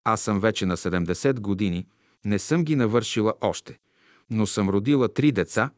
Аз 0.05 0.21
съм 0.21 0.41
вече 0.41 0.67
на 0.67 0.77
70 0.77 1.41
години, 1.41 1.87
не 2.25 2.39
съм 2.39 2.65
ги 2.65 2.77
навършила 2.77 3.35
още, 3.41 3.79
но 4.31 4.47
съм 4.47 4.69
родила 4.69 5.09
три 5.09 5.33
деца 5.33 5.71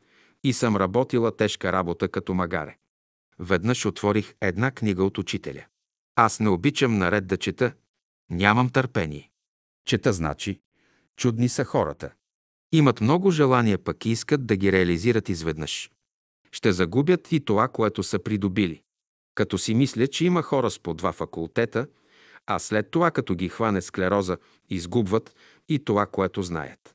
и 0.44 0.52
съм 0.52 0.76
работила 0.76 1.36
тежка 1.36 1.72
работа 1.72 2.08
като 2.08 2.34
магаре. 2.34 2.76
Веднъж 3.38 3.86
отворих 3.86 4.34
една 4.40 4.70
книга 4.70 5.04
от 5.04 5.18
учителя. 5.18 5.64
Аз 6.16 6.40
не 6.40 6.48
обичам 6.48 6.98
наред 6.98 7.26
да 7.26 7.36
чета. 7.36 7.72
Нямам 8.30 8.70
търпение. 8.70 9.30
Чета 9.84 10.12
значи, 10.12 10.60
чудни 11.16 11.48
са 11.48 11.64
хората. 11.64 12.12
Имат 12.74 13.00
много 13.00 13.30
желания, 13.30 13.78
пък 13.78 14.06
искат 14.06 14.46
да 14.46 14.56
ги 14.56 14.72
реализират 14.72 15.28
изведнъж. 15.28 15.90
Ще 16.52 16.72
загубят 16.72 17.32
и 17.32 17.44
това, 17.44 17.68
което 17.68 18.02
са 18.02 18.18
придобили. 18.18 18.82
Като 19.34 19.58
си 19.58 19.74
мисля, 19.74 20.06
че 20.06 20.24
има 20.24 20.42
хора 20.42 20.70
с 20.70 20.78
по 20.78 20.94
два 20.94 21.12
факултета, 21.12 21.86
а 22.46 22.58
след 22.58 22.90
това, 22.90 23.10
като 23.10 23.34
ги 23.34 23.48
хване 23.48 23.82
склероза, 23.82 24.36
изгубват 24.70 25.34
и 25.68 25.84
това, 25.84 26.06
което 26.06 26.42
знаят. 26.42 26.94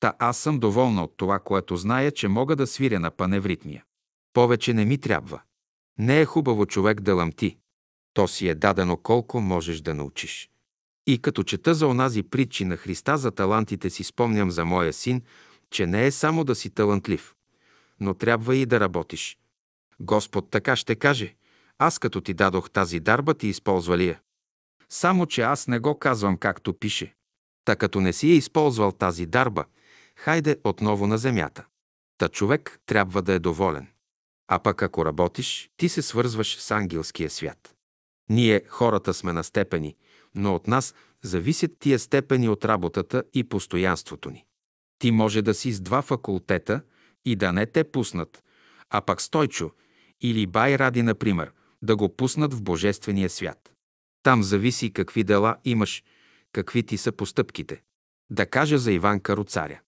Та 0.00 0.12
аз 0.18 0.38
съм 0.38 0.58
доволна 0.58 1.04
от 1.04 1.14
това, 1.16 1.38
което 1.38 1.76
зная, 1.76 2.12
че 2.12 2.28
мога 2.28 2.56
да 2.56 2.66
свиря 2.66 3.00
на 3.00 3.10
паневритмия. 3.10 3.84
Повече 4.32 4.74
не 4.74 4.84
ми 4.84 4.98
трябва. 4.98 5.40
Не 5.98 6.20
е 6.20 6.24
хубаво 6.24 6.66
човек 6.66 7.00
да 7.00 7.14
ламти. 7.14 7.56
То 8.14 8.28
си 8.28 8.48
е 8.48 8.54
дадено 8.54 8.96
колко 8.96 9.40
можеш 9.40 9.80
да 9.80 9.94
научиш. 9.94 10.50
И 11.06 11.18
като 11.18 11.42
чета 11.42 11.74
за 11.74 11.86
онази 11.86 12.22
притчи 12.22 12.64
на 12.64 12.76
Христа 12.76 13.18
за 13.18 13.30
талантите 13.30 13.90
си 13.90 14.04
спомням 14.04 14.50
за 14.50 14.64
моя 14.64 14.92
син, 14.92 15.22
че 15.70 15.86
не 15.86 16.06
е 16.06 16.10
само 16.10 16.44
да 16.44 16.54
си 16.54 16.70
талантлив, 16.70 17.34
но 18.00 18.14
трябва 18.14 18.56
и 18.56 18.66
да 18.66 18.80
работиш. 18.80 19.38
Господ 20.00 20.50
така 20.50 20.76
ще 20.76 20.94
каже, 20.94 21.34
аз 21.78 21.98
като 21.98 22.20
ти 22.20 22.34
дадох 22.34 22.70
тази 22.70 23.00
дарба, 23.00 23.34
ти 23.34 23.48
използва 23.48 23.98
ли 23.98 24.08
я? 24.08 24.20
Само, 24.88 25.26
че 25.26 25.42
аз 25.42 25.68
не 25.68 25.78
го 25.78 25.98
казвам 25.98 26.36
както 26.36 26.74
пише. 26.74 27.14
Та 27.64 27.76
като 27.76 28.00
не 28.00 28.12
си 28.12 28.30
е 28.30 28.34
използвал 28.34 28.92
тази 28.92 29.26
дарба, 29.26 29.64
хайде 30.16 30.56
отново 30.64 31.06
на 31.06 31.18
земята. 31.18 31.66
Та 32.18 32.28
човек 32.28 32.80
трябва 32.86 33.22
да 33.22 33.32
е 33.32 33.38
доволен. 33.38 33.88
А 34.48 34.58
пък 34.58 34.82
ако 34.82 35.04
работиш, 35.04 35.70
ти 35.76 35.88
се 35.88 36.02
свързваш 36.02 36.56
с 36.56 36.70
ангелския 36.70 37.30
свят. 37.30 37.74
Ние, 38.28 38.62
хората, 38.68 39.14
сме 39.14 39.32
на 39.32 39.44
степени, 39.44 39.96
но 40.36 40.54
от 40.54 40.66
нас 40.66 40.94
зависят 41.22 41.78
тия 41.78 41.98
степени 41.98 42.48
от 42.48 42.64
работата 42.64 43.22
и 43.34 43.44
постоянството 43.44 44.30
ни. 44.30 44.44
Ти 44.98 45.10
може 45.10 45.42
да 45.42 45.54
си 45.54 45.72
с 45.72 45.80
два 45.80 46.02
факултета 46.02 46.80
и 47.24 47.36
да 47.36 47.52
не 47.52 47.66
те 47.66 47.84
пуснат, 47.84 48.42
а 48.90 49.00
пък 49.00 49.20
Стойчо 49.20 49.70
или 50.20 50.46
Бай 50.46 50.78
Ради, 50.78 51.02
например, 51.02 51.52
да 51.82 51.96
го 51.96 52.16
пуснат 52.16 52.54
в 52.54 52.62
Божествения 52.62 53.30
свят. 53.30 53.72
Там 54.22 54.42
зависи 54.42 54.92
какви 54.92 55.24
дела 55.24 55.56
имаш, 55.64 56.04
какви 56.52 56.82
ти 56.82 56.96
са 56.96 57.12
постъпките. 57.12 57.82
Да 58.30 58.46
кажа 58.46 58.78
за 58.78 58.92
Иван 58.92 59.20
Каруцаря. 59.20 59.80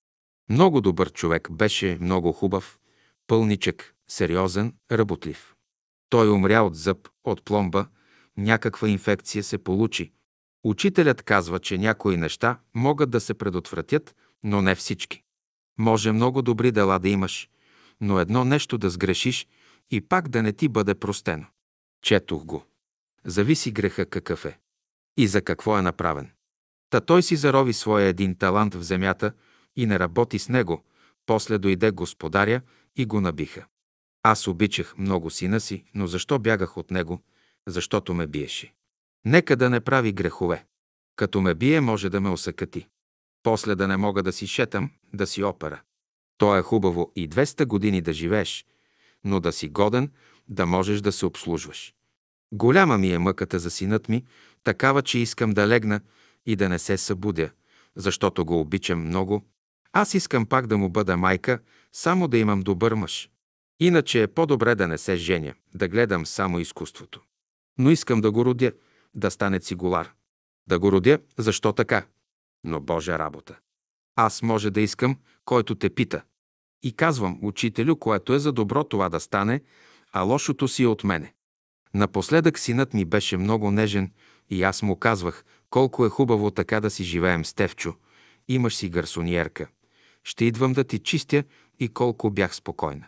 Много 0.50 0.80
добър 0.80 1.12
човек 1.12 1.52
беше, 1.52 1.98
много 2.00 2.32
хубав, 2.32 2.78
пълничък, 3.26 3.94
сериозен, 4.08 4.74
работлив. 4.92 5.54
Той 6.08 6.30
умря 6.30 6.62
от 6.62 6.76
зъб, 6.76 7.08
от 7.24 7.44
пломба, 7.44 7.86
някаква 8.36 8.88
инфекция 8.88 9.44
се 9.44 9.58
получи. 9.58 10.12
Учителят 10.64 11.22
казва, 11.22 11.58
че 11.58 11.78
някои 11.78 12.16
неща 12.16 12.58
могат 12.74 13.10
да 13.10 13.20
се 13.20 13.34
предотвратят, 13.34 14.16
но 14.44 14.62
не 14.62 14.74
всички. 14.74 15.22
Може 15.78 16.12
много 16.12 16.42
добри 16.42 16.72
дела 16.72 16.98
да 16.98 17.08
имаш, 17.08 17.48
но 18.00 18.20
едно 18.20 18.44
нещо 18.44 18.78
да 18.78 18.90
сгрешиш 18.90 19.46
и 19.90 20.00
пак 20.00 20.28
да 20.28 20.42
не 20.42 20.52
ти 20.52 20.68
бъде 20.68 20.94
простено. 20.94 21.46
Четох 22.02 22.44
го. 22.44 22.64
Зависи 23.24 23.70
греха 23.72 24.06
какъв 24.06 24.44
е 24.44 24.58
и 25.16 25.26
за 25.26 25.42
какво 25.42 25.78
е 25.78 25.82
направен. 25.82 26.30
Та 26.90 27.00
той 27.00 27.22
си 27.22 27.36
зарови 27.36 27.72
своя 27.72 28.06
един 28.06 28.34
талант 28.34 28.74
в 28.74 28.82
земята 28.82 29.32
и 29.76 29.86
не 29.86 29.98
работи 29.98 30.38
с 30.38 30.48
него, 30.48 30.84
После 31.28 31.58
дойде 31.58 31.90
господаря 31.90 32.60
и 32.96 33.06
го 33.06 33.20
набиха. 33.20 33.66
Аз 34.22 34.48
обичах 34.48 34.98
много 34.98 35.30
сина 35.30 35.60
си, 35.60 35.84
но 35.94 36.06
защо 36.06 36.38
бягах 36.38 36.76
от 36.76 36.90
него? 36.90 37.22
Защото 37.66 38.14
ме 38.14 38.26
биеше. 38.26 38.74
Нека 39.24 39.56
да 39.56 39.70
не 39.70 39.80
прави 39.80 40.12
грехове. 40.12 40.66
Като 41.16 41.40
ме 41.40 41.54
бие, 41.54 41.80
може 41.80 42.10
да 42.10 42.20
ме 42.20 42.28
осъкати. 42.28 42.86
После 43.42 43.74
да 43.74 43.88
не 43.88 43.96
мога 43.96 44.22
да 44.22 44.32
си 44.32 44.46
шетам, 44.46 44.90
да 45.14 45.26
си 45.26 45.42
опера. 45.42 45.80
То 46.38 46.56
е 46.56 46.62
хубаво 46.62 47.12
и 47.16 47.28
200 47.28 47.66
години 47.66 48.00
да 48.00 48.12
живееш, 48.12 48.66
но 49.24 49.40
да 49.40 49.52
си 49.52 49.68
годен, 49.68 50.10
да 50.48 50.66
можеш 50.66 51.00
да 51.00 51.12
се 51.12 51.26
обслужваш. 51.26 51.94
Голяма 52.52 52.98
ми 52.98 53.12
е 53.12 53.18
мъката 53.18 53.58
за 53.58 53.70
синът 53.70 54.08
ми, 54.08 54.24
такава, 54.64 55.02
че 55.02 55.18
искам 55.18 55.50
да 55.50 55.68
легна 55.68 56.00
и 56.46 56.56
да 56.56 56.68
не 56.68 56.78
се 56.78 56.96
събудя, 56.96 57.50
защото 57.96 58.44
го 58.44 58.60
обичам 58.60 59.04
много. 59.04 59.44
Аз 59.92 60.14
искам 60.14 60.46
пак 60.46 60.66
да 60.66 60.78
му 60.78 60.88
бъда 60.88 61.16
майка, 61.16 61.58
само 61.92 62.28
да 62.28 62.38
имам 62.38 62.60
добър 62.60 62.94
мъж. 62.94 63.30
Иначе 63.80 64.22
е 64.22 64.26
по-добре 64.26 64.74
да 64.74 64.88
не 64.88 64.98
се 64.98 65.16
женя, 65.16 65.54
да 65.74 65.88
гледам 65.88 66.26
само 66.26 66.58
изкуството. 66.58 67.22
Но 67.78 67.90
искам 67.90 68.20
да 68.20 68.30
го 68.30 68.44
родя, 68.44 68.72
да 69.18 69.30
стане 69.30 69.60
цигулар. 69.60 70.12
Да 70.68 70.78
го 70.78 70.92
родя, 70.92 71.18
защо 71.38 71.72
така? 71.72 72.06
Но 72.64 72.80
Божа 72.80 73.18
работа. 73.18 73.58
Аз 74.16 74.42
може 74.42 74.70
да 74.70 74.80
искам, 74.80 75.18
който 75.44 75.74
те 75.74 75.90
пита. 75.90 76.22
И 76.82 76.92
казвам, 76.92 77.38
учителю, 77.42 77.96
което 77.96 78.34
е 78.34 78.38
за 78.38 78.52
добро 78.52 78.84
това 78.84 79.08
да 79.08 79.20
стане, 79.20 79.60
а 80.12 80.20
лошото 80.20 80.68
си 80.68 80.82
е 80.82 80.86
от 80.86 81.04
мене. 81.04 81.34
Напоследък 81.94 82.58
синът 82.58 82.94
ми 82.94 83.04
беше 83.04 83.36
много 83.36 83.70
нежен 83.70 84.12
и 84.50 84.62
аз 84.62 84.82
му 84.82 84.96
казвах, 84.96 85.44
колко 85.70 86.06
е 86.06 86.08
хубаво 86.08 86.50
така 86.50 86.80
да 86.80 86.90
си 86.90 87.04
живеем 87.04 87.44
с 87.44 87.54
Тевчо. 87.54 87.94
Имаш 88.48 88.76
си 88.76 88.88
гарсониерка. 88.88 89.66
Ще 90.24 90.44
идвам 90.44 90.72
да 90.72 90.84
ти 90.84 90.98
чистя 90.98 91.44
и 91.78 91.88
колко 91.88 92.30
бях 92.30 92.54
спокойна. 92.54 93.06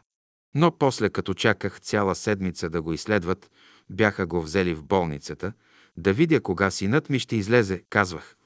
Но 0.54 0.78
после, 0.78 1.10
като 1.10 1.34
чаках 1.34 1.80
цяла 1.80 2.14
седмица 2.14 2.70
да 2.70 2.82
го 2.82 2.92
изследват, 2.92 3.50
бяха 3.90 4.26
го 4.26 4.42
взели 4.42 4.74
в 4.74 4.84
болницата, 4.84 5.52
да 5.96 6.12
видя 6.12 6.40
кога 6.40 6.70
синът 6.70 7.10
ми 7.10 7.18
ще 7.18 7.36
излезе, 7.36 7.82
казвах. 7.90 8.36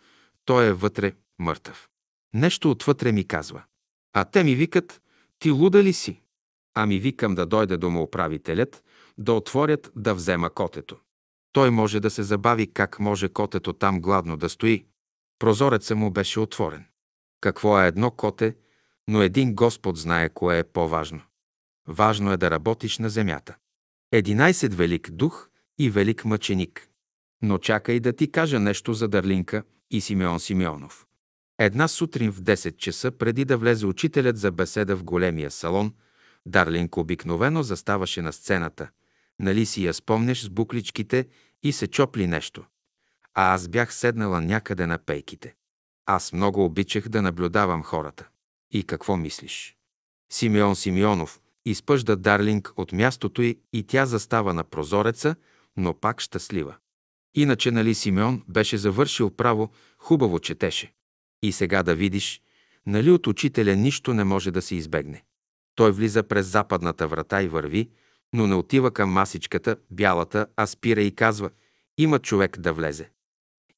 Той 0.45 0.67
е 0.67 0.73
вътре 0.73 1.13
мъртъв. 1.39 1.89
Нещо 2.35 2.71
отвътре 2.71 3.13
ми 3.13 3.29
казва. 3.29 3.63
А 4.13 4.25
те 4.25 4.45
ми 4.45 4.55
викат, 4.55 5.03
ти 5.39 5.51
луда 5.51 5.83
ли 5.83 5.93
си? 5.93 6.21
Ами 6.75 6.99
викам 6.99 7.35
да 7.35 7.47
дойде 7.47 7.77
домоуправителят, 7.77 8.85
да 9.19 9.33
отворят, 9.33 9.93
да 9.97 10.15
взема 10.15 10.51
котето. 10.51 10.97
Той 11.53 11.71
може 11.71 12.01
да 12.01 12.11
се 12.11 12.23
забави 12.23 12.73
как 12.73 13.01
може 13.01 13.29
котето 13.29 13.73
там 13.73 14.01
гладно 14.01 14.37
да 14.37 14.49
стои. 14.49 14.87
Прозорецът 15.39 15.99
му 15.99 16.11
беше 16.11 16.41
отворен. 16.41 16.85
Какво 17.41 17.81
е 17.81 17.87
едно 17.87 18.11
коте, 18.11 18.57
но 19.09 19.23
един 19.23 19.55
Господ 19.55 19.97
знае 19.97 20.29
кое 20.29 20.59
е 20.59 20.65
по-важно. 20.65 21.21
Важно 21.89 22.33
е 22.33 22.37
да 22.37 22.51
работиш 22.51 22.99
на 22.99 23.11
земята. 23.11 23.57
Единайсет 24.13 24.75
велик 24.75 25.11
дух 25.11 25.51
и 25.79 25.91
велик 25.91 26.25
мъченик. 26.25 26.89
Но 27.45 27.59
чакай 27.59 28.01
да 28.01 28.13
ти 28.13 28.31
кажа 28.31 28.61
нещо 28.61 28.95
за 28.95 29.09
Дарлинка 29.09 29.63
и 29.91 30.01
Симеон 30.01 30.41
Симеонов. 30.41 31.07
Една 31.59 31.89
сутрин 31.89 32.33
в 32.33 32.41
10 32.41 32.77
часа, 32.77 33.11
преди 33.11 33.45
да 33.45 33.57
влезе 33.57 33.87
учителят 33.87 34.37
за 34.37 34.53
беседа 34.53 34.97
в 34.97 35.05
големия 35.05 35.51
салон, 35.51 35.95
Дарлинка 36.47 37.01
обикновено 37.01 37.63
заставаше 37.63 38.23
на 38.23 38.33
сцената. 38.33 38.89
Нали 39.39 39.67
си 39.67 39.85
я 39.85 39.95
спомняш 39.95 40.43
с 40.43 40.51
букличките 40.51 41.27
и 41.63 41.73
се 41.73 41.87
чопли 41.87 42.27
нещо. 42.27 42.65
А 43.35 43.55
аз 43.55 43.69
бях 43.69 43.95
седнала 43.95 44.41
някъде 44.41 44.87
на 44.87 44.99
пейките. 44.99 45.55
Аз 46.07 46.33
много 46.33 46.65
обичах 46.65 47.09
да 47.09 47.23
наблюдавам 47.23 47.83
хората. 47.83 48.29
И 48.71 48.85
какво 48.85 49.17
мислиш? 49.17 49.77
Симеон 50.33 50.77
Симеонов 50.77 51.41
изпъжда 51.65 52.17
Дарлинг 52.17 52.73
от 52.77 52.93
мястото 52.93 53.43
й 53.43 53.59
и 53.73 53.83
тя 53.83 54.07
застава 54.07 54.55
на 54.55 54.65
прозореца, 54.65 55.37
но 55.77 55.95
пак 55.95 56.21
щастлива. 56.21 56.77
Иначе, 57.35 57.71
нали 57.71 57.95
Симеон 57.95 58.43
беше 58.49 58.79
завършил 58.79 59.31
право, 59.31 59.71
хубаво 59.99 60.39
четеше. 60.41 60.93
И 61.43 61.53
сега 61.53 61.83
да 61.83 61.95
видиш, 61.95 62.41
нали 62.87 63.11
от 63.11 63.27
учителя 63.27 63.77
нищо 63.77 64.15
не 64.15 64.25
може 64.25 64.51
да 64.51 64.63
се 64.63 64.75
избегне. 64.75 65.25
Той 65.75 65.93
влиза 65.93 66.23
през 66.23 66.47
западната 66.47 67.09
врата 67.09 67.43
и 67.43 67.49
върви, 67.49 67.91
но 68.33 68.47
не 68.47 68.55
отива 68.55 68.91
към 68.91 69.11
масичката, 69.11 69.77
бялата, 69.91 70.47
а 70.57 70.67
спира 70.67 71.03
и 71.03 71.15
казва 71.15 71.51
«Има 71.99 72.19
човек 72.19 72.59
да 72.59 72.73
влезе». 72.73 73.11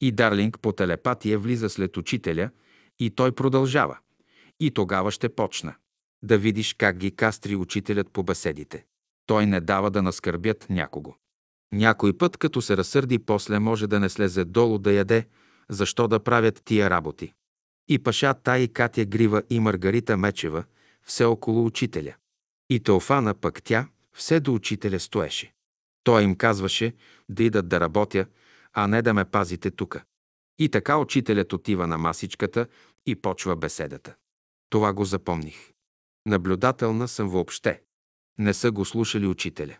И 0.00 0.12
Дарлинг 0.12 0.58
по 0.60 0.72
телепатия 0.72 1.38
влиза 1.38 1.68
след 1.68 1.96
учителя 1.96 2.50
и 2.98 3.10
той 3.10 3.32
продължава. 3.32 3.98
И 4.60 4.70
тогава 4.70 5.10
ще 5.10 5.28
почна. 5.28 5.74
Да 6.22 6.38
видиш 6.38 6.74
как 6.74 6.96
ги 6.96 7.10
кастри 7.10 7.56
учителят 7.56 8.10
по 8.10 8.22
беседите. 8.22 8.84
Той 9.26 9.46
не 9.46 9.60
дава 9.60 9.90
да 9.90 10.02
наскърбят 10.02 10.66
някого. 10.70 11.14
Някой 11.72 12.18
път, 12.18 12.36
като 12.36 12.62
се 12.62 12.76
разсърди, 12.76 13.18
после 13.18 13.58
може 13.58 13.86
да 13.86 14.00
не 14.00 14.08
слезе 14.08 14.44
долу 14.44 14.78
да 14.78 14.92
яде, 14.92 15.26
защо 15.68 16.08
да 16.08 16.20
правят 16.20 16.62
тия 16.64 16.90
работи. 16.90 17.32
И 17.88 17.98
Паша 17.98 18.34
Тай, 18.34 18.68
Катя 18.68 19.04
Грива 19.04 19.42
и 19.50 19.60
Маргарита 19.60 20.16
Мечева, 20.16 20.64
все 21.02 21.24
около 21.24 21.66
учителя. 21.66 22.14
И 22.70 22.80
Теофана 22.80 23.34
пък 23.34 23.62
тя, 23.62 23.88
все 24.12 24.40
до 24.40 24.54
учителя 24.54 25.00
стоеше. 25.00 25.52
Той 26.04 26.22
им 26.22 26.36
казваше 26.36 26.94
да 27.28 27.42
идат 27.42 27.68
да 27.68 27.80
работя, 27.80 28.26
а 28.72 28.86
не 28.86 29.02
да 29.02 29.14
ме 29.14 29.24
пазите 29.24 29.70
тука. 29.70 30.04
И 30.58 30.68
така 30.68 30.96
учителят 30.96 31.52
отива 31.52 31.86
на 31.86 31.98
масичката 31.98 32.66
и 33.06 33.16
почва 33.16 33.56
беседата. 33.56 34.14
Това 34.70 34.92
го 34.92 35.04
запомних. 35.04 35.72
Наблюдателна 36.26 37.08
съм 37.08 37.28
въобще. 37.28 37.82
Не 38.38 38.54
са 38.54 38.70
го 38.70 38.84
слушали 38.84 39.26
учителя. 39.26 39.76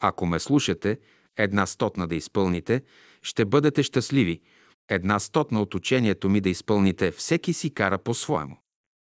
Ако 0.00 0.26
ме 0.26 0.38
слушате, 0.38 0.98
една 1.36 1.66
стотна 1.66 2.08
да 2.08 2.14
изпълните, 2.14 2.82
ще 3.22 3.44
бъдете 3.44 3.82
щастливи. 3.82 4.40
Една 4.88 5.18
стотна 5.18 5.62
от 5.62 5.74
учението 5.74 6.28
ми 6.28 6.40
да 6.40 6.48
изпълните, 6.48 7.10
всеки 7.10 7.52
си 7.52 7.74
кара 7.74 7.98
по-своему. 7.98 8.56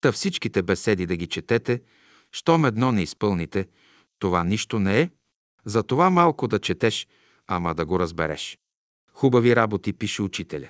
Та 0.01 0.11
всичките 0.11 0.64
беседи 0.64 1.05
да 1.05 1.15
ги 1.15 1.27
четете, 1.27 1.81
щом 2.31 2.65
едно 2.65 2.91
не 2.91 3.01
изпълните, 3.01 3.67
това 4.19 4.43
нищо 4.43 4.80
не 4.80 5.01
е. 5.01 5.09
За 5.65 5.83
това 5.83 6.09
малко 6.09 6.47
да 6.47 6.59
четеш, 6.59 7.07
ама 7.47 7.75
да 7.75 7.85
го 7.85 7.99
разбереш. 7.99 8.59
Хубави 9.11 9.55
работи 9.55 9.93
пише 9.93 10.22
учителя. 10.22 10.69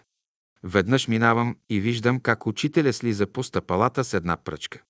Веднъж 0.64 1.08
минавам 1.08 1.56
и 1.70 1.80
виждам 1.80 2.20
как 2.20 2.48
учителя 2.48 2.94
слиза 2.94 3.28
по 3.28 3.44
стъпалата 3.44 4.04
с 4.04 4.14
една 4.14 4.38
пръчка. 4.38 4.82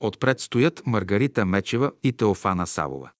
Отпред 0.00 0.40
стоят 0.40 0.82
Маргарита 0.86 1.46
Мечева 1.46 1.92
и 2.02 2.12
Теофана 2.12 2.66
Савова. 2.66 3.10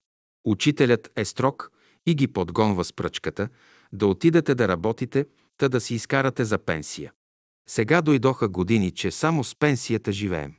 Учителят 0.47 1.13
е 1.17 1.25
строг 1.25 1.71
и 2.07 2.15
ги 2.15 2.29
подгонва 2.29 2.85
с 2.85 2.93
пръчката, 2.93 3.49
да 3.93 4.07
отидете 4.07 4.55
да 4.55 4.69
работите, 4.69 5.27
та 5.59 5.69
да 5.69 5.81
си 5.81 5.95
изкарате 5.95 6.45
за 6.45 6.59
пенсия. 6.59 7.13
Сега 7.69 8.03
дойдоха 8.03 8.49
години, 8.49 8.91
че 8.91 9.11
само 9.11 9.45
с 9.45 9.55
пенсията 9.55 10.13
живеем. 10.13 10.55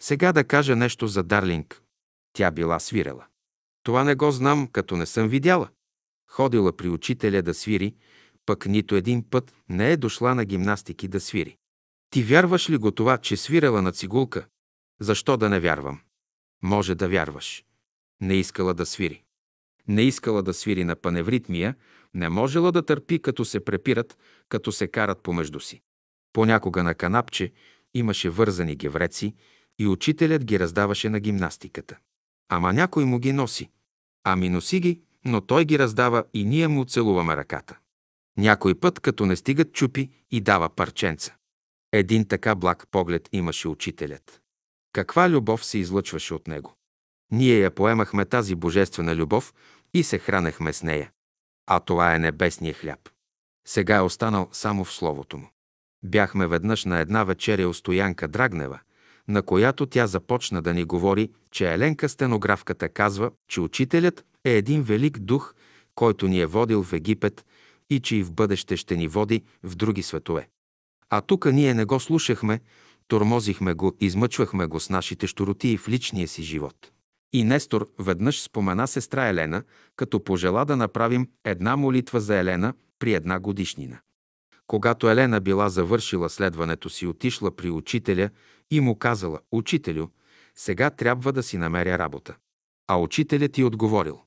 Сега 0.00 0.32
да 0.32 0.44
кажа 0.44 0.76
нещо 0.76 1.06
за 1.06 1.22
Дарлинг. 1.22 1.82
Тя 2.32 2.50
била 2.50 2.78
свирела. 2.78 3.26
Това 3.82 4.04
не 4.04 4.14
го 4.14 4.30
знам, 4.30 4.68
като 4.72 4.96
не 4.96 5.06
съм 5.06 5.28
видяла. 5.28 5.68
Ходила 6.30 6.76
при 6.76 6.88
учителя 6.88 7.42
да 7.42 7.54
свири, 7.54 7.94
пък 8.46 8.66
нито 8.66 8.94
един 8.94 9.30
път 9.30 9.54
не 9.68 9.92
е 9.92 9.96
дошла 9.96 10.34
на 10.34 10.44
гимнастики 10.44 11.08
да 11.08 11.20
свири. 11.20 11.56
Ти 12.10 12.22
вярваш 12.22 12.70
ли 12.70 12.76
го 12.76 12.90
това, 12.90 13.18
че 13.18 13.36
свирала 13.36 13.82
на 13.82 13.92
цигулка? 13.92 14.46
Защо 15.00 15.36
да 15.36 15.48
не 15.48 15.60
вярвам? 15.60 16.00
Може 16.62 16.94
да 16.94 17.08
вярваш. 17.08 17.64
Не 18.20 18.34
искала 18.34 18.74
да 18.74 18.86
свири. 18.86 19.22
Не 19.88 20.02
искала 20.02 20.42
да 20.42 20.54
свири 20.54 20.84
на 20.84 20.96
паневритмия, 20.96 21.74
не 22.14 22.28
можела 22.28 22.72
да 22.72 22.82
търпи, 22.82 23.22
като 23.22 23.44
се 23.44 23.64
препират, 23.64 24.18
като 24.48 24.72
се 24.72 24.88
карат 24.88 25.22
помежду 25.22 25.60
си. 25.60 25.80
Понякога 26.32 26.82
на 26.82 26.94
канапче 26.94 27.52
имаше 27.94 28.30
вързани 28.30 28.76
гевреци 28.76 29.34
и 29.78 29.86
учителят 29.86 30.44
ги 30.44 30.58
раздаваше 30.58 31.08
на 31.08 31.20
гимнастиката. 31.20 31.98
Ама 32.48 32.72
някой 32.72 33.04
му 33.04 33.18
ги 33.18 33.32
носи. 33.32 33.70
Ами 34.24 34.48
носи 34.48 34.80
ги, 34.80 35.00
но 35.24 35.40
той 35.40 35.64
ги 35.64 35.78
раздава 35.78 36.24
и 36.34 36.44
ние 36.44 36.68
му 36.68 36.84
целуваме 36.84 37.36
ръката. 37.36 37.78
Някой 38.36 38.74
път, 38.74 39.00
като 39.00 39.26
не 39.26 39.36
стигат 39.36 39.72
чупи 39.72 40.10
и 40.30 40.40
дава 40.40 40.68
парченца. 40.68 41.34
Един 41.92 42.28
така 42.28 42.54
благ 42.54 42.88
поглед 42.90 43.28
имаше 43.32 43.68
учителят. 43.68 44.40
Каква 44.92 45.30
любов 45.30 45.64
се 45.64 45.78
излъчваше 45.78 46.34
от 46.34 46.48
него. 46.48 46.77
Ние 47.32 47.58
я 47.58 47.70
поемахме 47.70 48.24
тази 48.24 48.54
божествена 48.54 49.16
любов 49.16 49.54
и 49.94 50.02
се 50.02 50.18
хранехме 50.18 50.72
с 50.72 50.82
нея. 50.82 51.10
А 51.66 51.80
това 51.80 52.14
е 52.14 52.18
небесния 52.18 52.74
хляб. 52.74 53.08
Сега 53.68 53.96
е 53.96 54.00
останал 54.00 54.48
само 54.52 54.84
в 54.84 54.92
словото 54.92 55.38
му. 55.38 55.50
Бяхме 56.04 56.46
веднъж 56.46 56.84
на 56.84 56.98
една 56.98 57.24
вечеря 57.24 57.68
у 57.68 57.74
Стоянка 57.74 58.28
Драгнева, 58.28 58.80
на 59.28 59.42
която 59.42 59.86
тя 59.86 60.06
започна 60.06 60.62
да 60.62 60.74
ни 60.74 60.84
говори, 60.84 61.30
че 61.50 61.72
Еленка 61.72 62.08
стенографката 62.08 62.88
казва, 62.88 63.30
че 63.48 63.60
учителят 63.60 64.24
е 64.44 64.50
един 64.50 64.82
велик 64.82 65.18
дух, 65.18 65.54
който 65.94 66.28
ни 66.28 66.40
е 66.40 66.46
водил 66.46 66.82
в 66.82 66.92
Египет 66.92 67.46
и 67.90 68.00
че 68.00 68.16
и 68.16 68.22
в 68.22 68.32
бъдеще 68.32 68.76
ще 68.76 68.96
ни 68.96 69.08
води 69.08 69.44
в 69.62 69.76
други 69.76 70.02
светове. 70.02 70.48
А 71.10 71.20
тук 71.20 71.46
ние 71.52 71.74
не 71.74 71.84
го 71.84 72.00
слушахме, 72.00 72.60
Тормозихме 73.08 73.74
го, 73.74 73.96
измъчвахме 74.00 74.66
го 74.66 74.80
с 74.80 74.90
нашите 74.90 75.26
щуротии 75.26 75.76
в 75.76 75.88
личния 75.88 76.28
си 76.28 76.42
живот. 76.42 76.92
И 77.32 77.44
Нестор 77.44 77.88
веднъж 77.98 78.42
спомена 78.42 78.86
сестра 78.86 79.28
Елена, 79.28 79.62
като 79.96 80.24
пожела 80.24 80.64
да 80.64 80.76
направим 80.76 81.28
една 81.44 81.76
молитва 81.76 82.20
за 82.20 82.36
Елена 82.36 82.74
при 82.98 83.14
една 83.14 83.40
годишнина. 83.40 84.00
Когато 84.66 85.10
Елена 85.10 85.40
била 85.40 85.68
завършила 85.68 86.30
следването 86.30 86.90
си, 86.90 87.06
отишла 87.06 87.56
при 87.56 87.70
учителя 87.70 88.30
и 88.70 88.80
му 88.80 88.98
казала, 88.98 89.40
«Учителю, 89.52 90.06
сега 90.54 90.90
трябва 90.90 91.32
да 91.32 91.42
си 91.42 91.58
намеря 91.58 91.98
работа». 91.98 92.36
А 92.86 92.96
учителят 92.96 93.52
ти 93.52 93.64
отговорил, 93.64 94.20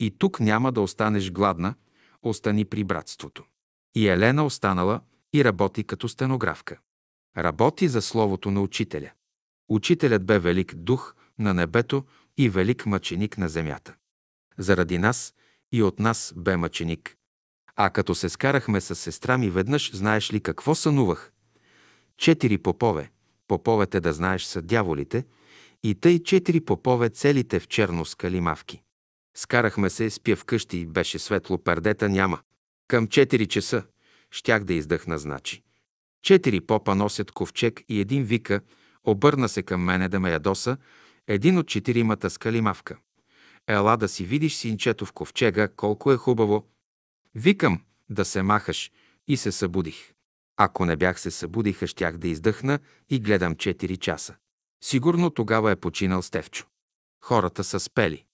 «И 0.00 0.10
тук 0.18 0.40
няма 0.40 0.72
да 0.72 0.80
останеш 0.80 1.30
гладна, 1.30 1.74
остани 2.22 2.64
при 2.64 2.84
братството». 2.84 3.44
И 3.94 4.08
Елена 4.08 4.44
останала 4.44 5.00
и 5.32 5.44
работи 5.44 5.84
като 5.84 6.08
стенографка. 6.08 6.78
Работи 7.36 7.88
за 7.88 8.02
словото 8.02 8.50
на 8.50 8.62
учителя. 8.62 9.10
Учителят 9.68 10.24
бе 10.24 10.38
велик 10.38 10.74
дух 10.74 11.14
на 11.38 11.54
небето 11.54 12.04
и 12.38 12.48
велик 12.48 12.86
мъченик 12.86 13.38
на 13.38 13.48
земята. 13.48 13.94
Заради 14.58 14.98
нас 14.98 15.34
и 15.72 15.82
от 15.82 15.98
нас 15.98 16.32
бе 16.36 16.56
мъченик. 16.56 17.16
А 17.76 17.90
като 17.90 18.14
се 18.14 18.28
скарахме 18.28 18.80
с 18.80 18.94
сестра 18.94 19.38
ми 19.38 19.50
веднъж, 19.50 19.96
знаеш 19.96 20.32
ли 20.32 20.40
какво 20.40 20.74
сънувах? 20.74 21.32
Четири 22.16 22.58
попове, 22.58 23.10
поповете 23.48 24.00
да 24.00 24.12
знаеш 24.12 24.44
са 24.44 24.62
дяволите, 24.62 25.24
и 25.82 25.94
тъй 25.94 26.22
четири 26.22 26.60
попове 26.60 27.08
целите 27.08 27.60
в 27.60 27.68
черно 27.68 28.04
с 28.04 28.14
калимавки. 28.14 28.82
Скарахме 29.36 29.90
се, 29.90 30.10
спя 30.10 30.36
вкъщи, 30.36 30.86
беше 30.86 31.18
светло, 31.18 31.58
пердета 31.58 32.08
няма. 32.08 32.40
Към 32.88 33.06
4 33.06 33.46
часа 33.46 33.82
щях 34.30 34.64
да 34.64 34.74
издъхна, 34.74 35.18
значи. 35.18 35.62
Четири 36.22 36.60
попа 36.60 36.94
носят 36.94 37.32
ковчег 37.32 37.82
и 37.88 38.00
един 38.00 38.24
вика, 38.24 38.60
обърна 39.04 39.48
се 39.48 39.62
към 39.62 39.82
мене 39.82 40.08
да 40.08 40.20
ме 40.20 40.30
ядоса, 40.30 40.76
един 41.28 41.58
от 41.58 41.68
четиримата 41.68 42.30
с 42.30 42.38
калимавка. 42.38 42.98
Ела 43.66 43.96
да 43.96 44.08
си 44.08 44.24
видиш 44.24 44.54
синчето 44.54 45.06
в 45.06 45.12
ковчега, 45.12 45.68
колко 45.68 46.12
е 46.12 46.16
хубаво. 46.16 46.66
Викам 47.34 47.80
да 48.10 48.24
се 48.24 48.42
махаш 48.42 48.90
и 49.28 49.36
се 49.36 49.52
събудих. 49.52 50.12
Ако 50.56 50.86
не 50.86 50.96
бях 50.96 51.20
се 51.20 51.30
събудиха, 51.30 51.86
щях 51.86 52.16
да 52.16 52.28
издъхна 52.28 52.78
и 53.10 53.20
гледам 53.20 53.54
4 53.54 53.98
часа. 53.98 54.36
Сигурно 54.84 55.30
тогава 55.30 55.70
е 55.70 55.76
починал 55.76 56.22
Стевчо. 56.22 56.66
Хората 57.24 57.64
са 57.64 57.80
спели. 57.80 58.24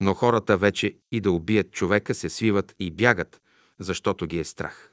Но 0.00 0.14
хората 0.14 0.56
вече 0.56 0.96
и 1.12 1.20
да 1.20 1.32
убият 1.32 1.70
човека 1.70 2.14
се 2.14 2.30
свиват 2.30 2.74
и 2.78 2.90
бягат, 2.90 3.40
защото 3.78 4.26
ги 4.26 4.38
е 4.38 4.44
страх. 4.44 4.92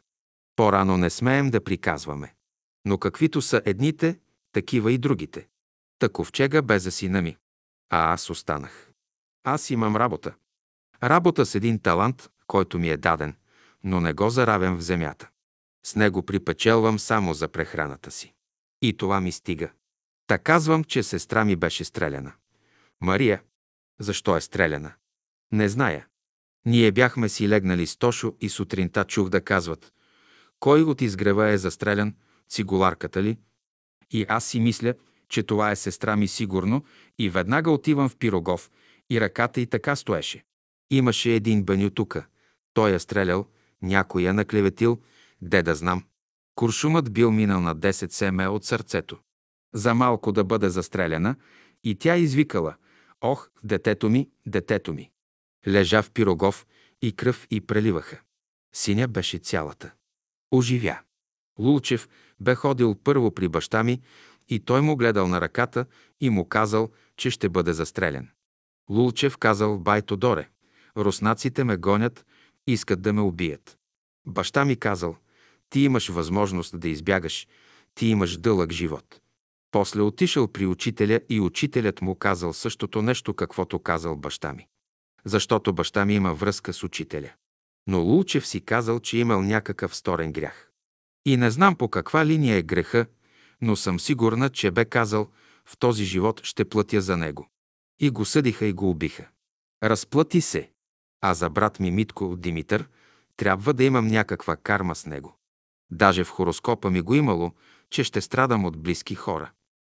По-рано 0.55 0.97
не 0.97 1.09
смеем 1.09 1.49
да 1.49 1.63
приказваме. 1.63 2.35
Но 2.85 2.97
каквито 2.97 3.41
са 3.41 3.61
едните, 3.65 4.19
такива 4.51 4.91
и 4.91 4.97
другите. 4.97 5.47
Таковчега 5.99 6.61
бе 6.61 6.79
за 6.79 6.91
сина 6.91 7.21
ми. 7.21 7.37
А 7.89 8.13
аз 8.13 8.29
останах. 8.29 8.91
Аз 9.43 9.69
имам 9.69 9.95
работа. 9.95 10.33
Работа 11.03 11.45
с 11.45 11.55
един 11.55 11.79
талант, 11.79 12.29
който 12.47 12.79
ми 12.79 12.89
е 12.89 12.97
даден, 12.97 13.35
но 13.83 14.01
не 14.01 14.13
го 14.13 14.29
заравям 14.29 14.77
в 14.77 14.81
земята. 14.81 15.29
С 15.85 15.95
него 15.95 16.23
припечелвам 16.23 16.99
само 16.99 17.33
за 17.33 17.47
прехраната 17.47 18.11
си. 18.11 18.33
И 18.81 18.97
това 18.97 19.21
ми 19.21 19.31
стига. 19.31 19.71
Та 20.27 20.37
казвам, 20.37 20.83
че 20.83 21.03
сестра 21.03 21.45
ми 21.45 21.55
беше 21.55 21.83
стреляна. 21.83 22.33
Мария, 23.01 23.41
защо 23.99 24.37
е 24.37 24.41
стреляна? 24.41 24.93
Не 25.51 25.69
зная. 25.69 26.07
Ние 26.65 26.91
бяхме 26.91 27.29
си 27.29 27.49
легнали 27.49 27.87
с 27.87 27.97
Тошо 27.97 28.35
и 28.41 28.49
сутринта 28.49 29.05
чух 29.05 29.29
да 29.29 29.41
казват 29.41 29.91
кой 30.59 30.83
от 30.83 31.01
изгрева 31.01 31.49
е 31.49 31.57
застрелян, 31.57 32.15
цигуларката 32.49 33.23
ли? 33.23 33.37
И 34.11 34.25
аз 34.29 34.45
си 34.45 34.59
мисля, 34.59 34.93
че 35.29 35.43
това 35.43 35.71
е 35.71 35.75
сестра 35.75 36.15
ми 36.15 36.27
сигурно 36.27 36.85
и 37.19 37.29
веднага 37.29 37.71
отивам 37.71 38.09
в 38.09 38.17
Пирогов 38.17 38.71
и 39.09 39.21
ръката 39.21 39.61
й 39.61 39.65
така 39.65 39.95
стоеше. 39.95 40.43
Имаше 40.91 41.33
един 41.33 41.63
баню 41.63 41.89
тука. 41.89 42.25
Той 42.73 42.91
я 42.91 42.99
стрелял, 42.99 43.45
някой 43.81 44.21
я 44.21 44.33
наклеветил, 44.33 45.01
де 45.41 45.63
да 45.63 45.75
знам. 45.75 46.03
Куршумът 46.55 47.13
бил 47.13 47.31
минал 47.31 47.61
на 47.61 47.75
10 47.75 48.11
семе 48.11 48.47
от 48.47 48.65
сърцето. 48.65 49.19
За 49.73 49.93
малко 49.93 50.31
да 50.31 50.43
бъде 50.43 50.69
застреляна 50.69 51.35
и 51.83 51.95
тя 51.95 52.17
извикала 52.17 52.75
«Ох, 53.21 53.49
детето 53.63 54.09
ми, 54.09 54.29
детето 54.45 54.93
ми!» 54.93 55.11
Лежа 55.67 56.01
в 56.01 56.11
Пирогов 56.11 56.65
и 57.01 57.11
кръв 57.11 57.47
и 57.51 57.61
преливаха. 57.61 58.21
Синя 58.75 59.07
беше 59.07 59.37
цялата. 59.37 59.93
Оживя. 60.51 60.99
Лулчев 61.59 62.09
бе 62.39 62.55
ходил 62.55 62.95
първо 62.95 63.31
при 63.31 63.47
баща 63.47 63.83
ми 63.83 64.01
и 64.49 64.59
той 64.59 64.81
му 64.81 64.95
гледал 64.95 65.27
на 65.27 65.41
ръката 65.41 65.85
и 66.21 66.29
му 66.29 66.45
казал, 66.45 66.89
че 67.17 67.29
ще 67.29 67.49
бъде 67.49 67.73
застрелян. 67.73 68.27
Лулчев 68.89 69.37
казал 69.37 69.79
Байто 69.79 70.17
Доре, 70.17 70.49
руснаците 70.97 71.63
ме 71.63 71.77
гонят, 71.77 72.25
искат 72.67 73.01
да 73.01 73.13
ме 73.13 73.21
убият. 73.21 73.77
Баща 74.27 74.65
ми 74.65 74.75
казал, 74.75 75.15
ти 75.69 75.79
имаш 75.79 76.09
възможност 76.09 76.79
да 76.79 76.89
избягаш, 76.89 77.47
ти 77.95 78.07
имаш 78.07 78.37
дълъг 78.37 78.71
живот. 78.71 79.21
После 79.71 80.01
отишъл 80.01 80.47
при 80.47 80.65
учителя 80.65 81.19
и 81.29 81.39
учителят 81.39 82.01
му 82.01 82.15
казал 82.15 82.53
същото 82.53 83.01
нещо, 83.01 83.33
каквото 83.33 83.79
казал 83.79 84.15
баща 84.15 84.53
ми. 84.53 84.67
Защото 85.25 85.73
баща 85.73 86.05
ми 86.05 86.15
има 86.15 86.33
връзка 86.33 86.73
с 86.73 86.83
учителя. 86.83 87.29
Но 87.87 88.01
Лулчев 88.01 88.47
си 88.47 88.61
казал, 88.61 88.99
че 88.99 89.17
имал 89.17 89.41
някакъв 89.41 89.95
сторен 89.95 90.31
грях. 90.31 90.71
И 91.25 91.37
не 91.37 91.51
знам 91.51 91.75
по 91.75 91.89
каква 91.89 92.25
линия 92.25 92.57
е 92.57 92.63
греха, 92.63 93.05
но 93.61 93.75
съм 93.75 93.99
сигурна, 93.99 94.49
че 94.49 94.71
бе 94.71 94.85
казал, 94.85 95.27
в 95.65 95.77
този 95.77 96.03
живот 96.03 96.41
ще 96.43 96.65
платя 96.65 97.01
за 97.01 97.17
него. 97.17 97.49
И 97.99 98.09
го 98.09 98.25
съдиха 98.25 98.65
и 98.65 98.73
го 98.73 98.89
убиха. 98.89 99.27
Разплати 99.83 100.41
се. 100.41 100.71
А 101.21 101.33
за 101.33 101.49
брат 101.49 101.79
ми 101.79 101.91
Митко 101.91 102.35
Димитър 102.37 102.89
трябва 103.37 103.73
да 103.73 103.83
имам 103.83 104.07
някаква 104.07 104.55
карма 104.55 104.95
с 104.95 105.05
него. 105.05 105.37
Даже 105.91 106.23
в 106.23 106.29
хороскопа 106.29 106.91
ми 106.91 107.01
го 107.01 107.15
имало, 107.15 107.51
че 107.89 108.03
ще 108.03 108.21
страдам 108.21 108.65
от 108.65 108.77
близки 108.77 109.15
хора. 109.15 109.51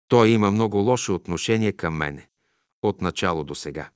Той 0.07 0.29
има 0.29 0.51
много 0.51 0.77
лошо 0.77 1.15
отношение 1.15 1.71
към 1.71 1.93
мене. 1.93 2.29
От 2.81 3.01
начало 3.01 3.43
до 3.43 3.55
сега. 3.55 3.89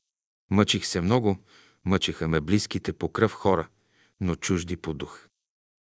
Мъчих 0.52 0.86
се 0.86 1.02
много, 1.02 1.38
мъчиха 1.86 2.28
ме 2.28 2.42
близките 2.42 2.94
по 2.94 3.10
кръв 3.10 3.32
хора, 3.32 3.68
но 4.22 4.36
чужди 4.36 4.78
по 4.78 4.94
дух. 4.94 5.28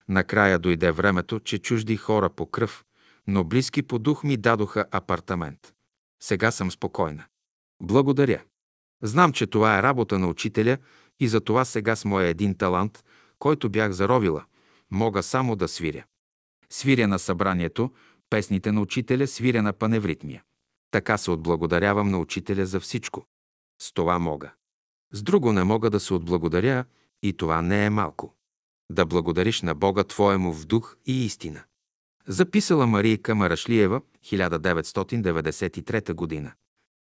Накрая 0.07 0.59
дойде 0.59 0.91
времето, 0.91 1.39
че 1.39 1.59
чужди 1.59 1.97
хора 1.97 2.29
по 2.29 2.45
кръв, 2.45 2.84
но 3.27 3.43
близки 3.43 3.83
по 3.83 3.99
дух 3.99 4.23
ми 4.23 4.37
дадоха 4.37 4.85
апартамент. 4.91 5.73
Сега 6.23 6.51
съм 6.51 6.71
спокойна. 6.71 7.25
Благодаря. 7.81 8.43
Знам, 9.03 9.33
че 9.33 9.47
това 9.47 9.79
е 9.79 9.83
работа 9.83 10.19
на 10.19 10.27
учителя 10.27 10.77
и 11.19 11.27
за 11.27 11.41
това 11.41 11.65
сега 11.65 11.95
с 11.95 12.05
моя 12.05 12.27
един 12.27 12.57
талант, 12.57 13.03
който 13.39 13.69
бях 13.69 13.91
заровила, 13.91 14.45
мога 14.91 15.23
само 15.23 15.55
да 15.55 15.67
свиря. 15.67 16.05
Свиря 16.69 17.07
на 17.07 17.19
събранието, 17.19 17.91
песните 18.29 18.71
на 18.71 18.81
учителя, 18.81 19.27
свиря 19.27 19.61
на 19.61 19.73
паневритмия. 19.73 20.43
Така 20.91 21.17
се 21.17 21.31
отблагодарявам 21.31 22.09
на 22.09 22.19
учителя 22.19 22.65
за 22.65 22.79
всичко. 22.79 23.25
С 23.81 23.93
това 23.93 24.19
мога. 24.19 24.53
С 25.11 25.23
друго 25.23 25.53
не 25.53 25.63
мога 25.63 25.89
да 25.89 25.99
се 25.99 26.13
отблагодаря 26.13 26.85
и 27.23 27.33
това 27.33 27.61
не 27.61 27.85
е 27.85 27.89
малко. 27.89 28.35
Да 28.91 29.05
благодариш 29.05 29.61
на 29.61 29.75
Бога 29.75 30.03
Твоему 30.03 30.53
в 30.53 30.65
дух 30.65 30.97
и 31.05 31.25
истина. 31.25 31.63
Записала 32.27 32.85
Марийка 32.87 33.35
Марашлиева, 33.35 34.01
1993 34.23 36.13
година. 36.13 36.55